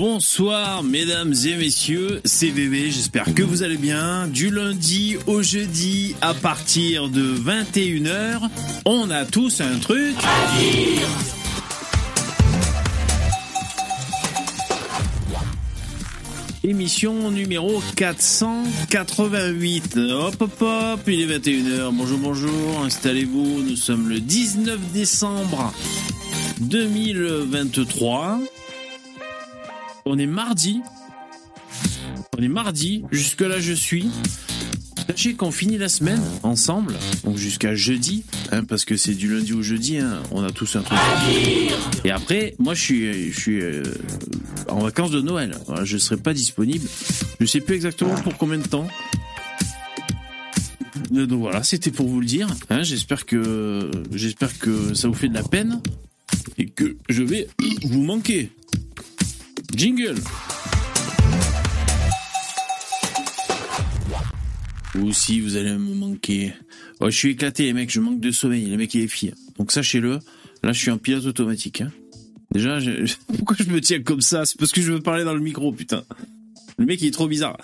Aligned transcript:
Bonsoir 0.00 0.82
mesdames 0.82 1.34
et 1.44 1.56
messieurs, 1.56 2.22
c'est 2.24 2.48
VV, 2.48 2.90
j'espère 2.90 3.34
que 3.34 3.42
vous 3.42 3.62
allez 3.62 3.76
bien. 3.76 4.28
Du 4.28 4.48
lundi 4.48 5.18
au 5.26 5.42
jeudi 5.42 6.16
à 6.22 6.32
partir 6.32 7.10
de 7.10 7.34
21h, 7.34 8.40
on 8.86 9.10
a 9.10 9.26
tous 9.26 9.60
un 9.60 9.78
truc 9.78 10.16
à 10.16 10.58
dire. 10.58 11.06
Émission 16.64 17.30
numéro 17.30 17.82
488. 17.96 19.98
Hop 19.98 20.40
hop 20.40 20.62
hop, 20.62 21.00
il 21.08 21.30
est 21.30 21.38
21h. 21.38 21.90
Bonjour 21.92 22.18
bonjour, 22.18 22.80
installez-vous. 22.86 23.64
Nous 23.68 23.76
sommes 23.76 24.08
le 24.08 24.20
19 24.20 24.80
décembre 24.94 25.74
2023. 26.60 28.40
On 30.06 30.18
est 30.18 30.26
mardi. 30.26 30.80
On 32.38 32.42
est 32.42 32.48
mardi. 32.48 33.04
Jusque 33.10 33.40
là, 33.42 33.60
je 33.60 33.72
suis. 33.72 34.10
Sachez 35.06 35.34
qu'on 35.34 35.50
finit 35.50 35.76
la 35.76 35.88
semaine 35.88 36.20
ensemble, 36.44 36.94
donc 37.24 37.36
jusqu'à 37.36 37.74
jeudi, 37.74 38.22
hein, 38.52 38.62
parce 38.62 38.84
que 38.84 38.96
c'est 38.96 39.14
du 39.14 39.32
lundi 39.34 39.52
au 39.52 39.60
jeudi. 39.62 39.98
Hein, 39.98 40.22
on 40.30 40.44
a 40.44 40.50
tous 40.52 40.76
un 40.76 40.82
truc. 40.82 40.98
Et 42.04 42.10
après, 42.12 42.54
moi, 42.60 42.74
je 42.74 42.80
suis, 43.32 43.60
euh, 43.60 43.82
en 44.68 44.78
vacances 44.80 45.10
de 45.10 45.20
Noël. 45.20 45.56
Je 45.82 45.98
serai 45.98 46.16
pas 46.16 46.32
disponible. 46.32 46.86
Je 47.40 47.46
sais 47.46 47.60
plus 47.60 47.74
exactement 47.74 48.14
pour 48.14 48.36
combien 48.38 48.58
de 48.58 48.66
temps. 48.68 48.86
Euh, 51.12 51.26
Donc 51.26 51.40
voilà, 51.40 51.64
c'était 51.64 51.90
pour 51.90 52.06
vous 52.06 52.20
le 52.20 52.26
dire. 52.26 52.46
hein. 52.68 52.82
j'espère 52.82 53.26
que 53.26 53.90
ça 54.94 55.08
vous 55.08 55.14
fait 55.14 55.28
de 55.28 55.34
la 55.34 55.42
peine 55.42 55.80
et 56.56 56.66
que 56.66 56.96
je 57.08 57.22
vais 57.24 57.48
vous 57.82 58.02
manquer. 58.02 58.52
Jingle. 59.74 60.16
Ou 64.98 65.12
si 65.12 65.40
vous 65.40 65.56
allez 65.56 65.72
me 65.72 65.94
manquer. 65.94 66.52
Oh, 67.00 67.06
je 67.10 67.16
suis 67.16 67.30
éclaté 67.30 67.64
les 67.64 67.72
mecs, 67.72 67.90
je 67.90 68.00
manque 68.00 68.20
de 68.20 68.30
sommeil, 68.30 68.66
les 68.66 68.76
mecs 68.76 68.94
et 68.94 69.00
les 69.00 69.08
filles. 69.08 69.34
Donc 69.58 69.72
sachez-le, 69.72 70.18
là 70.62 70.72
je 70.72 70.78
suis 70.78 70.90
en 70.90 70.98
pilote 70.98 71.24
automatique. 71.26 71.80
hein. 71.82 71.90
Déjà, 72.52 72.78
pourquoi 73.38 73.56
je 73.58 73.70
me 73.70 73.80
tiens 73.80 74.02
comme 74.02 74.20
ça? 74.20 74.44
C'est 74.44 74.58
parce 74.58 74.72
que 74.72 74.80
je 74.82 74.92
veux 74.92 75.00
parler 75.00 75.24
dans 75.24 75.34
le 75.34 75.40
micro, 75.40 75.72
putain. 75.72 76.02
Le 76.76 76.86
mec 76.86 77.00
il 77.00 77.08
est 77.08 77.12
trop 77.12 77.28
bizarre. 77.28 77.56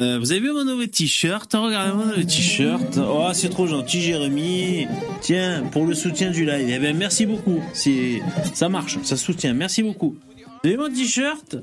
Euh, 0.00 0.18
vous 0.20 0.30
avez 0.30 0.40
vu 0.40 0.52
mon 0.52 0.64
nouveau 0.64 0.86
t-shirt? 0.86 1.52
Regardez 1.54 1.92
mon 1.96 2.06
nouveau 2.06 2.22
t-shirt. 2.22 2.98
Oh, 3.02 3.30
c'est 3.32 3.48
trop 3.48 3.66
gentil, 3.66 4.00
Jérémy. 4.00 4.86
Tiens, 5.22 5.64
pour 5.72 5.86
le 5.86 5.94
soutien 5.94 6.30
du 6.30 6.44
live. 6.44 6.68
Eh 6.70 6.78
ben, 6.78 6.96
merci 6.96 7.26
beaucoup. 7.26 7.60
Ça 8.54 8.68
marche, 8.68 8.98
ça 9.02 9.16
soutient. 9.16 9.54
Merci 9.54 9.82
beaucoup. 9.82 10.16
Avez 10.64 10.76
mon 10.76 10.92
t-shirt 10.92 11.56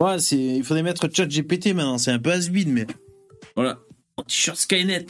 Ouais, 0.00 0.18
c'est, 0.18 0.36
il 0.36 0.64
faudrait 0.64 0.82
mettre 0.82 1.08
chat 1.12 1.26
GPT 1.26 1.68
maintenant. 1.68 1.98
C'est 1.98 2.10
un 2.10 2.18
peu 2.18 2.30
has 2.30 2.48
mais 2.50 2.86
voilà. 3.54 3.78
Mon 4.18 4.24
t-shirt 4.24 4.56
Skynet. 4.58 5.06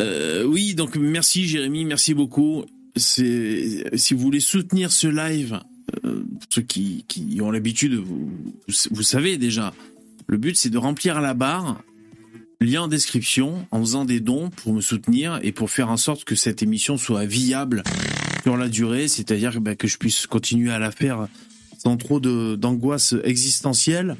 Euh, 0.00 0.44
oui, 0.44 0.74
donc 0.74 0.96
merci 0.96 1.46
Jérémy, 1.46 1.84
merci 1.84 2.14
beaucoup. 2.14 2.64
C'est 2.96 3.84
si 3.96 4.14
vous 4.14 4.20
voulez 4.20 4.40
soutenir 4.40 4.90
ce 4.90 5.06
live, 5.06 5.60
euh, 6.04 6.24
ceux 6.50 6.62
qui, 6.62 7.04
qui 7.08 7.40
ont 7.40 7.50
l'habitude, 7.50 7.94
vous, 7.94 8.30
vous 8.90 9.02
savez 9.02 9.38
déjà, 9.38 9.72
le 10.26 10.36
but 10.36 10.56
c'est 10.56 10.70
de 10.70 10.78
remplir 10.78 11.20
la 11.20 11.34
barre, 11.34 11.82
lien 12.64 12.82
en 12.82 12.88
description, 12.88 13.66
en 13.70 13.80
faisant 13.80 14.04
des 14.04 14.20
dons 14.20 14.50
pour 14.50 14.72
me 14.72 14.80
soutenir 14.80 15.38
et 15.42 15.52
pour 15.52 15.70
faire 15.70 15.90
en 15.90 15.96
sorte 15.96 16.24
que 16.24 16.34
cette 16.34 16.62
émission 16.62 16.96
soit 16.96 17.26
viable 17.26 17.82
sur 18.42 18.56
la 18.56 18.68
durée, 18.68 19.08
c'est-à-dire 19.08 19.60
bah, 19.60 19.74
que 19.74 19.86
je 19.86 19.96
puisse 19.98 20.26
continuer 20.26 20.70
à 20.70 20.78
la 20.78 20.90
faire 20.90 21.28
sans 21.78 21.96
trop 21.96 22.20
de 22.20 22.56
d'angoisse 22.56 23.14
existentielle. 23.24 24.16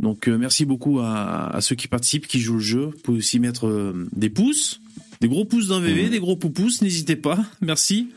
Donc 0.00 0.28
euh, 0.28 0.38
merci 0.38 0.64
beaucoup 0.64 1.00
à, 1.00 1.48
à 1.54 1.60
ceux 1.60 1.74
qui 1.74 1.88
participent, 1.88 2.26
qui 2.26 2.40
jouent 2.40 2.54
le 2.54 2.60
jeu. 2.60 2.84
Vous 2.86 3.02
pouvez 3.02 3.18
aussi 3.18 3.40
mettre 3.40 3.66
euh, 3.66 4.08
des 4.14 4.30
pouces, 4.30 4.80
des 5.20 5.28
gros 5.28 5.44
pouces 5.44 5.68
dans 5.68 5.80
VV, 5.80 6.08
des 6.08 6.20
gros 6.20 6.36
poupous, 6.36 6.82
n'hésitez 6.82 7.16
pas. 7.16 7.44
Merci. 7.60 8.08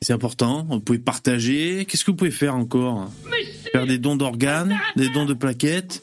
C'est 0.00 0.12
important. 0.12 0.66
Vous 0.70 0.80
pouvez 0.80 0.98
partager. 0.98 1.86
Qu'est-ce 1.86 2.04
que 2.04 2.10
vous 2.10 2.16
pouvez 2.16 2.30
faire 2.30 2.54
encore? 2.54 3.10
Faire 3.72 3.86
des 3.86 3.98
dons 3.98 4.16
d'organes, 4.16 4.78
des 4.96 5.08
dons 5.08 5.24
de 5.24 5.34
plaquettes. 5.34 6.02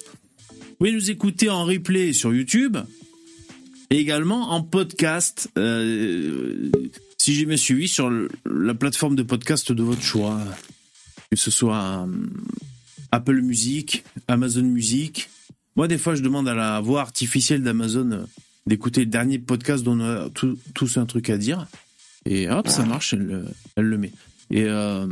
Vous 0.81 0.88
pouvez 0.88 0.97
nous 0.97 1.12
écouter 1.12 1.47
en 1.47 1.64
replay 1.64 2.12
sur 2.12 2.34
YouTube 2.34 2.75
et 3.92 3.97
également 4.00 4.50
en 4.50 4.64
podcast. 4.64 5.47
euh, 5.59 6.72
si 7.19 7.36
j'ai 7.36 7.46
bien 7.46 7.56
suivi 7.56 7.88
sur 7.88 8.09
la 8.52 8.74
plateforme 8.74 9.16
de 9.16 9.22
podcast 9.22 9.72
de 9.72 9.84
votre 9.84 10.02
choix, 10.02 10.42
que 11.30 11.38
ce 11.38 11.52
soit 11.52 12.08
euh, 12.09 12.25
Apple 13.12 13.42
Music, 13.42 14.03
Amazon 14.28 14.64
Music. 14.64 15.30
Moi, 15.75 15.88
des 15.88 16.00
fois, 16.00 16.16
je 16.16 16.24
demande 16.24 16.47
à 16.47 16.56
la 16.56 16.80
voix 16.80 17.02
artificielle 17.02 17.62
d'Amazon 17.62 18.12
euh, 18.13 18.24
d'écouter 18.66 19.02
le 19.02 19.06
dernier 19.12 19.38
podcast 19.38 19.84
dont 19.84 20.00
on 20.00 20.02
a 20.02 20.30
tous 20.74 20.98
un 20.98 21.06
truc 21.06 21.30
à 21.30 21.38
dire. 21.38 21.68
Et 22.25 22.50
hop, 22.50 22.68
ça 22.68 22.86
marche, 22.86 23.13
elle, 23.13 23.19
le- 23.28 23.46
elle 23.75 23.86
le 23.86 24.00
met. 24.00 24.12
Et 24.51 24.63
euh, 24.66 25.07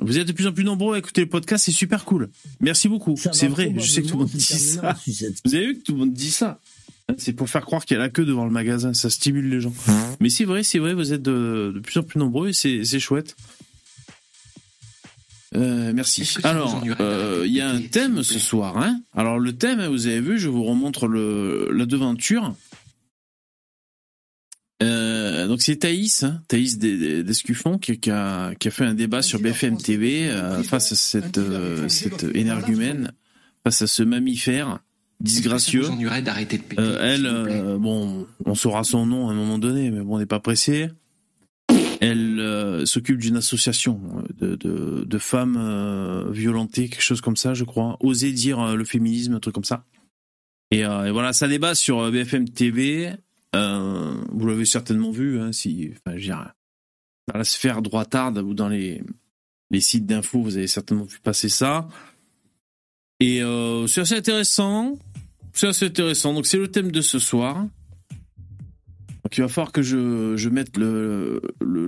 vous 0.00 0.18
êtes 0.18 0.28
de 0.28 0.32
plus 0.32 0.46
en 0.46 0.52
plus 0.52 0.64
nombreux 0.64 0.94
à 0.94 0.98
écouter 0.98 1.20
le 1.20 1.28
podcast, 1.28 1.64
c'est 1.64 1.72
super 1.72 2.04
cool. 2.04 2.30
Merci 2.60 2.88
beaucoup. 2.88 3.16
C'est 3.16 3.48
vrai, 3.48 3.72
je 3.76 3.86
sais 3.86 4.02
que 4.02 4.08
tout 4.08 4.14
le 4.14 4.20
monde 4.20 4.30
dit 4.32 4.40
ça. 4.42 4.96
Vous 5.44 5.54
avez 5.54 5.66
vu 5.66 5.78
que 5.78 5.82
tout 5.84 5.92
le 5.92 5.98
monde 5.98 6.12
dit 6.12 6.30
ça? 6.30 6.60
Hein, 7.08 7.14
C'est 7.18 7.32
pour 7.32 7.48
faire 7.48 7.64
croire 7.64 7.84
qu'il 7.84 7.96
y 7.96 8.00
a 8.00 8.02
la 8.02 8.08
queue 8.08 8.24
devant 8.24 8.44
le 8.44 8.52
magasin, 8.52 8.94
ça 8.94 9.10
stimule 9.10 9.48
les 9.48 9.60
gens. 9.60 9.72
Mais 10.20 10.30
c'est 10.30 10.44
vrai, 10.44 10.62
c'est 10.62 10.78
vrai, 10.78 10.94
vous 10.94 11.12
êtes 11.12 11.22
de, 11.22 11.72
de 11.74 11.80
plus 11.80 11.98
en 11.98 12.02
plus 12.04 12.18
nombreux 12.18 12.48
et 12.50 12.52
c'est 12.52 12.84
c'est 12.84 13.00
chouette. 13.00 13.36
Euh, 15.54 15.92
merci. 15.94 16.36
Alors, 16.44 16.82
euh, 17.00 17.42
il 17.44 17.52
y 17.52 17.60
a 17.60 17.68
un 17.68 17.80
thème 17.82 18.22
ce 18.22 18.38
soir. 18.38 18.78
Hein 18.78 19.02
Alors 19.14 19.38
le 19.38 19.52
thème, 19.52 19.80
hein, 19.80 19.88
vous 19.88 20.06
avez 20.06 20.20
vu, 20.20 20.38
je 20.38 20.48
vous 20.48 20.64
remontre 20.64 21.06
le, 21.06 21.68
la 21.72 21.84
devanture. 21.84 22.54
Euh, 24.82 25.11
donc 25.46 25.62
c'est 25.62 25.76
Thaïs, 25.76 26.22
hein, 26.24 26.42
Thaïs 26.48 26.78
des- 26.78 26.96
des- 26.98 27.22
d'Escuffon, 27.24 27.78
qui, 27.78 27.98
qui 27.98 28.10
a, 28.10 28.54
qui 28.54 28.68
a 28.68 28.70
fait 28.70 28.84
un 28.84 28.94
débat 28.94 29.22
sur 29.22 29.40
BFM 29.40 29.76
TV 29.78 30.28
euh, 30.30 30.62
face 30.62 30.92
à 30.92 30.94
cette, 30.96 31.38
euh, 31.38 31.88
cette 31.88 32.24
énergumène, 32.34 33.12
face 33.64 33.82
à 33.82 33.86
ce 33.86 34.02
mammifère 34.02 34.78
disgracieux. 35.20 35.84
D'arrêter 36.24 36.58
de 36.58 36.62
péter, 36.62 36.82
Euh, 36.82 36.98
elle, 37.14 37.26
euh, 37.26 37.78
bon, 37.78 38.26
on 38.44 38.54
saura 38.54 38.82
son 38.84 39.06
nom 39.06 39.28
à 39.28 39.32
un 39.32 39.34
moment 39.36 39.58
donné, 39.58 39.90
mais 39.90 40.00
bon, 40.00 40.16
on 40.16 40.18
n'est 40.18 40.26
pas 40.26 40.40
pressé. 40.40 40.88
Elle 42.00 42.40
euh, 42.40 42.84
s'occupe 42.84 43.18
d'une 43.18 43.36
association 43.36 44.00
de, 44.40 44.56
de, 44.56 45.04
de 45.06 45.18
femmes 45.18 45.56
euh, 45.56 46.28
violentées, 46.32 46.88
quelque 46.88 47.02
chose 47.02 47.20
comme 47.20 47.36
ça, 47.36 47.54
je 47.54 47.62
crois. 47.62 47.96
Oser 48.00 48.32
dire 48.32 48.58
euh, 48.60 48.74
le 48.74 48.84
féminisme, 48.84 49.34
un 49.34 49.38
truc 49.40 49.54
comme 49.54 49.62
ça. 49.64 49.84
Et, 50.72 50.84
euh, 50.84 51.04
et 51.04 51.10
voilà, 51.12 51.32
ça 51.32 51.46
débat 51.46 51.76
sur 51.76 52.00
euh, 52.00 52.10
BFM 52.10 52.48
TV. 52.48 53.12
Vous 54.34 54.46
l'avez 54.46 54.64
certainement 54.64 55.10
vu, 55.10 55.40
hein, 55.40 55.52
si, 55.52 55.92
enfin, 55.92 56.16
je 56.16 56.22
dire, 56.24 56.52
dans 57.32 57.38
la 57.38 57.44
sphère 57.44 57.82
droitarde 57.82 58.38
ou 58.38 58.54
dans 58.54 58.68
les, 58.68 59.02
les 59.70 59.80
sites 59.80 60.06
d'infos, 60.06 60.42
vous 60.42 60.56
avez 60.56 60.66
certainement 60.66 61.04
vu 61.04 61.18
passer 61.22 61.48
ça. 61.48 61.88
Et 63.20 63.42
euh, 63.42 63.86
c'est 63.86 64.00
assez 64.00 64.16
intéressant. 64.16 64.98
C'est 65.52 65.68
assez 65.68 65.86
intéressant. 65.86 66.34
Donc 66.34 66.46
c'est 66.46 66.58
le 66.58 66.68
thème 66.68 66.90
de 66.90 67.00
ce 67.00 67.18
soir. 67.18 67.66
Donc 69.22 69.36
il 69.36 69.40
va 69.42 69.48
falloir 69.48 69.70
que 69.72 69.82
je, 69.82 70.36
je 70.36 70.48
mette 70.48 70.76
le, 70.76 71.40
le, 71.60 71.86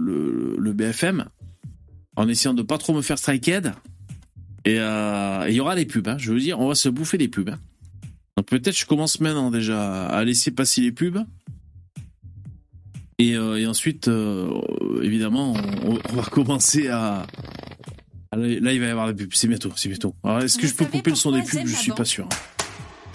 le, 0.57 0.73
BFM 0.73 1.27
en 2.17 2.29
essayant 2.29 2.55
de 2.55 2.63
pas 2.63 2.79
trop 2.79 2.95
me 2.95 3.03
faire 3.03 3.19
striked. 3.19 3.73
Et 4.65 4.79
euh, 4.79 5.47
et 5.47 5.51
il 5.51 5.57
y 5.57 5.61
aura 5.61 5.75
des 5.75 5.85
pubs. 5.87 6.07
hein. 6.07 6.17
Je 6.19 6.33
veux 6.33 6.39
dire, 6.39 6.61
on 6.61 6.69
va 6.69 6.75
se 6.75 6.89
bouffer 6.89 7.19
des 7.19 7.29
pubs. 7.29 7.49
hein. 7.51 7.59
Donc 8.37 8.47
peut-être 8.47 8.79
je 8.79 8.87
commence 8.87 9.21
maintenant 9.21 9.51
déjà 9.51 10.07
à 10.07 10.25
laisser 10.25 10.51
passer 10.53 10.81
les 10.81 10.93
pubs. 10.93 11.19
Et, 13.19 13.35
euh, 13.37 13.57
et 13.61 13.67
ensuite, 13.67 14.09
euh, 14.09 14.51
évidemment, 15.03 15.55
on, 15.85 15.99
on 16.11 16.13
va 16.15 16.23
commencer 16.25 16.89
à... 16.89 17.27
Là, 18.37 18.73
il 18.73 18.81
va 18.81 18.87
y 18.87 18.91
avoir 18.91 19.13
des 19.15 19.25
pubs. 19.25 19.33
C'est 19.35 19.47
bientôt, 19.47 19.71
c'est 19.77 19.89
bientôt. 19.89 20.17
Alors, 20.25 20.41
est-ce 20.43 20.59
que 20.59 20.67
je 20.67 20.75
peux 20.75 20.87
couper 20.87 21.11
le 21.11 21.17
son 21.17 21.31
des 21.31 21.43
pubs? 21.43 21.65
Je 21.67 21.77
suis 21.77 21.93
pas 21.93 22.05
sûr. 22.05 22.29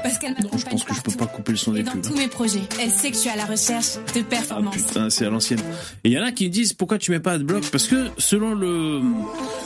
Parce 0.02 0.18
qu'elle 0.18 0.32
Non, 0.42 0.58
je 0.58 0.64
pense 0.64 0.86
que 0.86 0.94
je 0.96 1.02
peux 1.02 1.12
pas 1.12 1.26
couper 1.26 1.52
le 1.52 1.58
son 1.58 1.74
des 1.74 1.82
Et 1.82 1.84
dans 1.84 1.92
pubs. 1.92 2.02
tous 2.04 2.16
mes 2.16 2.30
projets, 2.30 2.62
elle 2.82 2.90
sait 2.90 3.10
que 3.10 3.16
je 3.16 3.20
suis 3.20 3.30
à 3.30 3.36
la 3.36 3.44
recherche 3.44 3.96
de 4.16 4.22
Ah 4.22 4.24
performance. 4.24 4.78
putain, 4.78 5.10
c'est 5.10 5.26
à 5.26 5.30
l'ancienne. 5.30 5.60
Et 6.06 6.10
il 6.10 6.12
y 6.14 6.18
en 6.20 6.24
a 6.24 6.32
qui 6.32 6.46
me 6.46 6.50
disent 6.50 6.72
pourquoi 6.72 6.98
tu 6.98 7.12
mets 7.12 7.20
pas 7.20 7.34
AdBlock? 7.34 7.70
Parce 7.70 7.88
que 7.90 8.08
selon 8.18 8.54
le, 8.56 9.02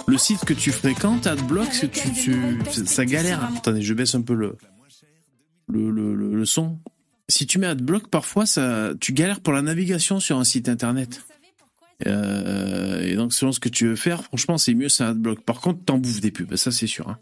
le 0.07 0.17
site 0.17 0.43
que 0.43 0.55
tu 0.55 0.71
fréquentes, 0.71 1.27
AdBlock, 1.27 1.69
tu, 1.69 1.87
tu, 2.13 2.35
ça 2.87 3.05
galère. 3.05 3.47
Attendez, 3.55 3.83
je 3.83 3.93
baisse 3.93 4.15
un 4.15 4.23
peu 4.23 4.33
le, 4.33 4.57
le, 5.67 5.91
le, 5.91 6.15
le, 6.15 6.33
le 6.35 6.45
son. 6.45 6.79
Si 7.29 7.47
tu 7.47 7.57
mets 7.59 7.67
AdBlock, 7.67 8.09
parfois, 8.09 8.45
ça, 8.45 8.91
tu 8.99 9.13
galères 9.13 9.39
pour 9.39 9.53
la 9.53 9.61
navigation 9.61 10.19
sur 10.19 10.37
un 10.37 10.43
site 10.43 10.67
internet. 10.69 11.23
Euh, 12.05 13.01
et 13.01 13.15
donc, 13.15 13.33
selon 13.33 13.51
ce 13.51 13.59
que 13.59 13.69
tu 13.69 13.87
veux 13.87 13.95
faire, 13.95 14.23
franchement, 14.23 14.57
c'est 14.57 14.73
mieux, 14.73 14.89
c'est 14.89 15.03
AdBlock. 15.05 15.41
Par 15.41 15.61
contre, 15.61 15.83
t'en 15.85 15.97
bouffes 15.97 16.19
des 16.21 16.31
pubs, 16.31 16.55
ça 16.55 16.71
c'est 16.71 16.87
sûr. 16.87 17.09
hein. 17.09 17.17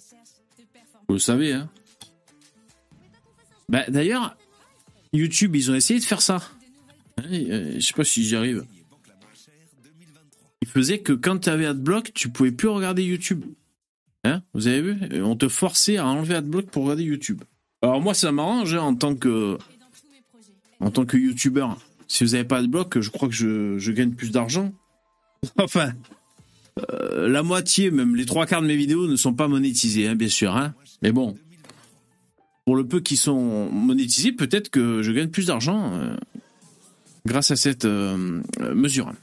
Vous 1.08 1.14
le 1.16 1.20
savez, 1.20 1.54
hein. 1.54 1.70
Bah, 3.70 3.84
d'ailleurs, 3.88 4.36
YouTube, 5.14 5.56
ils 5.56 5.70
ont 5.72 5.76
essayé 5.76 6.00
de 6.00 6.06
faire 6.06 6.22
ça. 6.22 6.42
Hein, 7.18 7.24
euh, 7.32 7.74
Je 7.76 7.80
sais 7.80 7.94
pas 7.94 8.04
si 8.04 8.24
j'y 8.24 8.36
arrive. 8.36 8.66
il 10.62 10.68
faisait 10.68 11.00
que 11.00 11.14
quand 11.14 11.38
tu 11.40 11.50
avais 11.50 11.66
AdBlock, 11.68 12.12
tu 12.14 12.30
pouvais 12.30 12.52
plus 12.52 12.68
regarder 12.70 13.04
YouTube. 13.04 13.46
Hein 14.24 14.42
Vous 14.54 14.68
avez 14.68 14.82
vu? 14.82 15.22
On 15.22 15.36
te 15.36 15.48
forçait 15.48 15.98
à 15.98 16.06
enlever 16.08 16.36
AdBlock 16.36 16.66
pour 16.68 16.84
regarder 16.84 17.04
YouTube. 17.04 17.44
Alors 17.82 18.02
moi, 18.02 18.14
ça 18.14 18.32
m'arrange 18.32 18.74
hein, 18.76 18.82
en 18.82 18.96
tant 18.96 19.16
que 19.16 19.58
en 20.82 20.92
tant 20.92 21.06
que 21.06 21.18
YouTuber. 21.18 21.68
Si 22.08 22.26
vous 22.26 22.32
n'avez 22.32 22.44
pas 22.44 22.58
AdBlock, 22.58 23.00
je 23.00 23.10
crois 23.10 23.30
que 23.30 23.34
je, 23.34 23.92
gagne 23.92 24.12
plus 24.12 24.32
d'argent. 24.32 24.74
enfin, 25.58 25.94
euh, 26.80 27.30
la 27.30 27.44
moitié, 27.44 27.92
même 27.92 28.16
les 28.16 28.26
trois 28.26 28.46
quarts 28.46 28.62
de 28.62 28.68
mes 28.68 28.76
vidéos 28.76 29.08
ne 29.08 29.16
sont 29.16 29.34
pas 29.34 29.48
monétisées, 29.48 30.08
hein, 30.08 30.16
bien 30.16 30.28
sûr. 30.28 30.56
Hein 30.56 30.74
Mais 31.02 31.12
bon, 31.12 31.38
pour 32.66 32.76
le 32.76 32.86
peu 32.86 33.00
qui 33.00 33.16
sont 33.16 33.70
monétisés, 33.72 34.32
peut-être 34.32 34.70
que 34.70 35.02
je 35.02 35.12
gagne 35.12 35.30
plus 35.30 35.48
d'argent 35.48 35.94
euh, 35.94 36.16
grâce 37.26 37.52
à 37.52 37.56
cette 37.56 37.86
euh, 37.86 38.42
mesure. 38.74 39.14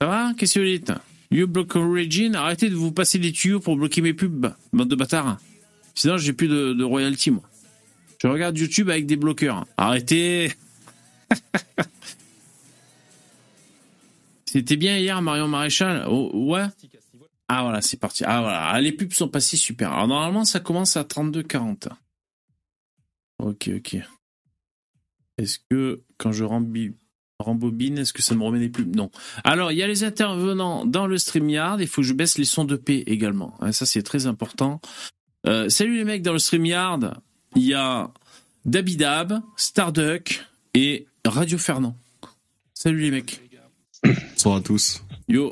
Ça 0.00 0.06
va 0.06 0.32
Qu'est-ce 0.36 0.54
que 0.54 0.60
vous 0.60 0.66
dites 0.66 0.92
You 1.30 1.48
block 1.48 1.74
Origin, 1.74 2.36
arrêtez 2.36 2.70
de 2.70 2.76
vous 2.76 2.92
passer 2.92 3.18
des 3.18 3.32
tuyaux 3.32 3.58
pour 3.58 3.76
bloquer 3.76 4.00
mes 4.00 4.14
pubs, 4.14 4.54
bande 4.72 4.88
de 4.88 4.94
bâtards. 4.94 5.38
Sinon, 5.94 6.16
j'ai 6.16 6.32
plus 6.32 6.48
de, 6.48 6.72
de 6.72 6.84
royalty, 6.84 7.30
moi. 7.30 7.42
Je 8.24 8.28
regarde 8.30 8.56
YouTube 8.56 8.88
avec 8.88 9.04
des 9.04 9.16
bloqueurs. 9.16 9.66
Arrêtez 9.76 10.54
C'était 14.46 14.76
bien 14.76 14.96
hier, 14.96 15.20
Marion 15.20 15.46
Maréchal 15.46 16.06
oh, 16.08 16.30
Ouais 16.32 16.64
Ah 17.48 17.64
voilà, 17.64 17.82
c'est 17.82 17.98
parti. 17.98 18.24
Ah 18.24 18.40
voilà, 18.40 18.68
ah, 18.68 18.80
les 18.80 18.92
pubs 18.92 19.12
sont 19.12 19.28
passées 19.28 19.58
super. 19.58 19.92
Alors 19.92 20.08
normalement, 20.08 20.46
ça 20.46 20.58
commence 20.58 20.96
à 20.96 21.02
32,40. 21.02 21.88
Ok, 23.40 23.68
ok. 23.76 23.98
Est-ce 25.36 25.58
que 25.68 26.02
quand 26.16 26.32
je 26.32 26.44
rembobine, 26.44 27.98
est-ce 27.98 28.14
que 28.14 28.22
ça 28.22 28.34
me 28.34 28.42
remet 28.42 28.58
des 28.58 28.70
pubs? 28.70 28.96
Non. 28.96 29.10
Alors, 29.42 29.70
il 29.70 29.76
y 29.76 29.82
a 29.82 29.86
les 29.86 30.02
intervenants 30.02 30.86
dans 30.86 31.06
le 31.06 31.18
StreamYard. 31.18 31.82
Il 31.82 31.88
faut 31.88 32.00
que 32.00 32.06
je 32.06 32.14
baisse 32.14 32.38
les 32.38 32.46
sons 32.46 32.64
de 32.64 32.76
paix 32.76 33.04
également. 33.06 33.54
Ça, 33.72 33.84
c'est 33.84 34.02
très 34.02 34.26
important. 34.26 34.80
Euh, 35.46 35.68
salut 35.68 35.98
les 35.98 36.04
mecs 36.04 36.22
dans 36.22 36.32
le 36.32 36.38
StreamYard. 36.38 37.20
Il 37.56 37.62
y 37.62 37.74
a 37.74 38.10
Dabidab, 38.64 39.40
Starduck 39.56 40.44
et 40.74 41.06
Radio 41.24 41.56
Fernand. 41.58 41.96
Salut 42.72 43.00
les 43.00 43.10
mecs. 43.10 43.40
Bonsoir 44.04 44.56
à 44.56 44.60
tous. 44.60 45.04
Yo. 45.28 45.50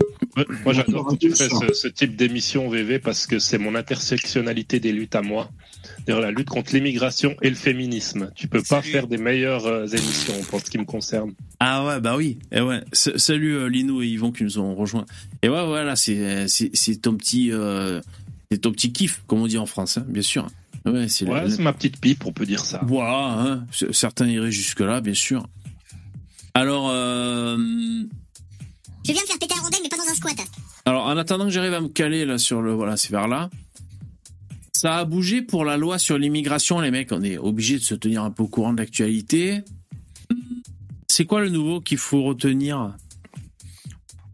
Moi, 0.65 0.75
j'adore 0.75 1.07
quand 1.07 1.17
tu 1.17 1.31
fais 1.31 1.49
ce, 1.49 1.89
type 1.89 2.17
d'émission 2.17 2.69
VV 2.69 2.99
parce 2.99 3.27
que 3.27 3.39
c'est 3.39 3.59
mon 3.59 3.75
intersectionnalité 3.75 4.81
des 4.81 4.93
luttes 4.93 5.15
à 5.15 5.23
moi. 5.23 5.51
D'ailleurs, 6.07 6.21
la 6.21 6.31
lutte 6.31 6.51
contre 6.51 6.75
l'immigration 6.75 7.37
et 7.41 7.49
le 7.49 7.55
féminisme. 7.55 8.31
Tu 8.35 8.49
peux 8.49 8.63
pas 8.63 8.83
faire 8.83 9.07
des 9.07 9.19
meilleures 9.19 9.67
euh, 9.67 9.87
émissions 9.87 10.35
pour 10.51 10.61
ce 10.61 10.71
qui 10.71 10.79
me 10.79 10.85
concerne. 10.85 11.33
Ah 11.61 11.87
ouais, 11.87 12.01
bah 12.01 12.17
oui. 12.17 12.39
Et 12.51 12.59
eh 12.59 12.61
ouais. 12.61 12.83
salut 12.93 13.57
euh, 13.57 13.69
Lino 13.69 14.03
et 14.03 14.09
Yvon 14.09 14.33
qui 14.33 14.43
nous 14.43 14.59
ont 14.59 14.75
rejoints. 14.75 15.07
Et 15.43 15.49
ouais, 15.49 15.67
voilà, 15.67 15.97
c'est 15.97 16.49
c'est 16.49 16.97
ton 16.97 17.15
petit 17.15 17.53
euh, 17.53 18.01
c'est 18.51 18.59
ton 18.59 18.73
petit 18.73 18.93
kiff, 18.93 19.23
comme 19.27 19.41
on 19.41 19.47
dit 19.47 19.59
en 19.59 19.67
France, 19.67 19.97
hein, 19.99 20.05
bien 20.09 20.23
sûr. 20.23 20.49
Ouais, 20.85 21.09
c'est 21.09 21.27
ma 21.59 21.73
petite 21.73 22.01
pipe, 22.01 22.27
on 22.27 22.33
peut 22.33 22.47
dire 22.47 22.65
ça. 22.65 22.81
Voilà, 22.87 23.41
hein. 23.41 23.67
certains 23.93 24.27
iraient 24.27 24.51
jusque 24.51 24.81
là, 24.81 25.01
bien 25.01 25.15
sûr. 25.15 25.47
Alors, 26.55 26.91
euh, 26.91 27.57
je 29.07 29.13
viens 29.13 29.23
de 29.23 29.27
faire 29.27 29.39
péter 29.39 29.55
un 29.59 29.63
rondelle, 29.63 29.81
mais 29.83 29.89
pas 29.89 29.97
dans 29.97 30.11
un 30.11 30.15
squat. 30.15 30.37
Alors, 30.85 31.07
en 31.07 31.17
attendant 31.17 31.45
que 31.45 31.51
j'arrive 31.51 31.75
à 31.75 31.81
me 31.81 31.89
caler 31.89 32.25
là 32.25 32.39
sur 32.39 32.61
le, 32.61 32.73
voilà, 32.73 32.97
c'est 32.97 33.11
vers 33.11 33.29
là. 33.29 33.49
Ça 34.73 34.99
a 34.99 35.05
bougé 35.05 35.43
pour 35.43 35.65
la 35.65 35.77
loi 35.77 35.99
sur 35.99 36.19
l'immigration, 36.19 36.81
les 36.81 36.91
mecs. 36.91 37.13
On 37.13 37.23
est 37.23 37.39
obligé 37.39 37.79
de 37.79 37.85
se 37.85 37.95
tenir 37.95 38.25
un 38.25 38.31
peu 38.31 38.43
au 38.43 38.49
courant 38.49 38.73
de 38.73 38.79
l'actualité. 38.79 39.63
C'est 41.09 41.25
quoi 41.25 41.41
le 41.41 41.51
nouveau 41.51 41.81
qu'il 41.81 41.99
faut 41.99 42.23
retenir? 42.23 42.95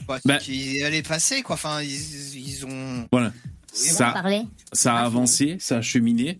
Bah, 0.06 0.18
bah, 0.24 0.38
qui 0.38 0.82
allait 0.82 1.02
passer, 1.02 1.42
quoi. 1.42 1.54
Enfin, 1.54 1.82
ils, 1.82 2.64
ont. 2.64 3.06
Voilà. 3.12 3.32
Ça, 3.72 4.22
ça 4.72 4.96
a 4.96 5.04
avancé, 5.04 5.56
ça 5.60 5.78
a 5.78 5.82
cheminé. 5.82 6.38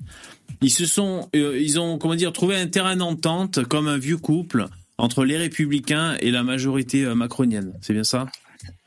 Ils 0.61 0.71
se 0.71 0.87
sont, 0.87 1.29
euh, 1.37 1.59
ils 1.61 1.79
ont, 1.79 1.99
comment 1.99 2.15
dire, 2.15 2.33
trouvé 2.33 2.57
un 2.57 2.67
terrain 2.67 2.97
d'entente 2.97 3.65
comme 3.65 3.87
un 3.87 3.99
vieux 3.99 4.17
couple 4.17 4.67
entre 4.97 5.25
les 5.25 5.37
républicains 5.37 6.17
et 6.21 6.31
la 6.31 6.43
majorité 6.43 7.05
euh, 7.05 7.15
macronienne. 7.15 7.73
C'est 7.81 7.93
bien 7.93 8.05
ça? 8.05 8.27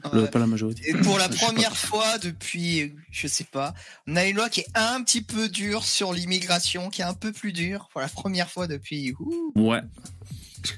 Pas 0.04 0.40
la 0.40 0.48
majorité. 0.48 0.90
Et 0.90 0.94
pour 0.94 1.18
la 1.18 1.30
première 1.30 1.78
fois 1.78 2.18
depuis, 2.18 2.94
je 3.12 3.28
sais 3.28 3.46
pas, 3.46 3.74
on 4.08 4.16
a 4.16 4.26
une 4.26 4.36
loi 4.36 4.50
qui 4.50 4.62
est 4.62 4.68
un 4.74 5.02
petit 5.04 5.22
peu 5.22 5.48
dure 5.48 5.84
sur 5.84 6.12
l'immigration, 6.12 6.90
qui 6.90 7.02
est 7.02 7.06
un 7.06 7.14
peu 7.14 7.32
plus 7.32 7.54
dure 7.54 7.88
pour 7.92 8.02
la 8.02 8.08
première 8.08 8.50
fois 8.50 8.68
depuis. 8.68 9.14
Ouais. 9.56 9.82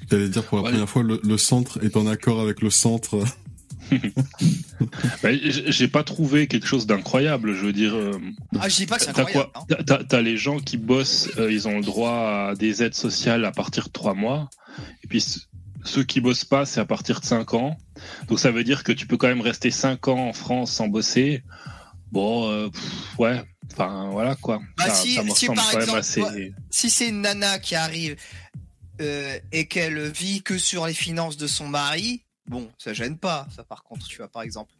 J'allais 0.09 0.29
dire 0.29 0.43
pour 0.43 0.57
la 0.57 0.69
première 0.69 0.89
fois, 0.89 1.03
le, 1.03 1.37
centre 1.37 1.83
est 1.83 1.97
en 1.97 2.05
accord 2.05 2.39
avec 2.39 2.61
le 2.61 2.69
centre. 2.69 3.23
J'ai 5.67 5.87
pas 5.87 6.03
trouvé 6.03 6.47
quelque 6.47 6.67
chose 6.67 6.85
d'incroyable. 6.85 7.53
Je 7.53 7.65
veux 7.65 7.73
dire. 7.73 7.95
Euh, 7.95 8.19
ah, 8.59 8.69
je 8.69 8.75
dis 8.77 8.85
pas 8.85 8.97
que 8.97 9.03
c'est 9.03 9.17
incroyable. 9.17 9.51
T'as 9.85 10.17
hein. 10.17 10.21
les 10.21 10.37
gens 10.37 10.59
qui 10.59 10.77
bossent, 10.77 11.29
euh, 11.37 11.51
ils 11.51 11.67
ont 11.67 11.77
le 11.77 11.83
droit 11.83 12.49
à 12.49 12.55
des 12.55 12.83
aides 12.83 12.95
sociales 12.95 13.45
à 13.45 13.51
partir 13.51 13.85
de 13.85 13.91
trois 13.91 14.13
mois. 14.13 14.49
Et 15.03 15.07
puis 15.07 15.23
ceux 15.83 16.03
qui 16.03 16.21
bossent 16.21 16.45
pas, 16.45 16.65
c'est 16.65 16.79
à 16.79 16.85
partir 16.85 17.19
de 17.19 17.25
5 17.25 17.53
ans. 17.53 17.77
Donc 18.27 18.39
ça 18.39 18.51
veut 18.51 18.63
dire 18.63 18.83
que 18.83 18.91
tu 18.91 19.07
peux 19.07 19.17
quand 19.17 19.27
même 19.27 19.41
rester 19.41 19.71
5 19.71 20.07
ans 20.07 20.29
en 20.29 20.33
France 20.33 20.71
sans 20.71 20.87
bosser. 20.87 21.43
Bon, 22.11 22.49
euh, 22.49 22.69
ouais, 23.17 23.41
enfin 23.71 24.09
voilà 24.11 24.35
quoi. 24.35 24.61
Bah, 24.77 24.89
si, 24.93 25.15
par 25.47 25.81
exemple, 25.81 26.03
si 26.69 26.89
c'est 26.89 27.09
une 27.09 27.21
nana 27.21 27.59
qui 27.59 27.75
arrive 27.75 28.15
euh, 29.01 29.39
et 29.51 29.67
qu'elle 29.67 30.11
vit 30.11 30.43
que 30.43 30.57
sur 30.57 30.85
les 30.85 30.93
finances 30.93 31.37
de 31.37 31.47
son 31.47 31.67
mari, 31.67 32.22
bon, 32.47 32.69
ça 32.77 32.93
gêne 32.93 33.17
pas. 33.17 33.47
Ça 33.55 33.63
par 33.63 33.83
contre, 33.83 34.05
tu 34.07 34.17
vois 34.17 34.27
par 34.27 34.43
exemple. 34.43 34.73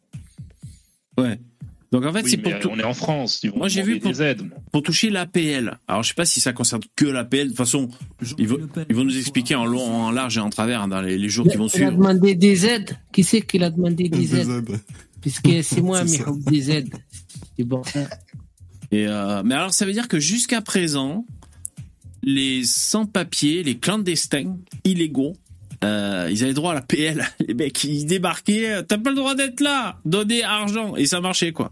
Ouais. 1.17 1.39
Donc 1.93 2.05
en 2.05 2.11
fait, 2.11 2.27
c'est 2.27 2.37
pour 2.37 2.51
On 2.71 2.79
est 2.79 2.83
en 2.83 2.95
France. 2.95 3.45
Moi, 3.55 3.67
j'ai 3.67 3.83
vu 3.83 3.99
pour, 3.99 4.11
des 4.11 4.23
aides. 4.23 4.41
pour 4.71 4.81
toucher 4.81 5.11
l'APL. 5.11 5.77
Alors 5.87 6.01
je 6.01 6.07
sais 6.07 6.15
pas 6.15 6.25
si 6.25 6.39
ça 6.39 6.51
concerne 6.51 6.81
que 6.95 7.05
l'APL. 7.05 7.43
De 7.43 7.47
toute 7.49 7.57
façon, 7.57 7.87
ils 8.39 8.47
vont, 8.47 8.57
ils 8.89 8.95
vont 8.95 9.03
nous 9.03 9.15
expliquer 9.15 9.53
en 9.53 9.65
long, 9.65 10.05
en 10.05 10.09
large 10.09 10.37
et 10.37 10.41
en 10.41 10.49
travers 10.49 10.87
dans 10.87 11.01
les, 11.01 11.29
jours 11.29 11.47
qui 11.47 11.55
vont 11.55 11.69
suivre. 11.69 11.91
Il 11.91 11.93
a 11.93 11.97
demandé 11.97 12.33
des 12.33 12.65
aides. 12.65 12.97
Qui 13.11 13.23
c'est 13.23 13.41
qui 13.41 13.63
a 13.63 13.69
demandé 13.69 14.09
des, 14.09 14.35
aides, 14.35 14.79
Puisque 15.21 15.63
c'est 15.63 15.81
moi, 15.81 16.03
mais 16.05 16.19
des 16.51 16.71
aides. 16.71 16.95
C'est 17.55 17.63
bon. 17.63 17.83
Et 18.91 19.05
euh, 19.07 19.43
mais 19.45 19.53
alors 19.53 19.71
ça 19.71 19.85
veut 19.85 19.93
dire 19.93 20.07
que 20.07 20.19
jusqu'à 20.19 20.61
présent, 20.61 21.27
les 22.23 22.63
sans-papiers, 22.63 23.61
les 23.61 23.77
clandestins, 23.77 24.57
illégaux, 24.83 25.33
euh, 25.83 26.29
ils 26.31 26.43
avaient 26.43 26.53
droit 26.53 26.71
à 26.71 26.75
la 26.75 26.81
PL. 26.81 27.25
Les 27.47 27.53
mecs, 27.53 27.83
ils 27.83 28.05
débarquaient, 28.05 28.83
t'as 28.87 28.97
pas 28.97 29.09
le 29.09 29.15
droit 29.15 29.35
d'être 29.35 29.61
là, 29.61 29.99
donnez 30.05 30.43
argent. 30.43 30.95
Et 30.95 31.05
ça 31.05 31.21
marchait, 31.21 31.51
quoi. 31.51 31.71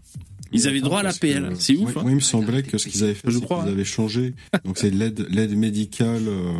Ils 0.52 0.68
avaient 0.68 0.80
droit 0.80 1.00
à 1.00 1.02
la 1.02 1.12
PL. 1.12 1.54
C'est 1.58 1.76
ouf. 1.76 1.96
Hein. 1.96 2.02
Oui, 2.04 2.12
il 2.12 2.16
me 2.16 2.20
semblait 2.20 2.62
que 2.62 2.76
ce 2.78 2.88
qu'ils 2.88 3.02
avaient 3.04 3.14
fait, 3.14 3.30
c'est 3.30 3.40
qu'ils 3.40 3.68
avaient 3.68 3.84
changé. 3.84 4.34
Donc 4.64 4.78
c'est 4.78 4.90
l'aide, 4.90 5.26
l'aide 5.30 5.56
médicale. 5.56 6.28
Euh, 6.28 6.52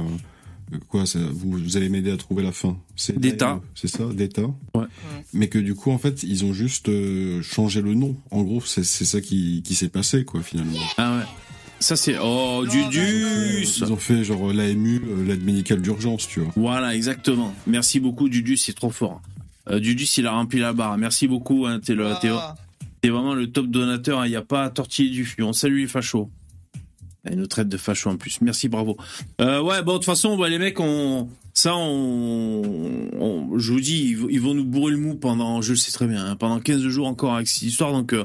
quoi 0.88 1.04
vous, 1.14 1.59
vous, 1.59 1.76
allez 1.76 1.88
m'aider 1.88 2.11
à 2.11 2.16
trouver 2.16 2.42
la 2.42 2.52
fin. 2.52 2.78
C'est 2.97 3.18
d'État. 3.18 3.61
C'est 3.75 3.88
ça, 3.88 4.04
d'État. 4.06 4.50
Ouais. 4.75 4.87
Mais 5.32 5.49
que 5.49 5.59
du 5.59 5.75
coup, 5.75 5.90
en 5.90 5.99
fait, 5.99 6.23
ils 6.23 6.44
ont 6.44 6.52
juste 6.52 6.88
euh, 6.88 7.42
changé 7.42 7.82
le 7.82 7.94
nom. 7.94 8.16
En 8.30 8.42
gros, 8.42 8.62
c'est, 8.62 8.85
c'est 8.85 9.04
ça 9.04 9.21
qui, 9.21 9.62
qui 9.62 9.75
s'est 9.75 9.88
passé, 9.88 10.25
quoi, 10.25 10.42
finalement. 10.42 10.78
Ah 10.97 11.18
ouais. 11.18 11.25
Ça 11.82 11.96
c'est 11.96 12.16
oh 12.22 12.64
Dudus. 12.70 13.64
Ils 13.80 13.92
ont 13.92 13.96
fait 13.96 14.22
genre 14.22 14.52
l'AMU, 14.52 15.02
euh, 15.04 15.24
l'aide 15.26 15.44
médicale 15.44 15.82
d'urgence, 15.82 16.28
tu 16.28 16.38
vois. 16.38 16.52
Voilà, 16.54 16.94
exactement. 16.94 17.52
Merci 17.66 17.98
beaucoup 17.98 18.28
Dudus, 18.28 18.56
c'est 18.56 18.72
trop 18.72 18.90
fort. 18.90 19.20
Euh, 19.68 19.80
Dudus, 19.80 20.06
il 20.16 20.28
a 20.28 20.30
rempli 20.30 20.60
la 20.60 20.72
barre. 20.72 20.96
Merci 20.96 21.26
beaucoup. 21.26 21.66
Hein, 21.66 21.80
t'es, 21.80 21.94
le, 21.94 22.06
ah. 22.06 22.54
vraiment 23.04 23.34
le 23.34 23.50
top 23.50 23.66
donateur. 23.66 24.20
Hein. 24.20 24.26
Il 24.26 24.30
n'y 24.30 24.36
a 24.36 24.42
pas 24.42 24.62
à 24.62 24.70
tortiller 24.70 25.10
du 25.10 25.24
fion. 25.24 25.52
Salut 25.52 25.80
les 25.80 25.88
fachos. 25.88 26.30
Et 27.28 27.34
nous 27.34 27.48
traite 27.48 27.68
de 27.68 27.76
fachos 27.76 28.10
en 28.10 28.16
plus. 28.16 28.40
Merci, 28.42 28.68
bravo. 28.68 28.96
Euh, 29.40 29.60
ouais, 29.60 29.82
bon, 29.82 29.94
de 29.94 29.98
toute 29.98 30.06
façon, 30.06 30.36
bah, 30.36 30.48
les 30.48 30.58
mecs, 30.58 30.78
on, 30.78 31.28
ça, 31.52 31.74
on, 31.74 33.58
je 33.58 33.72
vous 33.72 33.80
dis, 33.80 34.16
ils, 34.30 34.40
vont 34.40 34.54
nous 34.54 34.64
bourrer 34.64 34.92
le 34.92 34.98
mou 34.98 35.16
pendant, 35.16 35.62
je 35.62 35.70
le 35.70 35.76
sais 35.76 35.90
très 35.90 36.06
bien, 36.06 36.24
hein, 36.24 36.36
pendant 36.36 36.60
15 36.60 36.80
jours 36.82 37.08
encore 37.08 37.34
avec 37.34 37.48
cette 37.48 37.62
histoire. 37.62 37.92
Donc, 37.92 38.12
euh, 38.12 38.24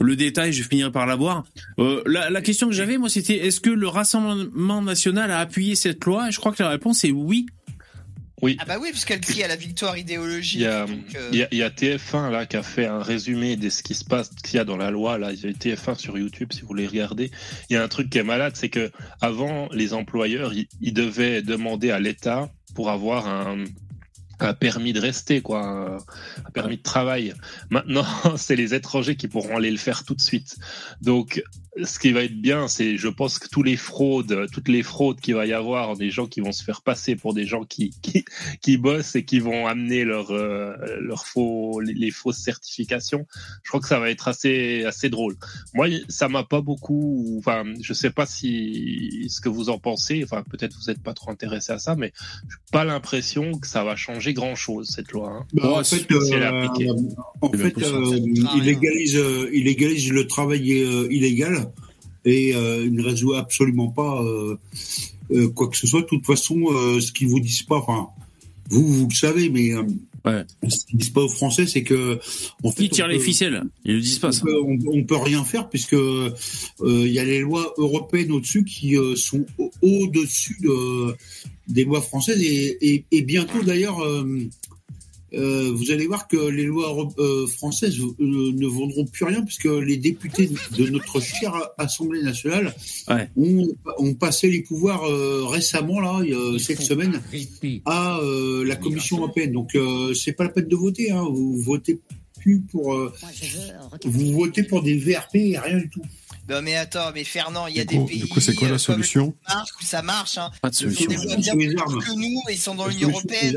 le 0.00 0.16
détail, 0.16 0.52
je 0.52 0.62
finirai 0.62 0.92
par 0.92 1.06
l'avoir. 1.06 1.44
Euh, 1.78 2.02
la, 2.06 2.40
question 2.40 2.68
que 2.68 2.74
j'avais, 2.74 2.98
moi, 2.98 3.08
c'était 3.08 3.46
est-ce 3.46 3.60
que 3.60 3.70
le 3.70 3.88
Rassemblement 3.88 4.82
national 4.82 5.30
a 5.30 5.38
appuyé 5.38 5.74
cette 5.74 6.04
loi? 6.04 6.28
Et 6.28 6.32
je 6.32 6.38
crois 6.38 6.52
que 6.52 6.62
la 6.62 6.70
réponse 6.70 7.04
est 7.04 7.10
oui. 7.10 7.46
Oui. 8.40 8.56
Ah 8.60 8.64
bah 8.64 8.76
oui, 8.80 8.90
puisqu'elle 8.90 9.20
crie 9.20 9.42
à 9.42 9.48
la 9.48 9.56
victoire 9.56 9.98
idéologique. 9.98 10.62
Euh, 10.62 10.86
il 11.32 11.48
y, 11.50 11.62
a, 11.62 11.70
TF1 11.70 12.30
là 12.30 12.46
qui 12.46 12.56
a 12.56 12.62
fait 12.62 12.86
un 12.86 13.02
résumé 13.02 13.56
de 13.56 13.68
ce 13.68 13.82
qui 13.82 13.94
se 13.94 14.04
passe, 14.04 14.30
qu'il 14.44 14.58
y 14.58 14.60
a 14.60 14.64
dans 14.64 14.76
la 14.76 14.92
loi. 14.92 15.18
Là, 15.18 15.32
il 15.32 15.40
y 15.40 15.46
a 15.46 15.50
TF1 15.50 15.98
sur 15.98 16.16
YouTube 16.16 16.52
si 16.52 16.60
vous 16.60 16.68
voulez 16.68 16.86
regarder. 16.86 17.32
Il 17.68 17.74
y 17.74 17.76
a 17.76 17.82
un 17.82 17.88
truc 17.88 18.10
qui 18.10 18.18
est 18.18 18.22
malade, 18.22 18.52
c'est 18.54 18.68
que 18.68 18.92
avant 19.20 19.68
les 19.72 19.92
employeurs, 19.92 20.52
ils 20.80 20.92
devaient 20.92 21.42
demander 21.42 21.90
à 21.90 21.98
l'État 21.98 22.48
pour 22.76 22.90
avoir 22.90 23.26
un, 23.26 23.64
un 24.40 24.54
permis 24.54 24.92
de 24.92 25.00
rester, 25.00 25.40
quoi, 25.40 25.98
un 26.46 26.50
permis 26.50 26.76
de 26.76 26.82
travail. 26.82 27.34
Maintenant, 27.70 28.06
c'est 28.36 28.56
les 28.56 28.74
étrangers 28.74 29.16
qui 29.16 29.28
pourront 29.28 29.56
aller 29.56 29.70
le 29.70 29.78
faire 29.78 30.04
tout 30.04 30.14
de 30.14 30.20
suite. 30.20 30.56
Donc, 31.00 31.42
ce 31.84 31.98
qui 31.98 32.12
va 32.12 32.24
être 32.24 32.40
bien, 32.40 32.68
c'est, 32.68 32.96
je 32.96 33.08
pense 33.08 33.38
que 33.38 33.48
tous 33.48 33.62
les 33.62 33.76
fraudes, 33.76 34.46
toutes 34.52 34.68
les 34.68 34.82
fraudes 34.82 35.20
qu'il 35.20 35.34
va 35.34 35.46
y 35.46 35.52
avoir, 35.52 35.96
des 35.96 36.10
gens 36.10 36.26
qui 36.26 36.40
vont 36.40 36.52
se 36.52 36.62
faire 36.64 36.82
passer 36.82 37.16
pour 37.16 37.34
des 37.34 37.46
gens 37.46 37.64
qui 37.64 37.90
qui, 38.02 38.24
qui 38.60 38.76
bossent 38.76 39.16
et 39.16 39.24
qui 39.24 39.40
vont 39.40 39.66
amener 39.66 40.04
leur 40.04 40.30
euh, 40.30 40.74
leur 41.00 41.26
faux 41.26 41.80
les, 41.80 42.10
fausses 42.10 42.38
certifications. 42.38 43.26
Je 43.62 43.68
crois 43.68 43.80
que 43.80 43.88
ça 43.88 43.98
va 43.98 44.10
être 44.10 44.28
assez 44.28 44.84
assez 44.84 45.08
drôle. 45.08 45.36
Moi, 45.74 45.88
ça 46.08 46.28
m'a 46.28 46.44
pas 46.44 46.60
beaucoup. 46.60 47.36
Enfin, 47.38 47.64
je 47.80 47.92
sais 47.92 48.10
pas 48.10 48.26
si 48.26 49.26
ce 49.28 49.40
que 49.40 49.48
vous 49.48 49.68
en 49.68 49.78
pensez. 49.78 50.22
Enfin, 50.24 50.42
peut-être 50.42 50.76
vous 50.76 50.90
êtes 50.90 51.02
pas 51.02 51.14
trop 51.14 51.30
intéressé 51.30 51.72
à 51.72 51.78
ça, 51.78 51.96
mais 51.96 52.12
j'ai 52.48 52.56
pas 52.72 52.84
l'impression 52.84 53.52
que 53.52 53.66
ça 53.66 53.84
va 53.84 53.96
changer 53.96 54.34
grand 54.34 54.54
chose 54.54 54.88
cette 54.88 55.12
loi. 55.12 55.30
Hein. 55.30 55.46
Bah, 55.52 55.72
en 55.72 55.84
fait, 55.84 56.10
euh, 56.10 56.68
en 57.40 57.52
fait 57.52 57.78
euh, 57.78 58.18
il 58.56 58.62
légalise 58.64 59.20
il 59.52 59.64
légalise 59.64 60.12
le 60.12 60.26
travail 60.26 60.68
illégal 61.10 61.67
et 62.28 62.54
euh, 62.54 62.84
il 62.84 62.92
ne 62.92 63.02
résout 63.02 63.34
absolument 63.34 63.88
pas 63.88 64.22
euh, 64.22 64.56
euh, 65.30 65.48
quoi 65.48 65.68
que 65.68 65.76
ce 65.76 65.86
soit. 65.86 66.02
De 66.02 66.06
toute 66.06 66.26
façon, 66.26 66.56
ce 67.00 67.12
qu'ils 67.12 67.28
vous 67.28 67.40
disent 67.40 67.62
pas, 67.62 67.76
enfin, 67.76 68.08
vous, 68.68 68.86
vous 68.86 69.08
le 69.08 69.14
savez, 69.14 69.48
mais 69.48 69.74
ouais. 69.74 70.44
ce 70.68 70.84
qu'ils 70.86 70.98
disent 70.98 71.10
pas 71.10 71.22
aux 71.22 71.28
Français, 71.28 71.66
c'est 71.66 71.82
que 71.82 72.18
en 72.62 72.70
fait, 72.70 72.84
ils 72.84 72.90
tirent 72.90 73.08
les 73.08 73.18
ficelles. 73.18 73.62
Ils 73.84 73.94
le 73.94 74.00
disent 74.00 74.18
pas. 74.18 74.30
On, 74.42 74.76
peut, 74.78 74.88
on, 74.92 75.04
peut 75.04 75.16
rien 75.16 75.44
faire 75.44 75.68
puisque 75.68 75.96
il 76.84 77.12
y 77.12 77.18
a 77.18 77.24
les 77.24 77.40
lois 77.40 77.74
européennes 77.78 78.32
au-dessus 78.32 78.64
qui 78.64 78.96
sont 79.16 79.46
au-dessus 79.82 80.58
de, 80.60 81.14
des 81.68 81.84
lois 81.84 82.02
françaises 82.02 82.42
et, 82.42 82.94
et, 82.94 83.04
et 83.10 83.22
bientôt 83.22 83.62
d'ailleurs 83.62 84.02
euh, 85.34 85.72
vous 85.74 85.90
allez 85.90 86.06
voir 86.06 86.26
que 86.26 86.36
les 86.36 86.64
lois 86.64 87.06
euh, 87.18 87.46
françaises 87.46 87.98
euh, 88.00 88.14
ne 88.18 88.66
vendront 88.66 89.04
plus 89.04 89.24
rien 89.24 89.42
puisque 89.42 89.66
les 89.66 89.98
députés 89.98 90.50
de 90.76 90.88
notre 90.88 91.20
chère 91.20 91.54
Assemblée 91.76 92.22
nationale 92.22 92.74
ont, 93.36 94.14
passé 94.14 94.48
les 94.48 94.62
pouvoirs 94.62 95.02
récemment 95.50 96.00
là, 96.00 96.20
cette 96.58 96.80
semaine, 96.80 97.20
à 97.84 98.20
la 98.64 98.76
Commission 98.76 99.18
européenne. 99.18 99.52
Donc 99.52 99.76
c'est 100.14 100.32
pas 100.32 100.44
la 100.44 100.50
peine 100.50 100.68
de 100.68 100.76
voter. 100.76 101.10
Hein. 101.10 101.24
Vous 101.30 101.56
votez 101.56 102.00
plus 102.40 102.60
pour, 102.60 102.96
vous 104.04 104.32
votez 104.32 104.62
pour 104.62 104.82
des 104.82 104.96
VRP 104.96 105.36
et 105.36 105.58
rien 105.58 105.78
du 105.78 105.90
tout. 105.90 106.02
Non 106.48 106.62
mais 106.62 106.76
attends, 106.76 107.10
mais 107.12 107.24
Fernand, 107.24 107.66
il 107.66 107.76
y 107.76 107.80
a 107.80 107.84
des 107.84 107.98
pays. 107.98 108.20
Du 108.20 108.28
coup, 108.28 108.40
c'est 108.40 108.54
quoi 108.54 108.68
la 108.68 108.78
solution? 108.78 109.34
Ça 109.82 110.00
marche. 110.00 110.38
Hein. 110.38 110.50
Pas 110.62 110.70
de 110.70 110.74
solution. 110.74 111.06
Des 111.06 111.16
bien 111.36 111.54
plus 111.54 111.74
que 111.74 112.16
nous, 112.16 112.40
ils 112.48 112.56
sont 112.56 112.74
dans 112.74 112.86
l'Union 112.86 113.10
européenne. 113.10 113.56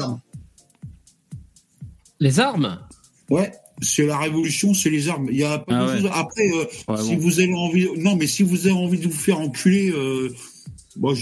Les 2.22 2.40
armes? 2.40 2.78
Ouais, 3.32 3.52
c'est 3.82 4.06
la 4.06 4.20
révolution, 4.20 4.76
c'est 4.76 4.92
les 4.92 5.10
armes. 5.10 5.28
Il 5.32 5.38
y 5.38 5.44
a 5.44 5.58
pas 5.58 5.88
ah 5.90 6.00
de 6.00 6.08
Après, 6.08 6.48
euh, 6.54 6.98
si 6.98 7.16
vous 7.16 7.40
avez 7.40 7.54
envie, 7.54 7.88
non, 7.98 8.16
mais 8.16 8.28
si 8.28 8.44
vous 8.44 8.68
avez 8.68 8.76
envie 8.76 9.00
de 9.00 9.08
vous 9.08 9.18
faire 9.18 9.40
enculer, 9.40 9.90
euh, 9.90 10.30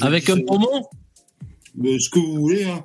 avec 0.01 0.29
un 0.29 0.41
poumon, 0.41 0.87
ce 1.81 2.09
que 2.09 2.19
vous 2.19 2.35
voulez, 2.35 2.65
hein. 2.65 2.83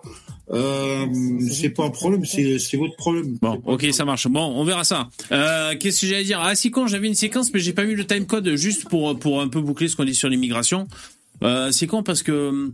Euh, 0.50 1.06
c'est 1.50 1.71
pas 1.71 1.87
un 1.87 1.90
problème, 1.90 2.25
c'est 2.25 2.76
votre 2.76 2.94
problème. 2.97 3.38
Bon, 3.40 3.61
ok, 3.64 3.87
ça 3.92 4.04
marche. 4.04 4.28
Bon, 4.28 4.44
on 4.44 4.62
verra 4.62 4.85
ça. 4.85 5.09
Qu'est-ce 5.80 6.02
que 6.02 6.06
j'allais 6.06 6.25
dire? 6.25 6.38
Ah, 6.40 6.54
si 6.54 6.71
con, 6.71 6.87
j'avais 6.87 7.09
une 7.09 7.14
séquence, 7.14 7.52
mais 7.52 7.59
j'ai 7.59 7.73
pas 7.73 7.85
mis 7.85 7.94
le 7.94 8.06
time 8.06 8.26
code 8.26 8.54
juste 8.54 8.88
pour 8.88 9.18
pour 9.18 9.40
un 9.40 9.49
peu 9.49 9.61
boucler 9.61 9.88
ce 9.88 9.97
qu'on 9.97 10.04
dit 10.04 10.14
sur 10.14 10.28
l'immigration. 10.28 10.87
c'est 11.73 11.88
con 11.88 12.04
parce 12.04 12.23
que, 12.23 12.71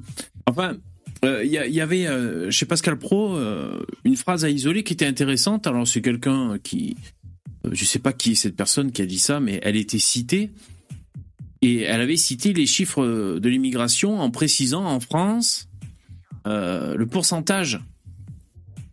enfin, 0.46 0.74
il 1.22 1.28
euh, 1.28 1.44
y, 1.44 1.80
avait 1.80 2.06
euh, 2.06 2.50
chez 2.50 2.64
Pascal 2.64 2.98
Pro 2.98 3.36
euh, 3.36 3.84
une 4.04 4.16
phrase 4.16 4.44
à 4.44 4.50
isoler 4.50 4.82
qui 4.82 4.94
était 4.94 5.06
intéressante. 5.06 5.66
Alors 5.66 5.86
c'est 5.86 6.00
quelqu'un 6.00 6.58
qui, 6.62 6.96
je 7.70 7.84
sais 7.84 7.98
pas 7.98 8.12
qui 8.12 8.32
est 8.32 8.34
cette 8.36 8.56
personne 8.56 8.90
qui 8.90 9.02
a 9.02 9.06
dit 9.06 9.18
ça, 9.18 9.38
mais 9.38 9.60
elle 9.62 9.76
était 9.76 9.98
citée 9.98 10.50
et 11.62 11.82
elle 11.82 12.00
avait 12.00 12.16
cité 12.16 12.54
les 12.54 12.66
chiffres 12.66 13.38
de 13.38 13.48
l'immigration 13.48 14.18
en 14.20 14.30
précisant 14.30 14.86
en 14.86 15.00
France 15.00 15.68
le 16.46 17.04
pourcentage 17.04 17.80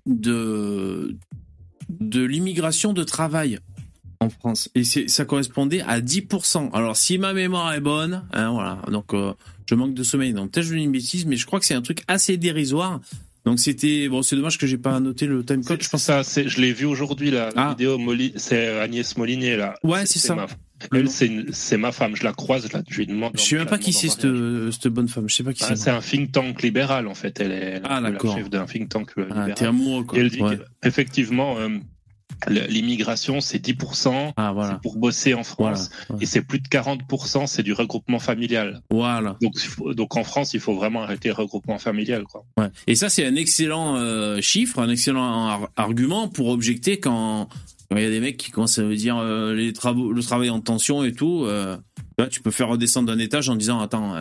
de 0.05 1.15
de 1.89 2.23
l'immigration 2.23 2.91
de 2.91 3.03
travail 3.03 3.59
en 4.19 4.29
France 4.29 4.69
et 4.75 4.83
ça 4.83 5.25
correspondait 5.25 5.81
à 5.81 6.01
10%. 6.01 6.71
Alors 6.73 6.97
si 6.97 7.17
ma 7.17 7.33
mémoire 7.33 7.73
est 7.73 7.81
bonne, 7.81 8.23
hein, 8.33 8.51
voilà, 8.51 8.81
donc 8.91 9.13
je 9.67 9.75
manque 9.75 9.93
de 9.93 10.03
sommeil. 10.03 10.33
Donc 10.33 10.51
peut-être 10.51 10.65
je 10.65 10.75
dis 10.75 10.83
une 10.83 10.91
bêtise, 10.91 11.25
mais 11.25 11.35
je 11.35 11.45
crois 11.45 11.59
que 11.59 11.65
c'est 11.65 11.75
un 11.75 11.81
truc 11.81 12.03
assez 12.07 12.37
dérisoire. 12.37 12.99
Donc 13.47 13.59
c'était 13.59 14.09
bon, 14.09 14.23
c'est 14.23 14.35
dommage 14.35 14.57
que 14.57 14.67
j'ai 14.67 14.77
pas 14.77 14.99
noté 14.99 15.25
le 15.25 15.45
time 15.45 15.63
code. 15.63 15.81
Je 15.81 15.87
pense 15.87 16.03
ça, 16.03 16.21
je 16.21 16.59
l'ai 16.59 16.73
vu 16.73 16.85
aujourd'hui 16.85 17.31
la 17.31 17.49
ah. 17.55 17.69
vidéo. 17.69 17.97
c'est 18.35 18.77
Agnès 18.79 19.15
Molinier 19.15 19.55
là. 19.55 19.75
Ouais, 19.83 20.05
c'est, 20.05 20.19
ça. 20.19 20.35
Ma, 20.35 20.47
elle, 20.93 21.09
c'est, 21.09 21.77
ma 21.77 21.93
femme. 21.93 22.13
Je 22.17 22.25
la 22.25 22.33
croise 22.33 22.69
là. 22.73 22.81
Je 22.89 22.97
lui 22.97 23.07
demande. 23.07 23.31
Je 23.35 23.41
sais 23.41 23.55
même 23.55 23.67
pas 23.67 23.77
qui 23.77 23.93
c'est 23.93 24.09
cette, 24.09 24.87
bonne 24.87 25.07
femme. 25.07 25.29
Je 25.29 25.35
sais 25.35 25.43
pas 25.43 25.53
qui 25.53 25.63
ah, 25.63 25.67
c'est. 25.69 25.75
C'est 25.77 25.89
un 25.91 26.01
think 26.01 26.33
tank 26.33 26.61
libéral 26.61 27.07
en 27.07 27.15
fait. 27.15 27.39
Elle 27.39 27.53
est 27.53 27.81
ah, 27.85 28.01
la 28.01 28.11
chef 28.19 28.49
d'un 28.49 28.65
think 28.65 28.89
tank 28.89 29.11
ah, 29.15 29.21
libéral. 29.21 29.53
t'es 29.53 29.65
amoureux 29.65 30.03
quoi. 30.03 30.17
Et 30.17 30.21
elle 30.21 30.29
dit 30.29 30.41
effectivement. 30.83 31.57
Euh, 31.57 31.69
l'immigration, 32.47 33.41
c'est 33.41 33.63
10% 33.63 34.33
ah, 34.35 34.51
voilà. 34.53 34.75
pour 34.83 34.97
bosser 34.97 35.33
en 35.33 35.43
France 35.43 35.89
et 36.21 36.25
c'est 36.25 36.41
plus 36.41 36.59
de 36.59 36.67
40%, 36.67 37.47
c'est 37.47 37.63
du 37.63 37.73
regroupement 37.73 38.19
familial. 38.19 38.81
Voilà. 38.91 39.37
Donc, 39.41 39.55
donc 39.95 40.15
en 40.17 40.23
France, 40.23 40.53
il 40.53 40.59
faut 40.59 40.75
vraiment 40.75 41.03
arrêter 41.03 41.29
le 41.29 41.35
regroupement 41.35 41.79
familial. 41.79 42.23
Quoi. 42.23 42.45
Ouais. 42.57 42.69
Et 42.85 42.95
ça, 42.95 43.09
c'est 43.09 43.25
un 43.25 43.35
excellent 43.35 43.95
euh, 43.95 44.39
chiffre, 44.41 44.79
un 44.79 44.89
excellent 44.89 45.67
argument 45.75 46.27
pour 46.27 46.49
objecter 46.49 46.99
quand 46.99 47.49
il 47.91 47.99
y 47.99 48.05
a 48.05 48.09
des 48.09 48.19
mecs 48.19 48.37
qui 48.37 48.51
commencent 48.51 48.79
à 48.79 48.83
dire 48.83 49.17
euh, 49.17 49.55
les 49.55 49.73
travaux, 49.73 50.11
le 50.11 50.21
travail 50.21 50.49
en 50.49 50.59
tension 50.59 51.03
et 51.03 51.13
tout. 51.13 51.45
Euh, 51.45 51.77
là, 52.17 52.27
tu 52.27 52.41
peux 52.41 52.51
faire 52.51 52.67
redescendre 52.67 53.07
d'un 53.07 53.19
étage 53.19 53.49
en 53.49 53.55
disant 53.55 53.79
attends, 53.79 54.15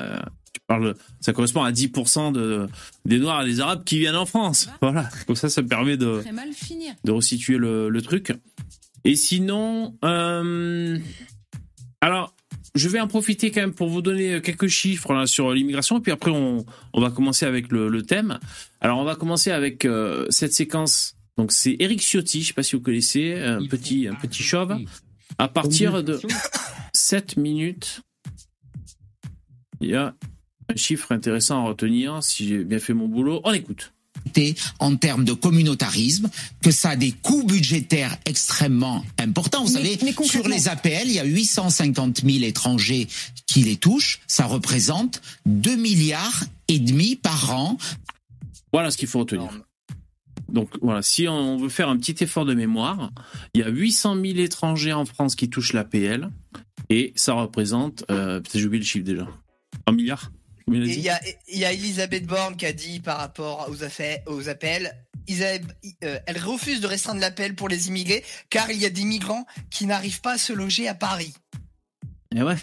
parle, 0.66 0.94
ça 1.20 1.32
correspond 1.32 1.62
à 1.62 1.73
10% 1.73 2.32
de, 2.32 2.66
des 3.04 3.18
Noirs 3.18 3.42
et 3.42 3.46
des 3.46 3.61
Arabes 3.61 3.85
qui 3.85 3.99
viennent 3.99 4.16
en 4.16 4.26
France. 4.26 4.68
Voilà. 4.80 5.08
Comme 5.26 5.37
ça, 5.37 5.49
ça 5.49 5.62
permet 5.62 5.96
de, 5.96 6.23
de 7.04 7.12
resituer 7.12 7.56
le, 7.56 7.88
le 7.88 8.02
truc. 8.02 8.32
Et 9.04 9.14
sinon, 9.14 9.96
euh, 10.04 10.99
alors, 12.00 12.35
je 12.75 12.88
vais 12.88 13.00
en 13.00 13.08
profiter 13.08 13.50
quand 13.50 13.61
même 13.61 13.75
pour 13.75 13.88
vous 13.88 14.02
donner 14.02 14.40
quelques 14.42 14.66
chiffres 14.66 15.14
là, 15.14 15.26
sur 15.26 15.52
l'immigration, 15.52 16.00
puis 16.00 16.12
après 16.12 16.30
on, 16.30 16.66
on, 16.92 17.00
va 17.00 17.11
commencer 17.11 17.46
avec 17.46 17.70
le, 17.70 17.88
le, 17.88 18.02
thème. 18.02 18.38
Alors 18.80 18.99
on 18.99 19.04
va 19.04 19.14
commencer 19.14 19.50
avec 19.50 19.85
euh, 19.85 20.26
cette 20.30 20.52
séquence. 20.52 21.16
Donc 21.38 21.52
c'est 21.52 21.76
Eric 21.78 22.00
Ciotti, 22.00 22.42
je 22.42 22.49
sais 22.49 22.52
pas 22.52 22.62
si 22.62 22.76
vous 22.76 22.82
connaissez, 22.82 23.35
un 23.35 23.64
petit, 23.66 24.08
un 24.08 24.14
petit 24.14 24.42
chauve. 24.42 24.76
À 25.38 25.49
partir 25.49 26.02
de 26.02 26.18
7 26.92 27.37
minutes, 27.37 28.02
il 29.80 29.90
y 29.90 29.94
a 29.94 30.14
un 30.68 30.76
chiffre 30.76 31.12
intéressant 31.12 31.64
à 31.64 31.68
retenir, 31.68 32.23
si 32.23 32.49
j'ai 32.49 32.64
bien 32.64 32.78
fait 32.78 32.94
mon 32.94 33.08
boulot, 33.08 33.40
on 33.44 33.52
écoute 33.52 33.92
en 34.78 34.96
termes 34.96 35.25
de 35.25 35.32
communautarisme, 35.32 36.28
que 36.62 36.70
ça 36.70 36.90
a 36.90 36.96
des 36.96 37.12
coûts 37.12 37.44
budgétaires 37.44 38.16
extrêmement 38.25 39.04
importants. 39.18 39.64
Vous 39.64 39.73
savez, 39.73 39.99
sur 40.25 40.49
les 40.49 40.68
APL, 40.68 41.06
il 41.06 41.12
y 41.12 41.18
a 41.18 41.25
850 41.25 42.23
000 42.23 42.44
étrangers 42.44 43.08
qui 43.46 43.62
les 43.62 43.76
touchent. 43.76 44.20
Ça 44.26 44.46
représente 44.46 45.23
2 45.46 45.76
milliards 45.76 46.44
et 46.68 46.78
demi 46.78 47.16
par 47.16 47.54
an. 47.54 47.78
Voilà 48.73 48.90
ce 48.90 48.96
qu'il 48.96 49.08
faut 49.08 49.20
retenir. 49.20 49.49
Donc 50.49 50.70
voilà, 50.80 51.02
si 51.02 51.26
on 51.26 51.56
veut 51.56 51.68
faire 51.68 51.88
un 51.88 51.96
petit 51.96 52.23
effort 52.23 52.44
de 52.44 52.54
mémoire, 52.54 53.11
il 53.54 53.61
y 53.61 53.64
a 53.64 53.68
800 53.68 54.14
000 54.14 54.38
étrangers 54.38 54.92
en 54.92 55.04
France 55.04 55.35
qui 55.35 55.49
touchent 55.49 55.73
l'APL 55.73 56.30
et 56.88 57.12
ça 57.16 57.32
représente, 57.32 58.04
euh, 58.11 58.40
j'ai 58.54 58.66
oublié 58.66 58.80
le 58.80 58.87
chiffre 58.87 59.04
déjà, 59.04 59.26
un 59.87 59.92
milliard 59.92 60.30
il 60.68 61.00
y 61.00 61.08
a, 61.08 61.20
y 61.49 61.64
a 61.64 61.73
Elisabeth 61.73 62.26
Borne 62.26 62.56
qui 62.56 62.66
a 62.66 62.73
dit 62.73 63.00
par 63.00 63.18
rapport 63.18 63.68
aux, 63.70 63.85
affaires, 63.85 64.18
aux 64.26 64.49
appels, 64.49 64.92
euh, 65.30 66.18
elle 66.26 66.38
refuse 66.38 66.80
de 66.80 66.87
restreindre 66.87 67.20
l'appel 67.20 67.54
pour 67.54 67.68
les 67.68 67.88
immigrés 67.88 68.25
car 68.50 68.70
il 68.70 68.78
y 68.78 68.87
a 68.87 68.90
des 68.90 69.04
migrants 69.04 69.46
qui 69.70 69.87
n'arrivent 69.87 70.20
pas 70.20 70.35
à 70.35 70.38
se 70.38 70.52
loger 70.52 70.88
à 70.88 70.94
Paris. 70.94 71.35
Et 72.35 72.38
eh 72.38 72.42
ouais. 72.42 72.56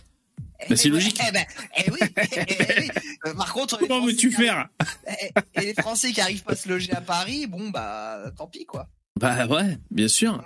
Eh 0.66 0.70
bah, 0.70 0.76
c'est 0.76 0.90
ben, 0.90 0.96
logique. 0.96 1.20
Eh 1.28 1.32
ben, 1.32 1.46
eh 1.78 1.92
oui, 1.92 2.00
eh 2.18 2.82
oui. 2.82 2.90
Euh, 3.26 3.34
par 3.34 3.54
contre, 3.54 3.78
comment 3.78 4.06
veux-tu 4.06 4.32
faire 4.32 4.70
Et 5.56 5.62
les 5.62 5.74
Français 5.74 6.12
qui 6.12 6.22
arrivent 6.22 6.44
pas 6.44 6.54
à 6.54 6.56
se 6.56 6.70
loger 6.70 6.94
à 6.94 7.02
Paris, 7.02 7.48
bon 7.48 7.70
bah 7.70 8.32
tant 8.38 8.48
pis 8.48 8.66
quoi. 8.66 8.88
Bah 9.20 9.46
ouais, 9.48 9.78
bien 9.92 10.08
sûr. 10.08 10.44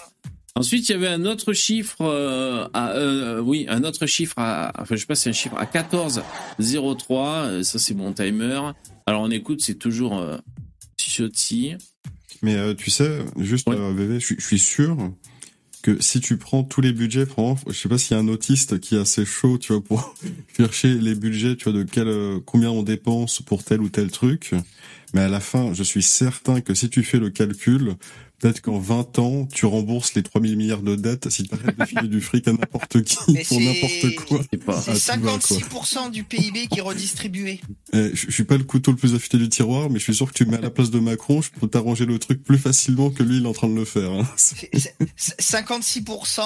Ensuite, 0.58 0.90
il 0.90 0.94
y 0.94 0.96
avait 0.96 1.08
un 1.08 1.26
autre 1.26 1.54
chiffre, 1.54 2.02
euh, 2.02 2.68
à, 2.74 2.94
euh, 2.94 3.40
oui, 3.40 3.68
un 3.70 3.84
autre 3.84 4.08
chiffre 4.08 4.34
à, 4.38 4.74
enfin, 4.80 4.96
je 4.96 5.02
sais 5.02 5.06
pas, 5.06 5.14
c'est 5.14 5.30
un 5.30 5.34
chiffre 5.34 5.56
à 5.56 5.66
14,03. 5.66 7.28
Euh, 7.46 7.64
ça, 7.64 7.78
c'est 7.78 7.94
mon 7.94 8.12
timer. 8.12 8.60
Alors, 9.06 9.22
on 9.22 9.30
écoute, 9.30 9.62
c'est 9.62 9.76
toujours 9.76 10.18
euh, 10.18 10.38
Mais 12.42 12.76
tu 12.76 12.90
sais, 12.90 13.20
juste, 13.38 13.70
VV, 13.70 14.20
je, 14.20 14.34
suis 14.40 14.60
sûr 14.60 14.98
que 15.84 16.02
si 16.02 16.22
tu 16.22 16.38
prends 16.38 16.64
tous 16.64 16.82
les 16.82 16.92
budgets, 16.92 17.28
franchement, 17.28 17.72
je 17.72 17.78
sais 17.78 17.88
pas 17.88 18.00
s'il 18.00 18.18
y 18.18 18.20
a 18.20 18.24
un 18.24 18.28
autiste 18.28 18.80
qui 18.80 18.96
est 18.96 19.00
assez 19.00 19.26
chaud, 19.26 19.60
tu 19.60 19.74
vois, 19.74 19.84
pour 19.84 20.16
chercher 20.58 20.96
les 20.96 21.14
budgets, 21.14 21.56
tu 21.56 21.66
vois, 21.66 21.74
de 21.74 21.84
quel, 21.84 22.42
combien 22.46 22.72
on 22.72 22.82
dépense 22.82 23.42
pour 23.44 23.64
tel 23.64 23.80
ou 23.80 23.90
tel 23.90 24.10
truc. 24.10 24.56
Mais 25.14 25.22
à 25.22 25.30
la 25.30 25.40
fin, 25.40 25.74
je 25.74 25.84
suis 25.84 26.04
certain 26.04 26.62
que 26.62 26.74
si 26.74 26.90
tu 26.90 27.04
fais 27.04 27.20
le 27.20 27.30
calcul, 27.30 27.96
peut-être 28.40 28.62
qu'en 28.62 28.80
20 28.80 29.20
ans, 29.20 29.48
tu 29.52 29.66
rembourses 29.66 30.14
les 30.16 30.24
3000 30.24 30.58
milliards 30.58 30.82
de 30.82 30.96
dettes 30.96 31.30
si 31.30 31.44
tu 31.44 31.54
arrêtes 31.54 31.78
de 31.78 31.86
filer 31.88 32.08
du 32.08 32.22
fric 32.22 32.48
à 32.48 32.54
n'importe 32.54 33.04
qui 33.04 33.16
pour 33.48 33.60
n'importe 33.60 34.16
quoi. 34.16 34.42
C'est 34.82 34.94
56% 34.94 36.12
du 36.12 36.24
PIB 36.24 36.68
qui 36.68 36.80
est 36.80 36.82
redistribué. 36.82 37.60
Eh, 37.94 38.12
je, 38.14 38.32
suis 38.32 38.44
pas 38.44 38.58
le 38.58 38.64
couteau 38.64 38.92
le 38.92 38.98
plus 38.98 39.16
affûté 39.16 39.38
du 39.38 39.50
tiroir, 39.50 39.90
mais 39.90 40.00
je 40.00 40.04
suis 40.04 40.16
sûr 40.16 40.28
que 40.28 40.34
tu 40.34 40.46
mets 40.46 40.58
à 40.58 40.62
la 40.62 40.70
place 40.70 40.92
de 40.92 41.00
Macron, 41.00 41.42
je 41.42 41.50
peux 41.52 41.68
t'arranger 41.68 42.06
le 42.06 42.20
truc 42.20 42.44
plus 42.44 42.58
facilement 42.58 43.10
que 43.10 43.24
lui 43.24 43.38
il 43.38 43.46
est 43.46 43.48
en 43.48 43.54
train 43.54 43.70
de 43.70 43.76
le 43.76 43.86
faire. 43.86 44.12
Hein. 44.12 44.28
56%, 45.18 46.42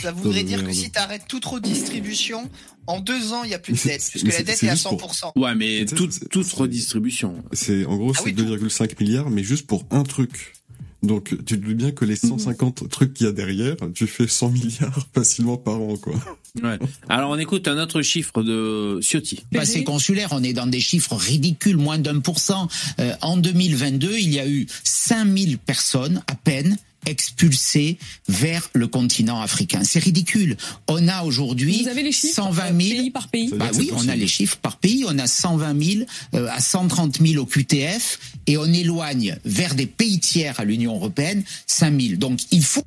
ça 0.00 0.12
voudrait 0.12 0.44
dire 0.44 0.64
que 0.64 0.72
si 0.72 0.90
tu 0.90 0.98
arrêtes 0.98 1.24
toute 1.28 1.44
redistribution, 1.44 2.48
en 2.88 3.00
deux 3.00 3.32
ans, 3.34 3.44
il 3.44 3.50
y 3.50 3.54
a 3.54 3.58
plus 3.58 3.74
de 3.74 3.88
dette, 3.88 4.02
puisque 4.10 4.26
la 4.26 4.42
dette 4.42 4.62
est, 4.62 4.68
à 4.70 4.74
100%. 4.74 5.32
Ouais, 5.36 5.54
mais 5.54 5.84
toute, 5.84 6.28
toute 6.30 6.50
redistribution. 6.50 7.44
C'est 7.52 7.84
en 7.84 7.96
gros, 7.96 8.12
ah 8.16 8.20
c'est 8.24 8.32
2,5 8.32 8.92
milliards, 9.00 9.28
mais 9.28 9.44
juste 9.44 9.66
pour 9.66 9.84
un 9.90 10.04
truc. 10.04 10.54
Donc, 11.02 11.28
tu 11.28 11.60
te 11.60 11.66
dis 11.66 11.74
bien 11.74 11.92
que 11.92 12.04
les 12.04 12.16
150 12.16 12.82
mhm. 12.82 12.88
trucs 12.88 13.14
qu'il 13.14 13.26
y 13.26 13.28
a 13.28 13.32
derrière, 13.32 13.76
tu 13.94 14.06
fais 14.06 14.26
100 14.26 14.50
milliards 14.50 15.06
facilement 15.14 15.56
par 15.56 15.80
an, 15.80 15.96
quoi. 15.96 16.14
Ouais. 16.62 16.78
Alors, 17.08 17.30
on 17.30 17.38
écoute 17.38 17.68
un 17.68 17.78
autre 17.78 18.02
chiffre 18.02 18.42
de 18.42 18.98
Ciotti. 19.00 19.44
Passé 19.52 19.84
consulaire, 19.84 20.30
on 20.32 20.42
est 20.42 20.52
dans 20.52 20.66
des 20.66 20.80
chiffres 20.80 21.14
ridicules, 21.14 21.76
moins 21.76 21.98
d'un 21.98 22.18
pour 22.18 22.40
cent. 22.40 22.68
Euh, 22.98 23.14
en 23.20 23.36
2022, 23.36 24.18
il 24.18 24.34
y 24.34 24.40
a 24.40 24.48
eu 24.48 24.66
5000 24.82 25.58
personnes, 25.58 26.22
à 26.26 26.34
peine, 26.34 26.76
expulsés 27.08 27.98
vers 28.28 28.68
le 28.74 28.86
continent 28.86 29.40
africain. 29.40 29.82
C'est 29.84 29.98
ridicule. 29.98 30.56
On 30.88 31.08
a 31.08 31.24
aujourd'hui 31.24 31.84
120 32.12 32.66
000 32.66 32.76
pays 32.76 33.10
par 33.10 33.28
pays. 33.28 33.50
Bah 33.54 33.70
oui, 33.74 33.90
on 33.94 34.08
a 34.08 34.16
les 34.16 34.28
chiffres 34.28 34.58
par 34.58 34.76
pays. 34.76 35.04
On 35.06 35.18
a 35.18 35.26
120 35.26 35.82
000 35.82 36.04
euh, 36.34 36.48
à 36.50 36.60
130 36.60 37.20
000 37.20 37.42
au 37.42 37.46
QTF 37.46 38.18
et 38.46 38.56
on 38.56 38.66
éloigne 38.66 39.36
vers 39.44 39.74
des 39.74 39.86
pays 39.86 40.20
tiers 40.20 40.58
à 40.60 40.64
l'Union 40.64 40.94
européenne 40.94 41.42
5 41.66 42.00
000. 42.00 42.16
Donc 42.16 42.40
il 42.50 42.64
faut 42.64 42.84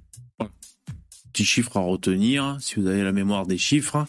petit 1.31 1.45
chiffre 1.45 1.77
à 1.77 1.81
retenir 1.81 2.57
si 2.59 2.75
vous 2.75 2.87
avez 2.87 3.03
la 3.03 3.11
mémoire 3.11 3.45
des 3.45 3.57
chiffres. 3.57 4.05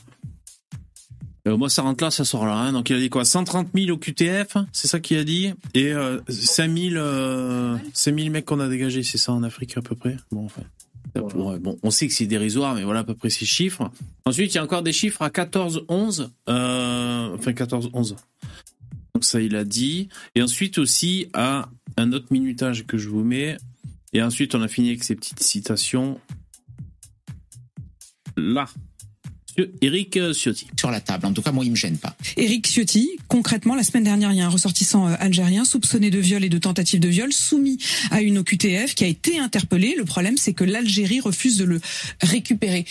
Euh, 1.49 1.56
moi, 1.56 1.68
ça 1.68 1.82
rentre 1.82 2.04
là, 2.04 2.11
ça 2.11 2.25
sort 2.25 2.46
là. 2.46 2.54
Hein. 2.54 2.72
Donc, 2.72 2.90
il 2.90 2.96
a 2.96 3.00
dit 3.00 3.11
quoi? 3.11 3.25
130 3.25 3.68
000 3.75 3.90
au 3.90 3.99
QTF, 3.99 4.56
c'est 4.72 4.87
ça 4.87 5.00
qu'il 5.00 5.18
a 5.18 5.25
dit? 5.25 5.52
Et 5.75 5.92
euh, 5.92 6.20
5 6.28 6.70
000, 6.76 6.94
euh, 6.96 7.78
mecs 8.30 8.44
qu'on 8.44 8.61
a 8.61 8.68
dégagés, 8.68 9.02
c'est 9.02 9.18
ça 9.18 9.32
en 9.32 9.42
Afrique 9.42 9.76
à 9.76 9.82
peu 9.82 9.96
près? 9.96 10.16
Bon, 10.30 10.44
enfin. 10.44 10.62
bon, 11.14 11.78
on 11.82 11.90
sait 11.90 12.06
que 12.06 12.14
c'est 12.14 12.26
dérisoire, 12.26 12.75
mais 12.75 12.84
voilà 12.84 13.00
à 13.00 13.04
peu 13.04 13.14
près 13.14 13.30
ces 13.30 13.44
chiffres. 13.44 13.90
Ensuite, 14.25 14.52
il 14.52 14.56
y 14.56 14.58
a 14.58 14.64
encore 14.64 14.82
des 14.82 14.92
chiffres 14.92 15.22
à 15.22 15.30
14, 15.30 15.84
11. 15.88 16.30
Euh, 16.49 17.34
enfin, 17.34 17.52
14, 17.52 17.90
11. 17.92 18.16
Donc 19.14 19.25
ça, 19.25 19.40
il 19.40 19.56
a 19.56 19.64
dit. 19.64 20.08
Et 20.37 20.42
ensuite 20.42 20.78
aussi 20.78 21.26
à 21.32 21.68
un 21.96 22.12
autre 22.12 22.28
minutage 22.30 22.87
que 22.87 22.99
je 22.99 23.08
vous 23.08 23.25
mets. 23.25 23.56
Et 24.12 24.22
ensuite, 24.22 24.54
on 24.54 24.62
a 24.62 24.68
fini 24.68 24.90
avec 24.90 25.02
ces 25.02 25.16
petites 25.16 25.42
citations. 25.42 26.20
Là. 28.37 28.66
Eric 29.80 30.16
euh, 30.16 30.32
Ciotti. 30.32 30.66
Sur 30.78 30.90
la 30.90 31.00
table, 31.00 31.26
en 31.26 31.32
tout 31.32 31.42
cas 31.42 31.52
moi 31.52 31.64
il 31.64 31.71
me 31.71 31.76
gêne 31.76 31.99
pas. 31.99 32.16
Eric 32.37 32.66
Ciotti, 32.66 33.11
concrètement 33.28 33.75
la 33.75 33.82
semaine 33.82 34.04
dernière 34.04 34.32
il 34.32 34.38
y 34.38 34.40
a 34.40 34.47
un 34.47 34.50
ressortissant 34.50 35.09
euh, 35.09 35.14
algérien 35.18 35.64
soupçonné 35.64 36.11
de 36.11 36.18
viol 36.18 36.44
et 36.44 36.49
de 36.49 36.59
tentative 36.59 37.00
de 37.00 37.09
viol 37.09 37.32
soumis 37.32 37.78
à 38.11 38.23
une 38.23 38.38
OQTF 38.38 38.94
qui 38.94 39.04
a 39.04 39.09
été 39.09 39.38
interpellé. 39.38 39.94
Le 39.97 40.04
problème 40.04 40.37
c'est 40.37 40.54
que 40.54 40.64
l'Algérie 40.64 41.21
refuse 41.21 41.56
de 41.56 41.64
le 41.64 41.80
récupérer. 42.21 42.85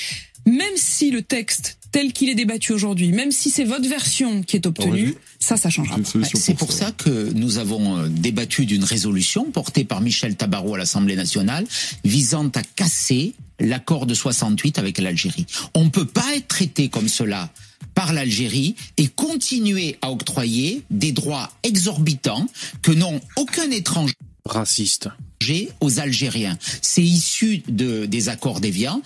Même 0.45 0.75
si 0.75 1.11
le 1.11 1.21
texte 1.21 1.77
tel 1.91 2.13
qu'il 2.13 2.29
est 2.29 2.35
débattu 2.35 2.71
aujourd'hui, 2.71 3.11
même 3.11 3.31
si 3.31 3.49
c'est 3.49 3.63
votre 3.63 3.87
version 3.87 4.43
qui 4.43 4.55
est 4.55 4.65
obtenue, 4.65 5.15
ça, 5.39 5.57
ça 5.57 5.69
changera. 5.69 5.97
C'est 6.35 6.53
pour 6.53 6.71
ça 6.71 6.91
que 6.91 7.31
nous 7.33 7.57
avons 7.57 7.97
euh, 7.97 8.07
débattu 8.07 8.65
d'une 8.65 8.83
résolution 8.83 9.51
portée 9.51 9.83
par 9.83 10.01
Michel 10.01 10.35
Tabarot 10.35 10.75
à 10.75 10.77
l'Assemblée 10.77 11.15
nationale 11.15 11.65
visant 12.03 12.47
à 12.55 12.61
casser 12.61 13.33
l'accord 13.59 14.05
de 14.05 14.13
68 14.13 14.79
avec 14.79 14.97
l'Algérie. 14.97 15.45
On 15.75 15.85
ne 15.85 15.89
peut 15.89 16.05
pas 16.05 16.35
être 16.35 16.47
traité 16.47 16.89
comme 16.89 17.07
cela 17.07 17.49
par 17.93 18.13
l'Algérie 18.13 18.75
et 18.97 19.07
continuer 19.07 19.97
à 20.01 20.11
octroyer 20.11 20.83
des 20.89 21.11
droits 21.11 21.51
exorbitants 21.63 22.47
que 22.81 22.91
n'ont 22.91 23.19
aucun 23.35 23.69
étranger 23.69 24.13
raciste 24.45 25.09
aux 25.79 25.99
Algériens. 25.99 26.57
C'est 26.81 27.03
issu 27.03 27.63
de, 27.67 28.05
des 28.05 28.29
accords 28.29 28.59
d'Évian. 28.59 29.01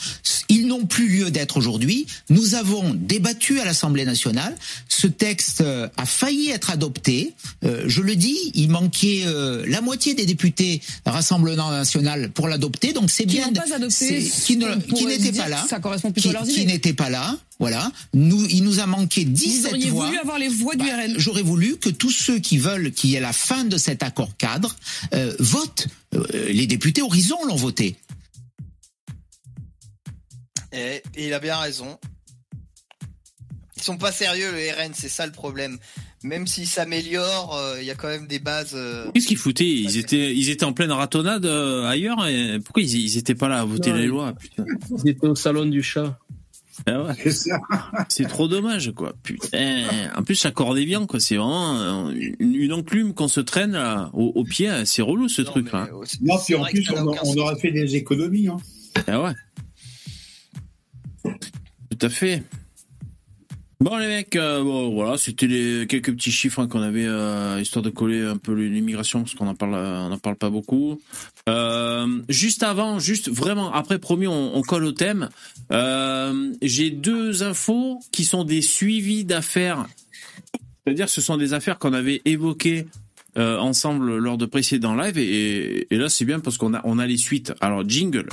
Ils 0.50 0.68
n'ont 0.68 0.86
plus 0.86 1.08
lieu 1.08 1.32
d'être 1.32 1.58
aujourd'hui. 1.58 2.06
Nous 2.30 2.56
avons 2.56 2.94
débattu 2.94 3.60
à 3.60 3.66
l'Assemblée 3.66 4.06
nationale. 4.06 4.56
Ce 4.88 5.08
texte 5.08 5.62
euh, 5.62 5.88
a 5.98 6.06
failli 6.06 6.50
être 6.50 6.70
adopté. 6.70 7.34
Euh, 7.64 7.84
je 7.88 8.02
le 8.02 8.16
dis, 8.16 8.38
il 8.54 8.70
manquait 8.70 9.24
euh, 9.26 9.66
la 9.68 9.82
moitié 9.82 10.14
des 10.14 10.26
députés 10.26 10.82
Rassemblement 11.06 11.72
national 11.72 12.32
pour 12.32 12.48
l'adopter. 12.48 12.94
Donc 12.94 13.10
c'est 13.10 13.26
bien. 13.26 13.52
Pas 13.54 13.76
adopté, 13.76 14.22
qui 14.24 14.58
n'étaient 14.58 15.32
pas 15.32 15.50
là. 15.50 15.66
Ça 15.70 15.80
correspond 15.80 16.12
plutôt 16.12 16.30
qui, 16.30 16.36
à 16.36 16.42
qui 16.42 16.66
n'étaient 16.66 16.94
pas 16.94 17.10
là. 17.10 17.38
Voilà. 17.60 17.90
Nous, 18.14 18.46
il 18.50 18.64
nous 18.64 18.80
a 18.80 18.86
manqué 18.86 19.24
17 19.24 19.76
Vous 19.84 19.90
voix. 19.90 20.06
voulu 20.08 20.18
avoir 20.18 20.40
les 20.40 20.50
voix 20.50 20.76
du 20.76 20.86
bah, 20.86 20.98
RN. 20.98 21.14
J'aurais 21.18 21.42
voulu 21.42 21.78
que 21.78 21.90
tous 21.90 22.12
ceux 22.12 22.40
qui 22.40 22.58
veulent 22.58 22.92
qu'il 22.92 23.12
y 23.12 23.16
ait 23.16 23.22
la 23.22 23.34
fin 23.34 23.64
de 23.64 23.78
cet 23.78 24.04
accord 24.04 24.36
cadre 24.38 24.76
euh, 25.14 25.34
votent. 25.40 25.88
Euh, 26.14 26.50
les 26.50 26.68
députés 26.68 27.02
Horizon 27.02 27.38
l'ont 27.48 27.56
voté. 27.56 27.96
Et, 30.74 31.02
il 31.18 31.34
a 31.34 31.40
bien 31.40 31.58
raison. 31.58 31.98
Ils 33.78 33.84
sont 33.84 33.98
pas 33.98 34.12
sérieux 34.12 34.52
le 34.52 34.84
RN, 34.84 34.94
c'est 34.94 35.10
ça 35.10 35.26
le 35.26 35.32
problème. 35.32 35.78
Même 36.24 36.48
s'ils 36.48 36.68
s'améliorent, 36.68 37.56
euh, 37.56 37.78
il 37.80 37.86
y 37.86 37.92
a 37.92 37.96
quand 37.96 38.08
même 38.08 38.28
des 38.28 38.40
bases. 38.40 38.76
Qu'est-ce 39.14 39.28
qu'ils 39.28 39.38
foutaient 39.38 39.70
Ils 39.70 39.98
étaient, 39.98 40.36
ils 40.36 40.50
étaient 40.50 40.66
en 40.66 40.74
pleine 40.74 40.92
ratonnade 40.92 41.46
ailleurs. 41.46 42.28
Et 42.28 42.60
pourquoi 42.60 42.84
ils, 42.84 42.96
ils 42.96 43.18
étaient 43.18 43.36
pas 43.36 43.48
là 43.48 43.62
à 43.62 43.66
voter 43.66 43.94
les 43.94 44.08
lois 44.08 44.34
putain 44.34 44.66
Ils 45.04 45.12
étaient 45.12 45.28
au 45.28 45.36
salon 45.36 45.66
du 45.66 45.84
chat. 45.84 46.20
Ah 46.88 47.14
c'est 48.10 48.28
trop 48.28 48.48
dommage, 48.48 48.92
quoi. 48.94 49.14
Putain. 49.24 49.86
En 50.16 50.24
plus, 50.24 50.44
l'accordé 50.44 50.86
bien, 50.86 51.06
quoi. 51.06 51.20
C'est 51.20 51.38
vraiment 51.38 52.12
une, 52.12 52.74
enclume 52.74 53.14
qu'on 53.14 53.28
se 53.28 53.40
traîne 53.40 53.80
au, 54.14 54.44
pied. 54.44 54.70
C'est 54.86 55.02
relou, 55.02 55.30
ce 55.30 55.42
truc-là. 55.42 55.90
Non, 56.22 56.38
puis 56.44 56.56
en 56.56 56.66
plus, 56.66 56.90
on, 56.92 57.38
aurait 57.38 57.56
fait 57.58 57.72
des 57.72 57.96
économies. 57.96 58.48
Hein. 58.48 58.58
Ah 59.08 59.22
ouais. 59.22 59.34
Tout 61.90 62.06
à 62.06 62.10
fait. 62.10 62.44
Bon 63.82 63.98
les 63.98 64.08
mecs, 64.08 64.36
euh, 64.38 64.62
voilà, 64.62 65.18
c'était 65.18 65.48
les 65.48 65.86
quelques 65.86 66.14
petits 66.14 66.32
chiffres 66.32 66.62
hein, 66.62 66.68
qu'on 66.68 66.82
avait 66.82 67.06
euh, 67.06 67.60
histoire 67.62 67.84
de 67.84 67.90
coller 67.90 68.22
un 68.22 68.38
peu 68.38 68.54
l'immigration 68.54 69.22
parce 69.22 69.36
qu'on 69.36 69.48
en 69.48 69.56
parle, 69.56 69.76
on 69.76 70.12
en 70.12 70.18
parle 70.18 70.38
pas 70.38 70.50
beaucoup. 70.50 71.02
Euh, 71.50 72.08
juste 72.30 72.64
avant, 72.64 73.00
juste 73.00 73.30
vraiment 73.30 73.74
après 73.74 74.00
promis, 74.00 74.28
on, 74.28 74.56
on 74.56 74.62
colle 74.62 74.86
au 74.86 74.94
thème. 74.94 75.30
J'ai 76.62 76.90
deux 76.90 77.44
infos 77.44 78.00
qui 78.14 78.24
sont 78.24 78.46
des 78.46 78.62
suivis 78.62 79.26
d'affaires. 79.26 79.86
C'est-à-dire, 80.86 81.10
ce 81.10 81.20
sont 81.20 81.36
des 81.36 81.54
affaires 81.54 81.78
qu'on 81.78 81.94
avait 81.94 82.22
évoquées 82.24 82.88
ensemble 83.36 84.16
lors 84.16 84.38
de 84.38 84.46
précédents 84.46 84.96
lives 84.96 85.18
et, 85.18 85.94
et 85.94 85.98
là 85.98 86.08
c'est 86.08 86.24
bien 86.24 86.40
parce 86.40 86.58
qu'on 86.58 86.74
a 86.74 86.80
on 86.86 86.98
a 86.98 87.06
les 87.06 87.18
suites. 87.18 87.54
Alors 87.60 87.84
jingle. 87.86 88.30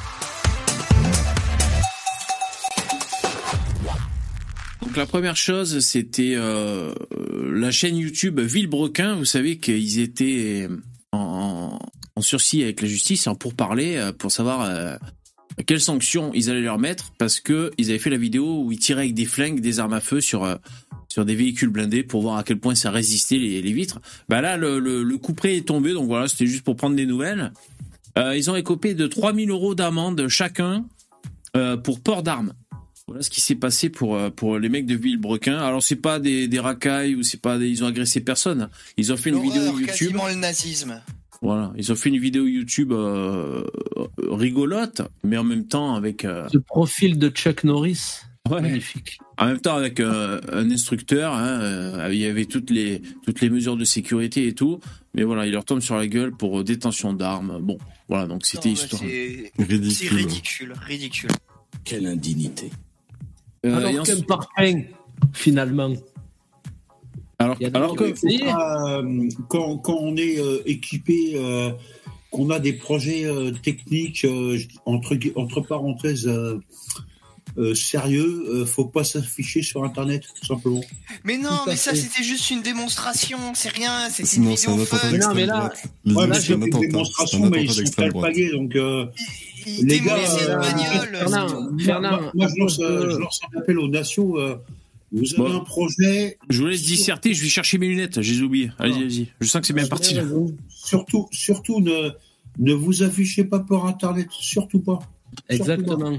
Donc 4.82 4.96
la 4.96 5.06
première 5.06 5.36
chose, 5.36 5.78
c'était 5.78 6.34
euh, 6.34 6.92
la 7.52 7.70
chaîne 7.70 7.96
YouTube 7.96 8.40
Villebrequin. 8.40 9.14
Vous 9.14 9.24
savez 9.24 9.58
qu'ils 9.58 10.00
étaient 10.00 10.68
en, 11.12 11.78
en, 12.16 12.20
sursis 12.20 12.62
avec 12.62 12.82
la 12.82 12.88
justice 12.88 13.28
pour 13.38 13.54
parler, 13.54 13.96
euh, 13.96 14.12
pour 14.12 14.32
savoir 14.32 14.62
euh, 14.62 14.96
quelles 15.66 15.80
sanctions 15.80 16.32
ils 16.34 16.50
allaient 16.50 16.60
leur 16.60 16.80
mettre, 16.80 17.12
parce 17.16 17.40
que 17.40 17.70
ils 17.78 17.90
avaient 17.90 18.00
fait 18.00 18.10
la 18.10 18.16
vidéo 18.16 18.64
où 18.64 18.72
ils 18.72 18.78
tiraient 18.78 19.02
avec 19.02 19.14
des 19.14 19.24
flingues, 19.24 19.60
des 19.60 19.78
armes 19.78 19.92
à 19.92 20.00
feu 20.00 20.20
sur 20.20 20.58
sur 21.08 21.24
des 21.24 21.36
véhicules 21.36 21.68
blindés 21.68 22.02
pour 22.02 22.22
voir 22.22 22.38
à 22.38 22.42
quel 22.42 22.58
point 22.58 22.74
ça 22.74 22.90
résistait 22.90 23.38
les, 23.38 23.72
vitres. 23.72 24.00
Bah 24.28 24.40
là, 24.40 24.56
le, 24.56 24.78
le, 24.78 25.02
le, 25.02 25.18
coup 25.18 25.34
près 25.34 25.56
est 25.56 25.68
tombé, 25.68 25.92
donc 25.92 26.06
voilà, 26.06 26.26
c'était 26.26 26.46
juste 26.46 26.64
pour 26.64 26.74
prendre 26.74 26.96
des 26.96 27.06
nouvelles. 27.06 27.52
ils 28.16 28.50
ont 28.50 28.56
écopé 28.56 28.94
de 28.94 29.06
3000 29.06 29.50
euros 29.50 29.74
d'amende 29.74 30.26
chacun 30.28 30.86
pour 31.82 32.00
port 32.00 32.22
d'armes. 32.22 32.54
Voilà 33.12 33.22
ce 33.22 33.28
qui 33.28 33.42
s'est 33.42 33.56
passé 33.56 33.90
pour 33.90 34.16
euh, 34.16 34.30
pour 34.30 34.58
les 34.58 34.70
mecs 34.70 34.86
de 34.86 34.94
Villebrequin. 34.94 35.58
Alors 35.58 35.82
c'est 35.82 35.96
pas 35.96 36.18
des, 36.18 36.48
des 36.48 36.58
racailles 36.58 37.14
ou 37.14 37.22
c'est 37.22 37.42
pas 37.42 37.58
des, 37.58 37.68
ils 37.68 37.84
ont 37.84 37.86
agressé 37.86 38.22
personne. 38.22 38.70
Ils 38.96 39.12
ont 39.12 39.18
fait 39.18 39.28
une 39.28 39.42
vidéo 39.42 39.64
YouTube. 39.64 39.86
Quasiment 39.86 40.28
le 40.28 40.36
nazisme. 40.36 41.02
Voilà, 41.42 41.74
ils 41.76 41.92
ont 41.92 41.94
fait 41.94 42.08
une 42.08 42.18
vidéo 42.18 42.46
YouTube 42.46 42.90
euh, 42.92 43.64
rigolote, 44.30 45.02
mais 45.24 45.36
en 45.36 45.44
même 45.44 45.66
temps 45.66 45.94
avec. 45.94 46.24
Euh... 46.24 46.48
Le 46.54 46.60
profil 46.60 47.18
de 47.18 47.28
Chuck 47.28 47.64
Norris. 47.64 48.20
Ouais. 48.48 48.62
Magnifique. 48.62 49.18
En 49.36 49.44
même 49.44 49.60
temps 49.60 49.76
avec 49.76 50.00
euh, 50.00 50.40
un 50.50 50.70
instructeur, 50.70 51.34
hein, 51.34 51.60
euh, 51.60 52.08
il 52.12 52.18
y 52.18 52.24
avait 52.24 52.46
toutes 52.46 52.70
les 52.70 53.02
toutes 53.24 53.42
les 53.42 53.50
mesures 53.50 53.76
de 53.76 53.84
sécurité 53.84 54.46
et 54.46 54.54
tout, 54.54 54.80
mais 55.12 55.22
voilà, 55.22 55.44
il 55.44 55.52
leur 55.52 55.66
tombe 55.66 55.80
sur 55.80 55.96
la 55.96 56.06
gueule 56.06 56.32
pour 56.32 56.64
détention 56.64 57.12
d'armes. 57.12 57.58
Bon, 57.60 57.76
voilà, 58.08 58.26
donc 58.26 58.46
c'était 58.46 58.70
histoire. 58.70 59.02
C'est 59.02 59.52
ridicule. 59.58 60.16
ridicule, 60.16 60.72
ridicule. 60.86 61.30
Quelle 61.84 62.06
indignité. 62.06 62.70
Euh, 63.64 63.76
alors 63.76 64.04
qu'un 64.04 64.20
parfum, 64.20 64.82
finalement. 65.32 65.92
Alors, 67.38 67.56
alors 67.74 67.96
que 67.96 68.04
euh, 68.04 69.28
quand, 69.48 69.78
quand, 69.78 69.98
on 70.00 70.16
est 70.16 70.38
euh, 70.38 70.62
équipé 70.64 71.36
qu'on 72.32 72.50
a 72.50 72.58
des 72.58 72.72
projets 72.72 73.26
euh, 73.26 73.52
techniques 73.52 74.24
euh, 74.24 74.58
entre 74.86 75.16
entre 75.36 75.60
parenthèses 75.60 76.28
euh, 77.58 77.70
euh, 77.70 77.74
sérieux, 77.74 78.44
euh, 78.48 78.66
faut 78.66 78.84
pas 78.86 79.04
s'afficher 79.04 79.62
sur 79.62 79.84
Internet, 79.84 80.24
tout 80.40 80.46
simplement. 80.46 80.80
Mais 81.24 81.38
non, 81.38 81.50
mais 81.66 81.76
ça 81.76 81.94
c'était 81.94 82.22
juste 82.22 82.50
une 82.50 82.62
démonstration, 82.62 83.38
c'est 83.54 83.68
rien, 83.70 84.06
une 84.06 84.10
c'est 84.26 84.38
un 84.38 84.42
vidéo 84.42 84.72
attentat 84.72 84.96
fun. 84.96 85.08
Mais 85.12 85.18
non, 85.18 85.34
mais 85.34 85.46
là- 85.46 85.72
Ouais, 86.06 86.26
mais 86.26 86.34
c'est 86.34 86.40
c'est 86.40 86.52
un 86.54 86.56
une 86.60 86.74
un 86.74 86.78
démonstration, 86.80 87.50
mais 87.50 87.64
ils 87.64 87.70
sont 87.72 87.82
droite. 87.82 87.98
alpagués, 88.24 88.50
donc 88.52 88.74
euh, 88.76 89.06
Il 89.66 89.86
Les 89.86 90.00
gars, 90.00 90.16
euh, 90.16 90.60
une. 90.72 91.16
Fernand, 91.18 91.46
tout. 91.46 91.60
moi, 91.70 91.84
Fernand, 91.84 92.10
moi, 92.10 92.30
moi, 92.34 92.46
je, 92.48 92.60
lance, 92.60 92.80
euh, 92.80 93.10
je 93.10 93.16
lance 93.18 93.40
un 93.54 93.58
appel 93.60 93.78
aux 93.78 93.88
nations. 93.88 94.36
euh, 94.38 94.56
vous 95.12 95.34
avez 95.34 95.50
Bon. 95.50 95.56
un 95.56 95.60
projet, 95.60 96.38
Je 96.48 96.62
vous 96.62 96.66
laisse 96.68 96.82
disserter, 96.82 97.32
je 97.34 97.42
vais 97.42 97.48
chercher 97.50 97.76
mes 97.78 97.86
lunettes, 97.86 98.20
je 98.22 98.32
les 98.32 98.38
ai 98.40 98.42
oubliées. 98.42 98.70
Allez, 98.78 98.94
allez-y. 98.94 99.28
Je 99.40 99.46
sens 99.46 99.60
que 99.60 99.66
c'est 99.68 99.72
bien 99.74 99.86
parti. 99.86 100.14
là. 100.14 100.22
surtout, 100.68 101.28
surtout 101.30 101.80
ne, 101.80 102.10
ne 102.58 102.72
vous 102.72 103.02
affichez 103.02 103.44
pas 103.44 103.60
par 103.60 103.86
Internet, 103.86 104.28
surtout 104.32 104.80
pas. 104.80 104.98
Exactement. 105.48 106.18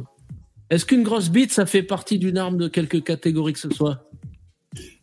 Est-ce 0.73 0.87
qu'une 0.87 1.03
grosse 1.03 1.29
bite, 1.29 1.51
ça 1.51 1.67
fait 1.67 1.83
partie 1.83 2.17
d'une 2.17 2.35
arme 2.35 2.57
de 2.57 2.67
quelque 2.67 2.97
catégorie 2.97 3.53
que 3.53 3.59
ce 3.59 3.69
soit? 3.69 4.09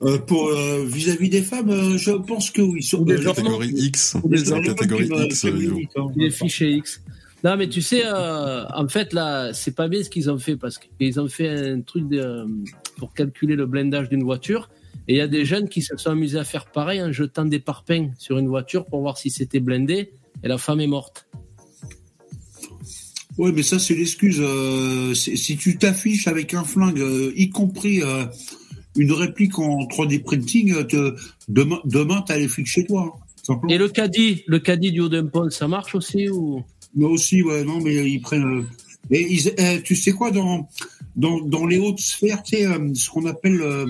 Euh, 0.03 0.19
pour 0.19 0.49
euh, 0.49 0.85
vis-à-vis 0.85 1.29
des 1.29 1.43
femmes, 1.43 1.71
euh, 1.71 1.97
je 1.97 2.11
pense 2.11 2.51
que 2.51 2.61
oui. 2.61 2.83
Sur, 2.83 3.05
des 3.05 3.15
euh, 3.15 3.23
Catégorie 3.23 3.69
X. 3.69 4.17
Des 4.25 4.51
la 4.51 4.63
catégorie 4.63 5.09
X, 5.29 5.45
hein. 5.47 6.07
Les 6.17 6.33
fichiers 6.33 6.73
X. 6.73 7.01
Non, 7.45 7.57
mais 7.57 7.69
tu 7.69 7.83
sais, 7.83 8.03
euh, 8.05 8.65
en 8.75 8.89
fait, 8.89 9.13
là, 9.13 9.53
c'est 9.53 9.77
pas 9.77 9.87
bien 9.87 10.03
ce 10.03 10.11
qu'ils 10.11 10.29
ont 10.29 10.39
fait 10.39 10.57
parce 10.57 10.77
qu'ils 10.77 11.21
ont 11.21 11.29
fait 11.29 11.49
un 11.49 11.83
truc 11.83 12.09
de, 12.09 12.47
pour 12.97 13.15
calculer 13.15 13.55
le 13.55 13.67
blindage 13.67 14.09
d'une 14.09 14.25
voiture. 14.25 14.71
Et 15.07 15.15
il 15.15 15.17
y 15.19 15.23
a 15.23 15.29
des 15.29 15.45
jeunes 15.45 15.69
qui 15.69 15.83
se 15.83 15.97
sont 15.97 16.11
amusés 16.11 16.41
à 16.41 16.45
faire 16.45 16.67
pareil 16.67 17.01
en 17.01 17.13
jetant 17.13 17.45
des 17.45 17.61
parpaings 17.61 18.11
sur 18.19 18.39
une 18.39 18.49
voiture 18.49 18.87
pour 18.87 19.03
voir 19.03 19.19
si 19.19 19.31
c'était 19.31 19.61
blindé. 19.61 20.15
Et 20.43 20.49
la 20.49 20.59
femme 20.59 20.81
est 20.81 20.89
morte. 20.89 21.29
Ouais, 23.41 23.53
mais 23.53 23.63
ça, 23.63 23.79
c'est 23.79 23.95
l'excuse. 23.95 24.39
euh, 24.41 25.15
si 25.15 25.57
tu 25.57 25.79
t'affiches 25.79 26.27
avec 26.29 26.53
un 26.53 26.63
flingue, 26.65 27.01
euh, 27.01 27.33
y 27.37 27.49
compris 27.49 28.03
euh, 28.03 28.25
une 28.97 29.13
réplique 29.13 29.59
en 29.59 29.87
3D 29.87 30.23
printing, 30.23 30.87
te- 30.87 31.15
demain, 31.49 31.79
demain 31.87 32.23
t'as 32.27 32.37
les 32.37 32.49
flics 32.49 32.67
chez 32.67 32.85
toi. 32.85 33.17
hein. 33.49 33.61
Et 33.71 33.79
le 33.79 33.89
caddie, 33.89 34.43
le 34.47 34.59
caddie 34.59 34.93
du 34.93 35.01
haut 35.01 35.09
d'un 35.09 35.25
pont, 35.27 35.49
ça 35.51 35.67
marche 35.69 35.95
aussi 35.95 36.29
ou? 36.29 36.63
Mais 36.95 37.07
aussi, 37.07 37.43
ouais, 37.43 37.65
non, 37.65 37.81
mais 37.81 37.95
ils 38.11 38.21
prennent. 38.21 38.45
euh, 38.59 38.63
et 39.11 39.27
ils- 39.33 39.55
euh, 39.59 39.79
tu 39.83 39.97
sais 39.97 40.13
quoi, 40.13 40.31
dans, 40.31 40.69
dans, 41.17 41.41
dans 41.41 41.65
les 41.67 41.79
hautes 41.79 41.99
sphères, 42.01 42.43
tu 42.43 42.57
sais, 42.59 42.67
euh, 42.67 42.93
ce 42.95 43.09
qu'on 43.09 43.25
appelle 43.25 43.61
euh, 43.63 43.87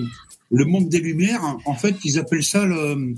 le 0.49 0.65
monde 0.65 0.87
des 0.87 0.99
lumières, 1.01 1.43
en 1.65 1.75
fait, 1.75 1.95
ils 2.05 2.17
appellent 2.19 2.43
ça 2.45 2.65
le- 2.65 3.13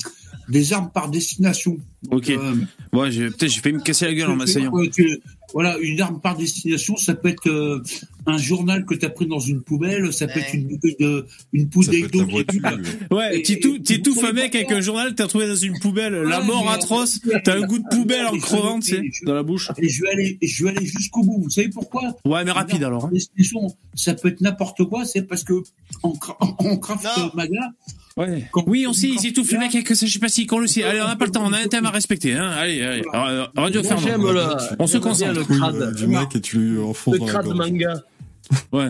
des 0.49 0.73
armes 0.73 0.89
par 0.93 1.09
destination. 1.09 1.77
Ok. 2.11 2.29
Euh, 2.31 2.55
Ouais, 2.91 3.11
j'ai- 3.11 3.27
peut-être 3.29 3.49
j'ai 3.51 3.61
failli 3.61 3.75
me 3.75 3.81
casser 3.81 4.05
la 4.05 4.13
gueule 4.13 4.29
en 4.31 4.35
m'asseyant. 4.35 4.71
Tu- 4.93 5.19
Voilà, 5.53 5.77
une 5.79 6.01
arme 6.01 6.19
par 6.19 6.35
destination, 6.35 6.97
ça 6.97 7.13
peut 7.13 7.27
être 7.29 7.47
euh, 7.47 7.81
un 8.25 8.37
journal 8.37 8.85
que 8.85 8.95
tu 8.95 9.05
as 9.05 9.09
pris 9.09 9.27
dans 9.27 9.39
une 9.39 9.61
poubelle, 9.61 10.11
ça 10.11 10.25
peut 10.27 10.33
Ouais. 10.39 10.41
être 10.41 10.53
une 10.55 10.67
bouteille 10.67 10.95
de, 10.99 11.25
une 11.53 11.65
bouteille 11.65 12.03
être 12.03 12.11
d'eau. 12.11 13.15
Ouais, 13.15 13.41
t'étouffes 13.41 14.23
un 14.23 14.33
mec 14.33 14.55
avec 14.55 14.71
un 14.71 14.81
journal, 14.81 15.13
t'as 15.15 15.27
trouvé 15.27 15.47
dans 15.47 15.55
une 15.55 15.77
poubelle. 15.79 16.13
La 16.13 16.41
mort 16.41 16.65
mais- 16.65 16.71
atroce, 16.71 17.19
t'as 17.43 17.55
un 17.57 17.61
goût 17.61 17.79
de 17.79 17.87
poubelle 17.95 18.25
en 18.25 18.37
crevant, 18.37 18.79
tu 18.79 18.89
sais, 18.95 19.25
dans 19.25 19.33
la 19.35 19.43
bouche. 19.43 19.69
Et 19.77 19.89
je 19.89 20.01
vais 20.01 20.09
aller, 20.09 20.37
je 20.41 20.63
vais 20.63 20.71
aller 20.71 20.85
jusqu'au 20.85 21.21
bout. 21.21 21.41
Vous 21.43 21.49
savez 21.49 21.69
pourquoi? 21.69 22.15
Ouais, 22.25 22.43
mais 22.43 22.51
rapide 22.51 22.83
alors. 22.83 23.05
hein. 23.05 23.09
destination, 23.13 23.75
Ça 23.95 24.13
peut 24.15 24.29
être 24.29 24.41
n'importe 24.41 24.83
quoi, 24.85 25.05
c'est 25.05 25.21
parce 25.23 25.43
que 25.43 25.53
en, 26.01 26.13
en 26.39 26.77
craft 26.77 27.05
Non. 27.17 27.29
maga, 27.35 27.69
Ouais. 28.15 28.47
Oui, 28.67 28.85
on 28.87 28.93
sait, 28.93 29.07
ils 29.09 29.25
étouffent 29.27 29.51
le 29.51 29.59
mec 29.59 29.73
avec 29.73 29.87
ça, 29.87 30.05
je 30.05 30.11
sais 30.13 30.19
pas 30.19 30.29
si 30.29 30.45
qu'on 30.45 30.59
le 30.59 30.67
sait. 30.67 30.83
Allez, 30.83 31.01
on 31.01 31.07
n'a 31.07 31.15
pas 31.15 31.25
le 31.25 31.31
temps, 31.31 31.43
on 31.45 31.51
a 31.53 31.57
un 31.59 31.67
thème 31.67 31.85
à 31.85 31.89
respecter. 31.89 32.33
Hein. 32.33 32.47
Allez, 32.49 32.81
allez. 32.81 33.03
Euh, 33.13 33.45
Radio 33.55 33.81
Moi, 34.19 34.33
le- 34.33 34.75
On 34.79 34.85
se 34.87 34.97
concentre. 34.99 35.33
le 35.33 35.43
crade. 35.43 35.95
du 35.95 36.07
mec 36.07 36.35
et 36.35 36.41
tu 36.41 36.79
enfonces 36.79 37.15
Le 37.19 37.25
crade 37.25 37.47
manga. 37.47 38.01
Ouais. 38.71 38.89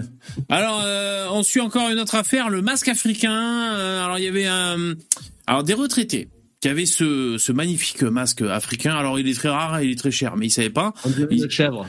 Alors, 0.49 0.81
euh, 0.83 1.27
on 1.31 1.43
suit 1.43 1.61
encore 1.61 1.89
une 1.89 1.99
autre 1.99 2.15
affaire, 2.15 2.49
le 2.49 2.61
masque 2.61 2.87
africain. 2.87 3.31
Euh, 3.75 4.03
alors, 4.03 4.17
il 4.17 4.25
y 4.25 4.27
avait 4.27 4.47
un, 4.47 4.93
alors 5.45 5.63
des 5.63 5.75
retraités 5.75 6.27
qui 6.59 6.69
avaient 6.69 6.87
ce, 6.87 7.37
ce 7.37 7.51
magnifique 7.51 8.01
masque 8.01 8.41
africain. 8.41 8.95
Alors, 8.95 9.19
il 9.19 9.27
est 9.27 9.33
très 9.35 9.49
rare, 9.49 9.77
et 9.79 9.85
il 9.85 9.91
est 9.91 9.95
très 9.95 10.11
cher, 10.11 10.35
mais 10.37 10.47
ils 10.47 10.49
savaient 10.49 10.69
pas. 10.71 10.93
On 11.05 11.09
dirait 11.09 11.27
une 11.35 11.49
chèvre. 11.49 11.85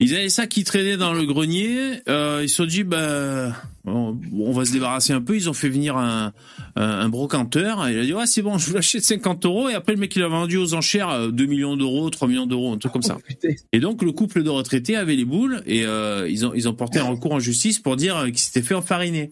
Ils 0.00 0.14
avaient 0.14 0.28
ça 0.28 0.46
qui 0.46 0.64
traînait 0.64 0.96
dans 0.96 1.12
le 1.12 1.24
grenier. 1.24 2.00
Euh, 2.08 2.40
ils 2.42 2.48
se 2.48 2.56
sont 2.56 2.64
dit, 2.66 2.82
bah, 2.82 3.52
on, 3.86 4.18
on 4.36 4.52
va 4.52 4.64
se 4.64 4.72
débarrasser 4.72 5.12
un 5.12 5.20
peu. 5.20 5.36
Ils 5.36 5.48
ont 5.48 5.52
fait 5.52 5.68
venir 5.68 5.96
un, 5.96 6.32
un, 6.74 6.82
un 6.82 7.08
brocanteur. 7.08 7.88
Il 7.88 7.98
a 7.98 8.04
dit, 8.04 8.12
ouais, 8.12 8.26
c'est 8.26 8.42
bon, 8.42 8.58
je 8.58 8.68
vous 8.68 8.74
l'achète 8.74 9.04
50 9.04 9.46
euros. 9.46 9.68
Et 9.68 9.74
après, 9.74 9.92
le 9.92 10.00
mec, 10.00 10.14
il 10.16 10.22
a 10.22 10.28
vendu 10.28 10.56
aux 10.56 10.74
enchères 10.74 11.10
euh, 11.10 11.30
2 11.30 11.46
millions 11.46 11.76
d'euros, 11.76 12.10
3 12.10 12.26
millions 12.26 12.46
d'euros, 12.46 12.72
un 12.72 12.78
truc 12.78 12.92
comme 12.92 13.02
ça. 13.02 13.18
Putain. 13.24 13.50
Et 13.72 13.78
donc, 13.78 14.02
le 14.02 14.10
couple 14.10 14.42
de 14.42 14.50
retraités 14.50 14.96
avait 14.96 15.16
les 15.16 15.24
boules 15.24 15.62
et 15.64 15.84
euh, 15.86 16.28
ils, 16.28 16.44
ont, 16.44 16.52
ils 16.54 16.68
ont 16.68 16.74
porté 16.74 16.98
un 16.98 17.04
recours 17.04 17.32
en 17.32 17.40
justice 17.40 17.78
pour 17.78 17.94
dire 17.96 18.16
euh, 18.16 18.26
qu'ils 18.26 18.38
s'étaient 18.38 18.62
fait 18.62 18.74
enfariner. 18.74 19.30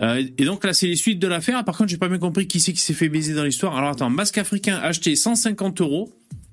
Euh, 0.00 0.22
et 0.38 0.44
donc 0.44 0.64
là, 0.64 0.72
c'est 0.72 0.86
les 0.86 0.96
suites 0.96 1.18
de 1.18 1.26
l'affaire. 1.26 1.64
Par 1.64 1.76
contre, 1.76 1.90
j'ai 1.90 1.98
pas 1.98 2.08
bien 2.08 2.18
compris 2.18 2.46
qui 2.46 2.60
c'est 2.60 2.72
qui 2.72 2.80
s'est 2.80 2.94
fait 2.94 3.08
baiser 3.08 3.34
dans 3.34 3.44
l'histoire. 3.44 3.76
Alors 3.76 3.90
attends, 3.90 4.10
masque 4.10 4.38
africain 4.38 4.78
acheté 4.82 5.16
150 5.16 5.80
euros, 5.80 6.10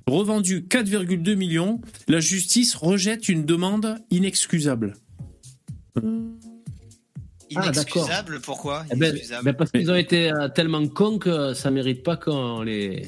revendu 0.07 0.61
4,2 0.61 1.35
millions. 1.35 1.81
La 2.07 2.19
justice 2.19 2.75
rejette 2.75 3.29
une 3.29 3.45
demande 3.45 3.97
inexcusable. 4.09 4.95
Ah. 5.95 6.01
Inexcusable, 7.49 8.41
pourquoi 8.41 8.85
Eh 8.91 8.95
ben, 8.95 9.09
Inexcusable. 9.09 9.45
ben 9.45 9.53
parce 9.53 9.71
qu'ils 9.71 9.89
ont 9.89 9.95
été 9.95 10.31
euh, 10.31 10.49
tellement 10.49 10.85
cons 10.87 11.17
que 11.17 11.53
ça 11.53 11.71
mérite 11.71 12.03
pas 12.03 12.17
qu'on 12.17 12.61
les. 12.61 13.03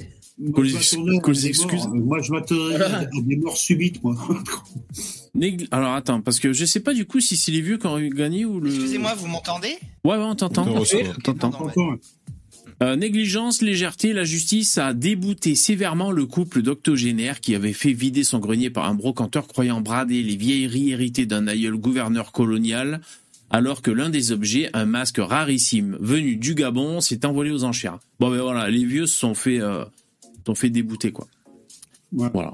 Qu'on 0.53 0.61
les- 0.61 0.75
excuse. 0.77 1.87
Moi, 1.91 2.21
je 2.21 2.31
m'attendais 2.31 2.75
à 2.81 3.05
des 3.25 3.35
morts 3.35 3.57
subites, 3.57 4.01
moi. 4.01 4.15
Alors 5.71 5.93
attends, 5.93 6.21
parce 6.21 6.39
que 6.39 6.53
je 6.53 6.65
sais 6.65 6.79
pas 6.79 6.93
du 6.93 7.05
coup 7.05 7.19
si 7.19 7.35
c'est 7.37 7.51
les 7.51 7.61
vieux 7.61 7.77
qui 7.77 7.85
ont 7.87 7.99
gagné 7.99 8.45
ou 8.45 8.59
le. 8.61 8.69
Excusez-moi, 8.69 9.13
vous 9.15 9.27
m'entendez? 9.27 9.77
Ouais, 10.05 10.15
ouais, 10.15 10.23
on 10.23 10.35
t'entend. 10.35 10.65
On 10.67 11.21
t'entend. 11.21 11.51
Euh, 12.81 12.95
négligence, 12.95 13.61
légèreté, 13.61 14.13
la 14.13 14.23
justice 14.23 14.77
a 14.77 14.93
débouté 14.93 15.55
sévèrement 15.55 16.11
le 16.11 16.25
couple 16.25 16.61
d'octogénaires 16.61 17.41
qui 17.41 17.53
avait 17.53 17.73
fait 17.73 17.91
vider 17.91 18.23
son 18.23 18.39
grenier 18.39 18.69
par 18.69 18.85
un 18.85 18.93
brocanteur 18.93 19.47
croyant 19.47 19.81
brader 19.81 20.23
les 20.23 20.37
vieilleries 20.37 20.91
héritées 20.91 21.25
d'un 21.25 21.47
aïeul 21.47 21.75
gouverneur 21.75 22.31
colonial, 22.31 23.01
alors 23.49 23.81
que 23.81 23.91
l'un 23.91 24.09
des 24.09 24.31
objets, 24.31 24.69
un 24.73 24.85
masque 24.85 25.17
rarissime 25.19 25.97
venu 25.99 26.37
du 26.37 26.55
Gabon, 26.55 27.01
s'est 27.01 27.25
envolé 27.25 27.51
aux 27.51 27.65
enchères. 27.65 27.99
Bon 28.21 28.29
ben 28.29 28.41
voilà, 28.41 28.69
les 28.69 28.85
vieux 28.85 29.07
se 29.07 29.19
sont 29.19 29.33
fait, 29.33 29.59
euh, 29.59 29.83
sont 30.45 30.55
fait 30.55 30.69
débouter 30.69 31.11
quoi. 31.11 31.27
Ouais. 32.13 32.29
Voilà. 32.33 32.53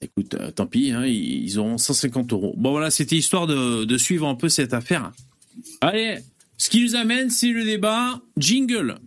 Écoute, 0.00 0.34
euh, 0.34 0.50
tant 0.50 0.66
pis, 0.66 0.90
hein, 0.90 1.06
ils 1.06 1.44
ils 1.44 1.58
auront 1.60 1.78
150 1.78 2.32
euros. 2.32 2.54
Bon 2.56 2.72
voilà, 2.72 2.90
c'était 2.90 3.16
histoire 3.16 3.46
de, 3.46 3.84
de 3.84 3.98
suivre 3.98 4.26
un 4.26 4.34
peu 4.34 4.48
cette 4.48 4.74
affaire. 4.74 5.12
Allez, 5.80 6.18
ce 6.56 6.70
qui 6.70 6.82
nous 6.82 6.96
amène, 6.96 7.30
c'est 7.30 7.50
le 7.50 7.64
débat 7.64 8.20
jingle. 8.36 8.98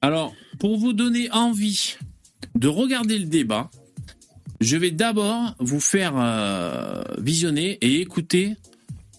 Alors, 0.00 0.32
pour 0.60 0.78
vous 0.78 0.92
donner 0.92 1.28
envie 1.32 1.96
de 2.54 2.68
regarder 2.68 3.18
le 3.18 3.24
débat, 3.24 3.68
je 4.60 4.76
vais 4.76 4.92
d'abord 4.92 5.56
vous 5.58 5.80
faire 5.80 6.12
euh, 6.16 7.02
visionner 7.18 7.78
et 7.80 8.00
écouter 8.00 8.56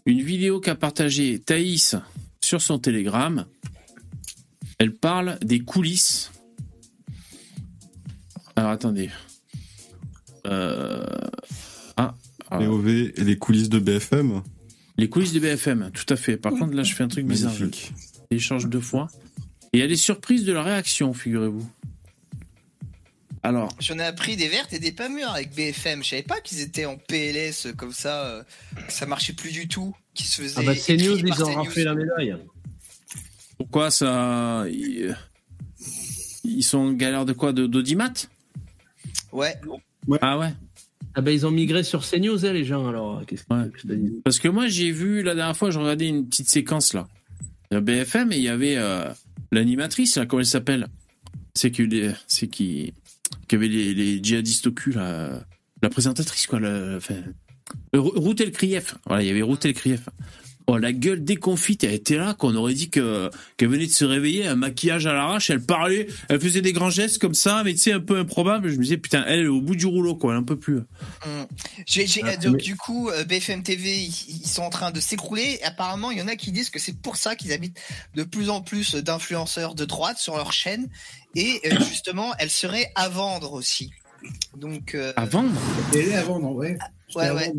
une 0.06 0.22
vidéo 0.22 0.62
qu'a 0.62 0.76
partagée 0.76 1.40
Thaïs 1.40 1.96
sur 2.40 2.62
son 2.62 2.80
Telegram. 2.80 3.46
Elle 4.78 4.94
parle 4.96 5.38
des 5.42 5.60
coulisses. 5.60 6.32
Alors 8.56 8.72
attendez. 8.72 9.10
Euh... 10.48 11.06
Ah, 11.98 12.16
ah, 12.50 12.60
les 12.60 13.38
coulisses 13.38 13.70
de 13.70 13.80
BFM. 13.80 14.42
Les 15.02 15.10
coulisses 15.10 15.34
de 15.34 15.40
BFM, 15.40 15.92
tout 15.94 16.06
à 16.14 16.16
fait. 16.16 16.38
Par 16.38 16.54
contre, 16.54 16.74
là, 16.74 16.84
je 16.84 16.94
fais 16.94 17.04
un 17.04 17.08
truc 17.10 17.26
bizarre. 17.26 17.54
Je 17.54 17.66
Magnifique. 17.66 17.94
télécharge 18.30 18.68
deux 18.68 18.80
fois. 18.80 19.10
Et 19.74 19.80
elle 19.80 19.92
est 19.92 19.96
surprise 19.96 20.44
de 20.46 20.54
la 20.54 20.64
réaction, 20.64 21.14
figurez-vous. 21.14 21.68
Alors, 23.44 23.70
J'en 23.80 23.98
ai 23.98 24.04
appris 24.04 24.38
des 24.38 24.48
vertes 24.48 24.72
et 24.74 24.80
des 24.80 24.92
pas 24.92 25.10
mûres 25.10 25.32
avec 25.32 25.56
BFM. 25.56 26.04
Je 26.04 26.10
savais 26.10 26.22
pas 26.24 26.40
qu'ils 26.42 26.60
étaient 26.62 26.86
en 26.86 26.98
PLS 26.98 27.68
comme 27.76 27.92
ça. 27.94 28.26
euh, 28.26 28.44
que 28.88 28.94
ça 28.94 29.06
marchait 29.08 29.34
plus 29.34 29.52
du 29.52 29.68
tout. 29.68 29.96
Qu'ils 30.14 30.28
se 30.28 30.42
faisaient. 30.42 30.56
Ah 30.60 30.64
bah 30.64 30.76
c'est 30.76 30.98
news, 30.98 31.18
écrire 31.18 31.36
par 31.36 31.38
ils 31.40 31.44
ont 31.44 31.48
CNews. 31.48 31.64
raflé 31.64 31.84
la 31.84 31.96
médaille. 31.96 32.36
pourquoi 33.58 33.90
ça. 33.90 34.66
Ils, 34.70 35.16
ils 36.44 36.64
sont 36.64 36.78
en 36.80 36.92
galère 36.92 37.26
de 37.26 37.34
quoi 37.34 37.52
De 37.54 37.66
d'audimat? 37.66 38.14
Ouais. 39.32 39.56
Ah 40.22 40.38
ouais 40.38 40.54
Ah 41.16 41.22
ben 41.22 41.32
ils 41.32 41.46
ont 41.46 41.52
migré 41.52 41.84
sur 41.84 42.02
CNews, 42.10 42.46
hein, 42.46 42.54
les 42.54 42.64
gens, 42.66 42.88
alors. 42.88 43.24
Qu'est-ce 43.26 43.44
que 43.44 43.54
Ouais. 43.54 44.00
Parce 44.24 44.40
que 44.40 44.48
moi, 44.48 44.68
j'ai 44.68 44.92
vu 44.92 45.24
la 45.24 45.36
dernière 45.36 45.58
fois, 45.58 45.70
je 45.72 45.80
regardais 45.80 46.08
une 46.08 46.28
petite 46.28 46.50
séquence 46.50 46.94
là. 46.94 47.08
Il 47.70 47.76
y 47.76 47.78
a 47.78 47.82
BFM 47.82 48.32
et 48.32 48.38
il 48.38 48.44
y 48.44 48.48
avait 48.50 48.76
euh, 48.78 49.06
l'animatrice, 49.52 50.16
là, 50.18 50.26
comment 50.26 50.40
elle 50.42 50.46
s'appelle? 50.46 50.88
C'est 51.54 51.72
qui, 51.72 51.86
les- 51.88 52.12
c'est 52.28 52.48
qui, 52.48 52.94
qui 53.48 53.56
avait 53.56 53.68
les, 53.68 53.94
les 53.94 54.24
djihadistes 54.24 54.68
au 54.68 54.72
cul, 54.72 54.92
là. 54.94 55.46
La 55.82 55.90
présentatrice, 55.90 56.48
quoi. 56.48 56.60
Enfin, 56.60 57.16
euh, 57.96 58.00
Ruth 58.00 58.40
El 58.42 58.52
Krief. 58.52 58.96
Voilà, 59.08 59.24
il 59.24 59.28
y 59.28 59.32
avait 59.32 59.42
Ruth 59.42 59.66
El 59.66 59.74
Krief. 59.74 60.02
Oh, 60.74 60.78
la 60.78 60.94
gueule 60.94 61.22
déconfite, 61.22 61.84
elle 61.84 61.94
était 61.94 62.16
là, 62.16 62.34
qu'on 62.34 62.56
aurait 62.56 62.74
dit 62.74 62.90
que 62.90 63.30
qu'elle 63.58 63.68
venait 63.68 63.88
de 63.88 63.92
se 63.92 64.06
réveiller, 64.06 64.48
un 64.48 64.56
maquillage 64.56 65.06
à 65.06 65.12
l'arrache, 65.12 65.50
elle 65.50 65.62
parlait, 65.62 66.08
elle 66.30 66.40
faisait 66.40 66.62
des 66.62 66.72
grands 66.72 66.90
gestes 66.90 67.18
comme 67.18 67.34
ça, 67.34 67.62
mais 67.66 67.74
tu 67.74 67.80
sais, 67.80 67.92
un 67.92 68.00
peu 68.00 68.18
improbable. 68.18 68.70
Je 68.70 68.78
me 68.78 68.84
disais, 68.84 68.96
putain, 68.96 69.26
elle 69.28 69.42
est 69.42 69.48
au 69.48 69.60
bout 69.60 69.76
du 69.76 69.86
rouleau, 69.86 70.16
quoi, 70.16 70.32
elle 70.32 70.40
un 70.40 70.44
peu 70.44 70.58
plus. 70.58 70.78
Hum. 70.78 71.46
J'ai- 71.86 72.08
j'ai- 72.08 72.22
Ah, 72.24 72.38
donc 72.38 72.56
mais- 72.56 72.62
du 72.62 72.78
coup, 72.78 73.10
euh, 73.10 73.26
BFM 73.26 73.64
TV, 73.64 73.98
ils, 74.02 74.48
sont 74.48 74.62
en 74.62 74.70
train 74.70 74.92
de 74.92 75.02
s'écrouler. 75.02 75.60
Apparemment, 75.64 76.10
il 76.12 76.20
y 76.20 76.22
en 76.22 76.30
a 76.30 76.38
qui 76.38 76.54
disent 76.54 76.70
que 76.70 76.80
c'est 76.80 76.96
pour 76.98 77.18
ça 77.18 77.36
qu'ils 77.36 77.52
habitent 77.52 77.78
de 78.16 78.24
plus 78.24 78.50
en 78.50 78.62
plus 78.62 78.96
d'influenceurs 78.96 79.76
de 79.76 79.84
droite 79.84 80.20
sur 80.20 80.38
leur 80.38 80.54
chaîne. 80.54 80.88
Et 81.36 81.60
euh, 81.66 81.70
justement, 81.90 82.32
elle 82.40 82.50
serait 82.50 82.94
à 82.96 83.10
vendre 83.10 83.52
aussi. 83.52 83.92
Donc, 84.56 84.96
euh, 84.96 85.12
À 85.18 85.26
vendre? 85.26 85.52
Elle 85.94 86.00
est 86.08 86.16
à 86.16 86.24
vendre, 86.24 86.52
ouais. 86.54 86.78
ouais, 87.16 87.32
ouais. 87.32 87.52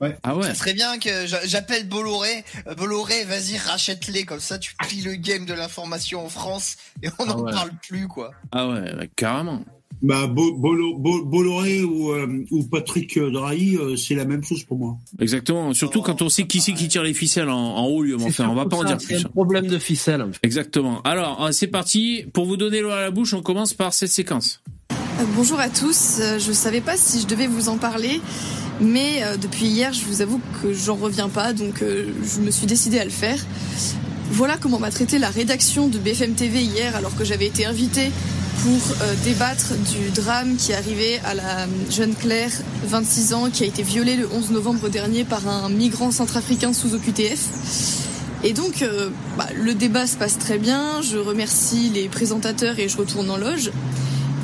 Ouais. 0.00 0.16
Ah 0.22 0.36
ouais. 0.36 0.42
Ça 0.44 0.54
serait 0.54 0.74
bien 0.74 0.98
que 0.98 1.26
j'a- 1.26 1.46
j'appelle 1.46 1.88
Bolloré. 1.88 2.44
Euh, 2.66 2.74
Bolloré, 2.74 3.24
vas-y, 3.24 3.56
rachète-les. 3.56 4.24
Comme 4.24 4.40
ça, 4.40 4.58
tu 4.58 4.74
plies 4.76 5.00
le 5.02 5.14
game 5.14 5.46
de 5.46 5.54
l'information 5.54 6.24
en 6.24 6.28
France 6.28 6.76
et 7.02 7.08
on 7.18 7.24
Ah 7.24 7.26
n'en 7.26 7.40
ouais. 7.42 7.52
parle 7.52 7.70
plus, 7.88 8.06
quoi. 8.08 8.30
Ah 8.52 8.68
ouais, 8.68 9.10
carrément. 9.16 9.64
Bah, 10.02 10.26
Bo- 10.26 10.52
Bolo- 10.52 10.98
Bo- 10.98 11.24
Bolloré 11.24 11.82
ou, 11.82 12.10
euh, 12.12 12.44
ou 12.50 12.64
Patrick 12.64 13.18
Drahi, 13.18 13.76
euh, 13.76 13.96
c'est 13.96 14.14
la 14.14 14.26
même 14.26 14.44
chose 14.44 14.62
pour 14.64 14.76
moi. 14.76 14.98
Exactement. 15.18 15.72
Surtout 15.72 16.02
quand 16.02 16.20
on 16.20 16.28
sait 16.28 16.46
qui 16.46 16.60
c'est 16.60 16.74
qui 16.74 16.86
tire 16.88 17.02
les 17.02 17.14
ficelles 17.14 17.48
en, 17.48 17.56
en 17.78 17.86
haut 17.86 18.02
lieu. 18.02 18.18
Mais 18.18 18.24
enfin, 18.26 18.46
on 18.50 18.54
va 18.54 18.66
pas 18.66 18.76
en 18.76 18.84
dire 18.84 18.98
C'est 19.00 19.06
plus. 19.14 19.24
un 19.24 19.28
problème 19.30 19.66
de 19.68 19.78
ficelle. 19.78 20.20
en 20.20 20.30
fait. 20.32 20.38
Exactement. 20.42 21.00
Alors, 21.02 21.48
c'est 21.52 21.68
parti. 21.68 22.26
Pour 22.34 22.44
vous 22.44 22.58
donner 22.58 22.82
l'eau 22.82 22.90
à 22.90 23.00
la 23.00 23.10
bouche, 23.10 23.32
on 23.32 23.40
commence 23.40 23.72
par 23.72 23.94
cette 23.94 24.10
séquence. 24.10 24.60
Euh, 24.92 25.24
Bonjour 25.34 25.58
à 25.58 25.70
tous, 25.70 26.20
je 26.38 26.52
savais 26.52 26.82
pas 26.82 26.98
si 26.98 27.22
je 27.22 27.26
devais 27.26 27.46
vous 27.46 27.70
en 27.70 27.78
parler, 27.78 28.20
mais 28.80 29.22
euh, 29.22 29.36
depuis 29.36 29.66
hier, 29.66 29.92
je 29.92 30.04
vous 30.04 30.22
avoue 30.22 30.40
que 30.60 30.72
j'en 30.72 30.96
reviens 30.96 31.28
pas, 31.28 31.52
donc 31.52 31.82
euh, 31.82 32.06
je 32.22 32.40
me 32.40 32.50
suis 32.50 32.66
décidée 32.66 32.98
à 32.98 33.04
le 33.04 33.10
faire. 33.10 33.38
Voilà 34.30 34.56
comment 34.60 34.78
m'a 34.78 34.90
traité 34.90 35.18
la 35.18 35.30
rédaction 35.30 35.88
de 35.88 35.98
BFM 35.98 36.32
TV 36.32 36.62
hier, 36.62 36.94
alors 36.96 37.14
que 37.16 37.24
j'avais 37.24 37.46
été 37.46 37.64
invitée 37.64 38.10
pour 38.62 38.96
euh, 39.02 39.14
débattre 39.24 39.74
du 39.76 40.10
drame 40.10 40.56
qui 40.56 40.72
est 40.72 40.74
arrivé 40.74 41.20
à 41.24 41.34
la 41.34 41.66
jeune 41.90 42.14
Claire, 42.14 42.50
26 42.86 43.34
ans, 43.34 43.50
qui 43.50 43.64
a 43.64 43.66
été 43.66 43.82
violée 43.82 44.16
le 44.16 44.28
11 44.30 44.50
novembre 44.50 44.88
dernier 44.88 45.24
par 45.24 45.48
un 45.48 45.68
migrant 45.68 46.10
centrafricain 46.10 46.72
sous 46.72 46.94
OQTF. 46.94 47.40
Et 48.44 48.52
donc, 48.52 48.84
bah, 49.38 49.48
le 49.56 49.74
débat 49.74 50.06
se 50.06 50.16
passe 50.16 50.38
très 50.38 50.58
bien, 50.58 51.00
je 51.02 51.16
remercie 51.16 51.90
les 51.92 52.08
présentateurs 52.08 52.78
et 52.78 52.88
je 52.88 52.96
retourne 52.96 53.30
en 53.30 53.38
loge. 53.38 53.70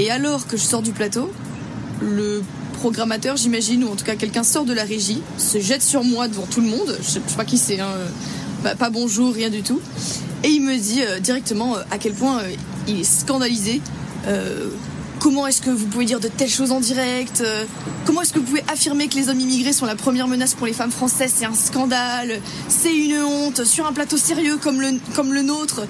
Et 0.00 0.10
alors 0.10 0.46
que 0.46 0.56
je 0.56 0.62
sors 0.62 0.82
du 0.82 0.92
plateau, 0.92 1.30
le 2.00 2.42
programmateur, 2.82 3.36
j'imagine, 3.36 3.84
ou 3.84 3.92
en 3.92 3.94
tout 3.94 4.04
cas 4.04 4.16
quelqu'un 4.16 4.42
sort 4.42 4.64
de 4.64 4.72
la 4.72 4.82
régie, 4.82 5.22
se 5.38 5.60
jette 5.60 5.82
sur 5.82 6.02
moi 6.02 6.26
devant 6.26 6.46
tout 6.46 6.60
le 6.60 6.66
monde. 6.66 6.98
Je 7.00 7.10
sais, 7.10 7.20
pas 7.36 7.44
qui 7.44 7.56
c'est, 7.56 7.78
pas 8.76 8.90
bonjour, 8.90 9.32
rien 9.32 9.50
du 9.50 9.62
tout. 9.62 9.80
Et 10.42 10.48
il 10.48 10.62
me 10.62 10.76
dit 10.76 11.00
euh, 11.00 11.20
directement 11.20 11.76
euh, 11.76 11.82
à 11.92 11.98
quel 11.98 12.12
point 12.12 12.40
euh, 12.40 12.50
il 12.88 13.00
est 13.00 13.04
scandalisé. 13.04 13.80
Comment 15.20 15.46
est-ce 15.46 15.62
que 15.62 15.70
vous 15.70 15.86
pouvez 15.86 16.06
dire 16.06 16.18
de 16.18 16.26
telles 16.26 16.50
choses 16.50 16.72
en 16.72 16.80
direct 16.80 17.44
Comment 18.04 18.22
est-ce 18.22 18.32
que 18.32 18.40
vous 18.40 18.44
pouvez 18.44 18.64
affirmer 18.66 19.06
que 19.06 19.14
les 19.14 19.28
hommes 19.28 19.38
immigrés 19.38 19.72
sont 19.72 19.86
la 19.86 19.94
première 19.94 20.26
menace 20.26 20.54
pour 20.54 20.66
les 20.66 20.72
femmes 20.72 20.90
françaises 20.90 21.34
C'est 21.36 21.44
un 21.44 21.54
scandale, 21.54 22.40
c'est 22.66 22.92
une 22.92 23.22
honte. 23.22 23.64
Sur 23.64 23.86
un 23.86 23.92
plateau 23.92 24.16
sérieux 24.16 24.56
comme 24.56 24.80
le, 24.80 25.42
nôtre, 25.42 25.86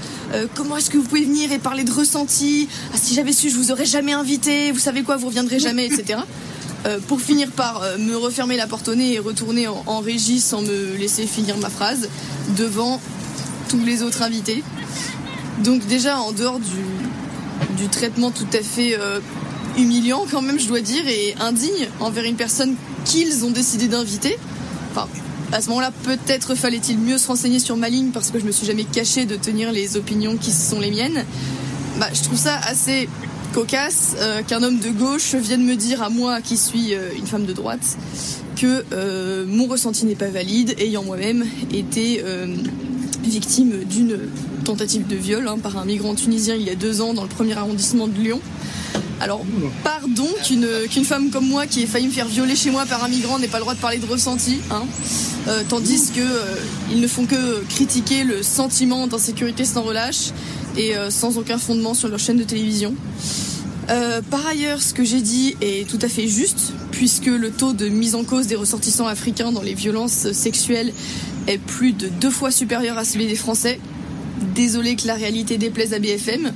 comment 0.55 0.77
est-ce 0.77 0.91
que 0.91 0.99
vous 0.99 1.05
pouvez 1.05 1.25
venir 1.25 1.51
et 1.51 1.59
parler 1.59 1.85
de 1.85 1.93
ressenti 1.93 2.69
ah, 2.93 2.99
Si 3.01 3.15
j'avais 3.15 3.33
su, 3.33 3.49
je 3.49 3.57
vous 3.57 3.73
aurais 3.73 3.87
jamais 3.87 4.13
invité. 4.13 4.71
Vous 4.71 4.79
savez 4.79 5.03
quoi, 5.03 5.17
vous 5.17 5.29
reviendrez 5.29 5.59
jamais, 5.59 5.87
etc. 5.87 6.19
Euh, 6.85 6.99
pour 7.07 7.21
finir 7.21 7.49
par 7.53 7.83
euh, 7.83 7.97
me 7.97 8.17
refermer 8.17 8.57
la 8.57 8.67
porte 8.67 8.89
au 8.89 8.97
nez 8.97 9.13
et 9.13 9.19
retourner 9.21 9.69
en, 9.69 10.01
régie 10.01 10.41
sans 10.41 10.63
me 10.63 10.97
laisser 10.97 11.27
finir 11.27 11.57
ma 11.59 11.71
phrase 11.71 12.09
devant 12.57 13.01
tous 13.69 13.85
les 13.85 14.03
autres 14.03 14.23
invités. 14.23 14.65
Donc 15.63 15.87
déjà 15.87 16.19
en 16.19 16.33
dehors 16.33 16.59
du, 16.59 17.89
traitement 17.89 18.31
tout 18.31 18.47
à 18.53 18.63
fait 18.63 18.97
euh, 18.99 19.21
humiliant 19.77 20.25
quand 20.31 20.41
même 20.41 20.59
je 20.59 20.67
dois 20.67 20.81
dire 20.81 21.07
et 21.09 21.35
indigne 21.41 21.89
envers 22.01 22.25
une 22.25 22.37
personne 22.37 22.75
qu'ils 23.05 23.45
ont 23.45 23.51
décidé 23.51 23.87
d'inviter. 23.87 24.37
Enfin, 24.91 25.09
à 25.53 25.61
ce 25.61 25.69
moment-là, 25.69 25.93
peut-être 26.03 26.55
fallait-il 26.55 26.99
mieux 26.99 27.19
se 27.19 27.29
renseigner 27.29 27.61
sur 27.61 27.77
ma 27.77 27.91
ligne 27.91 28.11
parce 28.11 28.31
que 28.31 28.41
je 28.41 28.45
me 28.45 28.51
suis 28.51 28.67
jamais 28.67 28.85
caché 28.85 29.25
de 29.25 29.37
tenir 29.37 29.71
les 29.71 29.97
opinions 29.97 30.37
qui 30.37 30.51
sont 30.51 30.81
les 30.81 30.91
miennes. 30.91 31.25
Bah, 32.01 32.09
je 32.13 32.23
trouve 32.23 32.39
ça 32.39 32.59
assez 32.65 33.09
cocasse 33.53 34.17
euh, 34.19 34.43
qu'un 34.43 34.63
homme 34.63 34.79
de 34.79 34.89
gauche 34.91 35.35
vienne 35.35 35.65
me 35.65 35.77
dire 35.77 36.03
à 36.03 36.09
moi 36.09 36.41
qui 36.41 36.57
suis 36.57 36.95
euh, 36.95 37.11
une 37.17 37.27
femme 37.27 37.45
de 37.45 37.53
droite 37.53 37.99
que 38.57 38.85
euh, 38.93 39.45
mon 39.47 39.67
ressenti 39.67 40.07
n'est 40.07 40.15
pas 40.15 40.29
valide 40.29 40.75
ayant 40.79 41.03
moi-même 41.03 41.45
été 41.73 42.23
victime 43.23 43.85
d'une 43.85 44.19
tentative 44.65 45.07
de 45.07 45.17
viol 45.17 45.47
hein, 45.49 45.59
par 45.63 45.77
un 45.77 45.85
migrant 45.85 46.15
tunisien 46.15 46.55
il 46.55 46.63
y 46.63 46.71
a 46.71 46.75
deux 46.75 47.01
ans 47.01 47.15
dans 47.15 47.23
le 47.23 47.29
premier 47.29 47.57
arrondissement 47.57 48.09
de 48.09 48.19
Lyon. 48.19 48.41
Alors, 49.21 49.43
pardon 49.85 50.27
qu'une 50.45 50.67
qu'une 50.91 51.05
femme 51.05 51.31
comme 51.31 51.47
moi 51.47 51.67
qui 51.67 51.83
ait 51.83 51.87
failli 51.87 52.09
me 52.09 52.13
faire 52.13 52.27
violer 52.27 52.57
chez 52.57 52.73
moi 52.73 52.87
par 52.87 53.05
un 53.05 53.09
migrant 53.09 53.39
n'ait 53.39 53.47
pas 53.47 53.59
le 53.59 53.63
droit 53.63 53.75
de 53.75 53.79
parler 53.79 53.99
de 53.99 54.07
ressenti, 54.07 54.59
hein, 54.71 54.83
tandis 55.69 56.11
que 56.13 56.21
euh, 56.21 56.57
ils 56.91 57.01
ne 57.01 57.07
font 57.07 57.25
que 57.27 57.63
critiquer 57.69 58.25
le 58.25 58.43
sentiment 58.43 59.07
d'insécurité 59.07 59.65
sans 59.65 59.83
relâche 59.83 60.33
et 60.77 60.97
euh, 60.97 61.11
sans 61.11 61.39
aucun 61.39 61.59
fondement 61.59 61.95
sur 61.95 62.09
leur 62.09 62.19
chaîne 62.19 62.39
de 62.39 62.45
télévision. 62.45 62.95
Euh, 63.91 64.23
par 64.23 64.47
ailleurs, 64.47 64.81
ce 64.81 64.95
que 64.95 65.05
j'ai 65.05 65.21
dit 65.21 65.57
est 65.61 65.89
tout 65.89 65.99
à 66.03 66.09
fait 66.09 66.29
juste, 66.29 66.73
puisque 66.93 67.27
le 67.27 67.51
taux 67.51 67.73
de 67.73 67.89
mise 67.89 68.15
en 68.15 68.25
cause 68.25 68.47
des 68.47 68.55
ressortissants 68.55 69.07
africains 69.07 69.53
dans 69.53 69.63
les 69.63 69.75
violences 69.75 70.33
sexuelles 70.33 70.93
est 71.49 71.59
plus 71.59 71.93
de 71.93 72.09
deux 72.09 72.31
fois 72.31 72.51
supérieur 72.51 72.97
à 72.97 73.05
celui 73.05 73.27
des 73.27 73.35
Français. 73.35 73.81
Désolé 74.55 74.97
que 74.97 75.07
la 75.07 75.15
réalité 75.15 75.59
déplaise 75.59 75.93
à 75.95 75.99
BFM. 75.99 76.53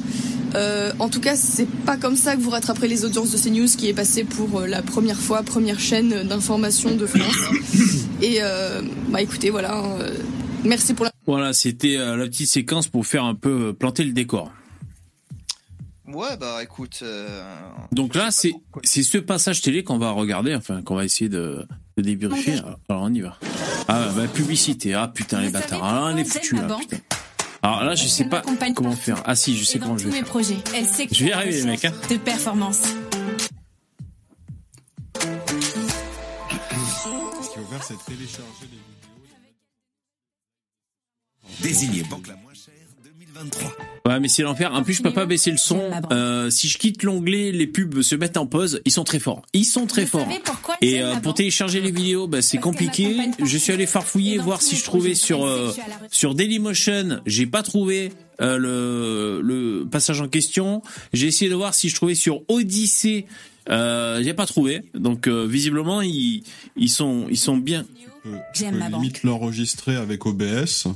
Euh, 0.54 0.92
en 0.98 1.08
tout 1.08 1.20
cas, 1.20 1.36
c'est 1.36 1.68
pas 1.68 1.96
comme 1.96 2.16
ça 2.16 2.36
que 2.36 2.40
vous 2.40 2.50
rattraperez 2.50 2.88
les 2.88 3.04
audiences 3.04 3.30
de 3.32 3.38
CNews, 3.38 3.68
qui 3.76 3.88
est 3.88 3.94
passé 3.94 4.24
pour 4.24 4.60
euh, 4.60 4.66
la 4.66 4.82
première 4.82 5.18
fois, 5.18 5.42
première 5.42 5.80
chaîne 5.80 6.22
d'information 6.22 6.94
de 6.94 7.06
France. 7.06 7.36
Et 8.22 8.38
euh, 8.40 8.80
bah 9.08 9.20
écoutez, 9.20 9.50
voilà. 9.50 9.74
euh, 10.00 10.10
merci 10.64 10.94
pour 10.94 11.04
la. 11.04 11.15
Voilà, 11.26 11.52
c'était 11.52 11.96
euh, 11.96 12.16
la 12.16 12.26
petite 12.26 12.48
séquence 12.48 12.88
pour 12.88 13.04
faire 13.06 13.24
un 13.24 13.34
peu 13.34 13.68
euh, 13.68 13.72
planter 13.72 14.04
le 14.04 14.12
décor. 14.12 14.52
Ouais, 16.06 16.36
bah 16.36 16.62
écoute. 16.62 17.00
euh, 17.02 17.42
Donc 17.90 18.14
là, 18.14 18.30
c'est 18.30 18.52
c'est 18.84 19.02
ce 19.02 19.18
passage 19.18 19.60
télé 19.60 19.82
qu'on 19.82 19.98
va 19.98 20.12
regarder, 20.12 20.54
enfin 20.54 20.82
qu'on 20.82 20.94
va 20.94 21.04
essayer 21.04 21.28
de, 21.28 21.66
de 21.96 22.02
débriefer. 22.02 22.52
Alors, 22.58 22.78
alors, 22.88 23.02
on 23.02 23.12
y 23.12 23.20
va. 23.22 23.36
Ah 23.88 24.08
bah 24.14 24.28
publicité. 24.28 24.94
Ah 24.94 25.08
putain 25.12 25.40
les 25.40 25.50
bâtards. 25.50 25.82
Ah, 25.82 26.10
on 26.14 26.16
est 26.16 26.24
foutu 26.24 26.54
ma 26.54 26.62
là. 26.68 26.76
Putain. 26.78 26.98
Alors 27.62 27.82
là, 27.82 27.96
je 27.96 28.06
sais 28.06 28.26
pas 28.26 28.42
comment 28.76 28.92
faire. 28.92 29.20
Ah 29.24 29.34
si, 29.34 29.56
je 29.58 29.64
sais 29.64 29.80
comment 29.80 29.98
je 29.98 30.04
tous 30.04 30.10
vais 30.10 30.18
mes 30.18 30.18
faire. 30.20 30.28
projets. 30.28 30.58
Elle 30.76 30.86
sait 30.86 31.08
que 31.08 31.14
Je 31.14 31.24
vais 31.24 31.30
y 31.30 31.32
arriver, 31.32 31.56
les 31.60 31.64
mecs. 31.64 31.84
Hein. 31.84 31.92
de 32.08 32.16
performance. 32.18 32.82
C'est 37.82 38.04
télécharger. 38.06 38.70
Désigné 41.60 42.02
banque 42.02 42.28
la 42.28 42.34
moins 42.34 42.52
chère 42.54 42.74
2023. 43.04 43.72
Ouais, 44.06 44.20
mais 44.20 44.28
c'est 44.28 44.42
l'enfer. 44.42 44.72
En 44.72 44.82
plus, 44.82 44.94
je 44.94 45.02
peux 45.02 45.12
pas 45.12 45.26
baisser 45.26 45.50
le 45.50 45.56
son. 45.56 45.90
Euh, 46.12 46.48
si 46.50 46.68
je 46.68 46.78
quitte 46.78 47.02
l'onglet, 47.02 47.50
les 47.50 47.66
pubs 47.66 48.02
se 48.02 48.14
mettent 48.14 48.36
en 48.36 48.46
pause. 48.46 48.80
Ils 48.84 48.92
sont 48.92 49.04
très 49.04 49.18
forts. 49.18 49.42
Ils 49.52 49.64
sont 49.64 49.86
très 49.86 50.06
forts. 50.06 50.28
Et 50.80 51.02
euh, 51.02 51.16
pour 51.16 51.34
télécharger 51.34 51.80
les 51.80 51.90
vidéos, 51.90 52.28
bah, 52.28 52.42
c'est 52.42 52.58
compliqué. 52.58 53.16
Je 53.42 53.58
suis 53.58 53.72
allé 53.72 53.86
farfouiller 53.86 54.38
voir 54.38 54.62
si 54.62 54.76
je 54.76 54.84
trouvais 54.84 55.14
sur 55.14 55.44
euh, 55.44 55.72
sur 56.10 56.34
Dailymotion. 56.34 57.20
J'ai 57.26 57.46
pas 57.46 57.62
trouvé 57.62 58.12
euh, 58.40 58.58
le 58.58 59.40
le 59.42 59.86
passage 59.88 60.20
en 60.20 60.28
question. 60.28 60.82
J'ai 61.12 61.26
essayé 61.26 61.50
de 61.50 61.56
voir 61.56 61.74
si 61.74 61.88
je 61.88 61.94
trouvais 61.94 62.14
sur 62.14 62.42
Odyssée. 62.48 63.26
Euh, 63.68 64.22
j'ai 64.22 64.34
pas 64.34 64.46
trouvé. 64.46 64.82
Donc 64.94 65.26
euh, 65.26 65.46
visiblement, 65.46 66.02
ils 66.02 66.42
ils 66.76 66.90
sont 66.90 67.26
ils 67.30 67.38
sont 67.38 67.56
bien. 67.56 67.84
Tu 67.84 68.08
peux, 68.22 68.36
tu 68.54 68.64
peux 68.64 68.92
limite 68.92 69.22
l'enregistrer 69.22 69.96
avec 69.96 70.26
OBS. 70.26 70.86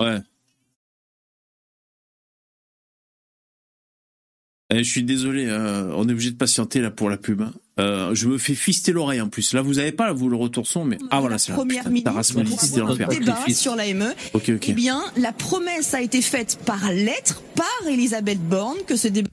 Ouais. 0.00 0.18
Eh, 4.74 4.82
je 4.82 4.90
suis 4.90 5.02
désolé, 5.04 5.46
euh, 5.48 5.92
on 5.96 6.08
est 6.08 6.12
obligé 6.12 6.30
de 6.30 6.36
patienter 6.36 6.80
là 6.80 6.90
pour 6.90 7.10
la 7.10 7.18
pub. 7.18 7.42
hein. 7.42 7.52
Euh, 7.78 8.14
je 8.14 8.26
me 8.28 8.38
fais 8.38 8.54
fister 8.54 8.92
l'oreille 8.92 9.20
en 9.20 9.28
plus. 9.28 9.52
Là, 9.52 9.62
vous 9.62 9.78
avez 9.78 9.92
pas 9.92 10.12
vous 10.12 10.28
le 10.28 10.36
retour 10.36 10.66
son, 10.66 10.84
mais 10.84 10.98
ah 11.10 11.20
voilà, 11.20 11.38
c'est 11.38 11.52
là. 11.52 11.56
première 11.56 11.88
minute 11.90 12.04
sur 13.54 13.76
l'AME. 13.76 14.14
Ok, 14.34 14.50
ok. 14.50 14.68
Eh 14.68 14.72
bien, 14.72 15.02
la 15.16 15.32
promesse 15.32 15.94
a 15.94 16.00
été 16.02 16.22
faite 16.22 16.58
par 16.64 16.90
lettre 16.90 17.42
par 17.54 17.88
Elisabeth 17.88 18.40
Borne 18.40 18.78
que 18.86 18.96
ce 18.96 19.08
débat 19.08 19.28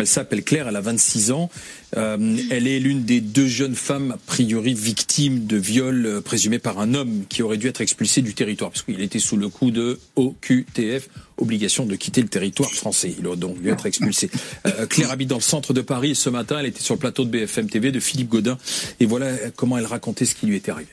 Elle 0.00 0.06
s'appelle 0.06 0.42
Claire, 0.42 0.68
elle 0.68 0.76
a 0.76 0.80
26 0.80 1.30
ans. 1.30 1.50
Euh, 1.96 2.36
elle 2.50 2.66
est 2.66 2.78
l'une 2.78 3.04
des 3.04 3.20
deux 3.20 3.46
jeunes 3.46 3.74
femmes, 3.74 4.12
a 4.12 4.18
priori, 4.26 4.74
victimes 4.74 5.46
de 5.46 5.56
viol 5.56 6.06
euh, 6.06 6.20
présumés 6.20 6.58
par 6.58 6.78
un 6.78 6.94
homme 6.94 7.24
qui 7.28 7.42
aurait 7.42 7.56
dû 7.56 7.68
être 7.68 7.80
expulsé 7.80 8.22
du 8.22 8.34
territoire, 8.34 8.70
parce 8.70 8.82
qu'il 8.82 9.00
était 9.00 9.18
sous 9.18 9.36
le 9.36 9.48
coup 9.48 9.70
de 9.70 9.98
OQTF, 10.16 11.08
obligation 11.38 11.86
de 11.86 11.96
quitter 11.96 12.22
le 12.22 12.28
territoire 12.28 12.70
français. 12.70 13.14
Il 13.18 13.26
aurait 13.26 13.36
donc 13.36 13.60
dû 13.62 13.70
être 13.70 13.86
expulsé. 13.86 14.30
Euh, 14.66 14.86
Claire 14.86 15.10
habite 15.10 15.28
dans 15.28 15.36
le 15.36 15.42
centre 15.42 15.72
de 15.72 15.80
Paris 15.80 16.10
et 16.10 16.14
ce 16.14 16.30
matin, 16.30 16.58
elle 16.58 16.66
était 16.66 16.82
sur 16.82 16.94
le 16.94 17.00
plateau 17.00 17.24
de 17.24 17.30
BFM 17.30 17.68
TV 17.68 17.92
de 17.92 18.00
Philippe 18.00 18.28
Godin. 18.28 18.58
Et 19.00 19.06
voilà 19.06 19.32
comment 19.54 19.78
elle 19.78 19.86
racontait 19.86 20.26
ce 20.26 20.34
qui 20.34 20.46
lui 20.46 20.56
était 20.56 20.72
arrivé. 20.72 20.88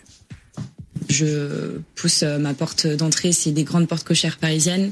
Je 1.10 1.80
pousse 1.96 2.24
ma 2.24 2.54
porte 2.54 2.88
d'entrée, 2.88 3.34
c'est 3.34 3.52
des 3.52 3.63
grandes 3.63 3.88
portes 3.88 4.06
cochères 4.06 4.38
parisiennes. 4.38 4.92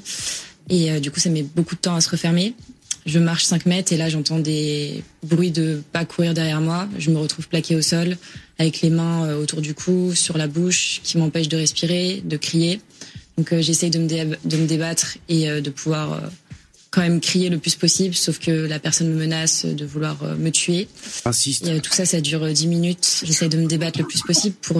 Et 0.70 1.00
du 1.00 1.10
coup, 1.10 1.20
ça 1.20 1.30
met 1.30 1.44
beaucoup 1.44 1.76
de 1.76 1.80
temps 1.80 1.96
à 1.96 2.02
se 2.02 2.10
refermer. 2.10 2.54
Je 3.06 3.18
marche 3.20 3.44
5 3.46 3.66
mètres 3.66 3.92
et 3.94 3.98
là, 3.98 4.10
j'entends 4.10 4.40
des 4.40 5.04
bruits 5.24 5.52
de 5.52 5.82
pas 5.92 6.06
courir 6.06 6.34
derrière 6.34 6.62
moi. 6.62 6.88
Je 7.00 7.10
me 7.10 7.18
retrouve 7.18 7.48
plaqué 7.48 7.76
au 7.76 7.82
sol, 7.82 8.16
avec 8.60 8.82
les 8.82 8.90
mains 8.92 9.26
euh, 9.26 9.42
autour 9.42 9.62
du 9.62 9.74
cou, 9.74 10.14
sur 10.14 10.38
la 10.38 10.48
bouche, 10.48 11.02
qui 11.04 11.18
m'empêchent 11.18 11.50
de 11.50 11.58
respirer, 11.58 12.22
de 12.24 12.38
crier. 12.38 12.80
Donc, 13.38 13.54
euh, 13.54 13.62
j'essaye 13.62 13.90
de, 13.90 13.98
me 13.98 14.08
dé- 14.08 14.28
de 14.46 14.58
me 14.58 14.68
débattre 14.68 15.18
et 15.30 15.50
euh, 15.50 15.62
de 15.62 15.72
pouvoir 15.72 16.14
euh, 16.14 16.20
quand 16.92 17.02
même 17.02 17.20
crier 17.22 17.50
le 17.50 17.58
plus 17.58 17.74
possible, 17.76 18.14
sauf 18.14 18.38
que 18.38 18.52
la 18.52 18.78
personne 18.78 19.10
me 19.10 19.18
menace 19.18 19.66
de 19.66 19.84
vouloir 19.86 20.24
me 20.38 20.50
tuer. 20.52 20.88
Raciste. 21.26 21.66
Et, 21.68 21.80
tout 21.80 21.94
ça, 21.94 22.06
ça 22.06 22.22
dure 22.22 22.44
euh, 22.44 22.52
10 22.54 22.68
minutes. 22.68 23.22
J'essaye 23.24 23.50
de 23.50 23.58
me 23.58 23.66
débattre 23.66 23.98
le 23.98 24.06
plus 24.06 24.22
possible 24.22 24.56
pour 24.62 24.80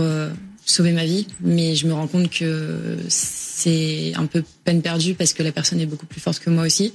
sauver 0.64 0.92
ma 0.92 1.06
vie, 1.06 1.26
mais 1.42 1.76
je 1.76 1.88
me 1.88 1.94
rends 1.94 2.06
compte 2.08 2.30
que 2.30 2.98
c'est 3.10 4.14
un 4.16 4.28
peu 4.28 4.44
peine 4.64 4.84
perdue 4.84 5.16
parce 5.16 5.34
que 5.34 5.42
la 5.42 5.52
personne 5.52 5.80
est 5.80 5.86
beaucoup 5.88 6.06
plus 6.06 6.22
forte 6.22 6.38
que 6.40 6.52
moi 6.52 6.66
aussi 6.66 6.94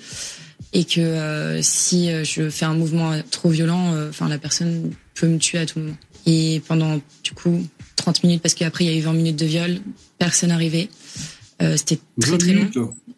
et 0.76 0.84
que 0.84 1.00
euh, 1.00 1.62
si 1.62 2.10
euh, 2.10 2.22
je 2.22 2.50
fais 2.50 2.66
un 2.66 2.74
mouvement 2.74 3.18
trop 3.30 3.48
violent, 3.48 3.94
euh, 3.94 4.10
enfin 4.10 4.28
la 4.28 4.36
personne 4.36 4.92
peut 5.14 5.26
me 5.26 5.38
tuer 5.38 5.58
à 5.58 5.64
tout 5.64 5.78
moment. 5.78 5.96
Et 6.26 6.60
pendant 6.68 7.00
du 7.24 7.32
coup 7.34 7.66
30 7.96 8.24
minutes, 8.24 8.42
parce 8.42 8.52
qu'après 8.52 8.84
il 8.84 8.90
y 8.90 8.94
a 8.94 8.98
eu 8.98 9.00
20 9.00 9.14
minutes 9.14 9.36
de 9.36 9.46
viol, 9.46 9.78
personne 10.18 10.50
n'arrivait. 10.50 10.90
Euh, 11.62 11.78
C'était 11.78 11.98
très 12.20 12.36
très 12.36 12.52
long. 12.52 12.68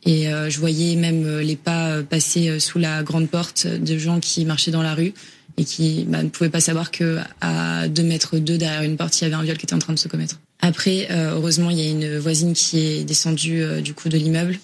Et 0.06 0.32
euh, 0.32 0.48
je 0.48 0.60
voyais 0.60 0.94
même 0.94 1.40
les 1.40 1.56
pas 1.56 2.00
passer 2.04 2.60
sous 2.60 2.78
la 2.78 3.02
grande 3.02 3.28
porte 3.28 3.66
de 3.66 3.98
gens 3.98 4.20
qui 4.20 4.44
marchaient 4.44 4.70
dans 4.70 4.82
la 4.82 4.94
rue 4.94 5.12
et 5.56 5.64
qui 5.64 6.06
bah, 6.08 6.22
ne 6.22 6.28
pouvaient 6.28 6.50
pas 6.50 6.60
savoir 6.60 6.92
que 6.92 7.18
à 7.40 7.88
deux 7.88 8.04
mètres 8.04 8.38
deux 8.38 8.56
derrière 8.56 8.82
une 8.82 8.96
porte, 8.96 9.20
il 9.20 9.24
y 9.24 9.26
avait 9.26 9.34
un 9.34 9.42
viol 9.42 9.56
qui 9.56 9.66
était 9.66 9.74
en 9.74 9.80
train 9.80 9.92
de 9.92 9.98
se 9.98 10.06
commettre. 10.06 10.38
Après, 10.60 11.08
euh, 11.10 11.34
heureusement, 11.34 11.70
il 11.70 11.78
y 11.78 11.86
a 11.86 11.90
une 11.90 12.18
voisine 12.18 12.52
qui 12.52 12.78
est 12.78 13.04
descendue 13.04 13.62
euh, 13.62 13.80
du 13.80 13.94
coup 13.94 14.08
de 14.08 14.16
l'immeuble 14.16 14.58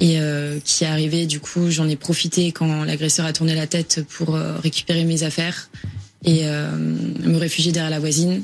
et 0.00 0.18
euh, 0.18 0.58
qui 0.64 0.84
est 0.84 0.86
arrivée. 0.86 1.26
Du 1.26 1.40
coup, 1.40 1.70
j'en 1.70 1.88
ai 1.88 1.96
profité 1.96 2.52
quand 2.52 2.84
l'agresseur 2.84 3.26
a 3.26 3.32
tourné 3.32 3.54
la 3.54 3.66
tête 3.66 4.04
pour 4.08 4.34
euh, 4.34 4.56
récupérer 4.58 5.04
mes 5.04 5.22
affaires 5.22 5.70
et 6.24 6.40
euh, 6.44 6.70
me 6.76 7.36
réfugier 7.36 7.72
derrière 7.72 7.90
la 7.90 8.00
voisine. 8.00 8.42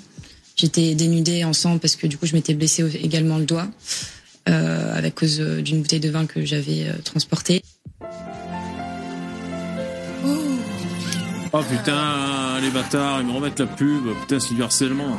J'étais 0.54 0.94
dénudée 0.94 1.44
en 1.44 1.52
sang 1.52 1.78
parce 1.78 1.96
que 1.96 2.06
du 2.06 2.16
coup, 2.16 2.26
je 2.26 2.34
m'étais 2.34 2.54
blessée 2.54 2.84
également 3.02 3.38
le 3.38 3.44
doigt 3.44 3.68
euh, 4.48 5.02
à 5.02 5.10
cause 5.10 5.40
d'une 5.40 5.82
bouteille 5.82 6.00
de 6.00 6.10
vin 6.10 6.26
que 6.26 6.44
j'avais 6.44 6.84
euh, 6.84 6.92
transportée. 7.04 7.62
Oh 11.52 11.62
putain, 11.62 12.60
les 12.60 12.70
bâtards, 12.70 13.20
ils 13.20 13.26
me 13.26 13.32
remettent 13.32 13.60
la 13.60 13.66
pub. 13.66 14.04
Putain, 14.22 14.40
c'est 14.40 14.54
du 14.54 14.62
harcèlement. 14.62 15.16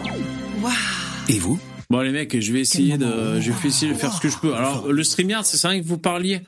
Et 1.29 1.39
vous? 1.39 1.59
Bon 1.89 2.01
les 2.01 2.11
mecs, 2.11 2.39
je 2.39 2.51
vais 2.51 2.59
essayer 2.59 2.97
de, 2.97 3.39
je 3.39 3.51
vais 3.51 3.67
essayer 3.69 3.91
de 3.91 3.97
faire 3.97 4.11
ce 4.13 4.19
que 4.21 4.27
je 4.29 4.37
peux. 4.37 4.53
Alors 4.53 4.91
le 4.91 5.03
StreamYard, 5.03 5.45
c'est 5.45 5.57
ça 5.57 5.77
que 5.77 5.83
vous 5.83 5.97
parliez 5.97 6.41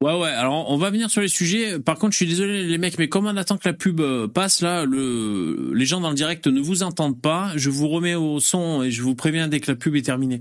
Ouais 0.00 0.16
ouais, 0.16 0.28
alors 0.28 0.70
on 0.70 0.76
va 0.76 0.90
venir 0.90 1.10
sur 1.10 1.20
les 1.20 1.26
sujets. 1.28 1.80
Par 1.80 1.98
contre, 1.98 2.12
je 2.12 2.18
suis 2.18 2.26
désolé 2.26 2.62
les 2.64 2.78
mecs, 2.78 2.96
mais 2.98 3.08
comme 3.08 3.26
on 3.26 3.36
attend 3.36 3.56
que 3.56 3.68
la 3.68 3.72
pub 3.74 4.00
euh, 4.00 4.28
passe 4.28 4.60
là, 4.60 4.84
le 4.84 5.72
les 5.74 5.86
gens 5.86 6.00
dans 6.00 6.10
le 6.10 6.14
direct 6.14 6.46
ne 6.46 6.60
vous 6.60 6.84
entendent 6.84 7.20
pas. 7.20 7.50
Je 7.56 7.68
vous 7.68 7.88
remets 7.88 8.14
au 8.14 8.38
son 8.38 8.84
et 8.84 8.92
je 8.92 9.02
vous 9.02 9.16
préviens 9.16 9.48
dès 9.48 9.58
que 9.58 9.68
la 9.72 9.76
pub 9.76 9.96
est 9.96 10.02
terminée. 10.02 10.40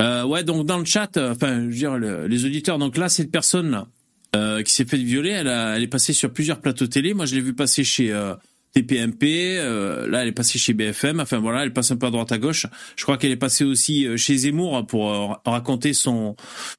Euh, 0.00 0.22
ouais, 0.24 0.44
donc 0.44 0.64
dans 0.64 0.78
le 0.78 0.84
chat, 0.84 1.16
euh, 1.16 1.32
enfin, 1.32 1.56
je 1.62 1.64
veux 1.66 1.72
dire 1.74 1.98
le- 1.98 2.28
les 2.28 2.44
auditeurs. 2.44 2.78
Donc 2.78 2.96
là, 2.96 3.08
cette 3.08 3.32
personne 3.32 3.68
là 3.72 3.88
euh, 4.36 4.62
qui 4.62 4.72
s'est 4.72 4.84
fait 4.84 4.96
violer, 4.98 5.30
elle, 5.30 5.48
a, 5.48 5.76
elle 5.76 5.82
est 5.82 5.88
passée 5.88 6.12
sur 6.12 6.32
plusieurs 6.32 6.60
plateaux 6.60 6.86
télé. 6.86 7.14
Moi, 7.14 7.26
je 7.26 7.34
l'ai 7.34 7.40
vu 7.40 7.54
passer 7.54 7.84
chez 7.84 8.12
euh, 8.12 8.34
TPMP. 8.74 9.56
euh, 9.58 10.06
là, 10.08 10.22
elle 10.22 10.28
est 10.28 10.32
passée 10.32 10.58
chez 10.58 10.74
BFM. 10.74 11.20
Enfin 11.20 11.38
voilà, 11.38 11.62
elle 11.64 11.72
passe 11.72 11.90
un 11.90 11.96
peu 11.96 12.06
à 12.06 12.10
droite 12.10 12.32
à 12.32 12.38
gauche. 12.38 12.66
Je 12.96 13.02
crois 13.04 13.16
qu'elle 13.16 13.30
est 13.32 13.36
passée 13.36 13.64
aussi 13.64 14.06
euh, 14.06 14.16
chez 14.16 14.36
Zemmour 14.36 14.86
pour 14.86 15.10
euh, 15.10 15.34
raconter 15.46 15.92
son 15.94 16.36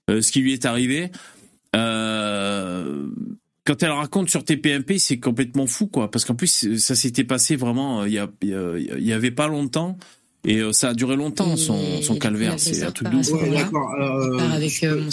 euh, 0.10 0.22
ce 0.22 0.32
qui 0.32 0.42
lui 0.42 0.54
est 0.54 0.66
arrivé. 0.66 1.12
Euh, 1.76 3.08
quand 3.66 3.84
elle 3.84 3.92
raconte 3.92 4.30
sur 4.30 4.44
TPMP, 4.44 4.98
c'est 4.98 5.20
complètement 5.20 5.68
fou, 5.68 5.88
quoi. 5.88 6.10
Parce 6.10 6.26
qu'en 6.26 6.36
plus, 6.36 6.78
ça 6.78 6.96
s'était 6.96 7.24
passé 7.24 7.56
vraiment 7.56 8.02
euh, 8.02 8.08
il 8.08 8.14
y, 8.14 8.20
a, 8.20 8.28
il 8.42 9.14
avait 9.14 9.32
pas 9.32 9.48
longtemps. 9.48 9.98
Et 10.46 10.60
euh, 10.60 10.72
ça 10.72 10.90
a 10.90 10.94
duré 10.94 11.16
longtemps, 11.16 11.58
son, 11.58 12.02
son 12.02 12.16
calvaire. 12.18 12.56
C'est 12.58 12.84
un 12.84 12.92
truc 12.92 13.10
de 13.10 13.18
ouf. 13.18 13.32
Ouais, 13.32 13.50
d'accord. 13.50 13.94
Euh, 14.00 14.38
part 14.38 14.54
avec 14.54 14.84
euh, 14.84 15.10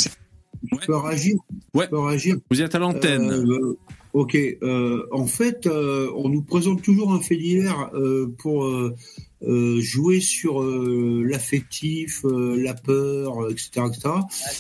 je 0.71 0.87
peux 0.87 0.97
réagir 0.97 1.37
Ouais. 1.75 1.89
Peux 1.89 1.99
réagir 1.99 2.37
Vous 2.51 2.63
êtes 2.63 2.75
à 2.75 2.79
l'antenne. 2.79 3.31
Euh, 3.31 3.79
ok. 4.13 4.37
Euh, 4.37 5.07
en 5.13 5.27
fait, 5.27 5.67
euh, 5.67 6.11
on 6.17 6.29
nous 6.29 6.43
présente 6.43 6.83
toujours 6.83 7.13
un 7.13 7.21
fait 7.21 7.37
divers 7.37 7.91
euh, 7.95 8.33
pour 8.39 8.67
euh, 8.67 8.95
euh, 9.43 9.81
jouer 9.81 10.21
sur 10.21 10.63
euh, 10.63 11.23
l'affectif, 11.27 12.25
euh, 12.25 12.57
la 12.59 12.75
peur, 12.75 13.45
euh, 13.45 13.51
etc., 13.51 13.71
etc. 13.87 14.15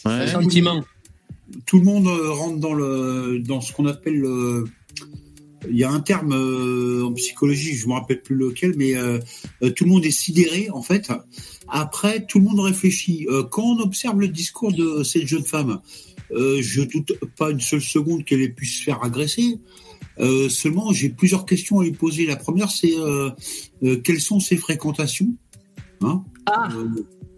Le 0.05 0.27
sentiment. 0.27 0.85
Tout 1.64 1.79
le 1.79 1.85
monde 1.85 2.09
euh, 2.09 2.31
rentre 2.33 2.59
dans 2.59 2.75
le 2.75 3.38
dans 3.38 3.61
ce 3.61 3.73
qu'on 3.73 3.87
appelle 3.87 4.19
le. 4.19 4.64
Il 5.69 5.77
y 5.77 5.85
a 5.85 5.90
un 5.90 6.01
terme 6.01 6.33
euh, 6.33 7.05
en 7.05 7.12
psychologie, 7.14 7.75
je 7.75 7.87
me 7.88 7.95
rappelle 7.95 8.23
plus 8.23 8.37
lequel, 8.37 8.75
mais 8.77 8.97
euh, 8.97 9.19
euh, 9.62 9.71
tout 9.71 9.85
le 9.85 9.90
monde 9.90 10.05
est 10.05 10.11
sidéré 10.11 10.69
en 10.71 10.83
fait. 10.83 11.11
Après, 11.69 12.25
tout 12.27 12.38
le 12.38 12.45
monde 12.45 12.61
réfléchit. 12.61 13.27
Euh, 13.29 13.42
quand 13.42 13.64
on 13.64 13.81
observe 13.81 14.21
le 14.21 14.29
discours 14.29 14.73
de 14.73 15.03
cette 15.03 15.27
jeune 15.27 15.45
femme, 15.45 15.81
euh, 16.33 16.59
je 16.61 16.83
doute 16.83 17.12
pas 17.37 17.51
une 17.51 17.61
seule 17.61 17.81
seconde 17.81 18.25
qu'elle 18.25 18.42
ait 18.42 18.49
pu 18.49 18.66
se 18.66 18.83
faire 18.83 19.03
agresser. 19.03 19.59
Euh, 20.19 20.49
seulement, 20.49 20.92
j'ai 20.92 21.09
plusieurs 21.09 21.45
questions 21.45 21.81
à 21.81 21.85
lui 21.85 21.92
poser. 21.92 22.27
La 22.27 22.37
première, 22.37 22.71
c'est 22.71 22.95
quelles 24.05 24.21
sont 24.21 24.40
ses 24.40 24.57
fréquentations 24.57 25.35
hein? 26.03 26.25
Euh, 26.49 26.88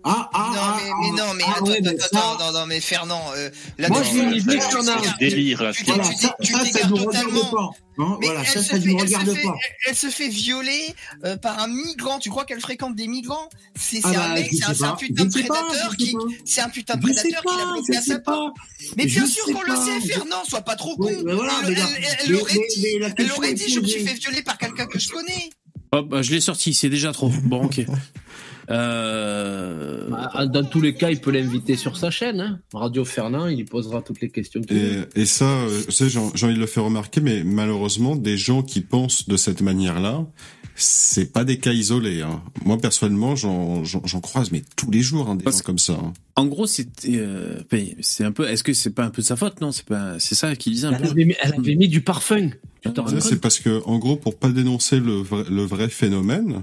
ah, 0.05 0.31
ah, 0.33 0.51
non, 0.55 0.61
ah, 0.63 0.79
mais, 0.79 0.91
mais 1.11 1.17
non, 1.17 1.35
mais 1.35 1.45
ah, 1.47 1.51
attends, 1.57 1.67
ouais, 1.67 1.73
attends, 1.79 1.91
mais 1.91 2.05
attends, 2.05 2.39
ça- 2.39 2.53
non, 2.53 2.59
non, 2.61 2.67
mais 2.67 2.81
Fernand, 2.81 3.23
euh, 3.37 3.51
là, 3.79 3.89
Moi, 3.89 4.03
Fernand. 4.05 5.03
C'est 5.03 5.19
délire, 5.31 5.63
là, 5.63 5.73
tu- 5.73 5.85
tu- 5.85 5.91
Voilà, 5.91 6.09
tu- 6.09 6.15
ça, 6.17 6.37
tu 6.41 6.53
ça, 6.53 6.59
ça 6.61 6.65
t'égares 6.65 6.91
nous 6.91 6.97
regarde 6.97 7.27
totalement. 7.27 7.51
pas. 7.51 7.71
hein, 7.99 8.17
Mais 8.21 8.27
voilà, 8.27 8.41
elle 8.41 8.47
ça, 8.47 8.63
se 8.63 8.69
ça 8.69 8.81
fait- 8.81 8.89
nous 8.89 8.99
elle 9.01 9.09
se 9.09 9.17
regarde 9.17 9.37
fait- 9.37 9.43
pas. 9.43 9.55
Elle 9.87 9.97
se 9.97 10.07
fait 10.09 10.29
violer 10.29 10.95
euh, 11.25 11.37
par 11.37 11.59
un 11.59 11.67
migrant. 11.69 12.19
Tu 12.21 12.31
crois 12.31 12.45
qu'elle 12.45 12.61
fréquente 12.61 12.95
des 12.95 13.09
migrants? 13.09 13.49
C'est 13.75 14.01
Ah 14.05 14.09
c'est 14.11 14.17
bah, 14.17 14.25
un 14.25 14.35
mec, 14.35 14.51
c'est 14.53 14.65
un, 14.85 14.95
putain 14.97 15.25
de 15.25 15.31
prédateur 15.31 15.97
qui, 15.97 16.15
c'est 16.45 16.61
un 16.61 16.69
putain 16.69 16.95
de 16.97 17.01
prédateur 17.03 17.43
qui 17.43 17.57
l'a 17.57 17.65
je 17.93 17.99
à 17.99 18.03
sa 18.03 18.19
porte. 18.21 18.55
Mais 18.97 19.07
bien 19.07 19.27
sûr 19.27 19.45
qu'on 19.47 19.63
le 19.63 19.75
sait, 19.77 20.01
Fernand. 20.07 20.45
Sois 20.49 20.61
pas 20.63 20.77
trop 20.77 20.97
con. 20.97 21.09
Elle, 21.09 21.29
aurait 23.33 23.55
dit, 23.55 23.73
je 23.73 23.81
me 23.81 23.87
suis 23.87 24.05
fait 24.07 24.15
violer 24.15 24.43
par 24.43 24.59
quelqu'un 24.59 24.87
que 24.87 24.99
je 24.99 25.09
connais. 25.09 25.51
Hop, 25.91 26.07
bah, 26.09 26.21
je 26.23 26.31
l'ai 26.33 26.41
sorti, 26.41 26.75
c'est 26.75 26.91
déjà 26.91 27.13
trop. 27.13 27.31
Bon, 27.45 27.65
ok. 27.65 27.81
Euh... 28.71 30.09
Bah, 30.11 30.47
Dans 30.47 30.65
tous 30.65 30.81
les 30.81 30.95
cas, 30.95 31.11
il 31.11 31.21
peut 31.21 31.31
l'inviter 31.31 31.77
sur 31.77 31.97
sa 31.97 32.11
chaîne. 32.11 32.41
Hein. 32.41 32.61
Radio 32.73 33.05
Fernand, 33.05 33.47
il 33.49 33.65
posera 33.65 34.03
toutes 34.03 34.21
les 34.21 34.31
questions 34.31 34.61
veut. 34.69 35.09
Et, 35.17 35.23
et 35.23 35.27
ça, 35.27 35.45
euh, 35.47 35.83
tu 35.87 35.93
sais, 35.93 36.09
j'ai 36.09 36.21
j'ai 36.35 36.47
envie 36.47 36.55
de 36.55 36.61
le 36.61 36.67
faire 36.67 36.85
remarquer, 36.85 37.21
mais 37.21 37.45
malheureusement, 37.45 38.17
des 38.17 38.37
gens 38.37 38.63
qui 38.63 38.81
pensent 38.81 39.29
de 39.29 39.37
cette 39.37 39.63
manière-là, 39.63 40.27
c'est 40.75 41.33
pas 41.33 41.45
des 41.45 41.59
cas 41.59 41.73
isolés. 41.73 42.23
Hein. 42.23 42.43
Moi, 42.65 42.79
personnellement, 42.79 43.35
j'en 43.37 43.85
j'en- 43.85 44.03
j'en 44.05 44.21
croise, 44.21 44.51
mais 44.53 44.63
tous 44.77 44.91
les 44.91 45.01
jours, 45.03 45.29
hein, 45.29 45.37
des 45.37 45.45
gens 45.51 45.59
comme 45.65 45.79
ça. 45.79 45.95
hein. 45.95 46.13
En 46.37 46.47
gros, 46.47 46.67
c'est 46.67 46.89
euh, 47.09 47.61
c'est 48.01 48.25
un 48.25 48.33
peu. 48.33 48.49
Est-ce 48.49 48.63
que 48.63 48.73
c'est 48.73 48.91
pas 48.95 49.05
un 49.05 49.11
peu 49.11 49.23
de 49.23 49.27
sa 49.27 49.35
faute? 49.37 49.61
Non, 49.61 49.73
c'est 49.73 49.85
pas. 49.87 50.19
C'est 50.21 50.35
ça 50.37 50.55
qu'il 50.55 50.73
disait 50.73 50.87
un 50.87 50.93
Elle 50.93 51.03
peu. 51.03 51.09
avait, 51.09 51.25
mis, 51.25 51.35
elle 51.43 51.55
avait 51.55 51.75
mis 51.75 51.89
du 51.89 52.01
parfum. 52.01 52.51
Compte 52.85 53.01
C'est 53.21 53.41
parce 53.41 53.59
que, 53.59 53.83
en 53.87 53.99
gros, 53.99 54.15
pour 54.17 54.39
pas 54.39 54.51
dénoncer 54.51 55.01
le 55.01 55.15
vrai, 55.15 55.43
le 55.51 55.63
vrai 55.65 55.89
phénomène, 55.89 56.63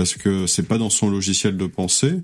parce 0.00 0.14
que 0.14 0.46
c'est 0.46 0.62
pas 0.62 0.78
dans 0.78 0.88
son 0.88 1.10
logiciel 1.10 1.58
de 1.58 1.66
pensée, 1.66 2.14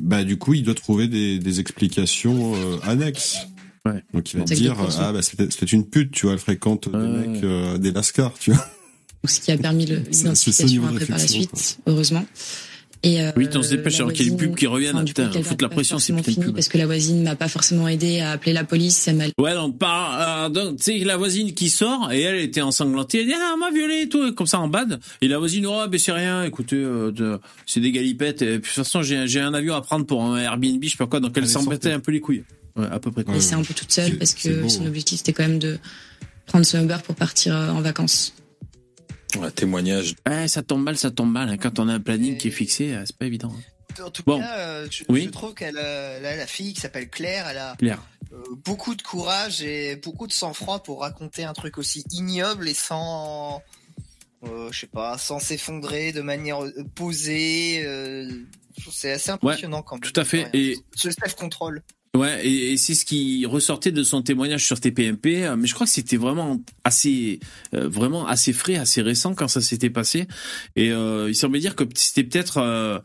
bah 0.00 0.22
du 0.22 0.38
coup, 0.38 0.54
il 0.54 0.62
doit 0.62 0.74
trouver 0.76 1.08
des, 1.08 1.40
des 1.40 1.58
explications 1.58 2.54
euh, 2.54 2.76
annexes. 2.84 3.38
Donc 4.14 4.32
il 4.32 4.38
va 4.38 4.44
dire 4.44 4.76
ah 5.00 5.12
bah 5.12 5.22
c'était 5.22 5.66
une 5.66 5.84
pute, 5.84 6.12
tu 6.12 6.26
vois, 6.26 6.34
elle 6.34 6.38
fréquente 6.38 6.88
des 6.88 6.96
mecs 6.98 7.42
euh, 7.42 7.76
des 7.78 7.90
lascars, 7.90 8.34
tu 8.38 8.52
vois. 8.52 8.64
ce 9.24 9.40
qui 9.40 9.50
a 9.50 9.58
permis 9.58 9.86
le- 9.86 10.02
C'est- 10.12 10.34
c'est 10.36 10.52
ce 10.52 10.62
l'identification 10.66 10.86
après 10.86 11.06
par 11.06 11.18
la 11.18 11.26
suite, 11.26 11.78
heureusement. 11.86 12.24
Et 13.04 13.20
euh, 13.22 13.30
Oui, 13.36 13.48
on 13.54 13.62
se 13.62 13.70
dépêche 13.70 13.96
alors 14.00 14.12
qu'il 14.12 14.26
y 14.26 14.28
a 14.28 14.32
une 14.32 14.36
voisine- 14.36 14.50
pub 14.50 14.58
qui 14.58 14.66
reviennent. 14.66 14.96
enfin, 14.96 15.02
coup, 15.02 15.06
Putain, 15.08 15.28
qu'elle 15.28 15.44
foutre 15.44 15.62
la 15.64 15.68
pression, 15.68 15.98
c'est 16.00 16.12
putain 16.12 16.28
de 16.30 16.34
fini 16.34 16.46
pub. 16.46 16.54
Parce 16.54 16.68
que 16.68 16.78
la 16.78 16.86
voisine 16.86 17.22
m'a 17.22 17.36
pas 17.36 17.46
forcément 17.48 17.86
aidé 17.86 18.18
à 18.20 18.32
appeler 18.32 18.52
la 18.52 18.64
police. 18.64 19.06
Elle 19.06 19.16
m'a 19.16 19.24
Ouais, 19.38 19.54
donc, 19.54 19.78
par, 19.78 20.46
euh, 20.46 20.48
donc, 20.48 20.78
tu 20.78 20.82
sais, 20.82 20.98
la 21.04 21.16
voisine 21.16 21.54
qui 21.54 21.68
sort, 21.70 22.10
et 22.12 22.22
elle 22.22 22.40
était 22.40 22.60
ensanglantée, 22.60 23.20
elle 23.20 23.26
dit, 23.28 23.34
ah, 23.36 23.52
on 23.54 23.58
m'a 23.58 23.70
violé 23.70 24.02
et 24.02 24.08
tout, 24.08 24.32
comme 24.34 24.46
ça 24.48 24.58
en 24.58 24.66
bad. 24.68 24.98
Et 25.20 25.28
la 25.28 25.38
voisine, 25.38 25.66
oh, 25.66 25.84
ben 25.88 25.98
c'est 25.98 26.10
rien, 26.12 26.42
écoutez, 26.42 26.74
euh, 26.76 27.12
de- 27.12 27.38
c'est 27.66 27.80
des 27.80 27.92
galipettes, 27.92 28.42
et 28.42 28.46
puis, 28.58 28.70
de 28.70 28.74
toute 28.74 28.84
façon, 28.84 29.02
j'ai, 29.02 29.28
j'ai 29.28 29.40
un 29.40 29.54
avion 29.54 29.74
à 29.76 29.80
prendre 29.80 30.04
pour 30.04 30.24
un 30.24 30.36
Airbnb, 30.36 30.82
je 30.82 30.88
sais 30.90 30.96
pas 30.96 31.06
quoi, 31.06 31.20
donc 31.20 31.32
elle 31.36 31.44
Elle 31.44 31.48
sortie. 31.50 31.88
un 31.90 32.00
peu 32.00 32.10
les 32.10 32.20
couilles. 32.20 32.42
Ouais, 32.76 32.86
à 32.90 32.98
peu 32.98 33.10
près. 33.12 33.24
laissé 33.32 33.54
un 33.54 33.62
peu 33.62 33.74
toute 33.74 33.90
seule 33.92 34.18
parce 34.18 34.34
que 34.34 34.62
beau, 34.62 34.68
son 34.68 34.84
hein. 34.84 34.86
objectif 34.88 35.18
c'était 35.18 35.32
quand 35.32 35.42
même 35.42 35.58
de 35.58 35.78
prendre 36.46 36.64
son 36.64 36.80
Uber 36.84 36.98
pour 37.04 37.16
partir 37.16 37.56
euh, 37.56 37.70
en 37.70 37.80
vacances. 37.80 38.34
Un 39.40 39.50
témoignage. 39.50 40.14
Ouais, 40.26 40.48
ça 40.48 40.62
tombe 40.62 40.82
mal, 40.82 40.96
ça 40.96 41.10
tombe 41.10 41.30
mal. 41.32 41.48
hein. 41.50 41.56
Quand 41.58 41.78
on 41.78 41.88
a 41.88 41.94
un 41.94 42.00
planning 42.00 42.36
qui 42.38 42.48
est 42.48 42.52
fixé, 42.52 42.94
euh, 42.94 43.02
c'est 43.06 43.16
pas 43.16 43.26
évident. 43.26 43.52
hein. 43.54 44.02
En 44.04 44.10
tout 44.10 44.22
Bon. 44.24 44.38
cas, 44.40 44.58
euh, 44.58 44.88
je, 44.90 45.04
Oui. 45.08 45.24
je 45.24 45.30
trouve 45.30 45.54
qu'elle, 45.54 45.76
a- 45.76 46.20
là, 46.20 46.36
la 46.36 46.46
fille 46.46 46.72
qui 46.72 46.80
s'appelle 46.80 47.08
Claire, 47.10 47.46
elle 47.48 47.58
a 47.58 47.74
Claire. 47.78 48.00
euh, 48.32 48.36
beaucoup 48.64 48.94
de 48.94 49.02
courage 49.02 49.60
et 49.62 49.96
beaucoup 49.96 50.26
de 50.26 50.32
sang-froid 50.32 50.82
pour 50.82 51.00
raconter 51.00 51.44
un 51.44 51.52
truc 51.52 51.78
aussi 51.78 52.04
ignoble 52.12 52.68
et 52.68 52.74
sans, 52.74 53.60
euh, 54.44 54.70
je 54.70 54.80
sais 54.80 54.86
pas, 54.86 55.18
sans 55.18 55.40
s'effondrer 55.40 56.12
de 56.12 56.20
manière 56.22 56.64
euh, 56.64 56.72
posée. 56.94 57.82
euh, 57.84 58.30
c'est 58.92 59.10
assez 59.10 59.30
impressionnant 59.30 59.82
quand 59.82 59.96
même. 59.96 60.10
Tout 60.12 60.20
à 60.20 60.24
fait. 60.24 60.48
Et, 60.52 60.76
Ce 60.94 61.10
self-control. 61.10 61.82
Ouais, 62.16 62.44
et, 62.46 62.72
et 62.72 62.76
c'est 62.76 62.94
ce 62.94 63.04
qui 63.04 63.44
ressortait 63.46 63.92
de 63.92 64.02
son 64.02 64.22
témoignage 64.22 64.64
sur 64.64 64.80
TPMP. 64.80 65.44
euh, 65.44 65.56
Mais 65.56 65.66
je 65.66 65.74
crois 65.74 65.86
que 65.86 65.92
c'était 65.92 66.16
vraiment 66.16 66.60
assez, 66.84 67.38
euh, 67.74 67.88
vraiment 67.88 68.26
assez 68.26 68.52
frais, 68.52 68.76
assez 68.76 69.02
récent 69.02 69.34
quand 69.34 69.48
ça 69.48 69.60
s'était 69.60 69.90
passé. 69.90 70.26
Et 70.74 70.90
euh, 70.90 71.28
il 71.28 71.34
semblait 71.34 71.60
dire 71.60 71.76
que 71.76 71.84
c'était 71.94 72.24
peut-être 72.24 72.58
euh, 72.58 72.98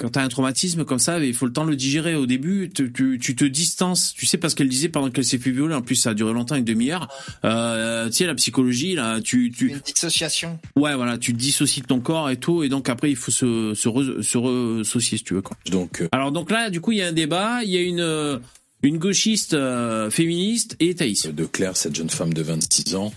quand 0.00 0.08
t'as 0.10 0.22
un 0.24 0.28
traumatisme 0.28 0.84
comme 0.84 0.98
ça, 0.98 1.18
il 1.22 1.34
faut 1.34 1.46
le 1.46 1.52
temps 1.52 1.64
de 1.64 1.70
le 1.70 1.76
digérer. 1.76 2.14
Au 2.14 2.26
début, 2.26 2.70
tu, 2.74 2.90
tu, 2.92 3.18
tu 3.20 3.36
te 3.36 3.44
distances. 3.44 4.14
Tu 4.16 4.26
sais 4.26 4.38
parce 4.38 4.54
qu'elle 4.54 4.68
disait 4.68 4.88
pendant 4.88 5.10
qu'elle 5.10 5.24
s'est 5.24 5.38
fait 5.38 5.50
violer. 5.50 5.74
En 5.74 5.82
plus, 5.82 5.94
ça 5.96 6.10
a 6.10 6.14
duré 6.14 6.32
longtemps, 6.32 6.56
une 6.56 6.64
demi-heure. 6.64 7.08
Euh, 7.44 8.06
tu 8.08 8.12
sais, 8.14 8.26
la 8.26 8.34
psychologie 8.34 8.94
là, 8.94 9.20
tu, 9.20 9.52
tu, 9.56 9.68
Une 9.68 9.78
dissociation. 9.80 10.58
ouais, 10.76 10.94
voilà, 10.94 11.18
tu 11.18 11.32
dissocies 11.32 11.82
de 11.82 11.86
ton 11.86 12.00
corps 12.00 12.30
et 12.30 12.36
tout. 12.36 12.62
Et 12.62 12.68
donc 12.68 12.88
après, 12.88 13.10
il 13.10 13.16
faut 13.16 13.30
se 13.30 13.74
se, 13.74 13.88
re- 13.88 14.22
se 14.22 14.38
resocier 14.38 15.18
si 15.18 15.24
tu 15.24 15.34
veux 15.34 15.42
quoi. 15.42 15.56
Donc, 15.70 16.00
euh, 16.00 16.08
Alors 16.12 16.32
donc 16.32 16.50
là, 16.50 16.70
du 16.70 16.80
coup, 16.80 16.92
il 16.92 16.98
y 16.98 17.02
a 17.02 17.06
un 17.08 17.12
débat. 17.12 17.62
Il 17.62 17.70
y 17.70 17.76
a 17.76 17.82
une 17.82 18.00
euh, 18.00 18.38
une 18.82 18.96
gauchiste 18.96 19.52
euh, 19.54 20.08
féministe 20.10 20.76
et 20.80 20.94
Thaïs. 20.94 21.26
de 21.26 21.44
Claire, 21.44 21.76
cette 21.76 21.94
jeune 21.94 22.08
femme 22.08 22.32
de 22.32 22.40
26 22.42 22.94
ans, 22.94 23.12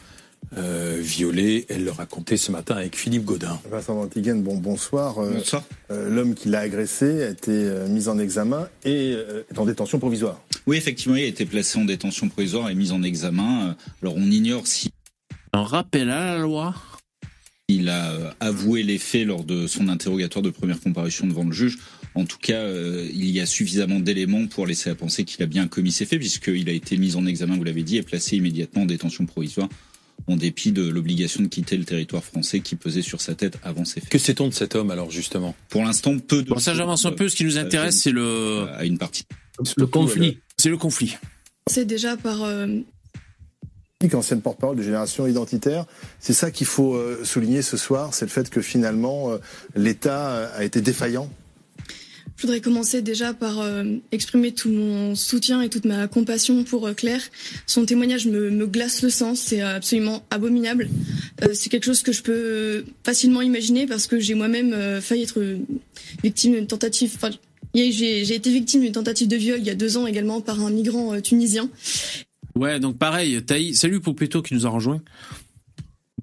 euh, 0.57 0.97
violée, 1.01 1.65
elle 1.69 1.83
le 1.83 1.91
racontait 1.91 2.37
ce 2.37 2.51
matin 2.51 2.75
avec 2.75 2.95
Philippe 2.95 3.25
Godin. 3.25 3.59
Vincent 3.69 3.95
Vantiguen, 3.95 4.41
bon, 4.41 4.57
bonsoir. 4.57 5.19
Euh, 5.19 5.33
Bonsoir. 5.33 5.63
euh, 5.91 6.09
L'homme 6.09 6.35
qui 6.35 6.49
l'a 6.49 6.59
agressé 6.59 7.23
a 7.23 7.29
été 7.29 7.51
mis 7.89 8.07
en 8.07 8.19
examen 8.19 8.67
et 8.85 9.13
euh, 9.15 9.43
est 9.51 9.57
en 9.59 9.65
détention 9.65 9.99
provisoire. 9.99 10.41
Oui, 10.67 10.77
effectivement, 10.77 11.15
il 11.15 11.23
a 11.23 11.27
été 11.27 11.45
placé 11.45 11.77
en 11.79 11.85
détention 11.85 12.29
provisoire 12.29 12.69
et 12.69 12.75
mis 12.75 12.91
en 12.91 13.03
examen. 13.03 13.75
Alors, 14.01 14.15
on 14.15 14.29
ignore 14.31 14.67
si 14.67 14.89
Un 15.53 15.63
rappel 15.63 16.09
à 16.09 16.35
la 16.35 16.39
loi. 16.39 16.75
il 17.67 17.89
a 17.89 18.35
avoué 18.39 18.83
les 18.83 18.97
faits 18.97 19.25
lors 19.27 19.43
de 19.43 19.67
son 19.67 19.89
interrogatoire 19.89 20.43
de 20.43 20.49
première 20.51 20.79
comparution 20.79 21.25
devant 21.27 21.43
le 21.45 21.51
juge. 21.51 21.79
En 22.15 22.25
tout 22.25 22.37
cas, 22.39 22.59
euh, 22.61 23.07
il 23.11 23.29
y 23.31 23.39
a 23.39 23.45
suffisamment 23.47 23.99
d'éléments 23.99 24.45
pour 24.45 24.67
laisser 24.67 24.91
à 24.91 24.95
penser 24.95 25.23
qu'il 25.23 25.41
a 25.41 25.47
bien 25.47 25.67
commis 25.67 25.91
ces 25.91 26.05
faits, 26.05 26.19
puisqu'il 26.19 26.69
a 26.69 26.71
été 26.71 26.95
mis 26.97 27.15
en 27.15 27.25
examen, 27.25 27.57
vous 27.57 27.63
l'avez 27.63 27.81
dit, 27.81 27.97
et 27.97 28.03
placé 28.03 28.37
immédiatement 28.37 28.83
en 28.83 28.85
détention 28.85 29.25
provisoire, 29.25 29.67
en 30.27 30.35
dépit 30.35 30.71
de 30.71 30.87
l'obligation 30.87 31.43
de 31.43 31.47
quitter 31.47 31.77
le 31.77 31.85
territoire 31.85 32.23
français 32.23 32.59
qui 32.59 32.75
pesait 32.75 33.01
sur 33.01 33.21
sa 33.21 33.35
tête 33.35 33.57
avant 33.63 33.85
ces 33.85 33.99
faits. 33.99 34.09
Que 34.09 34.17
sait-on 34.17 34.47
de 34.47 34.53
cet 34.53 34.75
homme 34.75 34.91
alors 34.91 35.11
justement? 35.11 35.55
Pour 35.69 35.83
l'instant, 35.83 36.17
peu 36.19 36.43
de... 36.43 36.49
Bon, 36.49 36.59
ça 36.59 36.73
j'avance 36.73 37.05
un 37.05 37.11
peu. 37.11 37.29
Ce 37.29 37.35
qui 37.35 37.45
nous 37.45 37.57
intéresse, 37.57 38.01
c'est 38.01 38.11
le 38.11 38.67
à 38.73 38.85
une 38.85 38.97
partie. 38.97 39.25
le 39.77 39.85
conflit. 39.87 40.39
C'est 40.57 40.69
le 40.69 40.77
conflit. 40.77 41.17
C'est 41.67 41.85
déjà 41.85 42.17
par 42.17 42.43
euh, 42.43 42.67
Ancienne 44.13 44.41
porte-parole 44.41 44.75
de 44.75 44.83
Génération 44.83 45.25
Identitaire. 45.27 45.85
C'est 46.19 46.33
ça 46.33 46.51
qu'il 46.51 46.67
faut 46.67 46.95
euh, 46.95 47.23
souligner 47.23 47.61
ce 47.61 47.77
soir, 47.77 48.13
c'est 48.13 48.25
le 48.25 48.31
fait 48.31 48.49
que 48.49 48.61
finalement 48.61 49.31
euh, 49.31 49.37
l'État 49.75 50.31
euh, 50.31 50.49
a 50.57 50.63
été 50.65 50.81
défaillant. 50.81 51.29
Je 52.43 52.47
voudrais 52.47 52.59
commencer 52.59 53.01
déjà 53.01 53.33
par 53.33 53.61
euh, 53.61 53.85
exprimer 54.11 54.51
tout 54.51 54.69
mon 54.69 55.15
soutien 55.15 55.61
et 55.61 55.69
toute 55.69 55.85
ma 55.85 56.09
compassion 56.09 56.65
pour 56.65 56.85
euh, 56.85 56.93
Claire. 56.93 57.21
Son 57.67 57.85
témoignage 57.85 58.27
me, 58.27 58.67
glace 58.67 59.01
le 59.01 59.09
sang, 59.09 59.33
c'est 59.33 59.61
absolument 59.61 60.25
abominable. 60.29 60.89
Euh, 61.41 61.53
c'est 61.53 61.69
quelque 61.69 61.85
chose 61.85 62.01
que 62.01 62.11
je 62.11 62.21
peux 62.21 62.33
euh, 62.33 62.81
facilement 63.05 63.41
imaginer 63.41 63.87
parce 63.87 64.07
que 64.07 64.19
j'ai 64.19 64.33
moi-même 64.33 64.73
euh, 64.73 64.99
failli 64.99 65.23
être 65.23 65.39
euh, 65.39 65.59
victime 66.21 66.51
d'une 66.55 66.67
tentative. 66.67 67.17
J'ai 67.73 68.35
été 68.35 68.51
victime 68.51 68.81
d'une 68.81 68.91
tentative 68.91 69.29
de 69.29 69.37
viol 69.37 69.59
il 69.59 69.65
y 69.65 69.69
a 69.69 69.75
deux 69.75 69.95
ans 69.95 70.05
également 70.05 70.41
par 70.41 70.59
un 70.59 70.69
migrant 70.69 71.13
euh, 71.13 71.21
tunisien. 71.21 71.69
Ouais, 72.55 72.77
donc 72.81 72.97
pareil, 72.97 73.41
Thaïs, 73.41 73.79
salut 73.79 74.01
Poupetto 74.01 74.41
qui 74.41 74.53
nous 74.53 74.65
a 74.65 74.69
rejoint. 74.69 75.01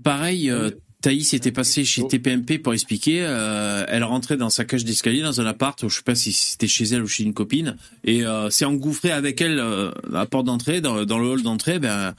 Pareil, 0.05 0.51
euh, 0.51 0.71
Thaïs 1.03 1.33
était 1.35 1.53
passée 1.53 1.85
chez 1.85 2.07
TPMP 2.07 2.59
pour 2.59 2.73
expliquer. 2.75 3.21
euh, 3.23 3.85
elle 3.89 4.05
rentrait 4.05 4.37
dans 4.37 4.51
sa 4.51 4.65
cage 4.65 4.85
d'escalier 4.85 5.23
dans 5.23 5.41
un 5.41 5.47
appart, 5.47 5.89
je 5.89 5.95
sais 5.95 6.03
pas 6.03 6.15
si 6.15 6.33
c'était 6.33 6.67
chez 6.69 6.85
elle 6.85 7.03
ou 7.03 7.07
chez 7.07 7.25
une 7.25 7.33
copine, 7.35 7.77
et 8.05 8.27
euh, 8.27 8.51
s'est 8.51 8.65
engouffré 8.67 9.11
avec 9.11 9.41
elle 9.41 9.59
euh, 9.59 9.91
à 10.11 10.13
la 10.13 10.27
porte 10.27 10.47
d'entrée, 10.47 10.81
dans, 10.81 11.05
dans 11.05 11.19
le 11.19 11.27
hall 11.29 11.43
d'entrée, 11.43 11.79
ben 11.79 12.15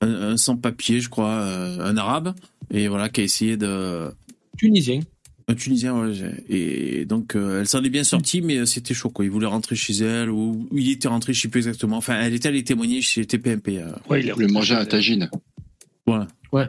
un, 0.00 0.08
un 0.08 0.36
sans-papier, 0.36 1.00
je 1.00 1.08
crois, 1.08 1.30
euh, 1.30 1.80
un 1.80 1.96
arabe, 1.96 2.34
et 2.72 2.88
voilà, 2.88 3.08
qui 3.08 3.20
a 3.22 3.24
essayé 3.24 3.56
de 3.56 4.10
Tunisien. 4.56 5.00
un 5.48 5.54
Tunisien, 5.54 5.94
ouais. 5.98 6.12
Et 6.48 7.04
donc, 7.04 7.34
euh, 7.34 7.60
elle 7.60 7.68
s'en 7.68 7.82
est 7.82 7.90
bien 7.90 8.04
sortie, 8.04 8.40
mais 8.40 8.66
c'était 8.66 8.94
chaud, 8.94 9.10
quoi. 9.10 9.24
Il 9.24 9.30
voulait 9.32 9.46
rentrer 9.46 9.74
chez 9.76 9.94
elle, 9.94 10.30
ou 10.30 10.68
il 10.72 10.90
était 10.90 11.08
rentré, 11.08 11.32
je 11.34 11.40
sais 11.42 11.48
plus 11.48 11.58
exactement. 11.66 11.96
Enfin, 11.96 12.20
elle 12.20 12.34
était 12.34 12.48
allée 12.48 12.62
témoigner 12.64 13.02
chez 13.02 13.24
TPMP. 13.26 13.78
euh. 13.78 13.90
Ouais, 14.08 14.20
il 14.22 14.28
est 14.28 14.36
Le 14.36 14.46
manger 14.46 14.74
à 14.76 14.86
tagine. 14.86 15.28
Voilà. 16.06 16.28
Ouais. 16.52 16.66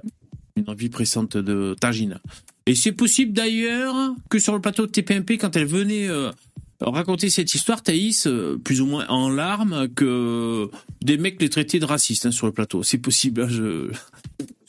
Une 0.56 0.70
envie 0.70 0.90
pressante 0.90 1.36
de 1.38 1.76
tagine. 1.80 2.20
Et 2.66 2.76
c'est 2.76 2.92
possible 2.92 3.34
d'ailleurs 3.34 3.96
que 4.30 4.40
sur 4.40 4.54
le 4.54 4.62
plateau 4.62 4.86
de 4.86 4.92
TPMP, 4.92 5.38
quand 5.38 5.56
elle 5.56 5.66
venait 5.66 6.08
euh, 6.08 6.32
raconter 6.80 7.30
cette 7.30 7.54
histoire, 7.54 7.82
Thaïs, 7.82 8.28
euh, 8.28 8.58
plus 8.64 8.82
ou 8.82 8.86
moins 8.86 9.08
en 9.08 9.30
larmes, 9.30 9.88
que 9.96 10.70
des 11.02 11.18
mecs 11.18 11.42
les 11.42 11.50
traitaient 11.50 11.80
de 11.80 11.86
racistes 11.86 12.26
hein, 12.26 12.32
sur 12.32 12.46
le 12.46 12.54
plateau. 12.54 12.84
C'est 12.84 12.98
possible, 12.98 13.42
hein, 13.42 13.48
je... 13.50 13.92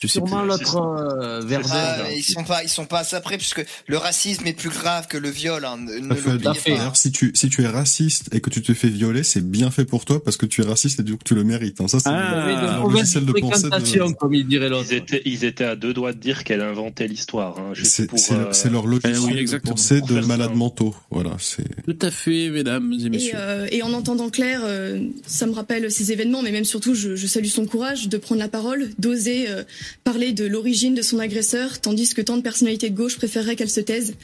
je 0.07 0.11
sais 0.13 0.19
Sûrement 0.19 0.43
l'autre 0.43 0.77
euh. 0.77 1.41
Ah, 1.71 2.11
ils 2.15 2.23
sont 2.23 2.43
pas, 2.43 2.63
ils 2.63 2.69
sont 2.69 2.85
pas 2.85 2.99
assez 2.99 3.19
près 3.21 3.37
puisque 3.37 3.63
le 3.87 3.97
racisme 3.97 4.45
est 4.47 4.53
plus 4.53 4.69
grave 4.69 5.07
que 5.07 5.17
le 5.17 5.29
viol. 5.29 5.63
Hein. 5.65 5.77
Ne, 5.77 6.15
fait. 6.15 6.75
pas. 6.75 6.91
Si 6.93 7.11
tu, 7.11 7.31
si 7.33 7.49
tu 7.49 7.63
es 7.63 7.67
raciste 7.67 8.33
et 8.33 8.39
que 8.41 8.49
tu 8.49 8.61
te 8.61 8.73
fais 8.73 8.87
violer, 8.89 9.23
c'est 9.23 9.45
bien 9.45 9.71
fait 9.71 9.85
pour 9.85 10.05
toi 10.05 10.23
parce 10.23 10.37
que 10.37 10.45
tu 10.45 10.61
es 10.61 10.65
raciste 10.65 10.99
et 10.99 11.03
du 11.03 11.13
coup 11.13 11.23
tu 11.25 11.35
le 11.35 11.43
mérites. 11.43 11.81
hein. 11.81 11.87
Ça, 11.87 11.99
c'est 11.99 12.09
Ah, 12.09 12.45
le- 12.47 12.55
de 12.67 12.73
le 12.73 12.79
mauvaise 12.81 12.97
logiciel 12.99 13.25
de 13.25 13.31
pensée 13.33 13.63
de- 13.63 13.69
fréquentation, 13.69 14.13
comme 14.13 14.33
il 14.33 14.47
dirait 14.47 14.69
l'autre. 14.69 14.87
Ils 14.91 14.95
étaient, 14.97 15.21
ils 15.25 15.43
étaient 15.45 15.63
à 15.65 15.75
deux 15.75 15.93
doigts 15.93 16.13
de 16.13 16.19
dire 16.19 16.43
qu'elle 16.43 16.61
inventait 16.61 17.07
l'histoire. 17.07 17.57
Hein, 17.59 17.73
juste 17.73 17.91
C'est 17.91 18.07
pour, 18.07 18.19
c'est 18.19 18.33
leur- 18.35 18.47
euh, 18.47 18.53
c'est 18.53 18.69
leur 18.71 18.85
logiciel 18.87 19.15
Eh 19.17 19.25
oui, 19.25 19.33
de 19.33 19.39
exactement. 19.39 19.73
pensée 19.75 20.01
de 20.01 20.19
malades 20.21 20.55
mentaux. 20.55 20.95
Voilà, 21.11 21.31
c'est. 21.39 21.65
Tout 21.85 21.97
à 22.01 22.11
fait, 22.11 22.49
mesdames 22.49 22.93
et 22.99 23.05
Et, 23.05 23.09
messieurs. 23.09 23.31
euh, 23.35 23.67
et 23.71 23.81
en 23.83 23.93
entendant 23.93 24.29
Claire, 24.29 24.61
euh, 24.63 24.99
ça 25.27 25.45
me 25.45 25.53
rappelle 25.53 25.91
ces 25.91 26.11
événements, 26.11 26.41
mais 26.41 26.51
même 26.51 26.65
surtout, 26.65 26.95
je, 26.95 27.15
je 27.15 27.27
salue 27.27 27.45
son 27.47 27.65
courage 27.65 28.07
de 28.09 28.17
prendre 28.17 28.39
la 28.39 28.47
parole, 28.47 28.89
d'oser 28.99 29.49
euh, 29.49 29.63
parler 30.03 30.33
de 30.33 30.45
l'origine 30.45 30.93
de 30.95 31.01
son 31.01 31.19
agresseur, 31.19 31.79
tandis 31.81 32.13
que 32.13 32.21
tant 32.21 32.37
de 32.37 32.41
personnalités 32.41 32.89
de 32.89 32.95
gauche 32.95 33.17
préféreraient 33.17 33.55
qu'elle 33.55 33.69
se 33.69 33.79
taise. 33.81 34.15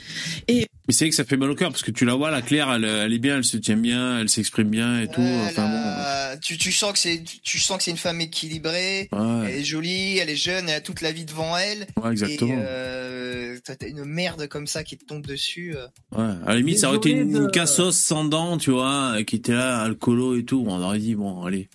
Et 0.48 0.68
Mais 0.88 0.94
c'est 0.94 1.06
vrai 1.06 1.10
que 1.10 1.16
ça 1.16 1.24
fait 1.26 1.38
mal 1.38 1.50
au 1.50 1.56
cœur 1.56 1.70
parce 1.72 1.84
que 1.84 1.92
tu 1.92 2.06
la 2.06 2.14
vois, 2.16 2.30
la 2.32 2.42
Claire, 2.42 2.72
elle, 2.72 2.86
elle 2.86 3.14
est 3.14 3.20
bien, 3.20 3.38
elle 3.38 3.44
se 3.44 3.58
tient 3.58 3.78
bien, 3.78 4.20
elle 4.20 4.30
s'exprime 4.30 4.70
bien 4.70 5.02
et 5.02 5.08
tout. 5.08 5.22
Enfin 5.22 5.68
bon. 5.68 6.40
tu, 6.42 6.58
tu 6.58 6.72
sens 6.72 6.94
que 6.94 7.00
c'est, 7.00 7.24
tu 7.44 7.60
sens 7.60 7.78
que 7.78 7.84
c'est 7.84 7.92
une 7.92 7.98
femme 7.98 8.22
équilibrée. 8.22 9.10
Ouais. 9.12 9.20
Elle 9.50 9.56
est 9.60 9.64
jolie, 9.64 10.18
elle 10.18 10.30
est 10.30 10.36
jeune, 10.36 10.70
elle 10.70 10.76
a 10.76 10.82
toute 10.82 11.02
la 11.02 11.12
vie 11.12 11.26
devant 11.26 11.56
elle. 11.58 11.88
Ouais, 12.02 12.12
exactement. 12.12 12.54
Et 12.54 12.58
euh, 12.60 13.58
t'as 13.64 13.76
une 13.88 14.06
merde 14.06 14.48
comme 14.48 14.68
ça 14.68 14.84
qui 14.84 14.98
te 14.98 15.06
tombe 15.06 15.26
dessus. 15.26 15.76
euh. 15.76 15.88
Ouais, 16.18 16.34
à 16.46 16.50
la 16.50 16.56
limite, 16.58 16.80
ça 16.80 16.90
aurait 16.90 16.98
été 16.98 17.12
une 17.12 17.32
de- 17.46 17.48
cassos 17.48 17.96
sans 17.96 18.26
dents, 18.26 18.58
tu 18.58 18.72
vois, 18.72 19.18
qui 19.26 19.36
était 19.38 19.54
là, 19.54 19.82
alcoolo 19.82 20.38
et 20.38 20.44
tout. 20.46 20.64
On 20.68 20.82
aurait 20.82 21.00
dit, 21.00 21.16
bon, 21.16 21.44
allez. 21.44 21.70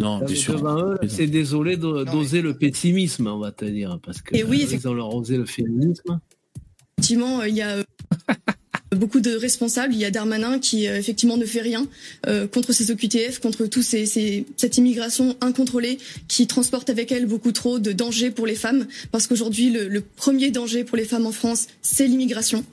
Non, 0.00 0.22
eux, 0.22 0.98
c'est 1.08 1.26
désolé 1.26 1.76
d'oser 1.76 2.40
le 2.40 2.54
pessimisme, 2.54 3.26
on 3.26 3.38
va 3.38 3.52
te 3.52 3.66
dire, 3.66 3.98
parce 4.02 4.22
que 4.22 4.34
Et 4.34 4.44
oui, 4.44 4.66
euh, 4.66 4.74
ils 4.74 4.88
ont 4.88 4.94
leur 4.94 5.14
osé 5.14 5.36
le 5.36 5.44
féminisme. 5.44 6.20
effectivement, 6.98 7.40
euh, 7.40 7.48
il 7.48 7.54
y 7.54 7.62
a 7.62 7.76
euh, 7.76 7.82
beaucoup 8.96 9.20
de 9.20 9.32
responsables. 9.32 9.94
Il 9.94 10.00
y 10.00 10.04
a 10.04 10.10
Darmanin 10.10 10.58
qui 10.58 10.88
euh, 10.88 10.98
effectivement 10.98 11.36
ne 11.36 11.44
fait 11.44 11.60
rien 11.60 11.86
euh, 12.26 12.46
contre 12.46 12.72
ces 12.72 12.90
OQTF, 12.90 13.38
contre 13.38 13.66
tous 13.66 13.82
ces, 13.82 14.06
cette 14.56 14.78
immigration 14.78 15.36
incontrôlée 15.40 15.98
qui 16.28 16.46
transporte 16.46 16.90
avec 16.90 17.12
elle 17.12 17.26
beaucoup 17.26 17.52
trop 17.52 17.78
de 17.78 17.92
dangers 17.92 18.30
pour 18.30 18.46
les 18.46 18.54
femmes. 18.54 18.86
Parce 19.12 19.26
qu'aujourd'hui, 19.26 19.70
le, 19.70 20.00
premier 20.00 20.50
danger 20.50 20.84
pour 20.84 20.96
les 20.96 21.04
femmes 21.04 21.26
en 21.26 21.32
France, 21.32 21.68
c'est 21.82 22.06
l'immigration. 22.06 22.64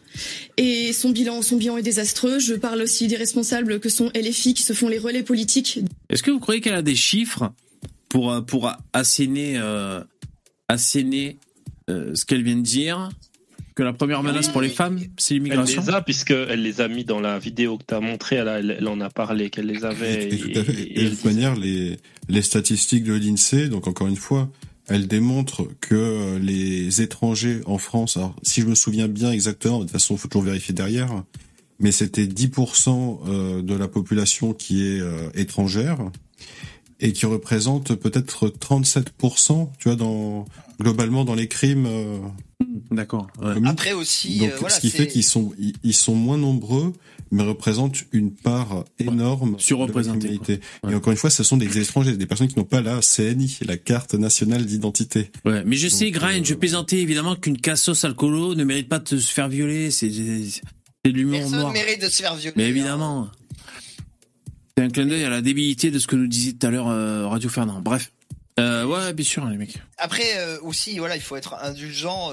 Et 0.58 0.94
son 0.94 1.10
bilan, 1.10 1.42
son 1.42 1.58
bilan 1.58 1.78
est 1.78 1.84
désastreux. 1.84 2.40
Je 2.40 2.56
parle 2.56 2.82
aussi 2.82 3.08
des 3.08 3.16
responsables 3.16 3.80
que 3.80 3.90
sont 3.90 4.12
LFI 4.16 4.54
qui 4.54 4.64
se 4.64 4.74
font 4.74 4.88
les 4.88 4.98
relais 4.98 5.24
politiques 5.24 5.80
Est-ce 6.10 6.24
que 6.24 6.32
vous 6.32 6.40
croyez 6.40 6.62
qu'elle 6.62 6.74
a 6.74 6.82
des 6.82 6.96
chiffres 6.96 7.52
pour, 8.10 8.44
pour 8.46 8.72
asséner, 8.94 9.58
euh, 9.58 10.02
asséner 10.68 11.38
euh, 11.90 12.16
ce 12.16 12.26
qu'elle 12.26 12.44
vient 12.44 12.56
de 12.56 12.62
dire? 12.62 13.10
Que 13.78 13.84
la 13.84 13.94
première 13.94 14.24
menace 14.24 14.50
pour 14.50 14.62
les 14.62 14.70
femmes, 14.70 15.00
c'est 15.18 15.36
Elle 15.36 15.44
l'immigration. 15.44 15.84
les 15.84 15.90
a, 15.94 16.02
puisqu'elle 16.02 16.64
les 16.64 16.82
a 16.82 16.88
mis 16.88 17.04
dans 17.06 17.20
la 17.20 17.38
vidéo 17.38 17.78
que 17.78 17.84
tu 17.88 17.94
as 17.94 18.00
montrée, 18.00 18.38
elle, 18.38 18.48
a- 18.48 18.58
elle- 18.60 18.76
elle 18.80 18.88
en 18.88 19.00
a 19.02 19.10
parlé, 19.12 19.52
qu'elle 19.52 19.68
les 19.68 19.86
avait. 19.86 20.30
Et, 20.34 21.04
de 21.06 21.10
toute 21.10 21.26
manière, 21.26 21.56
les, 21.56 21.98
les 22.28 22.42
statistiques 22.42 23.04
de 23.04 23.14
l'INSEE, 23.14 23.70
donc 23.70 23.86
encore 23.88 24.08
une 24.08 24.16
fois, 24.16 24.50
elles 24.88 25.08
démontrent 25.08 25.68
que 25.80 25.94
euh, 25.96 26.40
les 26.40 27.02
étrangers 27.04 27.62
en 27.68 27.78
France, 27.78 28.18
alors 28.18 28.36
si 28.42 28.62
je 28.62 28.66
me 28.66 28.74
souviens 28.74 29.08
bien 29.08 29.32
exactement, 29.32 29.78
de 29.78 29.84
toute 29.84 29.92
façon, 29.92 30.16
il 30.16 30.18
faut 30.18 30.28
toujours 30.28 30.46
vérifier 30.46 30.74
derrière, 30.74 31.24
mais 31.80 31.92
c'était 31.92 32.26
10% 32.26 33.20
euh, 33.28 33.62
de 33.62 33.76
la 33.76 33.88
population 33.88 34.54
qui 34.54 34.88
est 34.88 35.00
euh, 35.00 35.30
étrangère 35.36 36.00
et 37.00 37.14
qui 37.14 37.28
représente 37.28 37.94
peut-être 37.94 38.48
37%, 38.48 39.70
tu 39.78 39.90
vois, 39.90 39.96
dans 39.96 40.46
globalement 40.82 41.26
dans 41.26 41.36
les 41.36 41.48
crimes. 41.48 41.88
D'accord. 42.92 43.28
commis. 43.40 43.68
Après 43.68 43.94
aussi, 43.94 44.40
Donc, 44.40 44.52
euh, 44.52 44.58
voilà, 44.60 44.76
ce 44.76 44.80
qui 44.80 44.90
fait 44.90 45.08
qu'ils 45.08 45.24
sont 45.24 45.54
ils, 45.60 45.74
ils 45.84 45.94
sont 45.94 46.16
moins 46.16 46.38
nombreux, 46.38 46.94
mais 47.32 47.44
représentent 47.44 48.04
une 48.12 48.34
part 48.34 48.86
énorme 49.00 49.56
surreprésentée, 49.60 50.28
de 50.28 50.34
la 50.34 50.40
criminalité. 50.40 50.68
Et 50.90 50.96
encore 50.96 51.12
une 51.12 51.18
fois, 51.18 51.30
ce 51.30 51.44
sont 51.44 51.58
des 51.58 51.78
étrangers, 51.80 52.16
des 52.16 52.26
personnes 52.26 52.48
qui 52.48 52.58
n'ont 52.58 52.66
pas 52.66 52.82
la 52.82 53.00
CNI, 53.02 53.60
la 53.66 53.78
carte 53.78 54.14
nationale 54.14 54.66
d'identité. 54.66 55.32
Ouais, 55.46 55.64
mais 55.66 55.76
je 55.76 55.88
sais, 55.88 56.12
Donc, 56.12 56.22
Grind, 56.22 56.42
euh, 56.42 56.46
je 56.46 56.54
plaisantais 56.54 57.00
évidemment 57.00 57.36
qu'une 57.36 57.58
cassos 57.58 58.06
alcoolo 58.06 58.56
ne 58.56 58.64
mérite 58.64 58.90
pas 58.90 59.00
de 59.00 59.18
se 59.18 59.34
faire 59.34 59.50
violer. 59.50 59.92
C'est 59.92 60.10
de 60.10 61.12
l'humour 61.12 61.40
Personne 61.40 61.60
noir. 61.60 61.74
mérite 61.74 62.02
de 62.02 62.08
se 62.08 62.22
faire 62.22 62.36
violer. 62.36 62.54
Mais 62.56 62.66
hein. 62.66 62.68
évidemment. 62.68 63.30
C'est 64.78 64.84
un 64.84 64.90
clin 64.90 65.08
d'œil 65.08 65.24
à 65.24 65.30
la 65.30 65.42
débilité 65.42 65.90
de 65.90 65.98
ce 65.98 66.06
que 66.06 66.16
nous 66.16 66.28
disait 66.28 66.54
tout 66.54 66.68
à 66.68 66.70
l'heure 66.70 66.88
euh, 66.88 67.28
Radio 67.28 67.50
Fernand. 67.50 67.82
Bref. 67.82 68.12
Euh, 68.60 68.86
ouais, 68.86 69.14
bien 69.14 69.26
sûr, 69.26 69.46
les 69.46 69.58
mecs. 69.58 69.78
Après 69.98 70.38
euh, 70.38 70.60
aussi, 70.62 70.98
voilà, 70.98 71.16
il 71.16 71.22
faut 71.22 71.36
être 71.36 71.56
indulgent. 71.62 72.32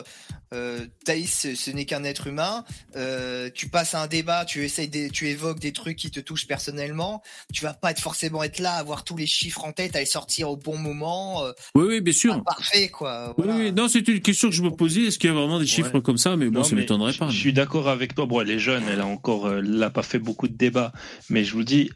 Euh, 0.54 0.86
Thaïs, 1.04 1.40
ce 1.40 1.54
ce 1.54 1.70
n'est 1.70 1.84
qu'un 1.84 2.04
être 2.04 2.26
humain. 2.28 2.64
Euh, 2.96 3.50
tu 3.52 3.68
passes 3.68 3.94
à 3.94 4.02
un 4.02 4.06
débat, 4.06 4.44
tu 4.44 4.64
essayes, 4.64 4.88
des, 4.88 5.10
tu 5.10 5.28
évoques 5.28 5.58
des 5.58 5.72
trucs 5.72 5.96
qui 5.96 6.10
te 6.10 6.20
touchent 6.20 6.46
personnellement. 6.46 7.22
Tu 7.52 7.62
vas 7.64 7.74
pas 7.74 7.90
être 7.90 8.00
forcément 8.00 8.42
être 8.42 8.58
là, 8.60 8.74
avoir 8.74 9.04
tous 9.04 9.16
les 9.16 9.26
chiffres 9.26 9.64
en 9.64 9.72
tête, 9.72 9.96
à 9.96 10.00
les 10.00 10.06
sortir 10.06 10.50
au 10.50 10.56
bon 10.56 10.76
moment. 10.78 11.44
euh, 11.44 11.52
Oui, 11.74 11.84
oui, 11.88 12.00
bien 12.00 12.12
sûr. 12.12 12.42
parfait, 12.44 12.88
quoi. 12.88 13.34
Oui, 13.38 13.46
oui, 13.48 13.72
non, 13.72 13.88
c'est 13.88 14.06
une 14.08 14.20
question 14.20 14.48
que 14.48 14.54
je 14.54 14.62
me 14.62 14.70
posais. 14.70 15.02
Est-ce 15.06 15.18
qu'il 15.18 15.28
y 15.28 15.32
a 15.32 15.36
vraiment 15.36 15.58
des 15.58 15.66
chiffres 15.66 15.98
comme 16.00 16.18
ça? 16.18 16.36
Mais 16.36 16.46
bon, 16.46 16.58
Non, 16.60 16.64
ça 16.64 16.74
mais 16.76 16.82
m'étonnerait 16.82 17.12
pas. 17.14 17.28
Je 17.28 17.36
suis 17.38 17.52
d'accord 17.52 17.88
avec 17.88 18.14
toi. 18.14 18.26
Bon, 18.26 18.40
elle 18.40 18.50
est 18.50 18.58
jeune, 18.58 18.84
elle 18.88 19.00
a 19.00 19.06
encore, 19.06 19.46
euh, 19.46 19.62
elle 19.64 19.82
a 19.82 19.90
pas 19.90 20.02
fait 20.02 20.18
beaucoup 20.18 20.48
de 20.48 20.54
débats. 20.56 20.92
Mais 21.30 21.44
je 21.44 21.52
vous 21.52 21.64
dis, 21.64 21.90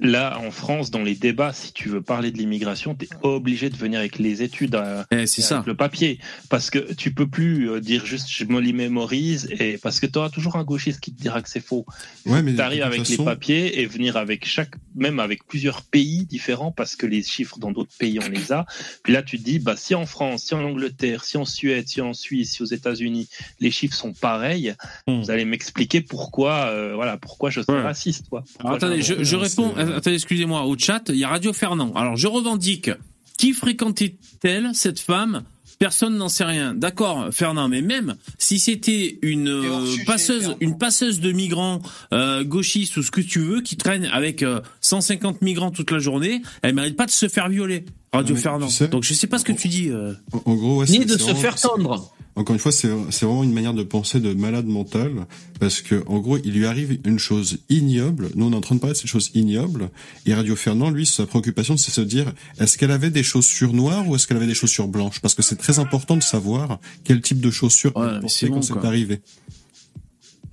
là, 0.00 0.38
en 0.38 0.50
France, 0.50 0.90
dans 0.90 1.02
les 1.02 1.14
débats, 1.14 1.52
si 1.52 1.72
tu 1.72 1.88
veux 1.88 2.02
parler 2.02 2.30
de 2.30 2.38
l'immigration, 2.38 2.94
t'es 2.94 3.08
obligé 3.22 3.70
de 3.70 3.76
venir 3.76 3.98
avec 4.00 4.18
les 4.18 4.42
études, 4.42 4.74
à, 4.74 5.06
Eh, 5.10 5.26
c'est 5.26 5.42
avec 5.42 5.48
ça. 5.48 5.62
le 5.66 5.74
papier, 5.76 6.18
parce 6.50 6.70
que 6.70 6.92
tu 6.94 7.12
peux 7.14 7.28
plus 7.28 7.70
euh, 7.70 7.80
dire 7.94 8.06
juste 8.06 8.28
je 8.30 8.44
me 8.44 8.60
mémorise, 8.72 9.48
et 9.60 9.78
parce 9.78 10.00
que 10.00 10.06
tu 10.06 10.18
auras 10.18 10.30
toujours 10.30 10.56
un 10.56 10.64
gauchiste 10.64 11.00
qui 11.00 11.12
te 11.12 11.20
dira 11.20 11.42
que 11.42 11.48
c'est 11.48 11.60
faux. 11.64 11.84
Ouais, 12.26 12.42
mais 12.42 12.52
de 12.52 12.56
Tu 12.56 12.62
arrives 12.62 12.78
toute 12.82 12.86
avec 12.92 13.00
façon- 13.06 13.22
les 13.22 13.24
papiers 13.24 13.80
et 13.80 13.86
venir 13.86 14.16
avec 14.16 14.46
chaque, 14.46 14.74
même 14.94 15.20
avec 15.20 15.46
plusieurs 15.46 15.82
pays 15.82 16.24
différents, 16.26 16.72
parce 16.72 16.96
que 16.96 17.06
les 17.06 17.22
chiffres 17.22 17.58
dans 17.58 17.72
d'autres 17.72 17.96
pays 17.98 18.18
on 18.24 18.28
les 18.28 18.52
a. 18.52 18.66
Puis 19.02 19.12
là, 19.12 19.22
tu 19.22 19.38
te 19.38 19.44
dis, 19.44 19.58
bah 19.58 19.74
si 19.76 19.94
en 19.94 20.06
France, 20.06 20.44
si 20.44 20.54
en 20.54 20.64
Angleterre, 20.64 21.24
si 21.24 21.36
en 21.36 21.44
Suède, 21.44 21.86
si 21.88 22.00
en 22.00 22.12
Suisse, 22.14 22.52
si 22.52 22.62
aux 22.62 22.66
États-Unis, 22.66 23.28
les 23.60 23.70
chiffres 23.70 23.96
sont 23.96 24.12
pareils, 24.12 24.74
vous 25.06 25.30
allez 25.30 25.44
m'expliquer 25.44 26.00
pourquoi, 26.00 26.66
euh, 26.66 26.94
voilà, 26.94 27.16
pourquoi 27.16 27.50
je 27.50 27.60
suis 27.60 27.72
Hmm. 27.72 27.76
Ouais. 27.76 27.82
raciste, 27.82 28.28
quoi. 28.28 28.44
Alors, 28.60 28.74
attendez, 28.76 29.02
je, 29.02 29.36
réponds. 29.36 29.72
euh, 29.76 29.96
Attendez, 29.98 30.16
excusez-moi. 30.16 30.62
Au 30.66 30.76
chat, 30.78 31.02
il 31.08 31.16
y 31.16 31.24
a 31.24 31.28
Radio 31.28 31.52
Fernand. 31.52 31.92
Alors, 31.94 32.16
je 32.16 32.26
revendique. 32.26 32.90
Qui 33.36 33.52
fréquentait-elle, 33.52 34.70
cette 34.74 35.00
femme 35.00 35.42
Personne 35.78 36.16
n'en 36.16 36.28
sait 36.28 36.44
rien. 36.44 36.74
D'accord, 36.74 37.28
Fernand, 37.32 37.68
mais 37.68 37.82
même 37.82 38.16
si 38.38 38.58
c'était 38.58 39.18
une 39.22 39.48
euh, 39.48 39.96
passeuse, 40.06 40.56
une 40.60 40.78
passeuse 40.78 41.20
de 41.20 41.32
migrants 41.32 41.80
euh, 42.12 42.44
gauchistes 42.44 42.96
ou 42.96 43.02
ce 43.02 43.10
que 43.10 43.20
tu 43.20 43.40
veux, 43.40 43.60
qui 43.60 43.76
traîne 43.76 44.06
avec 44.06 44.42
euh, 44.42 44.60
150 44.80 45.42
migrants 45.42 45.70
toute 45.70 45.90
la 45.90 45.98
journée, 45.98 46.42
elle 46.62 46.74
mérite 46.74 46.96
pas 46.96 47.06
de 47.06 47.10
se 47.10 47.28
faire 47.28 47.48
violer. 47.48 47.84
Radio 48.18 48.36
Fernand. 48.36 48.66
tu 48.68 48.72
sais- 48.74 48.88
Donc 48.88 49.02
je 49.04 49.14
sais 49.14 49.26
pas 49.26 49.38
ce 49.38 49.44
que 49.44 49.52
tu 49.52 49.68
dis. 49.68 49.88
euh. 49.90 50.12
En, 50.32 50.52
en 50.52 50.54
gros, 50.54 50.78
ouais, 50.80 50.86
Ni 50.86 50.98
c'est- 50.98 51.04
de 51.04 51.16
se 51.18 51.24
vraiment- 51.24 51.38
faire 51.40 51.54
tendre. 51.60 52.10
Encore 52.36 52.54
une 52.54 52.58
fois, 52.60 52.72
c'est 52.72 52.88
c'est 53.10 53.26
vraiment 53.26 53.44
une 53.44 53.52
manière 53.52 53.74
de 53.74 53.84
penser 53.84 54.18
de 54.18 54.34
malade 54.34 54.66
mental, 54.66 55.26
parce 55.60 55.80
que 55.82 56.02
en 56.08 56.18
gros, 56.18 56.36
il 56.38 56.52
lui 56.52 56.66
arrive 56.66 56.98
une 57.04 57.18
chose 57.20 57.58
ignoble. 57.68 58.30
Nous, 58.34 58.44
on 58.46 58.52
est 58.52 58.56
en 58.56 58.60
train 58.60 58.74
de 58.74 58.80
parler 58.80 58.94
de 58.94 58.98
cette 58.98 59.06
chose 59.06 59.30
ignoble, 59.34 59.88
et 60.26 60.34
Radio 60.34 60.56
Fernand, 60.56 60.90
lui, 60.90 61.06
sa 61.06 61.26
préoccupation, 61.26 61.76
c'est 61.76 61.90
de 61.90 61.94
se 61.94 62.00
dire, 62.00 62.32
est-ce 62.58 62.76
qu'elle 62.76 62.90
avait 62.90 63.10
des 63.10 63.22
chaussures 63.22 63.72
noires 63.72 64.08
ou 64.08 64.16
est-ce 64.16 64.26
qu'elle 64.26 64.36
avait 64.36 64.48
des 64.48 64.54
chaussures 64.54 64.88
blanches? 64.88 65.20
Parce 65.20 65.34
que 65.36 65.42
c'est 65.42 65.54
très 65.54 65.78
important 65.78 66.16
de 66.16 66.24
savoir 66.24 66.80
quel 67.04 67.20
type 67.20 67.40
de 67.40 67.52
chaussures 67.52 67.92
elle 67.94 68.18
portait 68.20 68.28
c'est 68.28 68.48
quand 68.48 68.62
c'est 68.62 68.84
arrivé. 68.84 69.20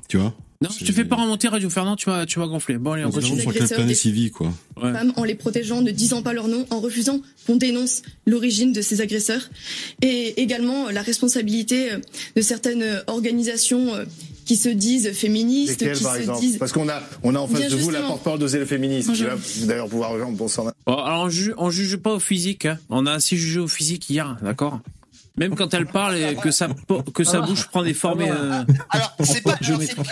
Tu 0.07 0.18
vois? 0.18 0.36
Non, 0.62 0.70
je 0.80 0.86
te 0.86 0.91
fais 0.91 1.05
pas 1.05 1.16
remonter 1.16 1.47
Radio 1.47 1.70
Fernand, 1.72 1.95
tu 1.95 2.07
vas, 2.09 2.26
tu 2.28 2.38
vas 2.38 2.45
gonfler. 2.45 2.78
Bon, 2.78 2.91
allez, 2.91 3.03
on 3.03 3.12
C'est 3.12 3.20
vraiment 3.22 3.36
continue. 3.36 3.41
sur 3.53 3.68
quelle 3.68 3.76
planète 3.78 4.05
il 4.05 4.12
vit, 4.12 4.30
quoi. 4.30 4.53
femmes 4.80 5.12
en 5.16 5.24
les 5.24 5.34
protégeant, 5.34 5.82
ne 5.82 5.89
disant 5.89 6.22
pas 6.22 6.34
leur 6.34 6.47
nom, 6.47 6.68
en 6.70 6.80
refusant 6.80 7.20
qu'on 7.47 7.55
dénonce 7.55 8.03
l'origine 8.28 8.72
de 8.72 8.82
ces 8.82 9.01
agresseurs, 9.01 9.49
et 10.03 10.39
également 10.39 10.88
euh, 10.88 10.91
la 10.91 11.01
responsabilité 11.01 11.91
euh, 11.93 11.97
de 12.36 12.41
certaines 12.41 12.84
euh, 12.84 12.99
organisations 13.07 13.88
qui 14.45 14.55
se 14.55 14.70
disent 14.70 15.12
féministes, 15.14 15.82
Lesquels, 15.82 15.97
qui 15.97 16.03
par 16.03 16.14
se 16.16 16.20
exemple? 16.20 16.39
disent 16.41 16.57
Parce 16.57 16.72
qu'on 16.74 16.89
a, 16.89 17.01
on 17.24 17.34
a 17.36 17.39
en 17.39 17.47
face 17.47 17.59
Bien 17.62 17.70
de 17.70 17.76
vous 17.78 17.89
la 17.89 18.01
porte-parole 18.01 18.47
Féministe, 18.68 19.14
qui 19.14 19.24
Bonjour. 19.24 19.38
va 19.38 19.66
d'ailleurs 19.68 19.88
pouvoir 19.88 20.12
rejoindre 20.12 20.38
bon 20.38 20.47
sang. 20.47 20.66
Bon, 20.86 20.95
alors 20.95 21.24
on 21.24 21.30
juge, 21.30 21.53
on 21.57 21.72
juge 21.72 21.97
pas 21.97 22.14
au 22.14 22.20
physique. 22.20 22.66
hein. 22.66 22.78
On 22.89 23.05
a 23.07 23.14
assez 23.14 23.36
jugé 23.36 23.59
au 23.59 23.68
physique 23.68 24.09
hier, 24.09 24.38
d'accord? 24.43 24.80
Même 25.42 25.56
quand 25.56 25.74
elle 25.74 25.88
parle 25.88 26.18
et 26.18 26.36
que 26.36 26.52
sa 26.52 26.68
que 27.14 27.24
sa 27.24 27.42
bouche 27.42 27.66
prend 27.68 27.82
des 27.84 27.96
formes. 27.96 28.22
euh, 28.22 28.64
Alors, 28.92 29.16
c'est 29.24 29.42
pas, 29.42 29.58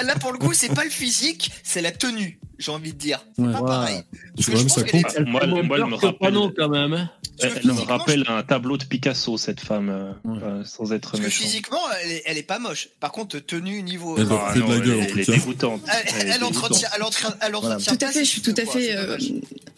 là 0.03 0.15
pour 0.19 0.31
le 0.31 0.39
coup, 0.39 0.53
c'est 0.53 0.73
pas 0.73 0.83
le 0.83 0.89
physique, 0.89 1.51
c'est 1.63 1.81
la 1.81 1.91
tenue, 1.91 2.39
j'ai 2.57 2.71
envie 2.71 2.93
de 2.93 2.97
dire. 2.97 3.19
C'est 3.35 3.43
Ouais. 3.43 3.53
pas 3.53 3.61
pareil. 3.61 4.01
Ça 4.39 4.51
compte. 4.83 4.93
est- 5.15 5.19
Moi, 5.25 5.41
elle- 5.43 5.63
moi, 5.67 5.77
elle 5.77 5.85
me 5.85 5.95
rappelle, 5.95 6.33
quand 6.57 6.69
même. 6.69 6.93
hein. 6.93 7.09
elle, 7.41 7.51
elle 7.63 7.67
me 7.73 7.81
rappelle 7.81 8.23
un 8.27 8.41
tableau 8.43 8.75
de 8.77 8.83
Picasso, 8.85 9.37
cette 9.37 9.59
femme, 9.61 9.89
euh, 9.89 10.11
euh, 10.43 10.63
sans 10.65 10.91
être 10.93 11.11
Parce 11.11 11.21
que 11.21 11.25
méchant. 11.27 11.43
physiquement, 11.43 11.79
elle 12.03 12.11
est, 12.11 12.23
elle 12.25 12.37
est 12.39 12.43
pas 12.43 12.57
moche. 12.59 12.89
Par 12.99 13.11
contre, 13.11 13.37
tenue 13.39 13.81
niveau. 13.83 14.17
Elle 14.17 14.27
doit 14.27 14.47
Ah 14.49 14.55
non, 14.57 14.67
gueule, 14.67 14.81
elle, 14.99 15.07
elle 15.11 15.19
est 15.19 15.29
dégoûtante. 15.29 15.81
Elle, 15.87 16.13
Elle 16.21 16.27
est 16.27 16.31
elle 16.31 16.43
entretient, 16.43 16.89
elle 16.95 17.03
entretient, 17.03 17.35
elle 17.41 17.55
entretient 17.55 17.95
Tout 17.95 18.03
à 18.05 18.09
fait, 18.11 18.25
je 18.25 18.29
suis 18.29 18.41
tout 18.41 18.55
à 18.57 18.65
fait 18.65 18.95
euh, 18.97 19.17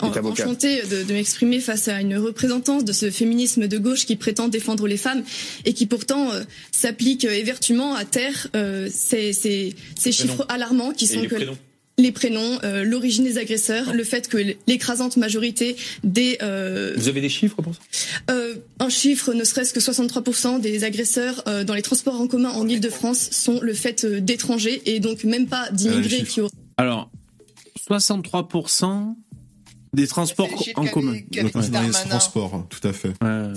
enchantée 0.01 0.81
de, 0.83 1.03
de 1.03 1.13
m'exprimer 1.13 1.59
face 1.59 1.87
à 1.87 2.01
une 2.01 2.17
représentante 2.17 2.83
de 2.85 2.93
ce 2.93 3.11
féminisme 3.11 3.67
de 3.67 3.77
gauche 3.77 4.05
qui 4.05 4.15
prétend 4.15 4.47
défendre 4.47 4.87
les 4.87 4.97
femmes 4.97 5.23
et 5.65 5.73
qui 5.73 5.85
pourtant 5.85 6.31
euh, 6.31 6.43
s'applique 6.71 7.25
euh, 7.25 7.31
évertument 7.31 7.95
à 7.95 8.05
terre 8.05 8.47
euh, 8.55 8.87
ces, 8.91 9.33
ces, 9.33 9.75
ces 9.97 10.11
chiffres 10.11 10.45
alarmants 10.49 10.91
qui 10.91 11.05
Et 11.05 11.07
sont 11.07 11.21
les 11.21 11.27
que 11.27 11.35
prénoms. 11.35 11.57
les 11.97 12.11
prénoms, 12.11 12.59
euh, 12.63 12.83
l'origine 12.83 13.23
des 13.23 13.37
agresseurs, 13.37 13.93
le 13.93 14.03
fait 14.03 14.27
que 14.27 14.37
l'écrasante 14.67 15.17
majorité 15.17 15.75
des 16.03 16.37
euh, 16.41 16.93
Vous 16.97 17.07
avez 17.09 17.21
des 17.21 17.29
chiffres 17.29 17.61
pour 17.61 17.75
ça? 17.75 17.81
euh, 18.31 18.55
un 18.79 18.89
chiffre, 18.89 19.33
ne 19.33 19.43
serait-ce 19.43 19.73
que 19.73 19.79
63% 19.79 20.59
des 20.61 20.83
agresseurs 20.83 21.43
euh, 21.47 21.63
dans 21.63 21.73
les 21.75 21.81
transports 21.83 22.19
en 22.19 22.27
commun 22.27 22.49
en 22.49 22.67
Ile-de-France 22.67 23.29
sont 23.31 23.59
le 23.61 23.73
fait 23.73 24.05
d'étrangers 24.05 24.81
et 24.85 24.99
donc 24.99 25.23
même 25.23 25.47
pas 25.47 25.69
d'immigrés 25.71 26.23
qui 26.23 26.41
auraient 26.41 26.51
Alors, 26.77 27.09
63% 27.89 29.15
des 29.93 30.07
transports 30.07 30.49
en 30.75 30.85
commun. 30.87 31.15
Darmanin. 31.31 31.91
transports, 31.91 32.53
hein, 32.55 32.67
tout 32.69 32.85
à 32.87 32.93
fait. 32.93 33.13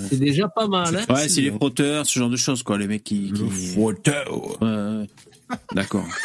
C'est 0.09 0.19
déjà 0.19 0.47
pas 0.49 0.67
mal. 0.67 0.95
Hein. 1.07 1.13
Ouais, 1.13 1.29
c'est 1.29 1.41
les 1.41 1.51
frotteurs, 1.51 2.05
ce 2.05 2.19
genre 2.19 2.29
de 2.29 2.35
choses, 2.37 2.63
quoi, 2.63 2.77
les 2.77 2.87
mecs 2.87 3.03
qui. 3.03 3.31
qui... 3.31 3.67
Frotteur. 3.73 4.61
Ouais, 4.61 4.67
ouais. 4.67 5.07
D'accord. 5.73 6.05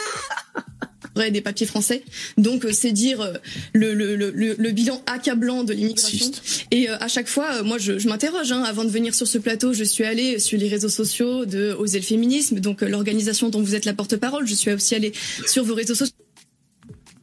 des 1.30 1.42
papiers 1.42 1.66
français. 1.66 2.02
Donc 2.38 2.64
euh, 2.64 2.72
c'est 2.72 2.92
dire 2.92 3.20
euh, 3.20 3.34
le, 3.74 3.92
le, 3.92 4.16
le, 4.16 4.30
le- 4.30 4.54
le 4.58 4.70
bilan 4.70 5.02
accablant 5.06 5.64
de 5.64 5.74
l'immigration. 5.74 6.30
Et 6.70 6.88
euh, 6.88 6.96
à 6.98 7.08
chaque 7.08 7.28
fois, 7.28 7.56
euh, 7.56 7.62
moi 7.62 7.76
je, 7.76 7.98
je 7.98 8.08
m'interroge. 8.08 8.50
Hein, 8.52 8.62
avant 8.62 8.84
de 8.84 8.88
venir 8.88 9.14
sur 9.14 9.26
ce 9.26 9.36
plateau, 9.36 9.74
je 9.74 9.84
suis 9.84 10.04
allée 10.04 10.38
sur 10.38 10.58
les 10.58 10.68
réseaux 10.68 10.88
sociaux 10.88 11.44
de 11.44 11.72
Oser 11.78 11.98
le 11.98 12.04
féminisme, 12.04 12.60
donc 12.60 12.82
euh, 12.82 12.88
l'organisation 12.88 13.50
dont 13.50 13.60
vous 13.60 13.74
êtes 13.74 13.84
la 13.84 13.92
porte-parole. 13.92 14.46
Je 14.46 14.54
suis 14.54 14.72
aussi 14.72 14.94
allée 14.94 15.12
sur 15.46 15.62
vos 15.62 15.74
réseaux 15.74 15.94
sociaux. 15.94 16.14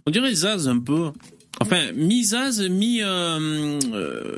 On 0.06 0.12
dirait 0.12 0.34
Zaz 0.36 0.68
un 0.68 0.78
peu. 0.80 1.10
Enfin, 1.60 1.92
mi-Zaz, 1.96 2.62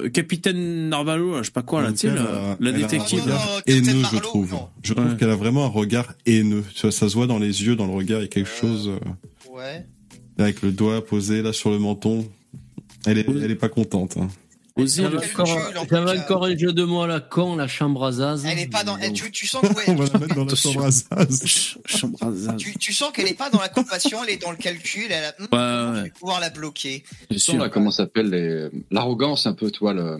mi-capitaine 0.04 0.90
Narvalo, 0.90 1.32
là, 1.34 1.40
je 1.42 1.46
sais 1.48 1.52
pas 1.52 1.62
quoi, 1.64 1.82
là, 1.82 1.92
tu 1.92 1.98
sais, 1.98 2.08
la, 2.08 2.24
la 2.24 2.58
elle 2.62 2.68
a 2.68 2.72
détective. 2.74 3.20
un 3.20 3.24
regard 3.24 3.62
haineux, 3.68 4.02
je 4.14 4.18
trouve. 4.20 4.56
Je 4.84 4.94
trouve 4.94 5.16
qu'elle 5.18 5.30
a 5.30 5.36
vraiment 5.36 5.66
un 5.66 5.70
regard 5.70 6.14
haineux. 6.26 6.64
Tu 6.74 6.82
vois, 6.82 6.92
ça 6.92 7.10
se 7.10 7.14
voit 7.16 7.28
dans 7.28 7.40
les 7.40 7.64
yeux, 7.64 7.76
dans 7.76 7.88
le 7.88 7.94
regard, 7.94 8.20
il 8.20 8.24
y 8.24 8.26
a 8.26 8.30
quelque 8.30 8.50
chose. 8.50 8.90
euh, 8.90 9.00
Ouais. 9.54 9.86
avec 10.38 10.62
le 10.62 10.72
doigt 10.72 11.06
posé 11.06 11.42
là 11.42 11.52
sur 11.52 11.70
le 11.72 11.80
menton. 11.80 12.26
Elle 13.06 13.18
est, 13.18 13.28
elle 13.28 13.52
est 13.52 13.56
pas 13.56 13.68
contente. 13.70 14.16
Hein. 14.18 14.30
J'avais 14.88 15.18
encore, 15.18 15.60
j'avais 15.90 16.20
encore 16.20 16.46
un 16.46 16.58
jeu 16.58 16.74
de 16.74 16.84
mots 16.84 17.02
à 17.04 17.08
la 17.08 17.20
con, 17.20 17.56
la 17.56 17.68
chambre 17.68 18.06
à 18.06 18.12
Zaz. 18.12 18.46
Elle 18.46 18.60
est 18.60 18.68
pas 18.72 18.84
dans. 18.84 18.98
eh, 18.98 19.12
Tu, 19.14 19.32
tu 19.32 19.48
sens 19.48 19.62
que 19.62 19.68
ouais, 19.74 19.84
On 19.88 19.96
va 19.96 20.06
la 20.14 20.20
mettre 20.20 20.36
dans 20.36 20.46
la 20.46 20.56
chambre 20.56 20.86
à 20.86 20.92
Zaz. 20.92 21.78
Chambre 21.86 22.18
à 22.22 22.32
Zaz. 22.32 22.56
tu, 22.58 22.78
tu 22.78 22.94
sens 22.94 23.12
qu'elle 23.12 23.28
est 23.28 23.34
pas 23.38 23.50
dans 23.50 23.60
la 23.62 23.70
compassion, 23.70 24.24
elle 24.24 24.34
est 24.34 24.42
dans 24.42 24.52
le 24.52 24.58
calcul. 24.58 25.06
Elle 25.10 25.24
a, 25.26 25.34
je 25.98 26.04
vais 26.04 26.10
pouvoir 26.12 26.40
la 26.40 26.50
bloquer. 26.50 27.04
Tu 27.32 27.40
sens 27.40 27.56
là 27.56 27.70
comment 27.70 27.92
ça 27.92 28.04
s'appelle 28.04 28.30
les... 28.30 28.70
l'arrogance 28.92 29.46
un 29.46 29.54
peu, 29.54 29.72
toi 29.72 29.94
le. 29.94 30.20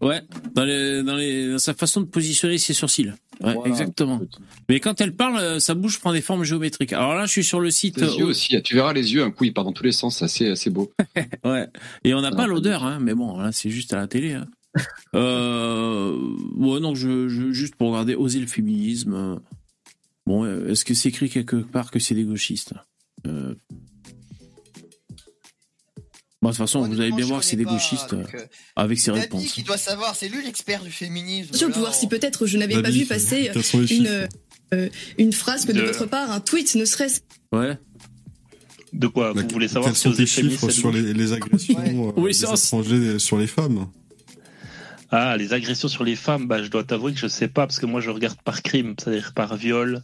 Ouais, 0.00 0.22
dans, 0.54 0.64
les, 0.64 1.02
dans, 1.02 1.16
les, 1.16 1.50
dans 1.50 1.58
sa 1.58 1.74
façon 1.74 2.00
de 2.00 2.06
positionner 2.06 2.56
ses 2.58 2.72
sourcils. 2.72 3.12
Ouais, 3.40 3.56
exactement. 3.66 4.20
Mais 4.68 4.78
quand 4.80 5.00
elle 5.00 5.14
parle, 5.14 5.60
sa 5.60 5.74
bouche 5.74 5.98
prend 5.98 6.12
des 6.12 6.20
formes 6.20 6.44
géométriques. 6.44 6.92
Alors 6.92 7.14
là, 7.14 7.26
je 7.26 7.32
suis 7.32 7.44
sur 7.44 7.60
le 7.60 7.70
site. 7.70 8.00
Les 8.00 8.16
yeux 8.16 8.26
aussi. 8.26 8.60
Tu 8.62 8.74
verras 8.74 8.92
les 8.92 9.12
yeux, 9.12 9.22
un 9.22 9.30
coup, 9.30 9.44
ils 9.44 9.52
partent 9.52 9.66
dans 9.66 9.72
tous 9.72 9.84
les 9.84 9.92
sens. 9.92 10.18
C'est 10.18 10.24
assez, 10.24 10.48
assez 10.50 10.70
beau. 10.70 10.92
ouais. 11.44 11.66
Et 12.04 12.14
on 12.14 12.20
n'a 12.20 12.30
pas 12.30 12.46
l'odeur, 12.46 12.84
hein. 12.84 12.98
Mais 13.00 13.14
bon, 13.14 13.38
là, 13.38 13.50
c'est 13.52 13.70
juste 13.70 13.92
à 13.92 13.96
la 13.96 14.06
télé. 14.06 14.34
Hein. 14.34 14.46
euh, 15.14 16.16
ouais, 16.56 16.80
non, 16.80 16.94
je, 16.94 17.28
je, 17.28 17.50
juste 17.50 17.74
pour 17.74 17.90
regarder 17.90 18.14
oser 18.14 18.38
le 18.38 18.46
féminisme. 18.46 19.40
Bon, 20.26 20.46
est-ce 20.66 20.84
que 20.84 20.94
c'est 20.94 21.08
écrit 21.08 21.30
quelque 21.30 21.56
part 21.56 21.90
que 21.90 21.98
c'est 21.98 22.14
des 22.14 22.24
gauchistes? 22.24 22.74
Euh... 23.26 23.54
Bon, 26.40 26.50
de 26.50 26.54
toute 26.54 26.58
façon, 26.58 26.86
vous 26.86 27.00
allez 27.00 27.10
bien 27.10 27.26
voir 27.26 27.40
que 27.40 27.46
c'est 27.46 27.56
des 27.56 27.64
gauchistes 27.64 28.12
euh, 28.12 28.24
avec 28.76 29.00
ses 29.00 29.10
réponses. 29.10 29.52
qui 29.52 29.64
doit 29.64 29.76
savoir, 29.76 30.14
c'est 30.14 30.28
lui 30.28 30.44
l'expert 30.44 30.84
du 30.84 30.90
féminisme. 30.92 31.50
Pour 31.70 31.80
voir 31.80 31.94
si 31.94 32.06
peut-être 32.06 32.46
je 32.46 32.58
n'avais 32.58 32.80
pas 32.80 32.90
vu 32.90 33.06
passer 33.06 33.50
une, 33.90 34.28
euh, 34.72 34.88
une 35.18 35.32
phrase 35.32 35.64
que 35.64 35.72
de, 35.72 35.82
votre 35.82 36.06
part, 36.06 36.30
un 36.30 36.40
tweet, 36.40 36.76
ne 36.76 36.84
serait-ce. 36.84 37.20
Ouais. 37.52 37.76
De 38.92 39.08
quoi 39.08 39.32
Vous 39.32 39.48
voulez 39.50 39.66
savoir 39.66 39.86
Quels 39.86 39.96
sont 39.96 40.12
tes 40.12 40.26
chiffres 40.26 40.70
sur 40.70 40.92
les, 40.92 41.12
les 41.12 41.32
agressions 41.32 41.74
ouais. 41.76 42.14
euh, 42.16 42.30
des 42.30 42.44
étrangers 42.44 43.18
sur 43.18 43.36
les 43.36 43.46
femmes 43.46 43.88
ah, 45.10 45.38
les 45.38 45.54
agressions 45.54 45.88
sur 45.88 46.04
les 46.04 46.16
femmes, 46.16 46.46
bah, 46.46 46.62
je 46.62 46.68
dois 46.68 46.84
t'avouer 46.84 47.14
que 47.14 47.18
je 47.18 47.28
sais 47.28 47.48
pas, 47.48 47.66
parce 47.66 47.78
que 47.78 47.86
moi 47.86 48.02
je 48.02 48.10
regarde 48.10 48.36
par 48.42 48.62
crime, 48.62 48.94
c'est-à-dire 48.98 49.32
par 49.34 49.56
viol. 49.56 50.02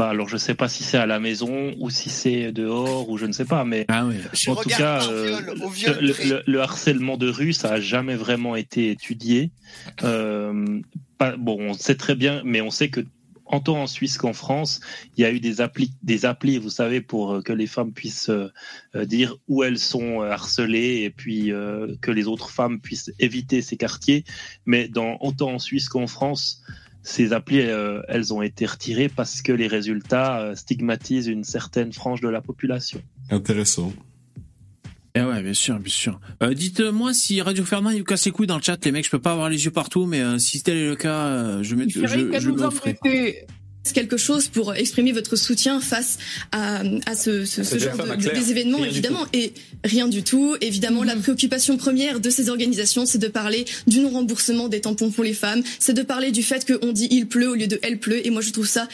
Pas, 0.00 0.08
alors 0.08 0.30
je 0.30 0.38
sais 0.38 0.54
pas 0.54 0.70
si 0.70 0.82
c'est 0.82 0.96
à 0.96 1.04
la 1.04 1.20
maison 1.20 1.74
ou 1.78 1.90
si 1.90 2.08
c'est 2.08 2.52
dehors 2.52 3.10
ou 3.10 3.18
je 3.18 3.26
ne 3.26 3.32
sais 3.32 3.44
pas, 3.44 3.66
mais 3.66 3.84
ah 3.88 4.06
oui. 4.06 4.14
en 4.46 4.56
tout 4.56 4.70
cas, 4.70 5.06
euh, 5.10 5.38
le, 6.00 6.26
le, 6.26 6.42
le, 6.46 6.60
harcèlement 6.62 7.18
de 7.18 7.28
rue, 7.28 7.52
ça 7.52 7.74
a 7.74 7.80
jamais 7.80 8.14
vraiment 8.14 8.56
été 8.56 8.90
étudié. 8.90 9.50
Euh, 10.02 10.80
pas, 11.18 11.36
bon, 11.36 11.58
on 11.60 11.74
sait 11.74 11.96
très 11.96 12.14
bien, 12.14 12.40
mais 12.46 12.62
on 12.62 12.70
sait 12.70 12.88
que 12.88 13.02
autant 13.44 13.82
en 13.82 13.86
Suisse 13.86 14.16
qu'en 14.16 14.32
France, 14.32 14.80
il 15.18 15.20
y 15.20 15.26
a 15.26 15.32
eu 15.32 15.38
des 15.38 15.60
applis, 15.60 15.92
des 16.02 16.24
applis, 16.24 16.56
vous 16.56 16.70
savez, 16.70 17.02
pour 17.02 17.34
euh, 17.34 17.42
que 17.42 17.52
les 17.52 17.66
femmes 17.66 17.92
puissent 17.92 18.30
dire 18.94 19.36
où 19.48 19.64
elles 19.64 19.78
sont 19.78 20.22
harcelées 20.22 21.02
et 21.02 21.10
puis 21.10 21.52
que 22.00 22.10
les 22.10 22.26
autres 22.26 22.48
femmes 22.48 22.80
puissent 22.80 23.12
éviter 23.18 23.60
ces 23.60 23.76
quartiers. 23.76 24.24
Mais 24.64 24.88
dans 24.88 25.18
autant 25.20 25.50
en 25.50 25.58
Suisse 25.58 25.90
qu'en 25.90 26.06
France, 26.06 26.62
ces 27.02 27.32
applis, 27.32 27.60
euh, 27.60 28.02
elles 28.08 28.34
ont 28.34 28.42
été 28.42 28.66
retirées 28.66 29.08
parce 29.08 29.42
que 29.42 29.52
les 29.52 29.66
résultats 29.66 30.40
euh, 30.40 30.54
stigmatisent 30.54 31.28
une 31.28 31.44
certaine 31.44 31.92
frange 31.92 32.20
de 32.20 32.28
la 32.28 32.40
population. 32.40 33.02
Intéressant. 33.30 33.92
Eh 35.14 35.22
ouais, 35.22 35.42
bien 35.42 35.54
sûr, 35.54 35.78
bien 35.80 35.92
sûr. 35.92 36.20
Euh, 36.42 36.54
Dites-moi 36.54 37.12
si 37.14 37.40
Radio 37.40 37.64
Fernand 37.64 37.90
il 37.90 37.98
vous 37.98 38.04
casse 38.04 38.26
les 38.26 38.30
couilles 38.30 38.46
dans 38.46 38.56
le 38.56 38.62
chat, 38.62 38.84
les 38.84 38.92
mecs. 38.92 39.04
Je 39.04 39.10
peux 39.10 39.18
pas 39.18 39.32
avoir 39.32 39.48
les 39.48 39.64
yeux 39.64 39.72
partout, 39.72 40.06
mais 40.06 40.20
euh, 40.20 40.38
si 40.38 40.62
tel 40.62 40.76
est 40.76 40.88
le 40.88 40.94
cas, 40.94 41.26
euh, 41.26 41.62
je, 41.62 41.74
mets, 41.74 41.88
je, 41.88 42.06
je, 42.06 42.38
je 42.38 42.50
me 42.50 42.70
ferai 42.70 42.96
quelque 43.94 44.16
chose 44.16 44.48
pour 44.48 44.74
exprimer 44.74 45.12
votre 45.12 45.36
soutien 45.36 45.80
face 45.80 46.18
à, 46.52 46.82
à 47.06 47.16
ce, 47.16 47.44
ce, 47.44 47.64
ce 47.64 47.78
genre 47.78 47.96
de, 47.96 48.14
de, 48.14 48.34
des 48.34 48.50
événements, 48.50 48.78
rien 48.78 48.86
évidemment, 48.86 49.26
et 49.32 49.52
rien 49.84 50.06
du 50.06 50.22
tout. 50.22 50.54
Évidemment, 50.60 51.02
mmh. 51.02 51.06
la 51.06 51.16
préoccupation 51.16 51.76
première 51.76 52.20
de 52.20 52.30
ces 52.30 52.50
organisations, 52.50 53.06
c'est 53.06 53.18
de 53.18 53.28
parler 53.28 53.64
du 53.86 54.00
non-remboursement 54.00 54.68
des 54.68 54.80
tampons 54.80 55.10
pour 55.10 55.24
les 55.24 55.34
femmes, 55.34 55.62
c'est 55.78 55.94
de 55.94 56.02
parler 56.02 56.30
du 56.30 56.42
fait 56.42 56.70
qu'on 56.70 56.92
dit 56.92 57.08
il 57.10 57.26
pleut 57.26 57.48
au 57.50 57.54
lieu 57.54 57.66
de 57.66 57.78
elle 57.82 57.98
pleut, 57.98 58.24
et 58.24 58.30
moi 58.30 58.42
je 58.42 58.50
trouve 58.50 58.68
ça 58.68 58.86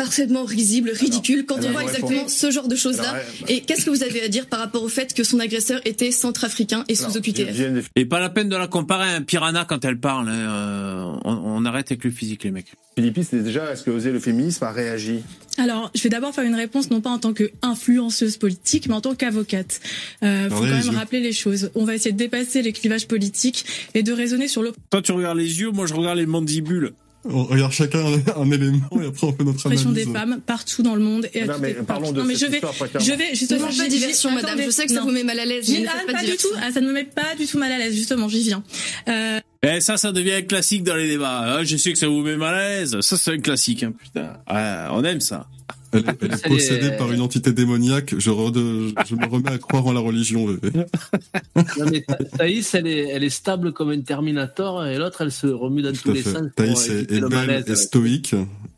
parfaitement 0.00 0.44
risible, 0.44 0.90
ridicule, 0.94 1.44
quand 1.44 1.62
on 1.62 1.72
voit 1.72 1.82
exactement 1.82 2.26
ce 2.26 2.50
genre 2.50 2.68
de 2.68 2.76
choses-là. 2.76 3.16
Et 3.48 3.60
qu'est-ce 3.60 3.84
que 3.84 3.90
vous 3.90 4.02
avez 4.02 4.22
à 4.22 4.28
dire 4.28 4.46
par 4.46 4.58
rapport 4.58 4.82
au 4.82 4.88
fait 4.88 5.12
que 5.12 5.24
son 5.24 5.38
agresseur 5.40 5.78
était 5.84 6.10
centrafricain 6.10 6.84
et 6.88 6.94
sous 6.94 7.18
OQTF 7.18 7.90
Et 7.96 8.06
pas 8.06 8.18
la 8.18 8.30
peine 8.30 8.48
de 8.48 8.56
la 8.56 8.66
comparer 8.66 9.10
à 9.10 9.16
un 9.16 9.20
piranha 9.20 9.66
quand 9.66 9.84
elle 9.84 9.98
parle. 9.98 10.30
Hein. 10.30 10.38
Euh, 10.38 11.04
on, 11.24 11.32
on, 11.32 11.64
arrête 11.66 11.92
avec 11.92 12.04
le 12.04 12.10
physique, 12.10 12.44
les 12.44 12.50
mecs. 12.50 12.72
Philippe, 12.96 13.20
c'est 13.22 13.42
déjà, 13.42 13.70
est-ce 13.70 13.82
que 13.82 13.90
Oser 13.90 14.10
le 14.10 14.20
féminisme 14.20 14.64
a 14.64 14.72
réagi 14.72 15.20
Alors, 15.58 15.90
je 15.94 16.02
vais 16.02 16.08
d'abord 16.08 16.34
faire 16.34 16.44
une 16.44 16.54
réponse, 16.54 16.90
non 16.90 17.02
pas 17.02 17.10
en 17.10 17.18
tant 17.18 17.34
qu'influenceuse 17.34 18.38
politique, 18.38 18.88
mais 18.88 18.94
en 18.94 19.02
tant 19.02 19.14
qu'avocate. 19.14 19.80
Euh, 20.22 20.48
faut 20.48 20.60
quand 20.60 20.66
même 20.66 20.96
rappeler 20.96 21.20
les 21.20 21.32
choses. 21.32 21.70
On 21.74 21.84
va 21.84 21.94
essayer 21.94 22.12
de 22.12 22.18
dépasser 22.18 22.62
les 22.62 22.72
clivages 22.72 23.06
politiques 23.06 23.66
et 23.92 24.02
de 24.02 24.12
raisonner 24.12 24.48
sur 24.48 24.62
le... 24.62 24.72
Toi, 24.88 25.02
tu 25.02 25.12
regardes 25.12 25.36
les 25.36 25.60
yeux, 25.60 25.70
moi, 25.70 25.86
je 25.86 25.92
regarde 25.92 26.16
les 26.16 26.26
mandibules. 26.26 26.94
On 27.24 27.44
regarde 27.44 27.72
chacun 27.72 27.98
un, 27.98 28.40
un, 28.40 28.50
élément 28.50 28.88
et 29.00 29.06
après 29.06 29.26
on 29.26 29.32
fait 29.32 29.44
notre 29.44 29.66
analyse. 29.66 29.86
des 29.88 30.06
femmes 30.06 30.40
partout 30.44 30.82
dans 30.82 30.94
le 30.94 31.02
monde 31.02 31.28
et 31.34 31.42
à 31.42 31.46
non, 31.46 31.54
mais 31.60 31.74
parlons 31.74 32.12
de 32.12 32.20
non, 32.20 32.24
mais 32.24 32.34
je 32.34 32.46
vais, 32.46 32.60
je 32.98 33.12
vais 33.12 33.34
justement 33.34 33.68
pas 33.68 33.88
diversion, 33.88 34.30
madame. 34.30 34.60
Je 34.64 34.70
sais 34.70 34.86
que 34.86 34.92
ça 34.92 35.02
vous 35.02 35.10
met 35.10 35.24
mal 35.24 35.38
à 35.38 35.44
l'aise. 35.44 35.70
Mais 35.70 35.84
pas, 35.84 36.12
pas 36.12 36.24
du 36.24 36.36
tout. 36.36 36.48
Ah, 36.62 36.72
ça 36.72 36.80
ne 36.80 36.86
me 36.86 36.92
met 36.92 37.04
pas 37.04 37.34
du 37.38 37.46
tout 37.46 37.58
mal 37.58 37.70
à 37.72 37.78
l'aise. 37.78 37.94
Justement, 37.94 38.28
j'y 38.28 38.42
viens. 38.42 38.62
Euh... 39.08 39.38
Eh, 39.62 39.82
ça, 39.82 39.98
ça 39.98 40.12
devient 40.12 40.32
un 40.32 40.42
classique 40.42 40.82
dans 40.82 40.96
les 40.96 41.08
débats. 41.08 41.58
Ah, 41.58 41.64
je 41.64 41.76
sais 41.76 41.92
que 41.92 41.98
ça 41.98 42.08
vous 42.08 42.22
met 42.22 42.36
mal 42.36 42.54
à 42.54 42.68
l'aise. 42.68 43.00
Ça, 43.00 43.18
c'est 43.18 43.32
un 43.32 43.38
classique, 43.38 43.82
hein, 43.82 43.92
putain. 43.92 44.38
Ah, 44.46 44.88
on 44.92 45.04
aime 45.04 45.20
ça. 45.20 45.46
Elle, 45.92 46.04
elle 46.20 46.32
est 46.32 46.48
possédée 46.48 46.90
par 46.96 47.12
une 47.12 47.20
entité 47.20 47.52
démoniaque. 47.52 48.14
Je, 48.18 48.30
me 48.30 49.28
remets 49.28 49.50
à 49.50 49.58
croire 49.58 49.86
en 49.86 49.92
la 49.92 50.00
religion. 50.00 50.46
non, 50.46 51.86
mais 51.90 52.04
Thaïs, 52.36 52.74
elle 52.74 52.86
est, 52.86 53.08
elle 53.08 53.24
est 53.24 53.30
stable 53.30 53.72
comme 53.72 53.90
un 53.90 54.00
Terminator 54.00 54.86
et 54.86 54.98
l'autre, 54.98 55.22
elle 55.22 55.32
se 55.32 55.46
remue 55.46 55.82
dans 55.82 55.92
tous 55.92 56.12
les 56.12 56.22
sens. 56.22 56.42
Thaïs 56.56 56.88
est, 56.88 57.12
est 57.12 57.20
belle 57.20 57.64
et 57.66 57.76
stoïque 57.76 58.34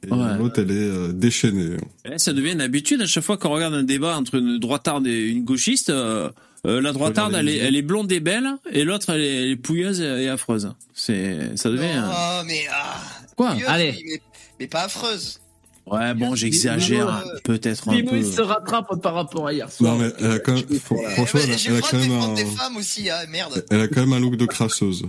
et 0.06 0.12
ouais. 0.12 0.38
l'autre, 0.38 0.60
elle 0.60 0.70
est 0.70 0.74
euh, 0.74 1.12
déchaînée. 1.12 1.76
Et 2.04 2.18
ça 2.18 2.32
devient 2.32 2.52
une 2.52 2.60
habitude 2.60 3.00
à 3.02 3.06
chaque 3.06 3.22
fois 3.22 3.36
qu'on 3.36 3.50
regarde 3.50 3.74
un 3.74 3.84
débat 3.84 4.16
entre 4.16 4.34
une 4.34 4.58
droitarde 4.58 5.06
et 5.06 5.28
une 5.28 5.44
gauchiste. 5.44 5.90
Euh, 5.90 6.30
euh, 6.66 6.80
la 6.80 6.92
droitarde, 6.92 7.34
elle 7.36 7.48
est, 7.48 7.56
elle 7.56 7.76
est 7.76 7.82
blonde 7.82 8.10
et 8.12 8.20
belle, 8.20 8.48
et 8.70 8.84
l'autre, 8.84 9.10
elle, 9.10 9.20
elle 9.20 9.50
est, 9.50 9.56
pouilleuse 9.56 10.00
et 10.00 10.28
affreuse. 10.28 10.72
C'est, 10.94 11.56
ça 11.56 11.70
devient. 11.70 12.02
Oh, 12.04 12.42
mais 12.46 12.62
ah, 12.70 13.00
quoi? 13.36 13.52
Pouilleuse, 13.52 13.68
Allez. 13.68 14.04
Mais, 14.06 14.22
mais 14.60 14.66
pas 14.68 14.84
affreuse. 14.84 15.40
Ouais, 15.86 16.14
bon, 16.14 16.34
j'exagère 16.36 17.24
peut-être 17.42 17.88
un 17.88 18.02
peu. 18.02 18.16
il 18.16 18.26
se 18.26 18.40
rattrape 18.40 19.00
par 19.02 19.14
rapport 19.14 19.48
à 19.48 19.52
hier 19.52 19.70
soir. 19.70 19.94
Non, 19.94 19.98
mais 20.00 20.12
elle 20.20 20.30
a 20.30 20.38
quand 20.38 20.54
même, 20.54 20.64
franchement, 20.78 21.40
elle, 21.42 21.50
elle, 21.66 21.76
a 21.76 21.80
quand 21.80 21.98
même 21.98 22.12
un. 22.12 22.34
Des 22.34 22.44
femmes 22.44 22.76
aussi, 22.76 23.10
hein, 23.10 23.16
merde. 23.30 23.64
Elle 23.70 23.80
a 23.80 23.88
quand 23.88 24.00
même 24.00 24.12
un 24.12 24.20
look 24.20 24.36
de 24.36 24.46
crasseuse. 24.46 25.04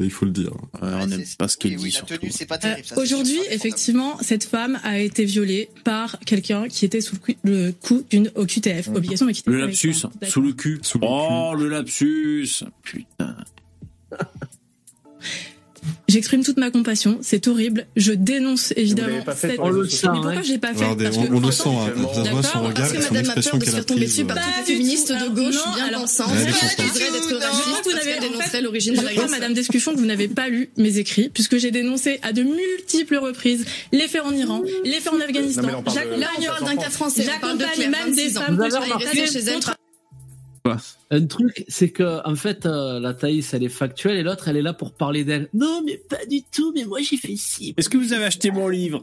il 0.00 0.10
faut 0.10 0.24
le 0.24 0.30
dire. 0.30 0.52
Ouais, 0.80 0.88
on 1.00 1.06
n'aime 1.06 1.24
pas 1.38 1.48
ce 1.48 1.58
qu'elle 1.58 1.76
dit. 1.76 1.94
Oui, 2.22 2.30
c'est 2.30 2.46
pas 2.46 2.58
terrible. 2.58 2.88
Euh, 2.92 3.02
Aujourd'hui, 3.02 3.38
effectivement, 3.50 4.16
cette 4.22 4.44
femme 4.44 4.80
a 4.82 4.98
été 4.98 5.24
violée 5.24 5.68
par 5.84 6.18
quelqu'un 6.20 6.68
qui 6.68 6.86
était 6.86 7.02
sous 7.02 7.16
le 7.44 7.72
coup 7.72 8.02
d'une 8.08 8.30
OQTF, 8.34 8.88
mmh. 8.88 8.96
obligation 8.96 9.26
d'acquitter. 9.26 9.50
Le 9.50 9.58
lapsus, 9.58 10.06
sous 10.22 10.40
le 10.40 10.52
cul. 10.54 10.80
Oh, 11.02 11.54
le 11.56 11.68
lapsus. 11.68 12.64
Putain. 12.82 13.36
J'exprime 16.08 16.44
toute 16.44 16.58
ma 16.58 16.70
compassion, 16.70 17.18
c'est 17.22 17.48
horrible. 17.48 17.86
Je 17.96 18.12
dénonce 18.12 18.72
évidemment 18.76 19.24
cette. 19.36 19.58
On 19.58 19.68
le 19.70 19.88
sent. 19.88 20.06
Mais 20.06 20.12
pourquoi 20.20 20.42
j'ai 20.42 20.58
pas 20.58 20.68
fait 20.74 20.84
Regardez, 20.84 21.04
parce 21.04 21.16
on, 21.16 21.22
que, 21.26 21.32
on 21.32 21.40
le 21.40 21.50
sent, 21.52 21.68
hein, 21.68 21.92
ça 22.14 22.24
se 22.24 22.30
voit 22.30 22.42
son 22.42 22.60
regard, 22.60 22.74
Parce 22.74 22.92
que 22.92 23.00
son 23.02 23.14
madame 23.14 23.16
a 23.16 23.20
expression 23.20 23.50
peur 23.52 23.58
de 23.60 23.64
se 23.64 23.70
qu'elle 23.70 23.74
a 23.74 23.76
faire 23.78 23.86
tomber 23.86 24.00
prise. 24.02 24.10
dessus 24.14 24.24
par 24.24 24.36
Pas 24.36 24.42
des 24.60 24.72
féministes 24.72 25.12
de 25.12 25.28
gauche 25.34 25.54
Non, 25.54 25.74
bien 25.74 25.84
alors, 25.86 26.00
pensants. 26.02 26.24
Elle 26.32 26.48
accuseraient 26.48 27.10
d'être 27.12 27.34
raciste 27.36 27.64
vous 27.66 27.72
parce 27.90 27.94
n'avez- 27.94 28.10
qu'elle 28.18 28.30
dénoncerait 28.30 28.60
l'origine 28.62 28.94
de 28.94 29.00
Je 29.00 29.04
la 29.04 29.10
crois, 29.12 29.28
Madame 29.28 29.54
Descuchon, 29.54 29.92
que 29.94 29.98
vous 29.98 30.06
n'avez 30.06 30.28
pas 30.28 30.48
lu 30.48 30.70
mes 30.76 30.98
écrits, 30.98 31.28
puisque 31.28 31.56
j'ai 31.58 31.70
dénoncé 31.70 32.20
à 32.22 32.32
de 32.32 32.42
multiples 32.42 33.16
reprises 33.16 33.64
les 33.92 34.08
faits 34.08 34.22
en 34.24 34.32
Iran, 34.34 34.62
les 34.84 35.00
faits 35.00 35.12
en 35.12 35.20
Afghanistan. 35.20 35.62
On 35.64 35.66
Là, 35.66 35.78
on 35.78 35.82
parle 35.82 36.64
d'un 36.64 36.76
cas 36.76 36.90
français. 36.90 37.22
on 37.22 37.46
J'accompagne 37.46 37.90
même 37.90 38.14
des 38.14 38.28
26 38.28 38.38
ans. 38.38 38.40
femmes 38.42 38.58
que 38.58 39.16
j'ai 39.16 39.26
chez 39.26 39.38
elle, 39.40 39.60
Un 41.10 41.26
truc, 41.26 41.64
c'est 41.68 41.90
que 41.90 42.26
en 42.26 42.34
fait, 42.36 42.64
euh, 42.64 42.98
la 42.98 43.12
Thaïs, 43.12 43.52
elle 43.52 43.62
est 43.64 43.68
factuelle 43.68 44.16
et 44.16 44.22
l'autre, 44.22 44.48
elle 44.48 44.56
est 44.56 44.62
là 44.62 44.72
pour 44.72 44.92
parler 44.94 45.22
d'elle. 45.24 45.48
Non, 45.52 45.82
mais 45.84 45.98
pas 46.08 46.24
du 46.28 46.40
tout. 46.42 46.72
Mais 46.74 46.84
moi, 46.84 47.00
j'ai 47.02 47.18
fait 47.18 47.36
ci. 47.36 47.74
Est-ce 47.76 47.88
que 47.90 47.98
vous 47.98 48.12
avez 48.14 48.24
acheté 48.24 48.50
mon 48.50 48.68
livre? 48.68 49.02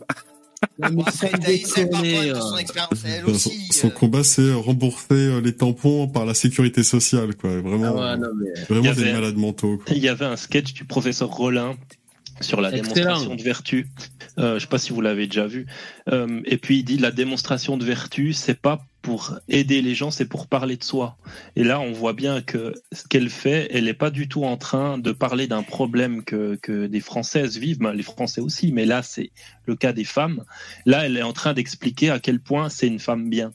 Non, 0.79 0.89
mais 0.89 0.95
Bon, 0.95 1.05
sans 1.05 1.27
après, 1.27 1.37
Thaïs, 1.39 1.73
elle 1.77 1.89
parle 1.89 2.03
déconner, 2.03 2.29
de 2.29 2.35
euh. 2.35 2.39
son 2.41 2.57
expérience, 2.57 3.03
elle 3.05 3.23
Son, 3.25 3.31
aussi. 3.31 3.67
son 3.71 3.87
euh, 3.87 3.91
combat, 3.91 4.23
c'est 4.23 4.51
rembourser 4.53 5.41
les 5.41 5.55
tampons 5.55 6.07
par 6.07 6.25
la 6.25 6.33
sécurité 6.33 6.83
sociale, 6.83 7.35
quoi. 7.35 7.61
Vraiment, 7.61 7.95
Ah 7.99 8.13
ouais, 8.13 8.17
non, 8.17 8.29
mais- 8.35 8.49
Il 8.55 8.61
y 8.61 8.65
vraiment 8.65 8.93
des 8.95 9.01
avait- 9.03 9.13
malades 9.13 9.37
mentaux. 9.37 9.77
Quoi. 9.85 9.95
Il 9.95 10.01
y 10.03 10.09
avait 10.09 10.25
un 10.25 10.37
sketch 10.37 10.73
du 10.73 10.85
professeur 10.85 11.29
Rollin 11.29 11.75
sur 12.41 12.59
la 12.61 12.69
Excellent. 12.75 12.93
démonstration 12.95 13.35
de 13.35 13.43
vertu. 13.43 13.87
Euh, 14.39 14.55
je 14.55 14.61
sais 14.61 14.67
pas 14.67 14.79
si 14.79 14.93
vous 14.93 15.01
l'avez 15.01 15.27
déjà 15.27 15.45
vu. 15.45 15.67
Euh, 16.11 16.41
et 16.45 16.57
puis 16.57 16.79
il 16.79 16.83
dit 16.83 16.97
la 16.97 17.11
démonstration 17.11 17.77
de 17.77 17.85
vertu, 17.85 18.33
c'est 18.33 18.59
pas 18.59 18.81
pour 19.01 19.39
aider 19.49 19.81
les 19.81 19.95
gens, 19.95 20.11
c'est 20.11 20.25
pour 20.25 20.47
parler 20.47 20.77
de 20.77 20.83
soi. 20.83 21.17
Et 21.55 21.63
là, 21.63 21.79
on 21.79 21.91
voit 21.91 22.13
bien 22.13 22.41
que 22.41 22.73
ce 22.91 23.07
qu'elle 23.07 23.29
fait, 23.29 23.67
elle 23.71 23.85
n'est 23.85 23.93
pas 23.93 24.11
du 24.11 24.27
tout 24.27 24.43
en 24.43 24.57
train 24.57 24.97
de 24.97 25.11
parler 25.11 25.47
d'un 25.47 25.63
problème 25.63 26.23
que, 26.23 26.55
que 26.61 26.85
des 26.87 26.99
Françaises 26.99 27.57
vivent, 27.57 27.79
ben, 27.79 27.93
les 27.93 28.03
Français 28.03 28.41
aussi, 28.41 28.71
mais 28.71 28.85
là, 28.85 29.01
c'est 29.01 29.31
le 29.65 29.75
cas 29.75 29.93
des 29.93 30.03
femmes. 30.03 30.43
Là, 30.85 31.05
elle 31.05 31.17
est 31.17 31.23
en 31.23 31.33
train 31.33 31.53
d'expliquer 31.53 32.11
à 32.11 32.19
quel 32.19 32.39
point 32.39 32.69
c'est 32.69 32.87
une 32.87 32.99
femme 32.99 33.29
bien. 33.29 33.53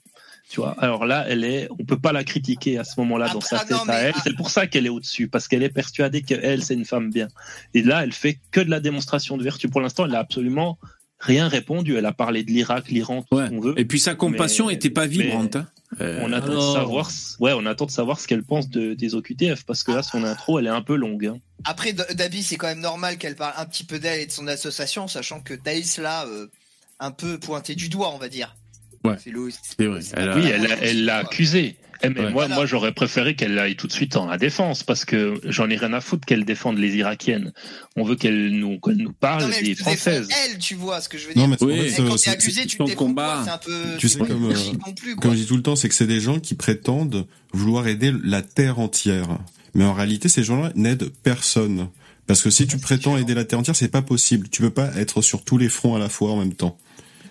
Tu 0.48 0.60
vois. 0.60 0.76
Alors 0.78 1.06
là, 1.06 1.24
elle 1.28 1.42
est, 1.44 1.68
on 1.76 1.84
peut 1.84 1.98
pas 1.98 2.12
la 2.12 2.22
critiquer 2.22 2.78
à 2.78 2.84
ce 2.84 3.00
moment-là 3.00 3.28
dans 3.30 3.40
sa 3.40 3.58
ah 3.58 3.64
tête 3.64 3.88
à 3.88 3.98
elle. 3.98 4.14
ah. 4.16 4.20
C'est 4.22 4.36
pour 4.36 4.50
ça 4.50 4.68
qu'elle 4.68 4.86
est 4.86 4.90
au-dessus, 4.90 5.26
parce 5.26 5.48
qu'elle 5.48 5.64
est 5.64 5.70
persuadée 5.70 6.22
qu'elle, 6.22 6.62
c'est 6.62 6.74
une 6.74 6.84
femme 6.84 7.10
bien. 7.10 7.28
Et 7.74 7.82
là, 7.82 8.04
elle 8.04 8.12
fait 8.12 8.38
que 8.52 8.60
de 8.60 8.70
la 8.70 8.78
démonstration 8.78 9.36
de 9.36 9.42
vertu. 9.42 9.68
Pour 9.68 9.80
l'instant, 9.80 10.06
elle 10.06 10.14
a 10.14 10.20
absolument 10.20 10.78
rien 11.26 11.48
répondu. 11.48 11.96
Elle 11.96 12.06
a 12.06 12.12
parlé 12.12 12.42
de 12.42 12.50
l'Irak, 12.50 12.88
l'Iran, 12.88 13.22
tout 13.22 13.38
ce 13.38 13.48
qu'on 13.48 13.60
veut. 13.60 13.74
Et 13.76 13.84
puis 13.84 14.00
sa 14.00 14.14
compassion 14.14 14.70
était 14.70 14.90
pas 14.90 15.06
vibrante. 15.06 15.56
Hein. 15.56 15.68
Euh, 16.00 16.20
on 16.22 16.32
attend 16.32 16.54
de 16.54 16.74
savoir, 16.74 17.10
ouais, 17.38 17.52
on 17.54 17.64
attend 17.64 17.86
de 17.86 17.90
savoir 17.90 18.18
ce 18.18 18.26
qu'elle 18.26 18.42
pense 18.42 18.68
de, 18.68 18.94
des 18.94 19.14
OQTF 19.14 19.64
parce 19.64 19.82
que 19.82 19.92
là, 19.92 20.02
son 20.02 20.24
intro, 20.24 20.58
elle 20.58 20.66
est 20.66 20.70
un 20.70 20.82
peu 20.82 20.96
longue. 20.96 21.26
Hein. 21.26 21.38
Après, 21.64 21.92
Dabi, 21.92 22.42
c'est 22.42 22.56
quand 22.56 22.66
même 22.66 22.80
normal 22.80 23.18
qu'elle 23.18 23.36
parle 23.36 23.54
un 23.56 23.66
petit 23.66 23.84
peu 23.84 23.98
d'elle 23.98 24.20
et 24.20 24.26
de 24.26 24.32
son 24.32 24.46
association, 24.48 25.06
sachant 25.08 25.40
que 25.40 25.54
Daïs 25.54 25.98
là, 25.98 26.26
euh, 26.26 26.48
un 26.98 27.12
peu 27.12 27.38
pointé 27.38 27.74
du 27.74 27.88
doigt, 27.88 28.12
on 28.12 28.18
va 28.18 28.28
dire. 28.28 28.56
Ouais. 29.04 29.16
C'est 29.18 29.86
vrai. 29.86 30.00
Elle 30.14 30.28
a... 30.28 30.36
Oui, 30.36 30.44
elle 30.82 31.04
l'a 31.04 31.18
accusé. 31.18 31.76
Eh, 32.02 32.08
mais 32.10 32.30
moi, 32.30 32.48
moi 32.48 32.66
j'aurais 32.66 32.92
préféré 32.92 33.34
qu'elle 33.34 33.58
aille 33.58 33.76
tout 33.76 33.86
de 33.86 33.92
suite 33.92 34.16
en 34.16 34.26
la 34.26 34.38
défense 34.38 34.82
parce 34.82 35.04
que 35.04 35.40
j'en 35.44 35.68
ai 35.70 35.76
rien 35.76 35.92
à 35.92 36.00
foutre 36.00 36.26
qu'elle 36.26 36.44
défende 36.44 36.78
les 36.78 36.96
Irakiennes. 36.96 37.52
On 37.96 38.04
veut 38.04 38.16
qu'elle 38.16 38.50
nous, 38.50 38.78
qu'elle 38.80 38.96
nous 38.96 39.12
parle 39.12 39.50
des 39.62 39.74
Françaises. 39.74 40.28
Elle, 40.44 40.58
tu 40.58 40.74
vois 40.74 41.00
ce 41.00 41.08
que 41.08 41.18
je 41.18 41.28
veux 41.28 41.34
dire. 41.34 41.42
Non, 41.42 41.48
mais 41.48 41.62
oui, 41.62 41.92
quand 41.96 42.16
t'es 42.16 42.30
accusé, 42.30 42.66
tu 42.66 42.78
te 42.78 42.94
combat. 42.94 43.42
C'est 43.44 43.50
un 43.50 43.58
peu. 43.58 43.96
Tu 43.98 44.08
sais, 44.08 44.18
comme, 44.18 44.50
euh, 44.50 45.14
comme 45.20 45.32
je 45.32 45.38
dis 45.38 45.46
tout 45.46 45.56
le 45.56 45.62
temps, 45.62 45.76
c'est 45.76 45.88
que 45.88 45.94
c'est 45.94 46.06
des 46.06 46.20
gens 46.20 46.38
qui 46.38 46.54
prétendent 46.54 47.26
vouloir 47.52 47.86
aider 47.86 48.12
la 48.24 48.42
terre 48.42 48.78
entière. 48.78 49.38
Mais 49.74 49.84
en 49.84 49.92
réalité, 49.92 50.28
ces 50.28 50.42
gens-là 50.42 50.72
n'aident 50.74 51.10
personne. 51.22 51.88
Parce 52.26 52.42
que 52.42 52.50
si 52.50 52.66
tu 52.66 52.78
prétends 52.78 53.16
aider 53.16 53.34
la 53.34 53.44
terre 53.44 53.60
entière, 53.60 53.76
c'est 53.76 53.88
pas 53.88 54.02
possible. 54.02 54.48
Tu 54.48 54.62
peux 54.62 54.70
pas 54.70 54.90
être 54.96 55.22
sur 55.22 55.44
tous 55.44 55.58
les 55.58 55.68
fronts 55.68 55.94
à 55.94 55.98
la 55.98 56.08
fois 56.08 56.32
en 56.32 56.38
même 56.38 56.54
temps. 56.54 56.76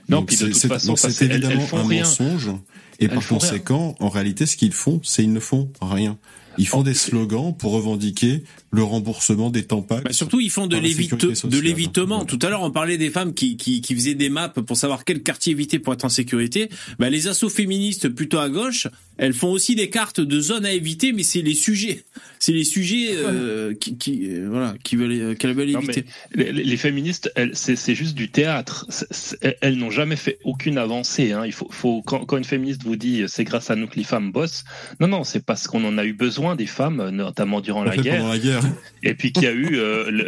Non, 0.10 0.24
puis 0.24 0.38
de 0.38 0.47
toute 0.47 0.68
façon, 0.68 0.95
c'est 0.95 1.26
évidemment 1.26 1.68
un 1.74 1.84
mensonge. 1.84 2.51
Et 2.99 3.08
par 3.08 3.28
conséquent, 3.28 3.95
en 3.99 4.10
réalité, 4.10 4.45
ce 4.45 4.56
qu'ils 4.56 4.72
font, 4.72 5.01
c'est 5.03 5.24
ils 5.24 5.34
ne 5.34 5.39
font 5.39 5.70
rien. 5.82 6.18
Ils 6.58 6.68
font 6.68 6.84
des 6.84 6.93
slogans 6.93 7.53
pour 7.56 7.74
revendiquer 7.74 8.43
le 8.76 8.84
remboursement 8.84 9.49
des 9.49 9.63
tampax. 9.63 10.03
Bah 10.03 10.13
surtout, 10.13 10.39
ils 10.39 10.49
font 10.49 10.67
de 10.67 10.78
l'évitement. 10.78 12.26
Tout 12.26 12.39
à 12.41 12.49
l'heure, 12.49 12.63
on 12.63 12.71
parlait 12.71 12.97
des 12.97 13.09
femmes 13.09 13.34
qui, 13.34 13.57
qui, 13.57 13.82
qui, 13.82 13.95
faisaient 13.95 14.15
des 14.15 14.30
maps 14.30 14.49
pour 14.49 14.78
savoir 14.78 15.05
quel 15.05 15.23
quartier 15.23 15.51
éviter 15.51 15.80
pour 15.80 15.93
être 15.93 16.05
en 16.05 16.09
sécurité. 16.09 16.69
Bah, 16.99 17.09
les 17.09 17.28
assauts 17.28 17.49
féministes 17.49 18.09
plutôt 18.09 18.39
à 18.39 18.49
gauche, 18.49 18.88
elles 19.17 19.34
font 19.34 19.49
aussi 19.49 19.76
des 19.76 19.89
cartes 19.89 20.19
de 20.19 20.39
zones 20.39 20.65
à 20.65 20.71
éviter, 20.71 21.13
mais 21.13 21.23
c'est 21.23 21.41
les 21.41 21.53
sujets, 21.53 22.03
c'est 22.39 22.51
les 22.51 22.65
sujets 22.65 23.11
euh, 23.11 23.73
qui, 23.73 23.97
qui 23.97 24.30
euh, 24.30 24.47
voilà, 24.49 24.76
qui 24.84 24.97
veulent, 24.97 25.11
euh, 25.11 25.36
qu'elles 25.36 25.53
veulent 25.53 25.69
éviter. 25.69 26.05
Les, 26.34 26.51
les, 26.51 26.78
féministes, 26.78 27.32
c'est 27.53 27.95
juste 27.95 28.15
du 28.15 28.30
théâtre. 28.30 28.88
elles 29.61 29.78
n'ont 29.78 29.91
jamais 29.91 30.17
fait 30.17 30.39
aucune 30.43 30.78
avancée. 30.78 31.32
Hein. 31.32 31.45
Il 31.45 31.53
faut, 31.53 31.67
faut 31.71 32.01
quand, 32.01 32.26
quand, 32.26 32.38
une 32.38 32.43
féministe 32.43 32.84
vous 32.84 32.97
dit 32.97 33.23
c'est 33.28 33.45
grâce 33.45 33.71
à 33.71 33.76
nous 33.76 33.88
que 33.88 33.95
les 33.95 34.03
femmes 34.03 34.32
bossent, 34.32 34.65
non, 34.99 35.07
non, 35.07 35.23
c'est 35.23 35.45
parce 35.45 35.67
qu'on 35.67 35.86
en 35.86 35.97
a 35.97 36.05
eu 36.05 36.13
besoin 36.13 36.55
des 36.55 36.67
femmes, 36.67 37.09
notamment 37.09 37.61
durant 37.61 37.84
la 37.84 37.95
guerre. 37.95 38.28
la 38.28 38.38
guerre. 38.38 38.64
Et 39.03 39.13
puis 39.13 39.32
qu'il 39.32 39.43
y 39.43 39.47
a 39.47 39.53
eu, 39.53 39.78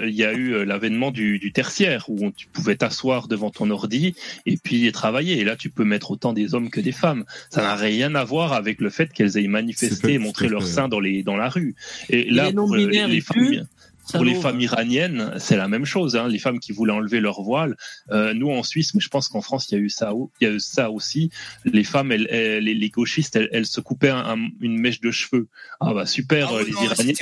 il 0.08 0.16
y 0.16 0.24
a 0.24 0.34
eu 0.34 0.64
l'avènement 0.66 1.12
du, 1.12 1.40
du, 1.40 1.52
tertiaire 1.52 2.06
où 2.10 2.32
tu 2.32 2.48
pouvais 2.48 2.76
t'asseoir 2.76 3.28
devant 3.28 3.50
ton 3.50 3.70
ordi 3.72 4.16
et 4.46 4.58
puis 4.58 4.92
travailler. 4.92 5.40
Et 5.40 5.44
là, 5.44 5.56
tu 5.56 5.70
peux 5.70 5.84
mettre 5.84 6.12
autant 6.12 6.34
des 6.34 6.54
hommes 6.54 6.70
que 6.70 6.80
des 6.80 6.92
femmes. 6.92 7.26
Ça 7.50 7.62
n'a 7.62 7.76
rien 7.76 8.14
à 8.16 8.24
voir 8.24 8.54
avec 8.54 8.82
le 8.82 8.90
fait 8.90 9.12
qu'elles 9.12 9.38
aient 9.38 9.48
manifesté 9.48 10.14
et 10.14 10.18
montré 10.20 10.48
leur 10.48 10.66
sein 10.68 10.88
dans 10.88 11.00
les 11.00 11.24
dans 11.24 11.38
la 11.38 11.50
rue. 11.50 11.76
Et 12.10 12.30
là, 12.30 12.52
pour 12.52 12.76
les 12.76 13.22
femmes, 13.22 13.68
pour 14.12 14.24
les 14.24 14.36
femmes 14.36 14.60
iraniennes, 14.60 15.34
c'est 15.38 15.58
la 15.58 15.68
même 15.68 15.86
chose. 15.86 16.16
Hein, 16.16 16.28
les 16.28 16.40
femmes 16.40 16.60
qui 16.60 16.72
voulaient 16.72 16.94
enlever 16.94 17.20
leur 17.20 17.42
voile. 17.42 17.76
Euh, 18.12 18.34
nous 18.34 18.50
en 18.50 18.64
Suisse, 18.64 18.94
mais 18.94 19.02
je 19.02 19.10
pense 19.10 19.28
qu'en 19.28 19.42
France, 19.42 19.68
il 19.70 19.76
y 19.76 19.78
a 19.78 19.82
eu 19.82 19.90
ça, 19.90 20.14
il 20.42 20.48
y 20.48 20.50
a 20.50 20.54
eu 20.54 20.60
ça 20.60 20.92
aussi. 20.92 21.30
Les 21.66 21.84
femmes, 21.84 22.12
elles, 22.12 22.28
les, 22.60 22.90
gauchistes, 22.90 23.40
elles, 23.52 23.66
se 23.66 23.82
coupaient 23.82 24.14
une 24.62 24.80
mèche 24.80 25.02
de 25.02 25.12
cheveux. 25.12 25.48
Ah 25.80 25.94
bah 25.94 26.06
super, 26.06 26.50
ah 26.52 26.64
les 26.64 26.72
iraniennes. 26.72 27.16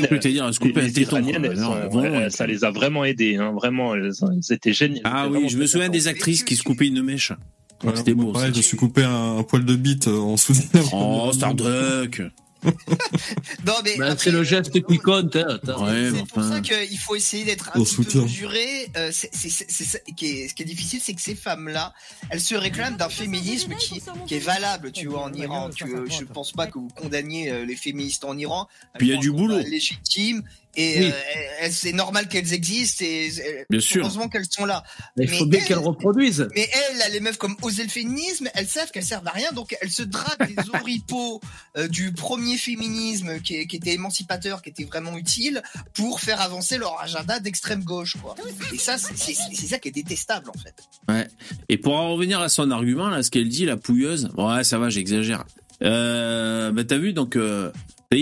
les, 0.82 1.02
iraniennes, 1.02 2.30
ça 2.30 2.48
les 2.48 2.64
a 2.64 2.72
vraiment 2.72 3.04
aidées. 3.06 3.36
Hein, 3.38 3.54
vraiment, 3.54 3.96
elles, 3.96 4.12
étaient 4.50 4.74
géniales. 4.74 5.02
Ah 5.04 5.28
oui, 5.30 5.50
je 5.50 5.58
me 5.58 5.66
souviens 5.66 5.90
des 5.90 6.08
actrices 6.08 6.44
qui 6.44 6.56
se 6.56 6.64
coupaient 6.64 6.88
une 6.88 7.02
mèche. 7.02 7.34
C'était 7.96 8.14
beau. 8.14 8.32
Pareil, 8.32 8.52
je 8.56 8.62
suis 8.62 8.78
coupé 8.78 9.04
un, 9.04 9.44
poil 9.44 9.66
de 9.66 9.76
bite 9.76 10.08
euh, 10.08 10.18
en 10.18 10.38
soutien. 10.38 10.82
Oh, 10.94 11.30
Starduck 11.34 12.22
non 13.66 13.74
mais 13.84 13.98
bah, 13.98 14.16
c'est 14.18 14.32
le 14.32 14.44
geste 14.44 14.86
qui 14.86 14.98
compte. 15.00 15.36
Hein, 15.36 15.60
c'est 15.64 16.28
pour 16.28 16.44
ça 16.44 16.62
qu'il 16.62 16.98
faut 16.98 17.16
essayer 17.16 17.46
d'être 17.46 17.70
un 17.74 17.84
petit 17.84 18.04
peu 18.04 18.22
mesuré. 18.22 18.90
Euh, 18.98 19.12
c'est, 19.12 19.50
ce 19.50 19.98
qui 20.16 20.28
est 20.28 20.64
difficile, 20.66 21.00
c'est 21.02 21.14
que 21.14 21.22
ces 21.22 21.36
femmes-là, 21.36 21.94
elles 22.30 22.42
se 22.42 22.56
réclament 22.56 22.98
d'un 22.98 23.10
féminisme 23.10 23.74
qui, 23.76 24.02
qui 24.28 24.36
est 24.36 24.40
valable, 24.40 24.92
tu 24.92 25.08
vois, 25.08 25.24
en 25.24 25.34
Iran. 25.34 25.70
Tu, 25.70 25.86
je 26.10 26.24
pense 26.24 26.52
pas 26.52 26.68
que 26.68 26.80
vous 26.80 26.90
condamniez 26.96 27.52
euh, 27.52 27.66
les 27.66 27.76
féministes 27.76 28.26
en 28.26 28.38
Iran. 28.38 28.68
Puis 28.98 29.08
il 29.08 29.14
y 29.14 29.18
a 29.18 29.20
du 29.20 29.32
boulot. 29.32 29.60
Légitime 29.60 30.44
et 30.76 31.12
euh, 31.12 31.12
c'est 31.72 31.94
normal 31.94 32.28
qu'elles 32.28 32.54
existent 32.54 33.04
et 33.06 33.30
bien 33.70 33.80
sûr. 33.80 34.04
heureusement 34.04 34.30
qu'elles 34.30 34.50
sont 34.50 34.66
là. 34.66 34.84
Mais 35.16 35.26
il 35.26 35.30
faut 35.30 35.46
bien 35.46 35.62
qu'elles 35.62 35.78
reproduisent. 35.78 36.48
Mais 36.56 36.70
elles, 36.74 37.14
les 37.14 37.20
meufs 37.20 37.38
comme 37.38 37.56
oser 37.62 37.84
le 37.84 37.90
féminisme, 37.90 38.50
elles 38.54 38.68
savent 38.68 38.92
qu'elles 38.92 39.04
servent 39.04 39.28
à 39.28 39.32
rien, 39.32 39.52
donc 39.52 39.76
elles 39.82 39.92
se 39.92 40.04
draguent 40.04 40.50
les 40.50 40.70
oripeaux 40.80 41.42
euh, 41.78 41.88
du 41.88 42.12
premier 42.12 42.58
féminisme 42.58 43.40
qui, 43.40 43.66
qui, 43.68 43.78
était 43.78 43.94
émancipateur, 43.94 44.62
qui 44.62 44.70
était 44.70 44.84
vraiment 44.84 45.18
utile 45.18 45.62
pour 45.94 46.20
faire 46.20 46.42
avancer 46.42 46.78
leur 46.78 47.00
agenda 47.02 47.40
d'extrême 47.40 47.84
gauche, 47.84 48.18
quoi. 48.22 48.36
Et 48.74 48.78
ça, 48.78 48.98
c'est 48.98 49.34
ça 49.34 49.80
qui 49.80 49.90
est 49.90 49.92
détestable 49.92 50.50
en 50.50 50.60
fait. 50.60 50.76
Ouais. 51.08 51.28
Et 51.70 51.78
pour 51.78 51.96
en 51.96 52.14
revenir 52.14 52.40
à 52.42 52.50
son 52.50 52.72
argument 52.72 53.10
là, 53.10 53.24
ce 53.24 53.32
qu'elle 53.32 53.50
dit, 53.50 53.66
la 53.66 53.78
pouilleuse, 53.78 54.30
ouais, 54.38 54.64
ça 54.64 54.78
va, 54.78 54.90
j'exagère. 54.90 55.46
Euh, 55.82 56.72
bah 56.72 56.84
t'as 56.84 56.98
vu 56.98 57.14
donc. 57.14 57.36
Euh, 57.36 57.72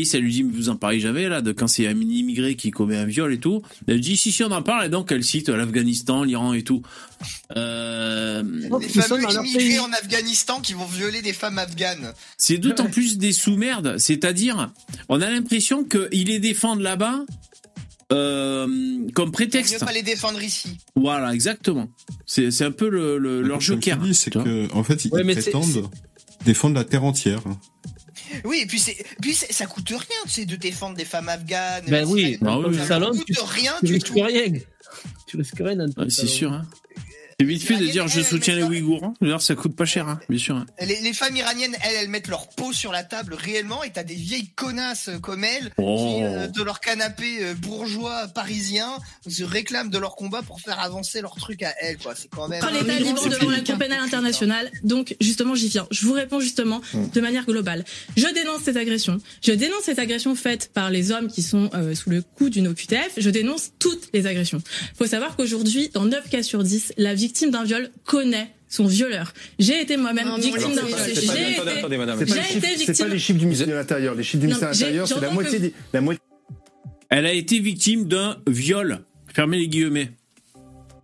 ça 0.06 0.18
lui 0.18 0.32
dit, 0.32 0.44
vous 0.44 0.70
en 0.70 0.76
parlez 0.76 1.00
jamais, 1.00 1.28
là, 1.30 1.42
de 1.42 1.52
quand 1.52 1.68
c'est 1.68 1.88
un 1.88 2.00
immigré 2.00 2.56
qui 2.56 2.72
commet 2.72 2.98
un 2.98 3.06
viol 3.06 3.34
et 3.34 3.40
tout. 3.40 3.62
Elle 3.88 4.02
dit, 4.02 4.18
si, 4.18 4.32
si, 4.32 4.44
on 4.44 4.52
en 4.52 4.62
parle, 4.62 4.86
et 4.86 4.90
donc 4.90 5.12
elle 5.12 5.24
cite 5.24 5.50
l'Afghanistan, 5.50 6.24
l'Iran 6.24 6.54
et 6.54 6.64
tout. 6.64 6.82
Euh... 7.56 8.44
Les 8.80 8.90
fameux 8.90 9.22
immigrés 9.22 9.80
en 9.80 9.92
Afghanistan 9.92 10.60
qui 10.62 10.74
vont 10.74 10.86
violer 10.86 11.22
des 11.22 11.34
femmes 11.34 11.58
afghanes. 11.58 12.14
C'est 12.38 12.58
d'autant 12.58 12.90
plus 12.90 13.18
des 13.18 13.32
sous-merdes, 13.32 13.98
c'est-à-dire, 13.98 14.72
on 15.10 15.22
a 15.22 15.30
l'impression 15.30 15.84
qu'ils 15.84 16.28
les 16.28 16.40
défendent 16.40 16.82
là-bas, 16.82 17.26
euh, 18.12 18.68
comme 19.14 19.32
prétexte. 19.32 19.78
On 19.82 19.86
pas 19.86 19.92
les 19.92 20.04
défendre 20.04 20.42
ici. 20.42 20.78
Voilà, 20.96 21.34
exactement. 21.34 21.90
C'est 22.26 22.62
un 22.62 22.72
peu 22.72 22.90
le, 22.90 23.18
le 23.18 23.42
leur 23.42 23.62
joker. 23.62 24.00
C'est 24.14 24.32
que, 24.32 24.72
en 24.74 24.84
fait, 24.84 25.06
ils 25.06 25.10
prétendent 25.10 25.90
défendre 26.46 26.76
la 26.76 26.84
terre 26.84 27.04
entière. 27.04 27.42
Oui, 28.44 28.60
et 28.62 28.66
puis, 28.66 28.82
puis 29.22 29.34
ça 29.34 29.66
coûte 29.66 29.90
rien, 29.90 30.22
tu 30.26 30.30
sais, 30.30 30.46
de 30.46 30.56
défendre 30.56 30.96
des 30.96 31.06
femmes 31.06 31.30
afghanes. 31.30 31.86
Ben 31.88 32.06
oui, 32.08 32.38
ça, 32.42 32.58
oui. 32.60 32.78
ça 32.86 33.00
coûte 33.00 33.26
tu, 33.26 33.34
rien 33.40 33.74
tu 33.86 33.94
risques 33.94 34.14
rien. 34.14 34.60
Tu 35.28 35.38
risques 35.38 35.60
rien. 35.60 35.86
c'est 36.10 36.28
sûr. 36.28 36.52
Hein. 36.52 36.66
C'est 37.40 37.46
vite 37.46 37.64
fait 37.64 37.78
de 37.78 37.88
dire 37.88 38.08
je 38.08 38.22
soutiens 38.22 38.56
les 38.56 38.64
Ouïghours. 38.64 39.04
Hein. 39.04 39.14
D'ailleurs, 39.22 39.42
ça 39.42 39.56
coûte 39.56 39.76
pas 39.76 39.86
cher, 39.86 40.08
hein, 40.08 40.20
bien 40.30 40.40
sûr. 40.40 40.56
Hein. 40.56 40.66
Les, 40.82 41.14
femmes 41.14 41.36
iraniennes, 41.36 41.76
elles, 41.84 41.98
elles 42.02 42.10
mettent 42.10 42.28
leur 42.28 42.50
peau 42.50 42.74
sur 42.74 42.92
la 42.92 43.04
table 43.04 43.34
réellement, 43.34 43.84
et 43.84 43.92
t'as 43.92 44.04
des 44.04 44.16
vieilles 44.16 44.50
connasses 44.56 45.10
comme 45.22 45.44
elles 45.44 45.72
oh. 45.78 45.98
qui, 45.98 46.24
euh, 46.24 46.48
de 46.48 46.64
leur 46.64 46.80
canapé 46.80 47.40
euh, 47.42 47.54
bourgeois 47.56 48.28
parisien, 48.30 48.98
se 49.28 49.44
réclament 49.44 49.90
de 49.90 49.98
leur 49.98 50.16
combat 50.16 50.42
pour 50.42 50.62
faire 50.62 50.80
avancer 50.80 51.22
leur 51.22 51.36
truc 51.36 51.64
à 51.64 51.74
elles. 51.82 51.98
Quoi. 51.98 52.14
C'est 52.16 52.30
quand 52.30 52.48
même. 52.48 52.62
Quand 52.62 52.72
l'État 52.72 53.00
libre 53.00 53.28
devant 53.28 53.52
la 53.52 53.62
Cour 53.62 53.78
pénale 53.78 54.02
internationale, 54.02 54.72
donc 54.84 55.16
justement, 55.22 55.56
j'y 55.56 55.70
viens. 55.70 55.88
Je 55.92 56.06
vous 56.06 56.14
réponds 56.14 56.40
justement 56.40 56.82
hum. 56.94 57.10
de 57.10 57.22
manière 57.22 57.46
globale. 57.46 57.84
Je 58.18 58.28
dénonce 58.34 58.64
cette 58.64 58.78
agression. 58.78 59.20
Je 59.42 59.52
dénonce 59.52 59.84
cette 59.84 60.00
agression 60.00 60.36
faite 60.36 60.72
par 60.74 60.90
les 60.90 61.12
hommes 61.12 61.28
qui 61.28 61.42
sont 61.42 61.70
euh, 61.74 61.96
sous 61.96 62.10
le 62.10 62.22
coup 62.22 62.50
d'une 62.50 62.68
OQTF. 62.68 63.14
Je 63.18 63.30
dénonce 63.30 63.72
toutes 63.80 64.10
les 64.14 64.28
agressions. 64.28 64.62
Faut 64.96 65.08
savoir 65.08 65.36
qu'aujourd'hui, 65.36 65.90
dans 65.94 66.06
9 66.06 66.30
cas 66.30 66.44
sur 66.44 66.64
10, 66.64 66.94
la 66.98 67.16
victime 67.24 67.52
d'un 67.52 67.64
viol 67.64 67.90
connaît 68.04 68.50
son 68.68 68.86
violeur. 68.86 69.34
J'ai 69.60 69.82
été 69.82 69.96
moi-même 69.96 70.28
victime 70.36 70.76
d'un 70.76 70.86
viol. 70.86 71.00
J'ai 71.06 71.14
été, 71.14 72.76
victime. 72.76 72.94
C'est 72.94 73.04
pas 73.04 73.10
les 73.10 73.20
chiffres 73.20 73.40
du 73.40 73.46
ministère 73.46 73.68
de 73.68 73.74
l'Intérieur. 73.74 74.14
Les 74.16 74.24
chiffres 74.24 74.42
du 74.42 74.48
ministère 74.48 74.72
de 74.72 74.74
l'Intérieur, 74.74 75.08
c'est 75.08 75.22
la 75.22 75.30
moitié, 75.32 75.74
la 75.94 76.02
moitié. 76.02 76.22
Elle 77.10 77.26
a 77.26 77.32
été 77.32 77.60
victime 77.60 78.08
d'un 78.08 78.38
viol. 78.48 79.00
Fermez 79.34 79.58
les 79.58 79.68
guillemets. 79.70 80.12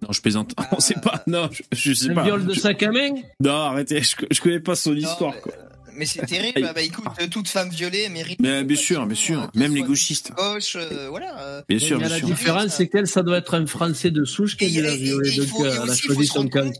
Non, 0.01 0.11
je 0.11 0.21
plaisante. 0.21 0.55
On 0.71 0.79
sait 0.79 0.99
pas. 1.01 1.23
Non, 1.27 1.49
je, 1.71 1.93
sais 1.93 2.13
pas. 2.13 2.21
Un 2.21 2.25
viol 2.25 2.45
de 2.45 2.53
sac 2.53 2.83
à 2.83 2.91
main? 2.91 3.11
Non, 3.39 3.51
arrêtez. 3.51 4.01
Je, 4.01 4.15
je 4.31 4.41
connais 4.41 4.59
pas 4.59 4.75
son 4.75 4.95
histoire. 4.95 5.39
quoi. 5.39 5.53
Mais 5.99 6.05
c'est 6.05 6.25
terrible. 6.25 6.71
bah, 6.73 6.81
écoute, 6.81 7.05
toute 7.29 7.49
femme 7.49 7.69
violée 7.69 8.07
mérite. 8.07 8.39
Mais 8.39 8.63
bien 8.63 8.77
sûr, 8.77 9.05
bien 9.05 9.15
sûr. 9.15 9.51
Même 9.53 9.75
les 9.75 9.83
gauchistes. 9.83 10.31
Gauche, 10.35 10.77
euh, 10.77 11.09
voilà. 11.09 11.37
Euh. 11.39 11.61
Bien 11.67 11.77
sûr, 11.77 11.97
bien 11.99 12.07
sûr. 12.07 12.27
La 12.29 12.33
différence, 12.33 12.75
c'est 12.77 12.87
qu'elle, 12.87 13.05
ça 13.05 13.21
doit 13.21 13.37
être 13.37 13.53
un 13.53 13.67
Français 13.67 14.09
de 14.09 14.23
souche 14.23 14.55
qui 14.55 14.69
l'a 14.69 14.95
violée. 14.95 15.35
Donc, 15.35 15.47
euh, 15.59 15.79
elle 15.83 15.89
a 15.89 15.95
choisi 15.95 16.25
son 16.25 16.47
camp. 16.47 16.71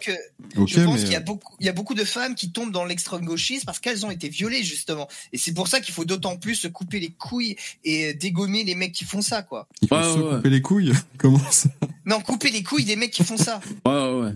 Je 0.66 0.80
pense 0.86 1.04
qu'il 1.04 1.12
y 1.12 1.16
a 1.16 1.20
beaucoup, 1.20 1.54
il 1.60 1.66
y 1.66 1.70
a 1.70 1.74
beaucoup 1.74 1.94
de 1.96 2.06
femmes 2.06 2.34
qui 2.34 2.52
tombent 2.52 2.72
dans 2.72 2.86
l'extrême 2.86 3.26
gauchisme 3.26 3.66
parce 3.66 3.80
qu'elles 3.80 4.06
ont 4.06 4.12
été 4.12 4.30
violées 4.30 4.64
justement. 4.64 5.10
Et 5.34 5.38
c'est 5.38 5.54
pour 5.54 5.68
ça 5.68 5.82
qu'il 5.82 5.94
faut 5.94 6.06
d'autant 6.06 6.38
plus 6.38 6.56
se 6.56 6.68
couper 6.70 7.02
les 7.02 7.10
couilles 7.10 7.58
et 7.84 8.14
dégommer 8.14 8.64
les 8.64 8.76
mecs 8.76 8.94
qui 8.94 9.04
font 9.04 9.22
ça, 9.22 9.42
quoi. 9.42 9.68
Il 9.82 9.90
faut 9.90 10.02
se 10.02 10.36
couper 10.36 10.50
les 10.50 10.62
couilles. 10.62 10.94
Comment 11.18 11.52
ça 11.52 11.70
Non, 12.06 12.22
couper 12.22 12.52
les 12.52 12.64
couilles 12.64 12.86
des 12.86 12.96
mecs 12.96 13.12
qui 13.12 13.26
font 13.26 13.38
ça. 13.38 13.60
Ouais, 13.86 14.22
ouais. 14.22 14.32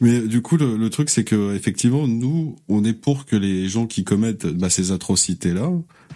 Mais 0.00 0.20
du 0.20 0.42
coup, 0.42 0.58
le, 0.58 0.76
le 0.76 0.90
truc, 0.90 1.08
c'est 1.08 1.24
que 1.24 1.54
effectivement, 1.54 2.06
nous, 2.06 2.56
on 2.68 2.84
est 2.84 2.92
pour 2.92 3.24
que 3.24 3.36
les 3.36 3.68
gens 3.68 3.86
qui 3.86 4.04
commettent 4.04 4.25
commettent 4.26 4.58
bah, 4.58 4.70
ces 4.70 4.92
atrocités-là 4.92 5.70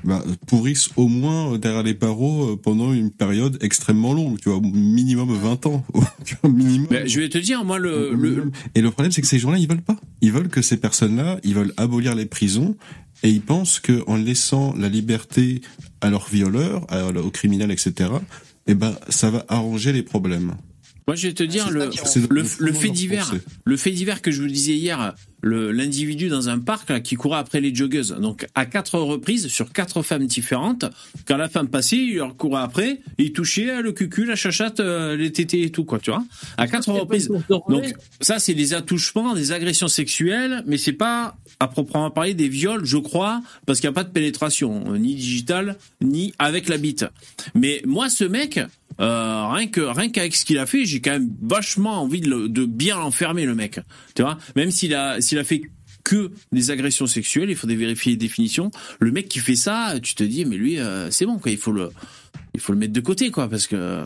bah, 0.05 0.25
pourrissent 0.47 0.91
au 0.97 1.09
moins 1.09 1.59
derrière 1.59 1.83
les 1.83 1.95
barreaux 1.95 2.53
euh, 2.53 2.57
pendant 2.57 2.93
une 2.93 3.11
période 3.11 3.59
extrêmement 3.61 4.15
longue, 4.15 4.39
tu 4.41 4.49
vois, 4.49 4.61
minimum 4.61 5.33
20 5.35 5.67
ans. 5.67 5.85
minimum. 6.45 6.87
Ben, 6.91 7.07
je 7.07 7.21
vais 7.21 7.29
te 7.29 7.39
dire, 7.39 7.65
moi, 7.65 7.79
le, 7.79 8.15
le... 8.15 8.51
Et 8.75 8.81
le 8.81 8.91
problème, 8.91 9.13
c'est 9.13 9.21
que 9.21 9.27
ces 9.27 9.39
gens-là, 9.39 9.59
ils 9.59 9.69
veulent 9.69 9.83
pas. 9.83 9.97
Ils 10.23 10.33
veulent 10.33 10.49
que 10.49 10.63
ces 10.63 10.79
personnes-là, 10.79 11.39
ils 11.45 11.55
veulent 11.55 11.75
abolir 11.77 12.15
les 12.15 12.27
prisons 12.27 12.77
et 13.23 13.31
ils 13.31 13.43
pensent 13.43 13.79
que 13.79 14.03
en 14.07 14.17
laissant 14.17 14.75
la 14.77 14.89
liberté 14.89 15.61
à 16.01 16.09
leurs 16.09 16.29
violeurs, 16.29 16.87
à, 16.89 17.09
aux 17.09 17.31
criminels, 17.31 17.71
etc., 17.71 18.11
eh 18.67 18.75
ben, 18.75 18.97
ça 19.09 19.31
va 19.31 19.45
arranger 19.49 19.93
les 19.93 20.03
problèmes. 20.03 20.55
Moi, 21.11 21.17
je 21.17 21.27
vais 21.27 21.35
te 21.35 21.43
dire 21.43 21.73
le, 21.73 21.91
le, 22.31 22.45
le, 22.61 22.73
fait 22.73 22.89
divers, 22.89 23.35
le 23.65 23.77
fait 23.77 23.91
divers 23.91 24.23
que 24.23 24.31
je 24.31 24.43
vous 24.43 24.47
disais 24.47 24.75
hier, 24.75 25.13
l'individu 25.43 26.29
dans 26.29 26.49
un 26.49 26.61
parc 26.61 26.89
là, 26.89 27.01
qui 27.01 27.17
courait 27.17 27.41
après 27.41 27.61
les 27.61 27.75
joggeuses. 27.75 28.17
Donc, 28.21 28.47
à 28.55 28.65
quatre 28.65 28.97
reprises, 28.97 29.49
sur 29.49 29.73
quatre 29.73 30.03
femmes 30.03 30.29
différentes, 30.29 30.85
quand 31.27 31.37
la 31.37 31.49
femme 31.49 31.67
passait, 31.67 31.97
il 31.97 32.15
leur 32.15 32.37
courait 32.37 32.63
après, 32.63 33.01
il 33.19 33.33
touchait 33.33 33.83
le 33.83 33.91
cucul, 33.91 34.29
la 34.29 34.37
chachate, 34.37 34.79
euh, 34.79 35.17
les 35.17 35.33
tétés 35.33 35.63
et 35.65 35.71
tout, 35.71 35.85
quoi, 35.85 35.99
tu 35.99 36.13
vois. 36.13 36.25
À 36.57 36.69
quatre 36.69 36.93
reprises. 36.93 37.29
Donc, 37.49 37.93
ça, 38.21 38.39
c'est 38.39 38.55
des 38.55 38.73
attouchements, 38.73 39.35
des 39.35 39.51
agressions 39.51 39.89
sexuelles, 39.89 40.63
mais 40.69 40.79
c'est 40.79 40.93
pas, 40.93 41.37
à 41.59 41.67
proprement 41.67 42.13
parler, 42.13 42.35
des 42.35 42.49
viols, 42.49 42.85
je 42.85 42.99
crois, 42.99 43.43
parce 43.67 43.81
qu'il 43.81 43.91
n'y 43.91 43.95
a 43.95 43.97
pas 43.97 44.05
de 44.05 44.13
pénétration, 44.13 44.93
ni 44.97 45.17
digitale, 45.17 45.77
ni 46.01 46.33
avec 46.39 46.69
la 46.69 46.77
bite. 46.77 47.05
Mais 47.57 47.83
moi, 47.85 48.09
ce 48.09 48.23
mec, 48.23 48.61
euh, 49.01 49.47
rien 49.49 49.67
que 49.67 49.81
rien 49.81 50.11
qu'avec 50.11 50.35
ce 50.35 50.45
qu'il 50.45 50.59
a 50.59 50.67
fait, 50.67 50.85
j'ai 50.85 51.01
quand 51.01 51.13
même 51.13 51.31
vachement 51.43 52.03
envie 52.03 52.21
de, 52.21 52.47
de 52.47 52.65
bien 52.67 52.99
l'enfermer 52.99 53.47
le 53.47 53.55
mec. 53.55 53.81
Tu 54.15 54.23
vois, 54.23 54.39
même 54.57 54.71
s'il 54.71 54.95
a 54.95 55.21
s'il 55.21 55.39
a 55.39 55.45
fait 55.45 55.63
que 56.05 56.31
des 56.53 56.71
agressions 56.71 57.07
sexuelles, 57.07 57.51
il 57.51 57.57
faudrait 57.57 57.77
vérifier 57.77 58.13
les 58.13 58.19
définitions. 58.19 58.71
Le 58.99 59.11
mec 59.13 59.29
qui 59.29 59.39
fait 59.39 59.57
ça, 59.57 59.95
tu 60.03 60.15
te 60.15 60.25
dis 60.25 60.45
mais 60.45 60.57
lui 60.57 60.79
euh, 60.79 61.11
c'est 61.11 61.27
bon 61.27 61.39
quoi, 61.39 61.51
il 61.51 61.59
faut 61.59 61.73
le 61.73 61.91
il 62.55 62.61
faut 62.61 62.73
le 62.73 62.79
mettre 62.79 62.93
de 62.93 63.01
côté 63.01 63.31
quoi 63.31 63.49
parce 63.49 63.67
que 63.67 64.03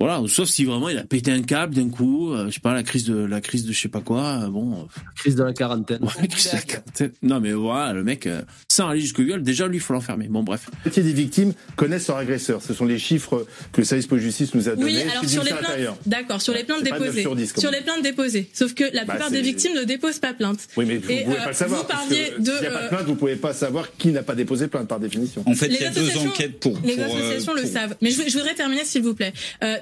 voilà, 0.00 0.20
sauf 0.28 0.48
si 0.48 0.64
vraiment 0.64 0.88
il 0.88 0.98
a 0.98 1.04
pété 1.04 1.30
un 1.30 1.42
câble 1.42 1.74
d'un 1.74 1.88
coup, 1.88 2.32
euh, 2.32 2.46
je 2.48 2.54
sais 2.54 2.60
pas 2.60 2.74
la 2.74 2.82
crise 2.82 3.04
de 3.04 3.16
la 3.16 3.40
crise 3.40 3.64
de 3.64 3.72
je 3.72 3.80
sais 3.80 3.88
pas 3.88 4.00
quoi, 4.00 4.42
euh, 4.42 4.48
bon. 4.48 4.72
Euh, 4.72 4.76
crise 5.16 5.36
de 5.36 5.44
la 5.44 5.52
quarantaine. 5.52 6.02
Ouais, 6.02 6.28
crise 6.28 6.50
de 6.50 6.56
la 6.56 6.62
quarantaine. 6.62 7.12
Non 7.22 7.40
mais 7.40 7.52
voilà, 7.52 7.92
le 7.92 8.02
mec 8.02 8.26
euh, 8.26 8.42
sans 8.68 8.88
aller 8.88 9.00
jusqu'au 9.00 9.22
viol, 9.22 9.42
déjà 9.42 9.66
lui 9.68 9.76
il 9.76 9.80
faut 9.80 9.92
l'enfermer. 9.92 10.28
Bon 10.28 10.42
bref. 10.42 10.66
La 10.72 10.78
moitié 10.84 11.02
des 11.02 11.12
victimes 11.12 11.52
connaissent 11.76 12.08
leur 12.08 12.16
agresseur. 12.16 12.60
Ce 12.62 12.74
sont 12.74 12.84
les 12.84 12.98
chiffres 12.98 13.46
que 13.72 13.80
le 13.80 13.84
service 13.84 14.06
police 14.06 14.24
justice 14.24 14.54
nous 14.54 14.68
a 14.68 14.76
donnés. 14.76 14.84
Oui, 14.84 15.10
alors 15.10 15.24
sur 15.28 15.44
les 15.44 15.50
plaintes, 15.50 15.98
d'accord, 16.06 16.42
sur 16.42 16.54
les 16.54 16.64
plaintes 16.64 16.82
déposées, 16.82 17.22
sur, 17.22 17.36
10, 17.36 17.54
sur 17.56 17.70
les 17.70 17.80
plaintes 17.80 18.02
déposées. 18.02 18.50
Sauf 18.52 18.74
que 18.74 18.84
la 18.92 19.04
plupart 19.04 19.30
des 19.30 19.42
victimes 19.42 19.74
ne 19.74 19.84
déposent 19.84 20.18
pas 20.18 20.34
plainte. 20.34 20.58
Oui, 20.76 20.84
mais 20.86 20.96
vous 20.98 21.10
Et, 21.10 21.24
pouvez 21.24 21.36
euh, 21.36 21.40
pas 21.40 21.48
le 21.48 21.54
savoir. 21.54 21.80
vous 21.82 21.86
parliez 21.86 22.32
de, 22.38 22.50
S'il 22.50 22.60
n'y 22.60 22.66
a 22.66 22.70
pas 22.70 22.82
de 22.82 22.88
plainte, 22.88 23.06
vous 23.06 23.14
pouvez 23.14 23.36
pas 23.36 23.52
savoir 23.52 23.88
qui 23.96 24.08
n'a 24.08 24.22
pas 24.22 24.34
déposé 24.34 24.68
plainte 24.68 24.88
par 24.88 25.00
définition. 25.00 25.42
En 25.46 25.54
fait, 25.54 25.68
Les 25.68 25.76
il 25.76 25.82
y 25.82 25.84
a 25.84 25.90
deux 25.90 26.16
enquêtes 26.18 26.58
pour. 26.58 26.78
Les 26.84 26.96
pour, 26.96 27.04
associations 27.04 27.54
le 27.54 27.64
savent. 27.64 27.96
Mais 28.00 28.10
je, 28.10 28.22
je 28.28 28.32
voudrais 28.38 28.54
terminer, 28.54 28.84
s'il 28.84 29.02
vous 29.02 29.14
plaît. 29.14 29.32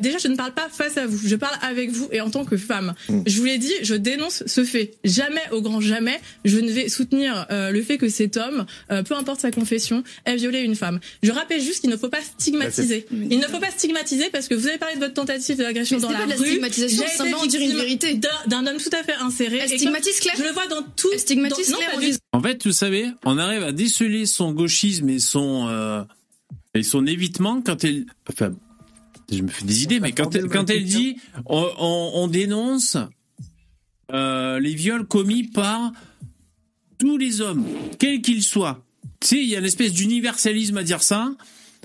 Déjà, 0.03 0.19
je 0.19 0.29
ne 0.29 0.37
parle 0.37 0.53
pas 0.53 0.69
face 0.71 0.97
à 0.99 1.07
vous. 1.07 1.19
Je 1.27 1.37
parle 1.37 1.57
avec 1.63 1.91
vous 1.91 2.09
et 2.13 2.21
en 2.21 2.29
tant 2.31 2.45
que 2.45 2.57
femme. 2.57 2.95
Mm. 3.09 3.21
Je 3.27 3.39
vous 3.39 3.45
l'ai 3.45 3.59
dit, 3.59 3.73
je 3.83 3.95
dénonce 3.95 4.43
ce 4.47 4.65
fait. 4.65 4.93
Jamais, 5.05 5.41
au 5.53 5.63
grand 5.63 5.81
jamais, 5.81 6.21
je 6.45 6.59
ne 6.59 6.71
vais 6.71 6.89
soutenir 6.89 7.47
euh, 7.51 7.71
le 7.71 7.83
fait 7.83 7.99
que 7.99 8.09
cet 8.09 8.37
homme, 8.37 8.67
euh, 8.91 9.03
peu 9.03 9.15
importe 9.15 9.41
sa 9.41 9.51
confession, 9.51 10.03
ait 10.27 10.37
violé 10.37 10.61
une 10.61 10.75
femme. 10.77 11.01
Je 11.23 11.31
rappelle 11.33 11.61
juste 11.63 11.81
qu'il 11.81 11.91
ne 11.91 11.97
faut 11.97 12.09
pas 12.09 12.21
stigmatiser. 12.21 13.07
Bah, 13.11 13.17
Il 13.31 13.39
ne 13.39 13.47
faut 13.47 13.59
pas 13.61 13.71
stigmatiser 13.71 14.29
parce 14.31 14.49
que 14.49 14.55
vous 14.55 14.67
avez 14.69 14.79
parlé 14.79 14.97
de 14.97 15.01
votre 15.01 15.15
tentative 15.15 15.57
d'agression 15.57 15.99
dans 15.99 16.11
la 16.11 16.19
pas 16.19 16.25
de 16.27 16.31
la 16.31 16.37
rue. 16.37 16.47
stigmatisation, 16.47 17.05
c'est 17.17 17.49
dire 17.49 17.61
une 17.61 17.77
vérité. 17.77 18.15
d'un- 18.47 18.67
homme 18.67 18.77
tout 18.79 18.91
à 18.93 19.03
fait 19.03 19.15
inséré. 19.21 19.59
Elle 19.63 19.69
stigmatise 19.69 20.21
Claire 20.21 20.35
Je 20.39 20.43
le 20.45 20.51
vois 20.51 20.67
dans 20.69 20.83
tout. 20.97 21.09
Elle 21.13 21.19
stigmatise 21.19 21.71
dans- 21.71 21.79
non, 21.79 21.79
Claire, 21.99 21.99
du 22.11 22.17
En 22.33 22.43
fait, 22.43 22.65
vous 22.65 22.73
savez, 22.73 23.07
on 23.25 23.39
arrive 23.39 23.63
à 23.63 23.73
déceler 23.73 24.27
son 24.27 24.53
gauchisme 24.53 25.09
et 25.09 25.19
son 25.19 25.69
euh, 25.69 26.03
et 26.75 26.83
son 26.83 27.07
évitement 27.07 27.61
quand 27.61 27.85
elle. 27.85 28.07
Enfin, 28.31 28.53
je 29.37 29.43
me 29.43 29.49
fais 29.49 29.64
des 29.64 29.83
idées, 29.83 30.01
mais 30.01 30.12
quand 30.12 30.35
elle, 30.35 30.49
dit, 30.85 31.16
on, 31.47 31.68
on- 31.78 32.11
on 32.14 32.28
dénonce 32.28 32.97
euh, 34.12 34.61
les 34.61 34.74
viols 34.74 35.07
commis 35.07 35.45
par 35.45 35.93
tous 36.99 37.16
les 37.18 37.41
hommes, 37.41 37.64
quels 37.99 38.20
qu'ils 38.22 38.43
soient. 38.43 38.85
Tu 39.20 39.28
sais, 39.28 39.37
il 39.43 39.49
y 39.49 39.57
a 39.57 39.59
une 39.59 39.64
espèce 39.64 39.93
d'universalisme 39.93 40.76
à 40.78 40.83
dire 40.83 41.03
ça, 41.03 41.35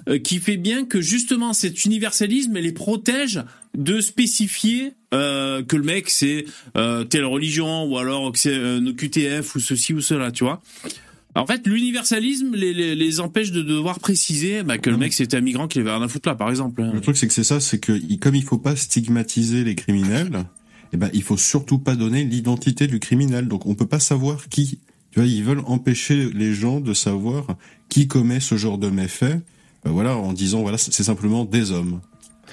euh, 0.09 0.19
qui 0.19 0.39
fait 0.39 0.57
bien 0.57 0.85
que 0.85 1.01
justement 1.01 1.53
cet 1.53 1.85
universalisme 1.85 2.57
les 2.59 2.71
protège 2.71 3.41
de 3.75 3.99
spécifier 4.01 4.93
euh, 5.13 5.63
que 5.63 5.75
le 5.75 5.83
mec 5.83 6.09
c'est 6.09 6.45
telle 7.09 7.25
religion 7.25 7.85
ou 7.85 7.97
alors 7.97 8.31
que 8.31 8.39
c'est 8.39 8.59
QTF 8.97 9.55
ou 9.55 9.59
ceci 9.59 9.93
ou 9.93 10.01
cela, 10.01 10.31
tu 10.31 10.43
vois. 10.43 10.61
En 11.37 11.45
fait, 11.45 11.65
l'universalisme 11.67 12.55
les, 12.55 12.73
les, 12.73 12.95
les 12.95 13.19
empêche 13.19 13.51
de 13.51 13.61
devoir 13.61 13.99
préciser 13.99 14.63
bah, 14.63 14.77
que 14.77 14.89
le 14.89 14.97
mec 14.97 15.13
c'était 15.13 15.37
un 15.37 15.41
migrant 15.41 15.67
qui 15.67 15.79
avait 15.79 15.91
rien 15.91 16.01
à 16.01 16.07
foutre 16.07 16.27
là, 16.29 16.35
par 16.35 16.49
exemple. 16.49 16.81
hein. 16.81 16.91
Le 16.93 17.01
truc, 17.01 17.15
c'est 17.17 17.27
que 17.27 17.33
c'est 17.33 17.43
ça, 17.43 17.59
c'est 17.59 17.79
que 17.79 18.15
comme 18.17 18.35
il 18.35 18.43
faut 18.43 18.57
pas 18.57 18.75
stigmatiser 18.75 19.63
les 19.63 19.75
criminels, 19.75 20.45
eh 20.93 20.97
ben, 20.97 21.09
il 21.13 21.23
faut 21.23 21.37
surtout 21.37 21.79
pas 21.79 21.95
donner 21.95 22.23
l'identité 22.23 22.87
du 22.87 22.99
criminel. 22.99 23.47
Donc, 23.47 23.65
on 23.65 23.75
peut 23.75 23.87
pas 23.87 23.99
savoir 23.99 24.49
qui. 24.49 24.79
Tu 25.11 25.19
vois, 25.19 25.25
ils 25.27 25.43
veulent 25.43 25.63
empêcher 25.65 26.29
les 26.33 26.53
gens 26.53 26.79
de 26.79 26.93
savoir 26.93 27.47
qui 27.89 28.07
commet 28.07 28.39
ce 28.39 28.55
genre 28.57 28.77
de 28.77 28.89
méfait. 28.89 29.39
Ben 29.83 29.91
voilà, 29.91 30.17
en 30.17 30.33
disant 30.33 30.61
voilà, 30.61 30.77
c'est 30.77 31.03
simplement 31.03 31.45
des 31.45 31.71
hommes. 31.71 32.01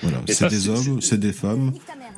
Voilà, 0.03 0.21
c'est 0.29 0.49
des 0.51 0.69
hommes, 0.69 1.01
c'est 1.01 1.19
des 1.19 1.33
femmes. 1.33 1.73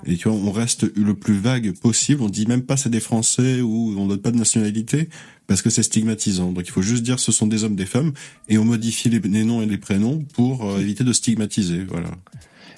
Et 0.07 0.17
tu 0.17 0.29
vois, 0.29 0.37
on 0.37 0.51
reste 0.51 0.87
le 0.97 1.15
plus 1.15 1.35
vague 1.39 1.73
possible. 1.73 2.23
On 2.23 2.29
dit 2.29 2.47
même 2.47 2.63
pas 2.63 2.77
c'est 2.77 2.91
des 2.91 3.01
Français 3.01 3.61
ou 3.61 3.95
on 3.99 4.07
donne 4.07 4.21
pas 4.21 4.31
de 4.31 4.39
nationalité 4.39 5.09
parce 5.47 5.63
que 5.63 5.71
c'est 5.71 5.83
stigmatisant. 5.83 6.53
Donc 6.53 6.65
il 6.67 6.71
faut 6.73 6.83
juste 6.83 7.03
dire 7.03 7.19
ce 7.19 7.33
sont 7.33 7.47
des 7.47 7.65
hommes, 7.65 7.77
des 7.77 7.87
femmes 7.87 8.13
et 8.49 8.59
on 8.59 8.65
modifie 8.65 9.09
les, 9.09 9.21
les 9.21 9.45
noms 9.45 9.63
et 9.63 9.67
les 9.67 9.79
prénoms 9.79 10.25
pour 10.35 10.69
euh, 10.71 10.79
éviter 10.81 11.05
de 11.05 11.13
stigmatiser. 11.13 11.85
Voilà. 11.85 12.11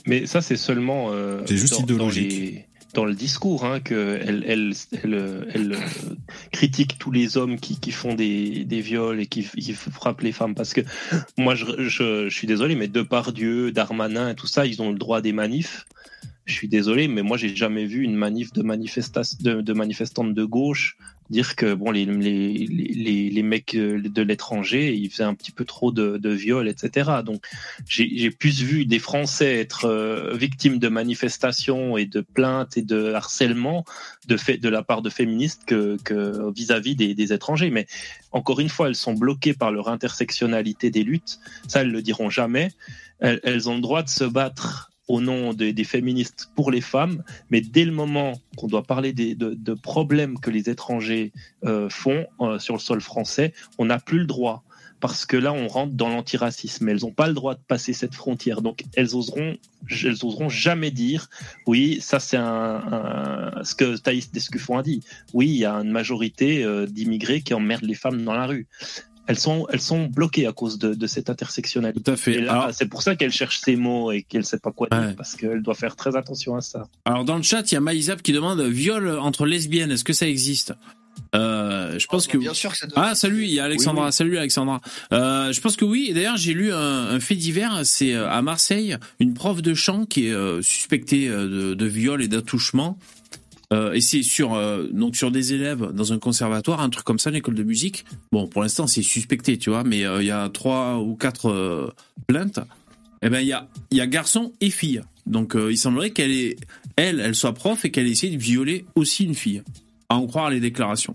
Mais 0.07 0.27
ça, 0.27 0.41
c'est 0.41 0.57
seulement 0.57 1.09
euh, 1.13 1.43
C'est 1.47 1.57
juste 1.57 1.73
dans, 1.75 1.79
dans 1.81 1.85
idéologique. 1.85 2.31
les- 2.33 2.65
dans 2.95 3.05
le 3.05 3.15
discours 3.15 3.67
hein, 3.67 3.81
que 3.81 4.19
elle, 4.25 4.45
elle, 4.49 4.73
elle, 5.05 5.47
elle, 5.55 5.73
euh, 5.75 5.79
critique 6.53 6.97
tous 6.99 7.11
les 7.11 7.37
hommes 7.37 7.59
qui, 7.61 7.79
qui 7.79 7.91
font 7.93 8.15
des, 8.15 8.65
des 8.65 8.81
viols 8.81 9.21
et 9.21 9.27
qui, 9.27 9.43
qui 9.45 9.75
frappent 9.75 10.23
les 10.23 10.33
femmes. 10.33 10.55
Parce 10.55 10.73
que 10.73 10.81
moi, 11.37 11.55
je, 11.55 11.67
je, 11.87 12.29
je 12.31 12.35
suis 12.35 12.47
désolé, 12.47 12.77
mais 12.77 12.89
Depardieu, 12.89 13.73
Darmanin 13.73 14.31
et 14.31 14.35
tout 14.35 14.47
ça, 14.47 14.65
ils 14.67 14.81
ont 14.81 14.91
le 14.91 14.99
droit 14.99 15.19
à 15.19 15.21
des 15.21 15.33
manifs. 15.35 15.87
Je 16.47 16.55
suis 16.55 16.69
désolé, 16.69 17.09
mais 17.09 17.23
moi, 17.23 17.37
j'ai 17.37 17.55
jamais 17.55 17.85
vu 17.85 18.03
une 18.05 18.17
manif 18.17 18.55
de, 18.55 18.63
de, 18.63 19.61
de 19.61 19.73
manifestantes 19.75 20.33
de 20.35 20.45
gauche 20.45 20.97
dire 21.31 21.57
que 21.57 21.75
bon 21.75 21.91
les 21.91 22.05
les 22.05 22.67
les, 22.67 23.31
les 23.31 23.43
mecs 23.43 23.75
euh, 23.75 24.01
de 24.03 24.23
l'étranger 24.23 24.95
ils 24.95 25.11
faisaient 25.11 25.25
un 25.25 25.35
petit 25.35 25.53
peu 25.53 25.65
trop 25.65 25.93
de, 25.93 26.17
de 26.17 26.31
viols 26.31 26.69
etc 26.69 27.11
donc 27.25 27.45
j'ai 27.87 28.31
plus 28.31 28.63
vu 28.63 28.87
des 28.87 28.99
Français 28.99 29.59
être 29.59 29.85
euh, 29.87 30.35
victimes 30.35 30.79
de 30.79 30.89
manifestations 30.89 31.97
et 31.97 32.07
de 32.07 32.21
plaintes 32.21 32.77
et 32.77 32.83
de 32.83 33.13
harcèlement 33.13 33.85
de 34.27 34.37
fait 34.37 34.59
de 34.59 34.69
la 34.69 34.83
part 34.83 35.03
de 35.03 35.11
féministes 35.11 35.63
que 35.67 35.97
que 36.05 36.53
vis-à-vis 36.53 36.97
des, 36.97 37.15
des 37.15 37.33
étrangers. 37.33 37.71
Mais 37.71 37.87
encore 38.33 38.61
une 38.61 38.69
fois 38.69 38.89
elles 38.89 38.95
sont 38.95 39.15
bloquées 39.15 39.55
par 39.55 39.73
leur 39.73 39.89
intersectionnalité 39.89 40.91
des 40.91 41.03
luttes. 41.03 41.39
Ça 41.67 41.83
elles 41.83 41.91
le 41.91 42.03
diront 42.03 42.31
jamais. 42.31 42.71
Elles, 43.21 43.41
elles 43.43 43.69
ont 43.69 43.75
le 43.75 43.81
droit 43.81 44.03
de 44.03 44.09
se 44.09 44.25
battre 44.25 44.91
au 45.09 45.21
nom 45.21 45.55
des, 45.55 45.85
féministes 45.85 46.51
pour 46.55 46.71
les 46.71 46.83
femmes, 46.83 47.23
mais 47.51 47.61
dès 47.61 47.85
le 47.85 47.93
moment 47.93 48.41
qu'on 48.57 48.67
doit 48.67 48.83
parler 48.83 49.13
des, 49.13 49.35
de, 49.35 49.75
problèmes 49.75 50.39
que 50.39 50.51
les 50.51 50.69
étrangers 50.69 51.33
euh, 51.65 51.89
font 51.89 52.27
euh, 52.41 52.59
sur 52.59 52.75
le 52.75 52.81
sol 52.81 53.01
français, 53.01 53.55
on 53.79 53.87
n'a 53.87 53.99
plus 53.99 54.19
le 54.19 54.27
droit. 54.27 54.63
Parce 55.01 55.27
que 55.27 55.37
là, 55.37 55.53
on 55.53 55.69
rentre 55.69 55.93
dans 55.93 56.09
l'antiracisme. 56.09 56.89
Elles 56.89 57.03
n'ont 57.03 57.13
pas 57.13 57.29
le 57.29 57.33
droit 57.33 57.55
de 57.55 57.61
passer 57.61 57.93
cette 57.93 58.17
frontière. 58.17 58.63
Donc, 58.63 58.83
elles 58.97 59.15
oseront, 59.15 59.57
elles 59.89 60.25
oseront 60.25 60.49
jamais 60.49 60.91
dire, 60.91 61.31
oui, 61.69 61.99
ça 62.01 62.19
c'est 62.19 62.37
un- 62.37 63.53
ce 63.63 63.77
que 63.77 63.97
Thaïs 63.97 64.33
Descuffon 64.33 64.77
a 64.77 64.83
dit. 64.83 65.05
Oui, 65.35 65.47
il 65.47 65.59
y 65.59 65.65
a 65.65 65.75
une 65.75 65.93
majorité 65.93 66.65
euh, 66.65 66.87
d'immigrés 66.87 67.43
qui 67.43 67.55
emmerdent 67.55 67.85
les 67.85 67.95
femmes 67.95 68.25
dans 68.25 68.35
la 68.35 68.47
rue. 68.47 68.67
Elles 69.29 69.39
sont, 69.39 69.67
elles 69.73 69.81
sont 69.81 70.07
bloquées 70.07 70.47
à 70.47 70.53
cause 70.53 70.79
de, 70.79 70.95
de 70.95 71.07
cette 71.07 71.29
intersectionnalité. 71.31 72.03
Tout 72.03 72.11
à 72.11 72.17
fait. 72.17 72.49
Alors- 72.49 72.71
c'est 72.73 72.87
pour 72.89 73.03
ça 73.03 73.15
qu'elle 73.15 73.31
cherche 73.31 73.61
ces 73.61 73.77
mots 73.77 74.11
et 74.11 74.23
qu'elle 74.23 74.45
sait 74.45 74.59
pas 74.59 74.73
quoi 74.73 74.89
dire, 74.91 75.15
parce 75.17 75.37
qu'elle 75.37 75.63
doit 75.63 75.75
faire 75.75 75.95
très 75.97 76.17
attention 76.17 76.57
à 76.57 76.61
ça. 76.63 76.89
Alors 77.05 77.25
dans 77.25 77.37
le 77.37 77.43
chat, 77.43 77.71
il 77.71 77.75
y 77.75 77.77
a 77.77 77.81
Maïsab 77.81 78.23
qui 78.23 78.33
demande 78.33 78.61
viol 78.63 79.07
entre 79.19 79.47
lesbiennes, 79.47 79.93
est-ce 79.93 80.05
que 80.05 80.13
ça 80.13 80.27
existe? 80.27 80.73
Euh, 81.35 81.99
je 81.99 82.07
pense 82.07 82.27
que 82.27 82.39
Bien 82.39 82.55
sûr 82.55 82.71
que 82.71 82.79
ça 82.79 82.87
doit 82.87 83.09
ah 83.09 83.15
salut 83.15 83.43
il 83.43 83.51
y 83.51 83.61
a 83.61 83.65
Alexandra. 83.65 84.05
Oui, 84.05 84.09
oui. 84.09 84.13
salut 84.13 84.39
Alexandra. 84.39 84.81
Euh, 85.13 85.53
je 85.53 85.61
pense 85.61 85.77
que 85.77 85.85
oui. 85.85 86.07
Et 86.09 86.15
d'ailleurs 86.15 86.37
j'ai 86.37 86.55
lu 86.55 86.73
un, 86.73 86.79
un 87.11 87.21
fait 87.21 87.35
divers. 87.35 87.81
C'est 87.85 88.15
euh, 88.15 88.31
à 88.31 88.41
Marseille 88.41 88.97
une 89.19 89.35
prof 89.35 89.61
de 89.61 89.75
chant 89.75 90.07
qui 90.07 90.29
est 90.29 90.33
euh, 90.33 90.63
suspectée 90.63 91.29
de, 91.29 91.75
de 91.75 91.87
viol 91.87 92.23
et 92.23 92.29
d'attouchement 92.29 92.99
euh, 93.73 93.93
et 93.93 94.01
c'est 94.01 94.23
sur 94.23 94.55
euh, 94.55 94.89
donc 94.91 95.15
sur 95.15 95.31
des 95.31 95.53
élèves 95.53 95.93
dans 95.93 96.15
un 96.15 96.19
conservatoire 96.19 96.81
un 96.81 96.89
truc 96.89 97.05
comme 97.05 97.19
ça 97.19 97.29
une 97.31 97.37
école 97.37 97.55
de 97.55 97.63
musique. 97.63 98.07
Bon 98.33 98.47
pour 98.47 98.63
l'instant 98.63 98.87
c'est 98.87 99.03
suspecté 99.03 99.59
tu 99.59 99.69
vois 99.69 99.85
mais 99.85 100.05
euh, 100.05 100.23
il 100.23 100.27
y 100.27 100.31
a 100.31 100.49
trois 100.49 100.99
ou 100.99 101.17
quatre 101.17 101.95
plaintes. 102.27 102.61
Eh 103.21 103.29
ben 103.29 103.41
il 103.41 103.49
y 103.49 103.53
a 103.53 103.69
y 103.91 104.01
a 104.01 104.07
garçon 104.07 104.53
et 104.61 104.71
fille. 104.71 105.03
Donc 105.27 105.55
il 105.55 105.77
semblerait 105.77 106.11
qu'elle 106.11 106.31
est 106.31 106.57
elle 106.97 107.21
elle 107.21 107.35
soit 107.35 107.53
prof 107.53 107.85
et 107.85 107.91
qu'elle 107.91 108.07
ait 108.07 108.13
essayé 108.13 108.35
de 108.35 108.41
violer 108.41 108.87
aussi 108.95 109.25
une 109.25 109.35
fille 109.35 109.63
à 110.09 110.17
en 110.17 110.27
croire 110.27 110.49
les 110.49 110.61
déclarations. 110.61 111.13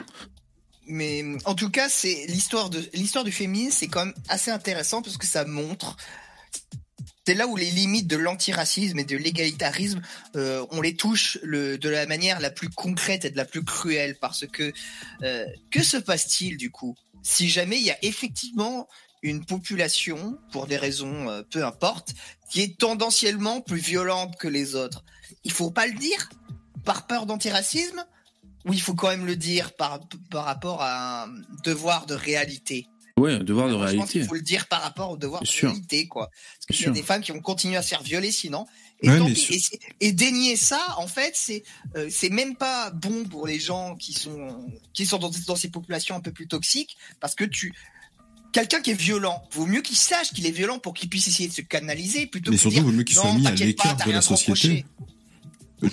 Mais 0.86 1.24
en 1.46 1.56
tout 1.56 1.70
cas, 1.70 1.88
c'est 1.88 2.26
l'histoire 2.28 2.70
l'histoire 2.94 3.24
du 3.24 3.32
féminisme, 3.32 3.72
c'est 3.72 3.88
quand 3.88 4.06
même 4.06 4.14
assez 4.28 4.52
intéressant 4.52 5.02
parce 5.02 5.18
que 5.18 5.26
ça 5.26 5.46
montre. 5.46 5.96
C'est 7.26 7.36
là 7.36 7.48
où 7.48 7.56
les 7.56 7.72
limites 7.72 8.08
de 8.08 8.18
l'antiracisme 8.18 9.00
et 9.00 9.06
de 9.06 9.16
l'égalitarisme, 9.16 10.02
euh, 10.36 10.66
on 10.72 10.82
les 10.82 10.96
touche 10.96 11.40
de 11.44 11.90
la 11.90 12.06
manière 12.06 12.42
la 12.42 12.50
plus 12.50 12.70
concrète 12.70 13.24
et 13.24 13.30
de 13.30 13.38
la 13.38 13.46
plus 13.46 13.64
cruelle. 13.64 14.18
Parce 14.20 14.46
que 14.46 14.74
euh, 15.24 15.46
que 15.72 15.82
se 15.84 15.98
passe-t-il 15.98 16.58
du 16.58 16.70
coup? 16.70 16.96
Si 17.22 17.48
jamais 17.48 17.78
il 17.78 17.86
y 17.86 17.92
a 17.92 17.98
effectivement 18.02 18.90
une 19.22 19.46
population, 19.46 20.38
pour 20.52 20.68
des 20.68 20.76
raisons 20.76 21.30
euh, 21.30 21.44
peu 21.50 21.64
importe, 21.64 22.14
qui 22.50 22.62
est 22.62 22.78
tendanciellement 22.78 23.62
plus 23.62 23.80
violente 23.80 24.36
que 24.38 24.50
les 24.50 24.76
autres 24.76 25.06
Il 25.46 25.52
faut 25.54 25.72
pas 25.72 25.88
le 25.88 25.94
dire 25.94 26.30
par 26.84 27.08
peur 27.08 27.26
d'antiracisme? 27.26 28.04
Ou 28.66 28.74
il 28.74 28.82
faut 28.82 28.96
quand 28.96 29.10
même 29.10 29.26
le 29.26 29.36
dire 29.36 29.74
par, 29.76 30.00
par 30.30 30.46
rapport 30.46 30.82
à 30.82 31.24
un 31.24 31.28
devoir 31.64 32.06
de 32.06 32.16
réalité? 32.16 32.88
Ouais, 33.20 33.34
un 33.34 33.44
devoir 33.44 33.70
de 33.70 33.76
réalité. 33.76 34.08
qu'il 34.08 34.26
faut 34.26 34.34
le 34.34 34.42
dire 34.42 34.66
par 34.68 34.82
rapport 34.82 35.12
au 35.12 35.18
devoir 35.18 35.44
de 35.44 35.48
réalité, 35.48 36.08
quoi. 36.08 36.30
Parce 36.32 36.66
qu'il 36.68 36.76
y 36.78 36.80
a 36.80 36.84
sûr. 36.86 36.94
des 36.94 37.04
femmes 37.04 37.22
qui 37.22 37.32
vont 37.32 37.42
continuer 37.42 37.76
à 37.78 37.84
se 37.84 37.90
faire 37.90 38.02
violer 38.02 38.32
sinon. 38.32 38.66
Et, 39.04 39.10
Ouais, 39.10 39.34
pis. 39.34 40.14
dénier 40.14 40.56
ça, 40.56 40.80
en 40.98 41.08
fait, 41.08 41.34
c'est 41.36 41.64
euh, 41.96 42.08
c'est 42.10 42.30
même 42.30 42.56
pas 42.56 42.90
bon 42.90 43.24
pour 43.26 43.46
les 43.46 43.60
gens 43.60 43.96
qui 43.98 44.14
sont 44.14 44.66
qui 44.94 45.06
sont 45.06 45.20
dans, 45.20 45.30
dans 45.46 45.56
ces 45.56 45.70
populations 45.70 46.16
un 46.16 46.22
peu 46.22 46.32
plus 46.32 46.48
toxiques, 46.48 46.98
parce 47.20 47.36
que 47.36 47.44
tu 47.44 47.74
quelqu'un 48.52 48.82
qui 48.82 48.92
est 48.92 49.00
violent, 49.00 49.44
vaut 49.52 49.66
mieux 49.68 49.82
qu'il 49.82 49.98
sache 49.98 50.32
qu'il 50.34 50.48
est 50.48 50.52
violent 50.52 50.80
pour 50.80 50.94
qu'il 50.96 51.10
puisse 51.10 51.28
essayer 51.28 51.50
de 51.50 51.54
se 51.54 51.62
canaliser 51.62 52.26
plutôt 52.28 52.50
Mais 52.52 52.58
que 52.58 52.60
de 52.60 52.62
surtout, 52.62 52.76
dire, 52.78 52.84
vaut 52.86 52.92
mieux 52.92 53.04
qu'il 53.04 53.16
soit 53.16 53.34
mis 53.34 53.46
à 53.46 53.52
l'écart 53.52 53.96
de 54.08 54.12
la 54.12 54.22
société. 54.22 54.86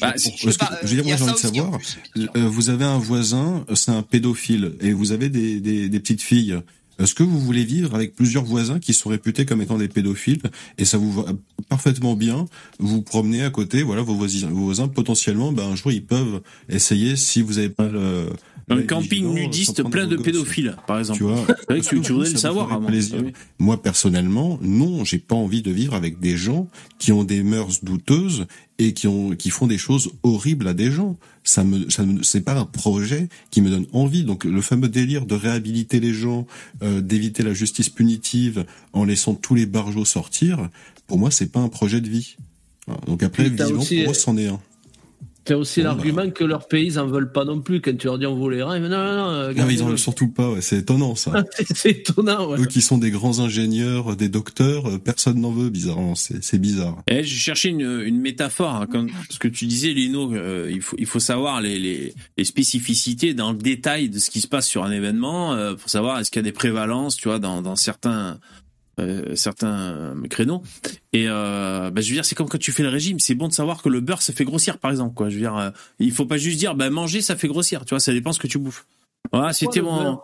Bah, 0.01 0.13
Je- 0.17 0.21
si- 0.23 0.31
parce 0.31 0.41
je 0.41 0.51
sais 0.51 0.57
que- 0.57 0.65
pas, 0.65 0.79
je 0.83 0.87
veux 0.87 0.95
dire, 0.95 1.05
il 1.05 1.05
moi 1.05 1.15
a 1.15 1.17
j'ai 1.17 1.25
envie 1.25 1.33
de 1.33 1.39
savoir, 1.39 1.79
plus, 1.79 2.29
euh, 2.37 2.49
vous 2.49 2.71
avez 2.71 2.85
un 2.85 2.99
voisin, 2.99 3.67
c'est 3.75 3.91
un 3.91 4.03
pédophile, 4.03 4.77
et 4.81 4.93
vous 4.93 5.11
avez 5.13 5.29
des, 5.29 5.61
des, 5.61 5.89
des 5.89 6.01
petites 6.01 6.23
filles. 6.23 6.61
Est-ce 7.01 7.15
que 7.15 7.23
vous 7.23 7.41
voulez 7.41 7.65
vivre 7.65 7.95
avec 7.95 8.15
plusieurs 8.15 8.45
voisins 8.45 8.79
qui 8.79 8.93
sont 8.93 9.09
réputés 9.09 9.47
comme 9.47 9.63
étant 9.63 9.79
des 9.79 9.89
pédophiles 9.89 10.43
et 10.77 10.85
ça 10.85 10.99
vous 10.99 11.11
va 11.13 11.33
parfaitement 11.69 12.15
bien 12.15 12.45
Vous 12.79 12.89
vous 12.89 13.03
promenez 13.03 13.43
à 13.43 13.51
côté, 13.51 13.83
voilà 13.83 14.03
vos 14.03 14.15
voisins, 14.15 14.49
vos 14.49 14.65
voisins 14.65 14.89
potentiellement, 14.89 15.53
ben 15.53 15.65
un 15.65 15.77
jour 15.77 15.93
ils 15.93 16.05
peuvent 16.05 16.43
essayer 16.69 17.17
si 17.17 17.41
vous 17.41 17.59
avez 17.59 17.71
pas 17.71 17.89
le 17.89 18.29
Un 18.69 18.83
camping 18.83 19.33
nudiste 19.33 19.83
plein 19.89 20.07
de 20.07 20.17
pédophiles, 20.17 20.77
par 20.87 20.99
exemple. 20.99 21.19
Tu 21.19 21.25
vois, 21.25 21.45
vrai 21.69 21.81
que 21.81 21.87
tu, 21.87 22.01
tu 22.01 22.13
voudrais 22.13 22.31
le 22.31 22.37
savoir 22.37 22.73
avant. 22.73 22.89
Oui. 22.89 23.33
Moi 23.59 23.83
personnellement, 23.83 24.59
non, 24.63 25.05
j'ai 25.05 25.19
pas 25.19 25.35
envie 25.35 25.63
de 25.63 25.71
vivre 25.71 25.95
avec 25.95 26.21
des 26.21 26.37
gens 26.37 26.69
qui 26.99 27.13
ont 27.13 27.25
des 27.25 27.43
mœurs 27.43 27.83
douteuses 27.83 28.47
et 28.81 28.95
qui 28.95 29.07
ont 29.07 29.37
qui 29.37 29.51
font 29.51 29.67
des 29.67 29.79
choses 29.79 30.11
horribles 30.23 30.67
à 30.67 30.75
des 30.75 30.91
gens. 30.91 31.17
Ça 31.45 31.63
me 31.65 31.89
ça 31.91 32.05
me 32.05 32.23
c'est 32.23 32.41
pas 32.41 32.55
un 32.59 32.65
projet 32.65 33.29
qui 33.51 33.61
me 33.61 33.71
donne 33.71 33.87
envie. 33.93 34.25
Donc 34.25 34.45
le 34.45 34.61
fameux 34.63 34.89
délire 34.89 35.27
de 35.27 35.35
réhabiliter 35.35 36.01
les 36.01 36.13
gens, 36.15 36.47
euh, 36.83 37.01
d'éviter 37.01 37.43
la 37.43 37.53
justice 37.53 37.91
punitive 37.91 38.65
en 38.93 39.05
laissant 39.05 39.35
tous 39.35 39.55
les 39.55 39.67
barjots 39.67 40.05
sortir, 40.07 40.69
pour 41.07 41.19
moi 41.19 41.31
c'est 41.31 41.53
pas 41.53 41.61
un 41.61 41.69
projet 41.69 42.01
de 42.01 42.09
vie. 42.09 42.37
Voilà. 42.87 43.03
Donc 43.07 43.23
après 43.23 43.45
aussi- 43.81 43.97
pour 43.97 44.05
moi 44.07 44.15
c'en 44.15 44.37
est 44.39 44.47
un. 44.49 44.61
Tu 45.45 45.53
as 45.55 45.59
aussi 45.59 45.81
Bon, 45.81 45.87
l'argument 45.89 46.29
que 46.31 46.45
leurs 46.45 46.69
pays 46.69 46.87
ils 46.87 46.99
en 46.99 47.07
veulent 47.07 47.33
pas 47.33 47.45
non 47.45 47.61
plus. 47.61 47.81
Quand 47.81 47.97
tu 47.97 48.07
leur 48.07 48.19
dis 48.19 48.27
on 48.27 48.35
vous 48.37 48.51
les 48.51 48.63
rend, 48.63 48.75
ils 48.75 48.81
disent, 48.83 48.91
non, 48.91 48.99
non, 49.05 49.17
non, 49.17 49.31
euh, 49.31 49.55
Non, 49.55 49.65
mais 49.67 49.75
ils 49.75 49.83
en 49.83 49.87
veulent 49.87 49.99
surtout 49.99 50.29
pas. 50.29 50.51
ouais. 50.51 50.61
C'est 50.61 50.79
étonnant 50.79 51.15
ça. 51.15 51.33
C'est 51.75 51.91
étonnant. 51.91 52.51
Ouais. 52.51 52.61
Eux 52.61 52.67
qui 52.67 52.81
sont 52.83 52.99
des 52.99 53.11
grands 53.11 53.39
ingénieurs, 53.41 54.17
des 54.17 54.29
docteurs, 54.29 54.87
euh, 54.89 54.99
personne 54.99 55.41
n'en 55.41 55.51
veut. 55.53 55.71
Bizarrement, 55.71 56.15
c'est 56.15 56.45
c'est 56.45 56.59
bizarre. 56.59 57.03
Eh, 57.09 57.25
je 57.25 57.35
cherchais 57.35 57.71
une, 57.71 58.03
une 58.05 58.21
métaphore, 58.21 58.75
hein, 58.75 58.87
comme 58.91 59.09
ce 59.31 59.39
que 59.39 59.49
tu 59.49 59.67
disais, 59.67 59.93
Lino. 59.93 60.33
euh, 60.35 60.69
il 60.71 60.83
faut 60.83 60.97
il 60.99 61.07
faut 61.07 61.21
savoir 61.21 61.61
les, 61.63 61.79
les, 61.79 62.15
les 62.37 62.45
spécificités 62.45 63.35
dans 63.35 63.53
le 63.53 63.59
détail 63.59 64.09
de 64.11 64.19
ce 64.19 64.31
qui 64.31 64.41
se 64.41 64.49
passe 64.49 64.67
sur 64.69 64.85
un 64.85 64.91
événement 64.93 65.55
euh, 65.55 65.75
pour 65.75 65.89
savoir 65.89 66.19
est-ce 66.21 66.31
qu'il 66.31 66.41
y 66.41 66.45
a 66.45 66.49
des 66.49 66.53
prévalences, 66.53 67.17
tu 67.17 67.29
vois, 67.29 67.39
dans, 67.39 67.63
dans 67.63 67.77
certains 67.77 68.39
euh, 69.01 69.35
certains 69.35 70.15
créneaux. 70.29 70.63
Et 71.13 71.25
euh, 71.29 71.91
bah, 71.91 72.01
je 72.01 72.09
veux 72.09 72.15
dire, 72.15 72.25
c'est 72.25 72.35
comme 72.35 72.49
quand 72.49 72.59
tu 72.59 72.73
fais 72.73 72.83
le 72.83 72.89
régime. 72.89 73.19
C'est 73.19 73.35
bon 73.35 73.49
de 73.49 73.53
savoir 73.53 73.83
que 73.83 73.89
le 73.89 74.01
beurre 74.01 74.23
ça 74.23 74.33
fait 74.33 74.45
grossir, 74.45 74.79
par 74.79 74.91
exemple. 74.91 75.15
Quoi. 75.15 75.29
Je 75.29 75.35
veux 75.35 75.41
dire, 75.41 75.57
euh, 75.57 75.71
il 75.99 76.13
faut 76.13 76.27
pas 76.27 76.37
juste 76.39 76.59
dire, 76.59 76.75
bah 76.75 76.91
manger 76.91 77.21
ça 77.23 77.37
fait 77.37 77.49
grossir. 77.49 77.85
Tu 77.85 77.91
vois, 77.91 78.01
ça 78.01 78.13
dépend 78.13 78.33
ce 78.33 78.39
que 78.39 78.47
tu 78.47 78.59
bouffes. 78.59 78.87
Voilà, 79.33 79.53
c'était 79.53 79.81
mon 79.83 80.21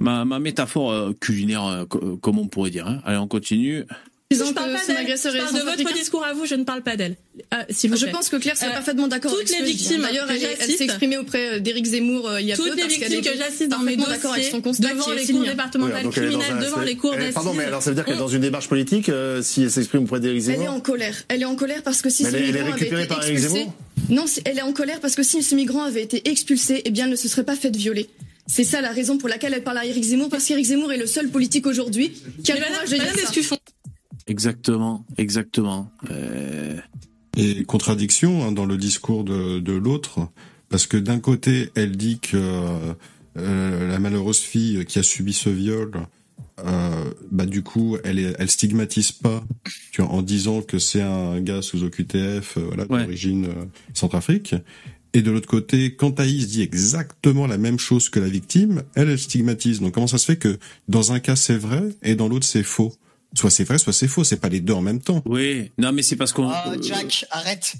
ma, 0.00 0.24
ma 0.24 0.38
métaphore 0.38 0.92
euh, 0.92 1.12
culinaire, 1.18 1.64
euh, 1.66 1.84
co- 1.84 2.16
comme 2.18 2.38
on 2.38 2.46
pourrait 2.46 2.70
dire. 2.70 2.86
hein. 2.86 3.00
Allez, 3.04 3.18
on 3.18 3.26
continue. 3.28 3.84
Je 4.32 4.52
parle 4.52 4.68
que 4.68 4.74
pas 4.74 4.80
son 4.82 4.86
d'elle. 4.92 4.96
agresseur 4.98 5.32
Je 5.32 5.38
parle 5.38 5.54
de 5.54 5.60
votre 5.82 5.92
discours 5.92 6.24
à 6.24 6.32
vous, 6.32 6.46
je 6.46 6.54
ne 6.54 6.62
parle 6.62 6.82
pas 6.82 6.96
d'elle. 6.96 7.16
Ah, 7.50 7.64
s'il 7.68 7.90
vous 7.90 7.96
Je 7.96 8.06
pense 8.06 8.28
que 8.28 8.36
Claire 8.36 8.56
serait 8.56 8.70
Euh, 8.70 8.74
parfaitement 8.74 9.08
d'accord 9.08 9.32
toutes 9.32 9.40
avec 9.40 9.48
ce 9.48 9.62
les 9.62 9.68
victimes 9.72 10.02
D'ailleurs, 10.02 10.28
elle, 10.30 10.70
s'est 10.70 10.84
exprimée 10.84 11.18
auprès 11.18 11.54
euh, 11.56 11.58
d'Éric 11.58 11.84
Zemmour 11.86 12.28
euh, 12.28 12.40
il 12.40 12.46
y 12.46 12.52
a 12.52 12.56
peu. 12.56 12.62
Toutes 12.62 12.76
les 12.76 12.86
victimes 12.86 13.22
que 13.22 13.36
j'assiste 13.36 13.68
dans 13.70 13.80
mes 13.80 13.96
dossiers 13.96 14.44
son 14.50 14.60
constat 14.60 14.90
devant 14.94 15.10
les 15.12 15.26
cours 15.26 15.42
départementales 15.44 16.04
dans 16.04 16.10
criminelles, 16.10 16.52
un- 16.52 16.60
devant 16.62 16.78
c'est- 16.78 16.84
les 16.86 16.96
cours 16.96 17.16
d'assises. 17.16 17.34
Pardon, 17.34 17.54
mais 17.54 17.64
alors 17.64 17.82
ça 17.82 17.90
veut 17.90 17.96
dire 17.96 18.04
qu'elle 18.04 18.14
est 18.14 18.18
dans 18.18 18.28
une 18.28 18.40
démarche 18.42 18.68
politique 18.68 19.08
euh, 19.08 19.42
si 19.42 19.64
elle 19.64 19.70
s'exprime 19.70 20.04
auprès 20.04 20.20
d'Éric 20.20 20.44
Elle 20.44 20.50
est 20.52 20.56
Zemmour 20.58 20.74
en 20.74 20.80
colère. 20.80 21.16
Elle 21.28 21.42
est 21.42 21.46
en 21.46 21.56
colère 21.56 21.82
parce 21.82 22.00
que 22.00 22.08
si 22.10 22.22
ce 22.24 22.30
migrant 22.36 22.72
avait 22.72 22.86
été 22.86 23.02
expulsé. 23.02 23.48
Zemmour 23.48 23.74
Non, 24.10 24.24
c'est- 24.28 24.42
elle 24.44 24.58
est 24.58 24.62
en 24.62 24.72
colère 24.72 25.00
parce 25.00 25.16
que 25.16 25.24
si 25.24 25.42
ce 25.42 25.54
migrant 25.56 25.82
avait 25.82 26.02
été 26.02 26.28
expulsé, 26.30 26.82
eh 26.84 26.90
bien, 26.90 27.06
elle 27.06 27.10
ne 27.10 27.16
se 27.16 27.26
serait 27.28 27.44
pas 27.44 27.56
faite 27.56 27.74
violer. 27.74 28.08
C'est 28.46 28.64
ça 28.64 28.80
la 28.80 28.90
raison 28.90 29.18
pour 29.18 29.28
laquelle 29.28 29.54
elle 29.54 29.62
parle 29.64 29.78
à 29.78 29.84
Éric 29.86 30.02
Zemmour, 30.04 30.28
parce 30.28 30.44
qu'Éric 30.44 30.66
Zemmour 30.66 30.92
est 30.92 30.96
le 30.98 31.06
seul 31.06 31.28
politique 31.28 31.66
aujourd'hui 31.66 32.12
qui 32.44 32.50
a 32.52 32.56
le 32.56 32.62
courage 32.62 32.90
de 32.90 32.94
dire 32.96 33.04
ça. 33.26 33.56
Exactement, 34.30 35.04
exactement. 35.18 35.90
Euh, 36.10 36.76
Et 37.36 37.64
contradiction 37.64 38.44
hein, 38.46 38.52
dans 38.52 38.64
le 38.64 38.76
discours 38.76 39.24
de, 39.24 39.58
de 39.58 39.72
l'autre, 39.72 40.20
parce 40.68 40.86
que 40.86 40.96
d'un 40.96 41.18
côté, 41.18 41.70
elle 41.74 41.96
dit 41.96 42.20
que 42.20 42.36
euh, 43.36 43.88
la 43.88 43.98
malheureuse 43.98 44.38
fille 44.38 44.84
qui 44.86 45.00
a 45.00 45.02
subi 45.02 45.32
ce 45.32 45.50
viol, 45.50 45.90
euh, 46.64 47.10
bah 47.32 47.44
du 47.44 47.64
coup, 47.64 47.96
elle, 48.04 48.20
est, 48.20 48.36
elle 48.38 48.48
stigmatise 48.50 49.10
pas, 49.10 49.42
tu 49.90 50.00
vois, 50.00 50.10
en 50.12 50.22
disant 50.22 50.62
que 50.62 50.78
c'est 50.78 51.02
un 51.02 51.40
gars 51.40 51.60
sous 51.60 51.82
OQTF, 51.82 52.56
euh, 52.56 52.60
voilà, 52.68 52.86
Ouais. 52.88 53.02
d'origine 53.04 53.46
euh, 53.46 53.64
Centrafrique. 53.94 54.54
Et 55.12 55.22
de 55.22 55.32
l'autre 55.32 55.48
côté, 55.48 55.96
quand 55.96 56.12
Thaïs 56.12 56.46
dit 56.46 56.62
exactement 56.62 57.48
la 57.48 57.58
même 57.58 57.80
chose 57.80 58.08
que 58.10 58.20
la 58.20 58.28
victime, 58.28 58.84
elle, 58.94 59.08
elle 59.08 59.18
stigmatise. 59.18 59.80
Donc 59.80 59.94
comment 59.94 60.06
ça 60.06 60.18
se 60.18 60.26
fait 60.26 60.36
que 60.36 60.56
dans 60.88 61.10
un 61.10 61.18
cas 61.18 61.34
c'est 61.34 61.56
vrai 61.58 61.82
et 62.04 62.14
dans 62.14 62.28
l'autre 62.28 62.46
c'est 62.46 62.62
faux? 62.62 62.92
Soit 63.34 63.50
c'est 63.50 63.64
vrai, 63.64 63.78
soit 63.78 63.92
c'est 63.92 64.08
faux. 64.08 64.24
C'est 64.24 64.40
pas 64.40 64.48
les 64.48 64.60
deux 64.60 64.72
en 64.72 64.80
même 64.80 65.00
temps. 65.00 65.22
oui, 65.24 65.70
non, 65.78 65.92
mais 65.92 66.02
c'est 66.02 66.16
parce 66.16 66.32
qu'on. 66.32 66.48
Ah, 66.48 66.64
euh, 66.68 66.78
Jack, 66.82 67.26
arrête. 67.30 67.74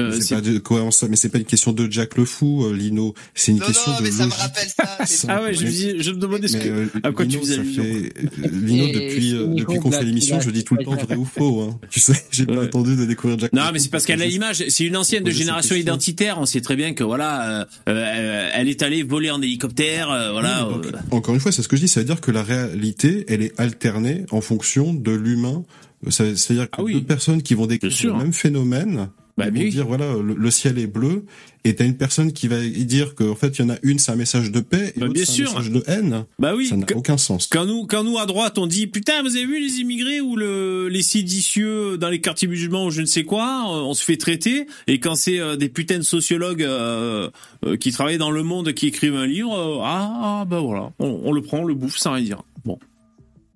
Euh, 0.00 0.18
c'est 0.20 0.34
pas 0.34 0.40
de 0.40 0.58
cohérence, 0.58 1.02
mais 1.08 1.16
c'est 1.16 1.28
pas 1.28 1.38
une 1.38 1.44
question 1.44 1.72
de 1.72 1.90
Jack 1.90 2.16
le 2.16 2.24
fou, 2.24 2.64
euh, 2.64 2.72
Lino. 2.74 3.14
C'est 3.34 3.52
une 3.52 3.58
Non, 3.58 3.66
question 3.66 3.92
non, 3.92 3.98
de 3.98 4.02
mais 4.04 4.10
ça 4.10 4.26
me 4.26 4.32
rappelle 4.32 4.68
ça. 4.68 5.26
Ah 5.28 5.42
ouais, 5.42 5.54
je 5.54 5.64
me, 5.64 5.70
dis- 5.70 6.02
je 6.02 6.10
me 6.10 6.16
demandais 6.16 6.48
ce 6.48 6.56
que, 6.56 6.68
euh, 6.68 6.86
à 7.02 7.12
quoi 7.12 7.24
tu 7.24 7.32
Lino, 7.32 7.42
faisais 7.42 7.62
fait- 7.64 7.80
euh, 7.80 8.48
Lino, 8.50 8.84
Et 8.86 8.92
depuis, 8.92 9.34
euh, 9.34 9.46
depuis 9.48 9.78
qu'on 9.78 9.90
fait 9.92 10.04
l'émission, 10.04 10.40
je 10.40 10.50
dis 10.50 10.64
tout 10.64 10.74
le 10.74 10.84
temps 10.84 10.94
vrai 10.94 11.16
ou 11.16 11.24
faux. 11.24 11.62
Hein. 11.62 11.78
Tu 11.90 12.00
sais, 12.00 12.14
j'ai 12.30 12.46
pas 12.46 12.54
Ouais. 12.54 12.64
attendu 12.64 12.96
de 12.96 13.04
découvrir 13.04 13.38
Jack. 13.38 13.52
Non, 13.52 13.66
le 13.66 13.72
mais 13.72 13.78
Fou 13.78 13.84
c'est 13.84 13.90
parce 13.90 14.04
qu'elle 14.06 14.22
a 14.22 14.26
l'image. 14.26 14.64
C'est 14.68 14.84
une 14.84 14.96
ancienne 14.96 15.24
de 15.24 15.30
génération 15.30 15.74
question. 15.74 15.92
identitaire. 15.92 16.38
On 16.38 16.46
sait 16.46 16.60
très 16.60 16.76
bien 16.76 16.94
que 16.94 17.04
voilà, 17.04 17.66
elle 17.86 18.68
est 18.68 18.82
allée 18.82 19.02
voler 19.02 19.30
en 19.30 19.40
hélicoptère. 19.42 20.10
euh, 20.10 20.32
voilà. 20.32 20.66
Oui, 20.68 20.74
donc, 20.74 20.86
euh, 20.86 20.90
Encore 21.10 21.34
une 21.34 21.40
fois, 21.40 21.52
c'est 21.52 21.62
ce 21.62 21.68
que 21.68 21.76
je 21.76 21.82
dis. 21.82 21.88
Ça 21.88 22.00
veut 22.00 22.06
dire 22.06 22.20
que 22.20 22.30
la 22.30 22.42
réalité, 22.42 23.24
elle 23.28 23.42
est 23.42 23.58
alternée 23.60 24.24
en 24.30 24.40
fonction 24.40 24.94
de 24.94 25.12
l'humain. 25.12 25.64
Ça- 26.08 26.24
C'est-à-dire 26.36 26.64
que 26.70 26.76
Ah 26.78 26.82
oui. 26.82 26.94
deux 26.94 27.02
personnes 27.02 27.42
qui 27.42 27.54
vont 27.54 27.66
décrire 27.66 27.92
le 28.12 28.18
même 28.18 28.32
phénomène, 28.32 29.08
Bah 29.38 29.46
ils 29.46 29.52
vont 29.54 29.60
oui. 29.60 29.70
dire 29.70 29.86
voilà, 29.86 30.12
le, 30.12 30.34
le 30.34 30.50
ciel 30.50 30.78
est 30.78 30.86
bleu, 30.86 31.24
et 31.64 31.74
t'as 31.74 31.86
une 31.86 31.96
personne 31.96 32.32
qui 32.34 32.48
va 32.48 32.60
dire 32.60 33.14
qu'en 33.14 33.34
fait, 33.34 33.58
il 33.58 33.62
y 33.62 33.64
en 33.64 33.70
a 33.70 33.76
une, 33.82 33.98
c'est 33.98 34.12
un 34.12 34.16
message 34.16 34.50
de 34.50 34.60
paix, 34.60 34.92
et 34.94 35.00
Bah, 35.00 35.06
l'autre, 35.06 35.20
c'est 35.24 35.40
un 35.40 35.44
message 35.46 35.70
de 35.70 35.82
haine. 35.86 36.24
Bah 36.38 36.54
oui. 36.54 36.66
Ça 36.66 36.76
n'a 36.76 36.84
aucun 36.94 37.16
sens. 37.16 37.46
Quand 37.50 37.64
nous, 37.64 37.86
quand 37.86 38.04
nous 38.04 38.18
à 38.18 38.26
droite, 38.26 38.58
on 38.58 38.66
dit 38.66 38.86
putain, 38.88 39.22
vous 39.22 39.34
avez 39.36 39.46
vu 39.46 39.58
les 39.58 39.80
immigrés 39.80 40.20
ou 40.20 40.36
le, 40.36 40.88
les 40.88 41.02
séditieux 41.02 41.96
dans 41.96 42.10
les 42.10 42.20
quartiers 42.20 42.46
musulmans 42.48 42.84
ou 42.86 42.90
je 42.90 43.00
ne 43.00 43.06
sais 43.06 43.24
quoi, 43.24 43.64
euh, 43.68 43.80
on 43.80 43.94
se 43.94 44.04
fait 44.04 44.18
traiter. 44.18 44.66
Et 44.86 45.00
quand 45.00 45.14
c'est 45.14 45.38
euh, 45.40 45.56
des 45.56 45.70
putains 45.70 45.98
de 45.98 46.02
sociologues 46.02 46.62
euh, 46.62 47.30
euh, 47.64 47.76
qui 47.78 47.90
travaillent 47.90 48.18
dans 48.18 48.30
le 48.30 48.42
monde 48.42 48.72
qui 48.74 48.86
écrivent 48.88 49.16
un 49.16 49.26
livre, 49.26 49.54
euh, 49.56 49.80
ah, 49.82 50.40
ah 50.42 50.44
bah 50.44 50.60
voilà, 50.60 50.92
on, 50.98 51.20
on 51.24 51.32
le 51.32 51.40
prend, 51.40 51.60
on 51.60 51.64
le 51.64 51.74
bouffe 51.74 51.96
sans 51.96 52.12
rien 52.12 52.24
dire. 52.24 52.42
Bon. 52.66 52.78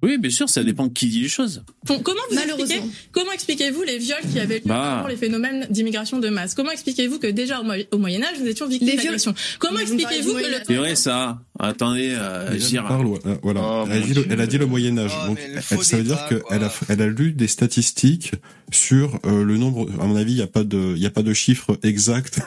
Oui, 0.02 0.18
bien 0.18 0.30
sûr, 0.30 0.48
ça 0.48 0.62
dépend 0.62 0.86
de 0.86 0.92
qui 0.92 1.06
dit 1.08 1.22
les 1.22 1.28
choses. 1.28 1.62
Bon, 1.86 1.98
comment 2.00 2.20
vous 2.28 2.34
Malheureusement. 2.36 2.66
expliquez, 2.74 2.96
comment 3.12 3.32
expliquez-vous 3.32 3.82
les 3.82 3.96
viols 3.98 4.18
qui 4.30 4.38
avaient 4.38 4.56
lieu 4.58 4.62
Bah. 4.66 4.98
avant 4.98 5.08
les 5.08 5.16
phénomènes 5.16 5.66
d'immigration 5.70 6.18
de 6.18 6.28
masse? 6.28 6.54
Comment 6.54 6.70
expliquez-vous 6.70 7.18
que 7.18 7.26
déjà 7.28 7.60
au, 7.60 7.64
Mo- 7.64 7.72
au 7.92 7.98
Moyen 7.98 8.22
Âge 8.22 8.36
vous 8.38 8.46
étions 8.46 8.68
viols- 8.68 8.84
d'agressions 8.84 9.34
Comment 9.58 9.78
expliquez-vous 9.80 10.34
que 10.34 10.38
le. 10.46 10.56
C'est 10.66 10.74
vrai 10.74 10.96
ça. 10.96 11.38
Attendez, 11.58 12.14
euh, 12.14 12.54
dire, 12.56 12.86
parle, 12.86 13.06
euh, 13.24 13.36
voilà. 13.42 13.60
Oh, 13.64 13.84
elle, 13.90 13.96
a 13.96 14.00
dit 14.00 14.08
le, 14.08 14.14
Dieu. 14.22 14.26
elle 14.30 14.40
a 14.42 14.46
dit 14.46 14.58
le 14.58 14.66
Moyen 14.66 14.98
Âge. 14.98 15.12
Oh, 15.24 15.28
donc, 15.28 15.38
ça 15.82 15.96
veut 15.96 16.02
dire 16.04 16.26
qu'elle 16.28 16.62
a, 16.62 16.72
elle 16.90 17.00
a 17.00 17.06
lu 17.06 17.32
des 17.32 17.48
statistiques 17.48 18.32
sur 18.72 19.20
euh, 19.26 19.44
le 19.44 19.56
nombre. 19.56 19.88
À 20.00 20.06
mon 20.06 20.16
avis, 20.16 20.32
il 20.32 20.38
y 20.38 20.42
a 20.42 20.46
pas 20.46 20.64
de, 20.64 20.94
il 20.96 21.06
a 21.06 21.10
pas 21.10 21.22
de 21.22 21.32
chiffre 21.32 21.78
exact. 21.82 22.40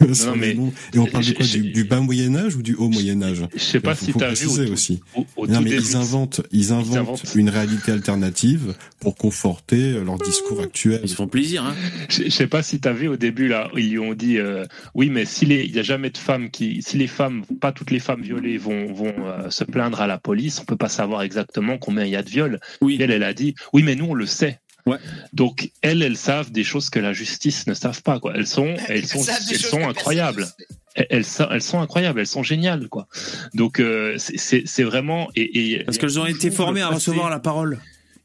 sur 0.12 0.30
Non, 0.30 0.36
mais-. 0.36 0.56
Et 0.94 0.98
on 0.98 1.06
parle 1.06 1.24
de 1.24 1.32
quoi 1.32 1.44
du, 1.46 1.70
du 1.72 1.84
bas 1.84 2.00
Moyen 2.00 2.34
Âge 2.36 2.56
ou 2.56 2.62
du 2.62 2.74
haut 2.74 2.88
Moyen 2.88 3.22
Âge? 3.22 3.42
Je 3.54 3.58
sais 3.60 3.80
pas 3.80 3.94
Faut- 3.94 4.04
si 4.04 4.12
faut 4.12 4.18
t'as 4.18 4.32
vu 4.34 4.46
aussi. 4.70 5.00
au- 5.14 5.26
au 5.36 5.46
non 5.46 5.60
mais 5.60 5.70
début. 5.70 5.82
ils 5.82 5.96
inventent, 5.96 6.40
ils 6.52 6.72
inventent, 6.72 6.96
inventent. 6.98 7.34
une 7.34 7.48
réalité 7.50 7.92
alternative 7.92 8.74
pour 9.00 9.16
conforter 9.16 9.92
euh, 9.94 10.04
leur 10.04 10.18
discours 10.18 10.60
actuel. 10.60 11.00
ils 11.02 11.08
se 11.08 11.14
font 11.16 11.26
plaisir. 11.28 11.64
Hein. 11.64 11.74
Je 12.08 12.24
je 12.24 12.28
sais 12.30 12.46
pas 12.46 12.62
si 12.62 12.80
t'as 12.80 12.92
vu 12.92 13.08
au 13.08 13.16
début 13.16 13.48
là, 13.48 13.70
ils 13.76 13.90
lui 13.90 13.98
ont 13.98 14.14
dit 14.14 14.38
euh, 14.38 14.64
oui 14.94 15.10
mais 15.10 15.24
si 15.24 15.44
les, 15.46 15.62
il 15.64 15.74
y 15.74 15.78
a 15.78 15.82
jamais 15.82 16.10
de 16.10 16.18
femmes 16.18 16.50
qui, 16.50 16.82
si 16.82 16.96
les 16.98 17.06
femmes, 17.06 17.44
pas 17.60 17.72
toutes 17.72 17.90
les 17.90 17.98
femmes 18.00 18.22
violées 18.22 18.52
et 18.52 18.58
vont, 18.58 18.92
vont 18.92 19.14
euh, 19.26 19.50
se 19.50 19.64
plaindre 19.64 20.00
à 20.00 20.06
la 20.06 20.18
police, 20.18 20.60
on 20.60 20.64
peut 20.64 20.76
pas 20.76 20.88
savoir 20.88 21.22
exactement 21.22 21.78
combien 21.78 22.04
il 22.04 22.10
y 22.10 22.16
a 22.16 22.22
de 22.22 22.30
viols. 22.30 22.60
Oui. 22.80 22.98
Elle, 23.00 23.10
elle 23.10 23.22
a 23.22 23.34
dit, 23.34 23.54
oui, 23.72 23.82
mais 23.82 23.94
nous, 23.96 24.06
on 24.06 24.14
le 24.14 24.26
sait. 24.26 24.60
Ouais. 24.86 24.98
Donc 25.32 25.70
elles, 25.82 26.02
elles 26.02 26.16
savent 26.16 26.52
des 26.52 26.64
choses 26.64 26.90
que 26.90 26.98
la 26.98 27.12
justice 27.12 27.66
ne 27.66 27.74
savent 27.74 28.02
pas. 28.02 28.20
Quoi. 28.20 28.32
Elles 28.36 28.46
sont, 28.46 28.74
elles 28.88 29.06
sont, 29.06 29.24
elles 29.50 29.56
sont 29.58 29.88
incroyables. 29.88 30.46
Elles, 30.94 31.06
elles 31.10 31.24
sont, 31.24 31.48
elles 31.50 31.62
sont 31.62 31.80
incroyables. 31.80 32.20
Elles 32.20 32.26
sont 32.26 32.42
géniales. 32.42 32.88
Quoi. 32.88 33.08
Donc 33.54 33.80
euh, 33.80 34.16
c'est- 34.18 34.82
vraiment. 34.82 35.30
Et, 35.36 35.72
et 35.72 35.84
Parce 35.84 35.96
qu'elles 35.98 36.20
ont 36.20 36.26
été 36.26 36.50
formées 36.50 36.82
à 36.82 36.88
recevoir 36.88 37.30
la 37.30 37.40
parole. 37.40 37.78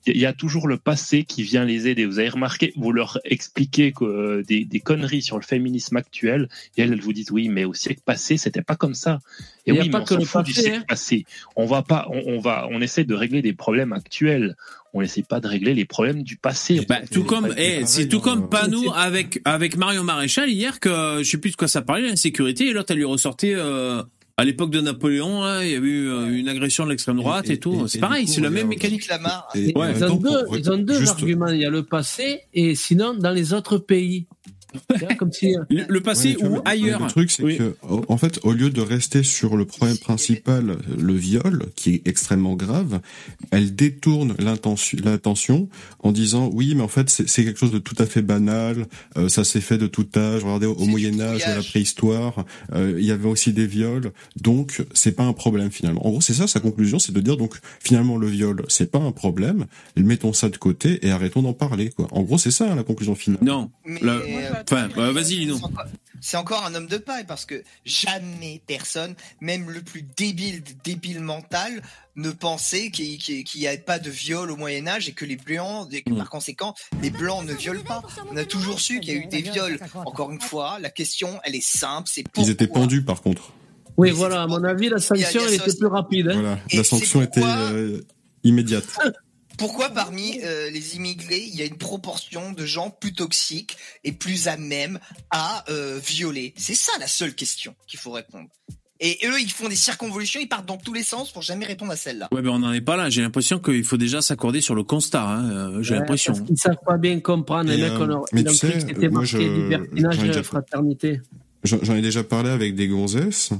Il 0.06 0.18
y 0.18 0.26
a 0.26 0.32
toujours 0.34 0.68
le 0.70 0.78
passé 0.78 1.24
qui 1.24 1.44
vient 1.44 1.66
les 1.66 1.88
aider. 1.88 2.06
Vous 2.06 2.20
avez 2.20 2.30
remarqué, 2.30 2.72
vous 2.78 2.94
leur 2.94 3.20
expliquez 3.26 3.92
que, 3.92 4.06
euh, 4.06 4.44
des, 4.48 4.64
des 4.64 4.80
conneries 4.80 5.22
sur 5.22 5.36
le 5.38 5.44
féminisme 5.44 5.98
actuel, 5.98 6.48
et 6.78 6.82
elles, 6.82 6.94
elles 6.94 7.02
vous 7.02 7.12
disent 7.12 7.32
oui, 7.32 7.50
mais 7.50 7.66
au 7.66 7.74
siècle 7.74 8.00
passé, 8.06 8.38
c'était 8.38 8.62
pas 8.62 8.78
comme 8.78 8.94
ça. 8.96 9.20
Et 9.68 9.72
Il 9.72 9.76
y 9.76 9.80
a 9.80 9.82
oui, 9.82 9.90
pas 9.90 10.00
mais 10.00 10.04
on 10.04 10.06
que 10.20 10.26
s'en 10.26 10.42
du 10.42 10.54
passé, 10.54 10.62
siècle 10.64 10.80
hein. 10.82 10.86
passé. 10.88 11.26
On 11.58 11.66
va 11.66 11.82
pas, 11.84 12.08
on, 12.10 12.24
on 12.28 12.40
va, 12.40 12.68
on 12.72 12.80
essaie 12.82 13.04
de 13.04 13.14
régler 13.14 13.42
des 13.42 13.54
problèmes 13.54 13.92
actuels. 13.92 14.56
On 14.94 15.02
n'essaie 15.02 15.24
pas 15.24 15.40
de 15.40 15.48
régler 15.48 15.74
les 15.74 15.86
problèmes 15.86 16.24
du 16.24 16.36
passé. 16.36 16.86
Bah, 16.90 16.98
tout 17.12 17.24
comme, 17.24 17.54
eh, 17.58 17.86
c'est 17.86 18.08
tout 18.08 18.20
comme 18.20 18.50
Panou 18.50 18.92
avec 18.96 19.40
avec 19.46 19.78
Marion 19.78 20.04
Maréchal 20.04 20.50
hier 20.50 20.80
que 20.80 21.20
je 21.20 21.30
sais 21.30 21.38
plus 21.38 21.52
de 21.52 21.56
quoi 21.56 21.68
ça 21.68 21.82
parlait 21.82 22.08
l'insécurité 22.08 22.68
et 22.68 22.74
l'autre 22.74 22.92
elle 22.92 22.98
lui 22.98 23.06
ressortait 23.06 23.54
euh, 23.56 24.02
à 24.38 24.46
l'époque 24.46 24.72
de 24.72 24.82
Napoléon 24.82 25.44
hein, 25.44 25.64
il 25.64 25.72
y 25.72 25.76
avait 25.76 25.88
eu 25.88 26.10
euh, 26.10 26.28
une 26.36 26.48
agression 26.50 26.86
de 26.86 26.90
l'extrême 26.90 27.18
droite 27.18 27.50
et, 27.50 27.60
tout 27.60 27.88
c'est 27.88 28.00
pareil 28.00 28.28
c'est 28.28 28.42
la 28.42 28.50
même 28.50 28.68
mécanique 28.68 29.04
Ouais. 29.76 29.94
Ils 29.96 30.04
ont 30.06 30.16
deux, 30.16 30.46
pour- 30.46 30.58
ils 30.58 30.72
ont 30.72 30.78
deux 30.78 30.98
juste- 31.00 31.12
arguments. 31.12 31.48
Il 31.50 31.60
y 31.60 31.66
a 31.66 31.70
le 31.70 31.84
passé 31.84 32.42
et 32.54 32.74
sinon 32.76 33.14
dans 33.14 33.32
les 33.32 33.54
autres 33.54 33.78
pays. 33.78 34.26
Comme 35.18 35.32
si. 35.32 35.56
le, 35.70 35.86
le 35.88 36.02
passé 36.02 36.36
Ouais, 36.36 36.46
ou 36.46 36.50
vois, 36.50 36.62
ailleurs 36.66 37.02
Le 37.04 37.10
truc, 37.10 37.32
c'est 37.32 37.44
que, 37.44 37.76
en 37.84 38.18
fait, 38.18 38.40
au 38.44 38.52
lieu 38.52 38.70
de 38.70 38.82
rester 38.82 39.24
sur 39.24 39.58
le 39.58 39.66
problème 39.66 39.98
principal, 39.98 40.78
le 40.98 41.14
viol, 41.14 41.66
qui 41.76 41.96
est 41.96 42.08
extrêmement 42.08 42.56
grave, 42.56 43.00
elle 43.52 43.76
détourne 43.76 44.36
l'intention, 44.40 44.98
l'attention 45.04 45.70
en 46.00 46.12
disant 46.12 46.50
oui, 46.54 46.74
mais 46.76 46.82
en 46.84 46.88
fait, 46.88 47.10
c'est 47.10 47.44
quelque 47.44 47.60
chose 47.60 47.72
de 47.72 47.80
tout 47.80 47.96
à 48.00 48.06
fait 48.06 48.22
banal. 48.22 48.86
euh, 49.18 49.30
ça 49.30 49.44
s'est 49.44 49.62
fait 49.62 49.78
de 49.78 49.88
tout 49.88 50.08
âge. 50.16 50.44
Regardez 50.44 50.68
au, 50.68 50.74
au 50.74 50.86
Moyen 50.86 51.20
Âge, 51.20 51.44
à 51.44 51.56
la 51.56 51.64
préhistoire, 51.64 52.46
euh, 52.74 52.96
il 53.00 53.06
y 53.06 53.12
avait 53.12 53.28
aussi 53.28 53.54
des 53.54 53.66
viols. 53.68 54.12
Donc, 54.42 54.84
c'est 54.94 55.14
pas 55.14 55.24
un 55.24 55.34
problème 55.34 55.72
finalement. 55.72 56.06
En 56.06 56.12
gros, 56.12 56.22
c'est 56.22 56.34
ça 56.34 56.48
sa 56.48 56.60
conclusion, 56.60 57.00
c'est 57.00 57.12
de 57.12 57.22
dire 57.22 57.38
donc 57.38 57.56
finalement 57.80 58.18
le 58.18 58.28
viol, 58.28 58.64
c'est 58.68 58.92
pas 58.92 59.00
un 59.00 59.12
problème. 59.12 59.66
Mettons 59.96 60.34
ça 60.34 60.50
de 60.50 60.58
côté 60.58 61.06
et 61.06 61.12
arrêtons 61.12 61.42
d'en 61.42 61.54
parler. 61.54 61.90
Quoi. 61.90 62.08
En 62.12 62.22
gros, 62.24 62.38
c'est 62.38 62.52
ça 62.52 62.72
hein, 62.72 62.76
la 62.76 62.84
conclusion 62.84 63.16
finale. 63.16 63.40
non 63.42 63.72
Mais, 63.86 64.00
La- 64.02 64.14
euh, 64.14 64.59
enfin 64.64 64.90
bah, 64.96 65.12
vas-y 65.12 65.36
Lino 65.36 65.60
C'est 66.22 66.38
encore- 66.38 66.66
un 66.66 66.76
homme 66.76 66.88
de 66.88 66.98
paille 66.98 67.26
parce 67.26 67.46
que 67.46 67.64
jamais 67.86 68.62
personne, 68.68 69.16
même 69.42 69.70
le 69.70 69.82
plus 69.82 70.04
débile 70.18 70.62
des 70.64 70.74
débiles 70.84 71.22
mental, 71.22 71.82
ne 72.16 72.32
pensait 72.32 72.92
qu'il 72.92 73.18
n'y 73.56 73.68
avait 73.68 73.78
pas 73.78 74.00
de 74.00 74.10
viol 74.10 74.52
au 74.52 74.58
Moyen 74.58 74.88
Âge 74.88 75.08
et 75.08 75.14
que 75.14 75.24
les 75.26 75.38
blancs, 75.38 75.88
et 75.94 76.02
que 76.02 76.14
par 76.14 76.30
conséquent, 76.30 76.74
les 77.02 77.10
blancs 77.10 77.46
ne 77.46 77.54
violent 77.54 77.84
pas. 77.84 78.02
On 78.32 78.36
a 78.38 78.44
toujours 78.46 78.80
su 78.82 79.00
qu'il 79.00 79.14
y 79.14 79.18
a 79.18 79.20
eu 79.22 79.28
des 79.28 79.42
viols. 79.42 79.80
Encore 79.96 80.32
une 80.32 80.42
fois, 80.42 80.78
la 80.80 80.90
question, 80.90 81.40
elle 81.46 81.56
est 81.56 81.64
simple, 81.66 82.10
c'est 82.12 82.24
Ils 82.38 82.50
étaient 82.50 82.68
pendus 82.68 83.04
par 83.04 83.22
contre. 83.22 83.54
Oui, 83.98 84.12
voilà. 84.12 84.44
À 84.44 84.48
mon 84.48 84.64
avis, 84.64 84.90
la 84.90 84.98
y 84.98 85.02
sanction 85.02 85.42
a 85.42 85.44
elle 85.44 85.58
ça 85.58 85.66
était 85.66 85.78
plus 85.78 85.88
rapide. 85.88 86.28
hein. 86.30 86.34
Voilà, 86.34 86.50
la 86.52 86.60
c'est 86.70 86.84
sanction 86.84 87.22
était 87.22 87.42
euh, 87.44 88.02
immédiate. 88.44 88.86
Pourquoi 89.60 89.90
parmi 89.90 90.40
euh, 90.44 90.70
les 90.72 90.96
immigrés, 90.96 91.44
il 91.46 91.56
y 91.56 91.62
a 91.62 91.66
une 91.66 91.78
proportion 91.78 92.52
de 92.54 92.66
gens 92.66 92.90
plus 92.90 93.14
toxiques 93.14 93.78
et 94.04 94.12
plus 94.12 94.48
à 94.48 94.58
même 94.58 95.00
à 95.30 95.64
euh, 95.70 96.00
violer? 96.04 96.54
C'est 96.58 96.74
ça 96.76 96.92
la 97.00 97.08
seule 97.08 97.36
question 97.36 97.76
qu'il 97.88 98.00
faut 98.00 98.12
répondre. 98.12 98.48
Et 99.02 99.18
eux, 99.26 99.40
ils 99.40 99.50
font 99.52 99.70
des 99.70 99.78
circonvolutions, 99.78 100.42
ils 100.42 100.50
partent 100.50 100.66
dans 100.66 100.76
tous 100.78 100.92
les 100.94 101.04
sens 101.04 101.32
pour 101.32 101.42
jamais 101.42 101.66
répondre 101.66 101.92
à 101.92 101.96
celle-là. 101.96 102.28
ouais 102.34 102.42
mais 102.42 102.50
on 102.50 102.60
n'en 102.60 102.74
est 102.74 102.82
pas 102.82 102.98
là 102.98 103.10
j'ai 103.10 103.22
l'impression 103.22 103.58
qu'il 103.60 103.86
faut 103.86 103.96
déjà 103.96 104.22
s'accorder 104.22 104.60
sur 104.60 104.76
le 104.76 104.84
constat 104.84 105.24
hein, 105.24 105.50
euh, 105.52 105.82
j'ai 105.84 105.94
Ouais, 105.94 106.00
l'impression 106.02 106.34
Parce 106.34 106.46
qu'ils 106.46 106.58
savent 106.58 106.76
pas 106.86 106.98
bien 106.98 107.18
comprendre. 107.22 107.72
Et, 107.72 107.78
les 107.78 107.84
mecs, 107.84 107.92
euh, 107.94 108.00
on 108.02 108.06
leur- 108.08 108.26
mais 108.34 108.44
tu 108.44 108.56
sais, 108.56 108.74
que 108.74 108.80
c'était 108.82 109.08
moi, 109.08 109.22
marqué 109.22 109.38
je- 109.38 109.38
libertinage 109.38 110.16
j'en 110.16 110.22
ai 110.22 110.26
et 110.26 110.28
déjà- 110.28 110.44
fraternité. 110.44 111.22
J'en 111.64 111.78
j'en 111.82 111.96
ai 111.96 112.02
déjà 112.02 112.24
parlé 112.26 112.50
avec 112.50 112.76
des 112.76 112.88
gonzesses 112.90 113.52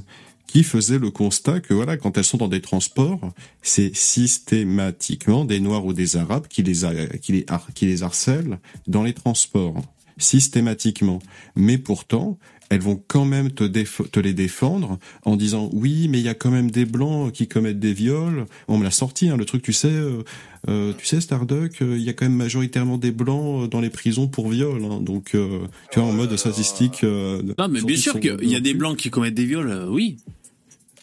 qui 0.50 0.62
faisaient 0.64 0.98
le 0.98 1.10
constat 1.10 1.60
que 1.60 1.72
voilà, 1.74 1.96
quand 1.96 2.18
elles 2.18 2.24
sont 2.24 2.38
dans 2.38 2.48
des 2.48 2.60
transports, 2.60 3.20
c'est 3.62 3.94
systématiquement 3.94 5.44
des 5.44 5.60
Noirs 5.60 5.86
ou 5.86 5.92
des 5.92 6.16
Arabes 6.16 6.46
qui 6.48 6.62
les, 6.62 6.84
a- 6.84 7.06
qui 7.18 7.32
les, 7.32 7.44
har- 7.48 7.68
qui 7.74 7.86
les 7.86 8.02
harcèlent 8.02 8.58
dans 8.86 9.02
les 9.02 9.12
transports. 9.14 9.80
Systématiquement. 10.18 11.18
Mais 11.56 11.78
pourtant, 11.78 12.38
elles 12.68 12.82
vont 12.82 13.02
quand 13.08 13.24
même 13.24 13.50
te, 13.50 13.64
te 13.64 14.20
les 14.20 14.34
défendre 14.34 14.98
en 15.24 15.36
disant 15.36 15.70
oui, 15.72 16.08
mais 16.08 16.18
il 16.20 16.24
y 16.24 16.28
a 16.28 16.34
quand 16.34 16.50
même 16.50 16.70
des 16.70 16.84
blancs 16.84 17.32
qui 17.32 17.48
commettent 17.48 17.80
des 17.80 17.94
viols. 17.94 18.44
On 18.68 18.76
me 18.78 18.84
l'a 18.84 18.90
sorti, 18.90 19.28
hein, 19.28 19.36
le 19.36 19.44
truc, 19.44 19.62
tu 19.62 19.72
sais, 19.72 19.88
euh, 19.88 20.22
euh, 20.68 20.92
tu 20.96 21.06
sais, 21.06 21.20
Starduck, 21.20 21.80
euh, 21.82 21.96
il 21.96 22.02
y 22.04 22.08
a 22.10 22.12
quand 22.12 22.26
même 22.26 22.36
majoritairement 22.36 22.98
des 22.98 23.10
blancs 23.12 23.64
euh, 23.64 23.66
dans 23.66 23.80
les 23.80 23.90
prisons 23.90 24.28
pour 24.28 24.48
viol. 24.50 24.84
hein. 24.84 25.00
donc, 25.00 25.34
euh, 25.34 25.60
tu 25.90 25.98
vois, 26.00 26.08
en 26.08 26.12
mode 26.12 26.36
statistique. 26.36 27.02
non 27.02 27.68
mais 27.68 27.80
bien 27.82 27.96
sûr 27.96 28.20
qu'il 28.20 28.48
y 28.50 28.56
a 28.56 28.60
des 28.60 28.74
blancs 28.74 28.96
qui 28.98 29.10
commettent 29.10 29.34
des 29.34 29.46
viols 29.46 29.86
oui 29.90 30.18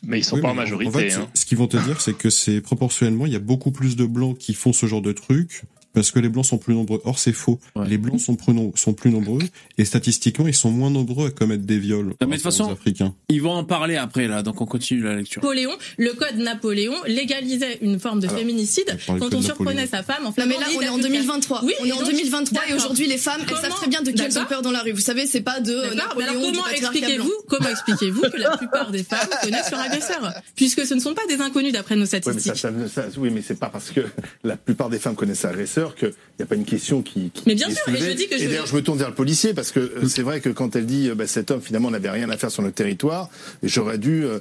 Mais 0.04 0.20
ils 0.20 0.24
sont 0.24 0.36
Oui, 0.36 0.42
pas 0.42 0.50
en 0.50 0.54
majorité. 0.54 1.10
fait, 1.10 1.14
hein. 1.16 1.28
ce 1.34 1.46
qu'ils 1.46 1.58
vont 1.58 1.68
te 1.68 1.78
dire, 1.78 2.00
c'est 2.02 2.16
que 2.16 2.30
c'est 2.30 2.62
proportionnellement, 2.62 3.26
il 3.26 3.34
y 3.34 3.36
a 3.36 3.40
beaucoup 3.40 3.72
plus 3.72 3.96
de 3.96 4.06
blancs 4.06 4.38
qui 4.38 4.54
font 4.54 4.72
ce 4.74 4.86
genre 4.86 5.02
de 5.02 5.12
truc 5.12 5.64
parce 5.94 6.12
que 6.12 6.20
les 6.20 6.30
blancs 6.30 6.46
sont 6.46 6.58
plus 6.58 6.74
nombreux. 6.74 7.02
Or, 7.06 7.18
c'est 7.20 7.34
faux. 7.34 7.60
Les 7.88 7.98
blancs 7.98 8.20
sont 8.20 8.36
plus, 8.36 8.54
nom- 8.54 8.72
sont 8.76 8.94
plus 8.94 9.12
nombreux 9.12 9.42
et 9.78 9.86
statistiquement, 9.86 10.48
ils 10.48 10.54
sont 10.56 10.72
moins 10.72 10.90
nombreux 10.90 11.28
à 11.28 11.32
commettre 11.32 11.64
des 11.64 11.80
viols. 11.80 12.08
Non, 12.08 12.14
mais 12.22 12.28
de 12.28 12.32
toute 12.36 12.44
façon, 12.44 12.72
Africains. 12.72 13.14
ils 13.30 13.42
vont 13.42 13.52
en 13.54 13.64
parler 13.64 13.96
après 13.98 14.28
là 14.28 14.44
donc 14.44 14.62
on 14.62 14.66
continue 14.66 15.02
la 15.04 15.16
lecture 15.16 15.42
Napoléon, 15.42 15.72
le 15.98 16.14
code 16.14 16.36
Napoléon 16.38 16.94
légalisait 17.08 17.80
une 17.82 18.00
forme 18.00 18.20
de 18.20 18.28
Alors, 18.28 18.40
féminicide 18.40 18.98
on 19.08 19.18
quand 19.18 19.34
on 19.34 19.42
surprenait 19.42 19.88
sa 19.88 20.04
femme 20.04 20.26
en 20.26 20.30
Non 20.38 20.46
mais 20.46 20.56
là 20.56 20.68
on 20.76 20.82
est 20.82 20.90
en 20.90 20.98
2023. 20.98 21.64
Oui, 21.64 21.74
on 21.82 21.86
est 21.86 21.92
en 21.92 21.98
donc, 22.00 22.10
2023 22.12 22.62
et 22.70 22.74
aujourd'hui 22.74 23.08
les 23.08 23.18
femmes 23.18 23.42
elles 23.50 23.56
savent 23.58 23.72
très 23.72 23.88
bien 23.88 24.02
de 24.02 24.12
qui 24.12 24.22
elles 24.22 24.38
ont 24.40 24.46
peur 24.46 24.62
dans 24.62 24.72
la 24.72 24.82
rue. 24.82 24.92
Vous 24.92 25.02
savez 25.02 25.26
c'est 25.26 25.42
pas 25.42 25.60
de 25.60 25.72
euh, 25.74 25.88
mais 25.90 25.96
Napoléon 25.96 26.30
alors 26.30 26.42
comment 26.54 26.68
expliquez-vous 26.68 27.34
comment 27.48 27.70
expliquez-vous 27.70 28.22
que 28.22 28.38
la 28.38 28.58
plupart 28.58 28.92
des 28.92 29.04
femmes 29.04 29.28
connaissent 29.44 29.72
leur 29.72 29.80
agresseur 29.82 30.34
puisque 30.56 30.86
ce 30.86 30.94
ne 30.94 31.00
sont 31.00 31.14
pas 31.14 31.26
des 31.28 31.42
inconnus 31.42 31.74
d'après 31.74 31.96
nos 31.96 32.02
mais 32.02 32.06
statistiques. 32.08 32.56
ça, 32.58 32.70
ça- 32.94 33.02
ça- 33.04 33.08
oui, 33.18 33.30
mais 33.34 33.42
c'est 33.42 33.60
pas 33.60 33.70
parce 33.70 33.92
que 33.92 34.02
la 34.44 34.58
plupart 34.58 34.90
des 34.90 35.00
femmes 35.00 35.16
connaissent 35.16 35.44
leur 35.44 35.54
agresseur 35.54 35.77
qu'il 35.96 36.12
n'y 36.40 36.44
a 36.44 36.46
pas 36.46 36.56
une 36.56 36.66
question 36.66 37.02
qui. 37.02 37.30
qui 37.32 37.44
Mais 37.46 37.56
bien 37.56 37.68
est 37.70 37.72
sûr, 37.74 37.84
mais 37.88 37.94
je 37.94 38.00
soulevée. 38.00 38.16
dis 38.16 38.28
que 38.28 38.36
Et 38.36 38.40
je- 38.40 38.46
d'ailleurs, 38.46 38.66
je 38.68 38.76
me 38.76 38.82
tourne 38.82 38.98
vers 38.98 39.10
le 39.10 39.16
policier 39.16 39.54
parce 39.54 39.72
que 39.72 39.80
euh, 39.80 40.08
c'est 40.08 40.22
vrai 40.24 40.42
que 40.42 40.50
quand 40.50 40.76
elle 40.76 40.86
dit 40.86 41.10
euh, 41.10 41.16
bah, 41.16 41.28
cet 41.28 41.52
homme 41.52 41.62
finalement 41.62 41.92
n'avait 41.92 42.10
rien 42.10 42.30
à 42.30 42.38
faire 42.38 42.52
sur 42.52 42.64
notre 42.64 42.76
territoire, 42.76 43.30
j'aurais 43.64 43.98
dû 43.98 44.24
euh, 44.26 44.40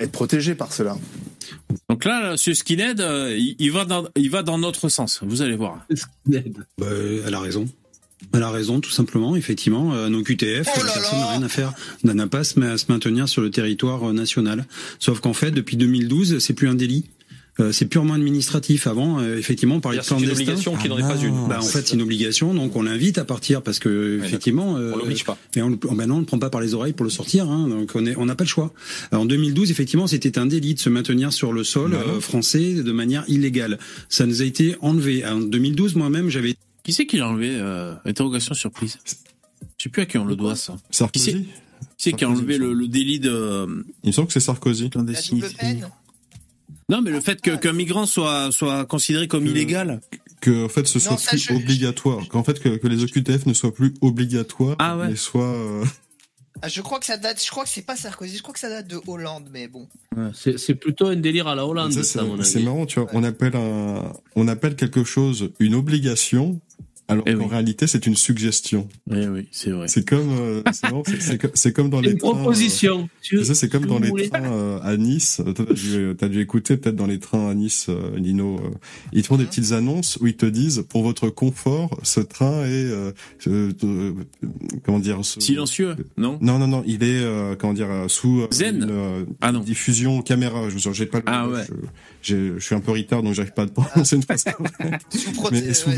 être 0.00 0.12
protégé 0.12 0.54
par 0.54 0.72
cela. 0.72 0.96
donc 1.88 2.04
là 2.04 2.20
là, 2.22 2.36
ce 2.36 2.54
skinhead 2.54 3.00
euh, 3.00 3.34
il, 3.38 3.56
il 3.58 3.72
va 3.72 3.84
dans 3.84 4.06
il 4.16 4.30
va 4.30 4.42
dans 4.42 4.58
notre 4.58 4.88
sens 4.88 5.20
vous 5.22 5.42
allez 5.42 5.56
voir 5.56 5.86
Bah, 6.26 6.86
elle 7.26 7.34
a 7.34 7.40
raison. 7.40 7.66
Elle 8.34 8.42
a 8.42 8.50
raison, 8.50 8.80
tout 8.80 8.90
simplement. 8.90 9.36
Effectivement, 9.36 9.94
euh, 9.94 10.08
nos 10.08 10.24
QTF, 10.24 10.66
Oh 10.76 10.80
la 10.84 10.92
personne 10.92 11.18
n'a 11.20 11.26
rien 11.28 11.42
à 11.44 11.48
faire, 11.48 11.72
n'a 12.02 12.26
pas 12.26 12.40
à 12.40 12.44
se, 12.44 12.58
à 12.60 12.76
se 12.76 12.86
maintenir 12.88 13.28
sur 13.28 13.42
le 13.42 13.50
territoire 13.50 14.12
national. 14.12 14.66
Sauf 14.98 15.20
qu'en 15.20 15.32
fait, 15.32 15.52
depuis 15.52 15.76
2012, 15.76 16.40
c'est 16.40 16.52
plus 16.52 16.68
un 16.68 16.74
délit. 16.74 17.04
Euh, 17.60 17.72
c'est 17.72 17.86
purement 17.86 18.14
administratif. 18.14 18.86
Avant, 18.86 19.18
euh, 19.20 19.36
effectivement, 19.36 19.76
on 19.76 19.80
parlait 19.80 19.98
de 19.98 20.02
C'est-à-dire, 20.04 20.28
c'est 20.36 20.42
une 20.42 20.44
clandestin. 20.44 20.62
obligation 20.62 20.76
qui 20.76 20.88
n'en 20.88 20.98
est 20.98 21.14
pas 21.14 21.16
une. 21.22 21.48
Bah, 21.48 21.58
en 21.58 21.62
fait, 21.62 21.86
c'est 21.88 21.94
une 21.96 22.02
obligation, 22.02 22.54
donc 22.54 22.76
on 22.76 22.82
l'invite 22.82 23.18
à 23.18 23.24
partir 23.24 23.62
parce 23.62 23.78
que 23.80 24.20
effectivement, 24.24 24.76
euh, 24.76 24.92
On 24.94 24.98
l'oblige 24.98 25.24
pas. 25.24 25.36
Mais 25.56 25.62
on, 25.62 25.70
le- 25.70 25.76
ben 25.76 26.06
non, 26.06 26.16
on 26.16 26.20
ne 26.20 26.24
prend 26.24 26.38
pas 26.38 26.50
par 26.50 26.60
les 26.60 26.74
oreilles 26.74 26.92
pour 26.92 27.04
le 27.04 27.10
sortir, 27.10 27.48
hein, 27.50 27.66
donc 27.68 27.90
on 27.96 28.04
on 28.16 28.26
n'a 28.26 28.34
pas 28.36 28.44
le 28.44 28.48
choix. 28.48 28.72
Alors, 29.10 29.22
en 29.22 29.26
2012, 29.26 29.70
effectivement, 29.72 30.06
c'était 30.06 30.38
un 30.38 30.46
délit 30.46 30.74
de 30.74 30.78
se 30.80 30.88
maintenir 30.88 31.32
sur 31.32 31.52
le 31.52 31.64
sol 31.64 31.94
euh, 31.94 32.20
français 32.20 32.74
de 32.74 32.92
manière 32.92 33.24
illégale. 33.28 33.78
Ça 34.08 34.24
nous 34.26 34.40
a 34.40 34.44
été 34.44 34.76
enlevé. 34.80 35.24
En 35.26 35.40
2012, 35.40 35.96
moi-même, 35.96 36.28
j'avais 36.28 36.54
qui 36.84 36.92
c'est 36.92 37.06
qui 37.06 37.16
l'a 37.18 37.28
enlevé 37.28 37.50
euh, 37.52 37.92
interrogation 38.06 38.54
surprise 38.54 38.98
je 39.76 39.82
sais 39.84 39.88
plus 39.90 40.02
à 40.02 40.06
qui 40.06 40.16
on 40.16 40.24
le 40.24 40.36
doit 40.36 40.56
ça 40.56 40.76
Sarkozy 40.90 41.32
qui 41.34 41.46
c'est 41.98 42.12
qui 42.12 42.24
a 42.24 42.30
enlevé 42.30 42.56
le, 42.56 42.72
le 42.72 42.88
délit 42.88 43.18
de 43.20 43.66
Il 44.04 44.06
me 44.08 44.12
semble 44.12 44.28
que 44.28 44.32
c'est 44.32 44.40
Sarkozy. 44.40 44.88
clandestinité 44.88 45.80
non 46.88 47.02
mais 47.02 47.10
le 47.10 47.20
fait 47.20 47.40
que 47.40 47.56
qu'un 47.56 47.72
migrant 47.72 48.06
soit 48.06 48.50
soit 48.52 48.84
considéré 48.86 49.28
comme 49.28 49.46
illégal 49.46 50.00
Que 50.40 50.64
en 50.64 50.68
fait, 50.68 50.86
ce 50.86 50.98
soit 50.98 51.12
Non, 51.12 51.18
ça, 51.18 51.30
plus 51.30 51.38
je- 51.38 51.52
obligatoire. 51.52 52.26
Qu'en 52.28 52.44
fait, 52.44 52.60
que, 52.60 52.68
que 52.76 52.86
les 52.86 53.02
OQTF 53.02 53.44
ne 53.46 53.52
soient 53.54 53.74
plus 53.74 53.92
obligatoires, 54.00 54.76
Ah 54.78 54.96
ouais. 54.96 55.08
mais 55.08 55.16
soient. 55.16 55.42
euh, 55.54 55.84
Ah, 56.62 56.68
je 56.68 56.80
crois 56.80 56.98
que 57.00 57.06
ça 57.06 57.16
date, 57.16 57.42
je 57.44 57.50
crois 57.50 57.64
que 57.64 57.70
c'est 57.70 57.82
pas 57.86 57.96
Sarkozy, 57.96 58.36
je 58.38 58.42
crois 58.42 58.52
que 58.54 58.60
ça 58.60 58.68
date 58.68 58.86
de 58.88 59.00
Hollande, 59.06 59.48
mais 59.52 59.68
bon. 59.68 59.88
Ouais, 60.16 60.30
C'est 60.34 60.56
c'est 60.58 60.74
plutôt 60.76 61.06
un 61.06 61.16
délire 61.16 61.46
à 61.48 61.54
la 61.54 61.66
Hollande, 61.66 61.92
Ça, 61.92 62.02
ça, 62.04 62.20
à 62.20 62.24
mon 62.24 62.42
c'est 62.42 62.60
marrant, 62.62 62.86
tu 62.86 62.98
vois. 63.00 63.08
On 63.12 63.22
appelle 63.24 63.54
un, 63.56 64.12
on 64.36 64.48
appelle 64.48 64.74
quelque 64.76 65.04
chose 65.04 65.50
une 65.60 65.74
obligation, 65.74 66.60
Alors 67.10 67.24
Eh 67.26 67.32
qu'en 67.32 67.44
oui. 67.44 67.46
réalité, 67.50 67.86
c'est 67.86 68.06
une 68.06 68.16
suggestion. 68.16 68.86
Oui, 69.10 69.26
oui, 69.26 69.48
c'est 69.50 69.70
vrai. 69.70 69.88
C'est 69.88 70.06
comme, 70.06 70.28
euh, 70.38 70.62
c'est 71.54 71.72
comme 71.72 71.88
dans 71.88 72.02
les 72.02 72.10
Une 72.10 72.18
trains, 72.18 72.28
euh, 72.28 72.32
proposition. 72.34 73.08
Tu 73.22 73.42
sais, 73.44 73.54
c'est 73.54 73.70
comme 73.70 73.86
dans 73.86 73.98
les 73.98 74.10
voulez. 74.10 74.28
trains 74.28 74.42
euh, 74.52 74.78
à 74.82 74.94
Nice. 74.98 75.40
Toi, 75.56 75.64
T'as 76.18 76.28
dû, 76.28 76.40
écouter 76.42 76.76
peut-être 76.76 76.96
dans 76.96 77.06
les 77.06 77.18
trains 77.18 77.48
à 77.48 77.54
Nice, 77.54 77.86
euh, 77.88 78.14
Lino. 78.18 78.56
euh, 78.56 78.68
ils 79.14 79.22
te 79.22 79.28
font 79.28 79.38
des 79.38 79.46
petites 79.46 79.72
annonces 79.72 80.18
où 80.20 80.26
ils 80.26 80.36
te 80.36 80.44
disent, 80.44 80.84
pour 80.90 81.02
votre 81.02 81.30
confort, 81.30 81.98
ce 82.02 82.20
train 82.20 82.64
est, 82.66 82.68
euh, 82.90 83.12
euh, 83.46 83.72
euh, 83.84 84.12
comment 84.84 84.98
dire, 84.98 85.24
ce- 85.24 85.40
Silencieux, 85.40 85.96
non? 86.18 86.38
Non, 86.42 86.58
non, 86.58 86.66
non. 86.68 86.84
Il 86.86 87.02
est, 87.04 87.22
euh, 87.22 87.54
comment 87.58 87.72
dire, 87.72 87.90
euh, 87.90 88.08
sous 88.08 88.42
euh, 88.42 88.48
Zen. 88.50 88.82
une 88.82 88.90
euh, 88.90 89.24
Ah 89.40 89.50
non. 89.52 89.60
diffusion 89.60 90.20
caméra. 90.20 90.68
Je 90.68 90.74
vous 90.76 90.92
j'ai 90.92 91.06
pas. 91.06 91.18
le- 91.18 91.24
Ah 91.26 91.48
ouais. 91.48 91.62
Je, 91.66 91.72
je 92.28 92.58
suis 92.60 92.74
un 92.74 92.80
peu 92.80 92.92
retard, 92.92 93.22
donc 93.22 93.34
j'arrive 93.34 93.52
pas 93.52 93.62
à 93.62 93.66
te 93.66 93.72
prononcer 93.72 94.16
une 94.16 94.22
phrase. 94.22 94.44
Sous 95.14 95.30
proté- 95.32 95.62
Mais 95.66 95.74
sous 95.74 95.90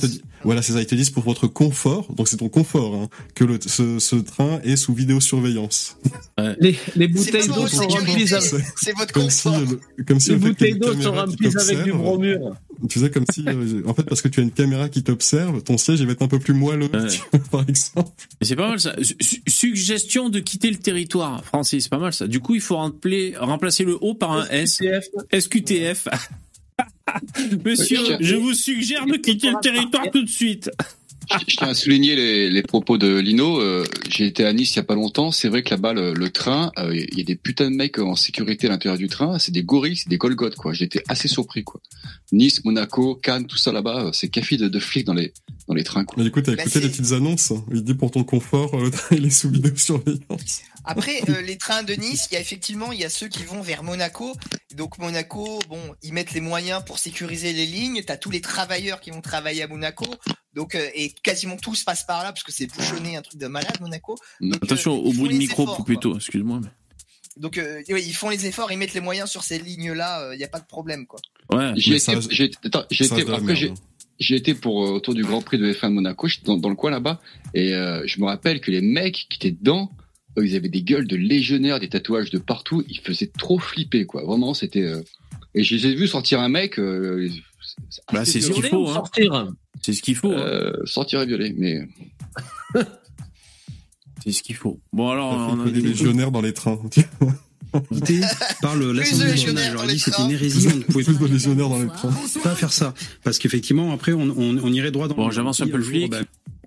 te 0.00 0.06
disent- 0.06 0.22
voilà, 0.44 0.62
c'est 0.62 0.72
ça. 0.72 0.80
Ils 0.80 0.86
te 0.86 0.94
disent 0.94 1.10
pour 1.10 1.22
votre 1.24 1.46
confort, 1.46 2.12
donc 2.14 2.28
c'est 2.28 2.36
ton 2.38 2.48
confort, 2.48 2.94
hein, 2.94 3.08
que 3.34 3.44
le, 3.44 3.58
ce, 3.64 3.98
ce 3.98 4.16
train 4.16 4.60
est 4.64 4.76
sous 4.76 4.94
vidéosurveillance. 4.94 5.96
Les, 6.60 6.76
les 6.96 7.08
bouteilles 7.08 7.48
d'eau 7.48 7.66
sont 7.66 7.88
remplies 7.88 8.32
avec, 8.34 8.42
c'est 8.76 8.92
votre 8.96 9.12
Comme 9.12 9.30
si, 9.30 9.42
confort. 9.44 9.60
le- 9.96 10.04
comme 10.04 10.20
si 10.20 10.30
les 10.30 10.36
bouteilles 10.36 10.78
d'eau 10.78 11.00
sont 11.00 11.12
remplies 11.12 11.56
avec 11.56 11.82
du 11.84 11.92
bromure. 11.92 12.56
Tu 12.88 13.00
sais, 13.00 13.10
comme 13.10 13.24
si, 13.32 13.44
euh, 13.46 13.82
en 13.86 13.94
fait, 13.94 14.02
parce 14.04 14.22
que 14.22 14.28
tu 14.28 14.40
as 14.40 14.42
une 14.42 14.50
caméra 14.50 14.88
qui 14.88 15.02
t'observe, 15.02 15.62
ton 15.62 15.78
siège, 15.78 16.00
il 16.00 16.06
va 16.06 16.12
être 16.12 16.22
un 16.22 16.28
peu 16.28 16.38
plus 16.38 16.54
moelleux, 16.54 16.88
vois, 16.88 17.40
par 17.50 17.64
exemple. 17.68 18.10
Mais 18.40 18.46
c'est 18.46 18.56
pas 18.56 18.68
mal 18.68 18.80
ça. 18.80 18.94
Su- 19.20 19.42
suggestion 19.46 20.28
de 20.28 20.38
quitter 20.40 20.70
le 20.70 20.76
territoire 20.76 21.44
français, 21.44 21.80
c'est 21.80 21.88
pas 21.88 21.98
mal 21.98 22.12
ça. 22.12 22.26
Du 22.26 22.40
coup, 22.40 22.54
il 22.54 22.60
faut 22.60 22.76
remplacer 22.76 23.84
le 23.84 23.96
O 24.00 24.14
par 24.14 24.32
un 24.32 24.46
S. 24.48 24.82
SQTF. 25.32 26.08
Monsieur, 27.64 27.98
je 28.20 28.34
vous 28.36 28.52
suggère 28.54 29.06
de 29.06 29.16
quitter 29.16 29.50
le 29.50 29.60
territoire 29.62 30.10
tout 30.10 30.22
de 30.22 30.28
suite. 30.28 30.70
Je, 31.48 31.56
tiens 31.56 31.68
à 31.68 31.74
souligner 31.74 32.14
les, 32.16 32.50
les 32.50 32.62
propos 32.62 32.98
de 32.98 33.18
Lino. 33.18 33.60
Euh, 33.60 33.84
J'ai 34.08 34.26
été 34.26 34.44
à 34.44 34.52
Nice 34.52 34.72
il 34.74 34.76
y 34.76 34.80
a 34.80 34.84
pas 34.84 34.94
longtemps. 34.94 35.30
C'est 35.32 35.48
vrai 35.48 35.62
que 35.62 35.70
là-bas, 35.70 35.92
le, 35.92 36.14
le 36.14 36.30
train, 36.30 36.70
euh, 36.78 36.94
il 36.94 37.18
y 37.18 37.20
a 37.20 37.24
des 37.24 37.36
putains 37.36 37.70
de 37.70 37.76
mecs 37.76 37.98
en 37.98 38.14
sécurité 38.16 38.66
à 38.66 38.70
l'intérieur 38.70 38.98
du 38.98 39.08
train. 39.08 39.38
C'est 39.38 39.52
des 39.52 39.62
gorilles, 39.62 39.96
c'est 39.96 40.08
des 40.08 40.18
golgotes, 40.18 40.54
quoi. 40.56 40.72
J'étais 40.72 41.02
assez 41.08 41.28
surpris, 41.28 41.64
quoi. 41.64 41.80
Nice, 42.32 42.64
Monaco, 42.64 43.14
Cannes, 43.16 43.46
tout 43.46 43.56
ça 43.56 43.72
là-bas, 43.72 44.06
euh, 44.06 44.10
c'est 44.12 44.28
café 44.28 44.56
de, 44.56 44.68
de 44.68 44.78
flics 44.78 45.06
dans 45.06 45.14
les 45.14 45.32
dans 45.68 45.74
les 45.74 45.82
trains, 45.84 46.04
quoi. 46.04 46.22
Mais 46.22 46.30
coup, 46.30 46.40
t'as 46.42 46.54
Bah, 46.54 46.62
écouté 46.62 46.78
c'est- 46.78 46.84
les 46.84 46.88
petites 46.90 47.12
annonces. 47.12 47.52
Il 47.74 47.82
dit 47.82 47.94
pour 47.94 48.10
ton 48.12 48.22
confort, 48.22 48.72
euh, 48.74 48.84
le 48.84 48.90
train, 48.92 49.16
il 49.16 49.26
est 49.26 49.30
sous 49.30 49.50
vidéosurveillance. 49.50 50.62
Après, 50.86 51.20
euh, 51.28 51.40
les 51.42 51.58
trains 51.58 51.82
de 51.82 51.92
Nice, 51.94 52.28
il 52.30 52.34
y 52.34 52.36
a 52.36 52.40
effectivement, 52.40 52.92
il 52.92 53.00
y 53.00 53.04
a 53.04 53.10
ceux 53.10 53.28
qui 53.28 53.42
vont 53.44 53.60
vers 53.60 53.82
Monaco. 53.82 54.34
Donc 54.74 54.98
Monaco, 54.98 55.58
bon, 55.68 55.80
ils 56.02 56.12
mettent 56.12 56.32
les 56.32 56.40
moyens 56.40 56.82
pour 56.84 56.98
sécuriser 56.98 57.52
les 57.52 57.66
lignes. 57.66 58.02
T'as 58.06 58.16
tous 58.16 58.30
les 58.30 58.40
travailleurs 58.40 59.00
qui 59.00 59.10
vont 59.10 59.20
travailler 59.20 59.62
à 59.62 59.68
Monaco. 59.68 60.06
Donc 60.54 60.74
euh, 60.74 60.88
et 60.94 61.10
quasiment 61.22 61.56
tout 61.56 61.74
se 61.74 61.84
passe 61.84 62.04
par 62.04 62.22
là 62.22 62.32
parce 62.32 62.42
que 62.42 62.52
c'est 62.52 62.66
bouchonné, 62.66 63.16
un 63.16 63.22
truc 63.22 63.38
de 63.40 63.46
malade 63.46 63.76
Monaco. 63.80 64.16
Donc, 64.40 64.62
Attention 64.62 64.94
euh, 64.94 65.08
au 65.08 65.12
bout 65.12 65.28
du 65.28 65.34
micro 65.34 65.64
efforts, 65.64 65.84
plutôt, 65.84 66.16
excuse-moi. 66.16 66.60
mais- 66.62 66.70
Donc 67.36 67.58
euh, 67.58 67.82
oui, 67.90 68.02
ils 68.06 68.14
font 68.14 68.30
les 68.30 68.46
efforts, 68.46 68.72
ils 68.72 68.78
mettent 68.78 68.94
les 68.94 69.00
moyens 69.00 69.28
sur 69.30 69.42
ces 69.42 69.58
lignes-là. 69.58 70.32
Il 70.32 70.38
n'y 70.38 70.44
a 70.44 70.48
pas 70.48 70.60
de 70.60 70.66
problème 70.66 71.06
quoi. 71.06 71.20
Ouais. 71.50 71.72
J'ai 71.76 71.96
été, 71.96 72.12
j'ai 72.30 72.50
j'ai, 74.18 74.54
pour 74.54 74.86
euh, 74.86 74.90
autour 74.92 75.14
du 75.14 75.22
Grand 75.22 75.42
Prix 75.42 75.58
de 75.58 75.70
F1 75.72 75.88
de 75.88 75.94
Monaco, 75.94 76.26
j'étais 76.26 76.46
dans, 76.46 76.56
dans 76.56 76.70
le 76.70 76.74
coin 76.74 76.90
là-bas, 76.90 77.20
et 77.52 77.74
euh, 77.74 78.02
je 78.06 78.18
me 78.20 78.26
rappelle 78.26 78.60
que 78.62 78.70
les 78.70 78.80
mecs 78.80 79.26
qui 79.28 79.36
étaient 79.36 79.50
dedans, 79.50 79.90
ils 80.44 80.56
avaient 80.56 80.68
des 80.68 80.82
gueules 80.82 81.06
de 81.06 81.16
légionnaires, 81.16 81.80
des 81.80 81.88
tatouages 81.88 82.30
de 82.30 82.38
partout, 82.38 82.82
ils 82.88 82.98
faisaient 83.00 83.30
trop 83.38 83.58
flipper, 83.58 84.04
quoi. 84.06 84.24
Vraiment, 84.24 84.52
c'était. 84.54 84.82
euh, 84.82 85.00
Et 85.54 85.62
je 85.64 85.74
les 85.76 85.86
ai 85.86 85.94
vus 85.94 86.08
sortir 86.08 86.40
un 86.40 86.48
mec. 86.48 86.78
Euh... 86.78 87.28
Bah, 88.12 88.24
c'est 88.24 88.40
ce 88.40 88.50
qu'il 88.50 88.62
faut. 88.64 88.88
Hein. 88.88 88.94
sortir 88.94 89.52
C'est 89.82 89.92
ce 89.92 90.02
qu'il 90.02 90.14
faut. 90.16 90.32
hein. 90.32 90.38
Euh, 90.38 90.72
sortir 90.84 91.20
et 91.22 91.26
violer, 91.26 91.54
mais 91.56 91.80
C'est 94.24 94.32
ce 94.32 94.42
qu'il 94.42 94.56
faut. 94.56 94.80
Bon 94.92 95.10
alors, 95.10 95.32
on 95.32 95.66
a 95.66 95.70
des 95.70 95.80
légionnaires 95.80 96.30
dans 96.32 96.40
les 96.42 96.52
trains. 96.52 96.80
Par 98.62 98.74
le- 98.76 98.92
l'Assemblée 98.92 99.26
de 99.26 99.30
nationale. 99.30 99.76
ai 99.76 99.86
dit 99.86 99.92
les 99.92 99.98
c'était 99.98 100.10
une 100.10 100.14
trains. 100.24 100.30
hérésie, 100.30 100.68
on 100.72 100.76
ne 100.76 100.82
pouvait 100.82 101.04
Plus 101.04 101.18
de 101.18 101.26
légionnaires 101.26 101.68
dans 101.68 101.82
les 101.82 101.88
trains. 101.88 102.14
pas 102.42 102.54
faire 102.54 102.72
ça. 102.72 102.94
Parce 103.22 103.38
qu'effectivement, 103.38 103.92
après, 103.92 104.12
on, 104.12 104.22
on, 104.22 104.58
on 104.58 104.72
irait 104.72 104.90
droit 104.90 105.08
dans 105.08 105.14
Bon, 105.14 105.26
le- 105.26 105.32
j'avance 105.34 105.60
un 105.60 105.66
peu 105.68 105.76
le 105.76 105.82
flic. 105.82 106.12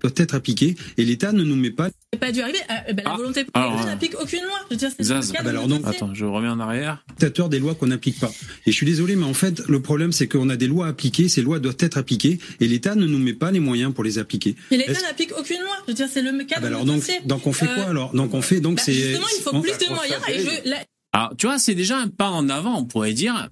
Doit 0.02 0.10
être 0.16 0.34
appliqué 0.34 0.76
et 0.96 1.04
l'État 1.04 1.32
ne 1.32 1.42
nous 1.42 1.56
met 1.56 1.70
pas. 1.70 1.88
C'est 2.12 2.18
pas 2.18 2.32
dû 2.32 2.40
arriver. 2.40 2.58
Ah, 2.68 2.82
bah, 2.92 3.02
la 3.04 3.12
Ah, 3.12 3.16
volonté 3.16 3.44
politique 3.44 3.80
euh, 3.82 3.84
n'applique 3.86 4.14
aucune 4.20 4.42
loi. 4.42 4.58
Je 4.68 4.74
veux 4.74 4.78
dire, 4.78 4.90
c'est 4.96 5.02
Zaz. 5.04 5.32
Ah, 5.38 5.42
bah 5.42 5.50
alors 5.50 5.66
donc. 5.68 5.82
Attends, 5.86 6.12
je 6.14 6.24
reviens 6.24 6.52
en 6.52 6.60
arrière. 6.60 7.04
dictateur 7.10 7.48
des 7.48 7.58
lois 7.58 7.74
qu'on 7.74 7.86
n'applique 7.88 8.18
pas. 8.18 8.30
Et 8.66 8.72
je 8.72 8.76
suis 8.76 8.86
désolé, 8.86 9.16
mais 9.16 9.24
en 9.26 9.34
fait, 9.34 9.60
le 9.68 9.80
problème, 9.80 10.12
c'est 10.12 10.26
qu'on 10.28 10.48
a 10.50 10.56
des 10.56 10.66
lois 10.66 10.86
appliquées, 10.88 11.28
ces 11.28 11.42
lois 11.42 11.58
doivent 11.58 11.76
être 11.80 11.96
appliquées, 11.98 12.38
et 12.60 12.66
l'État 12.68 12.94
ne 12.94 13.06
nous 13.06 13.18
met 13.18 13.34
pas 13.34 13.50
les 13.50 13.60
moyens 13.60 13.94
pour 13.94 14.04
les 14.04 14.18
appliquer. 14.18 14.56
Mais 14.70 14.76
l'État 14.78 15.00
n'applique 15.02 15.32
aucune 15.38 15.60
loi. 15.60 15.76
Je 15.86 15.92
veux 15.92 15.94
dire, 15.94 16.08
c'est 16.10 16.22
le 16.22 16.30
cas 16.44 16.56
Ah 16.58 16.60
bah 16.60 16.66
alors 16.68 16.84
donc, 16.84 17.02
donc 17.26 17.46
on 17.46 17.52
fait 17.52 17.66
quoi 17.66 17.84
Euh, 17.84 17.90
alors? 17.90 18.12
Donc 18.14 18.34
on 18.34 18.42
fait, 18.42 18.60
donc 18.60 18.76
bah, 18.76 18.82
c'est. 18.84 18.92
Justement, 18.92 19.26
il 19.38 19.42
faut 19.42 19.50
on- 19.54 19.60
plus 19.62 19.78
de 19.78 19.92
moyens. 19.94 20.20
Et 20.28 20.38
je, 20.40 20.68
là, 20.70 20.76
Alors, 21.12 21.34
tu 21.36 21.46
vois, 21.46 21.58
c'est 21.58 21.74
déjà 21.74 21.98
un 21.98 22.08
pas 22.08 22.30
en 22.30 22.48
avant, 22.48 22.78
on 22.78 22.84
pourrait 22.84 23.12
dire. 23.12 23.48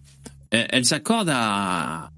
Elle, 0.50 0.66
elle 0.70 0.84
s'accorde 0.84 1.28
à, 1.30 2.10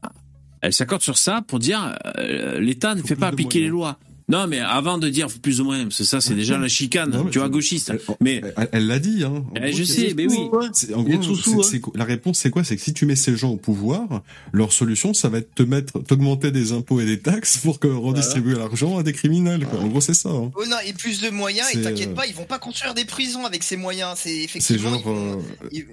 elle 0.63 0.73
s'accorde 0.73 1.03
sur 1.03 1.19
ça 1.19 1.43
pour 1.47 1.59
dire 1.59 1.97
euh, 2.19 2.61
l'État 2.61 2.95
ne 2.95 3.03
fait 3.03 3.17
pas 3.17 3.29
appliquer 3.29 3.59
moyens. 3.61 3.65
les 3.65 3.69
lois. 3.71 3.99
Non, 4.31 4.47
mais 4.47 4.61
avant 4.61 4.97
de 4.99 5.09
dire 5.09 5.29
plus 5.43 5.61
ou 5.61 5.65
moins, 5.65 5.83
parce 5.85 5.99
que 5.99 6.05
ça, 6.05 6.21
c'est 6.21 6.35
déjà 6.35 6.57
la 6.59 6.69
chicane, 6.69 7.11
Non, 7.11 7.25
tu 7.25 7.39
vois, 7.39 7.49
gauchiste. 7.49 7.91
Elle- 7.91 8.01
Mais 8.21 8.41
Elle 8.73 8.87
l'a 8.87 8.99
dit, 8.99 9.25
hein. 9.25 9.45
Eh, 9.57 9.71
gros, 9.71 9.79
je 9.79 9.85
sais, 9.85 10.15
mais 10.17 10.27
oui. 10.27 10.39
c'est- 10.73 10.95
En 10.95 11.03
gros, 11.03 11.63
c'est- 11.63 11.81
la 11.95 12.05
réponse, 12.05 12.39
c'est 12.39 12.51
quoi? 12.51 12.63
C'est 12.65 12.77
que 12.77 12.83
si 12.83 12.93
tu 12.95 13.07
mets 13.07 13.17
ces 13.17 13.37
gens 13.37 13.51
au 13.51 13.57
pouvoir, 13.57 14.23
leur 14.53 14.73
solution, 14.73 15.13
ça 15.15 15.29
va 15.29 15.39
être 15.39 15.55
te 15.55 15.63
mettre, 15.63 15.99
t'augmenter 16.01 16.51
des 16.51 16.73
impôts 16.73 17.01
et 17.01 17.05
des 17.07 17.19
taxes 17.21 17.59
pour 17.59 17.79
que 17.81 17.89
redistribuer 17.89 18.55
l'argent 18.55 18.99
à 18.99 19.03
des 19.03 19.13
criminels. 19.13 19.67
quoi. 19.67 19.81
En 19.81 19.89
gros, 19.89 20.01
c'est 20.01 20.15
ça. 20.15 20.29
hein. 20.31 20.51
Oh 20.55 20.65
non, 20.69 20.77
et 20.87 20.93
plus 20.93 21.21
de 21.21 21.31
moyens, 21.31 21.69
et 21.75 21.83
t'inquiète 21.83 22.11
euh, 22.11 22.15
pas, 22.15 22.27
ils 22.27 22.35
vont 22.35 22.45
pas 22.45 22.59
construire 22.59 22.95
des 22.95 23.05
prisons 23.05 23.45
avec 23.45 23.63
ces 23.63 23.77
moyens. 23.77 24.13
C'est 24.17 24.31
C'est 24.31 24.45
effectivement. 24.45 24.91
genre 24.91 25.01
ils 25.01 25.05
vont- 25.05 25.39
euh, 25.39 25.69
ils- 25.73 25.87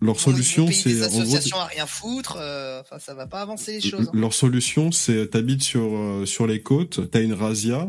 leur 0.00 0.20
solution, 0.20 0.66
c'est 0.70 0.90
des 0.90 1.02
en 1.04 1.08
gros 1.08 1.20
associations 1.22 1.58
à 1.58 1.64
rien 1.66 1.86
foutre. 1.86 2.36
euh, 2.40 2.80
Enfin, 2.82 2.98
ça 3.04 3.14
va 3.14 3.26
pas 3.26 3.40
avancer 3.40 3.72
les 3.72 3.80
choses. 3.80 4.06
hein. 4.08 4.10
leur 4.14 4.32
solution, 4.32 4.92
c'est 4.92 5.28
t'habites 5.30 5.62
sur 5.62 5.82
euh, 5.82 6.24
sur 6.26 6.46
les 6.46 6.60
côtes, 6.62 7.10
t'as 7.10 7.20
une 7.22 7.32
razzia, 7.34 7.79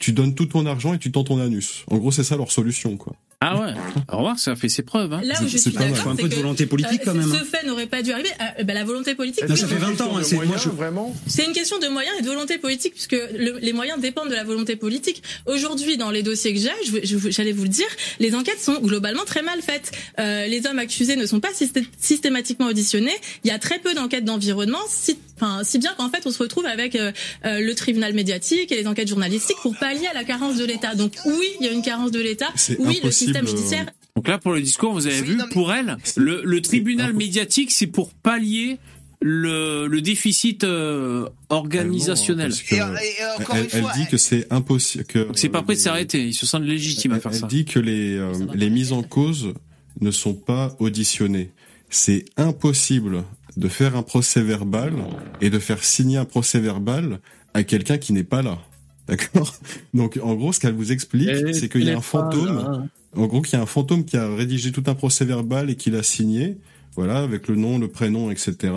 tu 0.00 0.12
donnes 0.12 0.34
tout 0.34 0.46
ton 0.46 0.64
argent 0.66 0.94
et 0.94 0.98
tu 0.98 1.12
tends 1.12 1.24
ton 1.24 1.38
anus. 1.40 1.84
En 1.90 1.98
gros, 1.98 2.10
c'est 2.12 2.24
ça 2.24 2.36
leur 2.36 2.50
solution, 2.50 2.96
quoi. 2.96 3.14
ah 3.42 3.60
ouais, 3.60 3.74
remarque, 4.08 4.38
ça 4.38 4.56
fait 4.56 4.68
ses 4.70 4.82
preuves. 4.82 5.12
Hein. 5.12 5.20
là 5.24 5.34
où 5.42 5.46
je 5.48 5.56
c'est 5.58 5.58
suis 5.58 5.70
pas 5.72 5.80
mal. 5.80 5.92
d'accord, 5.92 6.12
un 6.12 6.16
peu 6.16 6.28
de 6.28 6.34
volonté 6.34 6.64
politique, 6.64 7.02
euh, 7.02 7.04
quand 7.06 7.14
même, 7.14 7.28
Ce 7.30 7.36
hein. 7.36 7.42
fait 7.50 7.66
n'aurait 7.66 7.88
pas 7.88 8.00
dû 8.02 8.10
arriver. 8.12 8.30
Ah, 8.38 8.62
bah, 8.64 8.72
la 8.72 8.84
volonté 8.84 9.14
politique. 9.14 9.44
Non, 9.46 9.54
oui, 9.54 9.60
ça 9.60 9.66
fait 9.66 9.74
20 9.76 10.00
ans, 10.00 10.16
hein, 10.16 10.20
c'est 10.22 10.36
moi 10.36 10.56
je. 10.56 10.68
vraiment. 10.70 11.12
C'est 11.26 11.44
une 11.44 11.52
question 11.52 11.78
de 11.78 11.88
moyens 11.88 12.14
et 12.18 12.22
de 12.22 12.26
volonté 12.28 12.56
politique, 12.56 12.94
puisque 12.94 13.12
le- 13.36 13.58
les 13.60 13.72
moyens 13.74 14.00
dépendent 14.00 14.30
de 14.30 14.34
la 14.34 14.44
volonté 14.44 14.76
politique. 14.76 15.22
Aujourd'hui, 15.46 15.96
dans 15.98 16.10
les 16.10 16.22
dossiers 16.22 16.54
que 16.54 16.60
j'ai, 16.60 17.30
j'allais 17.30 17.52
vous 17.52 17.64
le 17.64 17.68
dire, 17.68 17.86
les 18.20 18.34
enquêtes 18.34 18.60
sont 18.60 18.80
globalement 18.80 19.24
très 19.26 19.42
mal 19.42 19.60
faites. 19.60 19.92
Euh, 20.20 20.46
les 20.46 20.64
hommes 20.66 20.78
accusés 20.78 21.16
ne 21.16 21.26
sont 21.26 21.40
pas 21.40 21.52
systé- 21.52 21.84
systématiquement 21.98 22.68
auditionnés. 22.68 23.12
Il 23.44 23.48
y 23.48 23.50
a 23.50 23.58
très 23.58 23.78
peu 23.80 23.92
d'enquêtes 23.94 24.24
d'environnement, 24.24 24.78
si, 24.88 25.18
enfin, 25.42 25.64
si 25.64 25.78
bien 25.78 25.92
qu'en 25.96 26.08
fait, 26.08 26.22
on 26.26 26.30
se 26.30 26.38
retrouve 26.42 26.66
avec 26.66 26.94
euh, 26.94 27.10
euh, 27.44 27.60
le 27.60 27.74
tribunal 27.74 28.14
médiatique 28.14 28.70
et 28.72 28.76
les 28.76 28.86
enquêtes 28.86 29.08
journalistiques 29.08 29.56
pour 29.62 29.76
pallier 29.76 30.06
à 30.06 30.14
la 30.14 30.24
carence 30.24 30.56
de 30.56 30.64
l'État. 30.64 30.94
Donc 30.94 31.14
oui, 31.26 31.46
il 31.60 31.66
y 31.66 31.68
a 31.68 31.72
une 31.72 31.82
carence 31.82 32.10
de 32.12 32.20
l'État. 32.20 32.48
Oui, 32.78 33.00
le 33.02 33.10
système 33.10 33.44
euh, 33.44 33.48
judiciaire 33.48 33.86
Donc 34.16 34.28
là, 34.28 34.38
pour 34.38 34.52
le 34.52 34.60
discours, 34.60 34.92
vous 34.92 35.06
avez 35.06 35.20
Oui, 35.20 35.26
vu, 35.28 35.36
non, 35.36 35.44
mais- 35.48 35.52
pour 35.52 35.72
elle, 35.72 35.96
le, 36.16 36.42
le 36.44 36.60
tribunal 36.62 37.12
médiatique, 37.12 37.70
c'est 37.72 37.86
pour 37.88 38.12
pallier 38.12 38.78
le, 39.24 39.86
le 39.86 40.00
déficit 40.00 40.64
euh, 40.64 41.28
organisationnel. 41.48 42.48
Parce 42.50 42.62
que 42.62 42.74
Et, 42.74 42.78
et, 42.78 43.40
encore 43.42 43.56
elle, 43.56 43.62
une 43.64 43.68
elle 43.72 43.80
fois, 43.82 43.92
dit 43.96 44.06
que 44.06 44.16
c'est 44.16 44.52
impossible. 44.52 45.04
Que 45.04 45.18
Donc 45.20 45.38
c'est 45.38 45.48
pas 45.48 45.62
prêt 45.62 45.74
de 45.74 45.80
s'arrêter. 45.80 46.24
Ils 46.26 46.34
se 46.34 46.46
sentent 46.46 46.64
légitimes 46.64 47.12
à 47.12 47.16
Elle, 47.16 47.20
faire 47.22 47.32
elle 47.32 47.38
ça. 47.40 47.46
dit 47.46 47.64
que 47.64 47.78
les, 47.78 48.16
euh, 48.16 48.32
les 48.54 48.70
mises 48.70 48.92
en 48.92 49.02
cause 49.02 49.54
ne 50.00 50.10
sont 50.10 50.34
pas 50.34 50.74
auditionnées. 50.80 51.50
C'est 51.88 52.24
impossible 52.36 53.22
de 53.56 53.68
faire 53.68 53.96
un 53.96 54.02
procès 54.02 54.42
verbal 54.42 54.94
et 55.40 55.50
de 55.50 55.58
faire 55.58 55.84
signer 55.84 56.18
un 56.18 56.24
procès 56.24 56.60
verbal 56.60 57.20
à 57.54 57.64
quelqu'un 57.64 57.98
qui 57.98 58.12
n'est 58.12 58.24
pas 58.24 58.42
là. 58.42 58.58
D'accord? 59.08 59.54
Donc 59.94 60.18
en 60.22 60.34
gros, 60.34 60.52
ce 60.52 60.60
qu'elle 60.60 60.74
vous 60.74 60.92
explique, 60.92 61.54
c'est 61.54 61.68
qu'il 61.68 61.84
y 61.84 61.90
a 61.90 61.98
un 61.98 62.00
fantôme. 62.00 62.88
En 63.14 63.26
gros, 63.26 63.42
qu'il 63.42 63.54
y 63.54 63.60
a 63.60 63.62
un 63.62 63.66
fantôme 63.66 64.04
qui 64.04 64.16
a 64.16 64.32
rédigé 64.34 64.72
tout 64.72 64.84
un 64.86 64.94
procès 64.94 65.24
verbal 65.24 65.68
et 65.70 65.74
qui 65.74 65.90
l'a 65.90 66.02
signé, 66.02 66.56
voilà, 66.94 67.18
avec 67.18 67.48
le 67.48 67.56
nom, 67.56 67.78
le 67.78 67.88
prénom, 67.88 68.30
etc. 68.30 68.72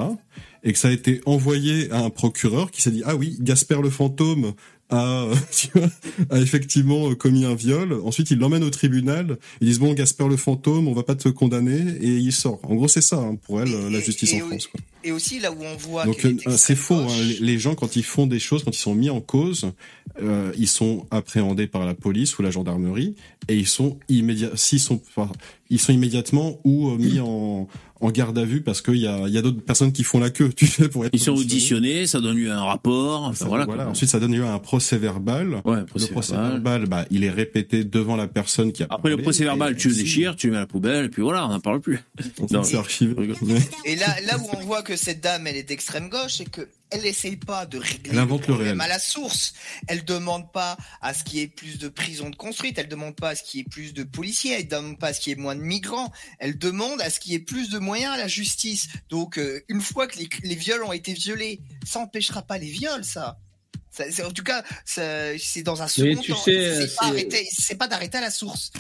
Et 0.64 0.74
que 0.74 0.80
ça 0.80 0.88
a 0.88 0.92
été 0.92 1.22
envoyé 1.26 1.92
à 1.92 2.00
un 2.00 2.10
procureur 2.10 2.72
qui 2.72 2.82
s'est 2.82 2.92
dit 2.92 3.04
ah 3.06 3.16
oui, 3.16 3.38
Gasper 3.40 3.82
le 3.82 3.90
fantôme 3.90 4.54
a, 4.90 5.28
tu 5.52 5.68
vois, 5.74 5.90
a 6.30 6.40
effectivement 6.40 7.14
commis 7.16 7.45
un 7.45 7.56
viol. 7.56 7.94
Ensuite, 8.03 8.32
il 8.32 8.40
l'emmène 8.40 8.64
au 8.64 8.70
tribunal. 8.70 9.38
Ils 9.62 9.68
disent 9.68 9.80
bon, 9.80 9.94
Gasper 9.94 10.28
le 10.28 10.38
fantôme, 10.38 10.88
on 10.88 10.94
va 10.94 11.03
pas 11.03 11.16
te 11.16 11.30
condamner, 11.30 11.80
et 12.02 12.10
il 12.18 12.32
sort. 12.32 12.60
En 12.64 12.76
gros, 12.76 12.88
c'est 12.88 13.02
ça 13.02 13.18
hein, 13.18 13.36
pour 13.45 13.62
elle 13.62 13.72
la 13.90 13.99
justice 13.99 14.34
et- 14.34 14.41
en 14.41 14.48
France. 14.48 14.68
Quoi. 14.68 14.80
et 15.03 15.12
aussi 15.12 15.40
là 15.40 15.52
où 15.52 15.57
on 15.62 15.76
voit. 15.78 16.06
Donc 16.06 16.24
euh, 16.26 16.30
extrêmes 16.32 16.57
c'est 16.57 16.76
faux. 16.76 16.95
hein. 16.95 17.07
Les, 17.40 17.57
gens 17.60 17.76
quand 17.76 17.95
ils 17.95 18.03
font 18.03 18.28
des 18.28 18.40
choses, 18.40 18.64
quand 18.64 18.76
ils 18.76 18.80
sont 18.80 18.95
mis 18.95 19.10
en 19.10 19.22
cause, 19.22 19.72
euh, 20.22 20.52
ils 20.57 20.68
sont 20.68 21.06
appréhendés 21.12 21.68
par 21.68 21.86
la 21.86 21.94
police 21.95 22.38
ou 22.38 22.41
la 22.41 22.52
gendarmerie 22.52 23.16
et 23.48 23.56
ils 23.56 23.68
sont 23.68 23.98
immédiats. 24.10 24.52
S'ils 24.56 24.80
sont, 24.80 25.02
ils 25.70 25.80
sont 25.80 25.94
immédiatement 25.94 26.60
ou 26.64 26.90
euh, 26.90 26.98
mis 26.98 27.20
en, 27.20 27.68
en 28.06 28.11
garde 28.11 28.38
à 28.38 28.45
vue 28.45 28.61
parce 28.61 28.82
qu'il 28.82 28.98
y 28.98 29.07
a, 29.07 29.27
il 29.27 29.34
y 29.34 29.38
a 29.38 29.41
d'autres 29.41 29.61
personnes 29.61 29.91
qui 29.91 30.03
font 30.03 30.19
la 30.19 30.30
queue, 30.30 30.52
tu 30.56 30.68
sais, 30.68 30.88
pour 30.90 31.06
être 31.06 31.14
Ils 31.14 31.19
sont 31.19 31.34
auditionnés, 31.34 32.06
ça 32.07 32.19
donne 32.22 32.38
lieu 32.38 32.52
à 32.52 32.57
un 32.60 32.64
rapport. 32.64 33.23
Enfin, 33.23 33.34
Ça- 33.36 33.45
voilà. 33.45 33.65
voilà. 33.65 33.84
quoi. 33.84 33.91
Ensuite, 33.91 34.10
ça 34.10 34.19
donne 34.19 34.36
lieu 34.36 34.44
à 34.45 34.53
un 34.53 34.60
procès 34.60 34.98
verbal. 34.98 35.61
Ouais, 35.65 35.84
procès 35.86 36.07
le 36.07 36.11
procès 36.11 36.34
verbal. 36.34 36.52
verbal, 36.53 36.86
bah, 36.88 37.06
il 37.11 37.23
est 37.23 37.30
répété 37.30 37.84
devant 37.84 38.15
la 38.15 38.27
personne 38.27 38.72
qui 38.72 38.84
a. 38.84 38.88
Après 38.90 39.10
le 39.10 39.18
procès 39.18 39.44
et- 39.44 39.45
verbal, 39.45 39.76
tu 39.76 39.90
le 39.90 39.95
déchires, 39.95 40.36
tu 40.36 40.48
le 40.48 40.52
mets 40.53 40.57
à 40.57 40.61
la 40.61 40.68
poubelle, 40.68 41.06
et 41.06 41.10
puis 41.10 41.22
voilà, 41.22 41.45
on 41.45 41.49
n'en 41.49 41.60
parle 41.60 41.82
plus. 41.82 41.99
Non. 42.52 42.64
C'est 42.64 42.77
archivé. 42.77 43.15
Et 43.86 43.95
là, 43.95 44.07
là 44.27 44.38
où 44.38 44.48
on 44.57 44.61
voit 44.65 44.82
que 44.82 44.95
cette 44.95 45.22
dame, 45.22 45.48
elle 45.48 45.57
est 45.57 45.64
d'extrême 45.64 46.10
gauche, 46.10 46.36
c'est 46.38 46.49
que 46.49 46.61
elle 46.91 47.06
essaye 47.06 47.38
pas 47.38 47.66
de 47.66 47.78
régler 47.78 48.12
Elle 48.12 48.20
invente 48.20 48.48
le 48.48 48.53
problème 48.53 48.80
réel. 48.80 48.82
à 48.82 48.88
la 48.88 48.99
source. 48.99 49.53
Elle 49.88 50.06
demande 50.06 50.52
pas 50.52 50.78
à 51.02 51.14
ce 51.14 51.24
qu'il 51.24 51.40
y 51.40 51.41
ait 51.41 51.48
plus 51.48 51.78
de 51.80 51.88
prisons 51.88 52.30
de 52.30 52.36
construites. 52.36 52.78
Elle 52.78 52.88
demande 52.88 53.16
pas 53.16 53.30
à 53.30 53.36
ce 53.36 53.44
qu'il 53.44 53.60
y 53.60 53.62
ait 53.62 53.70
plus 53.70 53.94
de 53.94 54.03
policiers. 54.03 54.53
Elle 54.60 54.68
demande 54.68 54.99
pas 54.99 55.07
à 55.07 55.14
ce 55.14 55.20
qu'il 55.20 55.32
y 55.32 55.40
ait 55.40 55.41
moins 55.41 55.56
de 55.56 55.62
migrants. 55.62 56.12
Elle 56.40 56.57
demande 56.57 57.02
à 57.02 57.10
ce 57.10 57.20
qu'il 57.20 57.32
y 57.34 57.36
ait 57.36 57.40
plus 57.40 57.70
de 57.70 57.80
moyens 57.80 58.14
à 58.14 58.18
la 58.18 58.28
justice. 58.28 58.88
Donc, 59.10 59.38
euh, 59.38 59.64
une 59.68 59.82
fois 59.82 60.07
que 60.07 60.18
les, 60.20 60.30
les 60.44 60.56
viols 60.56 60.84
ont 60.84 60.94
été 60.94 61.14
violés, 61.14 61.62
ça 61.86 61.99
empêchera 61.99 62.41
pas 62.44 62.57
les 62.57 62.70
viols, 62.70 63.03
ça. 63.03 63.40
Ça- 63.96 64.28
en 64.28 64.32
tout 64.32 64.44
cas, 64.44 64.64
c'est 64.86 65.64
dans 65.64 65.82
un 65.82 65.88
second 65.88 66.08
Mais 66.10 66.16
tu 66.18 66.32
temps. 66.32 66.38
sais, 66.38 66.88
c'est 67.52 67.76
pas 67.78 67.88
d'arrêter 67.88 68.18
à 68.18 68.22
la 68.22 68.32
source. 68.32 68.72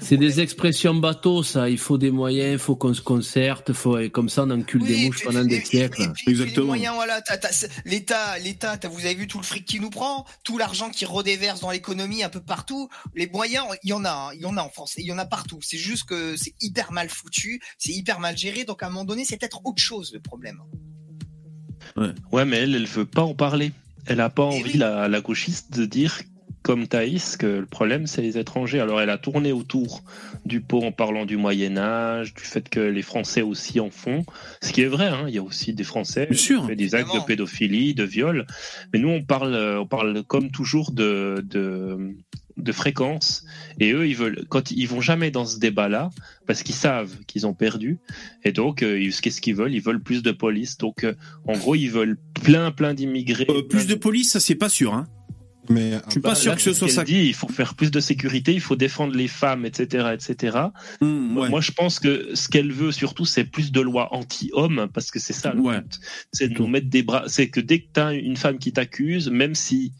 C'est 0.00 0.16
des 0.16 0.40
expressions 0.40 0.94
bateaux, 0.94 1.42
ça. 1.42 1.68
Il 1.68 1.78
faut 1.78 1.98
des 1.98 2.10
moyens, 2.10 2.52
il 2.52 2.58
faut 2.58 2.76
qu'on 2.76 2.94
se 2.94 3.00
concerte, 3.02 3.72
faut, 3.72 3.98
et 3.98 4.10
comme 4.10 4.28
ça 4.28 4.44
on 4.44 4.50
encule 4.50 4.84
des 4.84 5.06
mouches 5.06 5.24
pendant 5.24 5.44
des 5.44 5.60
siècles. 5.64 6.12
Puis 6.14 6.34
les 6.34 6.56
moyens, 6.62 6.94
voilà, 6.94 7.22
l'État, 7.84 8.38
l'État, 8.38 8.78
vous 8.88 9.00
avez 9.04 9.14
vu 9.14 9.26
tout 9.26 9.38
le 9.38 9.44
fric 9.44 9.64
qui 9.64 9.80
nous 9.80 9.90
prend, 9.90 10.24
tout 10.44 10.56
l'argent 10.58 10.90
qui 10.90 11.04
redéverse 11.04 11.60
dans 11.60 11.70
l'économie 11.70 12.22
un 12.22 12.28
peu 12.28 12.40
partout. 12.40 12.88
Les 13.14 13.26
moyens, 13.28 13.66
il 13.82 13.90
y 13.90 13.92
en 13.92 14.04
a, 14.04 14.10
hein, 14.10 14.30
il 14.34 14.42
y 14.42 14.44
en 14.46 14.56
a 14.56 14.62
en 14.62 14.70
France, 14.70 14.96
et 14.98 15.02
il 15.02 15.06
y 15.06 15.12
en 15.12 15.18
a 15.18 15.26
partout. 15.26 15.58
C'est 15.62 15.78
juste 15.78 16.04
que 16.04 16.36
c'est 16.36 16.54
hyper 16.60 16.92
mal 16.92 17.08
foutu, 17.08 17.60
c'est 17.78 17.92
hyper 17.92 18.20
mal 18.20 18.36
géré. 18.36 18.64
Donc 18.64 18.82
à 18.82 18.86
un 18.86 18.90
moment 18.90 19.04
donné, 19.04 19.24
c'est 19.24 19.36
peut-être 19.36 19.60
autre 19.64 19.82
chose 19.82 20.12
le 20.14 20.20
problème. 20.20 20.60
Ouais, 22.32 22.44
mais 22.44 22.56
elle, 22.58 22.74
elle 22.74 22.86
veut 22.86 23.04
pas 23.06 23.22
en 23.22 23.34
parler. 23.34 23.72
Elle 24.06 24.20
a 24.20 24.30
pas 24.30 24.44
envie, 24.44 24.78
la, 24.78 25.08
la 25.08 25.20
gauchiste, 25.20 25.76
de 25.76 25.84
dire, 25.84 26.20
comme 26.62 26.86
Thaïs, 26.88 27.36
que 27.36 27.46
le 27.46 27.66
problème, 27.66 28.06
c'est 28.06 28.22
les 28.22 28.38
étrangers. 28.38 28.80
Alors, 28.80 29.00
elle 29.00 29.10
a 29.10 29.18
tourné 29.18 29.52
autour 29.52 30.02
du 30.46 30.60
pot 30.60 30.82
en 30.82 30.92
parlant 30.92 31.26
du 31.26 31.36
Moyen-Âge, 31.36 32.32
du 32.34 32.42
fait 32.42 32.68
que 32.68 32.80
les 32.80 33.02
Français 33.02 33.42
aussi 33.42 33.80
en 33.80 33.90
font. 33.90 34.24
Ce 34.62 34.72
qui 34.72 34.80
est 34.80 34.86
vrai, 34.86 35.08
hein. 35.08 35.24
Il 35.28 35.34
y 35.34 35.38
a 35.38 35.42
aussi 35.42 35.74
des 35.74 35.84
Français 35.84 36.26
qui 36.30 36.54
font 36.54 36.66
des 36.66 36.94
actes 36.94 37.14
de 37.14 37.20
pédophilie, 37.20 37.94
de 37.94 38.04
viol. 38.04 38.46
Mais 38.92 38.98
nous, 38.98 39.10
on 39.10 39.22
parle, 39.22 39.54
on 39.54 39.86
parle 39.86 40.22
comme 40.24 40.50
toujours 40.50 40.92
de, 40.92 41.44
de, 41.46 42.16
de 42.56 42.72
fréquence. 42.72 43.44
Et 43.80 43.92
eux, 43.92 44.06
ils 44.08 44.16
veulent, 44.16 44.44
quand 44.48 44.70
ils 44.70 44.86
vont 44.86 45.00
jamais 45.00 45.30
dans 45.30 45.44
ce 45.44 45.58
débat-là, 45.58 46.10
parce 46.46 46.62
qu'ils 46.62 46.74
savent 46.74 47.12
qu'ils 47.26 47.46
ont 47.46 47.54
perdu. 47.54 47.98
Et 48.44 48.52
donc, 48.52 48.82
euh, 48.82 49.10
qu'est-ce 49.22 49.40
qu'ils 49.40 49.56
veulent? 49.56 49.74
Ils 49.74 49.82
veulent 49.82 50.02
plus 50.02 50.22
de 50.22 50.30
police. 50.32 50.78
Donc, 50.78 51.04
euh, 51.04 51.14
en 51.48 51.54
gros, 51.58 51.74
ils 51.74 51.90
veulent 51.90 52.18
plein, 52.42 52.70
plein 52.70 52.94
d'immigrés. 52.94 53.46
Euh, 53.48 53.62
plus 53.62 53.86
de 53.86 53.94
police, 53.94 54.30
ça 54.32 54.40
c'est 54.40 54.54
pas 54.54 54.68
sûr. 54.68 54.94
Hein. 54.94 55.06
Mais 55.70 55.92
je 56.06 56.10
suis 56.12 56.20
pas 56.20 56.30
Bah, 56.30 56.34
sûr 56.34 56.50
là, 56.50 56.56
que 56.56 56.62
ce 56.62 56.74
soit 56.74 56.88
qu'elle 56.88 56.94
ça. 56.94 57.04
dit, 57.04 57.24
il 57.26 57.32
faut 57.32 57.48
faire 57.48 57.74
plus 57.74 57.90
de 57.90 57.98
sécurité, 57.98 58.52
il 58.52 58.60
faut 58.60 58.76
défendre 58.76 59.14
les 59.14 59.28
femmes, 59.28 59.64
etc., 59.64 60.08
etc. 60.12 60.58
Mmh, 61.00 61.06
Moi, 61.06 61.48
moi, 61.48 61.60
je 61.62 61.72
pense 61.72 61.98
que 62.00 62.34
ce 62.34 62.48
qu'elle 62.50 62.70
veut 62.70 62.92
surtout, 62.92 63.24
c'est 63.24 63.44
plus 63.44 63.72
de 63.72 63.80
lois 63.80 64.12
anti-hommes, 64.14 64.88
parce 64.92 65.10
que 65.10 65.18
c'est 65.18 65.32
ça 65.32 65.54
le 65.54 65.62
but. 65.62 65.98
C'est 66.32 66.48
de 66.48 66.58
nous 66.58 66.66
mettre 66.66 66.88
des 66.90 67.02
bras. 67.02 67.24
C'est 67.28 67.48
que 67.48 67.60
dès 67.60 67.80
que 67.80 67.86
t'as 67.94 68.12
une 68.12 68.36
femme 68.36 68.58
qui 68.58 68.72
t'accuse, 68.74 69.30
même 69.30 69.54
si 69.54 69.92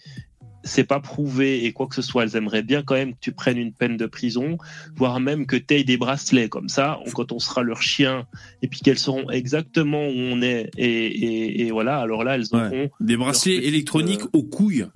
c'est 0.64 0.84
pas 0.84 1.00
prouvé 1.00 1.64
et 1.64 1.72
quoi 1.72 1.86
que 1.86 1.94
ce 1.94 2.02
soit, 2.02 2.24
elles 2.24 2.36
aimeraient 2.36 2.62
bien 2.62 2.82
quand 2.82 2.94
même 2.94 3.12
que 3.12 3.20
tu 3.20 3.32
prennes 3.32 3.58
une 3.58 3.72
peine 3.72 3.96
de 3.96 4.06
prison, 4.06 4.58
voire 4.96 5.20
même 5.20 5.46
que 5.46 5.56
tu 5.56 5.74
aies 5.74 5.84
des 5.84 5.96
bracelets 5.96 6.48
comme 6.48 6.68
ça, 6.68 6.98
quand 7.14 7.32
on 7.32 7.38
sera 7.38 7.62
leur 7.62 7.82
chien, 7.82 8.26
et 8.62 8.68
puis 8.68 8.80
qu'elles 8.80 8.98
sauront 8.98 9.30
exactement 9.30 10.06
où 10.06 10.14
on 10.16 10.42
est, 10.42 10.70
et, 10.76 10.86
et, 10.86 11.66
et 11.66 11.70
voilà, 11.70 11.98
alors 11.98 12.24
là, 12.24 12.36
elles 12.36 12.54
auront 12.54 12.90
Des 13.00 13.16
bracelets 13.16 13.66
électroniques 13.66 14.22
euh, 14.22 14.38
aux 14.38 14.42
couilles. 14.42 14.86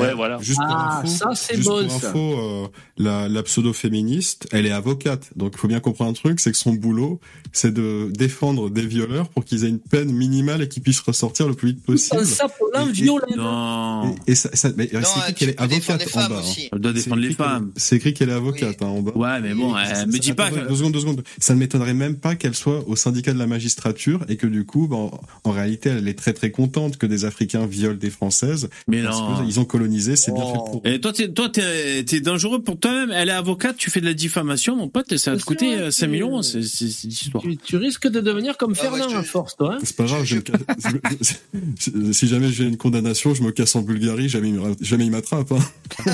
Ouais, 0.00 0.14
voilà. 0.14 0.38
Juste 0.40 0.60
pour 0.60 0.76
Ah, 0.76 1.00
info, 1.02 1.08
ça, 1.08 1.30
c'est 1.34 1.58
bon, 1.62 1.82
pour 1.86 2.00
ça. 2.00 2.08
info, 2.10 2.18
euh, 2.18 2.66
la, 2.98 3.28
la 3.28 3.42
pseudo-féministe, 3.42 4.48
elle 4.52 4.66
est 4.66 4.70
avocate. 4.72 5.30
Donc, 5.36 5.52
il 5.54 5.58
faut 5.58 5.68
bien 5.68 5.80
comprendre 5.80 6.10
un 6.10 6.14
truc, 6.14 6.40
c'est 6.40 6.50
que 6.52 6.56
son 6.56 6.72
boulot, 6.74 7.20
c'est 7.52 7.72
de 7.72 8.10
défendre 8.12 8.70
des 8.70 8.86
violeurs 8.86 9.28
pour 9.28 9.44
qu'ils 9.44 9.64
aient 9.64 9.68
une 9.68 9.78
peine 9.80 10.12
minimale 10.12 10.62
et 10.62 10.68
qu'ils 10.68 10.82
puissent 10.82 11.00
ressortir 11.00 11.48
le 11.48 11.54
plus 11.54 11.68
vite 11.70 11.82
possible. 11.84 12.24
Ça 12.24 12.48
pour 12.48 12.68
l'inviolent. 12.74 13.18
Non. 13.36 14.14
Et, 14.26 14.32
et 14.32 14.34
ça, 14.34 14.50
ça- 14.54 14.70
mais 14.76 14.88
Non, 14.92 15.00
c'est 15.02 15.20
écrit 15.30 15.34
qu'elle 15.34 15.48
est 15.50 15.60
avocate 15.60 16.08
en 16.14 16.28
bas. 16.28 16.40
aussi. 16.40 16.64
hein. 16.64 16.68
Elle 16.72 16.78
doit 16.80 16.92
défendre 16.92 17.20
les 17.22 17.32
femmes. 17.32 17.70
C'est 17.76 17.96
écrit 17.96 18.14
qu'elle 18.14 18.28
est 18.30 18.32
avocate 18.32 18.82
hein, 18.82 18.86
en 18.86 19.00
bas. 19.02 19.12
Ouais, 19.14 19.40
mais 19.40 19.54
bon, 19.54 19.74
euh, 19.76 20.06
me 20.06 20.18
dis 20.18 20.32
pas 20.32 20.50
Deux 20.50 20.74
secondes, 20.76 20.92
deux 20.92 21.00
secondes. 21.00 21.22
Ça 21.38 21.54
ne 21.54 21.58
m'étonnerait 21.58 21.94
même 21.94 22.16
pas 22.16 22.34
qu'elle 22.34 22.54
soit 22.54 22.86
au 22.88 22.96
syndicat 22.96 23.32
de 23.32 23.38
la 23.38 23.46
magistrature 23.46 24.24
et 24.28 24.36
que 24.36 24.46
du 24.46 24.64
coup, 24.64 24.86
ben, 24.88 25.10
en 25.44 25.50
réalité, 25.50 25.90
elle 25.90 26.08
est 26.08 26.14
très 26.18 26.32
très 26.32 26.50
contente 26.50 26.96
que 26.96 27.06
des 27.06 27.24
Africains 27.24 27.66
violent 27.66 27.96
des 27.98 28.10
Françaises. 28.10 28.68
Mais 28.86 29.02
parce 29.02 29.18
non. 29.18 29.44
Ils 29.46 29.60
ont 29.60 29.64
colonisé, 29.64 29.87
c'est 30.16 30.32
bien 30.32 30.44
fait 30.46 30.52
pour. 30.52 30.82
Et 30.84 31.00
toi, 31.00 31.12
t'es, 31.12 31.28
toi, 31.28 31.48
t'es, 31.48 32.04
t'es 32.04 32.20
dangereux 32.20 32.62
pour 32.62 32.78
toi-même. 32.78 33.10
Elle 33.12 33.28
est 33.28 33.32
avocate, 33.32 33.76
tu 33.76 33.90
fais 33.90 34.00
de 34.00 34.06
la 34.06 34.14
diffamation, 34.14 34.76
mon 34.76 34.88
pote, 34.88 35.10
et 35.12 35.18
ça 35.18 35.32
va 35.32 35.36
te 35.38 35.42
coûter 35.44 35.72
sûr, 35.76 35.84
euh, 35.86 35.90
5 35.90 36.06
tu- 36.06 36.12
millions, 36.12 36.42
c'est, 36.42 36.62
c'est, 36.62 36.88
c'est 36.88 37.08
l'histoire. 37.08 37.42
Tu, 37.42 37.56
tu 37.56 37.76
risques 37.76 38.08
de 38.08 38.20
devenir 38.20 38.56
comme 38.56 38.74
Ah 38.78 38.82
ouais, 38.84 38.98
Fernand 38.98 39.08
je- 39.08 39.16
à 39.16 39.22
force, 39.22 39.56
toi. 39.56 39.74
hein. 39.74 39.78
C'est 39.82 39.96
pas 39.96 40.04
grave, 40.04 40.24
je 40.24 40.36
si- 42.12 42.28
jamais 42.28 42.50
j'ai 42.50 42.64
une 42.64 42.76
condamnation, 42.76 43.34
je 43.34 43.42
me 43.42 43.50
casse 43.52 43.74
en 43.76 43.82
Bulgarie, 43.82 44.28
jamais, 44.28 44.52
jamais 44.80 45.04
il 45.06 45.10
m'attrape. 45.10 45.52
Hein. 45.52 46.04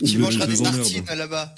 Tu 0.00 0.06
Je- 0.06 0.18
mangeras 0.18 0.46
je 0.46 0.50
des 0.56 0.62
tartines 0.62 1.04
là-bas. 1.16 1.54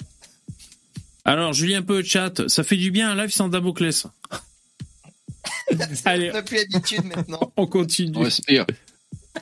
Alors, 1.25 1.53
Julien, 1.53 1.79
un 1.79 1.83
peu 1.83 1.99
au 1.99 2.03
chat. 2.03 2.47
Ça 2.47 2.63
fait 2.63 2.77
du 2.77 2.91
bien 2.91 3.11
un 3.11 3.15
live 3.15 3.31
sans 3.31 3.49
Damoclès. 3.49 4.05
Allez, 6.05 6.29
On 6.31 6.33
n'a 6.33 6.41
plus 6.41 6.57
l'habitude 6.57 7.03
maintenant. 7.05 7.39
on 7.55 7.67
continue. 7.67 8.17
On 8.17 8.21
respire. 8.21 8.65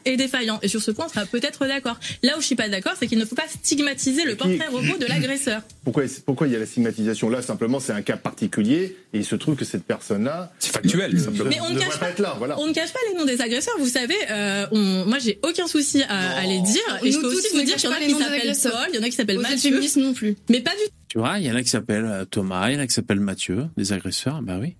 Est 0.05 0.17
défaillant. 0.17 0.59
Et 0.61 0.67
sur 0.67 0.81
ce 0.81 0.91
point, 0.91 1.05
on 1.05 1.09
sera 1.09 1.25
peut-être 1.25 1.65
d'accord. 1.67 1.99
Là 2.23 2.37
où 2.37 2.41
je 2.41 2.45
suis 2.45 2.55
pas 2.55 2.69
d'accord, 2.69 2.93
c'est 2.99 3.07
qu'il 3.07 3.17
ne 3.19 3.25
faut 3.25 3.35
pas 3.35 3.47
stigmatiser 3.47 4.23
le 4.25 4.35
portrait 4.35 4.67
robot 4.69 4.97
de 4.99 5.05
l'agresseur. 5.05 5.61
Pourquoi, 5.83 6.03
pourquoi 6.25 6.47
il 6.47 6.53
y 6.53 6.55
a 6.55 6.59
la 6.59 6.65
stigmatisation 6.65 7.29
Là, 7.29 7.41
simplement, 7.41 7.79
c'est 7.79 7.93
un 7.93 8.01
cas 8.01 8.17
particulier 8.17 8.95
et 9.13 9.19
il 9.19 9.25
se 9.25 9.35
trouve 9.35 9.55
que 9.55 9.65
cette 9.65 9.83
personne-là. 9.83 10.51
C'est 10.59 10.71
factuel. 10.73 11.13
ne- 11.13 11.19
simplement. 11.19 11.49
Mais 11.49 11.61
on 11.61 11.69
ne 11.69 11.79
cache 11.79 11.89
pas 11.93 11.97
pas, 11.97 12.09
être 12.09 12.19
là. 12.19 12.35
Voilà. 12.37 12.59
on 12.59 12.67
ne 12.67 12.73
cache 12.73 12.91
pas 12.93 12.99
les 13.11 13.17
noms 13.17 13.25
des 13.25 13.41
agresseurs. 13.41 13.75
Vous 13.79 13.87
savez, 13.87 14.15
euh, 14.29 14.65
on, 14.71 15.05
moi 15.05 15.19
j'ai 15.19 15.39
aucun 15.43 15.67
souci 15.67 16.03
à, 16.03 16.37
à 16.37 16.43
les 16.45 16.59
dire. 16.61 16.99
Et 17.03 17.11
je 17.11 17.17
Nous 17.17 17.21
peux 17.23 17.27
aussi 17.35 17.47
vous 17.55 17.61
dire 17.63 17.75
qu'il 17.75 17.89
y 17.89 17.93
en 17.93 17.95
a 17.95 17.99
qui 17.99 18.11
s'appellent. 18.11 18.53
Paul, 18.63 18.87
il 18.93 18.95
y 18.95 18.99
en 18.99 19.03
a 19.03 19.05
qui 19.09 19.15
s'appellent 19.15 19.39
Mathieu. 19.39 19.79
non 20.01 20.13
plus. 20.13 20.35
Mais 20.49 20.61
pas 20.61 20.71
du 20.71 20.77
tout. 20.85 20.91
Tu 21.09 21.19
vois, 21.19 21.39
il 21.39 21.45
y 21.45 21.51
en 21.51 21.55
a 21.55 21.63
qui 21.63 21.69
s'appellent 21.69 22.05
euh, 22.05 22.25
Thomas, 22.25 22.69
il 22.69 22.75
y 22.75 22.77
en 22.77 22.81
a 22.81 22.87
qui 22.87 22.93
s'appellent 22.93 23.19
Mathieu, 23.21 23.65
des 23.77 23.93
agresseurs, 23.93 24.41
bah 24.41 24.57
oui. 24.59 24.75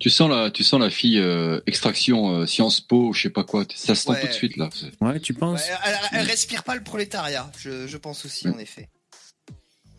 Tu 0.00 0.08
sens 0.10 0.30
la, 0.30 0.50
tu 0.50 0.64
sens 0.64 0.80
la 0.80 0.88
fille 0.90 1.18
euh, 1.18 1.60
extraction 1.66 2.34
euh, 2.34 2.46
Sciences 2.46 2.80
Po, 2.80 3.12
je 3.12 3.20
sais 3.22 3.30
pas 3.30 3.44
quoi. 3.44 3.64
Ça 3.74 3.94
se 3.94 4.02
sent 4.04 4.10
Ouais. 4.10 4.20
tout 4.22 4.26
de 4.28 4.32
suite 4.32 4.56
là. 4.56 4.70
Ouais, 5.02 5.20
tu 5.20 5.34
penses 5.34 5.60
Ouais, 5.60 5.74
elle, 5.84 5.94
elle 6.20 6.26
respire 6.26 6.64
pas 6.64 6.74
le 6.74 6.82
prolétariat, 6.82 7.50
je, 7.58 7.86
je 7.86 7.96
pense 7.98 8.24
aussi, 8.24 8.48
en 8.48 8.58
effet. 8.58 8.88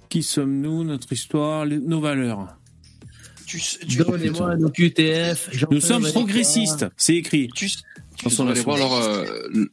Qui 0.10 0.24
sommes-nous, 0.24 0.84
notre 0.84 1.14
histoire, 1.14 1.66
les- 1.66 1.78
nos 1.80 2.02
valeurs? 2.02 2.58
Tu, 3.46 3.60
tu, 3.88 3.98
Donnez-moi 3.98 4.56
nos 4.58 4.70
QTF. 4.70 5.50
Nous 5.70 5.82
sommes 5.82 6.10
progressistes, 6.10 6.86
c'est 6.98 7.16
écrit. 7.16 7.50
tu, 7.56 7.70
Tu 8.18 8.42
aller 8.42 8.62
voir 8.62 8.78
leur, 8.78 8.94
euh, 8.94 9.26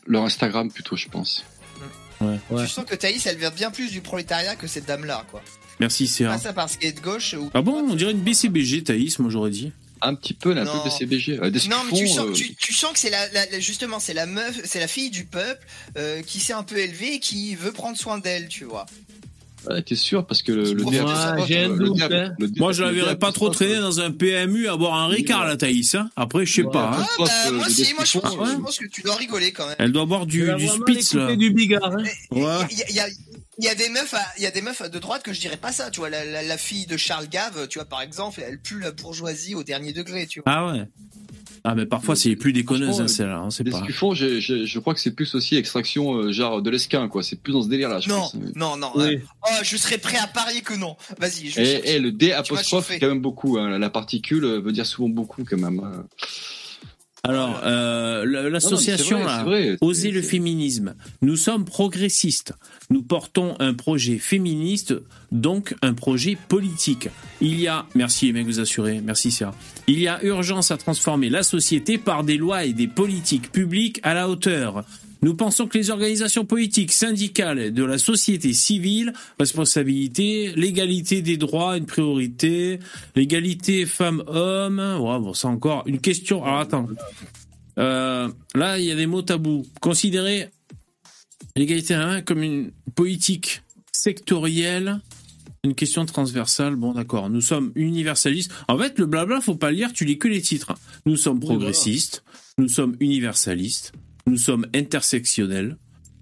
leur 0.07 0.25
Instagram 0.25 0.71
plutôt, 0.71 0.97
je 0.97 1.09
pense. 1.09 1.45
Ouais. 2.21 2.37
tu 2.61 2.67
sens 2.69 2.85
que 2.85 2.97
Thaïs, 2.97 3.25
elle 3.27 3.39
vient 3.39 3.51
bien 3.51 3.71
plus 3.71 3.91
du 3.93 4.01
prolétariat 4.01 4.57
que 4.57 4.67
cette 4.67 4.87
dame-là, 4.87 5.25
quoi. 5.31 5.43
Merci, 5.81 6.07
c'est 6.09 6.25
Pas 6.25 6.39
ça 6.39 6.53
parce 6.53 6.77
qu'elle 6.77 6.91
est 6.91 6.93
de 6.93 7.01
gauche 7.01 7.35
ou. 7.35 7.51
Ah 7.55 7.63
bon, 7.63 7.77
on 7.89 7.95
dirait 7.95 8.11
une 8.11 8.21
BCBG, 8.21 8.83
Thaïs, 8.83 9.19
moi 9.21 9.31
j'aurais 9.31 9.51
dit. 9.51 9.73
Un 10.03 10.15
petit 10.15 10.35
peu, 10.35 10.55
Non. 10.55 10.65
peu 10.83 10.89
de 10.89 10.95
CBG. 10.95 11.39
Euh, 11.43 11.51
Non, 11.69 11.77
mais 11.91 11.99
tu 11.99 12.07
font, 12.09 12.15
sens, 12.15 12.27
euh, 12.29 12.33
tu, 12.33 12.55
tu 12.55 12.73
sens 12.73 12.93
que 12.93 12.99
c'est 12.99 13.11
la, 13.11 13.29
la- 13.33 13.47
la- 13.47 13.61
justement 13.61 13.99
c'est 14.01 14.15
la 14.15 14.27
meuf, 14.27 14.61
c'est 14.65 14.81
la 14.81 14.89
fille 14.89 15.11
du 15.11 15.25
peuple 15.25 15.67
euh, 15.97 16.23
qui 16.23 16.41
s'est 16.41 16.53
un 16.53 16.63
peu 16.63 16.79
élevée 16.79 17.15
et 17.15 17.19
qui 17.21 17.55
veut 17.55 17.73
prendre 17.73 17.97
soin 17.99 18.19
d'elle, 18.19 18.49
tu 18.49 18.65
vois. 18.65 18.87
ouais, 19.69 19.83
T'es 19.83 19.97
sûr 19.97 20.27
parce 20.27 20.43
que 20.43 20.53
le, 20.53 20.75
doute, 20.75 20.95
hein. 20.95 21.37
Moi 22.57 22.73
je 22.73 22.83
la 22.83 22.93
verrais 22.93 23.19
pas 23.19 23.33
trop 23.33 23.49
traîner 23.51 23.77
dans 23.79 24.01
un 24.01 24.11
PMU 24.11 24.69
à 24.69 24.77
boire 24.77 24.95
un 24.95 25.09
Ricard, 25.09 25.45
la 25.47 25.57
Thaïs. 25.57 25.95
Hein. 25.95 26.11
Après, 26.17 26.47
je 26.47 26.53
sais 26.55 26.63
pas. 26.65 26.93
hein. 26.99 27.07
Ah, 27.07 27.07
bah, 27.19 27.25
euh, 27.49 27.53
moi 27.53 27.67
aussi, 27.67 27.93
moi 27.95 28.05
je 28.05 28.19
pense, 28.19 28.23
description, 28.31 28.47
je 28.57 28.63
pense 28.63 28.79
que 28.79 28.87
tu 28.87 29.03
dois 29.03 29.17
rigoler 29.17 29.53
quand 29.53 29.67
même. 29.67 29.77
Elle 29.79 29.93
doit 29.93 30.07
boire 30.07 30.27
du, 30.27 30.49
du 30.57 30.69
Spitz, 30.69 31.15
là. 31.15 31.35
du 31.37 31.51
bigard. 31.53 31.85
hein. 31.93 32.05
Il 32.33 32.39
y, 32.39 32.43
Ouais. 32.43 32.51
a- 33.01 33.09
il 33.59 33.65
y 33.65 33.69
a- 33.69 33.75
des 33.75 33.89
meufs, 33.89 34.15
à- 34.15 34.27
il 34.39 34.43
y 34.43 34.47
a 34.47 34.51
des 34.51 34.63
meufs 34.63 34.83
de 34.91 34.99
droite 34.99 35.23
que 35.23 35.33
je 35.33 35.41
dirais 35.41 35.57
pas 35.57 35.73
ça, 35.73 35.91
tu 35.91 36.01
vois. 36.01 36.11
La, 36.11 36.25
la- 36.25 36.43
la 36.43 36.59
fille 36.59 36.87
de 36.87 36.97
Charles 36.97 37.29
Gave, 37.29 37.69
tu 37.69 37.79
vois 37.79 37.87
par 37.89 38.01
exemple, 38.03 38.43
elle 38.47 38.59
pue 38.61 38.81
la 38.81 38.93
bourgeoisie 38.93 39.55
au 39.55 39.63
dernier 39.65 39.93
degré, 39.93 40.27
tu 40.27 40.41
vois. 40.41 40.53
Ah 40.53 40.73
ouais. 40.73 40.85
Ah, 41.65 41.75
mais 41.75 41.87
parfois, 41.87 42.15
c'est 42.15 42.37
plus 42.37 42.53
déconneuse, 42.53 43.01
hein, 43.01 43.09
celle-là. 43.09 43.43
On 43.45 43.51
sait 43.51 43.65
pas. 43.65 43.83
J'ai- 44.15 44.41
je 44.41 44.79
crois 44.79 44.95
que 44.95 45.01
c'est 45.01 45.11
plus 45.11 45.35
aussi 45.35 45.57
extraction 45.57 46.15
euh, 46.15 46.33
genre 46.33 46.63
de 46.63 46.71
l'esquin, 46.71 47.09
quoi. 47.09 47.23
C'est 47.25 47.35
plus 47.37 47.53
dans 47.53 47.63
ce 47.63 47.69
délire-là, 47.69 47.99
je 47.99 48.09
Non, 48.09 48.21
pense. 48.21 48.35
non, 48.55 48.77
non. 48.77 48.93
Oui. 48.95 49.17
euh, 49.17 49.19
oh, 49.43 49.55
je 49.65 49.77
serais 49.77 49.99
prêt 49.99 50.17
à 50.19 50.29
parier 50.29 50.61
que 50.61 50.75
non. 50.75 50.97
Vas-y, 51.19 51.51
je 51.51 51.61
Et, 51.61 51.91
et 51.95 51.99
le 51.99 52.13
D 52.13 52.33
apostrophe, 52.33 52.93
quand 53.01 53.09
même 53.09 53.21
beaucoup. 53.21 53.59
hein. 53.59 53.77
La 53.77 53.91
particule 53.91 54.45
euh, 54.45 54.61
veut 54.61 54.73
dire 54.73 54.87
souvent 54.87 55.09
beaucoup, 55.09 55.45
quand 55.45 55.59
même. 55.59 55.81
hein. 55.81 56.07
Alors, 57.29 57.61
euh, 57.65 58.25
la- 58.27 58.49
l'association. 58.49 59.19
Oser 59.83 60.11
le 60.11 60.23
féminisme. 60.23 60.95
Nous 61.23 61.37
sommes 61.37 61.65
progressistes. 61.65 62.55
Nous 62.91 63.03
portons 63.03 63.55
un 63.61 63.75
projet 63.75 64.17
féministe, 64.19 64.95
donc 65.31 65.75
un 65.83 65.93
projet 65.93 66.39
politique. 66.49 67.09
Il 67.43 67.61
y 67.61 67.69
a, 67.69 67.85
merci 67.95 68.27
les 68.27 68.33
mecs, 68.33 68.47
vous 68.47 68.61
assurez, 68.61 69.01
merci 69.05 69.31
Sarah. 69.31 69.55
Il 69.87 70.01
y 70.01 70.09
a 70.09 70.25
urgence 70.25 70.71
à 70.71 70.79
transformer 70.79 71.29
la 71.29 71.43
société 71.43 71.99
par 71.99 72.25
des 72.25 72.39
lois 72.39 72.65
et 72.65 72.73
des 72.73 72.89
politiques 72.89 73.53
publiques 73.53 74.01
à 74.03 74.15
la 74.15 74.29
hauteur. 74.29 74.85
Nous 75.23 75.35
pensons 75.35 75.67
que 75.67 75.79
les 75.79 75.91
organisations 75.91 76.45
politiques, 76.45 76.93
syndicales, 76.93 77.73
de 77.73 77.85
la 77.85 77.99
société 77.99 78.53
civile, 78.53 79.13
responsabilité, 79.39 80.53
l'égalité 80.55 81.23
des 81.23 81.37
droits, 81.37 81.77
une 81.77 81.87
priorité, 81.87 82.79
l'égalité 83.17 83.85
femmes-hommes, 83.87 84.79
ouais, 84.79 85.19
bon, 85.19 85.35
c'est 85.35 85.49
encore 85.49 85.83
une 85.87 86.01
question. 86.01 86.45
Alors 86.45 86.61
attends, 86.61 86.89
Euh, 87.79 88.29
là 88.57 88.79
il 88.79 88.87
y 88.87 88.91
a 88.91 88.97
des 88.97 89.07
mots 89.07 89.23
tabous. 89.23 89.65
Considérer 89.81 90.51
l'égalité 91.55 91.95
hein, 91.95 92.23
comme 92.23 92.43
une 92.43 92.73
politique 92.97 93.63
sectorielle, 93.93 95.01
une 95.63 95.75
question 95.75 96.05
transversale. 96.05 96.75
Bon 96.75 96.93
d'accord, 96.93 97.31
nous 97.31 97.41
sommes 97.41 97.71
universalistes. 97.77 98.53
En 98.67 98.79
fait, 98.79 98.99
le 98.99 99.07
blabla, 99.07 99.41
faut 99.41 99.55
pas 99.55 99.71
le 99.71 99.77
lire, 99.77 99.93
tu 99.93 100.05
lis 100.05 100.19
que 100.19 100.29
les 100.29 100.43
titres. 100.43 100.75
Nous 101.07 101.17
sommes 101.17 101.39
progressistes, 101.41 102.25
nous 102.59 102.69
sommes 102.69 102.97
universalistes, 102.99 103.93
nous 104.29 104.37
sommes 104.37 104.67
intersectionnels, 104.75 105.77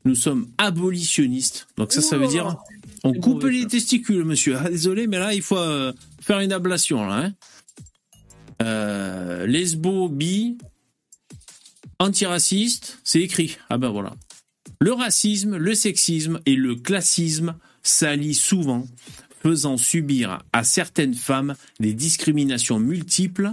nous 0.05 0.15
sommes 0.15 0.47
abolitionnistes. 0.59 1.67
Donc 1.77 1.93
ça, 1.93 2.01
ça 2.01 2.17
veut 2.17 2.29
dire 2.29 2.57
on 3.05 3.13
coupe 3.13 3.45
les 3.45 3.67
testicules, 3.67 4.25
monsieur. 4.25 4.57
Ah, 4.59 4.69
désolé, 4.69 5.07
mais 5.07 5.19
là, 5.19 5.35
il 5.35 5.43
faut 5.43 5.59
euh, 5.59 5.93
faire 6.21 6.41
une 6.41 6.53
ablation, 6.53 7.05
là. 7.07 7.27
Hein. 7.27 7.35
Euh, 8.63 9.47
lesbo, 9.47 10.09
bi, 10.09 10.57
antiraciste, 11.99 12.99
c'est 13.05 13.21
écrit. 13.21 13.59
Ah 13.69 13.79
ben 13.79 13.91
voilà. 13.91 14.15
Le 14.81 14.93
racisme, 14.93 15.57
le 15.57 15.75
sexisme 15.75 16.41
et 16.47 16.57
le 16.57 16.75
classisme 16.75 17.57
s'allient 17.83 18.35
souvent, 18.35 18.87
faisant 19.43 19.77
subir 19.77 20.43
à 20.53 20.65
certaines 20.65 21.15
femmes 21.15 21.55
des 21.81 21.93
discriminations 21.93 22.79
multiples 22.79 23.53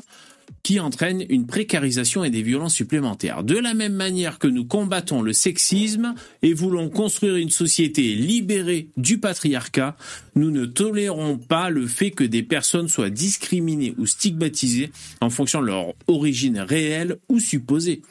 qui 0.64 0.80
entraînent 0.80 1.26
une 1.30 1.45
précarisation 1.45 2.23
et 2.23 2.30
des 2.30 2.41
violences 2.41 2.73
supplémentaires. 2.73 3.44
De 3.44 3.57
la 3.57 3.73
même 3.73 3.94
manière 3.94 4.40
que 4.40 4.48
nous 4.48 4.64
combattons 4.64 5.22
le 5.22 5.34
sexisme 5.34 6.15
et 6.41 6.53
voulons 6.53 6.90
construire 6.90 7.35
une 7.35 7.49
société 7.49 8.15
libérée 8.15 8.88
du 8.95 9.18
patriarcat, 9.18 9.98
nous 10.35 10.52
ne 10.52 10.65
tolérons 10.65 11.38
pas 11.38 11.69
le 11.69 11.85
fait 11.85 12.11
que 12.11 12.23
des 12.23 12.44
personnes 12.44 12.88
soient 12.88 13.10
discriminées 13.10 13.94
ou 13.98 14.06
stigmatisées 14.06 14.91
en 15.19 15.30
fonction 15.30 15.61
de 15.61 15.68
leur 15.68 15.94
origine 16.07 16.60
réelle 16.60 17.18
ou 17.27 17.40
supposée, 17.40 18.02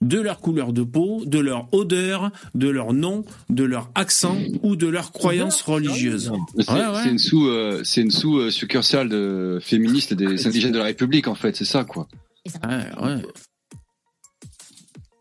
de 0.00 0.18
leur 0.18 0.40
couleur 0.40 0.72
de 0.72 0.82
peau, 0.82 1.24
de 1.24 1.38
leur 1.38 1.72
odeur, 1.72 2.32
de 2.56 2.68
leur 2.68 2.92
nom, 2.92 3.24
de 3.50 3.62
leur 3.62 3.88
accent 3.94 4.36
ou 4.62 4.74
de 4.74 4.88
leur 4.88 5.12
croyance 5.12 5.62
religieuse. 5.62 6.32
C'est 6.58 6.70
Ouais, 6.70 6.86
ouais. 6.86 7.00
c'est 7.04 7.10
une 7.10 7.18
sous, 7.18 7.46
euh, 7.46 7.82
c'est 7.84 8.02
une 8.02 8.10
sous 8.10 8.38
euh, 8.38 8.50
succursale 8.50 9.08
de 9.08 9.58
féministes 9.62 10.14
des 10.14 10.46
indigènes 10.46 10.72
de 10.72 10.78
la 10.78 10.84
République 10.84 11.28
en 11.28 11.34
fait, 11.34 11.56
c'est 11.56 11.64
ça 11.64 11.84
quoi. 11.84 11.99
Ouais, 12.64 13.02
ouais. 13.02 13.22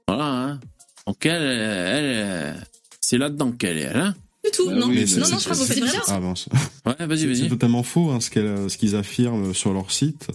Voilà, 0.07 0.25
hein. 0.25 0.59
Donc 1.07 1.25
elle, 1.25 2.55
c'est 3.01 3.17
là-dedans 3.17 3.51
qu'elle 3.51 3.77
est, 3.77 3.81
elle, 3.81 3.97
hein 3.97 4.15
Du 4.43 4.51
tout, 4.51 4.69
non. 4.71 4.87
Mais 4.87 5.01
non, 5.01 5.07
c'est- 5.07 5.19
non, 5.19 5.25
je 5.25 5.43
crois 5.43 5.53
que 5.53 5.57
vous 5.59 5.65
faites 5.65 5.83
bien. 5.83 6.01
Ah, 6.07 6.19
mince. 6.19 6.47
Ouais, 6.85 7.05
vas-y, 7.05 7.19
C'est- 7.19 7.25
vas-y. 7.27 7.37
C'est 7.37 7.49
totalement 7.49 7.83
faux 7.83 8.09
hein, 8.11 8.19
ce 8.19 8.77
qu'ils 8.77 8.95
affirment 8.95 9.53
sur 9.53 9.73
leur 9.73 9.91
site 9.91 10.27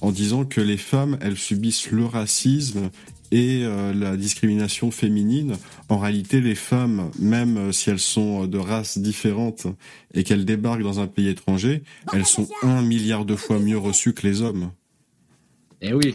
en 0.00 0.10
disant 0.12 0.44
que 0.44 0.60
les 0.60 0.76
femmes, 0.78 1.18
elles 1.20 1.36
subissent 1.36 1.90
le 1.90 2.06
racisme 2.06 2.90
et 3.32 3.62
euh, 3.64 3.92
la 3.94 4.16
discrimination 4.16 4.90
féminine. 4.90 5.56
En 5.88 5.98
réalité, 5.98 6.40
les 6.40 6.54
femmes, 6.56 7.10
même 7.18 7.56
euh, 7.58 7.72
si 7.72 7.90
elles 7.90 7.98
sont 8.00 8.46
de 8.46 8.58
races 8.58 8.98
différentes 8.98 9.66
et 10.14 10.24
qu'elles 10.24 10.44
débarquent 10.44 10.82
dans 10.82 10.98
un 11.00 11.06
pays 11.06 11.28
étranger, 11.28 11.82
elles 12.12 12.26
sont 12.26 12.48
un 12.62 12.82
milliard 12.82 13.24
de 13.24 13.36
fois 13.36 13.58
mieux 13.58 13.78
reçues 13.78 14.14
que 14.14 14.26
les 14.26 14.42
hommes. 14.42 14.70
Eh 15.80 15.92
oui. 15.92 16.14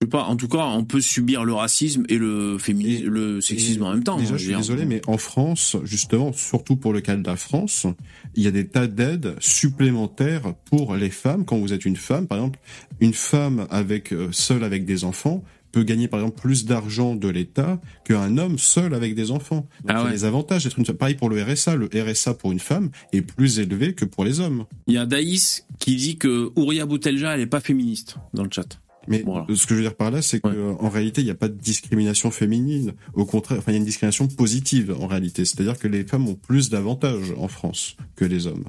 Je 0.00 0.06
sais 0.06 0.10
pas, 0.10 0.24
en 0.24 0.36
tout 0.36 0.48
cas, 0.48 0.66
on 0.66 0.84
peut 0.84 1.00
subir 1.00 1.44
le 1.44 1.54
racisme 1.54 2.04
et 2.10 2.18
le 2.18 2.58
féminisme, 2.58 3.06
le 3.06 3.40
sexisme 3.40 3.82
en 3.82 3.92
même 3.92 4.04
temps. 4.04 4.18
Déjà, 4.18 4.34
hein, 4.34 4.36
je 4.36 4.44
suis 4.44 4.54
désolé, 4.54 4.84
mais 4.84 5.00
en 5.06 5.16
France, 5.16 5.78
justement, 5.84 6.34
surtout 6.34 6.76
pour 6.76 6.92
le 6.92 7.00
cas 7.00 7.16
de 7.16 7.26
la 7.26 7.36
France, 7.36 7.86
il 8.34 8.42
y 8.42 8.46
a 8.46 8.50
des 8.50 8.66
tas 8.66 8.88
d'aides 8.88 9.36
supplémentaires 9.40 10.52
pour 10.66 10.96
les 10.96 11.08
femmes. 11.08 11.46
Quand 11.46 11.56
vous 11.56 11.72
êtes 11.72 11.86
une 11.86 11.96
femme, 11.96 12.26
par 12.26 12.36
exemple, 12.36 12.58
une 13.00 13.14
femme 13.14 13.66
avec 13.70 14.12
euh, 14.12 14.28
seule 14.32 14.64
avec 14.64 14.84
des 14.84 15.04
enfants 15.04 15.42
peut 15.76 15.82
gagner 15.84 16.08
par 16.08 16.20
exemple 16.20 16.40
plus 16.40 16.64
d'argent 16.64 17.14
de 17.14 17.28
l'État 17.28 17.78
qu'un 18.06 18.38
homme 18.38 18.58
seul 18.58 18.94
avec 18.94 19.14
des 19.14 19.30
enfants. 19.30 19.68
Donc, 19.84 19.88
Ah 19.88 19.92
il 19.92 19.96
y 19.96 20.00
a 20.00 20.04
ouais. 20.04 20.10
des 20.12 20.24
avantages 20.24 20.64
d'être 20.64 20.78
une 20.78 20.86
femme. 20.86 20.96
Pareil 20.96 21.16
pour 21.16 21.28
le 21.28 21.42
RSA. 21.42 21.76
Le 21.76 21.90
RSA 21.92 22.32
pour 22.32 22.50
une 22.50 22.60
femme 22.60 22.88
est 23.12 23.20
plus 23.20 23.58
élevé 23.58 23.92
que 23.92 24.06
pour 24.06 24.24
les 24.24 24.40
hommes. 24.40 24.64
Il 24.86 24.94
y 24.94 24.96
a 24.96 25.04
Daïs 25.04 25.66
qui 25.78 25.96
dit 25.96 26.16
que 26.16 26.50
Ouria 26.56 26.86
Boutelja, 26.86 27.34
elle 27.34 27.42
est 27.42 27.46
pas 27.46 27.60
féministe 27.60 28.16
dans 28.32 28.42
le 28.42 28.48
chat. 28.50 28.80
Mais 29.06 29.22
ce 29.54 29.66
que 29.66 29.74
je 29.74 29.74
veux 29.74 29.82
dire 29.82 29.94
par 29.94 30.10
là, 30.10 30.22
c'est 30.22 30.40
que 30.40 30.48
euh, 30.48 30.72
en 30.80 30.88
réalité, 30.88 31.20
il 31.20 31.24
n'y 31.24 31.30
a 31.30 31.34
pas 31.34 31.48
de 31.48 31.58
discrimination 31.60 32.30
féminine. 32.30 32.94
Au 33.12 33.26
contraire, 33.26 33.58
enfin, 33.58 33.72
il 33.72 33.74
y 33.74 33.76
a 33.76 33.80
une 33.80 33.84
discrimination 33.84 34.28
positive 34.28 34.96
en 34.98 35.06
réalité. 35.06 35.44
C'est-à-dire 35.44 35.78
que 35.78 35.88
les 35.88 36.04
femmes 36.04 36.26
ont 36.26 36.34
plus 36.36 36.70
d'avantages 36.70 37.34
en 37.36 37.48
France 37.48 37.98
que 38.16 38.24
les 38.24 38.46
hommes. 38.46 38.64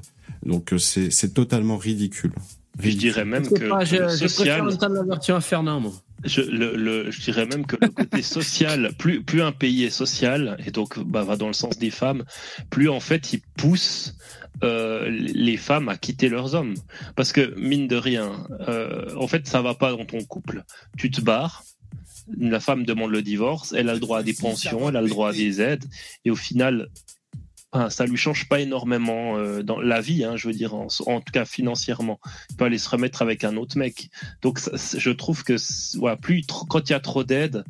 Donc 0.46 0.74
euh, 0.74 0.78
c'est 0.78 1.34
totalement 1.34 1.78
ridicule. 1.78 2.34
Je 2.80 2.92
dirais 2.96 3.26
même 3.26 3.50
que 3.50 3.70
pas, 3.70 3.84
je, 3.86 3.96
le 3.98 4.04
je 4.10 4.18
préfère 4.18 4.30
social, 4.30 4.62
entendre 4.70 4.96
la 4.96 5.04
version 5.04 5.36
à 5.36 5.42
Fernand, 5.42 5.80
moi. 5.80 5.94
je, 6.24 6.42
le, 6.42 6.76
le- 6.76 7.12
je 7.12 7.22
dirais 7.22 7.46
même 7.46 7.66
que 7.66 7.76
le 7.82 7.90
côté 7.90 8.22
social, 8.38 8.92
plus, 8.98 9.24
plus 9.24 9.42
un 9.42 9.52
pays 9.52 9.84
est 9.84 9.90
social, 9.90 10.58
et 10.66 10.72
donc 10.72 11.00
bah, 11.00 11.24
va 11.24 11.38
dans 11.38 11.48
le 11.48 11.54
sens 11.54 11.78
des 11.78 11.90
femmes, 11.92 12.24
plus 12.70 12.90
en 12.90 13.00
fait 13.00 13.34
il 13.34 13.42
pousse 13.58 14.16
euh, 14.64 15.10
les 15.10 15.58
femmes 15.58 15.90
à 15.90 15.98
quitter 15.98 16.30
leurs 16.30 16.56
hommes. 16.56 16.76
Parce 17.16 17.32
que 17.32 17.54
mine 17.60 17.88
de 17.88 17.96
rien, 17.96 18.46
euh, 18.68 19.14
en 19.16 19.28
fait 19.28 19.48
ça 19.48 19.62
va 19.62 19.74
pas 19.74 19.92
dans 19.92 20.06
ton 20.06 20.24
couple. 20.24 20.64
Tu 20.98 21.10
te 21.12 21.22
barres, 21.22 21.64
la 22.38 22.60
femme 22.60 22.84
demande 22.86 23.12
le 23.12 23.22
divorce, 23.22 23.74
elle 23.78 23.90
a 23.90 23.94
le 23.94 24.00
droit 24.00 24.20
à 24.20 24.24
des 24.24 24.34
pensions, 24.34 24.90
elle 24.90 24.98
a 24.98 25.02
le 25.02 25.10
droit 25.10 25.30
à 25.30 25.34
des 25.34 25.62
aides, 25.62 25.86
et 26.26 26.32
au 26.32 26.36
final, 26.36 26.90
enfin, 27.72 27.90
ça 27.90 28.06
lui 28.06 28.18
change 28.18 28.48
pas 28.48 28.60
énormément 28.60 29.38
euh, 29.38 29.64
dans 29.64 29.80
la 29.80 30.02
vie, 30.02 30.24
hein, 30.24 30.36
je 30.36 30.48
veux 30.48 30.54
dire, 30.54 30.74
en, 30.74 30.88
en 31.06 31.22
tout 31.22 31.32
cas 31.32 31.46
financièrement. 31.46 32.20
Il 32.50 32.56
peut 32.56 32.66
aller 32.66 32.78
se 32.78 32.90
remettre 32.90 33.22
avec 33.22 33.44
un 33.44 33.58
autre 33.58 33.78
mec. 33.78 34.10
Donc 34.42 34.60
ça, 34.60 34.72
je 34.98 35.10
trouve 35.12 35.44
que 35.44 35.56
ouais, 36.00 36.16
plus 36.18 36.44
quand 36.70 36.90
il 36.90 36.94
y 36.94 36.96
a 36.96 37.00
trop 37.00 37.24
d'aide, 37.24 37.64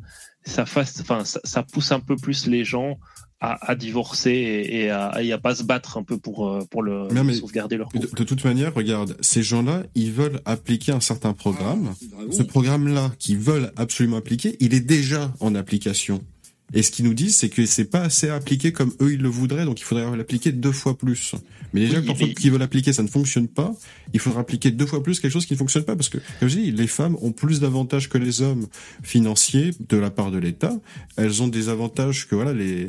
ça, 0.44 0.66
fasse, 0.66 1.00
enfin, 1.00 1.24
ça, 1.24 1.40
ça 1.44 1.62
pousse 1.62 1.92
un 1.92 2.00
peu 2.00 2.16
plus 2.16 2.46
les 2.46 2.64
gens 2.64 2.98
à, 3.40 3.70
à 3.70 3.74
divorcer 3.74 4.30
et, 4.30 4.84
et 4.84 4.90
à, 4.90 5.22
et 5.22 5.32
à 5.32 5.38
pas 5.38 5.54
se 5.54 5.62
battre 5.62 5.96
un 5.96 6.02
peu 6.02 6.18
pour, 6.18 6.48
euh, 6.48 6.64
pour 6.70 6.82
le 6.82 7.06
mais 7.22 7.34
sauvegarder 7.34 7.76
leur 7.76 7.88
De, 7.88 7.98
de 7.98 8.24
toute 8.24 8.44
manière, 8.44 8.74
regarde, 8.74 9.16
ces 9.20 9.42
gens-là, 9.42 9.84
ils 9.94 10.12
veulent 10.12 10.40
appliquer 10.44 10.92
un 10.92 11.00
certain 11.00 11.32
programme. 11.34 11.94
Ce 12.32 12.42
programme-là, 12.42 13.12
qu'ils 13.18 13.38
veulent 13.38 13.72
absolument 13.76 14.16
appliquer, 14.16 14.56
il 14.60 14.74
est 14.74 14.80
déjà 14.80 15.32
en 15.40 15.54
application. 15.54 16.24
Et 16.74 16.82
ce 16.82 16.90
qu'ils 16.90 17.06
nous 17.06 17.14
disent, 17.14 17.34
c'est 17.36 17.48
que 17.48 17.64
c'est 17.64 17.86
pas 17.86 18.02
assez 18.02 18.28
appliqué 18.28 18.72
comme 18.72 18.92
eux 19.00 19.12
ils 19.14 19.20
le 19.22 19.28
voudraient, 19.30 19.64
donc 19.64 19.80
il 19.80 19.84
faudrait 19.84 20.14
l'appliquer 20.16 20.52
deux 20.52 20.72
fois 20.72 20.98
plus. 20.98 21.34
Mais 21.72 21.80
déjà, 21.80 22.00
Oui, 22.00 22.06
quand 22.06 22.18
mais- 22.20 22.34
qu'ils 22.34 22.50
veulent 22.50 22.62
appliquer, 22.62 22.92
ça 22.92 23.02
ne 23.02 23.08
fonctionne 23.08 23.48
pas. 23.48 23.74
Il 24.14 24.20
faudra 24.20 24.40
appliquer 24.40 24.70
deux 24.70 24.86
fois 24.86 25.02
plus 25.02 25.20
quelque 25.20 25.30
chose 25.32 25.44
qui 25.46 25.52
ne 25.54 25.58
fonctionne 25.58 25.84
pas, 25.84 25.96
parce 25.96 26.08
que, 26.08 26.18
comme 26.40 26.48
je 26.48 26.58
dis, 26.58 26.70
les 26.72 26.86
femmes 26.86 27.16
ont 27.20 27.32
plus 27.32 27.60
d'avantages 27.60 28.08
que 28.08 28.16
les 28.18 28.40
hommes 28.42 28.66
financiers 29.02 29.70
de 29.88 29.96
la 29.96 30.10
part 30.10 30.30
de 30.30 30.38
l'État. 30.38 30.78
Elles 31.16 31.42
ont 31.42 31.48
des 31.48 31.68
avantages 31.68 32.26
que 32.28 32.34
voilà, 32.34 32.52
les 32.52 32.88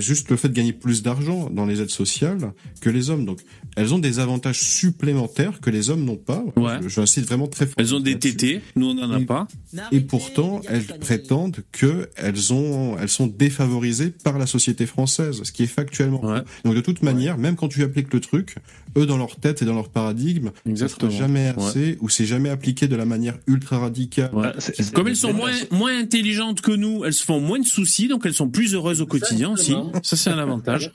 juste 0.00 0.30
le 0.30 0.36
fait 0.36 0.48
de 0.48 0.54
gagner 0.54 0.72
plus 0.72 1.02
d'argent 1.02 1.50
dans 1.50 1.66
les 1.66 1.80
aides 1.80 1.90
sociales 1.90 2.52
que 2.80 2.90
les 2.90 3.10
hommes. 3.10 3.24
Donc, 3.24 3.40
elles 3.76 3.92
ont 3.94 3.98
des 3.98 4.18
avantages 4.18 4.60
supplémentaires 4.60 5.60
que 5.60 5.70
les 5.70 5.90
hommes 5.90 6.04
n'ont 6.04 6.16
pas. 6.16 6.44
Je- 6.56 6.88
J'insiste 6.88 7.26
vraiment 7.26 7.46
très 7.48 7.66
fort. 7.66 7.74
Elles 7.78 7.94
ont 7.94 8.00
des 8.00 8.18
tétés, 8.18 8.60
nous 8.74 8.88
on 8.90 8.94
n'en 8.94 9.10
a 9.10 9.20
pas. 9.20 9.48
Et 9.92 10.00
pourtant, 10.00 10.60
elles 10.68 10.84
prétendent 11.00 11.58
que 11.72 12.08
elles 12.16 12.52
ont, 12.52 12.85
elles 13.00 13.08
sont 13.08 13.26
défavorisées 13.26 14.12
par 14.24 14.38
la 14.38 14.46
société 14.46 14.86
française, 14.86 15.40
ce 15.42 15.52
qui 15.52 15.62
est 15.64 15.66
factuellement. 15.66 16.22
Donc 16.64 16.74
de 16.74 16.80
toute 16.80 17.02
manière, 17.02 17.38
même 17.38 17.56
quand 17.56 17.68
tu 17.68 17.82
appliques 17.82 18.12
le 18.12 18.20
truc, 18.20 18.56
eux 18.96 19.06
dans 19.06 19.16
leur 19.18 19.36
tête 19.36 19.62
et 19.62 19.64
dans 19.64 19.74
leur 19.74 19.88
paradigme, 19.88 20.50
ça 20.64 20.70
Exactement. 20.70 21.10
sera 21.10 21.20
jamais 21.22 21.52
Ouais. 21.56 21.64
assez 21.68 21.98
ou 22.00 22.08
c'est 22.08 22.24
jamais 22.26 22.48
appliqué 22.48 22.88
de 22.88 22.96
la 22.96 23.04
manière 23.04 23.36
ultra 23.46 23.78
radicale. 23.78 24.30
Comme 24.94 25.08
elles 25.08 25.16
sont 25.16 25.32
moins, 25.32 25.52
moins 25.70 25.98
intelligentes 25.98 26.60
que 26.60 26.72
nous, 26.72 27.04
elles 27.04 27.12
se 27.12 27.24
font 27.24 27.40
moins 27.40 27.58
de 27.58 27.66
soucis, 27.66 28.08
donc 28.08 28.24
elles 28.26 28.34
sont 28.34 28.48
plus 28.48 28.74
heureuses 28.74 29.00
au 29.00 29.06
quotidien 29.06 29.50
aussi. 29.50 29.74
Ça, 30.02 30.16
c'est 30.16 30.30
un 30.30 30.38
avantage. 30.38 30.92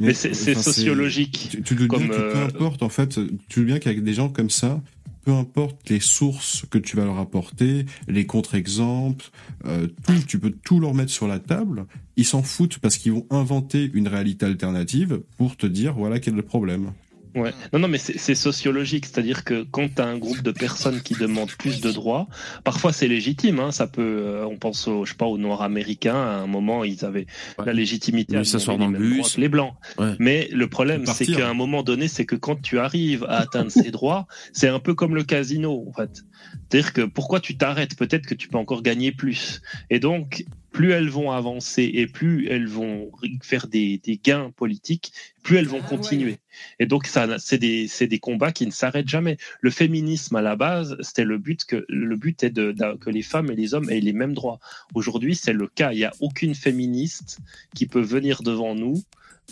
Mais 0.00 0.14
c'est 0.14 0.34
sociologique. 0.54 1.58
Tu, 1.64 1.74
comme, 1.88 2.08
que 2.08 2.14
peu 2.14 2.36
euh, 2.38 2.46
importe, 2.46 2.82
en 2.82 2.88
fait, 2.88 3.18
tu 3.48 3.60
doutes 3.60 3.66
bien 3.66 3.78
qu'avec 3.78 4.02
des 4.02 4.14
gens 4.14 4.28
comme 4.28 4.50
ça, 4.50 4.80
peu 5.24 5.32
importe 5.32 5.88
les 5.88 6.00
sources 6.00 6.64
que 6.70 6.78
tu 6.78 6.96
vas 6.96 7.04
leur 7.04 7.18
apporter, 7.18 7.86
les 8.08 8.26
contre-exemples, 8.26 9.30
euh, 9.66 9.88
tu 10.26 10.38
peux 10.38 10.50
tout 10.50 10.80
leur 10.80 10.94
mettre 10.94 11.10
sur 11.10 11.26
la 11.26 11.38
table. 11.38 11.86
Ils 12.16 12.24
s'en 12.24 12.42
foutent 12.42 12.78
parce 12.78 12.96
qu'ils 12.96 13.12
vont 13.12 13.26
inventer 13.30 13.90
une 13.92 14.08
réalité 14.08 14.46
alternative 14.46 15.22
pour 15.36 15.56
te 15.56 15.66
dire 15.66 15.94
voilà 15.94 16.20
quel 16.20 16.34
est 16.34 16.36
le 16.36 16.42
problème. 16.42 16.92
Ouais. 17.34 17.52
Non, 17.72 17.80
non, 17.80 17.88
mais 17.88 17.98
c'est 17.98 18.18
c'est 18.18 18.34
sociologique, 18.34 19.06
c'est-à-dire 19.06 19.44
que 19.44 19.64
quand 19.70 19.94
tu 19.94 20.00
as 20.00 20.06
un 20.06 20.18
groupe 20.18 20.42
de 20.42 20.50
personnes 20.52 21.00
qui 21.00 21.14
demandent 21.14 21.52
plus 21.52 21.80
de 21.80 21.90
droits, 21.90 22.28
parfois 22.62 22.92
c'est 22.92 23.08
légitime. 23.08 23.60
Hein, 23.60 23.72
ça 23.72 23.86
peut, 23.86 24.02
euh, 24.02 24.46
on 24.46 24.56
pense, 24.56 24.86
au, 24.86 25.04
je 25.04 25.10
sais 25.10 25.16
pas, 25.16 25.26
aux 25.26 25.38
Noirs 25.38 25.62
américains. 25.62 26.14
À 26.14 26.36
un 26.36 26.46
moment, 26.46 26.84
ils 26.84 27.04
avaient 27.04 27.26
la 27.64 27.72
légitimité 27.72 28.36
à 28.36 28.44
s'asseoir 28.44 28.76
demander 28.76 28.98
dans 28.98 29.04
les 29.04 29.10
le 29.10 29.16
bus. 29.16 29.38
les 29.38 29.48
blancs. 29.48 29.74
Ouais. 29.98 30.14
Mais 30.18 30.48
le 30.52 30.68
problème, 30.68 31.06
c'est 31.06 31.26
qu'à 31.26 31.48
un 31.48 31.54
moment 31.54 31.82
donné, 31.82 32.08
c'est 32.08 32.26
que 32.26 32.36
quand 32.36 32.60
tu 32.60 32.78
arrives 32.78 33.24
à 33.24 33.38
atteindre 33.38 33.70
ces 33.70 33.90
droits, 33.90 34.26
c'est 34.52 34.68
un 34.68 34.78
peu 34.78 34.94
comme 34.94 35.14
le 35.14 35.24
casino, 35.24 35.84
en 35.88 35.92
fait. 35.92 36.22
C'est-à-dire 36.68 36.92
que 36.92 37.02
pourquoi 37.02 37.40
tu 37.40 37.56
t'arrêtes? 37.56 37.96
Peut-être 37.96 38.26
que 38.26 38.34
tu 38.34 38.48
peux 38.48 38.58
encore 38.58 38.82
gagner 38.82 39.12
plus. 39.12 39.60
Et 39.90 39.98
donc, 39.98 40.44
plus 40.74 40.90
elles 40.90 41.08
vont 41.08 41.30
avancer 41.30 41.88
et 41.94 42.08
plus 42.08 42.48
elles 42.48 42.66
vont 42.66 43.12
faire 43.42 43.68
des, 43.68 43.98
des 43.98 44.16
gains 44.16 44.50
politiques, 44.56 45.12
plus 45.44 45.56
elles 45.56 45.68
vont 45.68 45.80
continuer. 45.80 46.38
Et 46.80 46.86
donc, 46.86 47.06
ça, 47.06 47.38
c'est 47.38 47.58
des, 47.58 48.18
combats 48.18 48.50
qui 48.50 48.66
ne 48.66 48.72
s'arrêtent 48.72 49.08
jamais. 49.08 49.36
Le 49.60 49.70
féminisme, 49.70 50.34
à 50.34 50.42
la 50.42 50.56
base, 50.56 50.96
c'était 51.00 51.24
le 51.24 51.38
but 51.38 51.64
que, 51.64 51.86
le 51.88 52.16
but 52.16 52.42
est 52.42 52.50
de, 52.50 52.74
que 52.96 53.08
les 53.08 53.22
femmes 53.22 53.52
et 53.52 53.54
les 53.54 53.72
hommes 53.72 53.88
aient 53.88 54.00
les 54.00 54.12
mêmes 54.12 54.34
droits. 54.34 54.58
Aujourd'hui, 54.94 55.36
c'est 55.36 55.52
le 55.52 55.68
cas. 55.68 55.92
Il 55.92 55.98
n'y 55.98 56.04
a 56.04 56.12
aucune 56.18 56.56
féministe 56.56 57.38
qui 57.76 57.86
peut 57.86 58.02
venir 58.02 58.42
devant 58.42 58.74
nous, 58.74 59.00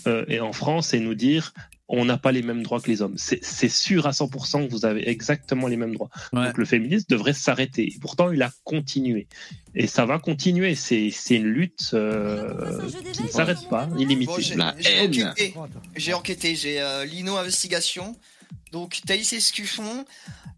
euh, 0.06 0.24
et 0.28 0.40
en 0.40 0.52
France 0.52 0.94
et 0.94 1.00
nous 1.00 1.14
dire, 1.14 1.52
on 1.88 2.04
n'a 2.06 2.16
pas 2.16 2.32
les 2.32 2.42
mêmes 2.42 2.62
droits 2.62 2.80
que 2.80 2.88
les 2.90 3.02
hommes. 3.02 3.16
C'est 3.18 3.68
sûr 3.68 4.06
à 4.06 4.12
100% 4.12 4.66
que 4.66 4.70
vous 4.70 4.86
avez 4.86 5.08
exactement 5.10 5.66
les 5.66 5.76
mêmes 5.76 5.94
droits. 5.94 6.08
Donc 6.46 6.56
le 6.58 6.64
féminisme 6.64 7.04
devrait 7.10 7.34
s'arrêter. 7.34 7.82
Et 7.94 7.98
Pourtant, 8.00 8.32
il 8.32 8.40
a 8.42 8.50
continué. 8.64 9.26
Et 9.74 9.86
ça 9.86 10.06
va 10.06 10.18
continuer. 10.18 10.74
C'est 10.74 11.10
c'est 11.10 11.36
une 11.36 11.46
lutte 11.46 11.90
euh, 11.92 12.88
qui 13.12 13.22
ne 13.24 13.28
s'arrête 13.28 13.68
pas, 13.68 13.88
illimitée. 13.98 14.26
Bon, 14.26 14.36
j'ai- 14.40 14.56
j'ai 14.80 14.90
enquêté. 15.26 15.54
J'ai 15.96 16.14
enquêté, 16.14 16.54
j'ai 16.54 16.80
euh, 16.80 17.04
Lino 17.04 17.36
Investigation. 17.36 18.16
Donc 18.72 19.00
Thaïs 19.06 19.32
Escuffon, 19.34 20.04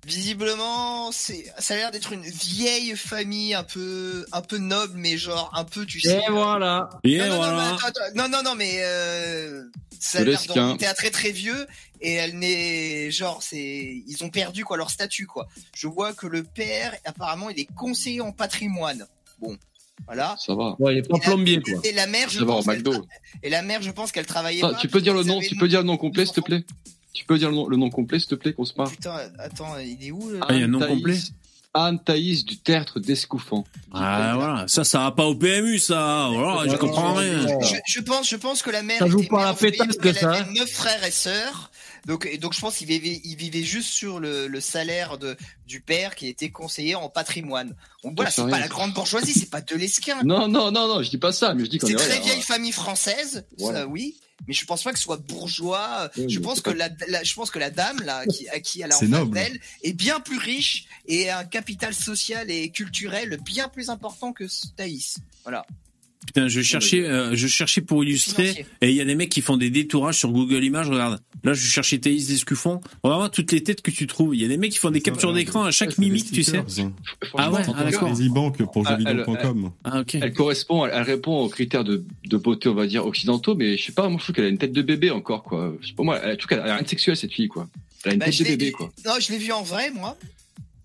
visiblement, 0.06 1.10
c'est, 1.12 1.52
ça 1.58 1.74
a 1.74 1.76
l'air 1.76 1.90
d'être 1.90 2.12
une 2.12 2.22
vieille 2.22 2.96
famille 2.96 3.54
un 3.54 3.64
peu, 3.64 4.24
un 4.32 4.40
peu 4.40 4.58
noble, 4.58 4.94
mais 4.96 5.16
genre 5.18 5.50
un 5.54 5.64
peu, 5.64 5.84
tu 5.84 6.00
sais. 6.00 6.18
Et 6.26 6.30
voilà. 6.30 6.88
Et 7.02 7.18
non, 7.18 7.24
non, 7.26 7.30
non, 7.32 7.36
voilà. 7.38 7.56
mais 7.56 7.68
attends, 7.74 7.86
attends, 7.88 8.14
non, 8.14 8.28
non, 8.28 8.42
non, 8.44 8.54
mais 8.54 8.76
euh, 8.78 9.64
ça 9.98 10.20
a 10.20 10.24
l'air 10.24 10.40
remonter 10.48 10.86
à 10.86 10.94
très 10.94 11.10
très 11.10 11.32
vieux 11.32 11.66
et 12.00 12.12
elle 12.14 12.38
n'est 12.38 13.10
genre 13.10 13.42
c'est 13.42 14.02
ils 14.06 14.22
ont 14.22 14.28
perdu 14.30 14.64
quoi 14.64 14.76
leur 14.76 14.90
statut 14.90 15.26
quoi. 15.26 15.48
Je 15.74 15.86
vois 15.88 16.12
que 16.12 16.26
le 16.26 16.42
père 16.44 16.94
apparemment 17.06 17.48
il 17.50 17.58
est 17.58 17.68
conseiller 17.74 18.20
en 18.20 18.30
patrimoine. 18.30 19.06
Bon, 19.40 19.56
voilà. 20.06 20.36
Ça 20.38 20.54
va. 20.54 20.76
Ouais, 20.78 20.94
il 20.94 20.98
est 20.98 21.08
pas 21.08 21.16
Et 21.16 21.20
la- 21.20 21.24
plombier, 21.26 21.60
quoi. 21.62 21.80
Et 21.84 21.92
la 21.92 22.06
mère, 22.06 22.28
je 22.28 22.38
Ça 22.40 22.44
pense 22.44 22.66
McDo. 22.66 23.06
et 23.42 23.50
la 23.50 23.62
mère, 23.62 23.82
je 23.82 23.90
pense 23.90 24.12
qu'elle 24.12 24.26
travaillait 24.26 24.62
Ah, 24.64 24.70
pas. 24.70 24.78
tu 24.78 24.86
peux 24.88 25.00
dire 25.00 25.14
le 25.14 25.24
nom, 25.24 25.40
tu 25.40 25.56
peux 25.56 25.66
dire 25.68 25.80
le 25.80 25.86
nom 25.86 25.96
complet, 25.96 26.26
s'il 26.26 26.34
te 26.34 26.40
plaît? 26.40 26.64
Tu 27.14 27.24
peux 27.24 27.38
dire 27.38 27.48
le 27.48 27.54
nom, 27.56 27.66
le 27.68 27.76
nom 27.76 27.88
complet, 27.90 28.18
s'il 28.18 28.28
te 28.28 28.34
plaît, 28.34 28.52
qu'on 28.52 28.64
se 28.66 28.74
parle? 28.74 28.90
Putain, 28.90 29.16
attends, 29.38 29.78
il 29.78 30.04
est 30.06 30.10
où 30.10 30.28
le... 30.28 30.40
Ah, 30.42 30.48
il 30.50 30.58
y 30.58 30.62
a 30.62 30.64
un 30.64 30.68
nom 30.68 30.80
Thaïs- 30.80 30.88
complet? 30.96 31.18
Anne 31.76 31.98
Thaïs 31.98 32.44
du 32.44 32.56
Tertre 32.58 33.00
d'Escouffant. 33.00 33.64
Ah, 33.92 34.32
voilà. 34.36 34.64
Ça, 34.68 34.84
ça 34.84 35.00
va 35.00 35.10
pas 35.10 35.24
au 35.24 35.34
PMU, 35.34 35.78
ça. 35.80 36.28
Voilà, 36.32 36.70
je 36.70 36.76
comprends 36.76 37.14
rien. 37.14 37.46
Je, 37.60 37.74
je 37.86 38.00
pense, 38.00 38.28
je 38.28 38.36
pense 38.36 38.62
que 38.62 38.70
la 38.70 38.82
mère 38.82 38.98
Ça 39.00 39.06
joue 39.08 39.24
pas 39.24 39.42
à 39.42 39.44
la 39.46 39.54
pétanque, 39.54 39.88
elle 40.04 40.14
ça, 40.16 40.30
avait 40.30 40.40
hein. 40.40 40.46
neuf 40.54 40.70
frères 40.70 41.02
et 41.02 41.10
sœurs. 41.10 41.70
Donc, 42.06 42.26
et 42.30 42.38
donc 42.38 42.52
je 42.52 42.60
pense 42.60 42.76
qu'il 42.76 42.86
vivait, 42.86 43.20
il 43.24 43.36
vivait 43.36 43.62
juste 43.62 43.88
sur 43.90 44.20
le, 44.20 44.46
le 44.46 44.60
salaire 44.60 45.16
de, 45.18 45.36
du 45.66 45.80
père 45.80 46.14
qui 46.14 46.28
était 46.28 46.50
conseiller 46.50 46.94
en 46.94 47.08
patrimoine. 47.08 47.74
Donc 48.02 48.14
voilà, 48.16 48.30
c'est 48.30 48.42
pas 48.42 48.48
rien. 48.48 48.58
la 48.60 48.68
grande 48.68 48.92
bourgeoisie, 48.92 49.32
c'est 49.32 49.50
pas 49.50 49.60
de 49.62 49.74
l'esquin. 49.74 50.22
Non, 50.22 50.46
non, 50.48 50.70
non, 50.70 50.86
non, 50.86 51.02
je 51.02 51.10
dis 51.10 51.18
pas 51.18 51.32
ça, 51.32 51.54
mais 51.54 51.64
je 51.64 51.70
dis 51.70 51.78
qu'on 51.78 51.86
C'est 51.86 51.92
est 51.94 51.96
très 51.96 52.20
vieille 52.20 52.38
hein. 52.38 52.42
famille 52.42 52.72
française, 52.72 53.46
Voilà. 53.58 53.80
ça 53.80 53.86
oui. 53.86 54.20
Mais 54.48 54.52
je 54.52 54.64
pense 54.66 54.82
pas 54.82 54.92
que 54.92 54.98
ce 54.98 55.04
soit 55.04 55.16
bourgeois. 55.16 56.10
Oui, 56.18 56.28
je 56.28 56.40
pense 56.40 56.60
que 56.60 56.70
la, 56.70 56.88
la- 57.08 57.22
je 57.22 57.32
pense 57.34 57.50
que 57.52 57.58
la 57.60 57.70
dame 57.70 58.00
là, 58.02 58.26
qui, 58.26 58.48
à 58.48 58.58
qui 58.58 58.82
elle 58.82 58.90
a 58.92 58.96
en 58.98 59.26
d'elle, 59.26 59.58
est 59.84 59.92
bien 59.92 60.18
plus 60.20 60.38
riche 60.38 60.86
et 61.06 61.30
a 61.30 61.38
un 61.38 61.44
capital 61.44 61.94
social 61.94 62.50
et 62.50 62.70
culturel 62.70 63.38
bien 63.44 63.68
plus 63.68 63.90
important 63.90 64.32
que 64.32 64.44
Thaïs. 64.76 65.18
Voilà. 65.44 65.64
Putain, 66.26 66.48
je 66.48 66.60
cherchais, 66.62 67.04
euh, 67.04 67.34
je 67.34 67.46
cherchais 67.46 67.80
pour 67.80 68.02
illustrer, 68.04 68.44
Financier. 68.48 68.66
et 68.80 68.90
il 68.90 68.96
y 68.96 69.00
a 69.00 69.04
des 69.04 69.14
mecs 69.14 69.28
qui 69.30 69.40
font 69.42 69.56
des 69.56 69.70
détourages 69.70 70.16
sur 70.18 70.30
Google 70.32 70.64
Images. 70.64 70.88
Regarde, 70.88 71.20
là, 71.44 71.52
je 71.52 71.66
cherchais 71.66 71.98
Thaïs 71.98 72.26
Descuffon. 72.26 72.80
On 73.02 73.10
va 73.10 73.16
voir 73.16 73.30
toutes 73.30 73.52
les 73.52 73.62
têtes 73.62 73.82
que 73.82 73.90
tu 73.90 74.06
trouves. 74.06 74.34
Il 74.34 74.40
y 74.42 74.44
a 74.44 74.48
des 74.48 74.56
mecs 74.56 74.72
qui 74.72 74.78
font 74.78 74.90
des 74.90 75.00
captures 75.00 75.32
d'écran 75.32 75.64
à 75.64 75.70
chaque 75.70 75.98
mimique, 75.98 76.30
tu 76.32 76.42
sais. 76.42 76.62
Ah 77.36 77.50
ouais, 77.52 77.62
ah, 77.76 77.84
d'accord. 77.84 78.10
Pour 78.72 78.86
Ah, 78.86 78.96
elle- 78.98 79.06
jeuxvideo.com. 79.06 79.70
Ah 79.84 80.00
ok. 80.00 80.14
Elle 80.16 80.32
correspond, 80.32 80.86
elle, 80.86 80.92
elle 80.94 81.02
répond 81.02 81.36
aux 81.40 81.48
critères 81.48 81.84
de, 81.84 82.04
de 82.26 82.36
beauté, 82.36 82.68
on 82.68 82.74
va 82.74 82.86
dire, 82.86 83.04
occidentaux, 83.06 83.54
mais 83.54 83.76
je 83.76 83.84
sais 83.84 83.92
pas, 83.92 84.08
moi 84.08 84.18
je 84.18 84.24
trouve 84.24 84.34
qu'elle 84.36 84.44
a 84.46 84.48
une 84.48 84.58
tête 84.58 84.72
de 84.72 84.82
bébé 84.82 85.10
encore, 85.10 85.42
quoi. 85.42 85.74
Je 85.80 85.88
sais 85.88 85.94
pas, 85.94 86.02
moi, 86.02 86.18
elle, 86.22 86.32
en 86.34 86.36
tout 86.36 86.48
cas, 86.48 86.56
elle 86.64 86.70
a 86.70 86.74
rien 86.74 86.82
de 86.82 86.88
sexuel, 86.88 87.16
cette 87.16 87.32
fille, 87.32 87.48
quoi. 87.48 87.68
Elle 88.04 88.10
a 88.10 88.14
une 88.14 88.20
Bah, 88.20 88.26
tête 88.26 88.38
de 88.38 88.44
bébé, 88.44 88.72
quoi. 88.72 88.90
Non, 89.06 89.12
je 89.20 89.32
l'ai 89.32 89.38
vue 89.38 89.52
en 89.52 89.62
vrai, 89.62 89.90
moi. 89.90 90.16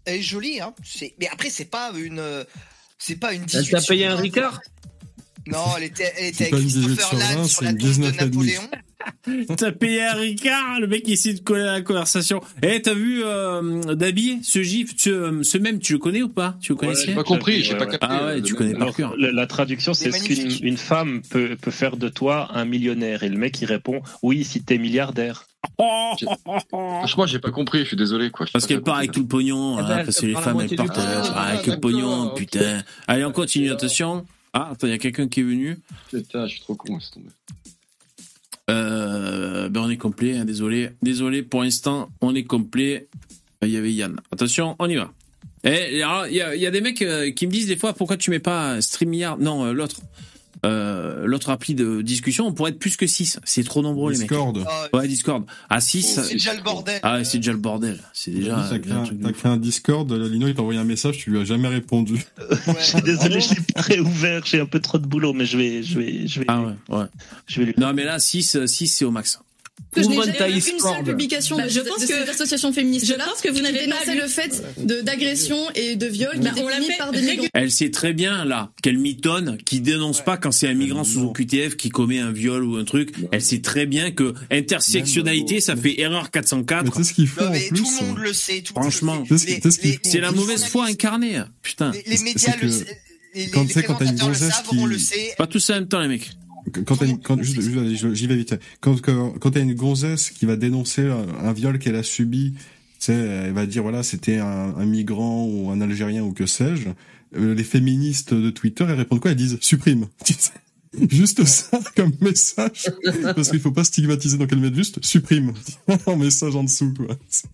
Elle 0.06 0.18
est 0.18 0.22
jolie, 0.22 0.60
hein. 0.62 0.74
Mais 1.20 1.28
après, 1.28 1.50
c'est 1.50 1.70
pas 1.70 1.92
une. 1.98 2.20
euh, 2.20 2.44
C'est 2.98 3.16
pas 3.20 3.34
une 3.34 3.44
18 3.44 3.60
Elle 3.60 3.80
t'a 3.82 3.88
payé 3.88 4.06
un 4.08 4.16
20. 4.16 4.22
Ricard? 4.22 4.62
Non, 5.52 5.66
elle 5.78 5.84
était, 5.86 6.12
elle 6.18 6.26
était 6.28 6.44
avec 6.46 6.52
pas 6.52 6.60
une 6.60 6.66
18 6.68 6.86
Christopher 6.96 7.08
sur 7.10 7.18
20, 7.18 7.36
Land 7.36 7.44
sur 7.46 7.64
la 7.64 7.70
tombe 7.72 7.78
de 7.80 7.84
19 7.84 8.10
et 8.10 8.26
demi. 8.26 8.30
Napoléon. 8.30 8.62
T'as 9.58 9.72
payé 9.72 10.04
un 10.04 10.14
Ricard, 10.14 10.80
le 10.82 10.88
mec 10.88 11.04
il 11.08 11.14
essaie 11.14 11.34
de 11.34 11.40
coller 11.40 11.62
à 11.64 11.72
la 11.74 11.82
conversation. 11.82 12.42
Eh, 12.62 12.82
t'as 12.82 12.94
vu 12.94 13.22
euh, 13.24 13.96
Dabi, 13.96 14.40
ce 14.44 14.62
gif, 14.62 14.92
ce, 14.98 15.40
ce 15.42 15.58
même, 15.58 15.80
tu 15.80 15.94
le 15.94 16.00
connais 16.00 16.22
ou 16.22 16.28
pas? 16.28 16.58
Tu 16.62 16.74
le 16.74 16.76
connaissais? 16.76 17.06
j'ai 17.08 17.16
pas 17.16 17.24
compris, 17.24 17.64
j'ai 17.64 17.76
pas 17.76 17.86
capté, 17.86 18.06
Ah 18.10 18.26
ouais, 18.26 18.32
euh, 18.34 18.42
tu 18.42 18.52
le 18.54 18.58
connais 18.58 18.74
par 18.74 18.82
Alors, 18.84 18.96
cœur. 18.96 19.16
la, 19.18 19.32
la 19.32 19.48
traduction, 19.48 19.94
c'est 19.94 20.12
ce 20.12 20.60
qu'une 20.60 20.78
femme 20.78 21.22
peut, 21.30 21.56
peut 21.60 21.72
faire 21.72 21.96
de 21.96 22.10
toi 22.10 22.50
un 22.54 22.66
millionnaire. 22.66 23.24
Et 23.24 23.30
le 23.30 23.38
mec, 23.38 23.60
il 23.62 23.66
répond 23.66 24.02
Oui, 24.22 24.44
si 24.44 24.62
t'es 24.64 24.78
milliardaire. 24.78 25.46
Franchement, 26.70 27.26
j'ai 27.26 27.40
pas 27.40 27.52
compris, 27.52 27.80
je 27.80 27.86
suis 27.86 27.98
désolé, 27.98 28.32
quoi. 28.32 28.48
Parce 28.52 28.66
pas 28.66 28.68
qu'elle 28.68 28.82
part 28.82 28.98
avec 28.98 29.12
tout 29.12 29.22
le 29.22 29.28
pognon, 29.28 29.78
Eh 29.78 29.82
hein, 29.82 29.88
ben, 29.88 30.06
parce 30.06 30.20
que 30.20 30.26
les 30.26 30.36
femmes 30.36 30.60
elles 30.62 30.76
partent 30.76 30.98
euh, 30.98 31.22
avec 31.36 31.66
le 31.66 31.74
d'accord, 31.74 31.80
pognon, 31.80 32.30
putain. 32.36 32.82
Allez, 33.08 33.24
on 33.26 33.32
continue, 33.32 33.72
attention. 33.72 34.26
Ah, 34.54 34.70
attends, 34.72 34.88
il 34.88 34.92
y 34.92 34.94
a 34.94 34.98
quelqu'un 34.98 35.28
qui 35.28 35.42
est 35.42 35.44
venu. 35.44 35.78
Putain, 36.10 36.48
je 36.48 36.54
suis 36.54 36.62
trop 36.62 36.76
con, 36.76 36.96
laisse 36.96 37.12
tomber. 37.12 37.30
Euh, 38.70 39.70
ben 39.70 39.82
on 39.82 39.90
est 39.90 39.98
complet, 39.98 40.38
hein, 40.38 40.46
désolé. 40.46 40.92
Désolé, 41.02 41.42
pour 41.44 41.64
l'instant, 41.64 42.10
on 42.22 42.36
est 42.36 42.44
complet. 42.44 43.08
Euh, 43.64 43.68
Il 43.68 43.74
y 43.74 43.78
avait 43.78 43.92
Yann. 43.92 44.20
Attention, 44.32 44.76
on 44.80 44.90
y 44.90 44.96
va. 44.96 45.12
Alors, 45.64 46.28
il 46.28 46.34
y 46.34 46.60
y 46.60 46.66
a 46.68 46.72
des 46.72 46.82
mecs 46.82 47.02
euh, 47.02 47.32
qui 47.32 47.46
me 47.48 47.52
disent 47.52 47.68
des 47.68 47.76
fois 47.76 47.94
pourquoi 47.94 48.16
tu 48.16 48.30
mets 48.30 48.40
pas 48.40 48.80
StreamYard? 48.82 49.40
Non, 49.40 49.66
euh, 49.66 49.74
l'autre. 49.74 50.02
Euh, 50.66 51.26
l'autre 51.26 51.50
appli 51.50 51.74
de 51.74 52.02
discussion, 52.02 52.46
on 52.48 52.54
pourrait 52.54 52.72
être 52.72 52.80
plus 52.80 52.98
que 52.98 53.08
6. 53.08 53.40
C'est 53.46 53.64
trop 53.64 53.82
nombreux 53.82 54.14
Discord. 54.14 54.58
les 54.58 54.64
mecs. 54.64 54.94
Ouais, 54.94 55.08
Discord. 55.08 55.46
À 55.70 55.80
6. 55.80 56.20
C'est 56.24 56.34
déjà 56.34 56.54
le 56.54 56.62
bordel. 56.62 57.00
Ah, 57.04 57.16
ouais, 57.18 57.24
c'est 57.24 57.38
déjà 57.38 57.52
le 57.52 57.58
bordel. 57.58 58.00
C'est 58.14 58.32
déjà. 58.32 58.56
T'as 58.56 58.96
un- 58.96 59.04
truc 59.06 59.22
créé 59.38 59.52
un 59.52 59.58
Discord, 59.58 60.12
Lino 60.12 60.48
il 60.48 60.56
t'a 60.56 60.62
envoyé 60.62 60.80
un 60.80 60.84
message, 60.84 61.18
tu 61.18 61.32
lui 61.32 61.40
as 61.40 61.46
jamais 61.46 61.68
répondu. 61.70 62.24
Je 62.80 62.84
suis 62.84 63.02
désolé, 63.02 63.40
je 63.40 63.50
l'ai 63.56 63.62
pas 63.74 63.82
réouvert. 63.82 64.46
J'ai 64.46 64.60
un 64.60 64.66
peu 64.66 64.80
trop 64.80 64.98
de 64.98 65.08
boulot, 65.08 65.34
mais 65.34 65.46
je 65.46 65.58
vais, 65.58 65.84
je 65.84 65.98
vais, 66.00 66.28
je 66.28 66.40
vais. 66.42 66.46
Ah 66.50 66.62
ouais, 66.62 66.74
ouais. 66.98 67.06
Je 67.48 67.60
vais 67.60 67.68
lui. 67.68 67.74
Non, 67.78 67.94
mais 67.94 68.04
là, 68.04 68.20
6, 68.20 68.66
6 68.66 68.88
c'est 68.88 69.06
au 69.06 69.12
max. 69.12 69.40
Que 69.92 70.04
je 70.04 70.08
n'ai 70.08 70.16
jamais 70.16 70.60
vu 70.60 70.62
seule 70.80 71.04
publication 71.04 71.58
Bah, 71.58 71.64
de, 71.66 71.70
je 71.70 71.80
pense 71.80 72.02
de 72.02 72.06
que- 72.08 72.74
féministes 72.74 73.06
je 73.08 73.14
pense 73.14 73.42
que 73.42 73.50
vous 73.50 73.56
qui 73.56 73.62
n'avez 73.64 73.88
pas 73.88 74.14
lu. 74.14 74.22
le 74.22 74.28
fait 74.28 74.64
d'agression 75.04 75.58
et 75.76 75.96
de 75.96 76.06
viol 76.06 76.32
qui 76.34 76.40
Bah, 76.40 76.50
étaient 76.52 76.62
on 76.64 76.68
l'a 76.68 76.76
commis 76.76 76.88
fait 76.88 76.98
par 76.98 77.12
des 77.12 77.22
migrants. 77.22 77.48
Elle 77.54 77.72
sait 77.72 77.90
très 77.90 78.14
bien, 78.14 78.46
là, 78.46 78.72
qu'elle 78.84 78.98
mitonne, 78.98 79.58
qui 79.66 79.82
dénonce 79.82 80.24
pas 80.24 80.38
quand 80.38 80.52
c'est 80.52 80.68
un 80.68 80.74
migrant 80.74 81.04
sous 81.04 81.22
OQTF 81.22 81.76
qui 81.76 81.90
commet 81.90 82.20
un 82.20 82.32
viol 82.32 82.64
ou 82.64 82.76
un 82.78 82.84
truc. 82.86 83.14
Elle 83.32 83.42
sait 83.42 83.62
très 83.62 83.86
bien 83.86 84.12
que 84.12 84.34
intersectionnalité, 84.52 85.60
ça 85.60 85.76
fait 85.76 86.00
erreur 86.00 86.24
Mais 86.24 86.30
404. 86.30 86.92
tu 86.92 86.98
sais 86.98 87.04
ce 87.10 87.14
qu'il 87.14 87.28
faut 87.28 87.42
Non, 87.42 87.48
en 87.48 87.52
mais 87.52 87.68
plus 87.68 87.78
tout 87.82 87.88
le 88.02 88.06
monde 88.08 88.18
le 88.20 88.34
sait. 88.34 88.62
Tout 88.62 88.74
Franchement. 88.74 89.24
qui- 89.24 90.00
C'est 90.04 90.20
la 90.20 90.32
mauvaise 90.32 90.66
foi 90.66 90.86
incarnée. 90.86 91.42
Putain. 91.62 91.92
Les, 91.92 92.18
C'est- 92.18 92.24
médias 92.24 92.54
c'est 92.54 92.62
le 92.64 92.72
savent. 92.72 92.86
Les, 93.36 93.50
quand 93.50 93.70
sais, 93.70 93.84
quand 93.84 93.96
t'as 93.96 94.06
une 94.06 94.16
gonzesse 94.18 94.54
savent, 94.54 94.68
qui- 94.70 94.78
on 94.80 94.86
le 94.86 94.98
sait. 94.98 95.34
Pas 95.38 95.48
tous 95.48 95.70
en 95.70 95.74
même 95.76 95.88
temps, 95.88 96.00
les 96.00 96.08
mecs. 96.08 96.32
Quand 96.72 96.98
quand, 97.24 97.42
j'y 97.44 98.28
vais 98.28 98.36
vite. 98.36 98.56
Quand, 98.82 99.00
quand, 99.02 99.32
quand 99.40 99.52
t'as 99.52 99.62
une 99.62 99.76
gonzesse 99.76 100.30
qui 100.30 100.46
va 100.46 100.56
dénoncer 100.56 101.08
un, 101.08 101.28
un 101.46 101.54
viol 101.54 101.80
qu'elle 101.80 101.96
a 101.96 102.04
subi, 102.04 102.54
tu 102.54 102.60
sais, 103.00 103.14
elle 103.14 103.54
va 103.54 103.66
dire 103.66 103.82
voilà, 103.84 104.04
c'était 104.04 104.38
un, 104.38 104.76
un 104.76 104.86
migrant 104.86 105.46
ou 105.46 105.70
un 105.70 105.82
Algérien 105.82 106.24
ou 106.24 106.34
que 106.34 106.46
sais-je. 106.46 106.90
Euh, 107.36 107.54
les 107.54 107.64
féministes 107.64 108.34
de 108.34 108.50
Twitter, 108.50 108.86
elles 108.88 108.96
répondent 108.96 109.20
quoi? 109.20 109.32
Elles 109.32 109.38
disent 109.38 109.58
supprime. 109.62 110.08
Tu 110.26 110.34
sais, 110.34 110.52
Juste 111.12 111.46
ça 111.46 111.80
comme 111.96 112.14
message, 112.20 112.90
parce 113.36 113.52
qu'il 113.52 113.60
faut 113.60 113.72
pas 113.72 113.84
stigmatiser, 113.84 114.40
donc 114.40 114.52
elles 114.52 114.58
mettent 114.60 114.74
juste 114.76 115.06
supprime 115.06 115.54
en 116.08 116.16
message 116.18 116.56
en 116.56 116.64
dessous 116.64 116.92
quoi. 116.96 117.16
C'est- 117.30 117.48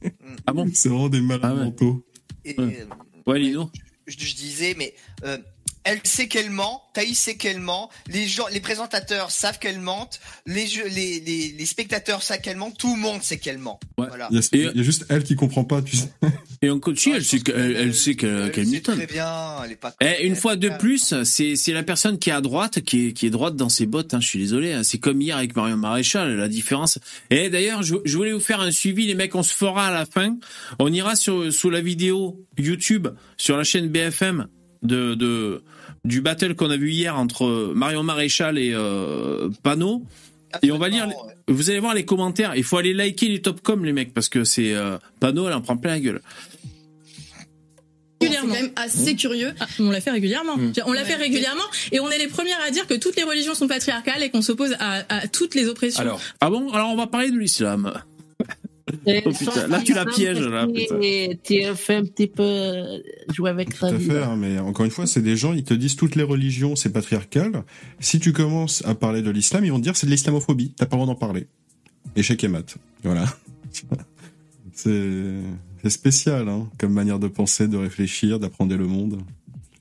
Ah 0.48 0.54
bon? 0.54 0.70
C'est 0.74 0.88
vraiment 0.88 1.10
des 1.10 1.20
malades 1.20 1.42
Ah 1.44 1.54
ouais. 1.56 1.64
mentaux. 1.66 2.06
Et, 2.46 2.56
Ouais. 2.58 2.88
euh, 2.90 3.30
Ouais, 3.30 3.40
Lino. 3.40 3.70
je, 4.08 4.16
je 4.18 4.36
disais, 4.36 4.74
mais 4.78 4.94
euh, 5.26 5.38
elle 5.86 6.00
sait 6.04 6.28
qu'elle 6.28 6.50
ment, 6.50 6.82
Thaïs 6.94 7.18
sait 7.18 7.36
qu'elle 7.36 7.60
ment, 7.60 7.90
les 8.08 8.28
gens, 8.28 8.48
les 8.52 8.60
présentateurs 8.60 9.32
savent 9.32 9.60
qu'elle 9.60 9.80
ment, 9.80 10.10
les, 10.46 10.68
jeux, 10.68 10.88
les, 10.88 11.20
les, 11.22 11.56
les 11.58 11.66
spectateurs 11.66 12.22
savent 12.24 12.42
qu'elle 12.42 12.58
ment, 12.58 12.72
tout 12.72 12.96
le 12.96 13.02
monde 13.02 13.22
sait 13.24 13.38
qu'elle 13.38 13.58
ment. 13.60 13.80
Voilà. 13.98 14.28
Il 14.32 14.38
y, 14.38 14.40
a, 14.40 14.72
il 14.72 14.78
y 14.78 14.80
a 14.80 14.84
juste 14.84 15.06
elle 15.10 15.24
qui 15.24 15.36
comprend 15.36 15.64
pas, 15.64 15.82
tu 15.82 15.96
sais. 15.96 16.10
Et 16.62 16.70
en 16.70 16.80
coaching, 16.80 17.14
elle 17.16 17.24
sait 17.24 17.40
qu'elle 17.40 17.76
elle 17.76 17.94
sait 17.96 18.16
qu'elle 18.16 18.52
mitonne. 18.66 18.98
très 18.98 19.08
bien, 19.08 19.64
elle 19.64 19.72
est 19.74 19.76
pas. 19.76 19.94
Eh, 20.02 20.26
une 20.26 20.36
fois 20.36 20.56
de 20.56 20.70
plus, 20.70 21.14
c'est 21.24 21.56
c'est 21.56 21.74
la 21.74 21.84
personne 21.84 22.18
qui 22.18 22.30
est 22.30 22.34
à 22.34 22.42
droite 22.42 22.82
qui 22.82 23.08
est 23.08 23.14
qui 23.14 23.28
est 23.28 23.30
droite 23.30 23.56
dans 23.56 23.70
ses 23.70 23.86
bottes. 23.86 24.14
Hein, 24.14 24.20
je 24.20 24.28
suis 24.28 24.40
désolé. 24.40 24.74
hein. 24.74 24.82
C'est 24.84 24.98
comme 24.98 25.22
hier 25.22 25.38
avec 25.38 25.56
Marion 25.56 25.78
Maréchal. 25.78 26.36
La 26.36 26.48
différence. 26.48 26.98
Et 27.30 27.50
d'ailleurs, 27.50 27.84
je, 27.84 27.96
je 28.04 28.18
voulais 28.18 28.32
vous 28.34 28.40
faire 28.40 28.62
un 28.62 28.72
suivi, 28.72 29.06
les 29.06 29.14
mecs. 29.16 29.36
On 29.36 29.44
se 29.44 29.54
fera 29.54 29.88
à 29.88 29.92
la 29.92 30.06
fin. 30.06 30.38
On 30.80 30.92
ira 30.92 31.16
sur 31.16 31.54
sous 31.54 31.70
la 31.70 31.82
vidéo 31.82 32.44
YouTube 32.58 33.08
sur 33.38 33.58
la 33.58 33.64
chaîne 33.64 33.90
BFM 33.90 34.48
de 34.82 35.14
de 35.14 35.64
du 36.06 36.22
battle 36.22 36.56
qu'on 36.56 36.70
a 36.70 36.78
vu 36.78 36.92
hier 36.92 37.18
entre 37.18 37.74
Marion 37.76 38.04
Maréchal 38.04 38.58
et 38.58 38.72
euh, 38.74 39.50
Pano. 39.64 40.04
Et 40.64 40.72
on 40.72 40.78
va 40.78 40.88
lire. 40.88 41.10
Vous 41.48 41.70
allez 41.70 41.80
voir 41.80 41.94
les 41.94 42.06
commentaires. 42.06 42.56
Il 42.56 42.64
faut 42.64 42.78
aller 42.78 42.94
liker 42.94 43.28
les 43.28 43.42
top 43.42 43.62
com 43.62 43.84
les 43.84 43.92
mecs 43.92 44.14
parce 44.14 44.30
que 44.30 44.44
c'est 44.44 44.74
euh, 44.74 44.98
Pano, 45.20 45.48
elle 45.48 45.54
en 45.54 45.62
prend 45.62 45.76
plein 45.78 45.92
la 45.92 46.00
gueule. 46.00 46.22
régulièrement. 48.22 48.54
C'est 48.54 48.60
quand 48.60 48.66
même 48.66 48.74
assez 48.76 49.16
curieux. 49.16 49.54
Ah, 49.60 49.68
on 49.80 49.92
l'a 49.92 50.02
fait 50.02 50.12
régulièrement. 50.12 50.58
Mm. 50.58 50.74
On 50.86 50.94
l'a 50.94 51.04
fait 51.04 51.16
régulièrement 51.16 51.64
et 51.92 52.00
on 52.00 52.10
est 52.10 52.18
les 52.18 52.28
premières 52.28 52.62
à 52.66 52.72
dire 52.72 52.88
que 52.88 52.94
toutes 52.94 53.16
les 53.16 53.24
religions 53.24 53.56
sont 53.56 53.68
patriarcales 53.68 54.24
et 54.24 54.30
qu'on 54.30 54.42
s'oppose 54.42 54.76
à, 54.80 55.04
à 55.10 55.28
toutes 55.28 55.56
les 55.56 55.68
oppressions. 55.68 56.18
ah 56.40 56.50
bon? 56.50 56.72
Alors 56.72 56.90
on 56.90 56.96
va 56.96 57.08
parler 57.08 57.32
de 57.32 57.38
l'islam. 57.38 57.92
Oh 59.26 59.32
putain, 59.32 59.68
là 59.68 59.82
tu 59.82 59.94
la 59.94 60.06
pièges 60.06 60.40
là. 60.40 60.68
as 60.68 61.76
fait 61.76 61.96
un 61.96 62.04
petit 62.04 62.28
peu 62.28 62.44
euh, 62.44 63.00
jouer 63.34 63.50
avec 63.50 63.74
Tout 63.74 63.86
à 63.86 63.98
fait, 63.98 64.22
hein, 64.22 64.36
mais 64.36 64.60
encore 64.60 64.86
une 64.86 64.92
fois, 64.92 65.08
c'est 65.08 65.22
des 65.22 65.36
gens, 65.36 65.54
ils 65.54 65.64
te 65.64 65.74
disent 65.74 65.96
toutes 65.96 66.16
les 66.16 66.24
religions, 66.24 66.76
c'est 66.76 66.92
patriarcal. 66.92 67.64
Si 68.00 68.20
tu 68.20 68.32
commences 68.32 68.84
à 68.86 68.94
parler 68.94 69.22
de 69.22 69.32
l'islam, 69.32 69.66
ils 69.66 69.72
vont 69.72 69.80
te 69.80 69.84
dire 69.84 69.96
c'est 69.96 70.06
de 70.06 70.12
l'islamophobie, 70.12 70.74
t'as 70.76 70.86
pas 70.86 70.98
le 70.98 71.04
droit 71.04 71.14
d'en 71.14 71.20
parler. 71.20 71.48
Échec 72.16 72.44
et 72.44 72.48
mat. 72.48 72.78
Voilà. 73.04 73.26
c'est 74.74 75.90
spécial, 75.90 76.48
hein, 76.48 76.70
comme 76.78 76.94
manière 76.94 77.20
de 77.20 77.28
penser, 77.28 77.68
de 77.68 77.78
réfléchir, 77.78 78.40
d'apprendre 78.40 78.76
le 78.76 78.86
monde. 78.86 79.20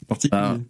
Particulier. 0.09 0.61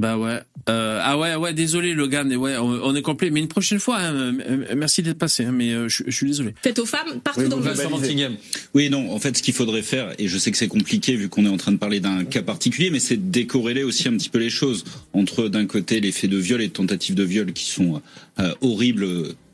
Bah 0.00 0.16
ouais. 0.16 0.40
Euh, 0.70 0.98
ah 1.02 1.18
ouais, 1.18 1.34
ouais, 1.34 1.52
désolé 1.52 1.92
Logan, 1.92 2.26
mais 2.26 2.36
ouais, 2.36 2.56
on, 2.56 2.68
on 2.68 2.94
est 2.94 3.02
complet. 3.02 3.30
Mais 3.30 3.40
une 3.40 3.48
prochaine 3.48 3.78
fois, 3.78 3.98
hein, 3.98 4.14
euh, 4.14 4.64
merci 4.74 5.02
d'être 5.02 5.18
passé, 5.18 5.44
hein, 5.44 5.52
mais 5.52 5.72
euh, 5.72 5.88
je, 5.88 6.04
je 6.06 6.10
suis 6.10 6.26
désolé. 6.26 6.54
Faites 6.62 6.78
aux 6.78 6.86
femmes 6.86 7.20
partout 7.22 7.48
dans 7.48 7.58
le 7.58 7.64
monde. 7.64 8.36
Oui, 8.72 8.88
non, 8.88 9.12
en 9.12 9.18
fait, 9.18 9.36
ce 9.36 9.42
qu'il 9.42 9.52
faudrait 9.52 9.82
faire, 9.82 10.14
et 10.18 10.26
je 10.26 10.38
sais 10.38 10.50
que 10.50 10.56
c'est 10.56 10.68
compliqué 10.68 11.16
vu 11.16 11.28
qu'on 11.28 11.44
est 11.44 11.50
en 11.50 11.58
train 11.58 11.72
de 11.72 11.76
parler 11.76 12.00
d'un 12.00 12.24
cas 12.24 12.40
particulier, 12.40 12.88
mais 12.88 12.98
c'est 12.98 13.18
de 13.18 13.30
décorréler 13.30 13.82
aussi 13.82 14.08
un 14.08 14.12
petit 14.12 14.30
peu 14.30 14.38
les 14.38 14.48
choses 14.48 14.84
entre 15.12 15.48
d'un 15.48 15.66
côté 15.66 16.00
les 16.00 16.12
faits 16.12 16.30
de 16.30 16.38
viol 16.38 16.62
et 16.62 16.68
de 16.68 16.72
tentatives 16.72 17.14
de 17.14 17.24
viol 17.24 17.52
qui 17.52 17.66
sont 17.66 18.00
euh, 18.38 18.54
horribles, 18.62 19.06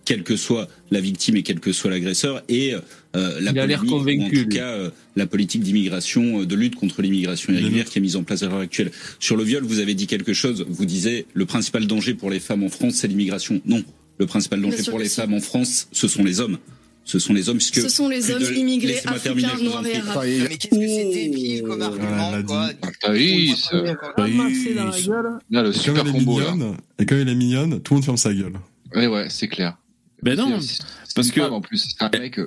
quelle 0.04 0.22
que 0.22 0.36
soit 0.36 0.68
la 0.92 1.00
victime 1.00 1.36
et 1.36 1.42
quel 1.42 1.58
que 1.58 1.72
soit 1.72 1.90
l'agresseur, 1.90 2.42
et 2.48 2.74
euh, 3.16 3.40
la 3.40 3.50
Il 3.52 3.58
a 3.58 3.66
l'air 3.66 3.82
ou 3.82 3.86
en 3.86 3.98
convaincu, 3.98 4.44
tout 4.44 4.48
cas 4.56 4.68
euh, 4.68 4.90
la 5.16 5.26
politique 5.26 5.62
d'immigration, 5.62 6.40
euh, 6.42 6.46
de 6.46 6.54
lutte 6.54 6.76
contre 6.76 7.02
l'immigration 7.02 7.52
irrégulière 7.52 7.86
qui 7.86 7.98
est 7.98 8.02
mise 8.02 8.16
en 8.16 8.22
place 8.22 8.42
à 8.42 8.46
l'heure 8.48 8.60
actuelle. 8.60 8.90
Sur 9.18 9.36
le 9.36 9.42
viol, 9.44 9.64
vous 9.64 9.78
avez 9.80 9.94
dit 9.94 10.06
quelque 10.06 10.32
chose. 10.34 10.64
Vous 10.68 10.84
disiez 10.86 11.26
le 11.34 11.46
principal 11.46 11.86
danger 11.86 12.14
pour 12.14 12.30
les 12.30 12.40
femmes 12.40 12.62
en 12.64 12.68
France, 12.68 12.94
c'est 12.94 13.08
l'immigration. 13.08 13.60
Non, 13.64 13.82
le 14.18 14.26
principal 14.26 14.60
danger 14.60 14.82
pour 14.88 14.98
les 14.98 15.08
si. 15.08 15.16
femmes 15.16 15.34
en 15.34 15.40
France, 15.40 15.88
ce 15.92 16.06
sont 16.08 16.22
les 16.22 16.40
hommes. 16.40 16.58
Ce 17.08 17.20
sont 17.20 17.32
les 17.32 17.48
hommes, 17.48 17.58
puisque 17.58 17.80
Ce 17.82 17.88
sont 17.88 18.08
les 18.08 18.32
hommes 18.32 18.42
de- 18.42 18.52
immigrés, 18.54 18.98
africains, 19.04 19.56
noirs 19.62 19.86
et 19.86 19.94
arabes. 19.96 20.24
Mais 20.50 20.56
qu'est-ce 20.56 20.74
que 20.74 20.86
c'est 20.88 21.04
débile 21.12 21.62
comme 21.62 21.80
argument, 21.80 22.42
quoi. 22.44 22.70
Thaïs. 23.00 23.68
Gueule. 23.70 25.38
Là, 25.50 25.62
le 25.62 25.72
super 25.72 26.02
elle 26.02 26.08
est 26.08 26.12
combo, 26.12 26.40
là. 26.40 26.54
et 26.98 27.06
comme 27.06 27.18
elle 27.18 27.28
est 27.28 27.34
mignonne, 27.34 27.80
tout 27.80 27.94
le 27.94 27.98
monde 27.98 28.04
ferme 28.04 28.16
sa 28.16 28.34
gueule. 28.34 28.54
Ouais, 28.94 29.06
ouais, 29.06 29.26
c'est 29.28 29.48
clair. 29.48 29.76
Ben 30.22 30.36
non, 30.36 30.58
parce 31.14 31.30
que- 31.30 31.40
en 31.40 31.60
plus, 31.60 31.94
c'est 31.96 32.04
un 32.04 32.10
mec. 32.18 32.40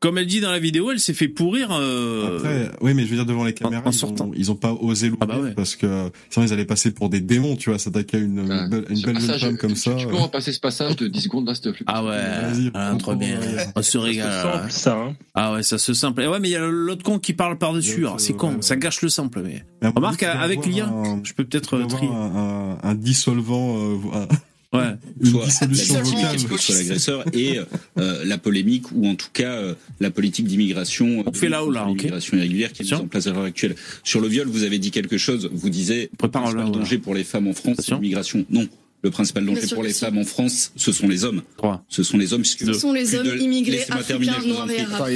Comme 0.00 0.16
elle 0.18 0.26
dit 0.26 0.40
dans 0.40 0.52
la 0.52 0.60
vidéo, 0.60 0.92
elle 0.92 1.00
s'est 1.00 1.12
fait 1.12 1.26
pourrir. 1.26 1.70
euh, 1.72 2.36
Après, 2.36 2.70
oui, 2.82 2.94
mais 2.94 3.04
je 3.04 3.08
veux 3.10 3.16
dire 3.16 3.26
devant 3.26 3.44
les 3.44 3.52
caméras, 3.52 3.82
ils, 3.92 4.04
ont, 4.04 4.30
ils 4.36 4.52
ont 4.52 4.54
pas 4.56 4.72
osé 4.72 5.08
l'ouvrir 5.10 5.54
parce 5.56 5.74
que 5.74 6.10
sinon 6.30 6.46
ils 6.46 6.52
allaient 6.52 6.64
passer 6.64 6.92
pour 6.92 7.08
des 7.08 7.20
démons, 7.20 7.56
tu 7.56 7.70
vois, 7.70 7.80
s'attaquer 7.80 8.18
à 8.18 8.20
une, 8.20 8.38
une 8.38 8.68
belle, 8.70 8.84
une 8.90 9.00
belle 9.02 9.14
passage, 9.14 9.40
femme 9.40 9.56
comme 9.58 9.74
ça. 9.74 9.94
Tu 9.96 10.06
peux 10.06 10.14
repasser 10.14 10.52
ce 10.52 10.60
passage 10.60 10.94
de 10.94 11.08
10 11.08 11.20
secondes 11.22 11.48
là, 11.48 11.54
s'il 11.56 11.64
te 11.64 11.68
plaît 11.70 11.84
Ah 11.88 12.04
ouais, 12.04 12.70
ah, 12.74 12.94
trop 12.96 13.16
bien. 13.16 13.40
On 13.74 13.82
se 13.82 13.98
régale. 13.98 14.70
ça, 14.70 14.94
hein. 14.96 15.16
Ah 15.34 15.52
ouais, 15.54 15.64
ça 15.64 15.78
se 15.78 15.92
sample. 15.94 16.22
Et 16.22 16.28
ouais, 16.28 16.38
mais 16.38 16.48
il 16.48 16.52
y 16.52 16.56
a 16.56 16.64
l'autre 16.66 17.02
con 17.02 17.18
qui 17.18 17.32
parle 17.32 17.58
par-dessus. 17.58 18.00
alors 18.06 18.20
C'est 18.20 18.34
con, 18.34 18.58
ça 18.60 18.76
gâche 18.76 19.02
le 19.02 19.08
sample. 19.08 19.42
Mais 19.42 19.64
remarque, 19.88 20.20
tu 20.20 20.26
avec 20.26 20.64
l'IA, 20.64 20.92
je 21.24 21.32
peux 21.32 21.44
peut-être 21.44 21.76
tu 21.76 21.82
euh, 21.82 21.86
trier. 21.86 22.10
un, 22.12 22.94
dissolvant, 22.94 23.76
euh, 23.78 24.26
Ouais. 24.70 24.82
soit 25.24 25.46
la 25.62 25.66
dissolution 25.66 26.02
victime, 26.02 26.18
vocale. 26.18 26.36
quel 26.40 26.48
que 26.50 26.62
soit 26.62 26.74
l'agresseur, 26.74 27.24
et 27.32 27.58
euh, 27.98 28.24
la 28.26 28.36
polémique 28.36 28.92
ou 28.92 29.06
en 29.06 29.14
tout 29.14 29.30
cas 29.32 29.52
euh, 29.52 29.74
la 29.98 30.10
politique 30.10 30.46
d'immigration, 30.46 31.24
euh, 31.26 31.32
fait 31.32 31.48
là-haut, 31.48 31.70
là, 31.70 31.86
ok. 31.86 31.96
l'immigration 31.96 32.36
irrégulière 32.36 32.72
qui 32.72 32.82
est 32.82 32.84
mise 32.84 32.92
en 32.92 33.06
place 33.06 33.26
à 33.26 33.32
l'heure 33.32 33.44
actuelle. 33.44 33.76
Sur 34.04 34.20
le 34.20 34.28
viol, 34.28 34.46
vous 34.46 34.64
avez 34.64 34.78
dit 34.78 34.90
quelque 34.90 35.16
chose. 35.16 35.48
Vous 35.52 35.70
disiez 35.70 36.10
le 36.20 36.28
principal 36.28 36.70
danger 36.70 36.98
pour 36.98 37.14
les 37.14 37.24
femmes 37.24 37.48
en 37.48 37.54
France, 37.54 37.88
l'immigration. 37.90 38.44
Non. 38.50 38.68
Le 39.02 39.10
principal 39.10 39.44
danger 39.46 39.66
pour 39.74 39.84
les 39.84 39.92
si. 39.92 40.00
femmes 40.04 40.18
en 40.18 40.24
France, 40.24 40.72
ce 40.74 40.90
sont 40.90 41.06
les 41.06 41.24
hommes. 41.24 41.42
Ce 41.88 42.02
sont 42.02 42.16
les 42.18 42.32
hommes. 42.32 42.44
Ce 42.44 42.72
sont 42.72 42.92
les 42.92 43.14
hommes 43.14 43.26
de- 43.26 43.36
immigrés, 43.38 43.84
africains, 43.88 44.40
noirs 44.44 44.68
et 44.70 44.80
arabes. 44.80 45.08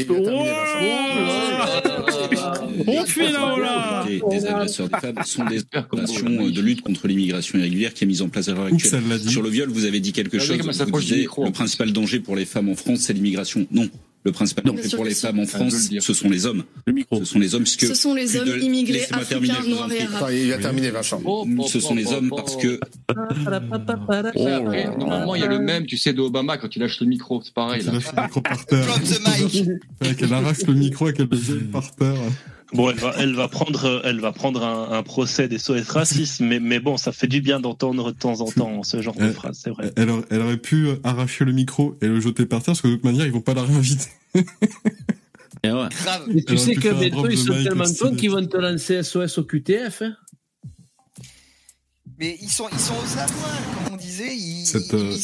On 2.86 3.04
fait 3.04 3.30
là, 3.32 3.56
là 3.58 4.04
Des, 4.06 4.20
des 4.30 4.46
agresseurs 4.46 4.88
de 4.88 4.96
femmes 4.96 5.24
sont 5.24 5.44
des 5.46 5.60
opérations 5.74 6.28
de 6.48 6.60
lutte 6.60 6.82
contre 6.82 7.08
l'immigration 7.08 7.58
irrégulière 7.58 7.92
qui 7.94 8.04
est 8.04 8.06
mise 8.06 8.22
en 8.22 8.28
place 8.28 8.48
à 8.48 8.52
l'heure 8.52 8.66
actuelle. 8.66 9.02
Sur 9.28 9.42
le 9.42 9.48
viol, 9.50 9.68
vous 9.70 9.84
avez 9.84 10.00
dit 10.00 10.12
quelque 10.12 10.36
Regardez 10.38 10.62
chose. 10.62 10.82
Vous 10.90 11.00
disiez 11.00 11.28
le 11.44 11.50
principal 11.52 11.92
danger 11.92 12.20
pour 12.20 12.36
les 12.36 12.44
femmes 12.44 12.68
en 12.68 12.74
France, 12.76 13.00
c'est 13.00 13.12
l'immigration. 13.12 13.66
Non. 13.70 13.88
Le 14.24 14.30
principal 14.30 14.64
danger 14.64 14.88
pour 14.94 15.04
les 15.04 15.14
femmes 15.14 15.40
en 15.40 15.46
France, 15.46 15.88
ce 16.00 16.14
sont 16.14 16.28
les 16.30 16.46
hommes. 16.46 16.62
Le 16.86 16.92
micro. 16.92 17.18
Ce 17.18 17.24
sont 17.24 17.40
les 17.40 17.54
hommes, 17.56 17.64
puisque 17.64 17.86
Ce 17.86 17.94
sont 17.94 18.14
les 18.14 18.36
hommes 18.36 18.46
de- 18.48 18.58
immigrés, 18.60 19.04
africains, 19.10 19.64
noirs 19.66 19.90
et 19.92 20.02
arabes. 20.02 20.30
il 20.32 20.52
a 20.52 20.58
terminé, 20.58 20.90
Vincent. 20.90 21.20
Ce 21.66 21.80
sont 21.80 21.94
les 21.96 22.06
hommes 22.12 22.30
parce 22.30 22.56
que 22.56 22.78
Après, 23.08 24.96
normalement, 24.96 25.34
il 25.34 25.40
y 25.40 25.44
a 25.44 25.48
le 25.48 25.58
même, 25.58 25.86
tu 25.86 25.96
sais, 25.96 26.12
de 26.12 26.20
Obama 26.20 26.56
quand 26.58 26.74
il 26.76 26.78
lâche 26.80 27.00
le 27.00 27.06
micro. 27.06 27.42
C'est 27.42 27.52
pareil, 27.54 27.80
Elle 27.80 27.86
là. 27.86 27.92
lâche 27.94 28.12
le 28.16 28.22
micro 28.22 28.40
par 28.40 28.66
terre. 28.66 28.86
Drop 28.86 29.02
the 29.02 29.20
mic. 30.02 30.16
Qu'elle 30.18 30.32
arrache 30.32 30.62
le 30.66 30.74
micro 30.74 31.08
et 31.08 31.12
qu'elle 31.12 31.28
le 31.30 31.60
par 31.70 31.94
terre. 31.94 32.14
Bon, 32.74 32.88
elle 32.90 32.96
va, 32.96 33.14
elle 33.18 33.34
va 33.34 33.48
prendre, 33.48 34.00
elle 34.04 34.20
va 34.20 34.32
prendre 34.32 34.64
un, 34.64 34.92
un 34.92 35.02
procès 35.02 35.46
des 35.48 35.58
SOS 35.58 35.88
racistes, 35.90 36.40
mais, 36.40 36.58
mais 36.58 36.80
bon, 36.80 36.96
ça 36.96 37.12
fait 37.12 37.26
du 37.26 37.40
bien 37.42 37.60
d'entendre 37.60 38.12
de 38.12 38.18
temps 38.18 38.40
en 38.40 38.50
temps 38.50 38.82
ce 38.82 39.02
genre 39.02 39.14
de 39.14 39.30
phrase, 39.32 39.60
c'est 39.62 39.70
vrai. 39.70 39.92
Elle, 39.96 40.08
aurait- 40.10 40.24
elle 40.30 40.40
aurait 40.40 40.56
pu 40.56 40.88
arracher 41.04 41.44
le 41.44 41.52
micro 41.52 41.96
et 42.00 42.06
le 42.06 42.18
jeter 42.20 42.46
par 42.46 42.60
terre 42.60 42.72
parce 42.72 42.80
que 42.80 42.88
de 42.88 42.94
toute 42.94 43.04
manière, 43.04 43.26
ils 43.26 43.32
vont 43.32 43.40
pas 43.42 43.54
la 43.54 43.62
réinviter. 43.64 44.08
Et 45.64 45.70
ouais. 45.70 45.88
Grave. 46.02 46.26
Et 46.34 46.44
tu 46.44 46.56
sais 46.58 46.74
que 46.74 47.08
drop 47.10 47.28
ils 47.30 47.38
sont 47.38 47.52
tellement 47.52 47.84
cons 48.00 48.16
qu'ils 48.16 48.30
vont 48.30 48.44
te 48.46 48.56
lancer 48.56 49.02
SOS 49.02 49.38
au 49.38 49.44
QTF. 49.44 50.02
Hein. 50.02 50.16
Mais 52.18 52.38
ils 52.40 52.50
sont, 52.50 52.68
ils 52.72 52.78
sont 52.80 52.94
aux 52.94 53.18
abois, 53.18 53.52
comme 53.84 53.94
on 53.94 53.96
disait. 53.96 54.34
Ils, 54.34 54.64
Cette, 54.66 54.92
ils- 54.92 54.96
euh, 54.96 55.14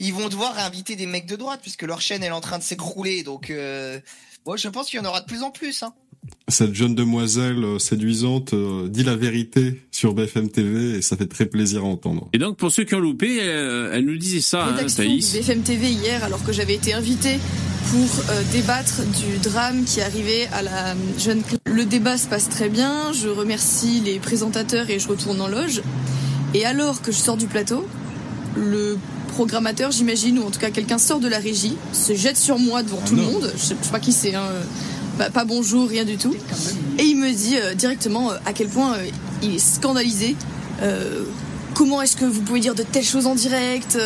ils- 0.00 0.06
ils 0.06 0.14
vont 0.14 0.28
devoir 0.28 0.58
inviter 0.58 0.96
des 0.96 1.06
mecs 1.06 1.26
de 1.26 1.36
droite 1.36 1.60
puisque 1.62 1.82
leur 1.82 2.00
chaîne 2.00 2.22
elle 2.22 2.28
est 2.28 2.32
en 2.32 2.40
train 2.40 2.58
de 2.58 2.62
s'écrouler. 2.62 3.22
Donc, 3.22 3.50
euh, 3.50 3.98
moi, 4.46 4.56
je 4.56 4.68
pense 4.68 4.88
qu'il 4.88 4.98
y 4.98 5.02
en 5.02 5.06
aura 5.06 5.20
de 5.20 5.26
plus 5.26 5.42
en 5.42 5.50
plus. 5.50 5.82
Hein. 5.82 5.92
Cette 6.48 6.74
jeune 6.74 6.94
demoiselle 6.94 7.64
euh, 7.64 7.78
séduisante 7.78 8.52
euh, 8.54 8.88
dit 8.88 9.02
la 9.02 9.16
vérité 9.16 9.82
sur 9.90 10.14
BFM 10.14 10.50
TV 10.50 10.98
et 10.98 11.02
ça 11.02 11.16
fait 11.16 11.26
très 11.26 11.46
plaisir 11.46 11.82
à 11.82 11.86
entendre. 11.86 12.28
Et 12.32 12.38
donc, 12.38 12.56
pour 12.56 12.70
ceux 12.70 12.84
qui 12.84 12.94
ont 12.94 13.00
loupé, 13.00 13.38
euh, 13.40 13.90
elle 13.92 14.04
nous 14.04 14.16
disait 14.16 14.40
ça, 14.40 14.66
hein, 14.66 14.86
Thaïs. 14.94 15.32
BFM 15.32 15.62
TV 15.62 15.90
hier 15.90 16.22
alors 16.22 16.44
que 16.44 16.52
j'avais 16.52 16.74
été 16.74 16.92
invitée 16.92 17.38
pour 17.90 18.24
euh, 18.30 18.42
débattre 18.52 19.02
du 19.02 19.38
drame 19.38 19.84
qui 19.84 20.00
arrivait 20.00 20.48
à 20.52 20.62
la 20.62 20.94
jeune 21.18 21.42
Le 21.66 21.84
débat 21.84 22.16
se 22.16 22.26
passe 22.28 22.48
très 22.48 22.68
bien, 22.68 23.12
je 23.12 23.28
remercie 23.28 24.00
les 24.00 24.18
présentateurs 24.18 24.90
et 24.90 24.98
je 24.98 25.08
retourne 25.08 25.40
en 25.40 25.48
loge. 25.48 25.82
Et 26.54 26.64
alors 26.64 27.02
que 27.02 27.12
je 27.12 27.16
sors 27.16 27.36
du 27.36 27.46
plateau, 27.46 27.86
le 28.56 28.96
programmateur, 29.28 29.90
j'imagine, 29.90 30.38
ou 30.38 30.42
en 30.42 30.50
tout 30.50 30.60
cas 30.60 30.70
quelqu'un 30.70 30.98
sort 30.98 31.18
de 31.18 31.28
la 31.28 31.38
régie, 31.38 31.76
se 31.92 32.14
jette 32.14 32.36
sur 32.36 32.58
moi 32.58 32.82
devant 32.82 33.00
tout 33.00 33.16
le 33.16 33.22
monde, 33.22 33.50
je 33.56 33.62
sais, 33.62 33.76
je 33.80 33.86
sais 33.86 33.90
pas 33.90 34.00
qui 34.00 34.12
c'est, 34.12 34.34
hein, 34.34 34.48
euh, 35.20 35.30
pas, 35.30 35.44
bonjour, 35.44 35.88
rien 35.88 36.04
du 36.04 36.16
tout. 36.16 36.34
Et 36.98 37.04
il 37.04 37.16
me 37.16 37.30
dit 37.30 37.56
euh, 37.56 37.74
directement 37.74 38.30
euh, 38.30 38.36
à 38.46 38.52
quel 38.52 38.68
point 38.68 38.94
euh, 38.94 39.06
il 39.42 39.56
est 39.56 39.58
scandalisé. 39.58 40.36
comment 41.74 42.02
est-ce 42.02 42.16
que 42.16 42.24
vous 42.24 42.42
pouvez 42.42 42.60
dire 42.60 42.74
de 42.74 42.82
telles 42.82 43.04
choses 43.04 43.26
en 43.26 43.34
direct 43.34 43.98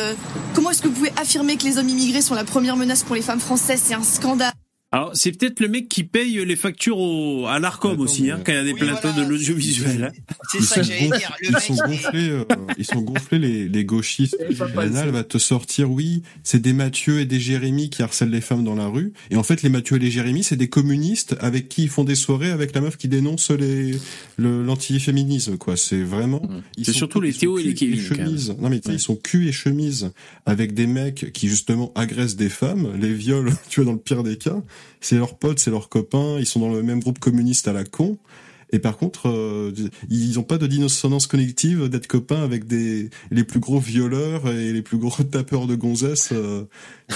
Comment 0.55 0.71
est-ce 0.71 0.83
que 0.83 0.89
vous 0.89 0.95
pouvez 0.95 1.13
affirmer 1.17 1.57
que 1.57 1.65
les 1.65 1.79
hommes 1.79 1.89
immigrés 1.89 2.23
sont 2.23 2.35
la 2.35 2.45
première 2.45 2.77
menace 2.77 3.03
pour 3.03 3.15
les 3.15 3.23
femmes 3.23 3.41
françaises? 3.41 3.83
C'est 3.85 3.95
un 3.95 4.03
scandale. 4.03 4.53
Alors, 4.93 5.11
c'est 5.15 5.33
peut-être 5.33 5.59
le 5.61 5.69
mec 5.69 5.89
qui 5.89 6.05
paye 6.05 6.43
les 6.47 6.57
factures 6.57 6.99
au, 6.99 7.47
à 7.47 7.59
l'Arcom 7.59 7.99
aussi, 8.01 8.31
hein, 8.31 8.41
quand 8.45 8.53
il 8.53 8.55
y 8.55 8.59
a 8.59 8.65
des 8.65 8.73
plateaux 8.73 9.13
de 9.13 9.23
l'audiovisuel. 9.29 10.05
hein. 10.05 10.35
C'est 10.53 10.63
ça 10.63 10.77
que 10.81 10.87
j'allais 10.87 11.09
dire. 11.09 11.37
Le 11.43 11.49
Ils 11.49 11.53
mec, 11.53 11.61
sont 11.63 11.75
gonflés, 11.75 12.29
euh, 12.31 12.45
ils 12.79 12.85
sont 12.85 13.01
gonflés 13.03 13.39
les, 13.41 13.69
les 13.69 13.85
gauchistes. 13.85 14.37
Rénal 14.77 15.11
va 15.11 15.25
te 15.25 15.39
sortir, 15.39 15.91
oui, 15.91 16.23
c'est 16.45 16.63
des 16.63 16.73
Mathieu 16.73 17.19
et 17.21 17.27
des 17.27 17.41
Jérémy 17.41 17.91
qui 17.91 18.03
harcèlent 18.03 18.31
les 18.31 18.41
femmes 18.41 18.63
dans 18.65 18.77
la 18.77 18.87
rue. 18.87 19.13
Et 19.31 19.37
en 19.37 19.43
fait, 19.43 19.63
les 19.63 19.69
Mathieu 19.69 19.97
et 19.97 19.99
les 19.99 20.11
Jérémy, 20.11 20.45
c'est 20.45 20.57
des 20.57 20.69
communistes 20.69 21.37
avec 21.41 21.69
qui 21.69 21.83
ils 21.83 21.89
font 21.91 22.05
des 22.05 22.15
soirées 22.15 22.53
avec 22.53 22.73
la 22.75 22.81
meuf 22.81 22.97
qui 22.97 23.09
dénonce 23.09 23.51
les 23.51 23.91
le- 24.39 24.63
l'antiféminisme, 24.63 25.59
quoi. 25.59 25.77
C'est 25.77 26.03
vraiment. 26.03 26.49
ils 26.79 26.87
C'est 26.87 26.93
surtout 26.93 27.21
les 27.21 27.33
Théo 27.33 27.59
et 27.59 27.65
les 27.65 27.75
Kevin, 27.75 28.01
quand 28.09 28.17
même. 28.17 28.27
chemise. 28.29 28.55
Non 28.61 28.71
mais 28.71 28.81
ils 28.89 29.01
sont 29.01 29.17
cul 29.17 29.49
et 29.49 29.53
chemise 29.53 30.13
avec 30.47 30.75
des 30.75 30.87
mecs 30.87 31.33
qui 31.33 31.49
justement 31.49 31.93
agressent 31.97 32.37
des 32.37 32.49
femmes, 32.49 32.97
les 33.01 33.13
violent, 33.13 33.53
tu 33.69 33.81
vois, 33.81 33.87
dans 33.87 33.93
le 33.93 33.99
pire 33.99 34.23
des 34.23 34.37
cas. 34.37 34.63
C'est 35.01 35.17
leurs 35.17 35.37
potes, 35.37 35.59
c'est 35.59 35.71
leurs 35.71 35.89
copains, 35.89 36.39
ils 36.39 36.47
sont 36.47 36.61
dans 36.61 36.73
le 36.73 36.83
même 36.83 37.01
groupe 37.01 37.19
communiste 37.19 37.69
à 37.69 37.73
la 37.73 37.85
con. 37.85 38.19
Et 38.73 38.79
par 38.81 38.97
contre, 38.97 39.29
euh, 39.29 39.73
ils 40.11 40.39
ont 40.39 40.43
pas 40.43 40.59
de 40.59 40.67
dissonance 40.67 41.27
connective 41.27 41.89
d'être 41.89 42.09
copains 42.09 42.43
avec 42.43 42.67
des 42.67 43.11
les 43.31 43.45
plus 43.45 43.61
gros 43.61 43.79
violeurs 43.79 44.49
et 44.49 44.73
les 44.73 44.83
plus 44.83 44.99
gros 44.99 45.23
tapeurs 45.31 45.67
de 45.67 45.77
gonzesses. 45.77 46.31
euh, 46.33 46.65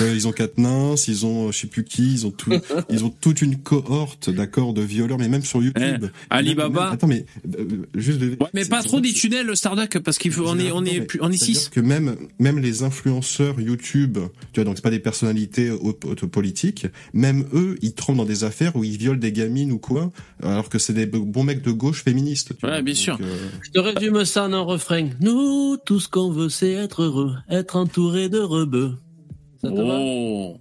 euh, 0.00 0.14
ils 0.14 0.28
ont 0.28 0.32
quatre 0.32 0.58
nains, 0.58 0.94
ils 1.08 1.26
ont 1.26 1.48
euh, 1.48 1.52
je 1.52 1.58
sais 1.58 1.66
plus 1.66 1.84
qui, 1.84 2.12
ils 2.12 2.26
ont 2.26 2.30
tout, 2.30 2.52
ils 2.90 3.04
ont 3.04 3.10
toute 3.10 3.42
une 3.42 3.58
cohorte, 3.58 4.30
d'accord, 4.30 4.72
de 4.72 4.82
violeurs, 4.82 5.18
mais 5.18 5.28
même 5.28 5.42
sur 5.44 5.62
YouTube. 5.62 6.04
Eh, 6.04 6.08
Alibaba. 6.30 6.84
Même- 6.84 6.92
attends, 6.92 7.06
mais 7.06 7.26
euh, 7.58 7.64
juste. 7.94 8.20
Ouais, 8.20 8.36
mais 8.54 8.64
pas 8.64 8.82
trop 8.82 9.00
des 9.00 9.12
tunnels, 9.12 9.56
Starduck, 9.56 9.98
parce 10.00 10.18
qu'il 10.18 10.32
faut, 10.32 10.46
on 10.46 10.58
est, 10.58 10.70
on 10.72 10.84
est, 10.84 11.00
plus- 11.02 11.18
on 11.22 11.30
est 11.30 11.36
six. 11.36 11.68
que 11.68 11.80
même 11.80 12.16
même 12.38 12.58
les 12.58 12.82
influenceurs 12.82 13.60
YouTube, 13.60 14.18
tu 14.52 14.60
vois, 14.60 14.64
donc 14.64 14.76
c'est 14.76 14.82
pas 14.82 14.90
des 14.90 14.98
personnalités 15.00 15.70
politiques, 16.30 16.86
même 17.12 17.46
eux, 17.52 17.76
ils 17.82 17.92
tremblent 17.94 18.18
dans 18.18 18.24
des 18.24 18.44
affaires 18.44 18.76
où 18.76 18.84
ils 18.84 18.96
violent 18.98 19.18
des 19.18 19.32
gamines 19.32 19.72
ou 19.72 19.78
quoi, 19.78 20.10
alors 20.42 20.68
que 20.68 20.78
c'est 20.78 20.92
des 20.92 21.06
bons 21.06 21.44
mecs 21.44 21.62
de 21.62 21.70
gauche 21.72 22.02
féministes. 22.04 22.52
tu 22.58 22.66
vois. 22.66 22.76
Ouais, 22.76 22.82
bien 22.82 22.94
sûr. 22.94 23.18
Euh, 23.20 23.48
Je 23.62 23.70
te 23.70 23.78
résume 23.78 24.24
ça 24.24 24.44
en 24.44 24.52
un 24.52 24.60
refrain. 24.60 25.08
Nous, 25.20 25.76
tout 25.84 26.00
ce 26.00 26.08
qu'on 26.08 26.30
veut, 26.30 26.48
c'est 26.48 26.72
être 26.72 27.02
heureux, 27.02 27.34
être 27.48 27.76
entouré 27.76 28.28
de 28.28 28.38
rebeux. 28.38 28.92
Ça 29.62 29.68
te 29.68 29.74
Oh. 29.74 30.58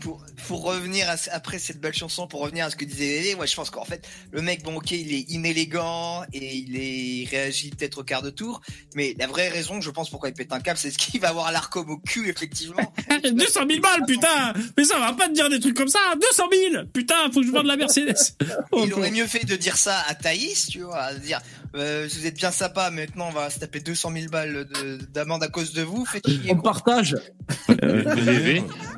pour, 0.00 0.22
pour 0.48 0.62
revenir 0.64 1.08
à, 1.08 1.14
après 1.32 1.58
cette 1.58 1.80
belle 1.80 1.94
chanson, 1.94 2.26
pour 2.26 2.40
revenir 2.40 2.66
à 2.66 2.70
ce 2.70 2.76
que 2.76 2.84
disait 2.84 3.20
Léné, 3.22 3.34
moi 3.36 3.46
je 3.46 3.54
pense 3.54 3.70
qu'en 3.70 3.84
fait, 3.84 4.06
le 4.32 4.42
mec, 4.42 4.62
bon 4.62 4.76
ok, 4.76 4.90
il 4.90 5.14
est 5.14 5.30
inélégant 5.30 6.24
et 6.32 6.56
il, 6.56 6.76
est, 6.76 6.96
il 7.22 7.26
réagit 7.26 7.70
peut-être 7.70 7.98
au 7.98 8.04
quart 8.04 8.20
de 8.20 8.30
tour, 8.30 8.60
mais 8.94 9.14
la 9.18 9.26
vraie 9.26 9.48
raison, 9.48 9.80
je 9.80 9.90
pense, 9.90 10.10
pourquoi 10.10 10.28
il 10.28 10.34
pète 10.34 10.52
un 10.52 10.60
câble, 10.60 10.78
c'est 10.78 10.90
ce 10.90 10.98
qu'il 10.98 11.20
va 11.20 11.28
avoir 11.28 11.50
l'Arcom 11.52 11.88
au 11.88 11.98
cul, 11.98 12.28
effectivement. 12.28 12.92
200 13.32 13.60
000 13.68 13.80
balles, 13.80 14.04
putain 14.06 14.52
Mais 14.76 14.84
ça 14.84 14.98
va 14.98 15.12
pas 15.14 15.28
te 15.28 15.32
dire 15.32 15.48
des 15.48 15.60
trucs 15.60 15.76
comme 15.76 15.88
ça 15.88 15.98
200 16.20 16.44
000 16.72 16.84
Putain, 16.92 17.14
faut 17.32 17.40
que 17.40 17.46
je 17.46 17.52
vende 17.52 17.66
la 17.66 17.76
Mercedes 17.76 18.36
Il 18.84 18.92
aurait 18.92 19.10
mieux 19.10 19.26
fait 19.26 19.46
de 19.46 19.56
dire 19.56 19.76
ça 19.78 20.02
à 20.08 20.14
Thaïs, 20.14 20.66
tu 20.66 20.80
vois, 20.80 20.98
à 21.00 21.14
dire 21.14 21.40
euh, 21.74 22.08
vous 22.12 22.26
êtes 22.26 22.36
bien 22.36 22.50
sympa, 22.50 22.90
maintenant 22.90 23.28
on 23.28 23.32
va 23.32 23.50
se 23.50 23.58
taper 23.58 23.80
200 23.80 24.12
000 24.14 24.26
balles 24.30 24.66
de- 24.66 24.98
d'amende 25.12 25.42
à 25.42 25.48
cause 25.48 25.72
de 25.72 25.82
vous, 25.82 26.04
faites 26.04 26.26
chier. 26.28 26.52
On 26.52 26.56
partage. 26.60 27.16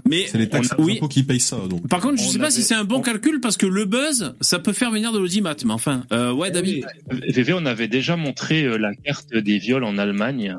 Mais 0.09 0.27
c'est 0.29 0.39
les 0.39 0.49
taxes 0.49 0.71
on- 0.79 0.85
oui. 0.85 1.01
qui 1.11 1.23
payent 1.23 1.41
ça. 1.41 1.57
Donc. 1.69 1.89
Par 1.89 2.01
contre, 2.01 2.19
je 2.21 2.27
On 2.27 2.31
sais 2.31 2.39
pas 2.39 2.45
avait- 2.47 2.55
si 2.55 2.63
c'est 2.63 2.75
un 2.75 2.85
bon 2.85 3.01
calcul 3.01 3.41
parce 3.41 3.57
que 3.57 3.67
le 3.67 3.85
buzz, 3.85 4.35
ça 4.41 4.59
peut 4.59 4.73
faire 4.73 4.91
venir 4.91 5.13
de 5.13 5.19
l'audimat. 5.19 5.55
Mais 5.65 5.73
enfin, 5.73 6.05
euh, 6.13 6.33
ouais, 6.33 6.51
David. 6.51 6.87
VV, 7.11 7.53
on 7.55 7.67
avait 7.67 7.89
déjà 7.89 8.17
montré 8.17 8.65
euh, 8.65 8.77
la 8.77 8.95
carte 8.95 9.35
des 9.35 9.59
viols 9.59 9.85
en 9.85 9.99
Allemagne. 9.99 10.57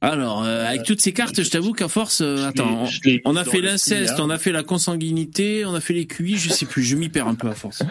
Alors, 0.00 0.44
euh, 0.44 0.66
avec 0.66 0.82
toutes 0.82 1.00
ces 1.00 1.12
cartes, 1.12 1.42
je 1.42 1.48
t'avoue 1.50 1.72
qu'à 1.72 1.88
force, 1.88 2.20
euh, 2.20 2.46
attends, 2.46 2.84
on, 3.24 3.36
a 3.36 3.44
fait 3.44 3.60
l'inceste, 3.60 4.14
hein. 4.18 4.22
on 4.24 4.30
a 4.30 4.38
fait 4.38 4.52
la 4.52 4.62
consanguinité, 4.62 5.64
on 5.64 5.74
a 5.74 5.80
fait 5.80 5.94
les 5.94 6.06
QI, 6.06 6.36
je 6.36 6.50
sais 6.50 6.66
plus, 6.66 6.82
je 6.82 6.96
m'y 6.96 7.08
perds 7.08 7.28
un 7.28 7.34
peu 7.34 7.48
à 7.48 7.54
force. 7.54 7.82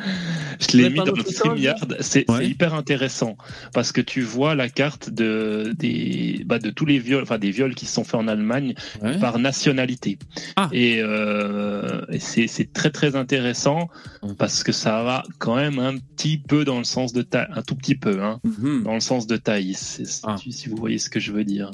Je 0.59 0.77
l'ai 0.77 0.89
mis 0.89 0.97
dans 0.97 1.05
le 1.05 1.11
notre 1.13 1.31
StreamYard. 1.31 1.97
C'est 2.01 2.25
hyper 2.43 2.73
intéressant 2.73 3.37
parce 3.73 3.91
que 3.91 4.01
tu 4.01 4.21
vois 4.21 4.55
la 4.55 4.69
carte 4.69 5.09
de 5.09 5.73
des 5.77 6.43
bah, 6.45 6.59
de 6.59 6.69
tous 6.69 6.85
les 6.85 6.99
viols, 6.99 7.23
enfin 7.23 7.39
des 7.39 7.51
viols 7.51 7.75
qui 7.75 7.85
se 7.85 7.93
sont 7.93 8.03
faits 8.03 8.15
en 8.15 8.27
Allemagne 8.27 8.75
Ouais. 9.01 9.17
par 9.19 9.39
nationalité. 9.39 10.17
Ah. 10.55 10.69
Et, 10.71 10.99
euh, 11.01 12.01
et 12.09 12.19
c'est 12.19 12.47
c'est 12.47 12.71
très 12.71 12.91
très 12.91 13.15
intéressant 13.15 13.89
parce 14.37 14.63
que 14.63 14.71
ça 14.71 15.03
va 15.03 15.23
quand 15.39 15.55
même 15.55 15.79
un 15.79 15.97
petit 15.97 16.37
peu 16.37 16.63
dans 16.65 16.77
le 16.77 16.83
sens 16.83 17.13
de 17.13 17.21
ta, 17.23 17.47
un 17.53 17.61
tout 17.61 17.75
petit 17.75 17.95
peu, 17.95 18.21
hein, 18.23 18.39
Mhm. 18.43 18.83
dans 18.83 18.93
le 18.93 18.99
sens 18.99 19.27
de 19.27 19.37
Thaïs. 19.37 20.01
Si, 20.03 20.21
Ah. 20.23 20.35
si 20.37 20.69
vous 20.69 20.77
voyez 20.77 20.97
ce 20.97 21.09
que 21.09 21.19
je 21.19 21.31
veux 21.31 21.43
dire. 21.43 21.71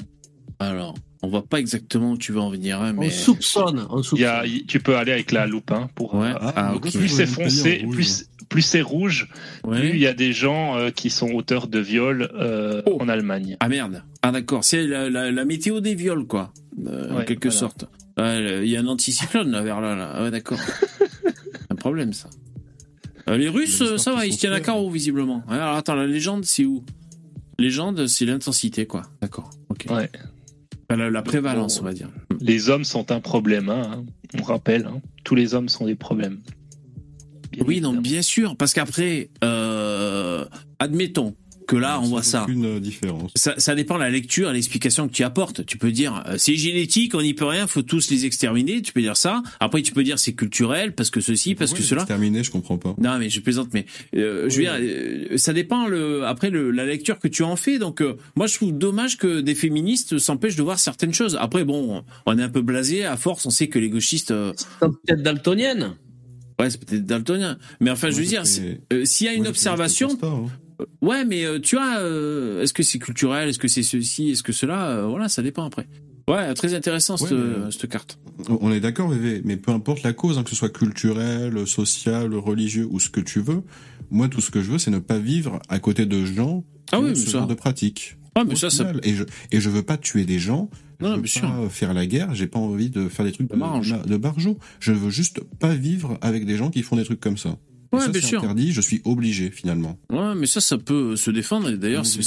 Alors, 0.62 0.94
on 1.22 1.28
voit 1.28 1.44
pas 1.44 1.58
exactement 1.60 2.12
où 2.12 2.18
tu 2.18 2.32
veux 2.32 2.40
en 2.40 2.50
venir, 2.50 2.80
hein, 2.80 2.92
mais. 2.92 3.06
On 3.06 3.10
soupçonne. 3.10 3.86
On 3.90 3.98
Il 3.98 4.00
y 4.00 4.04
soupçonne. 4.04 4.26
a, 4.26 4.44
tu 4.66 4.80
peux 4.80 4.96
aller 4.96 5.12
avec 5.12 5.32
la 5.32 5.46
loupe 5.46 5.70
hein, 5.72 5.88
pour. 5.94 6.14
Ouais. 6.14 6.30
euh, 6.30 6.50
Ah. 6.56 6.74
Plus 6.80 7.08
c'est 7.08 7.26
foncé, 7.26 7.84
plus 7.90 8.28
plus 8.48 8.62
c'est 8.62 8.82
rouge, 8.82 9.28
Ouais. 9.64 9.78
plus 9.80 9.88
il 9.90 9.98
y 10.00 10.06
a 10.06 10.12
des 10.12 10.32
gens 10.34 10.76
euh, 10.76 10.90
qui 10.90 11.08
sont 11.08 11.30
auteurs 11.32 11.68
de 11.68 11.78
viols 11.78 12.30
euh, 12.34 12.82
Oh. 12.86 12.98
en 13.00 13.08
Allemagne. 13.08 13.56
Ah 13.60 13.68
merde. 13.68 14.02
Ah 14.20 14.30
d'accord, 14.30 14.62
c'est 14.62 14.86
la, 14.86 15.08
la, 15.08 15.30
la 15.30 15.44
météo 15.46 15.80
des 15.80 15.94
viols, 15.94 16.26
quoi, 16.26 16.52
euh, 16.86 17.20
en 17.20 17.24
quelque 17.24 17.48
voilà. 17.48 17.58
sorte. 17.58 17.86
Il 18.18 18.66
y 18.68 18.76
a 18.76 18.80
un 18.80 18.86
anticyclone 18.88 19.50
là 19.50 19.62
vers 19.62 19.80
là, 19.80 19.96
là. 19.96 20.12
Ah 20.14 20.22
ouais, 20.24 20.30
d'accord. 20.30 20.58
un 21.70 21.74
problème 21.76 22.12
ça. 22.12 22.28
Euh, 23.28 23.38
les 23.38 23.48
Russes, 23.48 23.96
ça 23.96 24.12
va, 24.12 24.26
ils 24.26 24.34
se 24.34 24.38
tiennent 24.38 24.52
à 24.52 24.60
carreau 24.60 24.90
visiblement. 24.90 25.42
Alors 25.48 25.76
attends, 25.76 25.94
la 25.94 26.06
légende, 26.06 26.44
c'est 26.44 26.64
où? 26.66 26.84
Légende, 27.58 28.06
c'est 28.06 28.26
l'intensité, 28.26 28.84
quoi. 28.86 29.02
D'accord. 29.22 29.48
Ok. 29.70 29.86
Ouais. 29.90 30.10
La, 30.96 31.10
la 31.10 31.22
prévalence, 31.22 31.80
on 31.80 31.84
va 31.84 31.92
dire. 31.92 32.08
Les 32.40 32.68
hommes 32.70 32.84
sont 32.84 33.10
un 33.12 33.20
problème, 33.20 33.68
hein, 33.68 34.04
on 34.38 34.42
rappelle. 34.42 34.86
hein. 34.86 35.00
Tous 35.24 35.34
les 35.34 35.54
hommes 35.54 35.68
sont 35.68 35.86
des 35.86 35.94
problèmes. 35.94 36.38
Bien 37.52 37.64
Oui, 37.66 37.80
non, 37.80 37.94
bien 37.94 38.22
sûr, 38.22 38.56
parce 38.56 38.72
qu'après, 38.72 39.30
euh, 39.44 40.44
admettons 40.78 41.34
que 41.72 41.76
là, 41.76 42.00
on 42.00 42.04
voit 42.04 42.22
ça. 42.22 42.42
Aucune 42.42 42.66
euh, 42.66 42.80
différence. 42.80 43.30
Ça, 43.34 43.54
ça 43.56 43.74
dépend 43.74 43.94
de 43.94 44.00
la 44.00 44.10
lecture 44.10 44.50
et 44.50 44.52
l'explication 44.52 45.08
que 45.08 45.12
tu 45.12 45.22
apportes. 45.22 45.64
Tu 45.64 45.78
peux 45.78 45.90
dire 45.90 46.22
euh, 46.26 46.34
c'est 46.36 46.54
génétique, 46.54 47.14
on 47.14 47.22
n'y 47.22 47.32
peut 47.32 47.46
rien, 47.46 47.66
faut 47.66 47.82
tous 47.82 48.10
les 48.10 48.26
exterminer. 48.26 48.82
Tu 48.82 48.92
peux 48.92 49.00
dire 49.00 49.16
ça. 49.16 49.42
Après, 49.58 49.80
tu 49.80 49.92
peux 49.92 50.04
dire 50.04 50.18
c'est 50.18 50.34
culturel 50.34 50.94
parce 50.94 51.10
que 51.10 51.20
ceci, 51.20 51.54
parce 51.54 51.72
que 51.72 51.82
cela. 51.82 52.04
Terminé, 52.04 52.44
je 52.44 52.50
comprends 52.50 52.76
pas. 52.76 52.94
Non, 52.98 53.18
mais 53.18 53.30
je 53.30 53.40
plaisante, 53.40 53.68
mais 53.72 53.86
euh, 54.14 54.48
je 54.50 54.56
veux 54.56 54.62
dire, 54.62 54.76
euh, 54.78 55.36
ça 55.38 55.52
dépend 55.52 55.86
le 55.86 56.26
après 56.26 56.50
le, 56.50 56.70
la 56.70 56.84
lecture 56.84 57.18
que 57.18 57.28
tu 57.28 57.42
en 57.42 57.56
fais. 57.56 57.78
Donc, 57.78 58.02
euh, 58.02 58.16
moi, 58.36 58.46
je 58.46 58.54
trouve 58.56 58.72
dommage 58.72 59.16
que 59.16 59.40
des 59.40 59.54
féministes 59.54 60.18
s'empêchent 60.18 60.56
de 60.56 60.62
voir 60.62 60.78
certaines 60.78 61.14
choses. 61.14 61.38
Après, 61.40 61.64
bon, 61.64 62.02
on 62.26 62.38
est 62.38 62.42
un 62.42 62.48
peu 62.48 62.60
blasé. 62.62 63.04
À 63.04 63.16
force, 63.16 63.46
on 63.46 63.50
sait 63.50 63.68
que 63.68 63.78
les 63.78 63.88
gauchistes. 63.88 64.30
euh, 64.30 64.52
peut-être 64.80 65.22
daltonienne. 65.22 65.94
Ouais, 66.58 66.70
c'est 66.70 66.84
peut-être 66.84 67.06
daltonien. 67.06 67.58
Mais 67.80 67.90
enfin, 67.90 68.10
je 68.10 68.16
veux 68.16 68.24
dire, 68.26 68.44
euh, 68.92 69.04
s'il 69.04 69.26
y 69.26 69.30
a 69.30 69.32
une 69.32 69.46
observation, 69.46 70.16
hein. 70.22 70.44
Euh, 70.82 71.06
ouais, 71.06 71.24
mais 71.24 71.44
euh, 71.44 71.58
tu 71.60 71.76
vois, 71.76 71.96
euh, 71.98 72.62
est-ce 72.62 72.72
que 72.72 72.82
c'est 72.82 72.98
culturel, 72.98 73.48
est-ce 73.48 73.58
que 73.58 73.68
c'est 73.68 73.82
ceci, 73.82 74.30
est-ce 74.30 74.42
que 74.42 74.52
cela, 74.52 75.06
voilà, 75.06 75.28
ça 75.28 75.42
dépend 75.42 75.64
après. 75.64 75.86
Ouais, 76.28 76.54
très 76.54 76.72
intéressant 76.74 77.16
cette, 77.16 77.88
carte. 77.88 78.18
On 78.48 78.70
est 78.70 78.80
d'accord, 78.80 79.10
mais 79.44 79.56
peu 79.56 79.72
importe 79.72 80.02
la 80.04 80.12
cause, 80.12 80.38
hein, 80.38 80.44
que 80.44 80.50
ce 80.50 80.56
soit 80.56 80.68
culturel, 80.72 81.66
social, 81.66 82.32
religieux 82.34 82.86
ou 82.90 83.00
ce 83.00 83.10
que 83.10 83.20
tu 83.20 83.40
veux, 83.40 83.62
moi 84.10 84.28
tout 84.28 84.40
ce 84.40 84.50
que 84.50 84.62
je 84.62 84.70
veux, 84.70 84.78
c'est 84.78 84.92
ne 84.92 85.00
pas 85.00 85.18
vivre 85.18 85.58
à 85.68 85.78
côté 85.80 86.06
de 86.06 86.24
gens 86.24 86.64
qui 86.86 86.94
Ah 86.94 87.00
oui, 87.00 87.06
ont 87.06 87.08
mais 87.08 87.14
ce 87.16 87.26
ça- 87.26 87.38
genre 87.38 87.46
de 87.48 87.54
pratique. 87.54 88.16
Ah, 88.34 88.44
mais 88.44 88.54
ça, 88.56 88.70
ça-. 88.70 88.92
Et 89.02 89.14
je 89.14 89.24
et 89.50 89.60
je 89.60 89.68
veux 89.68 89.82
pas 89.82 89.96
tuer 89.98 90.24
des 90.24 90.38
gens. 90.38 90.70
Non, 91.00 91.20
je 91.24 91.40
veux 91.40 91.48
pas 91.48 91.68
faire 91.68 91.92
la 91.92 92.06
guerre. 92.06 92.34
J'ai 92.34 92.46
pas 92.46 92.60
envie 92.60 92.88
de 92.88 93.08
faire 93.08 93.26
des 93.26 93.32
trucs 93.32 93.50
de, 93.50 93.54
de, 93.56 94.08
de 94.08 94.16
barjot. 94.16 94.56
Je 94.80 94.92
veux 94.92 95.10
juste 95.10 95.40
pas 95.58 95.74
vivre 95.74 96.16
avec 96.22 96.46
des 96.46 96.56
gens 96.56 96.70
qui 96.70 96.82
font 96.82 96.96
des 96.96 97.04
trucs 97.04 97.20
comme 97.20 97.36
ça. 97.36 97.56
Et 97.92 97.96
Ouais, 97.96 98.02
ça, 98.02 98.08
bien 98.08 98.20
c'est 98.22 98.26
sûr. 98.26 98.38
interdit. 98.40 98.72
Je 98.72 98.80
suis 98.80 99.02
obligé 99.04 99.50
finalement. 99.50 99.98
Ouais, 100.10 100.34
mais 100.34 100.46
ça, 100.46 100.60
ça 100.62 100.78
peut 100.78 101.14
se 101.16 101.30
défendre. 101.30 101.68
Et 101.70 101.76
d'ailleurs, 101.76 102.06
c'est- 102.06 102.22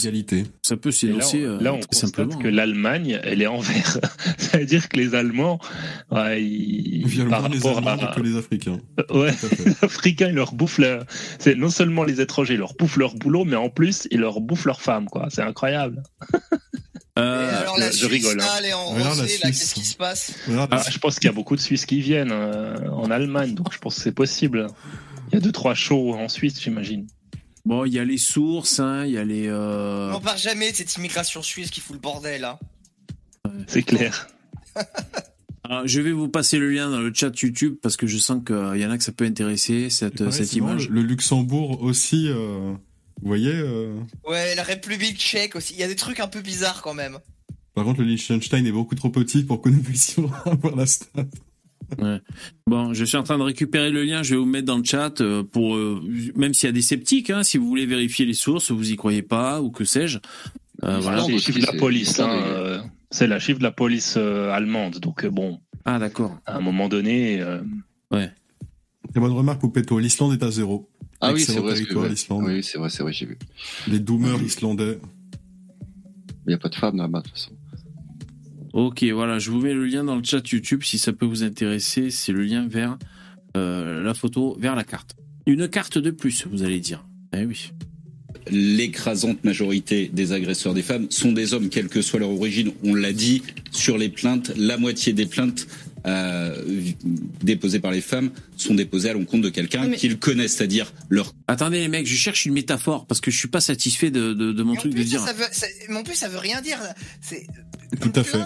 ça 0.61 0.77
peut 0.77 0.89
là, 0.89 0.95
s'énoncer 0.95 1.45
on, 1.47 1.49
euh, 1.49 1.59
là, 1.61 1.73
on 1.73 1.79
très 1.79 1.87
constate 1.87 2.09
simplement. 2.11 2.37
que 2.37 2.47
l'Allemagne, 2.47 3.19
elle 3.23 3.41
est 3.41 3.47
envers. 3.47 3.97
Ça 4.37 4.59
veut 4.59 4.65
dire 4.65 4.87
que 4.89 4.97
les 4.97 5.15
Allemands, 5.15 5.59
ouais, 6.11 6.43
ils, 6.43 7.07
Violent 7.07 7.29
par 7.31 7.49
les 7.49 7.57
rapport 7.57 7.77
Allemands 7.79 8.07
à, 8.07 8.15
que 8.15 8.21
les 8.21 8.37
Africains. 8.37 8.77
Ouais, 9.09 9.33
les 9.65 9.73
Africains, 9.81 10.27
ils 10.29 10.35
leur 10.35 10.53
bouffent 10.53 10.77
leur... 10.77 11.03
C'est 11.39 11.55
non 11.55 11.69
seulement 11.69 12.03
les 12.03 12.21
étrangers, 12.21 12.53
ils 12.53 12.59
leur 12.59 12.73
bouffent 12.75 12.97
leur 12.97 13.15
boulot, 13.15 13.43
mais 13.45 13.55
en 13.55 13.69
plus, 13.69 14.07
ils 14.11 14.19
leur 14.19 14.41
bouffent 14.41 14.65
leur 14.65 14.81
femme, 14.81 15.05
quoi. 15.07 15.27
C'est 15.29 15.41
incroyable. 15.41 16.03
Euh, 17.17 17.61
Alors 17.61 17.79
la 17.79 17.91
je 17.91 17.95
Suisse, 17.97 18.09
rigole, 18.11 18.41
hein. 18.41 18.61
là, 18.61 18.77
en 18.77 18.97
là, 18.97 19.03
qu'est-ce 19.25 19.73
qui 19.73 19.85
se 19.85 19.95
passe? 19.95 20.33
Ah, 20.69 20.81
je 20.91 20.97
pense 20.99 21.15
qu'il 21.17 21.27
y 21.27 21.29
a 21.29 21.33
beaucoup 21.33 21.55
de 21.55 21.61
Suisses 21.61 21.85
qui 21.85 22.01
viennent 22.01 22.31
euh, 22.33 22.75
en 22.91 23.09
Allemagne, 23.09 23.53
donc 23.55 23.71
je 23.73 23.77
pense 23.79 23.95
que 23.95 24.01
c'est 24.01 24.11
possible. 24.11 24.67
Il 25.35 25.39
y 25.39 25.41
a 25.41 25.41
deux, 25.41 25.51
trois 25.51 25.73
shows 25.75 26.13
en 26.13 26.29
Suisse, 26.29 26.61
j'imagine. 26.61 27.07
Bon, 27.65 27.83
il 27.83 27.91
y 27.93 27.99
a 27.99 28.05
les 28.05 28.17
sources, 28.17 28.79
hein, 28.79 29.05
il 29.05 29.11
y 29.11 29.17
a 29.17 29.25
les. 29.25 29.47
euh, 29.47 30.13
On 30.13 30.21
parle 30.21 30.37
jamais 30.37 30.71
de 30.71 30.77
cette 30.77 30.95
immigration 30.95 31.41
suisse 31.43 31.71
qui 31.71 31.81
fout 31.81 31.93
le 31.95 31.99
bordel, 31.99 32.45
hein. 32.45 32.57
C'est 33.67 33.83
clair. 33.83 34.27
Alors, 35.65 35.85
je 35.87 35.99
vais 35.99 36.13
vous 36.13 36.29
passer 36.29 36.57
le 36.57 36.69
lien 36.71 36.89
dans 36.89 37.01
le 37.01 37.13
chat 37.13 37.37
YouTube 37.41 37.75
parce 37.81 37.97
que 37.97 38.07
je 38.07 38.17
sens 38.17 38.43
qu'il 38.45 38.79
y 38.81 38.85
en 38.85 38.91
a 38.91 38.97
que 38.97 39.03
ça 39.03 39.11
peut 39.11 39.25
intéresser 39.25 39.89
cette, 39.89 40.21
Ouais, 40.21 40.31
cette 40.31 40.53
image. 40.53 40.87
Le 40.89 41.01
Luxembourg 41.01 41.81
aussi. 41.81 42.27
euh, 42.29 42.71
vous 43.21 43.27
voyez. 43.27 43.51
euh, 43.53 43.93
Ouais, 44.25 44.55
la 44.55 44.63
République 44.63 45.17
tchèque 45.17 45.57
aussi. 45.57 45.73
Il 45.73 45.79
y 45.79 45.83
a 45.83 45.87
des 45.89 45.95
trucs 45.97 46.21
un 46.21 46.27
peu 46.27 46.41
bizarres 46.41 46.81
quand 46.81 46.93
même. 46.93 47.17
Par 47.73 47.83
contre, 47.83 47.99
le 48.01 48.07
Liechtenstein 48.07 48.65
est 48.65 48.71
beaucoup 48.71 48.95
trop 48.95 49.09
petit 49.09 49.43
pour 49.43 49.61
que 49.61 49.67
nous 49.67 49.81
puissions 49.83 50.31
avoir 50.45 50.77
la 50.77 50.85
stat. 50.85 51.25
Ouais. 52.01 52.19
Bon, 52.67 52.93
je 52.93 53.05
suis 53.05 53.17
en 53.17 53.23
train 53.23 53.37
de 53.37 53.43
récupérer 53.43 53.91
le 53.91 54.03
lien, 54.03 54.23
je 54.23 54.31
vais 54.35 54.39
vous 54.39 54.45
mettre 54.45 54.65
dans 54.65 54.77
le 54.77 54.83
chat 54.83 55.21
euh, 55.21 55.43
pour 55.43 55.75
euh, 55.75 56.01
même 56.35 56.53
s'il 56.53 56.67
y 56.67 56.69
a 56.69 56.73
des 56.73 56.81
sceptiques, 56.81 57.29
hein, 57.29 57.43
si 57.43 57.57
vous 57.57 57.67
voulez 57.67 57.85
vérifier 57.85 58.25
les 58.25 58.33
sources, 58.33 58.71
vous 58.71 58.91
y 58.91 58.95
croyez 58.95 59.21
pas 59.21 59.61
ou 59.61 59.69
que 59.71 59.85
sais-je. 59.85 60.19
Euh, 60.83 60.99
voilà. 60.99 61.23
C'est 61.23 61.31
les 61.31 61.39
chiffres 61.39 61.59
de 61.59 61.65
la 61.65 61.73
police. 61.79 62.19
hein, 62.19 62.83
C'est 63.11 63.27
la 63.27 63.39
chiffre 63.39 63.59
de 63.59 63.63
la 63.63 63.71
police 63.71 64.15
euh, 64.17 64.51
allemande. 64.51 64.99
Donc 64.99 65.25
bon. 65.27 65.59
Ah 65.85 65.99
d'accord. 65.99 66.37
À 66.45 66.57
un 66.57 66.61
moment 66.61 66.89
donné. 66.89 67.39
euh, 67.41 67.61
Ouais. 68.11 68.31
Très 69.11 69.19
bonne 69.21 69.31
remarque, 69.31 69.61
Poupetto. 69.61 69.99
L'Islande 69.99 70.33
est 70.33 70.43
à 70.43 70.51
zéro. 70.51 70.89
Ah 71.21 71.31
oui, 71.33 71.39
c'est 71.41 71.59
vrai. 71.59 71.75
que-. 71.83 71.93
Oui, 72.43 72.63
c'est 72.63 72.77
vrai, 72.77 72.89
c'est 72.89 73.03
vrai, 73.03 73.13
j'ai 73.13 73.25
vu. 73.27 73.37
Les 73.87 73.99
doomers 73.99 74.41
islandais. 74.41 74.99
Il 76.45 76.49
n'y 76.49 76.53
a 76.53 76.57
pas 76.57 76.69
de 76.69 76.75
femmes 76.75 76.97
là-bas, 76.97 77.19
de 77.19 77.23
toute 77.25 77.33
façon. 77.33 77.51
Ok, 78.75 79.03
voilà, 79.05 79.39
je 79.39 79.51
vous 79.51 79.61
mets 79.61 79.73
le 79.73 79.85
lien 79.85 80.03
dans 80.03 80.17
le 80.17 80.23
chat 80.23 80.45
YouTube 80.51 80.83
si 80.83 80.97
ça 80.97 81.13
peut 81.13 81.25
vous 81.25 81.43
intéresser. 81.43 82.11
C'est 82.11 82.33
le 82.33 82.43
lien 82.43 82.67
vers 82.67 82.97
euh, 83.55 84.03
la 84.03 84.13
photo, 84.13 84.57
vers 84.59 84.75
la 84.75 84.83
carte. 84.83 85.15
Une 85.45 85.69
carte 85.69 85.97
de 85.97 86.11
plus, 86.11 86.45
vous 86.51 86.61
allez 86.63 86.81
dire. 86.81 87.05
Eh 87.33 87.45
oui. 87.45 87.71
l'écrasante 88.51 89.43
majorité 89.45 90.09
des 90.11 90.33
agresseurs 90.33 90.73
des 90.73 90.81
femmes 90.81 91.07
sont 91.09 91.31
des 91.31 91.53
hommes, 91.53 91.69
quelle 91.69 91.87
que 91.87 92.01
soit 92.01 92.19
leur 92.19 92.31
origine. 92.31 92.73
On 92.83 92.93
l'a 92.93 93.13
dit 93.13 93.43
sur 93.71 93.97
les 93.97 94.09
plaintes, 94.09 94.51
la 94.57 94.77
moitié 94.77 95.13
des 95.13 95.25
plaintes 95.25 95.67
euh, 96.05 96.61
déposées 97.41 97.79
par 97.79 97.91
les 97.91 98.01
femmes 98.01 98.29
sont 98.57 98.75
déposées 98.75 99.09
à 99.09 99.13
l'encontre 99.13 99.43
de 99.43 99.49
quelqu'un 99.49 99.87
Mais- 99.87 99.95
qu'ils 99.97 100.19
connaissent, 100.19 100.57
c'est-à-dire 100.57 100.93
leur 101.09 101.33
Attendez 101.47 101.79
les 101.79 101.87
mecs, 101.87 102.07
je 102.07 102.15
cherche 102.15 102.45
une 102.45 102.53
métaphore 102.53 103.07
parce 103.07 103.21
que 103.21 103.31
je 103.31 103.37
suis 103.37 103.47
pas 103.47 103.61
satisfait 103.61 104.11
de, 104.11 104.33
de, 104.33 104.51
de 104.51 104.63
mon 104.63 104.75
truc 104.75 104.91
de 104.91 104.97
plus, 104.97 105.05
dire. 105.05 105.21
ça, 105.21 105.27
ça 105.27 105.33
veut, 105.33 105.45
ça- 105.51 105.65
mais 105.89 105.95
en 105.95 106.03
plus, 106.03 106.15
ça 106.15 106.27
veut 106.27 106.37
rien 106.39 106.61
dire. 106.61 106.77
C'est 107.21 107.47
Tout 108.01 108.11
à 108.15 108.23
fait. 108.23 108.39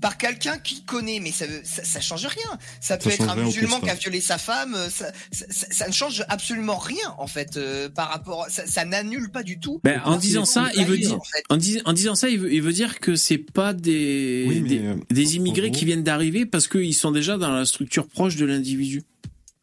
par 0.00 0.18
quelqu'un 0.18 0.58
qui 0.58 0.82
connaît, 0.84 1.20
mais 1.20 1.32
ça, 1.32 1.46
ça, 1.64 1.82
ça 1.84 2.00
change 2.00 2.26
rien. 2.26 2.58
Ça 2.80 2.96
peut 2.96 3.10
Ça 3.10 3.14
être 3.16 3.28
un 3.28 3.44
musulman 3.44 3.80
qui 3.80 3.90
a 3.90 3.94
violé 3.94 4.20
sa 4.20 4.38
femme. 4.38 4.74
euh, 4.74 4.88
Ça, 4.90 5.12
ça, 5.32 5.46
ça- 5.50 5.66
ça 5.70 5.88
ne 5.88 5.92
change 5.92 6.24
absolument 6.28 6.76
rien 6.78 7.14
en 7.18 7.26
fait 7.26 7.56
euh, 7.56 7.88
par 7.88 8.08
rapport. 8.10 8.46
Ça, 8.50 8.66
ça 8.66 8.84
n'annule 8.84 9.30
pas 9.30 9.42
du 9.42 9.58
tout. 9.58 9.80
Ben, 9.84 10.00
en 10.04 10.16
disant 10.16 10.44
ça, 10.44 10.68
il 10.76 10.84
veut 10.84 10.98
dire, 10.98 11.14
en 11.14 11.20
fait. 11.24 11.42
en, 11.48 11.56
dis- 11.56 11.80
en 11.84 11.92
disant 11.92 12.14
ça, 12.14 12.28
il 12.28 12.38
veut, 12.38 12.52
il 12.52 12.62
veut 12.62 12.72
dire 12.72 13.00
que 13.00 13.16
c'est 13.16 13.38
pas 13.38 13.72
des, 13.72 14.44
Oui, 14.48 14.60
des, 14.60 14.78
euh, 14.80 14.94
des 15.10 15.36
immigrés 15.36 15.70
gros- 15.70 15.78
qui 15.78 15.84
viennent 15.86 16.04
d'arriver 16.04 16.46
parce 16.46 16.68
qu'ils 16.68 16.94
sont 16.94 17.10
déjà 17.12 17.36
dans 17.38 17.50
la 17.52 17.64
structure 17.64 18.06
proche 18.06 18.36
de 18.36 18.44
l'individu. 18.44 19.02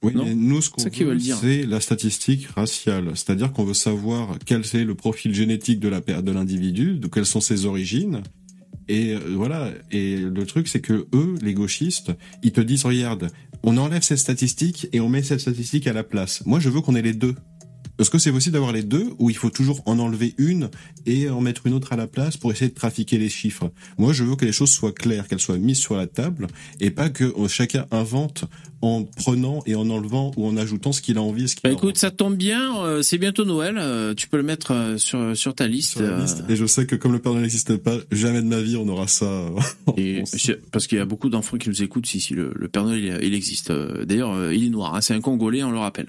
Oui, 0.02 0.12
Non 0.14 0.26
mais 0.26 0.36
nous, 0.36 0.62
ce 0.62 0.70
qu'on 0.70 0.84
veut, 0.84 1.18
c'est 1.40 1.64
la 1.64 1.80
statistique 1.80 2.48
raciale. 2.58 3.12
C'est-à-dire 3.16 3.54
qu'on 3.54 3.64
veut 3.64 3.74
savoir 3.74 4.38
quel 4.46 4.60
est 4.62 4.84
le 4.84 4.96
profil 4.96 5.34
génétique 5.34 5.80
de 5.80 5.88
la 5.88 6.02
per- 6.02 6.22
de 6.22 6.30
l'individu, 6.32 6.96
de 6.98 7.08
quelles 7.08 7.26
sont 7.26 7.40
ses 7.40 7.66
origines. 7.66 8.22
Et 8.88 9.14
euh, 9.14 9.20
voilà. 9.36 9.72
Et 9.92 10.18
le 10.18 10.46
truc, 10.46 10.68
c'est 10.68 10.82
que 10.82 11.08
eux, 11.14 11.36
les 11.42 11.54
gauchistes, 11.54 12.12
ils 12.44 12.52
te 12.52 12.62
disent, 12.62 12.86
regarde, 12.86 13.30
on 13.64 13.78
enlève 13.78 14.02
cette 14.02 14.18
statistique 14.18 14.88
et 14.92 15.00
on 15.00 15.10
met 15.10 15.24
cette 15.24 15.40
statistique 15.40 15.88
à 15.88 15.94
la 15.94 16.04
place. 16.04 16.46
Moi, 16.46 16.60
je 16.60 16.70
veux 16.70 16.82
qu'on 16.82 16.96
ait 16.96 17.02
les 17.02 17.14
deux. 17.14 17.36
Est-ce 17.99 18.10
que 18.10 18.18
c'est 18.18 18.32
possible 18.32 18.53
d'avoir 18.53 18.72
les 18.72 18.84
deux 18.84 19.11
ou 19.20 19.30
il 19.30 19.36
faut 19.36 19.49
toujours 19.49 19.82
en 19.86 19.99
enlever 19.99 20.34
une 20.38 20.70
et 21.06 21.30
en 21.30 21.41
mettre 21.41 21.68
une 21.68 21.74
autre 21.74 21.94
à 21.94 21.95
la 21.95 22.07
place 22.07 22.38
pour 22.38 22.52
essayer 22.52 22.70
de 22.70 22.76
trafiquer 22.76 23.18
les 23.18 23.30
chiffres? 23.30 23.72
Moi, 23.98 24.14
je 24.14 24.24
veux 24.24 24.36
que 24.36 24.45
les 24.45 24.52
choses 24.52 24.72
soient 24.72 24.91
claires, 24.91 25.28
qu'elles 25.28 25.40
soient 25.40 25.57
mises 25.57 25.78
sur 25.78 25.95
la 25.95 26.07
table 26.07 26.48
et 26.80 26.90
pas 26.90 27.10
que 27.10 27.26
euh, 27.26 27.48
chacun 27.48 27.86
invente 27.91 28.45
en 28.84 29.06
prenant 29.06 29.64
et 29.65 29.76
en 29.76 29.90
enlevant 29.90 30.32
ou 30.36 30.45
en 30.45 30.57
ajoutant 30.57 30.91
ce 30.91 31.02
qu'il 31.02 31.18
a 31.18 31.22
envie. 31.22 31.48
Ce 31.48 31.56
qu'il 31.56 31.70
Bah, 31.70 31.72
écoute, 31.72 31.98
ça 31.98 32.11
tombe 32.11 32.36
bien, 32.36 32.84
euh, 32.84 33.02
c'est 33.02 33.18
bientôt 33.18 33.45
Noël, 33.45 33.78
euh, 33.78 34.14
tu 34.14 34.28
peux 34.28 34.36
le 34.36 34.44
mettre 34.44 34.72
euh, 34.72 34.98
sur, 34.98 35.38
sur 35.38 35.56
ta 35.56 35.68
liste. 35.68 35.91
sur 35.91 36.02
la 36.02 36.20
liste. 36.20 36.44
Et 36.49 36.57
je 36.57 36.65
sais 36.65 36.86
que 36.86 36.98
comme 36.98 37.14
le 37.14 37.20
Père 37.20 37.32
Noël 37.32 37.44
n'existe 37.44 37.78
pas, 37.78 37.95
jamais 38.11 38.41
de 38.41 38.48
ma 38.48 38.61
vie 38.61 38.76
on 38.76 38.88
aura 38.90 39.07
ça. 39.07 39.45
et 39.98 40.24
parce 40.72 40.88
qu'il 40.88 40.98
y 40.98 41.02
a 41.02 41.06
beaucoup 41.06 41.30
d'enfants 41.30 41.57
qui 41.57 41.70
nous 41.70 41.82
écoutent, 41.82 42.07
si, 42.07 42.20
si 42.20 42.34
le, 42.34 42.52
le 42.53 42.68
Père 42.68 42.84
Noël, 42.84 42.99
il, 42.99 43.28
il 43.28 43.34
existe. 43.34 43.72
D'ailleurs, 43.72 44.52
il 44.52 44.65
est 44.65 44.70
noir, 44.70 44.95
hein, 44.95 45.02
c'est 45.02 45.14
un 45.14 45.22
Congolais, 45.22 45.64
on 45.64 45.72
le 45.72 45.80
rappelle. 45.80 46.07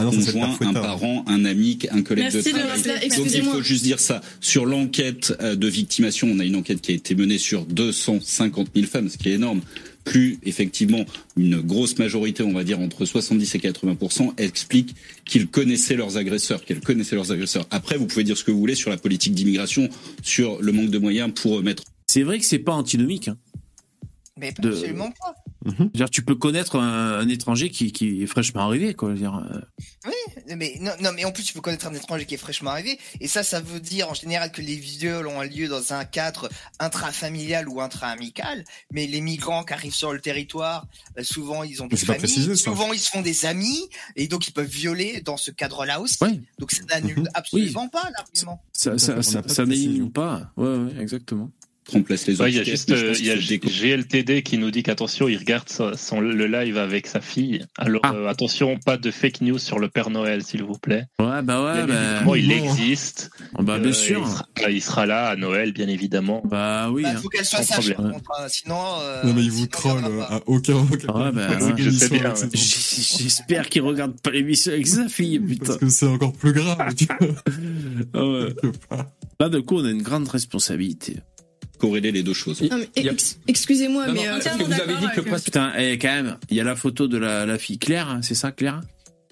Ah 0.00 0.04
non, 0.04 0.12
conjoint, 0.12 0.56
Père 0.56 0.68
un 0.68 0.72
parent, 0.72 1.24
un 1.26 1.44
ami, 1.44 1.78
un 1.90 2.02
collègue 2.02 2.30
Merci 2.32 2.52
de 2.52 2.58
travail. 2.58 3.08
Donc 3.08 3.26
il 3.34 3.42
faut 3.42 3.62
juste 3.62 3.84
dire 3.84 4.00
ça. 4.00 4.22
Sur 4.40 4.64
l'enquête 4.64 5.34
euh, 5.42 5.56
de 5.56 5.68
victimation, 5.68 6.28
on 6.32 6.38
a 6.38 6.44
une 6.44 6.56
enquête 6.56 6.80
qui 6.80 6.92
a 6.92 6.94
été 6.94 7.14
menée 7.14 7.36
sur 7.36 7.66
250 7.66 8.68
000 8.74 8.86
femmes, 8.86 9.10
ce 9.10 9.18
qui 9.18 9.28
est 9.28 9.34
énorme. 9.34 9.60
Plus 10.04 10.38
effectivement 10.44 11.04
une 11.36 11.60
grosse 11.60 11.98
majorité, 11.98 12.42
on 12.42 12.54
va 12.54 12.64
dire 12.64 12.80
entre 12.80 13.04
70 13.04 13.54
et 13.54 13.58
80 13.58 13.96
expliquent 14.38 14.94
qu'ils 15.26 15.48
connaissaient 15.48 15.96
leurs 15.96 16.16
agresseurs, 16.16 16.64
qu'elles 16.64 16.80
connaissaient 16.80 17.16
leurs 17.16 17.30
agresseurs. 17.30 17.66
Après, 17.70 17.98
vous 17.98 18.06
pouvez 18.06 18.24
dire 18.24 18.38
ce 18.38 18.44
que 18.44 18.50
vous 18.50 18.58
voulez 18.58 18.74
sur 18.74 18.88
la 18.88 18.96
politique 18.96 19.34
d'immigration, 19.34 19.90
sur 20.22 20.62
le 20.62 20.72
manque 20.72 20.88
de 20.88 20.98
moyens 20.98 21.30
pour 21.34 21.62
mettre 21.62 21.84
C'est 22.06 22.22
vrai 22.22 22.38
que 22.38 22.46
c'est 22.46 22.58
pas 22.58 22.72
antinomique. 22.72 23.28
Hein. 23.28 23.36
Mais 24.38 24.54
de- 24.58 24.70
absolument 24.70 25.10
pas. 25.20 25.34
C'est-à-dire, 25.64 26.08
tu 26.10 26.22
peux 26.22 26.34
connaître 26.34 26.76
un, 26.78 27.18
un 27.18 27.28
étranger 27.28 27.68
qui, 27.70 27.92
qui 27.92 28.22
est 28.22 28.26
fraîchement 28.26 28.62
arrivé, 28.62 28.94
quoi. 28.94 29.12
dire, 29.12 29.34
euh. 29.34 29.60
Oui, 30.06 30.54
mais 30.56 30.76
non, 30.80 30.92
non, 31.00 31.10
mais 31.14 31.24
en 31.26 31.32
plus 31.32 31.42
tu 31.44 31.52
peux 31.52 31.60
connaître 31.60 31.86
un 31.86 31.92
étranger 31.94 32.24
qui 32.24 32.34
est 32.34 32.38
fraîchement 32.38 32.70
arrivé, 32.70 32.98
et 33.20 33.28
ça, 33.28 33.42
ça 33.42 33.60
veut 33.60 33.80
dire 33.80 34.08
en 34.08 34.14
général 34.14 34.50
que 34.52 34.62
les 34.62 34.76
viols 34.76 35.26
ont 35.26 35.42
lieu 35.42 35.68
dans 35.68 35.92
un 35.92 36.04
cadre 36.06 36.48
intrafamilial 36.78 37.68
ou 37.68 37.80
intra-amical, 37.80 38.64
mais 38.92 39.06
les 39.06 39.20
migrants 39.20 39.64
qui 39.64 39.72
arrivent 39.74 39.94
sur 39.94 40.12
le 40.12 40.20
territoire, 40.20 40.86
euh, 41.18 41.22
souvent 41.22 41.62
ils 41.62 41.82
ont 41.82 41.86
des 41.86 41.96
familles, 41.96 42.18
précisé, 42.20 42.56
souvent 42.56 42.92
ils 42.92 42.98
se 42.98 43.10
font 43.10 43.20
des 43.22 43.44
amis, 43.44 43.88
et 44.16 44.28
donc 44.28 44.48
ils 44.48 44.52
peuvent 44.52 44.64
violer 44.66 45.20
dans 45.20 45.36
ce 45.36 45.50
cadre-là 45.50 46.00
aussi. 46.00 46.18
Donc 46.58 46.72
ça 46.72 46.82
n'annule 46.88 47.20
Mhm. 47.20 47.28
absolument 47.34 47.88
pas 47.88 48.08
l'argument. 48.16 48.62
Ça, 48.72 48.96
ça, 48.98 49.22
ça, 49.22 49.66
n'élimine 49.66 50.10
pas. 50.10 50.50
Ouais, 50.56 50.68
ouais, 50.76 50.92
exactement. 51.00 51.50
Remplacer 51.90 52.32
les 52.32 52.40
Ouais, 52.40 52.50
il 52.50 52.56
y 52.56 52.60
a 52.60 52.64
juste 52.64 52.90
euh, 52.90 53.14
il 53.18 53.26
y 53.26 53.30
a 53.30 53.36
GLTD 53.36 54.42
qui 54.42 54.58
nous 54.58 54.70
dit 54.70 54.82
qu'attention, 54.82 55.28
il 55.28 55.36
regarde 55.36 55.68
son, 55.68 55.92
son- 55.96 56.20
le 56.20 56.46
live 56.46 56.76
avec 56.78 57.06
sa 57.06 57.20
fille. 57.20 57.64
Alors 57.78 58.00
Ah. 58.04 58.12
euh, 58.14 58.28
attention, 58.28 58.78
pas 58.84 58.96
de 58.96 59.10
fake 59.10 59.40
news 59.42 59.58
sur 59.58 59.78
le 59.78 59.88
Père 59.88 60.10
Noël, 60.10 60.42
s'il 60.42 60.62
vous 60.62 60.78
plaît. 60.78 61.04
Ouais, 61.20 61.42
bah 61.42 61.64
ouais, 61.64 61.84
Bien 61.84 61.86
bah, 61.86 61.94
évidemment, 62.12 62.34
il 62.34 62.48
bon. 62.48 62.54
existe. 62.64 63.30
Ah 63.56 63.62
bah, 63.62 63.78
bien 63.78 63.90
Euh, 63.90 63.92
sûr. 63.92 64.20
Il 64.56 64.60
sera, 64.60 64.70
il 64.70 64.82
sera 64.82 65.06
là 65.06 65.28
à 65.28 65.36
Noël, 65.36 65.72
bien 65.72 65.88
évidemment. 65.88 66.42
Bah 66.44 66.90
oui. 66.90 67.02
Bah, 67.02 67.10
hein. 67.14 67.16
faut 67.22 67.28
qu'elle 67.28 67.44
soit 67.44 67.62
sage, 67.62 67.86
par 67.88 67.94
problème. 67.96 68.12
contre, 68.14 68.30
hein, 68.40 68.46
sinon. 68.48 68.80
euh, 69.02 69.22
Non 69.24 69.34
mais 69.34 69.42
il 69.42 69.50
vous 69.50 69.66
troll 69.66 70.02
à 70.28 70.40
aucun 70.46 70.72
moment. 70.74 71.24
Ouais, 71.24 71.32
bah, 71.32 71.48
J'espère 72.52 73.68
qu'il 73.68 73.82
regarde 73.82 74.20
pas 74.20 74.30
l'émission 74.30 74.72
avec 74.72 74.86
sa 74.86 75.08
fille, 75.08 75.38
putain. 75.40 75.64
Parce 75.66 75.78
que 75.78 75.88
c'est 75.88 76.06
encore 76.06 76.32
plus 76.32 76.52
grave. 76.52 76.94
tu 76.94 77.06
vois. 77.20 77.28
Ah 78.14 78.24
ouais. 78.26 78.54
Là, 79.40 79.48
de 79.48 79.60
coup, 79.60 79.78
on 79.78 79.84
a 79.84 79.90
une 79.90 80.02
grande 80.02 80.28
responsabilité. 80.28 81.16
Corréler 81.80 82.12
les 82.12 82.22
deux 82.22 82.34
choses. 82.34 82.62
Ex- 82.94 83.38
excusez-moi, 83.48 84.06
mais. 84.12 84.28
euh, 84.28 84.38
parce 84.42 84.56
que 84.56 84.62
vous 84.64 84.72
avez 84.72 84.94
dit 84.96 85.06
que 85.14 85.20
le 85.20 85.22
principe- 85.26 85.44
Putain, 85.46 85.74
et 85.76 85.98
quand 85.98 86.08
même, 86.08 86.36
il 86.50 86.56
y 86.56 86.60
a 86.60 86.64
la 86.64 86.76
photo 86.76 87.08
de 87.08 87.18
la, 87.18 87.46
la 87.46 87.58
fille 87.58 87.78
Claire, 87.78 88.08
hein, 88.08 88.20
c'est 88.22 88.34
ça, 88.36 88.52
Claire 88.52 88.80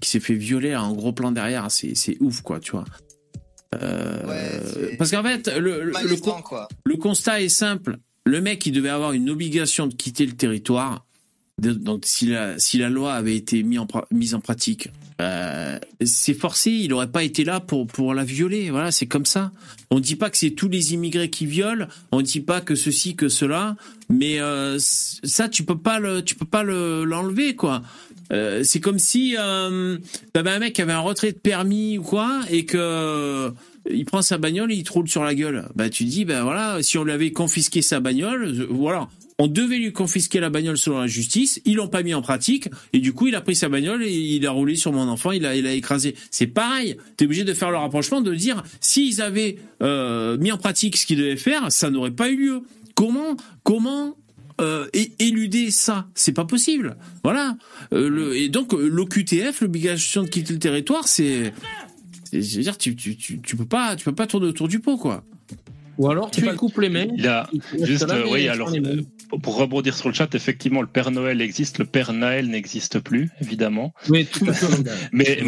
Qui 0.00 0.10
s'est 0.10 0.20
fait 0.20 0.34
violer 0.34 0.74
en 0.74 0.92
gros 0.94 1.12
plan 1.12 1.30
derrière. 1.32 1.66
C'est 1.70 2.16
ouf, 2.20 2.40
quoi, 2.42 2.58
tu 2.60 2.72
vois. 2.72 2.84
Euh, 3.74 4.90
parce 4.98 5.10
qu'en 5.10 5.22
fait, 5.22 5.48
le, 5.48 5.60
le, 5.60 5.84
le, 5.84 5.92
Malaisant, 5.92 6.36
con- 6.36 6.42
quoi. 6.42 6.68
le 6.84 6.96
constat 6.96 7.42
est 7.42 7.48
simple. 7.50 7.98
Le 8.24 8.40
mec, 8.40 8.64
il 8.66 8.72
devait 8.72 8.88
avoir 8.88 9.12
une 9.12 9.28
obligation 9.30 9.86
de 9.86 9.94
quitter 9.94 10.26
le 10.26 10.32
territoire. 10.32 11.04
De- 11.60 11.72
donc, 11.72 12.04
si 12.06 12.26
la, 12.26 12.58
si 12.58 12.78
la 12.78 12.88
loi 12.88 13.14
avait 13.14 13.36
été 13.36 13.62
mise 13.62 13.78
en, 13.80 13.86
mise 14.10 14.34
en 14.34 14.40
pratique, 14.40 14.88
euh, 15.20 15.78
c'est 16.04 16.34
forcé. 16.34 16.70
Il 16.70 16.90
n'aurait 16.90 17.10
pas 17.10 17.22
été 17.24 17.44
là 17.44 17.60
pour, 17.60 17.86
pour 17.86 18.14
la 18.14 18.24
violer. 18.24 18.70
Voilà, 18.70 18.90
c'est 18.90 19.06
comme 19.06 19.26
ça. 19.26 19.52
On 19.90 19.96
ne 19.96 20.00
dit 20.00 20.16
pas 20.16 20.30
que 20.30 20.36
c'est 20.36 20.50
tous 20.50 20.68
les 20.68 20.94
immigrés 20.94 21.30
qui 21.30 21.46
violent. 21.46 21.86
On 22.12 22.18
ne 22.18 22.22
dit 22.22 22.40
pas 22.40 22.60
que 22.60 22.74
ceci, 22.74 23.16
que 23.16 23.28
cela. 23.28 23.76
Mais 24.08 24.40
euh, 24.40 24.76
ça, 24.78 25.48
tu 25.48 25.64
peux 25.64 25.78
pas 25.78 25.98
le, 25.98 26.22
tu 26.22 26.34
peux 26.34 26.46
pas 26.46 26.62
le- 26.62 27.04
l'enlever, 27.04 27.54
quoi. 27.56 27.82
Euh, 28.30 28.62
c'est 28.62 28.80
comme 28.80 28.98
si 28.98 29.36
euh, 29.38 29.96
t'avais 30.34 30.50
un 30.50 30.58
mec 30.58 30.74
qui 30.74 30.82
avait 30.82 30.92
un 30.92 31.00
retrait 31.00 31.32
de 31.32 31.38
permis 31.38 31.96
ou 31.96 32.02
quoi 32.02 32.40
et 32.50 32.66
que 32.66 33.50
il 33.90 34.04
prend 34.04 34.22
sa 34.22 34.38
bagnole 34.38 34.72
et 34.72 34.76
il 34.76 34.82
te 34.84 34.92
roule 34.92 35.08
sur 35.08 35.24
la 35.24 35.34
gueule. 35.34 35.68
Bah 35.74 35.88
tu 35.90 36.04
dis 36.04 36.24
ben 36.24 36.42
voilà, 36.42 36.78
si 36.82 36.98
on 36.98 37.04
lui 37.04 37.12
avait 37.12 37.32
confisqué 37.32 37.82
sa 37.82 38.00
bagnole, 38.00 38.66
voilà, 38.70 39.08
on 39.38 39.46
devait 39.46 39.78
lui 39.78 39.92
confisquer 39.92 40.40
la 40.40 40.50
bagnole 40.50 40.76
selon 40.76 40.98
la 40.98 41.06
justice, 41.06 41.60
ils 41.64 41.76
l'ont 41.76 41.88
pas 41.88 42.02
mis 42.02 42.12
en 42.14 42.22
pratique 42.22 42.68
et 42.92 42.98
du 42.98 43.12
coup 43.12 43.28
il 43.28 43.34
a 43.34 43.40
pris 43.40 43.54
sa 43.54 43.68
bagnole 43.68 44.02
et 44.02 44.12
il 44.12 44.44
a 44.46 44.50
roulé 44.50 44.74
sur 44.76 44.92
mon 44.92 45.08
enfant, 45.08 45.30
il 45.32 45.46
a 45.46 45.54
il 45.56 45.66
a 45.66 45.72
écrasé. 45.72 46.14
C'est 46.30 46.46
pareil, 46.48 46.96
tu 47.16 47.24
es 47.24 47.26
obligé 47.26 47.44
de 47.44 47.54
faire 47.54 47.70
le 47.70 47.76
rapprochement 47.76 48.20
de 48.20 48.34
dire 48.34 48.62
s'ils 48.80 49.22
avaient 49.22 49.56
euh, 49.82 50.36
mis 50.38 50.50
en 50.52 50.58
pratique 50.58 50.96
ce 50.96 51.06
qu'ils 51.06 51.18
devaient 51.18 51.36
faire, 51.36 51.70
ça 51.70 51.90
n'aurait 51.90 52.10
pas 52.10 52.30
eu 52.30 52.36
lieu. 52.36 52.60
Comment 52.94 53.36
comment 53.62 54.16
euh, 54.60 54.86
éluder 55.20 55.70
ça, 55.70 56.08
c'est 56.16 56.32
pas 56.32 56.44
possible. 56.44 56.96
Voilà. 57.22 57.56
Euh, 57.92 58.32
et 58.34 58.48
donc 58.48 58.72
l'OQTF, 58.72 59.60
l'obligation 59.60 60.24
de 60.24 60.28
quitter 60.28 60.52
le 60.52 60.58
territoire, 60.58 61.06
c'est- 61.06 61.52
je 62.32 62.56
veux 62.56 62.62
dire, 62.62 62.78
tu, 62.78 62.94
tu, 62.96 63.16
tu, 63.16 63.40
tu 63.40 63.56
peux 63.56 63.64
pas, 63.66 63.96
tu 63.96 64.04
peux 64.04 64.14
pas 64.14 64.26
tourner 64.26 64.46
autour 64.46 64.68
du 64.68 64.80
pot, 64.80 64.96
quoi. 64.96 65.24
Ou 65.98 66.08
alors 66.08 66.30
tu 66.30 66.44
coupes 66.54 66.78
les 66.78 66.88
mains. 66.90 67.08
Il 67.16 67.26
a 67.26 67.50
juste, 67.82 68.06
là, 68.06 68.14
euh, 68.14 68.26
oui, 68.30 68.46
alors 68.46 68.70
les 68.70 68.78
mains. 68.80 68.98
euh, 69.32 69.38
pour 69.42 69.56
rebondir 69.56 69.96
sur 69.96 70.08
le 70.08 70.14
chat, 70.14 70.32
effectivement, 70.34 70.80
le 70.80 70.86
Père 70.86 71.10
Noël 71.10 71.40
existe, 71.40 71.78
le 71.78 71.86
Père 71.86 72.12
Naël 72.12 72.46
n'existe 72.48 73.00
plus, 73.00 73.30
évidemment. 73.40 73.92
Mais 74.08 74.24
tout 74.24 74.44
le 74.44 74.52
monde. 74.52 74.88
Mais, 75.12 75.38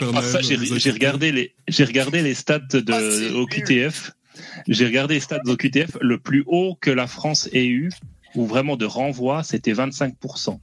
Non, 0.00 0.16
euh, 0.16 0.22
ça, 0.22 0.40
j'ai 0.40 0.90
regardé 0.90 1.30
les, 1.30 1.52
j'ai 1.68 1.84
regardé 1.84 2.22
les 2.22 2.32
stats 2.34 2.58
de 2.72 2.84
Ah, 2.90 3.36
au 3.36 3.46
QTF. 3.46 4.12
J'ai 4.66 4.86
regardé 4.86 5.14
les 5.14 5.20
stats 5.20 5.42
au 5.46 5.56
QTF. 5.56 5.98
Le 6.00 6.18
plus 6.18 6.42
haut 6.46 6.76
que 6.80 6.90
la 6.90 7.06
France 7.06 7.48
ait 7.52 7.66
eu, 7.66 7.90
ou 8.34 8.46
vraiment 8.46 8.76
de 8.76 8.84
renvoi, 8.84 9.42
c'était 9.42 9.72
25%. 9.72 10.58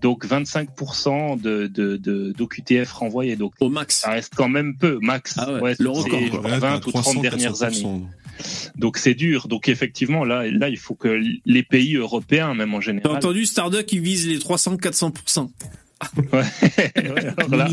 Donc 0.00 0.26
25% 0.26 1.40
de, 1.40 1.66
de, 1.66 1.96
de, 1.96 2.32
d'OQTF 2.32 2.92
renvoyés. 2.92 3.36
Donc 3.36 3.54
au 3.60 3.68
max. 3.68 4.00
Ça 4.00 4.10
reste 4.10 4.34
quand 4.34 4.48
même 4.48 4.76
peu, 4.76 4.98
max. 5.00 5.34
Ah 5.38 5.52
ouais, 5.52 5.60
Ouais, 5.60 5.76
le 5.78 5.90
c'est 5.94 6.00
record, 6.00 6.40
quoi. 6.42 6.58
20 6.58 6.86
ou 6.86 6.92
30 6.92 7.22
dernières 7.22 7.62
années. 7.62 7.86
Donc 8.76 8.96
c'est 8.96 9.14
dur. 9.14 9.48
Donc 9.48 9.68
effectivement, 9.68 10.24
là, 10.24 10.50
là, 10.50 10.68
il 10.68 10.78
faut 10.78 10.94
que 10.94 11.20
les 11.44 11.62
pays 11.62 11.96
européens, 11.96 12.54
même 12.54 12.74
en 12.74 12.78
T'as 12.78 12.84
général, 12.84 13.16
entendu 13.16 13.46
Starduck 13.46 13.84
qui 13.86 13.98
vise 13.98 14.26
les 14.26 14.38
300-400%. 14.38 15.50
Ouais, 16.32 16.44
alors 16.96 17.50
là, 17.50 17.68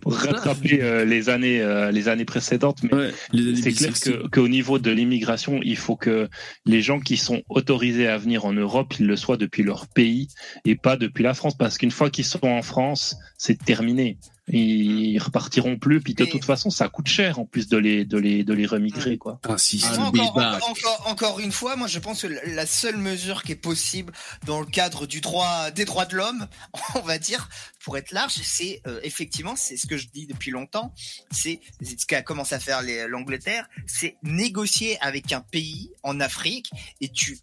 pour 0.00 0.14
rattraper 0.14 0.80
euh, 0.80 1.04
les 1.04 1.28
années 1.28 1.60
euh, 1.60 1.90
les 1.90 2.06
années 2.08 2.24
précédentes 2.24 2.84
mais 2.84 3.10
c'est 3.56 3.72
clair 3.72 3.92
que 4.00 4.28
qu'au 4.28 4.46
niveau 4.46 4.78
de 4.78 4.92
l'immigration 4.92 5.58
il 5.62 5.76
faut 5.76 5.96
que 5.96 6.28
les 6.66 6.82
gens 6.82 7.00
qui 7.00 7.16
sont 7.16 7.42
autorisés 7.48 8.06
à 8.06 8.16
venir 8.16 8.44
en 8.44 8.52
Europe 8.52 8.94
ils 9.00 9.06
le 9.06 9.16
soient 9.16 9.36
depuis 9.36 9.64
leur 9.64 9.88
pays 9.88 10.28
et 10.64 10.76
pas 10.76 10.96
depuis 10.96 11.24
la 11.24 11.34
France. 11.34 11.56
Parce 11.56 11.78
qu'une 11.78 11.90
fois 11.90 12.10
qu'ils 12.10 12.24
sont 12.24 12.46
en 12.46 12.62
France 12.62 13.16
c'est 13.38 13.58
terminé 13.58 14.18
ils 14.48 15.18
repartiront 15.18 15.78
plus 15.78 16.00
puis 16.00 16.12
de 16.14 16.24
toute 16.26 16.44
façon 16.44 16.68
ça 16.68 16.88
coûte 16.88 17.08
cher 17.08 17.38
en 17.38 17.46
plus 17.46 17.66
de 17.68 17.78
les 17.78 18.04
de 18.04 18.18
les 18.18 18.44
de 18.44 18.52
les 18.52 18.66
remigrer 18.66 19.16
quoi 19.16 19.40
ah 19.48 19.56
si 19.56 19.82
encore, 19.98 20.36
encore, 20.36 20.68
encore, 20.70 21.04
encore 21.06 21.40
une 21.40 21.52
fois, 21.52 21.76
moi 21.76 21.86
je 21.88 21.98
pense 21.98 22.22
que 22.22 22.26
la 22.26 22.66
seule 22.66 22.98
mesure 22.98 23.42
qui 23.42 23.52
est 23.52 23.56
possible 23.56 24.12
dans 24.44 24.60
le 24.60 24.66
cadre 24.66 25.06
du 25.06 25.20
droit 25.22 25.70
des 25.70 25.84
droits 25.86 26.04
de 26.04 26.16
l'homme, 26.16 26.46
on 26.94 27.00
va 27.00 27.18
dire, 27.18 27.48
pour 27.82 27.96
être 27.96 28.12
large, 28.12 28.34
c'est 28.42 28.82
euh, 28.86 29.00
effectivement, 29.02 29.54
c'est 29.56 29.76
ce 29.78 29.86
que 29.86 29.96
je 29.96 30.08
dis 30.08 30.26
depuis 30.26 30.50
longtemps, 30.50 30.92
c'est 31.30 31.60
ce 31.82 32.04
qu'a 32.06 32.20
commencé 32.22 32.54
à 32.54 32.60
faire 32.60 32.82
l'Angleterre, 33.08 33.66
c'est 33.86 34.16
négocier 34.22 34.98
avec 35.00 35.32
un 35.32 35.40
pays 35.40 35.90
en 36.02 36.20
Afrique 36.20 36.70
et 37.00 37.08
tu 37.08 37.38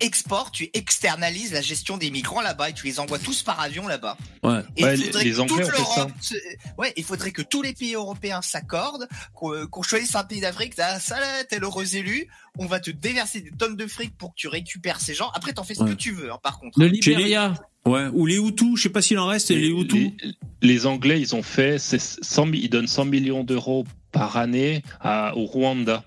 exportes, 0.00 0.54
tu 0.54 0.70
externalises 0.72 1.52
la 1.52 1.62
gestion 1.62 1.96
des 1.98 2.10
migrants 2.10 2.40
là-bas 2.40 2.70
et 2.70 2.72
tu 2.72 2.86
les 2.86 3.00
envoies 3.00 3.18
tous 3.18 3.42
par 3.42 3.60
avion 3.60 3.88
là-bas. 3.88 4.16
Ouais. 4.42 4.60
Et 4.76 4.84
Ouais, 4.84 4.96
les- 4.96 5.24
les 5.24 5.40
Anglais 5.40 5.64
toute 5.64 5.74
ont 5.74 5.76
fait 5.76 5.82
ça. 5.82 5.96
l'Europe 5.96 6.12
se- 6.20 6.34
Ouais, 6.78 6.92
il 6.96 7.04
faudrait 7.04 7.30
que 7.32 7.42
tous 7.42 7.62
les 7.62 7.72
pays 7.74 7.94
européens 7.94 8.42
s'accordent, 8.42 9.06
qu'on 9.34 9.66
qu'on 9.66 9.82
choisisse 9.82 10.14
un 10.16 10.24
pays 10.24 10.40
d'Afrique, 10.40 10.74
ça, 10.74 10.98
ça 11.00 11.18
là, 11.20 11.44
t'es 11.48 11.58
l'heureux 11.58 11.96
élu, 11.96 12.26
on 12.58 12.66
va 12.66 12.80
te 12.80 12.90
déverser 12.90 13.40
des 13.40 13.50
tonnes 13.50 13.76
de 13.76 13.86
fric 13.86 14.16
pour 14.16 14.30
que 14.30 14.36
tu 14.36 14.48
récupères 14.48 15.00
ces 15.00 15.14
gens. 15.14 15.30
Après, 15.34 15.52
t'en 15.52 15.64
fais 15.64 15.74
ce 15.74 15.82
Ouais. 15.82 15.90
que 15.90 15.94
tu 15.96 16.12
veux, 16.12 16.30
hein, 16.32 16.38
par 16.42 16.58
contre. 16.58 16.78
Le 16.80 16.86
Libéria. 16.86 17.54
Ouais, 17.86 18.08
ou 18.12 18.26
les 18.26 18.36
Hutus, 18.36 18.76
je 18.76 18.82
sais 18.82 18.88
pas 18.90 19.00
s'il 19.00 19.18
en 19.18 19.26
reste, 19.26 19.48
les 19.50 19.68
Hutus. 19.68 20.10
les, 20.22 20.34
les 20.60 20.86
Anglais 20.86 21.18
ils 21.18 21.34
ont 21.34 21.42
fait 21.42 21.78
c'est 21.78 21.98
100 22.00 22.44
mi- 22.46 22.58
ils 22.60 22.68
donnent 22.68 22.86
100 22.86 23.06
millions 23.06 23.42
d'euros 23.42 23.86
par 24.12 24.36
année 24.36 24.82
à, 25.00 25.34
au 25.34 25.46
Rwanda 25.46 26.04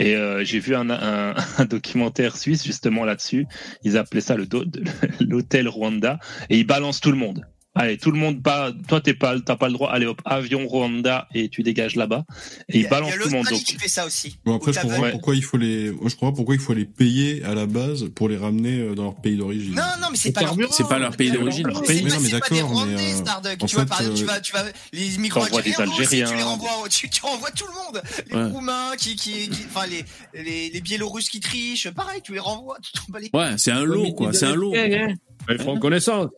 et 0.00 0.16
euh, 0.16 0.44
j'ai 0.44 0.58
vu 0.58 0.74
un, 0.74 0.90
un, 0.90 1.34
un 1.58 1.64
documentaire 1.66 2.36
suisse 2.36 2.64
justement 2.64 3.04
là-dessus. 3.04 3.46
Ils 3.84 3.96
appelaient 3.96 4.20
ça 4.20 4.34
le 4.36 4.48
l'hôtel 5.20 5.68
Rwanda 5.68 6.18
et 6.50 6.58
ils 6.58 6.66
balancent 6.66 7.00
tout 7.00 7.12
le 7.12 7.16
monde. 7.18 7.46
Allez, 7.78 7.96
tout 7.96 8.10
le 8.10 8.18
monde 8.18 8.42
pas. 8.42 8.72
Toi, 8.88 9.00
t'es 9.00 9.14
pas, 9.14 9.38
t'as 9.40 9.56
pas 9.56 9.68
le 9.68 9.74
droit. 9.74 9.90
Allez, 9.90 10.06
hop, 10.06 10.20
avion 10.24 10.66
Rwanda 10.66 11.28
et 11.32 11.48
tu 11.48 11.62
dégages 11.62 11.94
là-bas. 11.96 12.24
Et 12.68 12.78
Il 12.78 12.80
il 12.80 12.82
y 12.82 12.86
a 12.86 13.00
tout 13.00 13.18
le 13.24 13.30
monde. 13.30 13.46
Donc, 13.48 13.62
qui 13.62 13.76
fait 13.76 13.88
ça 13.88 14.04
aussi. 14.04 14.38
Bon 14.44 14.56
après 14.56 14.72
je 14.72 14.80
comprends 14.80 15.00
pas- 15.00 15.10
pourquoi 15.12 15.34
il 15.36 15.44
faut 15.44 15.56
les 15.56 15.86
je 15.86 15.92
comprends 16.16 16.32
pourquoi 16.32 16.54
il 16.56 16.60
faut 16.60 16.74
les 16.74 16.84
payer 16.84 17.42
à 17.44 17.54
la 17.54 17.66
base 17.66 18.06
pour 18.14 18.28
les 18.28 18.36
ramener 18.36 18.80
euh, 18.80 18.94
dans 18.94 19.04
leur 19.04 19.16
pays 19.16 19.36
d'origine. 19.36 19.74
Non, 19.74 19.82
non, 20.02 20.08
mais 20.10 20.16
c'est 20.16 20.32
pas 20.32 20.42
leur 20.42 20.56
C'est 20.72 20.88
pas 20.88 20.98
leur 20.98 21.16
pays 21.16 21.30
d'origine. 21.30 21.66
C'est 21.86 21.94
Oui, 21.94 22.02
pas, 22.02 22.08
non, 22.08 22.20
mais 22.20 22.26
des 22.26 22.32
d'accord, 22.32 22.86
mais, 22.86 22.94
euh, 23.12 23.16
Starduck. 23.16 23.62
en 23.62 23.66
Tu 23.66 23.74
vois, 23.76 23.84
fait, 23.84 23.88
par 23.88 24.00
exemple, 24.00 24.18
tu 24.18 24.24
euh, 24.24 24.26
vas, 24.26 24.40
tu 24.40 24.52
vas, 24.52 24.64
les 24.92 25.18
migrants 25.18 25.44
des 25.44 25.54
algériens, 25.56 26.24
aussi, 26.26 26.32
tu 26.32 26.36
les 26.36 26.42
renvoies, 26.42 26.88
tu, 26.90 27.08
tu 27.10 27.22
renvoies 27.22 27.50
tout 27.52 27.66
le 27.66 27.72
monde. 27.74 28.02
Les 28.30 28.36
Ouais. 28.36 28.44
Roumains 28.50 28.96
qui, 28.98 29.14
qui, 29.16 29.48
qui- 29.48 29.64
enfin, 29.68 29.86
les, 29.86 30.04
les, 30.34 30.70
les 30.70 30.80
Biélorusses 30.80 31.28
qui 31.30 31.40
trichent, 31.40 31.90
pareil, 31.90 32.20
tu 32.22 32.32
les 32.32 32.38
renvoies, 32.40 32.76
tu 32.82 32.90
les 33.20 33.30
Ouais, 33.32 33.54
c'est 33.56 33.70
un 33.72 33.84
lot, 33.84 34.12
quoi. 34.12 34.32
C'est 34.32 34.46
un 34.46 34.54
lot. 34.56 34.74
Ils 34.74 35.58
font 35.58 35.78
connaissance. 35.78 36.28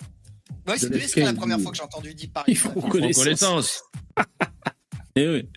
Ouais, 0.68 0.78
c'est 0.78 1.16
la 1.20 1.32
première 1.34 1.60
fois 1.60 1.70
que 1.72 1.76
j'ai 1.76 1.82
entendu 1.82 2.14
dire. 2.14 2.28
Ils 2.46 2.56
font 2.56 2.70
connaissance. 2.80 3.82
Eh 5.16 5.28
oui. 5.28 5.48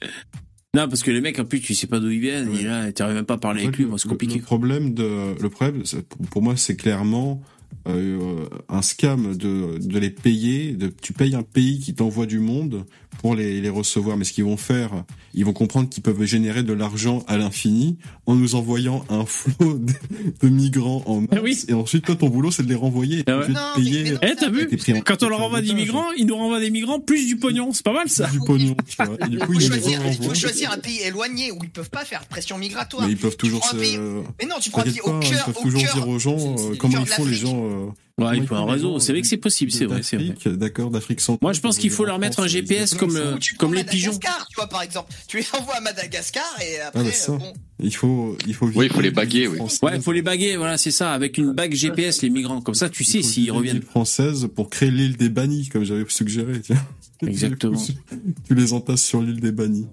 Non, 0.76 0.88
parce 0.88 1.04
que 1.04 1.12
les 1.12 1.22
mecs, 1.22 1.38
en 1.40 1.46
plus, 1.46 1.62
tu 1.62 1.76
sais 1.76 1.86
pas 1.86 2.00
d'où 2.00 2.10
ils 2.10 2.20
viennent, 2.20 2.52
et 2.56 2.64
là, 2.64 2.92
t'arrives 2.92 3.16
même 3.16 3.26
pas 3.26 3.36
à 3.36 3.38
parler 3.38 3.64
avec 3.64 3.78
lui, 3.78 3.86
moi, 3.86 4.00
c'est 4.00 4.10
compliqué. 4.10 4.40
Le 4.40 4.42
problème 4.42 4.94
de 4.96 5.36
le 5.40 5.50
problème 5.50 5.86
c'est- 5.86 6.02
pour- 6.02 6.26
pour 6.28 6.42
moi 6.42 6.58
c'est 6.58 6.76
clairement 6.76 7.42
euh, 7.88 8.46
un 8.70 8.82
scam 8.82 9.36
de, 9.36 9.78
de 9.78 10.00
les 10.00 10.10
payer. 10.10 10.72
De, 10.74 10.88
tu 10.88 11.14
payes 11.14 11.36
un 11.36 11.44
pays 11.44 11.80
qui 11.80 11.94
t'envoie 11.94 12.26
du 12.26 12.40
monde 12.40 12.86
pour 13.24 13.36
les, 13.36 13.62
les 13.62 13.70
recevoir. 13.70 14.18
Mais 14.18 14.26
ce 14.26 14.34
qu'ils 14.34 14.44
vont 14.44 14.58
faire, 14.58 15.06
ils 15.34 15.46
vont 15.46 15.54
comprendre 15.54 15.90
qu'ils 15.90 16.04
peuvent 16.04 16.24
générer 16.26 16.62
de 16.62 16.74
l'argent 16.74 17.24
à 17.28 17.38
l'infini 17.38 17.98
en 18.28 18.36
nous 18.36 18.54
envoyant 18.56 19.04
un 19.10 19.26
flot 19.26 19.54
de, 19.80 19.94
de 20.42 20.50
migrants 20.50 21.02
en 21.08 21.22
masse. 21.22 21.66
Et 21.70 21.74
ensuite, 21.74 22.06
toi, 22.06 22.16
ton 22.16 22.28
boulot, 22.30 22.52
c'est 22.52 22.64
de 22.64 22.68
les 22.70 22.76
renvoyer. 22.76 23.24
T'es 23.24 23.32
obligé 23.32 23.54
de 23.54 24.18
payer. 24.18 24.18
Eh, 24.22 24.36
t'as 24.36 24.50
vu 24.50 24.68
en- 24.98 25.02
Quand 25.02 25.24
on 25.24 25.30
leur 25.30 25.42
envoie 25.42 25.62
des 25.62 25.74
migrants, 25.74 26.12
ils 26.18 26.26
nous 26.28 26.36
renvoient 26.36 26.60
des 26.60 26.70
migrants 26.70 27.00
plus 27.00 27.26
du 27.26 27.38
pognon. 27.38 27.72
C'est 27.72 27.84
pas 27.86 27.94
mal, 27.94 28.10
ça. 28.10 28.28
Du 28.30 28.40
pognon, 28.40 28.76
tu 28.88 28.96
vois. 29.04 29.16
Et 29.26 29.30
du 29.30 29.40
coup, 29.40 29.54
Il 29.54 29.62
ils 29.62 29.68
faut, 29.70 29.74
choisir, 29.74 30.00
il 30.06 30.14
faut 30.14 30.20
renvoient. 30.20 30.34
choisir 30.36 30.72
un 30.72 30.78
pays 30.78 31.00
éloigné 31.02 31.52
où 31.54 31.58
ils 31.64 31.70
peuvent 31.70 31.90
pas 31.90 32.04
faire 32.04 32.26
pression 32.28 32.58
migratoire. 32.58 33.06
Mais 33.08 33.14
ils 33.14 33.18
peuvent 33.18 33.38
toujours 33.38 33.64
se. 33.66 33.78
pays- 33.78 33.98
Mais 34.42 34.48
non, 34.48 34.56
tu 34.62 34.70
prends 34.70 34.82
un 34.82 34.84
pays 34.84 35.00
au 35.02 35.20
cœur, 35.20 35.46
Ils 35.48 35.54
peuvent 35.54 35.64
toujours 35.64 35.80
dire 35.82 36.08
aux 36.10 36.20
gens 36.20 36.36
euh, 36.38 36.76
comment 36.78 37.00
ils 37.00 37.06
de 37.06 37.10
font 37.10 37.26
les 37.26 37.34
gens. 37.36 37.94
Euh, 38.20 38.24
Ouais, 38.26 38.38
il 38.38 38.46
faut 38.46 38.56
un 38.56 38.66
réseau. 38.66 39.00
C'est 39.00 39.12
vrai 39.12 39.22
que 39.22 39.28
c'est 39.28 39.38
possible, 39.38 39.72
c'est 39.72 39.86
vrai, 39.86 40.04
c'est 40.04 40.18
vrai. 40.18 40.28
d'Afrique, 40.30 40.48
D'accord, 40.50 40.92
d'Afrique 40.92 41.20
centrale. 41.20 41.40
Moi, 41.42 41.54
je 41.54 41.62
pense 41.62 41.78
qu'il 41.78 41.90
faut 41.90 42.06
leur 42.06 42.20
mettre 42.20 42.40
un 42.42 42.48
GPS 42.48 42.94
comme. 42.94 43.20
Tu 43.40 43.56
comme 43.56 43.74
les 43.74 43.84
pigeons. 43.84 44.12
Madagascar, 44.12 44.48
tu 44.50 44.56
vois, 44.56 44.68
par 44.68 44.82
exemple. 44.84 45.12
Tu 45.28 45.38
les 45.38 45.46
envoies 45.54 45.76
à 45.76 45.82
Madagascar 45.82 46.44
et 46.62 46.80
Ah, 46.80 46.88
après, 46.90 47.04
bah, 47.04 47.10
euh, 47.30 47.38
bon. 47.38 47.54
Il 47.80 47.96
faut, 47.96 48.38
il 48.48 48.54
faut. 48.54 48.68
Oui, 48.76 48.86
il 48.86 48.92
faut 48.94 49.02
les 49.02 49.12
baguer, 49.12 49.48
oui. 49.48 49.58
Ouais, 49.82 49.96
il 49.96 50.02
faut 50.02 50.12
les 50.12 50.22
baguer, 50.22 50.58
voilà, 50.58 50.78
c'est 50.78 50.92
ça, 50.92 51.12
avec 51.14 51.38
une 51.38 51.54
bague 51.54 51.74
GPS, 51.74 52.22
les 52.22 52.30
migrants. 52.30 52.62
Comme 52.62 52.76
ça, 52.76 52.90
tu 52.90 53.04
sais 53.04 53.22
s'ils 53.24 53.52
reviennent. 53.52 53.82
française 53.82 54.48
pour 54.56 54.70
créer 54.70 54.92
l'île 54.92 55.18
des 55.18 55.30
bannis, 55.30 55.70
comme 55.70 55.84
j'avais 55.84 56.06
suggéré. 56.08 56.62
Tiens. 56.62 56.78
Exactement. 57.26 57.82
tu 58.48 58.56
les 58.56 58.74
entasses 58.74 59.04
sur 59.04 59.22
l'île 59.22 59.40
des 59.40 59.52
bannis. 59.52 59.88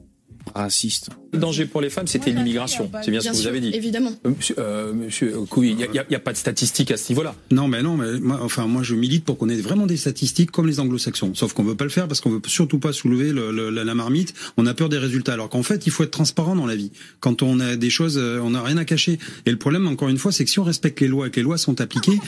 Raciste. 0.55 1.11
Le 1.33 1.39
danger 1.39 1.65
pour 1.67 1.81
les 1.81 1.91
femmes, 1.91 2.07
c'était 2.07 2.31
l'immigration. 2.33 2.91
C'est 3.03 3.11
bien 3.11 3.21
ce 3.21 3.29
que 3.31 3.37
vous 3.37 3.47
avez 3.47 3.61
dit. 3.61 3.71
Évidemment. 3.75 4.13
Euh, 4.27 4.31
Monsieur, 4.37 4.55
euh, 4.59 4.93
monsieur 4.93 5.33
Couille, 5.49 5.71
il 5.71 5.77
n'y 5.77 5.85
a, 5.85 6.05
il 6.09 6.13
y 6.13 6.17
a 6.17 6.21
pas 6.21 6.33
de 6.33 6.37
statistiques 6.37 6.91
à 6.91 6.97
ce 6.97 7.09
niveau-là. 7.13 7.35
Non, 7.51 7.69
mais 7.69 7.83
non, 7.83 7.97
mais 7.97 8.19
moi, 8.19 8.41
enfin, 8.43 8.67
moi, 8.67 8.83
je 8.83 8.95
milite 8.95 9.25
pour 9.25 9.39
qu'on 9.39 9.49
ait 9.49 9.57
vraiment 9.61 9.87
des 9.87 9.97
statistiques 9.97 10.51
comme 10.51 10.67
les 10.67 10.81
anglo-saxons. 10.81 11.35
Sauf 11.35 11.53
qu'on 11.53 11.63
veut 11.63 11.75
pas 11.77 11.85
le 11.85 11.91
faire 11.91 12.09
parce 12.09 12.21
qu'on 12.21 12.31
veut 12.31 12.41
surtout 12.47 12.79
pas 12.79 12.93
soulever 12.93 13.33
le- 13.33 13.53
le- 13.53 13.71
la, 13.71 13.85
la 13.85 13.95
marmite. 13.95 14.35
On 14.57 14.67
a 14.67 14.75
peur 14.75 14.89
des 14.89 14.99
résultats. 14.99 15.35
Alors 15.35 15.49
qu'en 15.49 15.63
fait, 15.63 15.87
il 15.87 15.91
faut 15.93 16.03
être 16.03 16.11
transparent 16.11 16.57
dans 16.57 16.67
la 16.67 16.77
vie. 16.77 16.91
Quand 17.21 17.43
on 17.43 17.61
a 17.61 17.77
des 17.77 17.91
choses, 17.91 18.19
euh, 18.19 18.41
on 18.43 18.51
n'a 18.51 18.63
rien 18.63 18.77
à 18.77 18.85
cacher. 18.85 19.19
Et 19.47 19.51
le 19.51 19.59
problème, 19.59 19.87
encore 19.87 20.09
une 20.09 20.19
fois, 20.19 20.33
c'est 20.33 20.45
que 20.45 20.51
si 20.51 20.59
on 20.59 20.65
respecte 20.65 21.01
les 21.01 21.09
lois 21.09 21.29
et 21.29 21.31
que 21.31 21.37
les 21.37 21.43
lois 21.45 21.59
sont 21.59 21.81
appliquées, 21.81 22.19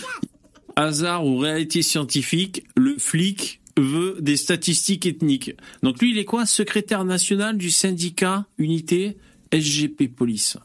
Hasard 0.77 1.27
ou 1.27 1.37
réalité 1.39 1.83
scientifique, 1.83 2.65
le 2.77 2.95
flic 2.99 3.61
veut 3.79 4.17
des 4.21 4.37
statistiques 4.37 5.07
ethniques. 5.07 5.55
Donc 5.83 6.01
lui, 6.01 6.11
il 6.11 6.19
est 6.19 6.25
quoi? 6.25 6.47
Secrétaire 6.47 7.05
national 7.05 7.57
du 7.57 7.71
syndicat 7.71 8.47
unité 8.59 9.17
SGP 9.53 10.09
Police. 10.15 10.57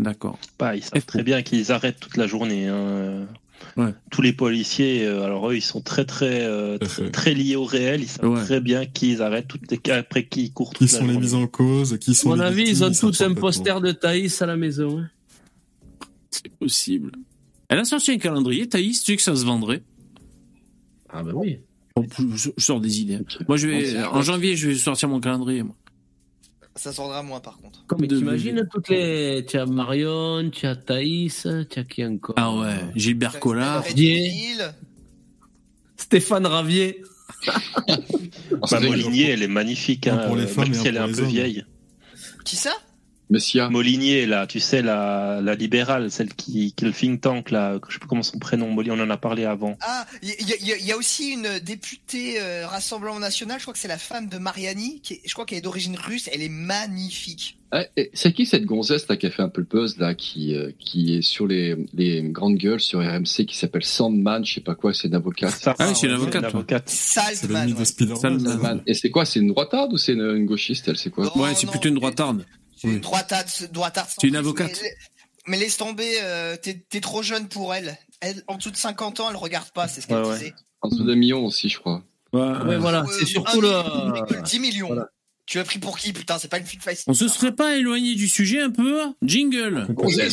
D'accord. 0.00 0.38
Bah, 0.58 0.76
ils 0.76 0.82
savent 0.84 1.04
très 1.06 1.22
bien 1.24 1.42
qu'ils 1.42 1.72
arrêtent 1.72 1.98
toute 2.00 2.16
la 2.16 2.26
journée. 2.26 2.66
hein. 2.68 3.26
Tous 4.12 4.22
les 4.22 4.32
policiers, 4.32 5.04
euh, 5.04 5.22
alors 5.24 5.50
eux, 5.50 5.56
ils 5.56 5.60
sont 5.62 5.80
très 5.80 6.04
très 6.04 6.42
euh, 6.44 6.78
très, 6.78 7.10
très 7.10 7.34
liés 7.34 7.56
au 7.56 7.64
réel. 7.64 8.02
Ils 8.02 8.08
savent 8.08 8.30
Ouais. 8.30 8.44
très 8.44 8.60
bien 8.60 8.86
qu'ils 8.86 9.20
arrêtent 9.20 9.48
toutes 9.48 9.68
les 9.70 9.90
après 9.92 10.24
qui 10.26 10.44
ils 10.44 10.52
courent 10.52 10.72
Qui 10.72 10.78
toute 10.86 10.92
la 10.92 10.98
sont 11.00 11.06
les 11.06 11.16
mises 11.16 11.34
en 11.34 11.48
cause, 11.48 11.98
qui 11.98 12.12
À 12.12 12.14
sont 12.14 12.28
mon 12.28 12.38
avis, 12.38 12.62
ils 12.68 12.84
ont 12.84 12.92
tous 12.92 13.20
un 13.20 13.34
poster 13.34 13.80
de 13.80 13.90
Thaïs 13.90 14.40
à 14.40 14.46
la 14.46 14.56
maison. 14.56 15.00
hein. 15.00 15.10
C'est 16.30 16.48
possible. 16.56 17.10
Elle 17.68 17.78
a 17.80 17.84
sorti 17.84 18.12
un 18.12 18.18
calendrier, 18.18 18.68
Thaïs, 18.68 19.02
tu 19.02 19.12
sais 19.12 19.16
que 19.16 19.22
ça 19.22 19.34
se 19.34 19.44
vendrait? 19.44 19.82
Ah 21.08 21.22
bah 21.24 21.32
oui. 21.34 21.58
Je 22.34 22.50
sors 22.58 22.80
des 22.80 23.00
idées. 23.00 23.20
Moi, 23.48 23.56
je 23.56 23.68
vais, 23.68 24.04
en 24.04 24.22
janvier, 24.22 24.56
je 24.56 24.68
vais 24.68 24.74
sortir 24.74 25.08
mon 25.08 25.20
calendrier. 25.20 25.62
Moi. 25.62 25.74
Ça 26.78 26.92
sordra 26.92 27.24
moins 27.24 27.40
par 27.40 27.58
contre. 27.58 27.84
Comme 27.86 28.00
Mais 28.00 28.06
t'imagines 28.06 28.68
toutes 28.72 28.88
les. 28.88 29.44
Tu 29.48 29.58
as 29.58 29.66
Marion, 29.66 30.48
tu 30.50 30.66
as 30.66 30.76
Thaïs, 30.76 31.46
tu 31.68 31.78
as 31.78 31.84
qui 31.84 32.04
encore? 32.04 32.36
Ah 32.38 32.54
ouais, 32.54 32.76
Gilbert 32.94 33.40
Collard. 33.40 33.82
Ravier. 33.82 34.32
Stéphane 35.96 36.46
Ravier. 36.46 37.02
Bah, 38.70 38.80
Molinier, 38.80 39.30
elle 39.30 39.42
est 39.42 39.48
magnifique. 39.48 40.06
Hein, 40.06 40.18
pour 40.26 40.36
les 40.36 40.46
femmes 40.46 40.70
même 40.70 40.74
si 40.74 40.86
elle 40.86 40.96
est 40.96 41.00
un 41.00 41.08
peu 41.08 41.22
hommes. 41.22 41.28
vieille. 41.28 41.64
Qui 42.44 42.56
ça? 42.56 42.72
Messia. 43.30 43.68
Molinier, 43.68 44.26
là, 44.26 44.46
tu 44.46 44.58
sais, 44.60 44.80
la, 44.82 45.40
la 45.42 45.54
libérale, 45.54 46.10
celle 46.10 46.32
qui, 46.34 46.72
qui 46.74 46.84
est 46.84 46.88
le 46.88 46.94
think 46.94 47.20
tank, 47.20 47.50
là, 47.50 47.78
je 47.88 47.92
sais 47.94 47.98
plus 47.98 48.08
comment 48.08 48.22
son 48.22 48.38
prénom, 48.38 48.70
Molinier, 48.70 48.98
on 48.98 49.02
en 49.04 49.10
a 49.10 49.16
parlé 49.16 49.44
avant. 49.44 49.76
Ah, 49.80 50.06
il 50.22 50.30
y, 50.30 50.32
y- 50.32 50.72
y- 50.72 50.84
y 50.86 50.92
a 50.92 50.96
aussi 50.96 51.30
une 51.32 51.58
députée 51.62 52.40
euh, 52.40 52.66
Rassemblement 52.66 53.18
National, 53.18 53.58
je 53.58 53.64
crois 53.64 53.74
que 53.74 53.80
c'est 53.80 53.88
la 53.88 53.98
femme 53.98 54.28
de 54.28 54.38
Mariani, 54.38 55.00
qui 55.02 55.14
est- 55.14 55.20
je 55.26 55.32
crois 55.34 55.44
qu'elle 55.44 55.58
est 55.58 55.62
d'origine 55.62 55.96
russe, 55.96 56.28
elle 56.32 56.42
est 56.42 56.48
magnifique. 56.48 57.56
Ah, 57.70 57.84
c'est 58.14 58.32
qui 58.32 58.46
cette 58.46 58.64
gonzesse 58.64 59.06
là 59.08 59.18
qui 59.18 59.26
a 59.26 59.30
fait 59.30 59.42
un 59.42 59.50
peu 59.50 59.60
le 59.60 59.66
buzz 59.70 59.98
là, 59.98 60.14
qui 60.14 60.54
euh, 60.54 60.70
qui 60.78 61.16
est 61.16 61.20
sur 61.22 61.46
les 61.46 61.76
les 61.92 62.22
grandes 62.22 62.56
gueules 62.56 62.80
sur 62.80 63.00
RMC, 63.00 63.44
qui 63.46 63.58
s'appelle 63.58 63.84
Sandman, 63.84 64.42
je 64.42 64.54
sais 64.54 64.60
pas 64.62 64.74
quoi, 64.74 64.94
c'est 64.94 65.08
une 65.08 65.14
avocate. 65.14 65.52
Ah 65.66 65.74
oui, 65.80 65.94
c'est 65.94 66.06
une 66.06 66.14
avocate, 66.14 66.50
toi. 66.50 66.64
Saldman. 66.86 67.68
ouais. 67.74 67.84
Sandman. 68.52 68.82
Et 68.86 68.94
c'est 68.94 69.10
quoi, 69.10 69.26
c'est 69.26 69.40
une 69.40 69.48
droitarde 69.48 69.92
ou 69.92 69.98
c'est 69.98 70.12
une, 70.14 70.22
une 70.36 70.46
gauchiste 70.46 70.88
Elle, 70.88 70.96
c'est 70.96 71.10
quoi? 71.10 71.26
Ouais, 71.36 71.54
c'est 71.54 71.68
plutôt 71.68 71.88
une 71.90 71.96
droitarde. 71.96 72.46
Droitade, 72.84 73.48
droitade. 73.72 74.06
C'est 74.08 74.26
une 74.28 74.36
avocate. 74.36 74.80
mais 75.46 75.56
laisse 75.58 75.76
tomber, 75.76 76.18
euh, 76.22 76.56
t'es 76.56 77.00
trop 77.00 77.22
jeune 77.22 77.48
pour 77.48 77.74
elle. 77.74 77.96
Elle, 78.20 78.42
en 78.48 78.56
dessous 78.56 78.70
de 78.70 78.76
50 78.76 79.20
ans, 79.20 79.30
elle 79.30 79.36
regarde 79.36 79.70
pas, 79.70 79.86
c'est 79.88 80.00
ce 80.00 80.06
qu'elle 80.06 80.18
Ouais, 80.18 80.28
ouais. 80.28 80.38
disait. 80.38 80.54
En 80.82 80.88
dessous 80.88 81.04
d'un 81.04 81.14
million 81.16 81.44
aussi, 81.44 81.68
je 81.68 81.78
crois. 81.78 82.02
Ouais, 82.32 82.76
voilà, 82.78 83.02
Euh, 83.02 83.06
c'est 83.18 83.26
surtout 83.26 83.60
million, 83.60 84.24
10 84.44 84.60
millions. 84.60 84.90
Tu 85.46 85.58
as 85.58 85.64
pris 85.64 85.78
pour 85.78 85.96
qui, 85.98 86.12
putain 86.12 86.38
C'est 86.38 86.48
pas 86.48 86.58
une 86.58 86.66
fille 86.66 86.78
facile. 86.78 87.04
On 87.06 87.14
se 87.14 87.26
serait 87.26 87.52
pas 87.54 87.76
éloigné 87.76 88.14
du 88.16 88.28
sujet 88.28 88.60
un 88.60 88.70
peu 88.70 89.00
Jingle. 89.22 89.86
Il 90.06 90.30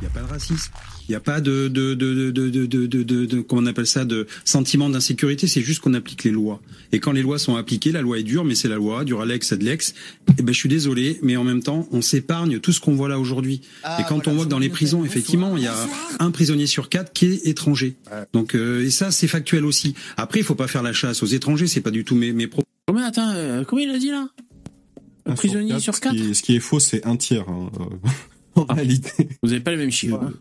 n'y 0.00 0.06
a 0.06 0.10
pas 0.14 0.20
de 0.20 0.26
racisme. 0.30 0.72
Il 1.08 1.12
n'y 1.12 1.16
a 1.16 1.20
pas 1.20 1.40
de, 1.40 1.68
de, 1.68 1.94
de, 1.94 2.14
de, 2.14 2.30
de, 2.30 2.48
de, 2.66 2.86
de, 2.86 3.02
de- 3.02 3.24
de- 3.24 3.40
comment 3.40 3.62
on 3.62 3.66
appelle 3.66 3.86
ça, 3.86 4.04
de 4.04 4.26
sentiment 4.44 4.90
d'insécurité. 4.90 5.46
C'est 5.46 5.62
juste 5.62 5.80
qu'on 5.80 5.94
applique 5.94 6.24
les 6.24 6.30
lois. 6.30 6.60
Et 6.92 7.00
quand 7.00 7.12
les 7.12 7.22
lois 7.22 7.38
sont 7.38 7.56
appliquées, 7.56 7.92
la 7.92 8.02
loi 8.02 8.18
est 8.18 8.22
dure, 8.22 8.44
mais 8.44 8.54
c'est 8.54 8.68
la 8.68 8.76
loi, 8.76 9.04
du 9.04 9.16
Alex, 9.16 9.54
de 9.54 9.64
l'ex. 9.64 9.94
Eh 10.38 10.42
ben, 10.42 10.52
je 10.52 10.58
suis 10.58 10.68
désolé, 10.68 11.18
mais 11.22 11.36
en 11.36 11.44
même 11.44 11.62
temps, 11.62 11.88
on 11.92 12.02
s'épargne 12.02 12.60
tout 12.60 12.72
ce 12.72 12.80
qu'on 12.80 12.94
voit 12.94 13.08
là 13.08 13.18
aujourd'hui. 13.18 13.62
Ah, 13.84 13.98
et 14.00 14.04
quand 14.08 14.28
on 14.28 14.34
voit 14.34 14.44
que 14.44 14.50
dans 14.50 14.58
les 14.58 14.68
prisons, 14.68 15.04
effectivement, 15.04 15.56
il 15.56 15.62
y 15.62 15.66
a 15.66 15.74
un 16.18 16.30
prisonnier 16.30 16.66
sur 16.66 16.88
quatre 16.90 17.12
qui 17.14 17.26
est 17.26 17.46
étranger. 17.46 17.96
Donc, 18.34 18.54
euh, 18.54 18.84
et 18.84 18.90
ça, 18.90 19.10
c'est 19.10 19.28
factuel 19.28 19.64
aussi. 19.64 19.94
Après, 20.18 20.40
il 20.40 20.44
faut 20.44 20.54
pas 20.54 20.68
faire 20.68 20.82
la 20.82 20.92
chasse 20.92 21.22
aux 21.22 21.26
étrangers. 21.26 21.66
C'est 21.68 21.80
pas 21.80 21.90
du 21.90 22.04
tout 22.04 22.14
mes, 22.16 22.32
mes 22.32 22.46
propos. 22.48 22.66
Combien, 22.86 23.04
attends, 23.04 23.30
euh, 23.34 23.64
combien 23.64 23.88
il 23.88 23.94
a 23.94 23.98
dit 23.98 24.10
là 24.10 24.28
Un 25.26 25.34
prisonnier 25.34 25.78
sur 25.80 25.98
quatre 26.00 26.14
qui, 26.14 26.34
ce 26.34 26.42
qui 26.42 26.54
est 26.56 26.60
faux, 26.60 26.80
c'est 26.80 27.06
un 27.06 27.16
tiers. 27.16 27.48
hein, 27.48 27.70
euh, 27.80 28.60
en 28.60 28.64
réalité, 28.74 29.28
Vous 29.42 29.52
avez 29.52 29.60
pas 29.60 29.70
les 29.70 29.76
mêmes 29.76 29.90
chiffres. 29.90 30.20
hein. 30.22 30.32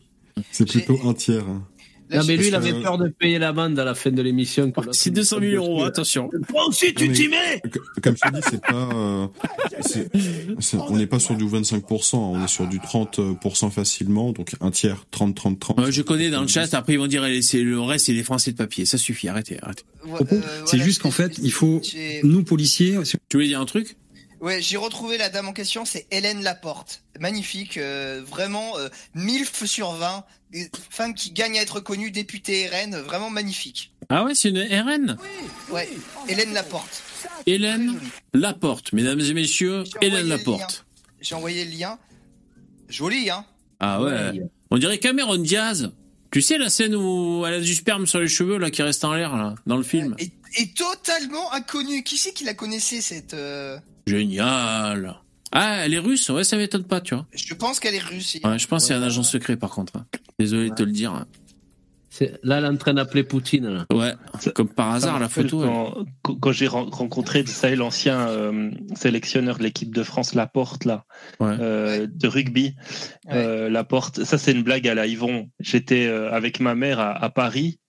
C'est 0.52 0.68
plutôt 0.68 1.00
un 1.06 1.14
tiers. 1.14 1.44
hein. 1.48 1.64
Non, 2.10 2.22
mais 2.26 2.38
lui, 2.38 2.46
il 2.48 2.52
que- 2.52 2.56
avait 2.56 2.82
peur 2.82 2.98
de 2.98 3.10
payer 3.10 3.38
l'amende 3.38 3.78
à 3.78 3.84
la 3.84 3.94
fin 3.94 4.12
de 4.12 4.22
l'émission. 4.22 4.72
C'est 4.94 5.10
200 5.10 5.40
000 5.42 5.56
euros, 5.56 5.84
attention. 5.84 6.30
Toi 6.48 6.68
aussi, 6.70 6.86
Non, 6.98 7.06
mais 7.06 7.16
c- 7.16 7.62
Comme 8.02 8.16
je 8.16 8.30
te 8.30 8.34
dis, 8.34 8.42
c'est 8.50 8.62
pas. 8.62 8.90
euh, 8.96 9.28
on 10.90 10.96
n'est 10.98 11.06
pas 11.08 11.20
sur 11.20 11.36
du 11.36 11.44
25%, 11.46 12.18
on 12.18 12.44
est 12.44 12.48
sur 12.48 12.66
du 12.66 12.80
30% 12.80 13.70
facilement, 13.72 14.32
donc 14.32 14.52
un 14.62 14.72
tiers, 14.72 15.04
30, 15.12 15.36
30, 15.36 15.60
30. 15.60 15.80
Ouais, 15.82 15.92
je 15.92 16.02
connais 16.02 16.30
dans 16.30 16.42
le 16.42 16.48
chat, 16.48 16.74
après 16.74 16.94
ils 16.94 17.00
vont 17.00 17.08
dire 17.08 17.24
c'est 17.42 17.62
le 17.62 17.80
reste 17.82 18.06
c'est 18.06 18.14
les 18.14 18.24
Français 18.24 18.52
de 18.52 18.58
papier. 18.58 18.86
Ça 18.86 18.98
suffit, 18.98 19.28
arrêtez, 19.28 19.58
arrêtez. 19.62 19.84
C'est 20.66 20.80
juste 20.80 21.02
qu'en 21.02 21.12
fait, 21.12 21.38
il 21.44 21.52
faut, 21.52 21.82
nous, 22.24 22.44
policiers, 22.44 22.98
Tu 23.28 23.36
voulais 23.38 23.48
dire 23.48 23.60
un 23.60 23.66
truc? 23.66 23.98
Ouais, 24.40 24.62
j'ai 24.62 24.78
retrouvé 24.78 25.18
la 25.18 25.30
dame 25.30 25.48
en 25.48 25.54
question, 25.54 25.84
c'est 25.84 26.06
Hélène 26.12 26.44
Laporte. 26.44 27.04
Magnifique, 27.20 27.78
euh, 27.78 28.22
vraiment 28.26 28.78
euh, 28.78 28.88
1000 29.16 29.46
feux 29.46 29.66
sur 29.66 29.92
20. 29.94 30.24
Des 30.52 30.70
femmes 30.90 31.14
qui 31.16 31.32
gagnent 31.32 31.58
à 31.58 31.62
être 31.62 31.80
connues, 31.80 32.12
députée 32.12 32.68
RN, 32.70 32.96
vraiment 32.98 33.30
magnifique. 33.30 33.92
Ah 34.10 34.24
ouais, 34.24 34.36
c'est 34.36 34.50
une 34.50 34.60
RN 34.60 35.18
Ouais, 35.70 35.90
Hélène 36.30 36.54
Laporte. 36.54 37.02
Hélène 37.48 38.00
Laporte, 38.34 38.94
mesdames 38.94 39.20
et 39.20 39.34
messieurs, 39.34 39.84
Hélène 40.02 40.28
Laporte. 40.28 40.86
J'ai 41.20 41.36
envoyé 41.36 41.66
le 41.66 41.72
lien. 41.72 41.98
Joli, 42.88 43.30
hein 43.30 43.44
Ah 43.80 44.02
ouais. 44.02 44.42
On 44.72 44.78
dirait 44.78 45.00
Cameron 45.00 45.38
Diaz. 45.38 45.92
Tu 46.32 46.42
sais 46.42 46.58
la 46.58 46.70
scène 46.70 46.96
où 46.96 47.44
elle 47.46 47.56
a 47.56 47.60
du 47.60 47.74
sperme 47.74 48.06
sur 48.06 48.20
les 48.20 48.28
cheveux 48.28 48.58
là 48.58 48.70
qui 48.70 48.84
reste 48.84 49.04
en 49.04 49.14
l'air 49.14 49.36
là 49.36 49.56
dans 49.66 49.78
le 49.78 49.84
film. 49.84 50.16
et, 50.20 50.30
et 50.58 50.68
totalement 50.74 51.52
inconnue. 51.54 52.04
Qui 52.04 52.18
c'est 52.18 52.34
qui 52.34 52.44
la 52.44 52.54
connaissait 52.54 53.02
cette 53.02 53.34
euh, 53.34 53.78
Génial. 54.08 55.16
Ah, 55.52 55.86
elle 55.86 55.94
est 55.94 56.00
russe, 56.00 56.30
ouais, 56.30 56.44
ça 56.44 56.58
m'étonne 56.58 56.84
pas, 56.84 57.00
tu 57.02 57.16
vois. 57.16 57.26
Je 57.34 57.54
pense 57.54 57.80
qu'elle 57.80 57.96
est 57.96 58.00
russe. 58.04 58.38
Ouais, 58.44 58.60
je 58.60 58.68
pense 58.68 58.84
que 58.84 58.88
c'est 58.90 58.94
un 58.94 59.02
agent 59.04 59.24
secret 59.24 59.56
par 59.58 59.70
contre. 59.72 59.94
hein. 59.98 60.06
Désolé 60.40 60.70
de 60.70 60.76
te 60.76 60.84
le 60.84 60.92
dire. 60.92 61.26
C'est- 62.10 62.40
Là, 62.44 62.58
elle 62.58 62.66
est 62.66 62.68
en 62.70 62.78
train 62.78 62.94
d'appeler 62.96 63.24
Poutine. 63.24 63.68
Là. 63.68 63.86
Ouais, 63.94 64.14
comme 64.56 64.70
par 64.70 64.92
hasard 64.92 65.20
la 65.20 65.30
photo. 65.30 65.64
Quand, 66.24 66.52
j'ai 66.52 66.68
ren- 66.68 66.90
rencontré 66.92 67.46
ça, 67.46 67.74
l'ancien 67.76 68.28
euh, 68.28 68.72
sélectionneur 68.96 69.58
de 69.60 69.64
l'équipe 69.64 69.94
de 69.94 70.04
France, 70.04 70.34
Laporte, 70.34 70.86
là, 70.86 71.06
euh, 71.60 72.08
de 72.12 72.28
rugby, 72.28 72.74
euh, 73.32 73.70
Laporte, 73.70 74.24
ça 74.24 74.38
c'est 74.38 74.52
une 74.52 74.64
blague 74.64 74.88
à 74.88 74.96
la 74.96 75.06
Yvon. 75.06 75.50
J'étais 75.60 76.08
euh, 76.08 76.32
avec 76.32 76.60
ma 76.60 76.74
mère 76.76 77.00
à, 77.00 77.12
à 77.12 77.30
Paris. 77.30 77.80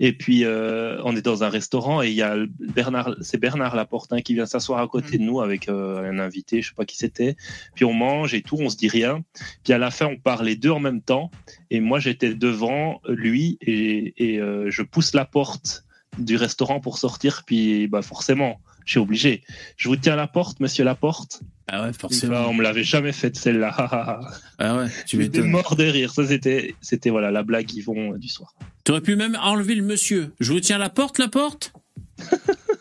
Et 0.00 0.12
puis 0.12 0.44
euh, 0.44 1.00
on 1.04 1.16
est 1.16 1.22
dans 1.22 1.44
un 1.44 1.48
restaurant 1.48 2.02
et 2.02 2.08
il 2.08 2.14
y 2.14 2.22
a 2.22 2.36
Bernard, 2.58 3.14
c'est 3.20 3.38
Bernard 3.38 3.76
Laporte 3.76 4.12
hein, 4.12 4.20
qui 4.20 4.34
vient 4.34 4.46
s'asseoir 4.46 4.80
à 4.80 4.88
côté 4.88 5.18
de 5.18 5.22
nous 5.22 5.40
avec 5.40 5.68
euh, 5.68 6.10
un 6.10 6.18
invité, 6.18 6.62
je 6.62 6.68
sais 6.68 6.74
pas 6.74 6.84
qui 6.84 6.96
c'était. 6.96 7.36
Puis 7.74 7.84
on 7.84 7.92
mange 7.92 8.34
et 8.34 8.42
tout, 8.42 8.56
on 8.58 8.68
se 8.68 8.76
dit 8.76 8.88
rien. 8.88 9.22
Puis 9.64 9.72
à 9.72 9.78
la 9.78 9.90
fin 9.90 10.06
on 10.06 10.16
parle 10.16 10.46
les 10.46 10.56
deux 10.56 10.70
en 10.70 10.80
même 10.80 11.02
temps 11.02 11.30
et 11.70 11.80
moi 11.80 11.98
j'étais 11.98 12.34
devant 12.34 13.00
lui 13.08 13.58
et, 13.60 14.14
et 14.16 14.40
euh, 14.40 14.70
je 14.70 14.82
pousse 14.82 15.14
la 15.14 15.24
porte 15.24 15.84
du 16.18 16.36
restaurant 16.36 16.80
pour 16.80 16.98
sortir, 16.98 17.42
puis 17.46 17.86
bah 17.86 18.02
forcément, 18.02 18.60
je 18.88 18.92
suis 18.92 19.00
obligé. 19.00 19.42
Je 19.76 19.86
vous 19.88 19.96
tiens 19.96 20.16
la 20.16 20.26
porte, 20.26 20.60
monsieur 20.60 20.82
Laporte. 20.82 21.42
Ah 21.70 21.82
ouais, 21.84 21.92
forcément. 21.92 22.32
Bah, 22.32 22.46
on 22.48 22.54
me 22.54 22.62
l'avait 22.62 22.84
jamais 22.84 23.12
faite 23.12 23.36
celle-là. 23.36 24.20
Ah 24.58 24.76
ouais, 24.78 24.86
tu 25.06 25.18
m'étonnes. 25.18 25.50
mort 25.50 25.76
de 25.76 25.84
rire. 25.84 26.10
Ça 26.10 26.26
c'était, 26.26 26.74
c'était 26.80 27.10
voilà 27.10 27.30
la 27.30 27.42
blague 27.42 27.66
qui 27.66 27.82
vont 27.82 28.16
du 28.16 28.28
soir. 28.28 28.54
Tu 28.84 28.92
aurais 28.92 29.02
pu 29.02 29.14
même 29.14 29.36
enlever 29.42 29.74
le 29.74 29.82
monsieur. 29.84 30.32
Je 30.40 30.50
vous 30.52 30.60
tiens 30.60 30.78
la 30.78 30.88
porte, 30.88 31.18
la 31.18 31.28
porte? 31.28 31.74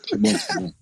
C'est 0.10 0.18
bon, 0.18 0.34
c'est 0.40 0.60
bon. 0.60 0.74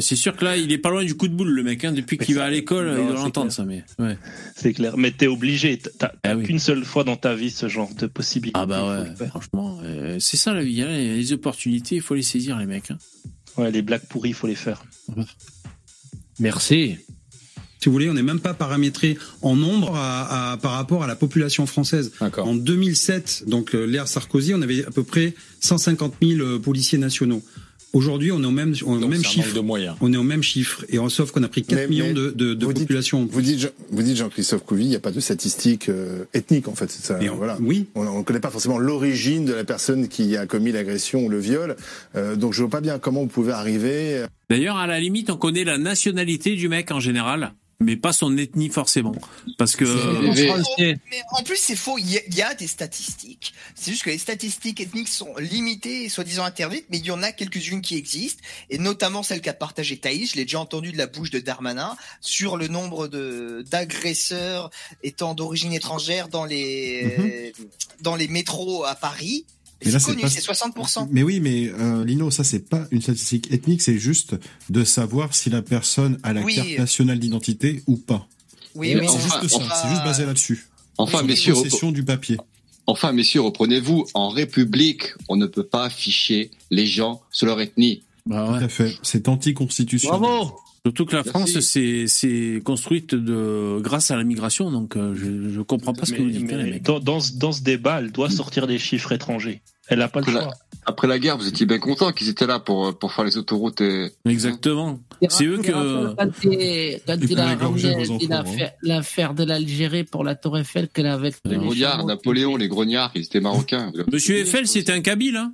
C'est 0.00 0.16
sûr 0.16 0.34
que 0.36 0.44
là, 0.44 0.56
il 0.56 0.72
est 0.72 0.78
pas 0.78 0.88
loin 0.88 1.04
du 1.04 1.14
coup 1.14 1.28
de 1.28 1.34
boule, 1.34 1.50
le 1.50 1.62
mec. 1.62 1.84
Hein. 1.84 1.92
Depuis 1.92 2.16
qu'il 2.16 2.34
va 2.36 2.44
à 2.44 2.50
l'école, 2.50 2.86
Non, 2.86 2.92
il 3.02 3.06
doit 3.08 3.16
c'est 3.18 3.22
l'entendre, 3.24 3.52
clair. 3.52 3.52
ça. 3.52 3.64
Mais 3.66 3.84
ouais. 4.02 4.16
C'est 4.56 4.72
clair. 4.72 4.96
Mais 4.96 5.10
t'es 5.10 5.26
obligé. 5.26 5.76
T'as 5.78 5.90
t'as 6.08 6.12
Ah 6.22 6.34
oui. 6.36 6.44
qu'une 6.44 6.58
seule 6.58 6.84
fois 6.86 7.04
dans 7.04 7.16
ta 7.16 7.34
vie 7.34 7.50
ce 7.50 7.68
genre 7.68 7.92
de 7.94 8.06
possibilité. 8.06 8.58
Ah 8.58 8.64
bah 8.64 9.02
ouais, 9.20 9.26
franchement, 9.28 9.78
euh, 9.84 10.16
c'est 10.18 10.38
ça 10.38 10.54
la 10.54 10.62
vie. 10.64 10.80
hein. 10.80 10.88
Il 10.96 11.06
y 11.06 11.10
a 11.10 11.16
les 11.16 11.32
opportunités, 11.34 11.96
il 11.96 12.00
faut 12.02 12.14
les 12.14 12.22
saisir, 12.22 12.56
les 12.58 12.64
mecs. 12.66 12.90
hein. 12.90 12.98
Ouais, 13.60 13.70
les 13.70 13.82
blagues 13.82 14.06
pourries, 14.08 14.30
il 14.30 14.34
faut 14.34 14.46
les 14.46 14.54
faire. 14.54 14.82
Merci. 16.38 16.96
Si 17.78 17.86
vous 17.88 17.92
voulez, 17.92 18.10
on 18.10 18.14
n'est 18.14 18.22
même 18.22 18.40
pas 18.40 18.52
paramétré 18.54 19.16
en 19.42 19.56
nombre 19.56 19.94
à- 19.96 20.52
à- 20.52 20.56
par 20.58 20.72
rapport 20.72 21.02
à 21.02 21.06
la 21.06 21.16
population 21.16 21.64
française. 21.66 22.12
En 22.42 22.54
2007, 22.54 23.44
donc 23.46 23.74
euh, 23.74 23.84
l'ère 23.84 24.06
Sarkozy, 24.06 24.54
on 24.54 24.60
avait 24.60 24.84
à 24.84 24.90
peu 24.90 25.02
près 25.02 25.34
150 25.60 26.14
000 26.22 26.40
euh, 26.40 26.58
policiers 26.58 26.98
nationaux. 26.98 27.42
Aujourd'hui, 27.92 28.30
on 28.30 28.40
est 28.42 28.46
au 28.46 28.50
même, 28.52 28.72
on 28.86 29.00
est 29.00 29.04
au 29.04 29.08
même 29.08 29.24
chiffre. 29.24 29.52
de 29.54 29.60
moyens. 29.60 29.96
On 30.00 30.12
est 30.12 30.16
au 30.16 30.22
même 30.22 30.42
chiffre. 30.44 30.84
Et 30.90 30.98
on- 31.00 31.08
sauf 31.08 31.32
qu'on 31.32 31.42
a 31.42 31.48
pris 31.48 31.62
4 31.64 31.76
Mais- 31.76 31.86
millions 31.88 32.06
mais 32.06 32.12
de, 32.14 32.30
de, 32.30 32.54
de 32.54 32.64
vous 32.64 32.72
dites- 32.72 32.84
population. 32.84 33.28
Vous 33.30 33.40
dites, 33.42 33.72
vous 33.90 34.02
dites 34.02 34.16
Jean-Christophe 34.16 34.64
Couvi, 34.64 34.84
il 34.84 34.88
n'y 34.90 34.96
a 34.96 35.00
pas 35.00 35.10
de 35.10 35.18
statistiques 35.18 35.88
euh, 35.88 36.24
ethniques 36.32 36.68
en 36.68 36.74
fait. 36.76 36.90
C'est 36.90 37.04
ça. 37.04 37.18
On- 37.20 37.34
voilà. 37.36 37.58
oui. 37.60 37.86
On 37.96 38.18
ne 38.18 38.22
connaît 38.22 38.38
pas 38.40 38.50
forcément 38.50 38.78
l'origine 38.78 39.44
de 39.44 39.52
la 39.52 39.64
personne 39.64 40.06
qui 40.08 40.36
a 40.36 40.46
commis 40.46 40.70
l'agression 40.72 41.24
ou 41.24 41.28
le 41.28 41.38
viol. 41.40 41.74
Euh, 42.14 42.36
donc 42.36 42.52
je 42.54 42.60
vois 42.60 42.70
pas 42.70 42.80
bien 42.80 42.98
comment 43.00 43.22
vous 43.22 43.26
pouvez 43.26 43.52
arriver. 43.52 44.18
euh, 44.18 44.26
D'ailleurs, 44.48 44.76
à 44.76 44.86
la 44.86 45.00
limite, 45.00 45.28
on 45.30 45.36
connaît 45.36 45.64
la 45.64 45.78
nationalité 45.78 46.54
du 46.56 46.68
mec 46.68 46.90
en 46.92 47.00
général, 47.00 47.52
mais 47.80 47.96
pas 47.96 48.12
son 48.12 48.36
ethnie 48.36 48.68
forcément. 48.68 49.14
Parce 49.58 49.74
que. 49.74 49.84
Mais 49.84 51.22
en 51.32 51.42
plus, 51.42 51.56
c'est 51.56 51.76
faux. 51.76 51.98
Il 51.98 52.10
y, 52.10 52.18
a, 52.18 52.20
il 52.28 52.34
y 52.34 52.42
a 52.42 52.54
des 52.54 52.66
statistiques. 52.66 53.54
C'est 53.74 53.90
juste 53.90 54.04
que 54.04 54.10
les 54.10 54.18
statistiques 54.18 54.80
ethniques 54.80 55.08
sont 55.08 55.34
limitées 55.38 56.04
et 56.04 56.08
soi-disant 56.08 56.44
interdites, 56.44 56.86
mais 56.90 56.98
il 56.98 57.06
y 57.06 57.10
en 57.10 57.22
a 57.22 57.32
quelques-unes 57.32 57.80
qui 57.80 57.96
existent, 57.96 58.42
et 58.68 58.78
notamment 58.78 59.22
celle 59.22 59.40
qu'a 59.40 59.54
partagée 59.54 59.96
Thaïs. 59.96 60.32
Je 60.32 60.36
l'ai 60.36 60.44
déjà 60.44 60.60
entendu 60.60 60.92
de 60.92 60.98
la 60.98 61.06
bouche 61.06 61.30
de 61.30 61.38
Darmanin 61.38 61.96
sur 62.20 62.56
le 62.56 62.68
nombre 62.68 63.08
de 63.08 63.64
d'agresseurs 63.70 64.70
étant 65.02 65.34
d'origine 65.34 65.72
étrangère 65.72 66.28
dans 66.28 66.44
les 66.44 67.52
dans 68.00 68.14
les 68.14 68.28
métros 68.28 68.84
à 68.84 68.94
Paris. 68.94 69.46
Et 69.82 69.86
Mais 69.86 69.92
là, 69.92 69.98
C'est 69.98 70.04
c'est 70.06 70.10
connu, 70.12 70.22
pas- 70.22 70.28
c'est 70.28 70.40
60%. 70.42 71.08
Mais 71.10 71.22
oui, 71.22 71.40
mais 71.40 71.68
euh, 71.70 72.04
Lino, 72.04 72.30
ça 72.30 72.44
c'est 72.44 72.68
pas 72.68 72.86
une 72.90 73.00
statistique 73.00 73.50
ethnique, 73.52 73.80
c'est 73.82 73.98
juste 73.98 74.34
de 74.68 74.84
savoir 74.84 75.34
si 75.34 75.48
la 75.50 75.62
personne 75.62 76.18
a 76.22 76.32
la 76.34 76.42
Oui. 76.42 76.54
carte 76.54 76.78
nationale 76.78 77.18
d'identité 77.18 77.82
ou 77.86 77.96
pas. 77.96 78.26
Oui, 78.74 78.90
c'est 78.90 78.94
mais 78.96 79.06
juste 79.06 79.16
enfin, 79.16 79.48
ça, 79.48 79.56
enfin, 79.56 79.74
c'est 79.82 79.88
juste 79.88 80.04
basé 80.04 80.26
là-dessus. 80.26 80.66
Enfin, 80.98 81.22
messieurs, 81.22 81.54
possession 81.54 81.92
du 81.92 82.04
papier. 82.04 82.36
Enfin, 82.86 83.12
messieurs, 83.12 83.40
reprenez-vous. 83.40 84.06
En 84.14 84.28
République, 84.28 85.04
on 85.28 85.36
ne 85.36 85.46
peut 85.46 85.64
pas 85.64 85.84
afficher 85.84 86.50
les 86.70 86.86
gens 86.86 87.22
sur 87.30 87.46
leur 87.46 87.60
ethnie. 87.60 88.02
Bah 88.26 88.46
Tout 88.58 88.64
à 88.64 88.68
fait. 88.68 88.94
C'est 89.02 89.28
anticonstitutionnel. 89.28 90.20
Bravo 90.20 90.52
Surtout 90.86 91.04
que 91.04 91.12
la 91.12 91.18
Merci. 91.18 91.28
France 91.30 91.60
c'est 91.60 92.06
c'est 92.06 92.62
construite 92.64 93.14
de 93.14 93.78
grâce 93.82 94.10
à 94.10 94.16
la 94.16 94.24
migration, 94.24 94.70
donc 94.70 94.96
euh, 94.96 95.14
je 95.14 95.50
je 95.54 95.60
comprends 95.60 95.92
pas 95.92 96.06
ce 96.06 96.12
que 96.12 96.18
Mais- 96.18 96.24
vous 96.24 96.30
dites, 96.30 96.46
mais 96.46 96.54
hein, 96.54 96.62
les 96.62 96.70
mecs. 96.72 96.82
dans, 96.84 97.00
dans, 97.00 97.20
ce- 97.20 97.34
dans 97.34 97.52
ce 97.52 97.62
débat, 97.62 97.98
elle 98.00 98.12
doit 98.12 98.30
sortir 98.30 98.66
des 98.66 98.78
chiffres 98.78 99.12
étrangers. 99.12 99.60
Elle 99.88 99.98
n'a 99.98 100.08
pas 100.08 100.20
le 100.20 100.24
Après 100.28 100.34
la, 100.38 100.42
choix. 100.44 100.54
après 100.86 101.08
la 101.08 101.18
guerre, 101.18 101.36
vous 101.36 101.48
étiez 101.48 101.66
bien 101.66 101.80
content 101.80 102.12
qu'ils 102.12 102.28
étaient 102.28 102.46
là 102.46 102.60
pour, 102.60 102.96
pour 102.96 103.12
faire 103.12 103.24
les 103.24 103.36
autoroutes. 103.36 103.80
Et... 103.80 104.10
Exactement. 104.24 105.00
C'est 105.28 105.44
eux 105.44 105.58
que. 105.58 106.14
Quand 106.14 106.30
il, 106.44 107.00
quand 107.06 107.16
il 107.28 107.38
a 107.40 107.56
ramené 107.56 108.68
l'affaire 108.82 109.34
de 109.34 109.44
l'Algérie 109.44 110.04
pour 110.04 110.22
la 110.24 110.34
Tour 110.36 110.56
Eiffel 110.58 110.88
qu'elle 110.88 111.06
avait 111.08 111.32
Les 111.44 111.56
grognards, 111.56 112.06
Napoléon, 112.06 112.56
les 112.56 112.68
grognards, 112.68 113.10
ils 113.16 113.24
étaient 113.24 113.40
marocains. 113.40 113.92
Monsieur 114.12 114.38
Eiffel, 114.38 114.66
c'était 114.68 114.92
un 114.92 115.00
Kabyle, 115.02 115.36
hein 115.36 115.52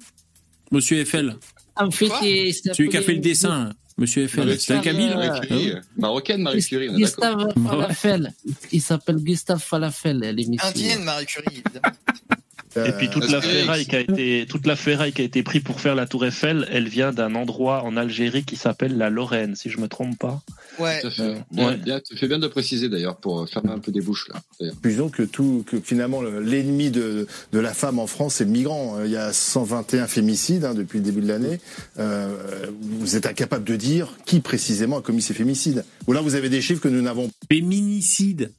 Monsieur 0.70 0.98
Eiffel. 0.98 1.36
En 1.74 1.90
fait, 1.90 2.06
Celui 2.08 2.88
qui 2.90 2.96
a 2.96 3.02
fait 3.02 3.14
le 3.14 3.20
dessin, 3.20 3.72
Monsieur 3.98 4.24
Eiffel. 4.24 4.60
C'était 4.60 4.74
un 4.74 4.80
Kabyle 4.80 5.14
Marie 5.14 5.40
Curie, 5.40 5.72
euh, 5.72 5.80
Marocaine, 5.96 6.42
Marie 6.42 6.62
Curie, 6.62 6.90
on 6.90 6.96
est 6.96 7.02
d'accord. 7.02 7.46
Gustave 7.46 7.66
Falafel. 7.66 8.34
Il 8.72 8.82
s'appelle 8.82 9.16
Gustave 9.16 9.62
Falafel 9.62 10.22
à 10.22 10.32
l'émission. 10.32 10.68
Indienne 10.68 11.02
Marie 11.02 11.24
Curie, 11.26 11.46
évidemment. 11.64 11.96
Et 12.84 12.92
puis 12.92 13.08
toute 13.08 13.30
la 13.30 13.40
ferraille 13.40 13.86
qui 13.86 13.96
a 13.96 14.00
été 14.00 14.46
toute 14.48 14.66
la 14.66 14.76
ferraille 14.76 15.12
qui 15.12 15.22
a 15.22 15.24
été 15.24 15.42
prise 15.42 15.62
pour 15.62 15.80
faire 15.80 15.94
la 15.94 16.06
Tour 16.06 16.26
Eiffel, 16.26 16.66
elle 16.70 16.88
vient 16.88 17.12
d'un 17.12 17.34
endroit 17.34 17.82
en 17.84 17.96
Algérie 17.96 18.44
qui 18.44 18.56
s'appelle 18.56 18.96
la 18.98 19.08
Lorraine, 19.10 19.54
si 19.56 19.70
je 19.70 19.78
me 19.78 19.88
trompe 19.88 20.18
pas. 20.18 20.42
Ouais. 20.78 21.00
Tout 21.00 21.06
à 21.06 21.10
fait. 21.10 21.22
Euh, 21.22 21.34
Bien, 21.52 21.68
ouais. 21.68 21.76
bien, 21.78 22.00
tu 22.00 22.16
fais 22.16 22.28
bien 22.28 22.38
de 22.38 22.48
préciser 22.48 22.88
d'ailleurs 22.88 23.16
pour 23.16 23.48
fermer 23.48 23.70
un 23.70 23.78
peu 23.78 23.92
des 23.92 24.00
bouches 24.02 24.28
là. 24.28 24.42
conclusion 24.70 25.08
que 25.08 25.22
tout, 25.22 25.64
que 25.66 25.80
finalement 25.80 26.20
le- 26.20 26.40
l'ennemi 26.40 26.90
de, 26.90 27.26
de 27.52 27.58
la 27.58 27.72
femme 27.72 27.98
en 27.98 28.06
France 28.06 28.34
c'est 28.34 28.44
le 28.44 28.50
migrant. 28.50 28.96
Il 29.04 29.10
y 29.10 29.16
a 29.16 29.32
121 29.32 30.06
fémicides 30.06 30.64
hein, 30.64 30.74
depuis 30.74 30.98
le 30.98 31.04
début 31.04 31.20
de 31.22 31.28
l'année. 31.28 31.60
Euh, 31.98 32.34
vous 32.80 33.16
êtes 33.16 33.26
incapable 33.26 33.64
de 33.64 33.76
dire 33.76 34.12
qui 34.26 34.40
précisément 34.40 34.98
a 34.98 35.02
commis 35.02 35.22
ces 35.22 35.34
fémicides. 35.34 35.84
Ou 36.06 36.12
là 36.12 36.20
vous 36.20 36.34
avez 36.34 36.48
des 36.50 36.60
chiffres 36.60 36.80
que 36.82 36.88
nous 36.88 37.02
n'avons. 37.02 37.30
Féminicide. 37.50 38.52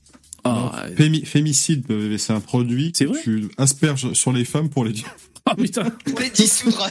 Fémi- 0.97 1.25
fémicide, 1.25 1.85
euh, 1.89 2.17
c'est 2.17 2.33
un 2.33 2.39
produit 2.39 2.91
que 2.91 3.21
tu 3.21 3.47
asperges 3.57 4.13
sur 4.13 4.31
les 4.33 4.45
femmes 4.45 4.69
pour 4.69 4.85
les 4.85 4.93
dire. 4.93 5.07
Ah 5.49 5.55
putain. 5.55 5.83
Pour 6.05 6.19
les 6.19 6.29
dissoudre. 6.29 6.89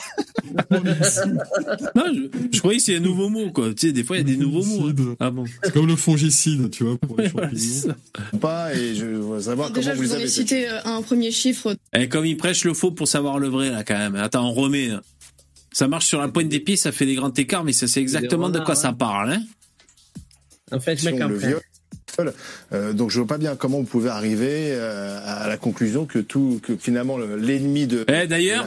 Non, 1.95 2.05
je, 2.07 2.29
je 2.53 2.59
croyais 2.59 2.79
que 2.79 2.85
c'est 2.85 2.97
un 2.97 3.01
nouveau 3.01 3.29
mot, 3.29 3.51
quoi. 3.51 3.75
Tu 3.75 3.89
sais, 3.89 3.93
des 3.93 4.03
fois, 4.03 4.17
il 4.17 4.21
y 4.21 4.23
a 4.33 4.35
des 4.35 4.39
nouveaux 4.43 4.65
mots. 4.65 4.89
hein. 4.89 5.15
Ah 5.21 5.31
bon. 5.31 5.45
C'est 5.63 5.75
comme 5.75 5.87
le 5.87 5.95
fongicide, 5.95 6.71
tu 6.71 6.85
vois, 6.85 6.97
pour 6.97 7.19
les 7.21 7.29
champignons. 7.31 7.95
Pas 8.41 8.75
et 8.75 8.95
je 8.95 9.05
veux 9.05 9.41
savoir 9.43 9.71
Déjà, 9.71 9.91
comment 9.91 10.03
je 10.03 10.09
vous 10.09 10.09
vous 10.09 10.15
les 10.15 10.17
en 10.17 10.19
ai 10.21 10.23
avez. 10.23 10.31
cité 10.31 10.69
euh, 10.71 10.79
un 10.87 11.03
premier 11.03 11.31
chiffre. 11.33 11.77
Et 11.95 12.09
comme 12.09 12.25
il 12.25 12.39
prêche 12.39 12.65
le 12.65 12.73
faux 12.73 12.93
pour 12.93 13.09
savoir 13.09 13.39
le 13.39 13.49
vrai, 13.49 13.71
là, 13.71 13.85
quand 13.85 13.99
même. 13.99 14.17
Attends, 14.17 14.49
on 14.49 14.55
remet. 14.55 14.89
là. 14.89 15.03
Ça 15.73 15.87
marche 15.87 16.07
sur 16.07 16.21
la 16.23 16.29
pointe 16.29 16.49
des 16.49 16.61
pieds, 16.61 16.77
ça 16.77 16.93
fait 16.93 17.05
des 17.05 17.15
grands 17.15 17.35
écarts, 17.35 17.63
mais 17.65 17.75
ça 17.75 17.87
c'est 17.87 18.01
exactement 18.01 18.49
de 18.49 18.61
quoi 18.61 18.75
ça 18.75 18.95
parle, 18.95 19.33
hein. 19.35 19.43
En 20.73 20.81
fait, 20.81 21.03
mec, 21.05 21.17
le 21.19 21.23
après. 21.25 21.57
Euh, 22.73 22.93
donc 22.93 23.11
je 23.11 23.19
vois 23.19 23.27
pas 23.27 23.39
bien 23.39 23.57
comment 23.57 23.79
vous 23.79 23.85
pouvez 23.85 24.11
arriver 24.11 24.71
euh, 24.73 25.19
à 25.25 25.49
la 25.49 25.57
conclusion 25.57 26.07
que 26.07 26.19
tout, 26.19 26.61
que 26.63 26.77
finalement 26.77 27.17
le- 27.19 27.37
l'ennemi 27.37 27.87
de. 27.87 28.05
Eh, 28.09 28.27
d'ailleurs, 28.27 28.67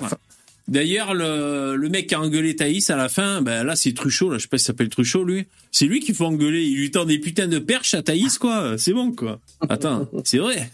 d'ailleurs, 0.67 1.13
le, 1.13 1.75
le 1.75 1.89
mec 1.89 2.07
qui 2.07 2.15
a 2.15 2.21
engueulé 2.21 2.55
Thaïs 2.55 2.89
à 2.89 2.95
la 2.95 3.09
fin, 3.09 3.41
ben 3.41 3.63
là, 3.63 3.75
c'est 3.75 3.93
Truchot, 3.93 4.29
là, 4.29 4.37
je 4.37 4.43
sais 4.43 4.47
pas 4.47 4.57
s'il 4.57 4.65
s'appelle 4.67 4.89
Truchot, 4.89 5.23
lui. 5.23 5.45
C'est 5.71 5.85
lui 5.85 5.99
qu'il 5.99 6.15
faut 6.15 6.25
engueuler. 6.25 6.63
Il 6.63 6.77
lui 6.77 6.91
tend 6.91 7.05
des 7.05 7.19
putains 7.19 7.47
de 7.47 7.59
perches 7.59 7.93
à 7.93 8.01
Thaïs, 8.03 8.37
quoi. 8.37 8.75
C'est 8.77 8.93
bon, 8.93 9.11
quoi. 9.11 9.39
Attends, 9.69 10.07
c'est 10.23 10.37
vrai. 10.39 10.69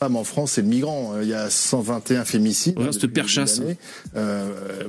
Femme 0.00 0.16
en 0.16 0.24
France, 0.24 0.52
c'est 0.52 0.62
le 0.62 0.68
migrant. 0.68 1.12
Euh, 1.14 1.22
Il 1.22 1.28
y 1.28 1.34
a 1.34 1.50
121 1.50 2.24
fémicides. 2.24 2.78
Le 2.78 2.90
début 2.90 3.08
perchasse. 3.08 3.60
Euh, 4.16 4.48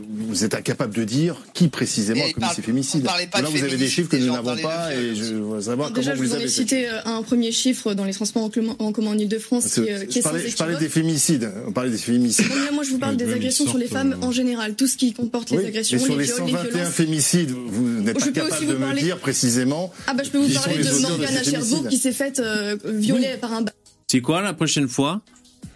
vous 0.10 0.46
êtes 0.46 0.56
incapable 0.56 0.96
de 0.96 1.04
dire 1.04 1.36
qui 1.54 1.68
précisément 1.68 2.24
Et 2.24 2.30
a 2.30 2.34
commis 2.34 2.48
ces 2.56 2.62
fémicides. 2.62 3.04
on 3.04 3.08
parlait 3.08 3.28
pas 3.28 3.42
Là, 3.42 3.50
vous 3.50 3.62
avez 3.62 3.76
des 3.76 3.90
chiffres 3.90 4.10
que 4.10 4.16
nous 4.16 4.22
déjà, 4.24 4.40
on 4.40 4.44
n'avons 4.44 4.62
pas 4.62 4.96
et 4.96 5.14
je 5.14 5.34
veux 5.36 5.62
savoir 5.62 5.92
Déjà, 5.92 6.12
comment 6.14 6.24
je 6.24 6.30
vous 6.30 6.30
vous 6.30 6.36
les 6.36 6.36
en 6.36 6.40
ai 6.40 6.44
avez. 6.44 6.50
cité 6.50 6.88
euh, 6.88 7.02
un 7.04 7.24
premier 7.24 7.52
chiffre 7.52 7.94
dans 7.94 8.06
les 8.06 8.14
transports 8.14 8.44
en 8.44 8.50
commun 8.50 9.12
en, 9.12 9.18
Ile-de-France 9.18 9.74
qui, 9.74 9.82
euh, 9.82 10.06
qui 10.06 10.14
je, 10.14 10.20
est 10.20 10.22
sans 10.22 10.30
parlais, 10.30 10.48
je 10.50 10.56
parlais 10.56 10.78
des 10.78 10.88
fémicides. 10.88 11.52
On 11.68 11.74
parlait 11.74 11.92
des 11.92 11.98
fémicides. 11.98 12.48
Non, 12.48 12.56
mais 12.56 12.66
là, 12.68 12.72
moi, 12.72 12.84
je 12.86 12.92
vous 12.92 13.00
parle 13.00 13.18
des 13.18 13.34
agressions 13.34 13.68
sur 13.68 13.78
les 13.78 13.88
femmes 13.88 14.16
en 14.22 14.32
général, 14.32 14.76
tout 14.76 14.88
ce 14.88 14.96
qui 14.96 15.12
comporte 15.12 15.52
les 15.52 15.66
agressions, 15.66 15.98
mais 15.98 16.06
sur 16.06 16.16
les 16.16 16.26
les 16.26 16.32
viols, 16.32 16.48
les 16.48 16.52
121 16.54 16.72
violences. 16.72 16.94
fémicides, 16.94 17.52
vous 17.52 18.02
n'êtes 18.02 18.18
Je 18.18 18.26
pas 18.30 18.32
capable 18.32 18.66
vous 18.66 18.72
de 18.72 18.78
me 18.78 18.94
dire 18.98 19.18
précisément. 19.18 19.92
Ah 20.08 20.14
bah 20.14 20.24
je 20.24 20.30
peux 20.30 20.38
vous 20.38 20.54
parler 20.54 20.78
de 20.82 21.02
Morgane 21.02 21.44
ces 21.44 21.52
Cherbourg 21.52 21.88
qui 21.90 21.98
s'est 21.98 22.14
faite 22.14 22.42
violer 22.86 23.36
par 23.42 23.52
un 23.52 23.66
C'est 24.12 24.20
quoi 24.22 24.42
la 24.42 24.54
prochaine 24.54 24.88
fois 24.90 25.22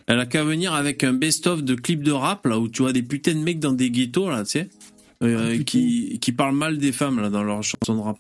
Elle 0.07 0.20
a 0.20 0.26
qu'à 0.26 0.44
venir 0.44 0.74
avec 0.74 1.03
un 1.06 1.14
best-of 1.14 1.64
de 1.64 1.74
clips 1.76 2.03
de 2.03 2.12
rap 2.12 2.45
là 2.45 2.60
où 2.60 2.68
tu 2.68 2.82
vois 2.82 2.91
des 2.91 3.02
putains 3.03 3.34
de 3.36 3.40
mecs 3.40 3.60
dans 3.60 3.72
des 3.72 3.90
ghettos 3.91 4.30
là, 4.30 4.44
tu 4.44 4.49
sais, 4.52 4.70
euh, 5.24 5.64
qui 5.64 6.20
qui 6.20 6.32
parlent 6.34 6.56
mal 6.56 6.78
des 6.78 6.91
femmes 6.91 7.20
là 7.22 7.30
dans 7.30 7.44
leurs 7.44 7.64
chansons 7.64 7.95
de 7.95 8.02
rap. 8.02 8.18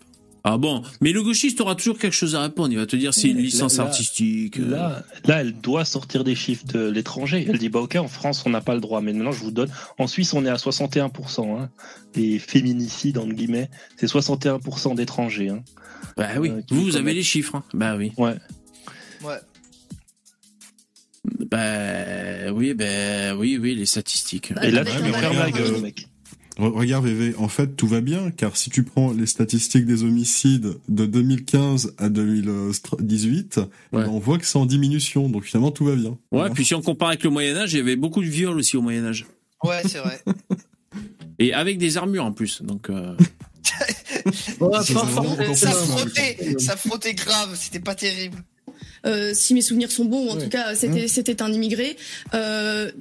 Ah 0.47 0.57
bon, 0.57 0.83
mais 1.01 1.11
le 1.11 1.23
gauchiste 1.23 1.59
aura 1.59 1.73
toujours 1.75 1.97
quelque 1.97 2.13
chose 2.13 2.35
à 2.35 2.41
répondre. 2.43 2.71
Il 2.71 2.77
va 2.77 2.85
te 2.85 2.95
dire 2.95 3.13
c'est 3.15 3.29
une 3.29 3.39
licence 3.39 3.77
là- 3.77 3.85
artistique. 3.85 4.59
euh. 4.59 4.69
Là, 4.69 5.03
là, 5.25 5.41
elle 5.41 5.53
doit 5.59 5.85
sortir 5.85 6.23
des 6.23 6.35
chiffres 6.35 6.65
de 6.67 6.87
l'étranger. 6.87 7.45
Elle 7.49 7.57
dit 7.57 7.69
bah 7.69 7.79
ok, 7.81 7.95
en 7.95 8.07
France 8.07 8.43
on 8.45 8.51
n'a 8.51 8.61
pas 8.61 8.75
le 8.75 8.79
droit, 8.79 9.01
mais 9.01 9.11
maintenant 9.11 9.31
je 9.31 9.39
vous 9.43 9.49
donne. 9.51 9.69
En 9.97 10.05
Suisse 10.07 10.33
on 10.33 10.45
est 10.45 10.49
à 10.49 10.55
61%. 10.57 11.59
Hein. 11.59 11.69
Les 12.15 12.37
féminicides 12.39 13.17
entre 13.17 13.33
guillemets, 13.33 13.69
c'est 13.97 14.05
61% 14.07 14.93
d'étrangers. 14.95 15.49
Hein. 15.49 15.63
Bah 16.15 16.27
oui, 16.39 16.51
Euh, 16.51 16.61
vous, 16.69 16.83
vous 16.83 16.95
avez 16.95 17.13
les 17.15 17.23
chiffres. 17.23 17.55
hein. 17.55 17.63
Bah 17.73 17.95
oui. 17.97 18.11
Ouais. 18.17 18.35
Ouais. 19.23 19.39
Bah 21.51 22.51
oui, 22.53 22.73
bah 22.73 23.35
oui, 23.37 23.57
oui, 23.61 23.75
les 23.75 23.85
statistiques. 23.85 24.51
Et 24.63 24.71
là, 24.71 24.83
tu 24.85 24.91
fermes 24.91 25.37
la 25.37 25.51
gueule, 25.51 25.75
euh, 25.75 25.81
mec. 25.81 26.07
Re- 26.57 26.71
Regarde, 26.71 27.05
VV, 27.05 27.35
en 27.37 27.49
fait, 27.49 27.75
tout 27.75 27.87
va 27.87 27.99
bien, 27.99 28.31
car 28.31 28.55
si 28.55 28.69
tu 28.69 28.83
prends 28.83 29.11
les 29.11 29.25
statistiques 29.25 29.85
des 29.85 30.03
homicides 30.03 30.75
de 30.87 31.05
2015 31.05 31.95
à 31.97 32.07
2018, 32.09 33.59
ben, 33.91 34.07
on 34.09 34.19
voit 34.19 34.37
que 34.37 34.45
c'est 34.45 34.57
en 34.57 34.65
diminution, 34.65 35.27
donc 35.27 35.43
finalement 35.43 35.71
tout 35.71 35.83
va 35.85 35.95
bien. 35.95 36.17
Ouais, 36.31 36.49
puis 36.51 36.63
si 36.63 36.73
on 36.73 36.81
compare 36.81 37.09
avec 37.09 37.23
le 37.23 37.29
Moyen 37.29 37.57
Âge, 37.57 37.73
il 37.73 37.77
y 37.77 37.81
avait 37.81 37.97
beaucoup 37.97 38.21
de 38.21 38.29
viols 38.29 38.57
aussi 38.57 38.77
au 38.77 38.81
Moyen 38.81 39.05
Âge. 39.05 39.25
Ouais, 39.63 39.81
c'est 39.85 39.97
vrai. 39.99 40.21
Et 41.39 41.53
avec 41.53 41.77
des 41.77 41.97
armures 41.97 42.23
en 42.25 42.31
plus. 42.31 42.61
Donc 42.61 42.89
euh, 42.89 43.17
ça 44.83 45.71
frottait, 45.71 46.37
ça 46.59 46.77
frottait 46.77 47.13
grave, 47.13 47.57
c'était 47.59 47.79
pas 47.79 47.95
terrible. 47.95 48.37
Euh, 49.05 49.31
si 49.33 49.53
mes 49.53 49.61
souvenirs 49.61 49.91
sont 49.91 50.05
bons, 50.05 50.27
ou 50.27 50.29
en 50.29 50.37
tout 50.37 50.49
cas 50.49 50.73
c'était 50.75 51.03
Mmh. 51.05 51.07
c'était 51.07 51.41
un 51.41 51.51
immigré. 51.53 51.95
Euh, 52.33 52.91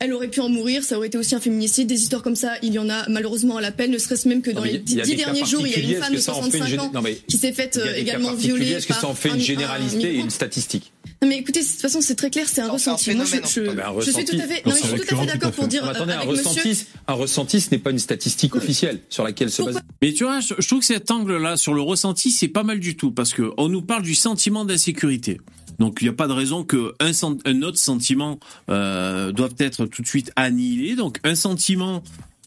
elle 0.00 0.12
aurait 0.12 0.28
pu 0.28 0.40
en 0.40 0.48
mourir, 0.48 0.82
ça 0.82 0.96
aurait 0.96 1.06
été 1.06 1.16
aussi 1.16 1.34
un 1.36 1.40
féminicide. 1.40 1.86
Des 1.86 2.00
histoires 2.02 2.22
comme 2.22 2.34
ça, 2.36 2.54
il 2.62 2.72
y 2.74 2.78
en 2.80 2.90
a 2.90 3.08
malheureusement 3.08 3.56
à 3.56 3.60
la 3.60 3.70
peine, 3.70 3.92
ne 3.92 3.98
serait-ce 3.98 4.28
même 4.28 4.42
que 4.42 4.50
dans 4.50 4.60
Non, 4.60 4.66
les 4.66 4.78
dix 4.78 4.96
derniers 4.96 5.44
jours, 5.46 5.64
il 5.66 5.72
y 5.72 5.76
a 5.76 5.78
une 5.78 6.02
femme 6.02 6.12
de 6.12 6.16
est-ce 6.18 6.26
que 6.26 6.32
ça 6.32 6.34
en 6.34 6.42
fait 6.42 6.58
une 6.58 6.64
65 6.66 6.80
ans 6.80 6.90
non, 6.92 7.02
qui 7.28 7.38
s'est 7.38 7.52
faite 7.52 7.76
euh, 7.82 7.94
également 7.94 8.34
violer 8.34 8.72
Est-ce 8.72 8.86
que 8.88 8.92
ça 8.94 9.06
en 9.06 9.14
fait 9.14 9.28
un- 9.30 9.34
une 9.34 9.40
un 9.40 9.44
généralité 9.44 10.14
et 10.14 10.18
une 10.18 10.30
statistique? 10.30 10.92
Non 11.24 11.30
mais 11.30 11.38
écoutez, 11.38 11.62
de 11.62 11.66
toute 11.66 11.80
façon 11.80 12.02
c'est 12.02 12.16
très 12.16 12.28
clair, 12.28 12.46
c'est 12.46 12.60
un 12.60 12.68
ressenti. 12.68 13.14
Moi 13.14 13.24
je, 13.24 13.36
je, 13.36 13.70
Ah 13.82 13.90
un 13.96 14.00
je 14.00 14.10
suis 14.10 14.24
tout 14.26 14.36
ressenti. 14.36 14.40
à 14.40 14.46
fait, 14.46 15.26
d'accord 15.26 15.52
pour 15.52 15.68
dire 15.68 15.82
Non, 15.82 15.90
mais 15.90 15.96
attendez, 15.96 16.12
un 16.12 16.26
monsieur. 16.26 16.50
ressenti, 16.50 16.86
un 17.06 17.12
ressenti, 17.14 17.60
ce 17.62 17.70
n'est 17.70 17.78
pas 17.78 17.92
une 17.92 17.98
statistique 17.98 18.54
officielle 18.56 19.00
sur 19.08 19.24
laquelle 19.24 19.50
se 19.50 19.62
base. 19.62 19.80
Mais 20.02 20.12
tu 20.12 20.24
vois, 20.24 20.40
je, 20.40 20.52
je 20.58 20.66
trouve 20.68 20.80
que 20.80 20.84
cet 20.84 21.10
angle-là 21.10 21.56
sur 21.56 21.72
le 21.72 21.80
ressenti, 21.80 22.30
c'est 22.30 22.48
pas 22.48 22.62
mal 22.62 22.78
du 22.78 22.94
tout 22.96 23.10
parce 23.10 23.32
que 23.32 23.52
on 23.56 23.70
nous 23.70 23.80
parle 23.80 24.02
du 24.02 24.14
sentiment 24.14 24.66
d'insécurité. 24.66 25.40
Donc 25.78 25.98
il 26.02 26.04
n'y 26.04 26.10
a 26.10 26.12
pas 26.12 26.28
de 26.28 26.34
raison 26.34 26.62
que 26.62 26.92
un, 27.00 27.12
un 27.46 27.62
autre 27.62 27.78
sentiment 27.78 28.38
euh, 28.70 29.32
doive 29.32 29.54
être 29.58 29.86
tout 29.86 30.02
de 30.02 30.06
suite 30.06 30.30
annihilé. 30.36 30.94
Donc 30.94 31.20
un 31.24 31.34
sentiment 31.34 32.02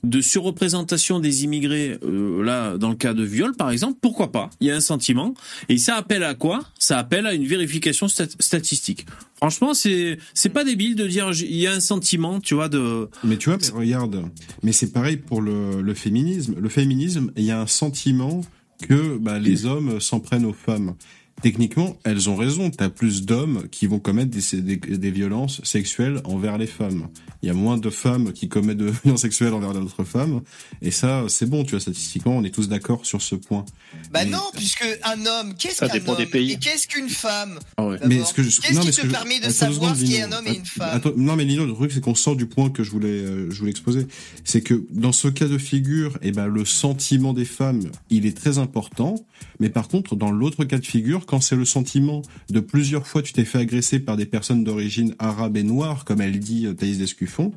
de 0.07 0.21
surreprésentation 0.21 1.19
des 1.19 1.43
immigrés, 1.43 1.97
euh, 2.03 2.43
là 2.43 2.77
dans 2.77 2.89
le 2.89 2.95
cas 2.95 3.13
de 3.13 3.23
viol 3.23 3.53
par 3.55 3.71
exemple, 3.71 3.99
pourquoi 4.01 4.31
pas? 4.31 4.49
Il 4.59 4.67
y 4.67 4.71
a 4.71 4.75
un 4.75 4.79
sentiment 4.81 5.33
et 5.69 5.77
ça 5.77 5.95
appelle 5.95 6.23
à 6.23 6.33
quoi? 6.33 6.61
Ça 6.79 6.97
appelle 6.97 7.25
à 7.25 7.33
une 7.33 7.45
vérification 7.45 8.07
stat- 8.07 8.35
statistique. 8.39 9.05
Franchement, 9.35 9.73
c'est 9.73 10.17
c'est 10.33 10.49
pas 10.49 10.63
débile 10.63 10.95
de 10.95 11.05
dire 11.05 11.29
il 11.33 11.55
y 11.57 11.67
a 11.67 11.73
un 11.73 11.79
sentiment, 11.79 12.39
tu 12.39 12.55
vois 12.55 12.69
de. 12.69 13.09
Mais 13.23 13.37
tu 13.37 13.49
vois, 13.49 13.59
mais 13.61 13.79
regarde, 13.79 14.23
mais 14.63 14.71
c'est 14.71 14.91
pareil 14.91 15.17
pour 15.17 15.41
le, 15.41 15.81
le 15.81 15.93
féminisme. 15.93 16.55
Le 16.59 16.69
féminisme, 16.69 17.31
il 17.37 17.43
y 17.43 17.51
a 17.51 17.59
un 17.61 17.67
sentiment 17.67 18.41
que 18.87 19.17
bah, 19.17 19.39
les 19.39 19.65
hommes 19.65 19.99
s'en 19.99 20.19
prennent 20.19 20.45
aux 20.45 20.53
femmes. 20.53 20.95
Techniquement, 21.43 21.97
elles 22.03 22.29
ont 22.29 22.35
raison. 22.35 22.71
T'as 22.71 22.89
plus 22.89 23.23
d'hommes 23.23 23.67
qui 23.69 23.85
vont 23.85 23.99
commettre 23.99 24.31
des, 24.31 24.61
des, 24.61 24.77
des 24.77 25.11
violences 25.11 25.61
sexuelles 25.63 26.19
envers 26.23 26.57
les 26.57 26.65
femmes. 26.65 27.07
Il 27.43 27.47
y 27.47 27.49
a 27.51 27.53
moins 27.53 27.77
de 27.77 27.89
femmes 27.91 28.33
qui 28.33 28.49
commettent 28.49 28.77
de 28.79 28.91
violences 29.03 29.21
sexuelles 29.21 29.53
envers 29.53 29.71
d'autres 29.73 30.03
femmes. 30.03 30.41
Et 30.81 30.89
ça, 30.89 31.25
c'est 31.27 31.45
bon, 31.47 31.63
tu 31.63 31.71
vois, 31.71 31.79
statistiquement, 31.79 32.35
on 32.35 32.43
est 32.43 32.49
tous 32.49 32.67
d'accord 32.69 33.05
sur 33.05 33.21
ce 33.21 33.35
point. 33.35 33.65
Bah 34.11 34.21
Mais- 34.25 34.31
non, 34.31 34.41
puisque 34.55 34.83
un 35.03 35.25
homme, 35.27 35.53
qu'est-ce 35.55 35.75
Ça 35.75 35.87
qu'un 35.87 35.93
dépend 35.93 36.13
homme 36.13 36.17
des 36.17 36.25
pays. 36.25 36.53
Et 36.53 36.57
qu'est-ce 36.57 36.87
qu'une 36.87 37.09
femme 37.09 37.59
Mais 37.77 37.97
D'abord, 37.99 38.27
ce 38.27 38.33
que 38.33 38.41
je, 38.43 38.59
Qu'est-ce 38.59 38.73
non, 38.73 38.81
qui 38.81 38.87
mais 38.87 38.91
ce 38.91 38.97
te 38.97 39.01
que 39.03 39.07
je- 39.09 39.13
permet 39.13 39.39
de 39.39 39.49
savoir 39.49 39.91
secondes, 39.95 39.97
ce 39.97 40.05
qui 40.05 40.15
est 40.15 40.23
Lino. 40.25 40.35
un 40.35 40.39
homme 40.39 40.47
et 40.47 40.55
une 40.57 40.65
femme 40.65 40.89
Attends, 40.91 41.11
non, 41.15 41.35
mais 41.35 41.45
Lino, 41.45 41.67
le 41.67 41.73
truc, 41.73 41.91
c'est 41.91 42.01
qu'on 42.01 42.15
sort 42.15 42.35
du 42.35 42.47
point 42.47 42.71
que 42.71 42.83
je 42.83 42.89
voulais, 42.89 43.09
euh, 43.09 43.51
je 43.51 43.59
voulais 43.59 43.71
exposer. 43.71 44.07
C'est 44.43 44.61
que 44.61 44.85
dans 44.89 45.11
ce 45.11 45.27
cas 45.27 45.47
de 45.47 45.59
figure, 45.59 46.17
eh 46.23 46.31
ben, 46.31 46.47
le 46.47 46.65
sentiment 46.65 47.33
des 47.33 47.45
femmes, 47.45 47.83
il 48.09 48.25
est 48.25 48.35
très 48.35 48.57
important. 48.57 49.15
Mais 49.59 49.69
par 49.69 49.87
contre, 49.87 50.15
dans 50.15 50.31
l'autre 50.31 50.63
cas 50.65 50.77
de 50.77 50.85
figure, 50.85 51.25
quand 51.25 51.41
c'est 51.41 51.55
le 51.55 51.65
sentiment 51.65 52.21
de 52.49 52.59
plusieurs 52.59 53.07
fois 53.07 53.21
tu 53.21 53.33
t'es 53.33 53.45
fait 53.45 53.57
agresser 53.59 53.99
par 53.99 54.17
des 54.17 54.25
personnes 54.25 54.63
d'origine 54.63 55.15
arabe 55.19 55.57
et 55.57 55.63
noire, 55.63 56.05
comme 56.05 56.21
elle 56.21 56.39
dit 56.39 56.65
euh, 56.67 56.73
Thaïs 56.73 56.97
Descuffon, 56.97 57.51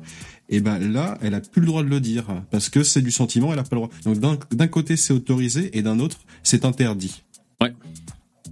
et 0.49 0.59
ben 0.59 0.79
là, 0.79 1.17
elle 1.21 1.33
a 1.33 1.39
plus 1.41 1.61
le 1.61 1.67
droit 1.67 1.83
de 1.83 1.87
le 1.89 1.99
dire 1.99 2.25
parce 2.51 2.69
que 2.69 2.83
c'est 2.83 3.01
du 3.01 3.11
sentiment, 3.11 3.53
elle 3.53 3.59
a 3.59 3.63
pas 3.63 3.75
le 3.75 3.81
droit. 3.83 3.89
Donc 4.03 4.19
d'un- 4.19 4.37
d'un 4.51 4.67
côté 4.67 4.97
c'est 4.97 5.13
autorisé 5.13 5.77
et 5.77 5.81
d'un 5.81 5.99
autre 5.99 6.17
c'est 6.43 6.65
interdit. 6.65 7.23
Ouais. 7.61 7.73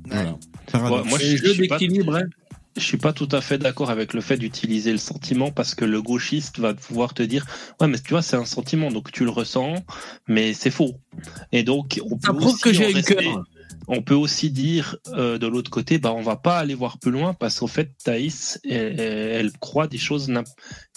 Voilà. 0.05 0.37
Ouais, 0.73 1.03
moi, 1.09 1.19
je, 1.19 1.35
je 1.35 1.51
suis 1.53 1.67
pas, 1.67 1.77
je 2.79 2.85
suis 2.85 2.97
pas 2.97 3.13
tout 3.13 3.29
à 3.31 3.41
fait 3.41 3.57
d'accord 3.57 3.89
avec 3.89 4.13
le 4.13 4.21
fait 4.21 4.37
d'utiliser 4.37 4.91
le 4.91 4.97
sentiment 4.97 5.51
parce 5.51 5.75
que 5.75 5.85
le 5.85 6.01
gauchiste 6.01 6.59
va 6.59 6.73
pouvoir 6.73 7.13
te 7.13 7.23
dire 7.23 7.45
ouais 7.79 7.87
mais 7.87 7.99
tu 7.99 8.09
vois 8.09 8.21
c'est 8.21 8.37
un 8.37 8.45
sentiment 8.45 8.89
donc 8.89 9.11
tu 9.11 9.23
le 9.23 9.29
ressens 9.29 9.75
mais 10.27 10.53
c'est 10.53 10.71
faux 10.71 10.95
et 11.51 11.63
donc 11.63 11.99
on 12.03 12.17
peut 12.17 12.27
Ça 12.27 12.33
prouve 12.33 12.53
aussi 12.53 12.61
que 12.61 12.73
j'ai 12.73 12.95
un 12.95 13.01
cœur. 13.01 13.45
On 13.89 14.01
peut 14.01 14.15
aussi 14.15 14.49
dire 14.51 14.95
euh, 15.07 15.37
de 15.37 15.47
l'autre 15.47 15.71
côté, 15.71 15.97
bah 15.97 16.13
on 16.13 16.21
va 16.21 16.35
pas 16.35 16.57
aller 16.57 16.75
voir 16.75 16.97
plus 16.99 17.11
loin 17.11 17.33
parce 17.33 17.59
qu'en 17.59 17.67
fait 17.67 17.91
Thaïs, 18.03 18.59
elle, 18.63 18.99
elle 18.99 19.51
croit 19.59 19.87
des 19.87 19.97
choses 19.97 20.31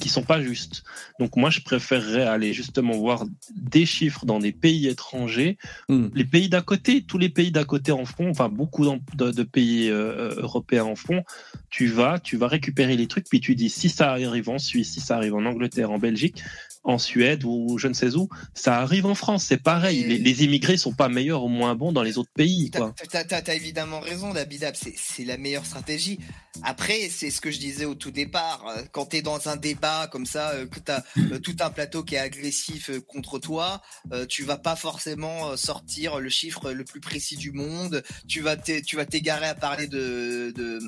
qui 0.01 0.09
sont 0.09 0.23
pas 0.23 0.41
justes. 0.41 0.85
Donc 1.19 1.37
moi 1.37 1.51
je 1.51 1.61
préférerais 1.61 2.27
aller 2.27 2.53
justement 2.53 2.93
voir 2.93 3.25
des 3.55 3.87
chiffres 3.87 4.25
dans 4.27 4.39
des 4.39 4.53
pays 4.53 4.87
étrangers, 4.89 5.59
Hmm. 5.89 6.09
les 6.15 6.25
pays 6.25 6.49
d'à 6.49 6.63
côté, 6.63 7.03
tous 7.03 7.19
les 7.19 7.29
pays 7.29 7.51
d'à 7.51 7.65
côté 7.65 7.93
en 7.93 8.05
font, 8.05 8.31
enfin 8.31 8.49
beaucoup 8.49 8.85
de, 8.85 9.31
de 9.31 9.43
pays 9.43 9.89
euh, 9.91 10.35
européens 10.39 10.85
en 10.85 10.97
font. 10.97 11.23
Tu 11.71 11.87
vas, 11.87 12.19
tu 12.19 12.37
vas 12.37 12.47
récupérer 12.47 12.97
les 12.97 13.09
trucs, 13.09 13.29
puis 13.29 13.41
tu 13.41 13.55
dis 13.55 13.71
si 13.71 13.89
ça 13.89 14.13
arrive 14.13 14.49
en 14.49 14.59
Suisse, 14.59 14.93
si 14.93 15.01
ça 15.01 15.17
arrive 15.17 15.35
en 15.35 15.45
Angleterre, 15.45 15.91
en 15.91 15.99
Belgique, 15.99 16.43
en 16.85 16.99
Suède 16.99 17.45
ou 17.45 17.79
je 17.79 17.87
ne 17.87 17.93
sais 17.95 18.17
où, 18.17 18.29
ça 18.55 18.79
arrive 18.81 19.07
en 19.07 19.15
France, 19.15 19.45
c'est 19.45 19.63
pareil. 19.63 20.03
Les, 20.05 20.19
les 20.19 20.45
immigrés 20.45 20.77
sont 20.77 20.93
pas 20.93 21.09
meilleurs 21.09 21.45
ou 21.45 21.49
moins 21.49 21.75
bons 21.77 21.93
dans 21.93 22.03
les 22.03 22.19
autres 22.19 22.33
pays. 22.35 22.71
T'as, 22.71 23.25
t'as 23.43 23.55
évidemment 23.55 24.01
raison, 24.01 24.33
Dabidab, 24.33 24.75
c'est, 24.75 25.25
la 25.25 25.37
meilleure 25.37 25.65
stratégie. 25.65 26.19
Après, 26.65 27.09
c'est 27.09 27.31
ce 27.31 27.41
que 27.41 27.51
je 27.51 27.59
disais 27.59 27.85
au 27.85 27.95
tout 27.95 28.11
départ. 28.11 28.67
euh, 28.69 28.83
Quand 28.91 29.07
t'es 29.07 29.23
dans 29.23 29.49
un 29.49 29.57
débat 29.57 30.09
comme 30.11 30.27
ça, 30.27 30.51
euh, 30.51 30.67
que 30.67 30.81
t'as 30.81 31.03
euh, 31.19 31.39
tout 31.39 31.57
un 31.61 31.71
plateau 31.71 32.03
qui 32.03 32.17
est 32.17 32.19
agressif 32.19 32.91
contre 33.07 33.39
toi, 33.39 33.81
tu 34.29 34.43
vas 34.43 34.59
pas 34.59 34.77
forcément 34.77 35.57
sortir 35.57 36.19
le 36.19 36.29
chiffre 36.29 36.73
le 36.73 36.85
plus 36.85 37.01
précis 37.01 37.37
du 37.37 37.53
monde. 37.53 38.03
Tu 38.29 38.41
vas, 38.41 38.57
t'é- 38.57 38.83
tu 38.83 38.97
vas 38.97 39.07
t'égarer 39.07 39.47
à 39.47 39.55
parler 39.55 39.87
de, 39.87 40.53
de, 40.57 40.81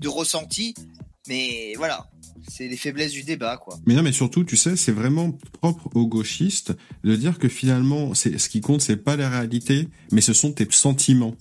de 0.00 0.08
ressenti. 0.08 0.74
Mais 1.28 1.74
voilà, 1.76 2.06
c'est 2.48 2.66
les 2.66 2.76
faiblesses 2.76 3.12
du 3.12 3.22
débat, 3.22 3.56
quoi. 3.58 3.78
Mais 3.86 3.94
non, 3.94 4.02
mais 4.02 4.12
surtout, 4.12 4.44
tu 4.44 4.56
sais, 4.56 4.74
c'est 4.76 4.92
vraiment 4.92 5.36
propre 5.60 5.88
aux 5.94 6.06
gauchistes 6.06 6.72
de 7.04 7.14
dire 7.14 7.38
que 7.38 7.48
finalement, 7.48 8.14
c'est 8.14 8.38
ce 8.38 8.48
qui 8.48 8.60
compte, 8.60 8.80
c'est 8.80 8.96
pas 8.96 9.16
la 9.16 9.28
réalité, 9.28 9.88
mais 10.12 10.22
ce 10.22 10.32
sont 10.32 10.52
tes 10.52 10.66
sentiments. 10.70 11.34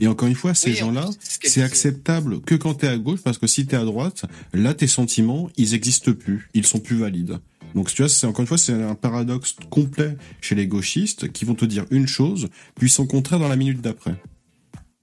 Et 0.00 0.08
encore 0.08 0.28
une 0.28 0.34
fois, 0.34 0.54
ces 0.54 0.70
Oui, 0.70 0.76
gens-là, 0.76 1.08
c'est 1.20 1.48
ce 1.48 1.60
acceptable 1.60 2.40
que 2.40 2.54
quand 2.54 2.74
t'es 2.74 2.88
à 2.88 2.96
gauche, 2.96 3.20
parce 3.22 3.38
que 3.38 3.46
si 3.46 3.66
t'es 3.66 3.76
à 3.76 3.84
droite, 3.84 4.24
là, 4.52 4.74
tes 4.74 4.86
sentiments, 4.86 5.50
ils 5.56 5.74
existent 5.74 6.12
plus, 6.12 6.48
ils 6.54 6.66
sont 6.66 6.80
plus 6.80 6.96
valides. 6.96 7.38
Donc, 7.74 7.92
tu 7.92 8.00
vois, 8.00 8.08
c'est 8.08 8.26
encore 8.26 8.40
une 8.40 8.46
fois, 8.46 8.58
c'est 8.58 8.72
un 8.72 8.94
paradoxe 8.94 9.54
complet 9.70 10.16
chez 10.40 10.54
les 10.54 10.66
gauchistes 10.66 11.30
qui 11.30 11.44
vont 11.44 11.54
te 11.54 11.66
dire 11.66 11.84
une 11.90 12.06
chose, 12.06 12.48
puis 12.74 12.88
son 12.88 13.06
contraire 13.06 13.38
dans 13.38 13.48
la 13.48 13.56
minute 13.56 13.82
d'après. 13.82 14.14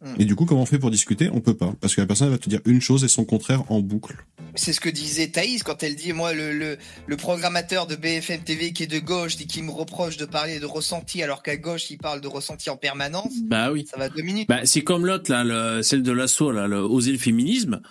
Hmm. 0.03 0.15
Et 0.19 0.25
du 0.25 0.35
coup, 0.35 0.45
comment 0.45 0.63
on 0.63 0.65
fait 0.65 0.79
pour 0.79 0.91
discuter? 0.91 1.29
On 1.31 1.39
peut 1.39 1.53
pas, 1.53 1.73
parce 1.79 1.95
que 1.95 2.01
la 2.01 2.07
personne 2.07 2.27
elle 2.27 2.33
va 2.33 2.37
te 2.37 2.49
dire 2.49 2.59
une 2.65 2.81
chose 2.81 3.03
et 3.03 3.07
son 3.07 3.23
contraire 3.23 3.63
en 3.71 3.79
boucle. 3.79 4.15
C'est 4.55 4.73
ce 4.73 4.79
que 4.81 4.89
disait 4.89 5.27
Thaïs 5.29 5.63
quand 5.63 5.81
elle 5.81 5.95
dit 5.95 6.11
moi 6.13 6.33
le, 6.33 6.51
le, 6.51 6.77
le 7.07 7.17
programmateur 7.17 7.87
de 7.87 7.95
BFM 7.95 8.41
TV 8.43 8.73
qui 8.73 8.83
est 8.83 8.87
de 8.87 8.99
gauche 8.99 9.37
dit 9.37 9.47
qu'il 9.47 9.63
me 9.63 9.71
reproche 9.71 10.17
de 10.17 10.25
parler 10.25 10.59
de 10.59 10.65
ressenti 10.65 11.23
alors 11.23 11.41
qu'à 11.41 11.55
gauche 11.57 11.89
il 11.89 11.97
parle 11.97 12.21
de 12.21 12.27
ressenti 12.27 12.69
en 12.69 12.77
permanence. 12.77 13.31
Bah 13.45 13.71
oui. 13.71 13.87
Ça 13.89 13.97
va 13.97 14.09
deux 14.09 14.21
minutes. 14.21 14.47
Bah, 14.49 14.59
c'est 14.65 14.81
comme 14.83 15.05
l'autre 15.05 15.31
là, 15.31 15.43
le- 15.43 15.81
celle 15.81 16.03
de 16.03 16.11
l'assaut 16.11 16.51
là, 16.51 16.67
le, 16.67 16.77
oser 16.79 17.11
le 17.13 17.17
féminisme. 17.17 17.81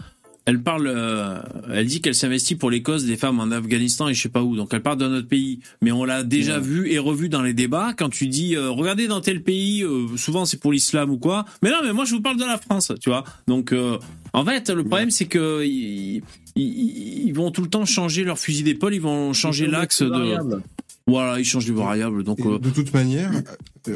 Elle 0.45 0.61
parle, 0.61 0.89
euh, 0.89 1.39
elle 1.73 1.87
dit 1.87 2.01
qu'elle 2.01 2.17
s'investit 2.17 2.57
pour 2.57 2.69
les 2.69 2.83
causes 2.83 3.05
des 3.07 3.17
femmes 3.17 3.39
en 3.39 3.53
Afghanistan 3.53 4.09
et 4.09 4.15
je 4.15 4.21
sais 4.23 4.29
pas 4.29 4.43
où. 4.43 4.57
Donc 4.57 4.71
elle 4.75 4.83
parle 4.83 4.99
de 4.99 5.07
notre 5.07 5.29
pays, 5.29 5.61
mais 5.83 5.93
on 5.93 6.05
l'a 6.05 6.25
déjà 6.25 6.59
vu 6.59 6.91
et 6.91 6.99
revu 6.99 7.29
dans 7.29 7.43
les 7.43 7.55
débats. 7.55 7.95
Quand 7.97 8.09
tu 8.09 8.27
dis, 8.27 8.57
euh, 8.57 8.71
regardez 8.71 9.07
dans 9.07 9.21
tel 9.21 9.43
pays, 9.45 9.85
euh, 9.85 10.09
souvent 10.17 10.45
c'est 10.45 10.59
pour 10.59 10.73
l'islam 10.73 11.11
ou 11.11 11.19
quoi. 11.19 11.45
Mais 11.63 11.71
non, 11.71 11.77
mais 11.85 11.93
moi 11.93 12.05
je 12.05 12.15
vous 12.17 12.21
parle 12.23 12.39
de 12.39 12.45
la 12.45 12.59
France, 12.59 12.91
tu 13.01 13.09
vois. 13.11 13.23
Donc 13.47 13.73
euh, 13.73 13.99
en 14.33 14.45
fait, 14.45 14.69
le 14.71 14.83
problème 14.83 15.11
c'est 15.13 15.27
que 15.27 15.65
ils, 15.65 16.23
ils- 16.57 17.23
ils 17.27 17.33
vont 17.33 17.53
tout 17.53 17.63
le 17.63 17.69
temps 17.69 17.85
changer 17.85 18.25
leur 18.25 18.39
fusil 18.39 18.65
d'épaule, 18.65 18.95
ils 18.95 19.01
vont 19.01 19.33
changer 19.33 19.69
l'axe 19.69 20.03
de. 20.03 20.09
variables. 20.09 20.63
Voilà, 21.07 21.39
ils 21.41 21.45
changent 21.45 21.65
du 21.67 21.73
variable. 21.73 22.25
Donc 22.25 22.41
euh, 22.41 22.59
De 22.59 22.71
toute 22.71 22.93
manière, 22.95 23.31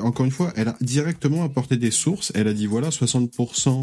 encore 0.00 0.24
une 0.26 0.32
fois, 0.32 0.52
elle 0.56 0.68
a 0.68 0.76
directement 0.80 1.44
apporté 1.44 1.76
des 1.76 1.90
sources. 1.92 2.30
Elle 2.34 2.48
a 2.48 2.52
dit 2.52 2.66
voilà, 2.66 2.90
60% 2.90 3.82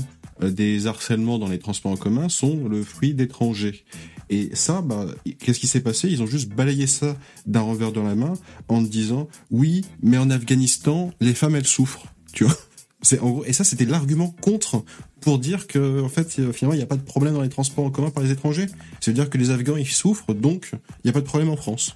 des 0.50 0.88
harcèlements 0.88 1.40
dans 1.40 1.48
les 1.48 1.60
transports 1.60 1.92
en 1.92 1.98
commun 1.98 2.30
sont 2.30 2.68
le 2.68 2.84
fruit 2.84 3.14
d'étrangers. 3.14 3.84
Et 4.30 4.50
ça, 4.54 4.82
bah, 4.82 5.06
qu'est-ce 5.40 5.60
qui 5.60 5.68
s'est 5.68 5.82
passé? 5.82 6.10
Ils 6.10 6.24
ont 6.24 6.28
juste 6.28 6.50
balayé 6.50 6.88
ça 6.88 7.18
d'un 7.46 7.62
revers 7.62 7.92
de 7.92 8.02
la 8.02 8.16
main 8.16 8.34
en 8.68 8.82
disant 8.82 9.28
oui, 9.52 9.86
mais 10.02 10.18
en 10.18 10.30
Afghanistan, 10.30 11.12
les 11.20 11.34
femmes 11.34 11.56
elles 11.56 11.68
souffrent. 11.68 12.08
Tu 12.34 12.46
vois 12.46 12.58
c'est 13.04 13.20
en 13.20 13.30
gros, 13.30 13.46
et 13.46 13.54
ça, 13.54 13.64
c'était 13.64 13.86
l'argument 13.86 14.34
contre 14.42 14.84
pour 15.22 15.40
dire 15.40 15.68
que, 15.68 16.02
en 16.02 16.10
fait, 16.10 16.36
euh, 16.40 16.52
finalement, 16.52 16.74
il 16.74 16.78
n'y 16.80 16.84
a 16.84 16.88
pas 16.88 16.98
de 16.98 17.02
problème 17.04 17.34
dans 17.34 17.42
les 17.42 17.50
transports 17.50 17.86
en 17.86 17.92
commun 17.92 18.10
par 18.10 18.24
les 18.24 18.32
étrangers. 18.32 18.66
C'est-à-dire 19.00 19.30
que 19.30 19.38
les 19.38 19.52
Afghans, 19.52 19.78
ils 19.78 19.88
souffrent, 19.88 20.34
donc 20.34 20.72
il 20.74 20.80
n'y 21.06 21.10
a 21.12 21.14
pas 21.14 21.22
de 21.22 21.26
problème 21.26 21.50
en 21.50 21.56
France. 21.56 21.96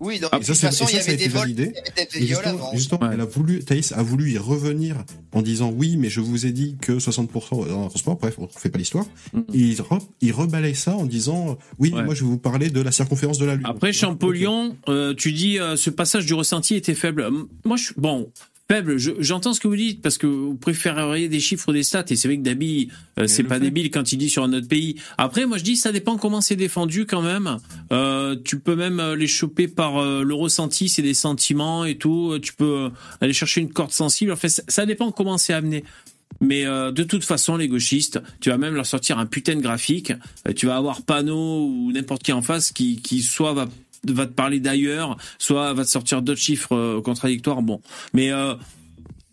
Oui, 0.00 0.18
donc 0.20 0.30
Et 0.34 0.38
de 0.38 0.42
ça, 0.44 0.52
toute 0.52 0.60
c'est- 0.60 0.66
façon 0.66 0.84
il 0.88 0.94
y 0.94 0.98
ça, 0.98 1.00
ça 1.02 1.10
a 1.10 1.14
avait 1.14 1.16
des 1.16 1.24
été 1.24 1.32
vols, 1.32 1.40
validé. 1.42 1.62
il 1.62 1.76
y 1.76 1.78
avait 2.00 2.08
des 2.12 2.16
Et 2.18 2.24
viols 2.26 2.42
justement, 2.44 2.70
justement, 2.74 3.10
elle 3.12 3.20
a 3.20 3.24
voulu, 3.24 3.64
Thaïs 3.64 3.92
a 3.92 4.02
voulu 4.02 4.32
y 4.32 4.38
revenir 4.38 4.96
en 5.32 5.42
disant 5.42 5.72
oui, 5.74 5.96
mais 5.96 6.08
je 6.08 6.20
vous 6.20 6.46
ai 6.46 6.52
dit 6.52 6.76
que 6.80 6.98
60% 6.98 7.66
dans 7.68 7.84
le 7.84 7.88
transport, 7.88 8.16
bref, 8.16 8.34
on 8.38 8.48
fait 8.48 8.70
pas 8.70 8.78
l'histoire. 8.78 9.06
Et 9.54 9.58
il, 9.58 9.80
re, 9.80 9.98
il 10.20 10.32
rebalaye 10.32 10.74
ça 10.74 10.94
en 10.96 11.04
disant 11.06 11.58
oui, 11.78 11.90
moi 11.92 12.14
je 12.14 12.22
vais 12.24 12.30
vous 12.30 12.38
parler 12.38 12.70
de 12.70 12.80
la 12.80 12.90
circonférence 12.92 13.38
de 13.38 13.44
la 13.46 13.54
Lune. 13.56 13.66
Après 13.66 13.92
Champollion, 13.92 14.76
euh, 14.88 15.14
tu 15.14 15.32
dis 15.32 15.58
euh, 15.58 15.76
ce 15.76 15.90
passage 15.90 16.26
du 16.26 16.34
ressenti 16.34 16.74
était 16.74 16.94
faible. 16.94 17.28
Moi, 17.64 17.76
je 17.76 17.92
bon 17.96 18.30
faible. 18.70 18.98
je- 18.98 19.12
J'entends 19.20 19.54
ce 19.54 19.60
que 19.60 19.68
vous 19.68 19.76
dites 19.76 20.02
parce 20.02 20.18
que 20.18 20.26
vous 20.26 20.54
préféreriez 20.54 21.28
des 21.28 21.40
chiffres 21.40 21.68
ou 21.70 21.72
des 21.72 21.82
stats 21.82 22.04
et 22.10 22.16
c'est 22.16 22.28
vrai 22.28 22.36
que 22.36 22.42
Dabi, 22.42 22.88
euh, 23.18 23.26
c'est 23.26 23.42
pas 23.42 23.54
fait. 23.54 23.60
débile 23.62 23.90
quand 23.90 24.12
il 24.12 24.18
dit 24.18 24.28
sur 24.28 24.44
un 24.44 24.52
autre 24.52 24.68
pays. 24.68 24.96
Après, 25.16 25.46
moi 25.46 25.56
je 25.58 25.64
dis 25.64 25.76
ça 25.76 25.90
dépend 25.92 26.18
comment 26.18 26.40
c'est 26.40 26.56
défendu 26.56 27.06
quand 27.06 27.22
même. 27.22 27.58
Euh, 27.92 28.36
tu 28.44 28.58
peux 28.58 28.76
même 28.76 29.00
euh, 29.00 29.16
les 29.16 29.26
choper 29.26 29.68
par 29.68 29.98
euh, 29.98 30.22
le 30.22 30.34
ressenti, 30.34 30.88
c'est 30.88 31.02
des 31.02 31.14
sentiments 31.14 31.84
et 31.84 31.96
tout. 31.96 32.32
Euh, 32.32 32.38
Tu 32.40 32.52
peux 32.52 32.84
euh, 32.86 32.88
aller 33.20 33.32
chercher 33.32 33.60
une 33.62 33.72
corde 33.72 33.92
sensible. 33.92 34.32
En 34.32 34.36
fait, 34.36 34.48
ça, 34.50 34.62
ça 34.68 34.86
dépend 34.86 35.10
comment 35.12 35.38
c'est 35.38 35.52
amené. 35.54 35.82
Mais 36.40 36.66
euh, 36.66 36.92
de 36.92 37.02
toute 37.02 37.24
façon, 37.24 37.56
les 37.56 37.66
gauchistes, 37.68 38.20
tu 38.40 38.50
vas 38.50 38.58
même 38.58 38.74
leur 38.74 38.86
sortir 38.86 39.18
un 39.18 39.26
putain 39.26 39.56
de 39.56 39.60
graphique. 39.60 40.12
Tu 40.56 40.66
vas 40.66 40.76
avoir 40.76 41.02
Panneau 41.02 41.66
ou 41.66 41.90
n'importe 41.90 42.22
qui 42.22 42.32
en 42.32 42.42
face 42.42 42.70
qui, 42.70 43.00
qui 43.02 43.22
soit 43.22 43.54
va, 43.54 43.66
va 44.06 44.26
te 44.26 44.32
parler 44.32 44.60
d'ailleurs, 44.60 45.16
soit 45.38 45.72
va 45.72 45.84
te 45.84 45.90
sortir 45.90 46.22
d'autres 46.22 46.40
chiffres 46.40 46.74
euh, 46.74 47.00
contradictoires. 47.00 47.62
Bon, 47.62 47.80
mais 48.12 48.32
euh, 48.32 48.54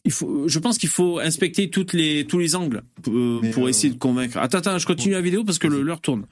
il 0.06 0.12
faut, 0.12 0.48
je 0.48 0.60
pense 0.60 0.78
qu'il 0.78 0.90
faut 0.90 1.20
inspecter 1.20 1.70
toutes 1.70 1.94
les, 1.94 2.26
tous 2.26 2.38
les 2.40 2.56
angles 2.56 2.84
euh, 3.08 3.40
pour 3.52 3.68
essayer 3.70 3.92
de 3.92 3.98
convaincre. 3.98 4.38
Attends, 4.38 4.60
attends, 4.60 4.78
je 4.78 4.86
continue 4.86 5.14
la 5.16 5.22
vidéo 5.22 5.44
parce 5.44 5.60
que 5.60 5.68
le- 5.68 5.82
l'heure 5.82 6.02
tourne. 6.02 6.26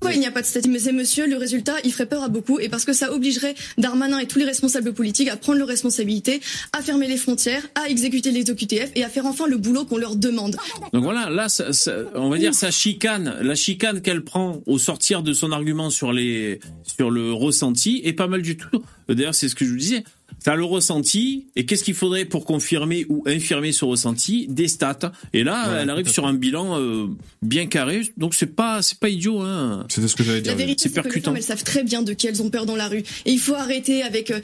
Pourquoi 0.00 0.14
il 0.14 0.20
n'y 0.20 0.26
a 0.26 0.30
pas 0.30 0.40
de 0.40 0.46
statistique 0.46 0.72
Mais 0.72 0.78
c'est 0.78 0.92
monsieur, 0.92 1.26
le 1.28 1.36
résultat, 1.36 1.74
il 1.84 1.92
ferait 1.92 2.06
peur 2.06 2.22
à 2.22 2.28
beaucoup 2.28 2.58
et 2.58 2.70
parce 2.70 2.86
que 2.86 2.94
ça 2.94 3.12
obligerait 3.12 3.54
Darmanin 3.76 4.18
et 4.18 4.26
tous 4.26 4.38
les 4.38 4.46
responsables 4.46 4.94
politiques 4.94 5.28
à 5.28 5.36
prendre 5.36 5.58
leurs 5.58 5.68
responsabilités, 5.68 6.40
à 6.72 6.80
fermer 6.80 7.06
les 7.06 7.18
frontières, 7.18 7.62
à 7.74 7.88
exécuter 7.90 8.30
les 8.30 8.50
OQTF 8.50 8.92
et 8.94 9.04
à 9.04 9.10
faire 9.10 9.26
enfin 9.26 9.46
le 9.46 9.58
boulot 9.58 9.84
qu'on 9.84 9.98
leur 9.98 10.16
demande. 10.16 10.56
Donc 10.94 11.02
voilà, 11.04 11.28
là, 11.28 11.50
ça- 11.50 11.74
ça- 11.74 11.96
on 12.14 12.30
va 12.30 12.38
dire 12.38 12.54
sa 12.54 12.70
chicane, 12.70 13.36
la 13.42 13.54
chicane 13.54 14.00
qu'elle 14.00 14.22
prend 14.24 14.62
au 14.66 14.78
sortir 14.78 15.22
de 15.22 15.34
son 15.34 15.52
argument 15.52 15.90
sur 15.90 16.12
les, 16.14 16.60
sur 16.96 17.10
le 17.10 17.32
ressenti 17.34 18.00
est 18.02 18.14
pas 18.14 18.26
mal 18.26 18.40
du 18.40 18.56
tout. 18.56 18.82
D'ailleurs, 19.08 19.34
c'est 19.34 19.48
ce 19.50 19.54
que 19.54 19.64
je 19.66 19.70
vous 19.70 19.76
disais. 19.76 20.02
T'as 20.42 20.54
le 20.54 20.64
ressenti, 20.64 21.48
et 21.56 21.66
qu'est-ce 21.66 21.84
qu'il 21.84 21.94
faudrait 21.94 22.24
pour 22.24 22.44
confirmer 22.44 23.04
ou 23.08 23.22
infirmer 23.26 23.72
ce 23.72 23.84
ressenti 23.84 24.46
Des 24.48 24.68
stats. 24.68 25.12
Et 25.32 25.44
là, 25.44 25.70
Ouais, 25.70 25.78
elle 25.82 25.90
arrive 25.90 26.08
sur 26.08 26.26
un 26.26 26.34
bilan 26.34 26.78
euh, 26.80 27.06
bien 27.42 27.66
carré, 27.66 28.02
donc 28.16 28.34
c'est 28.34 28.54
pas, 28.54 28.80
c'est 28.82 28.98
pas 28.98 29.08
idiot. 29.08 29.40
Hein. 29.40 29.86
C'était 29.90 30.08
ce 30.08 30.16
que 30.16 30.22
j'allais 30.22 30.40
La 30.42 30.54
vérité, 30.54 30.82
C'est 30.82 30.88
c'est 30.88 30.94
que 30.94 30.96
les 30.98 31.02
percutant. 31.02 31.30
femmes, 31.32 31.36
elles 31.36 31.42
savent 31.42 31.64
très 31.64 31.84
bien 31.84 32.02
de 32.02 32.12
qui 32.12 32.26
elles 32.26 32.42
ont 32.42 32.50
peur 32.50 32.66
dans 32.66 32.76
la 32.76 32.88
rue. 32.88 33.02
Et 33.26 33.32
il 33.32 33.38
faut 33.38 33.54
arrêter 33.54 34.02
avec... 34.02 34.30
euh, 34.30 34.40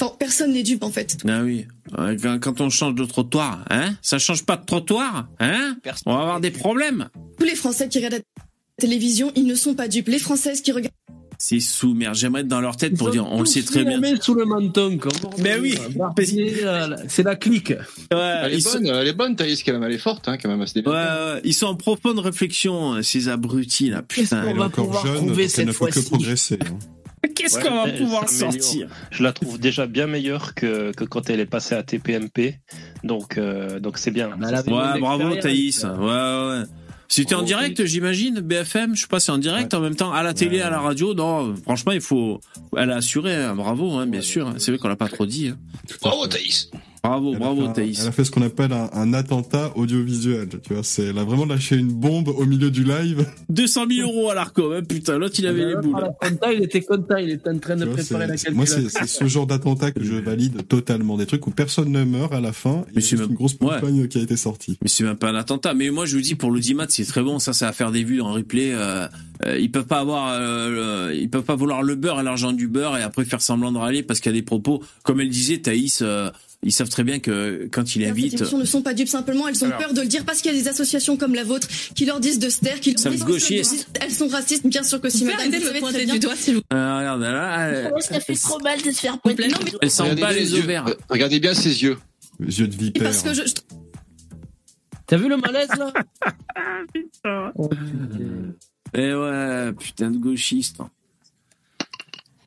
Enfin, 0.00 0.12
personne 0.18 0.52
n'est 0.52 0.64
dupe 0.64 0.82
en 0.82 0.90
fait. 0.90 1.18
Ah 1.28 1.42
oui. 1.44 1.66
Quand, 2.20 2.38
quand 2.40 2.60
on 2.60 2.68
change 2.68 2.96
de 2.96 3.04
trottoir, 3.04 3.64
hein 3.70 3.94
Ça 4.02 4.18
change 4.18 4.44
pas 4.44 4.56
de 4.56 4.64
trottoir, 4.64 5.28
hein 5.38 5.76
On 6.06 6.14
va 6.16 6.20
avoir 6.22 6.40
des 6.40 6.50
problèmes. 6.50 7.08
Tous 7.38 7.44
les 7.46 7.54
Français 7.54 7.88
qui 7.88 7.98
regardent 7.98 8.14
la 8.14 8.44
télévision, 8.76 9.30
ils 9.36 9.46
ne 9.46 9.54
sont 9.54 9.74
pas 9.74 9.86
dupes. 9.86 10.08
Les 10.08 10.18
Françaises 10.18 10.62
qui 10.62 10.72
regardent... 10.72 10.92
C'est 11.38 11.60
sous 11.60 11.94
merde. 11.94 12.14
J'aimerais 12.14 12.40
être 12.42 12.48
dans 12.48 12.60
leur 12.60 12.76
tête 12.76 12.96
pour 12.96 13.10
dire, 13.10 13.26
on 13.30 13.40
le 13.40 13.46
sait 13.46 13.62
très 13.62 13.84
bien. 13.84 14.00
sous 14.20 14.34
le 14.34 14.44
menton, 14.44 14.96
comme 14.98 15.12
Mais 15.38 15.58
oui. 15.58 15.76
euh, 16.62 16.96
c'est 17.08 17.22
la 17.22 17.36
clique. 17.36 17.70
Ouais, 18.12 18.34
Elle 18.44 18.54
est 18.54 18.60
sont- 18.60 18.72
bonne, 18.78 18.86
elle 18.86 19.08
est 19.08 19.12
bonne, 19.12 19.36
Thaïs, 19.36 19.62
quand 19.62 19.72
même, 19.72 19.82
elle 19.84 19.92
est 19.92 19.98
forte, 19.98 20.28
hein, 20.28 20.36
quand 20.40 20.48
même, 20.48 20.60
à 20.60 20.66
ce 20.66 20.78
Ouais, 20.78 20.84
ouais, 20.86 21.40
ils 21.44 21.54
sont 21.54 21.66
en 21.66 21.74
profonde 21.74 22.18
réflexion, 22.18 23.02
ces 23.02 23.28
abrutis 23.28 23.90
là. 23.90 24.02
Putain, 24.02 24.44
Elle 24.48 24.56
est 24.56 24.60
encore 24.60 25.04
jeune, 25.06 25.26
peut 25.72 25.86
que 25.90 26.00
progresser. 26.08 26.58
hein. 26.62 26.78
Qu'est-ce 27.34 27.56
Ouais, 27.56 27.62
qu'on 27.64 27.74
va 27.86 27.90
pouvoir 27.90 28.28
sortir? 28.28 28.86
Je 29.10 29.22
la 29.22 29.32
trouve 29.32 29.58
déjà 29.58 29.86
bien 29.86 30.06
meilleure 30.06 30.54
que, 30.54 30.92
que 30.92 31.04
quand 31.04 31.30
elle 31.30 31.40
est 31.40 31.46
passée 31.46 31.74
à 31.74 31.82
TPMP. 31.82 32.60
Donc, 33.02 33.38
euh, 33.38 33.80
donc 33.80 33.96
c'est 33.96 34.10
bien. 34.10 34.28
Ouais, 34.28 34.94
une 34.94 35.00
bravo. 35.00 35.34
Thaïs. 35.36 35.84
Ouais, 35.84 36.06
ouais. 36.06 36.62
C'était 37.14 37.34
en 37.36 37.42
direct, 37.42 37.84
j'imagine, 37.84 38.40
BFM. 38.40 38.96
Je 38.96 39.02
sais 39.02 39.06
pas, 39.06 39.20
c'est 39.20 39.30
en 39.30 39.38
direct 39.38 39.72
en 39.72 39.80
même 39.80 39.94
temps 39.94 40.12
à 40.12 40.22
la 40.24 40.34
télé, 40.34 40.60
à 40.60 40.68
la 40.70 40.80
radio. 40.80 41.14
Non, 41.14 41.54
franchement, 41.62 41.92
il 41.92 42.00
faut. 42.00 42.40
Elle 42.76 42.90
a 42.90 42.96
assuré. 42.96 43.34
hein, 43.36 43.54
Bravo, 43.54 43.92
hein, 43.92 44.06
bien 44.06 44.20
sûr. 44.20 44.52
C'est 44.58 44.72
vrai 44.72 44.78
qu'on 44.78 44.88
l'a 44.88 44.96
pas 44.96 45.08
trop 45.08 45.24
dit. 45.24 45.48
hein. 45.48 45.58
Bravo, 46.02 46.26
Thaïs. 46.26 46.70
Bravo, 47.04 47.32
Elle 47.34 47.38
bravo 47.38 47.68
Thaïs. 47.68 47.98
Elle 48.00 48.08
a 48.08 48.12
fait 48.12 48.24
ce 48.24 48.30
qu'on 48.30 48.40
appelle 48.42 48.72
un, 48.72 48.88
un 48.94 49.12
attentat 49.12 49.70
audiovisuel. 49.76 50.48
Tu 50.66 50.72
vois, 50.72 50.82
c'est 50.82 51.04
elle 51.08 51.18
a 51.18 51.24
vraiment 51.24 51.44
lâché 51.44 51.76
une 51.76 51.92
bombe 51.92 52.28
au 52.28 52.46
milieu 52.46 52.70
du 52.70 52.82
live. 52.82 53.26
200 53.50 53.84
000 53.90 54.08
euros 54.10 54.30
à 54.30 54.34
l'ARCOM, 54.34 54.72
hein, 54.72 54.80
putain, 54.88 55.18
l'autre 55.18 55.34
il 55.38 55.46
avait 55.46 55.66
les 55.66 55.76
boules. 55.76 55.92
Content, 56.20 56.50
il 56.52 56.62
était 56.62 56.80
content, 56.80 57.16
il 57.16 57.30
était 57.30 57.50
en 57.50 57.58
train 57.58 57.76
de 57.76 57.84
vois, 57.84 57.94
préparer 57.94 58.26
la 58.26 58.36
c'est- 58.38 58.50
moi, 58.52 58.64
c'est 58.66 58.76
calculation. 58.82 59.00
c'est 59.06 59.24
ce 59.24 59.28
genre 59.28 59.46
d'attentat 59.46 59.90
que 59.92 60.02
je 60.02 60.14
valide 60.24 60.66
totalement. 60.66 61.16
Des 61.18 61.26
trucs 61.26 61.46
où 61.46 61.50
personne 61.50 61.90
ne 61.92 62.04
meurt 62.04 62.32
à 62.32 62.40
la 62.40 62.52
fin. 62.52 62.84
Mais 62.94 63.00
c'est 63.02 63.16
une 63.16 63.26
grosse 63.34 63.54
campagne 63.54 64.08
qui 64.08 64.18
a 64.18 64.22
été 64.22 64.36
sortie. 64.36 64.78
Mais 64.82 64.88
c'est 64.88 65.04
même 65.04 65.16
pas 65.16 65.28
un 65.28 65.34
attentat. 65.34 65.74
Mais 65.74 65.90
moi, 65.90 66.06
je 66.06 66.16
vous 66.16 66.22
dis, 66.22 66.34
pour 66.34 66.50
l'audimat, 66.50 66.86
c'est 66.88 67.04
très 67.04 67.22
bon. 67.22 67.38
Ça, 67.38 67.52
ça 67.52 67.66
va 67.66 67.72
faire 67.72 67.92
des 67.92 68.02
vues 68.04 68.22
en 68.22 68.32
replay. 68.32 68.72
Euh, 68.72 69.06
euh, 69.44 69.58
ils 69.58 69.70
peuvent 69.70 69.86
pas 69.86 69.98
avoir, 70.00 70.32
euh, 70.38 71.10
le- 71.10 71.16
ils 71.16 71.28
peuvent 71.28 71.42
pas 71.42 71.56
vouloir 71.56 71.82
le 71.82 71.94
beurre 71.96 72.20
et 72.20 72.22
l'argent 72.22 72.52
du 72.52 72.66
beurre 72.68 72.96
et 72.96 73.02
après 73.02 73.24
faire 73.26 73.42
semblant 73.42 73.72
de 73.72 73.78
râler 73.78 74.02
parce 74.02 74.20
qu'il 74.20 74.32
y 74.32 74.34
a 74.34 74.38
des 74.38 74.42
propos. 74.44 74.82
Comme 75.02 75.20
elle 75.20 75.28
disait, 75.28 75.58
Thaïs, 75.58 76.00
euh, 76.02 76.30
ils 76.64 76.72
savent 76.72 76.88
très 76.88 77.04
bien 77.04 77.20
que 77.20 77.68
quand 77.70 77.94
il 77.94 78.00
Les 78.02 78.08
invite. 78.08 78.34
émissions 78.34 78.58
ne 78.58 78.64
sont 78.64 78.82
pas 78.82 78.94
dupes 78.94 79.08
simplement, 79.08 79.46
elles 79.46 79.62
ont 79.62 79.66
Alors. 79.68 79.78
peur 79.78 79.92
de 79.94 80.00
le 80.00 80.06
dire 80.08 80.24
parce 80.24 80.40
qu'il 80.40 80.52
y 80.52 80.58
a 80.58 80.60
des 80.60 80.66
associations 80.68 81.16
comme 81.16 81.34
la 81.34 81.44
vôtre 81.44 81.68
qui 81.94 82.04
leur 82.06 82.18
disent 82.20 82.38
de 82.38 82.48
se 82.48 82.60
taire, 82.60 82.80
qui 82.80 82.94
leur 82.94 83.12
disent 83.12 83.24
gauchiste. 83.24 83.88
elles 84.00 84.10
sont 84.10 84.28
racistes, 84.28 84.66
bien 84.66 84.82
sûr 84.82 85.00
que 85.00 85.10
si 85.10 85.24
Vous 85.24 85.30
madame, 85.30 85.50
vous 85.52 85.60
savez 85.66 85.78
pointer 85.80 86.04
très 86.06 86.12
du 86.14 86.18
doigt, 86.20 86.34
s'il 86.36 86.54
vous 86.56 86.62
Euh, 86.72 86.98
regarde 86.98 87.20
là, 87.22 87.68
elle, 87.68 87.92
ça 88.02 88.18
fait 88.20 88.34
trop 88.34 88.58
mal 88.60 88.80
de 88.82 88.90
se 88.90 89.00
faire 89.00 89.20
pointer. 89.20 89.48
Non, 89.48 89.58
mais- 89.64 89.70
elle 89.82 89.90
s'en 89.90 90.04
Regardez 90.04 90.22
bat 90.22 90.32
bien 90.32 90.38
les 90.42 90.52
yeux. 90.54 90.68
Euh, 90.70 90.94
Regardez 91.10 91.40
bien 91.40 91.54
ses 91.54 91.82
yeux. 91.82 91.98
Les 92.40 92.58
yeux 92.60 92.66
de 92.66 92.74
Et 92.74 92.78
vipère. 92.78 93.02
parce 93.04 93.22
que 93.22 93.34
je, 93.34 93.42
T'as 95.06 95.18
vu 95.18 95.28
le 95.28 95.36
malaise 95.36 95.68
là 95.78 95.92
Eh 98.94 99.14
ouais, 99.14 99.72
putain 99.78 100.10
de 100.10 100.18
gauchiste. 100.18 100.78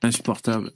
Insupportable. 0.02 0.72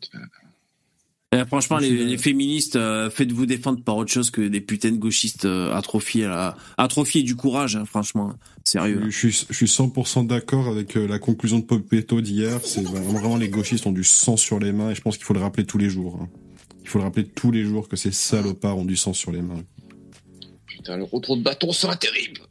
Eh, 1.34 1.46
franchement, 1.46 1.78
les, 1.78 1.92
les 1.92 2.18
féministes, 2.18 2.76
euh, 2.76 3.10
faites-vous 3.10 3.46
défendre 3.46 3.82
par 3.82 3.96
autre 3.96 4.12
chose 4.12 4.32
que 4.32 4.42
des 4.42 4.60
putains 4.60 4.92
de 4.92 4.98
gauchistes 4.98 5.46
euh, 5.46 5.74
atrophiés, 5.74 6.26
là. 6.26 6.58
atrophiés 6.78 7.24
du 7.24 7.38
courage, 7.38 7.78
hein, 7.78 7.86
franchement. 7.86 8.34
Sérieux. 8.66 9.04
Je 9.10 9.18
suis, 9.30 9.46
je 9.50 9.56
suis 9.56 9.66
100% 9.68 10.28
d'accord 10.28 10.68
avec 10.68 10.98
euh, 10.98 11.08
la 11.08 11.20
conclusion 11.20 11.60
de 11.60 11.64
Popetto 11.64 12.20
d'hier. 12.20 12.60
C'est 12.66 12.84
vraiment, 12.84 13.14
vraiment 13.14 13.38
les 13.38 13.48
gauchistes 13.48 13.86
ont 13.86 13.94
du 13.94 14.04
sang 14.04 14.36
sur 14.36 14.60
les 14.60 14.74
mains 14.74 14.92
et 14.92 14.96
je 14.96 15.02
pense 15.02 15.16
qu'il 15.16 15.26
faut 15.26 15.34
le 15.34 15.40
rappeler 15.40 15.66
tous 15.66 15.78
les 15.78 15.90
jours. 15.90 16.20
hein. 16.22 16.28
Il 16.84 16.90
faut 16.90 16.98
le 16.98 17.06
rappeler 17.06 17.26
tous 17.26 17.52
les 17.52 17.64
jours 17.64 17.88
que 17.88 17.96
ces 17.96 18.12
salopards 18.12 18.78
ont 18.78 18.86
du 18.86 18.98
sang 18.98 19.14
sur 19.14 19.32
les 19.32 19.42
mains. 19.42 19.64
Putain, 20.82 20.98
le 20.98 21.04
retour 21.04 21.38
de 21.38 21.44
bâton 21.44 21.72
sera 21.74 21.96
terrible. 21.96 22.42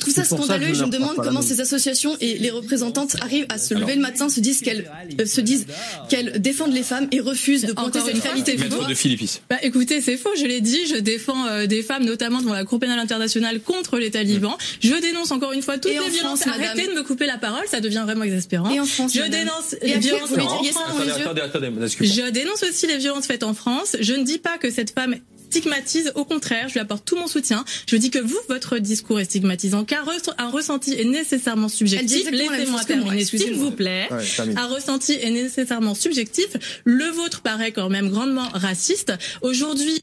trouve 0.00 0.14
ça 0.14 0.24
scandaleux 0.24 0.68
je 0.68 0.74
je 0.74 0.84
me 0.84 0.90
demande 0.90 1.16
comment 1.16 1.42
ces 1.42 1.60
associations 1.60 2.16
et 2.18 2.38
les 2.38 2.50
représentantes 2.50 3.16
arrivent 3.20 3.44
à 3.50 3.58
se 3.58 3.74
Alors. 3.74 3.86
lever 3.86 3.96
le 3.96 4.00
matin, 4.00 4.30
se 4.30 4.40
disent 4.40 4.62
qu'elles 4.62 4.90
euh, 5.20 5.26
se 5.26 5.42
disent 5.42 5.66
qu'elles 6.08 6.40
défendent 6.40 6.72
les 6.72 6.82
femmes 6.82 7.08
et 7.12 7.20
refusent 7.20 7.66
de 7.66 7.74
pointer 7.74 8.00
cette 8.00 8.16
c'est 8.16 8.56
du 8.56 8.68
doigt. 8.68 8.86
de 8.86 8.94
Philippis. 8.94 9.40
Bah 9.50 9.56
écoutez, 9.62 10.00
c'est 10.00 10.16
faux, 10.16 10.30
je 10.34 10.46
l'ai 10.46 10.62
dit, 10.62 10.86
je 10.86 10.96
défends 10.96 11.46
euh, 11.46 11.66
des 11.66 11.82
femmes, 11.82 12.04
notamment 12.04 12.40
devant 12.40 12.54
la 12.54 12.64
Cour 12.64 12.80
pénale 12.80 12.98
internationale 12.98 13.60
contre 13.60 13.98
les 13.98 14.10
talibans. 14.10 14.56
Je 14.80 14.94
dénonce 15.00 15.30
encore 15.30 15.52
une 15.52 15.60
fois 15.62 15.76
toutes 15.76 15.90
Et 15.92 15.98
les 15.98 16.08
violences. 16.08 16.40
France, 16.40 16.46
madame. 16.46 16.70
Arrêtez 16.70 16.88
de 16.88 16.94
me 16.94 17.02
couper 17.02 17.26
la 17.26 17.36
parole, 17.36 17.64
ça 17.68 17.80
devient 17.80 18.02
vraiment 18.04 18.24
exaspérant. 18.24 18.70
Et 18.70 18.80
en 18.80 18.86
France, 18.86 19.12
je 19.14 19.20
madame. 19.20 19.40
dénonce 19.40 19.74
Et 19.82 19.88
les 19.88 19.98
violences 19.98 20.32
Attendez, 20.32 21.40
attendez, 21.42 21.66
attendez. 21.66 21.70
Je 22.00 22.30
dénonce 22.30 22.62
aussi 22.62 22.86
les 22.86 22.96
violences 22.96 23.26
faites 23.26 23.42
en 23.42 23.52
France. 23.52 23.96
Je 24.00 24.14
ne 24.14 24.24
dis 24.24 24.38
pas 24.38 24.56
que 24.56 24.70
cette 24.70 24.90
femme 24.90 25.16
stigmatise, 25.54 26.12
au 26.16 26.24
contraire, 26.24 26.68
je 26.68 26.74
lui 26.74 26.80
apporte 26.80 27.04
tout 27.04 27.16
mon 27.16 27.28
soutien. 27.28 27.64
Je 27.86 27.96
dis 27.96 28.10
que 28.10 28.18
vous, 28.18 28.38
votre 28.48 28.78
discours 28.78 29.20
est 29.20 29.24
stigmatisant, 29.24 29.84
car 29.84 30.04
un 30.38 30.48
ressenti 30.50 30.94
est 30.94 31.04
nécessairement 31.04 31.68
subjectif. 31.68 32.28
Laissez-moi 32.30 32.84
terminer, 32.84 33.24
s'il 33.24 33.54
vous 33.54 33.70
plaît. 33.70 34.08
Ouais. 34.10 34.56
Un 34.56 34.66
ressenti 34.66 35.12
est 35.12 35.30
nécessairement 35.30 35.94
subjectif. 35.94 36.80
Le 36.84 37.06
vôtre 37.10 37.42
paraît 37.42 37.72
quand 37.72 37.88
même 37.88 38.08
grandement 38.10 38.48
raciste. 38.52 39.12
Aujourd'hui, 39.42 40.00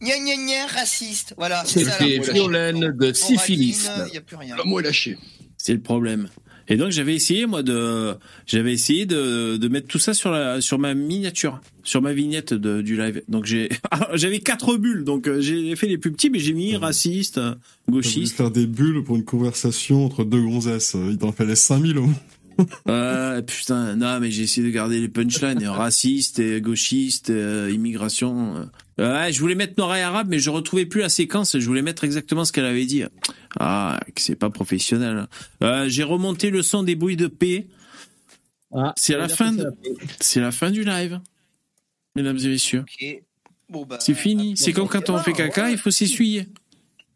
Gna 0.00 0.18
gna 0.18 0.34
gna, 0.34 0.66
raciste. 0.66 1.34
Voilà. 1.36 1.62
C'est 1.64 1.84
la- 1.84 2.32
violaine 2.32 2.90
de 2.90 3.12
syphilis. 3.12 3.88
Il 4.08 4.14
y 4.14 4.16
a 4.16 4.20
plus 4.20 4.34
rien. 4.36 4.56
Le 4.56 4.64
mot 4.64 4.80
est 4.80 4.82
lâché. 4.82 5.16
C'est 5.56 5.74
le 5.74 5.80
problème. 5.80 6.28
Et 6.68 6.76
donc 6.76 6.90
j'avais 6.90 7.14
essayé 7.14 7.46
moi 7.46 7.62
de 7.62 8.14
j'avais 8.46 8.72
essayé 8.72 9.06
de, 9.06 9.56
de 9.56 9.68
mettre 9.68 9.88
tout 9.88 9.98
ça 9.98 10.14
sur 10.14 10.30
la 10.30 10.60
sur 10.60 10.78
ma 10.78 10.94
miniature, 10.94 11.60
sur 11.82 12.02
ma 12.02 12.12
vignette 12.12 12.54
de, 12.54 12.82
du 12.82 12.96
live. 12.96 13.22
Donc 13.28 13.46
j'ai 13.46 13.68
j'avais 14.14 14.40
quatre 14.40 14.76
bulles 14.76 15.04
donc 15.04 15.28
euh, 15.28 15.40
j'ai 15.40 15.74
fait 15.76 15.88
les 15.88 15.98
plus 15.98 16.12
petits 16.12 16.30
mais 16.30 16.38
j'ai 16.38 16.52
mis 16.52 16.76
raciste, 16.76 17.38
euh, 17.38 17.54
gauchiste. 17.88 18.36
faire 18.36 18.50
des 18.50 18.66
bulles 18.66 19.02
pour 19.04 19.16
une 19.16 19.24
conversation 19.24 20.04
entre 20.04 20.24
deux 20.24 20.40
gonzesses. 20.40 20.96
Il 21.10 21.18
t'en 21.18 21.32
fallait 21.32 21.56
5000 21.56 21.98
au 21.98 22.02
moins. 22.02 22.14
Euh, 22.86 23.40
putain, 23.40 23.96
non 23.96 24.20
mais 24.20 24.30
j'ai 24.30 24.42
essayé 24.42 24.66
de 24.66 24.72
garder 24.72 25.00
les 25.00 25.08
punchlines, 25.08 25.66
raciste 25.66 26.38
et 26.38 26.60
gauchiste, 26.60 27.30
euh, 27.30 27.70
immigration. 27.72 28.68
Ouais, 28.98 29.32
je 29.32 29.40
voulais 29.40 29.54
mettre 29.54 29.74
noir 29.78 29.96
et 29.96 30.02
arabe 30.02 30.28
mais 30.28 30.38
je 30.38 30.50
retrouvais 30.50 30.84
plus 30.86 31.00
la 31.00 31.08
séquence, 31.08 31.58
je 31.58 31.66
voulais 31.66 31.80
mettre 31.82 32.04
exactement 32.04 32.44
ce 32.44 32.52
qu'elle 32.52 32.66
avait 32.66 32.84
dit. 32.84 33.04
Ah, 33.58 33.98
que 34.14 34.20
c'est 34.20 34.36
pas 34.36 34.50
professionnel. 34.50 35.26
Euh, 35.62 35.88
j'ai 35.88 36.02
remonté 36.02 36.50
le 36.50 36.62
son 36.62 36.82
des 36.82 36.94
bruits 36.94 37.16
de 37.16 37.26
paix. 37.26 37.66
c'est 38.96 39.16
la 39.16 39.28
fin 39.28 39.52
de... 39.52 39.66
c'est 40.20 40.40
la 40.40 40.52
fin 40.52 40.70
du 40.70 40.84
live. 40.84 41.20
Mesdames 42.14 42.38
et 42.38 42.48
messieurs. 42.48 42.84
Bon, 43.70 43.86
bah, 43.86 43.96
C'est 44.00 44.14
fini. 44.14 44.56
C'est 44.56 44.72
comme 44.74 44.88
quand 44.88 45.08
on 45.08 45.18
fait 45.18 45.32
caca, 45.32 45.70
il 45.70 45.78
faut 45.78 45.90
s'essuyer. 45.90 46.48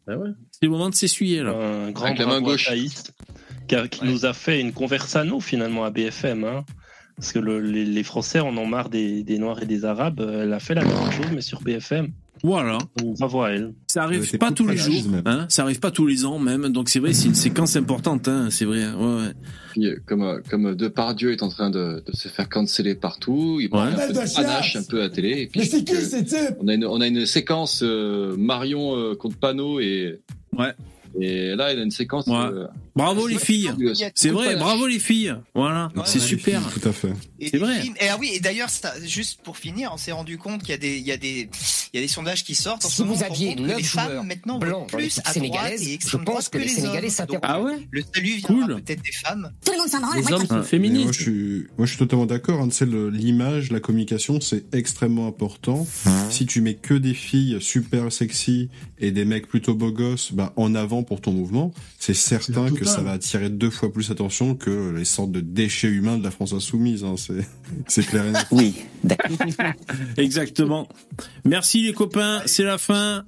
C'est 0.07 0.63
le 0.63 0.69
moment 0.69 0.89
de 0.89 0.95
s'essuyer 0.95 1.43
là. 1.43 1.51
Un 1.51 1.91
grand 1.91 2.05
Avec 2.07 2.17
la 2.19 2.25
main 2.25 2.41
gauche. 2.41 2.65
Thaïs, 2.65 3.03
qui, 3.67 3.75
a- 3.75 3.87
qui 3.87 4.05
nous 4.05 4.25
a 4.25 4.33
fait 4.33 4.59
une 4.61 4.71
conversano 4.73 5.39
finalement 5.39 5.83
à 5.85 5.91
BFM. 5.91 6.43
Hein. 6.45 6.65
Parce 7.17 7.31
que 7.31 7.39
le- 7.39 7.59
les, 7.61 7.83
les 7.83 8.03
Français 8.03 8.39
en 8.39 8.55
ont 8.57 8.67
marre 8.67 8.89
des, 8.89 9.23
des 9.23 9.39
Noirs 9.39 9.61
et 9.63 9.65
des 9.65 9.85
Arabes. 9.85 10.21
Elle 10.41 10.53
a 10.53 10.59
fait 10.59 10.75
la 10.75 10.83
même 10.85 11.11
chose, 11.11 11.25
mais 11.33 11.41
sur 11.41 11.61
BFM. 11.61 12.09
Voilà. 12.43 12.77
Bravo 13.17 13.41
à 13.41 13.49
elle. 13.49 13.73
Ça 13.87 14.03
arrive 14.03 14.37
pas 14.37 14.51
tous 14.51 14.67
les 14.67 14.77
jours, 14.77 14.93
hein. 15.25 15.47
Ça 15.49 15.63
arrive 15.63 15.79
pas 15.79 15.89
tous 15.89 16.05
les 16.05 16.23
ans 16.25 16.37
même. 16.37 16.69
Donc 16.69 16.87
c'est 16.89 16.99
vrai, 16.99 17.11
c'est 17.13 17.27
une 17.27 17.33
séquence 17.33 17.75
importante, 17.75 18.27
hein. 18.27 18.49
C'est 18.51 18.65
vrai. 18.65 18.85
Ouais, 18.93 19.15
ouais. 19.23 19.31
Puis, 19.71 19.87
euh, 19.87 19.95
comme, 20.05 20.21
euh, 20.21 20.39
comme 20.47 20.75
Depardieu 20.75 21.31
est 21.31 21.41
en 21.41 21.49
train 21.49 21.71
de, 21.71 22.03
de 22.05 22.11
se 22.15 22.27
faire 22.27 22.47
canceller 22.47 22.93
partout, 22.93 23.57
il 23.59 23.69
prend 23.71 23.81
un 23.81 23.91
peu 23.93 24.13
de 24.13 24.35
panache 24.35 24.75
un 24.75 24.83
peu 24.83 24.99
à 24.99 25.03
la 25.05 25.09
télé. 25.09 25.41
Et 25.41 25.47
puis, 25.47 25.61
Mais 25.61 25.65
c'est 25.65 25.83
qui 25.83 25.93
que 25.93 25.97
ces 25.99 26.23
types? 26.23 26.55
on 26.59 26.67
a, 26.67 26.75
une, 26.75 26.85
on 26.85 27.01
a 27.01 27.07
une 27.07 27.25
séquence 27.25 27.81
euh, 27.83 28.35
Marion 28.37 28.95
euh, 28.95 29.15
contre 29.15 29.37
Panot 29.37 29.79
et, 29.79 30.21
ouais. 30.55 30.73
Et 31.19 31.55
là, 31.55 31.73
il 31.73 31.79
a 31.79 31.83
une 31.83 31.91
séquence. 31.91 32.25
euh, 32.27 32.67
Bravo 32.95 33.27
les 33.27 33.37
filles. 33.39 33.71
C'est 34.15 34.29
vrai, 34.29 34.55
bravo 34.55 34.87
les 34.87 34.99
filles. 34.99 35.35
Voilà, 35.55 35.89
c'est 36.05 36.19
super. 36.19 36.61
Tout 36.73 36.87
à 36.87 36.91
fait. 36.91 37.13
Et 37.39 37.49
C'est 37.49 37.57
vrai. 37.57 37.81
films- 37.81 37.95
Et 38.01 38.07
ah 38.09 38.17
oui, 38.19 38.31
et 38.33 38.39
d'ailleurs, 38.39 38.69
ça- 38.69 38.93
juste 39.05 39.39
pour 39.43 39.57
finir, 39.57 39.91
on 39.93 39.97
s'est 39.97 40.11
rendu 40.11 40.37
compte 40.37 40.61
qu'il 40.61 40.69
y 40.71 40.73
a 40.73 40.77
des, 40.77 40.97
il 40.97 41.05
y 41.05 41.11
a 41.11 41.17
des, 41.17 41.49
il 41.93 41.95
y 41.95 41.97
a 41.99 42.01
des 42.01 42.07
sondages 42.07 42.43
qui 42.43 42.55
sortent 42.55 42.85
en 42.85 42.89
Si 42.89 42.97
ce 42.97 43.03
vous 43.03 43.23
aviez 43.23 43.55
neuf 43.55 43.77
les 43.77 43.83
femmes 43.83 44.25
maintenant 44.27 44.57
blancs 44.59 44.89
plus 44.91 45.19
à 45.25 45.33
droite 45.33 45.73
et 45.79 45.99
je 46.05 46.17
pense 46.17 46.49
que 46.49 46.57
les 46.57 46.65
les 46.65 46.69
Sénégalais 46.71 47.07
hommes. 47.07 47.09
s'interrogent. 47.11 47.41
Ah 47.43 47.61
ouais 47.61 47.87
Le 47.91 48.01
salut 48.13 48.41
Cool. 48.43 48.81
peut-être 48.81 49.01
des 49.03 49.11
femmes. 49.11 49.51
Tout 49.65 49.71
le 49.73 49.77
monde 49.79 49.87
s'en. 49.87 49.97
Les 50.15 50.21
moi, 50.21 50.33
hommes 50.33 50.47
sont 50.47 50.63
féministes. 50.63 51.03
moi, 51.05 51.11
je 51.13 51.21
suis, 51.21 51.67
moi, 51.77 51.85
je 51.85 51.91
suis 51.91 51.99
totalement 51.99 52.25
d'accord. 52.25 52.61
Hein, 52.61 52.69
sais, 52.71 52.85
le- 52.85 53.09
l'image, 53.09 53.71
la 53.71 53.79
communication, 53.79 54.39
c'est 54.41 54.73
extrêmement 54.73 55.27
important. 55.27 55.85
Si 56.29 56.45
tu 56.45 56.61
mets 56.61 56.75
que 56.75 56.93
des 56.95 57.13
filles 57.13 57.57
super 57.61 58.11
sexy 58.11 58.69
et 58.99 59.11
des 59.11 59.25
mecs 59.25 59.47
plutôt 59.47 59.73
beaux 59.75 59.91
gosses, 59.91 60.31
bah, 60.31 60.53
en 60.55 60.73
avant 60.75 61.03
pour 61.07 61.21
ton 61.21 61.31
mouvement, 61.31 61.73
c'est 61.97 62.13
certain 62.13 62.69
que 62.71 62.85
ça 62.85 63.01
va 63.01 63.11
attirer 63.13 63.49
deux 63.49 63.69
fois 63.71 63.91
plus 63.91 64.11
attention 64.11 64.53
que 64.55 64.93
les 64.95 65.05
sortes 65.05 65.31
de 65.31 65.39
déchets 65.39 65.87
humains 65.87 66.17
de 66.17 66.23
la 66.23 66.31
France 66.31 66.53
insoumise. 66.53 67.03
Hein, 67.03 67.15
c'est, 67.17 67.47
c'est 67.87 68.05
clair 68.05 68.25
et 68.25 68.31
net. 68.31 68.45
Oui, 68.51 68.75
Exactement. 70.17 70.87
Merci 71.45 71.83
les 71.83 71.93
copains, 71.93 72.41
c'est 72.45 72.63
la 72.63 72.77
fin. 72.77 73.23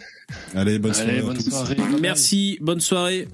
Allez, 0.53 0.79
bonne 0.79 0.93
Allez, 0.95 1.01
soirée. 1.03 1.19
à 1.19 1.23
bonne 1.23 1.37
tous. 1.37 1.49
soirée. 1.49 1.77
Merci, 2.01 2.57
bonne 2.61 2.79
soirée. 2.81 3.27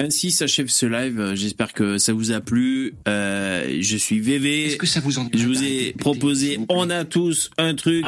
Ainsi 0.00 0.30
s'achève 0.32 0.68
ce 0.68 0.86
live. 0.86 1.32
J'espère 1.34 1.72
que 1.72 1.98
ça 1.98 2.12
vous 2.12 2.32
a 2.32 2.40
plu. 2.40 2.94
Euh, 3.06 3.78
je 3.80 3.96
suis 3.96 4.18
VV. 4.20 4.66
Est-ce 4.66 4.76
que 4.76 4.86
ça 4.86 5.00
vous 5.00 5.18
en 5.18 5.28
Je 5.32 5.46
vous 5.46 5.62
ai 5.62 5.92
proposé, 5.92 6.58
on 6.68 6.90
a 6.90 7.04
tous 7.04 7.50
un 7.58 7.74
truc 7.74 8.04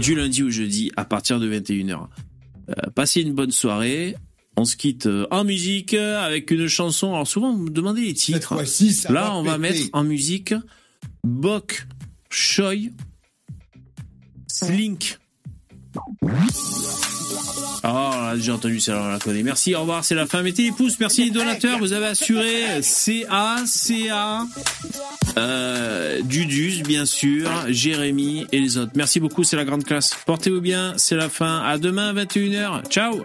du 0.00 0.14
lundi 0.14 0.42
au 0.42 0.50
jeudi 0.50 0.92
à 0.96 1.04
partir 1.04 1.40
de 1.40 1.48
21h. 1.50 1.92
Euh, 2.68 2.74
passez 2.94 3.22
une 3.22 3.32
bonne 3.32 3.52
soirée. 3.52 4.16
On 4.56 4.64
se 4.64 4.76
quitte 4.76 5.06
euh, 5.06 5.26
en 5.30 5.44
musique 5.44 5.94
euh, 5.94 6.20
avec 6.20 6.50
une 6.50 6.68
chanson. 6.68 7.14
Alors 7.14 7.26
souvent, 7.26 7.52
vous 7.52 7.64
me 7.64 7.70
demandez 7.70 8.02
les 8.02 8.14
titres. 8.14 8.54
fois-ci, 8.54 8.92
ça 8.92 9.12
Là, 9.12 9.24
va 9.24 9.34
on 9.34 9.42
va 9.42 9.58
mettre 9.58 9.82
en 9.92 10.04
musique 10.04 10.54
Bok 11.24 11.86
Choi 12.30 12.90
Slink. 14.46 15.18
Ah, 17.82 18.34
j'ai 18.36 18.52
entendu 18.52 18.80
ça, 18.80 19.02
on 19.02 19.08
la 19.08 19.18
connaît. 19.18 19.42
Merci, 19.42 19.74
au 19.74 19.80
revoir, 19.80 20.04
c'est 20.04 20.14
la 20.14 20.26
fin. 20.26 20.42
Mettez 20.42 20.64
les 20.64 20.72
pouces, 20.72 20.98
merci 21.00 21.24
les 21.24 21.30
donateurs, 21.30 21.78
vous 21.78 21.92
avez 21.92 22.06
assuré 22.06 22.82
CA, 22.82 23.56
CA, 23.66 24.46
euh, 25.36 26.20
Dudus, 26.22 26.82
bien 26.86 27.04
sûr, 27.04 27.50
Jérémy 27.68 28.46
et 28.52 28.60
les 28.60 28.76
autres. 28.78 28.92
Merci 28.94 29.20
beaucoup, 29.20 29.44
c'est 29.44 29.56
la 29.56 29.64
grande 29.64 29.84
classe. 29.84 30.16
Portez-vous 30.26 30.60
bien, 30.60 30.94
c'est 30.96 31.16
la 31.16 31.28
fin. 31.28 31.60
À 31.62 31.78
demain, 31.78 32.10
à 32.10 32.24
21h. 32.24 32.88
Ciao! 32.88 33.24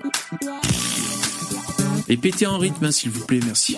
Et 2.09 2.17
pétez 2.17 2.47
en 2.47 2.57
rythme, 2.57 2.85
hein, 2.85 2.91
s'il 2.91 3.11
vous 3.11 3.25
plaît, 3.25 3.39
merci. 3.45 3.77